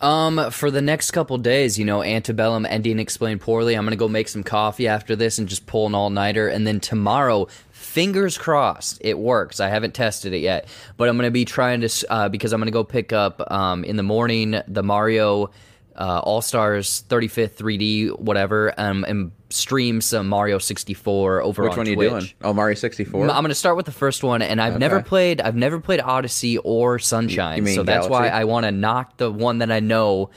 Um, 0.00 0.50
for 0.50 0.70
the 0.70 0.82
next 0.82 1.12
couple 1.12 1.38
days, 1.38 1.78
you 1.78 1.84
know, 1.86 2.02
Antebellum 2.02 2.66
ending 2.66 2.98
explained 2.98 3.40
poorly. 3.40 3.74
I'm 3.74 3.84
gonna 3.84 3.96
go 3.96 4.08
make 4.08 4.28
some 4.28 4.42
coffee 4.42 4.86
after 4.86 5.16
this 5.16 5.38
and 5.38 5.48
just 5.48 5.66
pull 5.66 5.86
an 5.86 5.94
all 5.94 6.10
nighter. 6.10 6.46
And 6.48 6.66
then 6.66 6.78
tomorrow, 6.78 7.46
fingers 7.70 8.36
crossed, 8.36 8.98
it 9.00 9.18
works. 9.18 9.60
I 9.60 9.68
haven't 9.68 9.94
tested 9.94 10.34
it 10.34 10.38
yet, 10.38 10.68
but 10.98 11.08
I'm 11.08 11.16
gonna 11.16 11.30
be 11.30 11.46
trying 11.46 11.80
to 11.80 12.06
uh, 12.10 12.28
because 12.28 12.52
I'm 12.52 12.60
gonna 12.60 12.70
go 12.70 12.84
pick 12.84 13.14
up 13.14 13.50
um 13.50 13.82
in 13.84 13.96
the 13.96 14.02
morning 14.02 14.60
the 14.68 14.82
Mario 14.82 15.50
uh, 15.96 16.20
All 16.24 16.42
Stars 16.42 17.04
35th 17.08 17.54
3D 17.56 18.18
whatever 18.18 18.72
um 18.78 19.04
and 19.06 19.30
stream 19.50 20.00
some 20.00 20.28
Mario 20.28 20.58
64 20.58 21.42
over 21.42 21.62
Which 21.62 21.72
on 21.72 21.76
one 21.78 21.86
are 21.86 21.90
you 21.90 21.94
Twitch. 21.96 22.10
doing? 22.10 22.28
Oh, 22.42 22.52
Mario 22.52 22.74
64. 22.74 23.22
I'm 23.30 23.42
going 23.42 23.48
to 23.50 23.54
start 23.54 23.76
with 23.76 23.86
the 23.86 23.92
first 23.92 24.24
one, 24.24 24.42
and 24.42 24.60
I've 24.60 24.80
never 24.80 25.00
played. 25.00 25.40
I've 25.40 25.54
never 25.54 25.78
played 25.78 26.00
Odyssey 26.00 26.58
or 26.58 26.98
Sunshine, 26.98 27.58
You 27.58 27.62
mean 27.62 27.74
so 27.76 27.84
that's 27.84 28.08
why 28.08 28.28
I 28.28 28.44
want 28.44 28.64
to 28.64 28.72
knock 28.72 29.16
the 29.18 29.30
one 29.30 29.58
that 29.58 29.70
I 29.70 29.78
know 29.78 30.30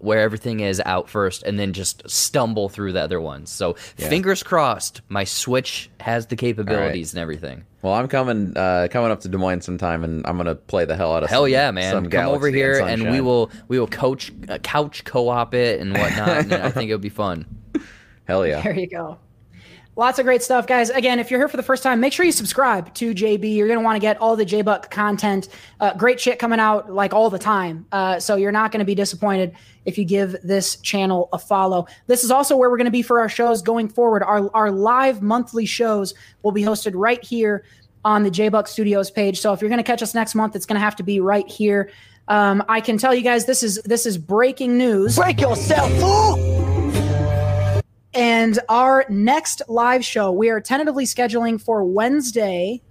where 0.00 0.20
everything 0.20 0.60
is 0.60 0.80
out 0.84 1.08
first, 1.08 1.42
and 1.44 1.58
then 1.58 1.72
just 1.72 2.08
stumble 2.08 2.68
through 2.68 2.92
the 2.92 3.00
other 3.00 3.20
ones. 3.20 3.50
So 3.50 3.74
Yeah. 3.96 4.08
fingers 4.10 4.42
crossed, 4.42 5.00
my 5.08 5.24
Switch 5.24 5.88
has 6.00 6.26
the 6.26 6.36
capabilities 6.36 7.14
and 7.14 7.20
everything. 7.20 7.64
Well, 7.80 7.94
I'm 7.94 8.08
coming 8.08 8.56
uh, 8.56 8.88
coming 8.90 9.10
up 9.10 9.20
to 9.20 9.28
Des 9.28 9.38
Moines 9.38 9.62
sometime, 9.62 10.02
and 10.02 10.26
I'm 10.26 10.36
gonna 10.36 10.56
play 10.56 10.84
the 10.84 10.96
hell 10.96 11.14
out 11.14 11.22
of 11.22 11.30
Hell 11.30 11.44
some, 11.44 11.50
yeah, 11.50 11.70
man! 11.70 11.92
some 11.92 12.10
Come 12.10 12.26
over 12.26 12.48
here, 12.48 12.80
and 12.80 13.10
we 13.10 13.20
will 13.20 13.50
we 13.68 13.78
will 13.78 13.86
coach 13.86 14.32
uh, 14.48 14.58
couch 14.58 15.04
co-op 15.04 15.54
it 15.54 15.80
and 15.80 15.92
whatnot. 15.96 16.28
and 16.28 16.54
I 16.54 16.70
think 16.70 16.90
it'll 16.90 16.98
be 16.98 17.08
fun. 17.08 17.46
Hell 18.26 18.46
yeah! 18.46 18.62
There 18.62 18.74
you 18.74 18.88
go. 18.88 19.18
Lots 19.98 20.20
of 20.20 20.26
great 20.26 20.44
stuff, 20.44 20.68
guys. 20.68 20.90
Again, 20.90 21.18
if 21.18 21.28
you're 21.28 21.40
here 21.40 21.48
for 21.48 21.56
the 21.56 21.62
first 21.64 21.82
time, 21.82 21.98
make 21.98 22.12
sure 22.12 22.24
you 22.24 22.30
subscribe 22.30 22.94
to 22.94 23.12
JB. 23.12 23.56
You're 23.56 23.66
going 23.66 23.80
to 23.80 23.84
want 23.84 23.96
to 23.96 24.00
get 24.00 24.16
all 24.18 24.36
the 24.36 24.46
JBuck 24.46 24.92
content. 24.92 25.48
Uh, 25.80 25.92
great 25.94 26.20
shit 26.20 26.38
coming 26.38 26.60
out 26.60 26.88
like 26.88 27.12
all 27.12 27.30
the 27.30 27.38
time. 27.40 27.84
Uh, 27.90 28.20
so 28.20 28.36
you're 28.36 28.52
not 28.52 28.70
going 28.70 28.78
to 28.78 28.84
be 28.84 28.94
disappointed 28.94 29.56
if 29.86 29.98
you 29.98 30.04
give 30.04 30.36
this 30.44 30.76
channel 30.76 31.28
a 31.32 31.38
follow. 31.38 31.88
This 32.06 32.22
is 32.22 32.30
also 32.30 32.56
where 32.56 32.70
we're 32.70 32.76
going 32.76 32.84
to 32.84 32.92
be 32.92 33.02
for 33.02 33.18
our 33.18 33.28
shows 33.28 33.60
going 33.60 33.88
forward. 33.88 34.22
Our, 34.22 34.48
our 34.54 34.70
live 34.70 35.20
monthly 35.20 35.66
shows 35.66 36.14
will 36.44 36.52
be 36.52 36.62
hosted 36.62 36.92
right 36.94 37.22
here 37.24 37.64
on 38.04 38.22
the 38.22 38.30
JBuck 38.30 38.68
Studios 38.68 39.10
page. 39.10 39.40
So 39.40 39.52
if 39.52 39.60
you're 39.60 39.68
going 39.68 39.82
to 39.82 39.82
catch 39.82 40.04
us 40.04 40.14
next 40.14 40.36
month, 40.36 40.54
it's 40.54 40.64
going 40.64 40.76
to 40.76 40.84
have 40.84 40.94
to 40.94 41.02
be 41.02 41.18
right 41.18 41.48
here. 41.48 41.90
Um, 42.28 42.62
I 42.68 42.82
can 42.82 42.98
tell 42.98 43.16
you 43.16 43.22
guys 43.22 43.46
this 43.46 43.64
is 43.64 43.82
this 43.82 44.06
is 44.06 44.16
breaking 44.16 44.78
news. 44.78 45.16
Break 45.16 45.40
yourself, 45.40 45.90
fool! 45.98 46.57
And 48.18 48.58
our 48.68 49.04
next 49.08 49.62
live 49.68 50.04
show, 50.04 50.32
we 50.32 50.50
are 50.50 50.60
tentatively 50.60 51.04
scheduling 51.04 51.60
for 51.60 51.84
Wednesday, 51.84 52.82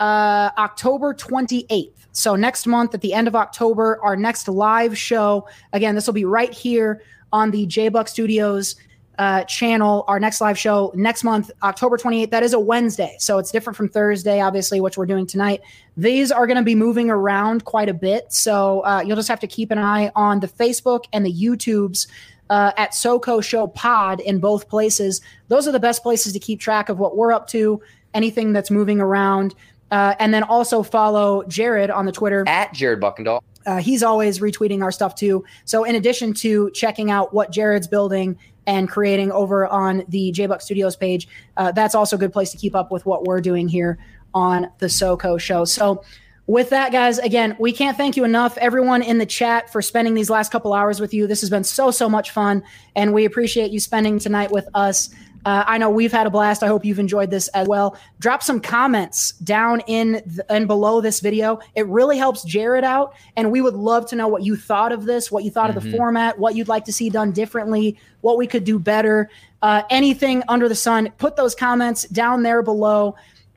uh, 0.00 0.52
October 0.56 1.12
28th. 1.12 1.90
So 2.12 2.34
next 2.34 2.66
month 2.66 2.94
at 2.94 3.02
the 3.02 3.12
end 3.12 3.28
of 3.28 3.36
October, 3.36 4.00
our 4.02 4.16
next 4.16 4.48
live 4.48 4.96
show. 4.96 5.46
Again, 5.74 5.94
this 5.94 6.06
will 6.06 6.14
be 6.14 6.24
right 6.24 6.50
here 6.50 7.02
on 7.30 7.50
the 7.50 7.66
J 7.66 7.90
Buck 7.90 8.08
Studios 8.08 8.76
uh, 9.18 9.44
channel. 9.44 10.06
Our 10.08 10.18
next 10.18 10.40
live 10.40 10.58
show 10.58 10.92
next 10.94 11.24
month, 11.24 11.50
October 11.62 11.98
28th. 11.98 12.30
That 12.30 12.42
is 12.42 12.54
a 12.54 12.58
Wednesday. 12.58 13.16
So 13.18 13.36
it's 13.36 13.50
different 13.50 13.76
from 13.76 13.90
Thursday, 13.90 14.40
obviously, 14.40 14.80
which 14.80 14.96
we're 14.96 15.04
doing 15.04 15.26
tonight. 15.26 15.60
These 15.98 16.32
are 16.32 16.46
going 16.46 16.56
to 16.56 16.62
be 16.62 16.74
moving 16.74 17.10
around 17.10 17.66
quite 17.66 17.90
a 17.90 17.94
bit. 17.94 18.32
So 18.32 18.80
uh, 18.80 19.02
you'll 19.04 19.16
just 19.16 19.28
have 19.28 19.40
to 19.40 19.46
keep 19.46 19.70
an 19.70 19.78
eye 19.78 20.10
on 20.16 20.40
the 20.40 20.48
Facebook 20.48 21.04
and 21.12 21.26
the 21.26 21.32
YouTubes 21.32 22.06
uh, 22.50 22.72
at 22.76 22.92
SoCo 22.92 23.42
Show 23.42 23.66
Pod 23.66 24.20
in 24.20 24.38
both 24.38 24.68
places. 24.68 25.20
Those 25.48 25.66
are 25.66 25.72
the 25.72 25.80
best 25.80 26.02
places 26.02 26.32
to 26.32 26.38
keep 26.38 26.60
track 26.60 26.88
of 26.88 26.98
what 26.98 27.16
we're 27.16 27.32
up 27.32 27.48
to, 27.48 27.80
anything 28.12 28.52
that's 28.52 28.70
moving 28.70 29.00
around. 29.00 29.54
Uh, 29.90 30.14
and 30.18 30.34
then 30.34 30.42
also 30.42 30.82
follow 30.82 31.44
Jared 31.44 31.90
on 31.90 32.06
the 32.06 32.12
Twitter 32.12 32.44
at 32.48 32.72
Jared 32.72 33.00
Buckendahl. 33.00 33.42
Uh, 33.66 33.78
he's 33.78 34.02
always 34.02 34.40
retweeting 34.40 34.82
our 34.82 34.90
stuff 34.90 35.14
too. 35.14 35.44
So 35.64 35.84
in 35.84 35.94
addition 35.94 36.34
to 36.34 36.70
checking 36.72 37.10
out 37.10 37.32
what 37.32 37.50
Jared's 37.50 37.86
building 37.86 38.38
and 38.66 38.88
creating 38.88 39.30
over 39.30 39.66
on 39.66 40.02
the 40.08 40.32
JBuck 40.32 40.62
Studios 40.62 40.96
page, 40.96 41.28
uh, 41.56 41.70
that's 41.72 41.94
also 41.94 42.16
a 42.16 42.18
good 42.18 42.32
place 42.32 42.50
to 42.50 42.56
keep 42.56 42.74
up 42.74 42.90
with 42.90 43.06
what 43.06 43.24
we're 43.24 43.40
doing 43.40 43.68
here 43.68 43.98
on 44.32 44.70
the 44.78 44.86
SoCo 44.86 45.38
show. 45.38 45.64
So 45.64 46.02
with 46.46 46.70
that, 46.70 46.92
guys, 46.92 47.18
again, 47.18 47.56
we 47.58 47.72
can't 47.72 47.96
thank 47.96 48.16
you 48.16 48.24
enough, 48.24 48.58
everyone 48.58 49.02
in 49.02 49.18
the 49.18 49.26
chat, 49.26 49.72
for 49.72 49.80
spending 49.80 50.14
these 50.14 50.28
last 50.28 50.52
couple 50.52 50.74
hours 50.74 51.00
with 51.00 51.14
you. 51.14 51.26
This 51.26 51.40
has 51.40 51.50
been 51.50 51.64
so, 51.64 51.90
so 51.90 52.08
much 52.08 52.30
fun, 52.32 52.62
and 52.94 53.14
we 53.14 53.24
appreciate 53.24 53.70
you 53.70 53.80
spending 53.80 54.18
tonight 54.18 54.50
with 54.50 54.68
us. 54.74 55.10
Uh, 55.46 55.62
I 55.66 55.76
know 55.76 55.90
we've 55.90 56.12
had 56.12 56.26
a 56.26 56.30
blast. 56.30 56.62
I 56.62 56.68
hope 56.68 56.86
you've 56.86 56.98
enjoyed 56.98 57.30
this 57.30 57.48
as 57.48 57.68
well. 57.68 57.98
Drop 58.18 58.42
some 58.42 58.60
comments 58.60 59.32
down 59.32 59.80
in 59.86 60.22
and 60.48 60.66
below 60.66 61.02
this 61.02 61.20
video. 61.20 61.60
It 61.74 61.86
really 61.86 62.16
helps 62.16 62.44
Jared 62.44 62.84
out, 62.84 63.14
and 63.36 63.52
we 63.52 63.60
would 63.60 63.74
love 63.74 64.06
to 64.06 64.16
know 64.16 64.26
what 64.26 64.42
you 64.42 64.56
thought 64.56 64.90
of 64.92 65.04
this, 65.04 65.30
what 65.30 65.44
you 65.44 65.50
thought 65.50 65.68
of 65.68 65.82
the 65.82 65.86
Mhm. 65.88 65.96
format, 65.96 66.38
what 66.38 66.54
you'd 66.54 66.68
like 66.68 66.86
to 66.86 66.92
see 66.92 67.10
done 67.10 67.30
differently, 67.32 67.98
what 68.22 68.38
we 68.38 68.46
could 68.46 68.64
do 68.64 68.78
better. 68.78 69.28
Uh, 69.60 69.82
anything 69.90 70.42
under 70.48 70.68
the 70.68 70.74
sun, 70.74 71.10
put 71.18 71.36
those 71.36 71.54
comments 71.54 72.04
down 72.08 72.42
there 72.42 72.62
below. 72.62 73.14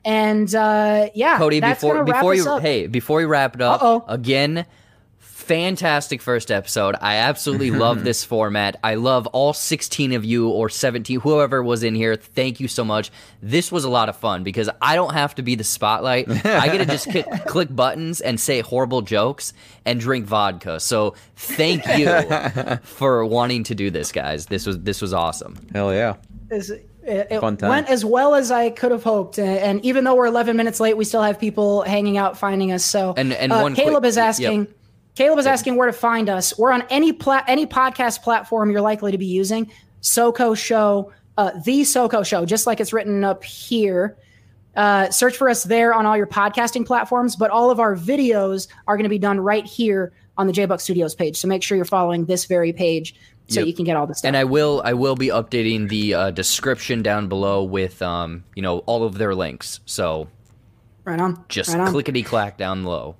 And 0.08 0.54
uh, 0.54 1.10
yeah, 1.14 1.36
Cody, 1.36 1.60
that's 1.60 1.82
before 1.82 1.96
wrap 2.02 2.06
before 2.06 2.32
us 2.32 2.38
you 2.38 2.50
up. 2.50 2.62
hey 2.62 2.86
before 2.86 3.18
we 3.18 3.26
wrap 3.26 3.54
it 3.54 3.60
up 3.60 3.82
Uh-oh. 3.82 4.04
again, 4.08 4.64
fantastic 5.18 6.22
first 6.22 6.50
episode. 6.50 6.94
I 6.98 7.16
absolutely 7.16 7.70
love 7.70 8.04
this 8.08 8.24
format. 8.24 8.80
I 8.82 8.94
love 8.94 9.26
all 9.28 9.52
16 9.52 10.12
of 10.14 10.24
you 10.24 10.48
or 10.48 10.70
17 10.70 11.20
whoever 11.20 11.62
was 11.62 11.82
in 11.82 11.94
here. 11.94 12.16
Thank 12.16 12.58
you 12.58 12.68
so 12.68 12.84
much. 12.84 13.10
This 13.42 13.70
was 13.70 13.84
a 13.84 13.90
lot 13.90 14.08
of 14.08 14.16
fun 14.16 14.44
because 14.44 14.70
I 14.80 14.94
don't 14.96 15.12
have 15.12 15.34
to 15.34 15.42
be 15.42 15.54
the 15.56 15.64
spotlight. 15.64 16.26
I 16.44 16.68
get 16.68 16.78
to 16.78 16.86
just 16.86 17.10
click, 17.10 17.26
click 17.46 17.68
buttons 17.74 18.22
and 18.22 18.40
say 18.40 18.62
horrible 18.62 19.02
jokes 19.02 19.52
and 19.84 20.00
drink 20.00 20.24
vodka. 20.24 20.80
So 20.80 21.16
thank 21.36 21.86
you 21.98 22.08
for 22.82 23.26
wanting 23.26 23.64
to 23.64 23.74
do 23.74 23.90
this, 23.90 24.10
guys. 24.10 24.46
This 24.46 24.64
was 24.66 24.78
this 24.80 25.02
was 25.02 25.12
awesome. 25.12 25.56
Hell 25.74 25.92
yeah. 25.92 26.16
is 26.50 26.72
it, 27.08 27.26
it 27.30 27.40
Fun 27.40 27.56
time. 27.56 27.70
went 27.70 27.88
as 27.88 28.04
well 28.04 28.34
as 28.34 28.50
I 28.50 28.70
could 28.70 28.90
have 28.92 29.02
hoped. 29.02 29.38
And, 29.38 29.58
and 29.58 29.84
even 29.84 30.04
though 30.04 30.14
we're 30.14 30.26
11 30.26 30.56
minutes 30.56 30.78
late, 30.80 30.96
we 30.96 31.04
still 31.04 31.22
have 31.22 31.38
people 31.40 31.82
hanging 31.82 32.16
out 32.18 32.36
finding 32.38 32.70
us. 32.72 32.84
So 32.84 33.14
And- 33.16 33.32
and 33.32 33.52
uh, 33.52 33.68
Caleb 33.70 34.02
quick- 34.02 34.08
is 34.08 34.18
asking. 34.18 34.60
yep. 34.66 34.70
Caleb 35.14 35.38
is 35.40 35.46
asking 35.46 35.74
where 35.76 35.88
to 35.88 35.92
find 35.92 36.28
us. 36.28 36.56
We're 36.58 36.70
on 36.70 36.84
any 36.90 37.12
pla- 37.12 37.42
any 37.48 37.66
podcast 37.66 38.22
platform 38.22 38.70
you're 38.70 38.80
likely 38.80 39.10
to 39.10 39.18
be 39.18 39.26
using. 39.26 39.68
SoCo 40.00 40.56
Show, 40.56 41.10
uh, 41.36 41.50
the 41.64 41.80
SoCo 41.82 42.24
Show, 42.24 42.44
just 42.46 42.68
like 42.68 42.78
it's 42.78 42.92
written 42.92 43.24
up 43.24 43.42
here. 43.42 44.16
Uh, 44.76 45.10
search 45.10 45.36
for 45.36 45.48
us 45.48 45.64
there 45.64 45.92
on 45.92 46.06
all 46.06 46.16
your 46.16 46.28
podcasting 46.28 46.86
platforms, 46.86 47.34
but 47.34 47.50
all 47.50 47.68
of 47.72 47.80
our 47.80 47.96
videos 47.96 48.68
are 48.86 48.96
going 48.96 49.02
to 49.04 49.08
be 49.10 49.18
done 49.18 49.40
right 49.40 49.66
here 49.66 50.12
on 50.36 50.46
the 50.46 50.52
JBuck 50.52 50.80
Studios 50.80 51.16
page. 51.16 51.36
So 51.36 51.48
make 51.48 51.64
sure 51.64 51.74
you're 51.74 51.84
following 51.84 52.26
this 52.26 52.44
very 52.44 52.72
page 52.72 53.16
so 53.48 53.60
Yep. 53.60 53.66
you 53.66 53.72
can 53.74 53.84
get 53.84 53.96
all 53.96 54.06
the 54.06 54.14
stuff. 54.14 54.28
And 54.28 54.36
I 54.36 54.44
will 54.44 54.80
I 54.84 54.92
will 54.92 55.16
be 55.16 55.28
updating 55.28 55.88
the 55.88 56.14
uh, 56.14 56.30
description 56.30 57.02
down 57.02 57.28
below 57.28 57.62
with 57.64 58.00
um 58.02 58.44
you 58.54 58.62
know 58.62 58.78
all 58.80 59.04
of 59.04 59.18
their 59.18 59.34
links. 59.34 59.80
So 59.86 60.28
right 61.04 61.18
on. 61.20 61.44
just 61.48 61.74
right 61.74 61.88
clickety 61.88 62.22
clack 62.22 62.56
down 62.58 62.84
low. 62.84 63.16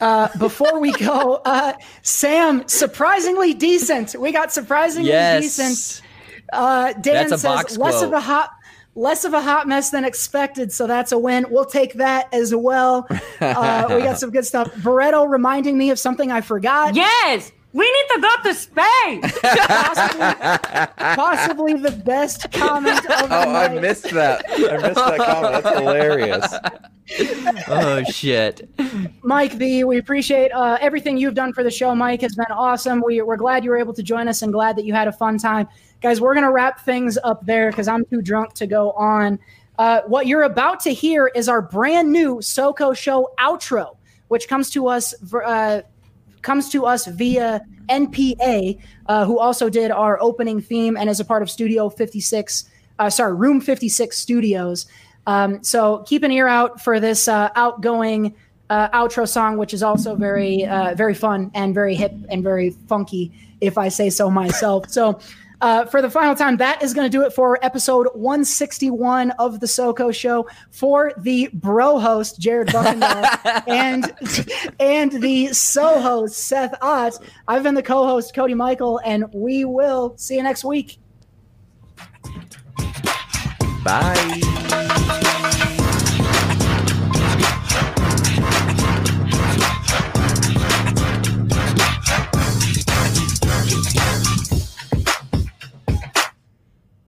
Uh, 0.00 0.28
before 0.38 0.80
we 0.80 0.90
go, 0.92 1.40
uh, 1.44 1.72
Sam, 2.02 2.66
surprisingly 2.66 3.54
decent. 3.54 4.16
We 4.18 4.32
got 4.32 4.52
surprisingly 4.52 5.10
Yes. 5.10 5.42
decent. 5.56 6.02
Uh, 6.52 6.92
Dan 6.94 7.14
That's 7.28 7.32
a 7.32 7.38
says 7.38 7.42
box 7.42 7.76
less 7.78 7.92
quote. 7.98 8.04
of 8.06 8.12
a 8.12 8.20
hot, 8.20 8.50
less 8.96 9.24
of 9.24 9.32
a 9.32 9.40
hot 9.40 9.68
mess 9.68 9.90
than 9.90 10.04
expected. 10.04 10.72
So 10.72 10.88
that's 10.88 11.12
a 11.12 11.18
win. 11.18 11.46
We'll 11.50 11.66
take 11.66 11.94
that 11.94 12.32
as 12.34 12.52
well. 12.54 13.06
Uh, 13.40 13.84
we 13.90 14.02
got 14.02 14.18
some 14.18 14.30
good 14.30 14.44
stuff. 14.46 14.70
Barreto 14.82 15.24
reminding 15.24 15.78
me 15.78 15.90
of 15.90 15.98
something 16.00 16.32
I 16.32 16.40
forgot. 16.40 16.96
Yes, 16.96 17.52
we 17.76 17.84
need 17.84 18.06
to 18.14 18.20
go 18.22 18.34
to 18.44 18.54
space. 18.54 19.38
Possibly 20.96 21.74
the 21.74 21.90
best 22.06 22.50
comment 22.52 22.98
of 22.98 23.28
the 23.28 23.36
Oh, 23.36 23.54
I 23.54 23.68
missed 23.68 24.10
that. 24.12 24.44
I 24.48 24.78
missed 24.78 24.94
that 24.94 25.18
comment. 25.18 25.62
That's 25.62 25.78
hilarious. 25.78 26.54
oh 27.68 28.02
shit. 28.04 28.66
Mike 29.22 29.58
B, 29.58 29.84
we 29.84 29.98
appreciate 29.98 30.50
uh, 30.52 30.78
everything 30.80 31.18
you've 31.18 31.34
done 31.34 31.52
for 31.52 31.62
the 31.62 31.70
show. 31.70 31.94
Mike 31.94 32.22
has 32.22 32.34
been 32.34 32.46
awesome. 32.50 33.02
We, 33.04 33.20
we're 33.20 33.36
glad 33.36 33.62
you 33.62 33.68
were 33.68 33.76
able 33.76 33.92
to 33.92 34.02
join 34.02 34.26
us 34.26 34.40
and 34.40 34.54
glad 34.54 34.76
that 34.76 34.86
you 34.86 34.94
had 34.94 35.06
a 35.06 35.12
fun 35.12 35.36
time. 35.36 35.68
Guys, 36.00 36.18
we're 36.18 36.32
going 36.32 36.46
to 36.46 36.52
wrap 36.52 36.80
things 36.82 37.18
up 37.24 37.44
there 37.44 37.70
because 37.70 37.88
I'm 37.88 38.06
too 38.06 38.22
drunk 38.22 38.54
to 38.54 38.66
go 38.66 38.92
on. 38.92 39.38
Uh, 39.78 40.00
what 40.06 40.26
you're 40.26 40.44
about 40.44 40.80
to 40.80 40.94
hear 40.94 41.26
is 41.34 41.46
our 41.46 41.60
brand 41.60 42.10
new 42.10 42.36
SoCo 42.36 42.96
Show 42.96 43.28
outro, 43.38 43.98
which 44.28 44.48
comes 44.48 44.70
to 44.70 44.88
us 44.88 45.14
ver- 45.20 45.44
uh, 45.44 45.82
comes 46.46 46.70
to 46.70 46.86
us 46.86 47.06
via 47.06 47.60
NPA, 47.90 48.78
uh, 49.06 49.24
who 49.26 49.38
also 49.38 49.68
did 49.68 49.90
our 49.90 50.22
opening 50.22 50.60
theme 50.60 50.96
and 50.96 51.10
is 51.10 51.18
a 51.18 51.24
part 51.24 51.42
of 51.42 51.50
Studio 51.50 51.90
56, 51.90 52.70
uh, 53.00 53.10
sorry, 53.10 53.34
Room 53.34 53.60
56 53.60 54.16
Studios. 54.16 54.86
Um, 55.26 55.62
so 55.64 56.04
keep 56.06 56.22
an 56.22 56.30
ear 56.30 56.46
out 56.46 56.80
for 56.80 57.00
this 57.00 57.26
uh, 57.26 57.50
outgoing 57.56 58.32
uh, 58.70 58.88
outro 58.90 59.28
song, 59.28 59.56
which 59.56 59.74
is 59.74 59.82
also 59.82 60.14
very, 60.14 60.64
uh, 60.64 60.94
very 60.94 61.14
fun 61.14 61.50
and 61.52 61.74
very 61.74 61.96
hip 61.96 62.14
and 62.28 62.44
very 62.44 62.70
funky, 62.88 63.32
if 63.60 63.76
I 63.76 63.88
say 63.88 64.08
so 64.08 64.30
myself. 64.30 64.88
So. 64.88 65.18
Uh, 65.60 65.86
for 65.86 66.02
the 66.02 66.10
final 66.10 66.34
time, 66.34 66.58
that 66.58 66.82
is 66.82 66.92
going 66.92 67.10
to 67.10 67.10
do 67.10 67.24
it 67.24 67.32
for 67.32 67.58
episode 67.64 68.08
161 68.14 69.30
of 69.32 69.60
the 69.60 69.66
SoCo 69.66 70.14
Show. 70.14 70.46
For 70.70 71.12
the 71.18 71.48
bro 71.52 71.98
host 71.98 72.38
Jared 72.38 72.68
Buckendahl 72.68 73.62
and 73.66 74.12
and 74.78 75.12
the 75.22 75.48
so 75.48 76.00
host 76.00 76.46
Seth 76.46 76.74
Ott, 76.82 77.18
I've 77.48 77.62
been 77.62 77.74
the 77.74 77.82
co-host 77.82 78.34
Cody 78.34 78.54
Michael, 78.54 79.00
and 79.04 79.24
we 79.32 79.64
will 79.64 80.14
see 80.16 80.36
you 80.36 80.42
next 80.42 80.64
week. 80.64 80.98
Bye. 83.84 85.22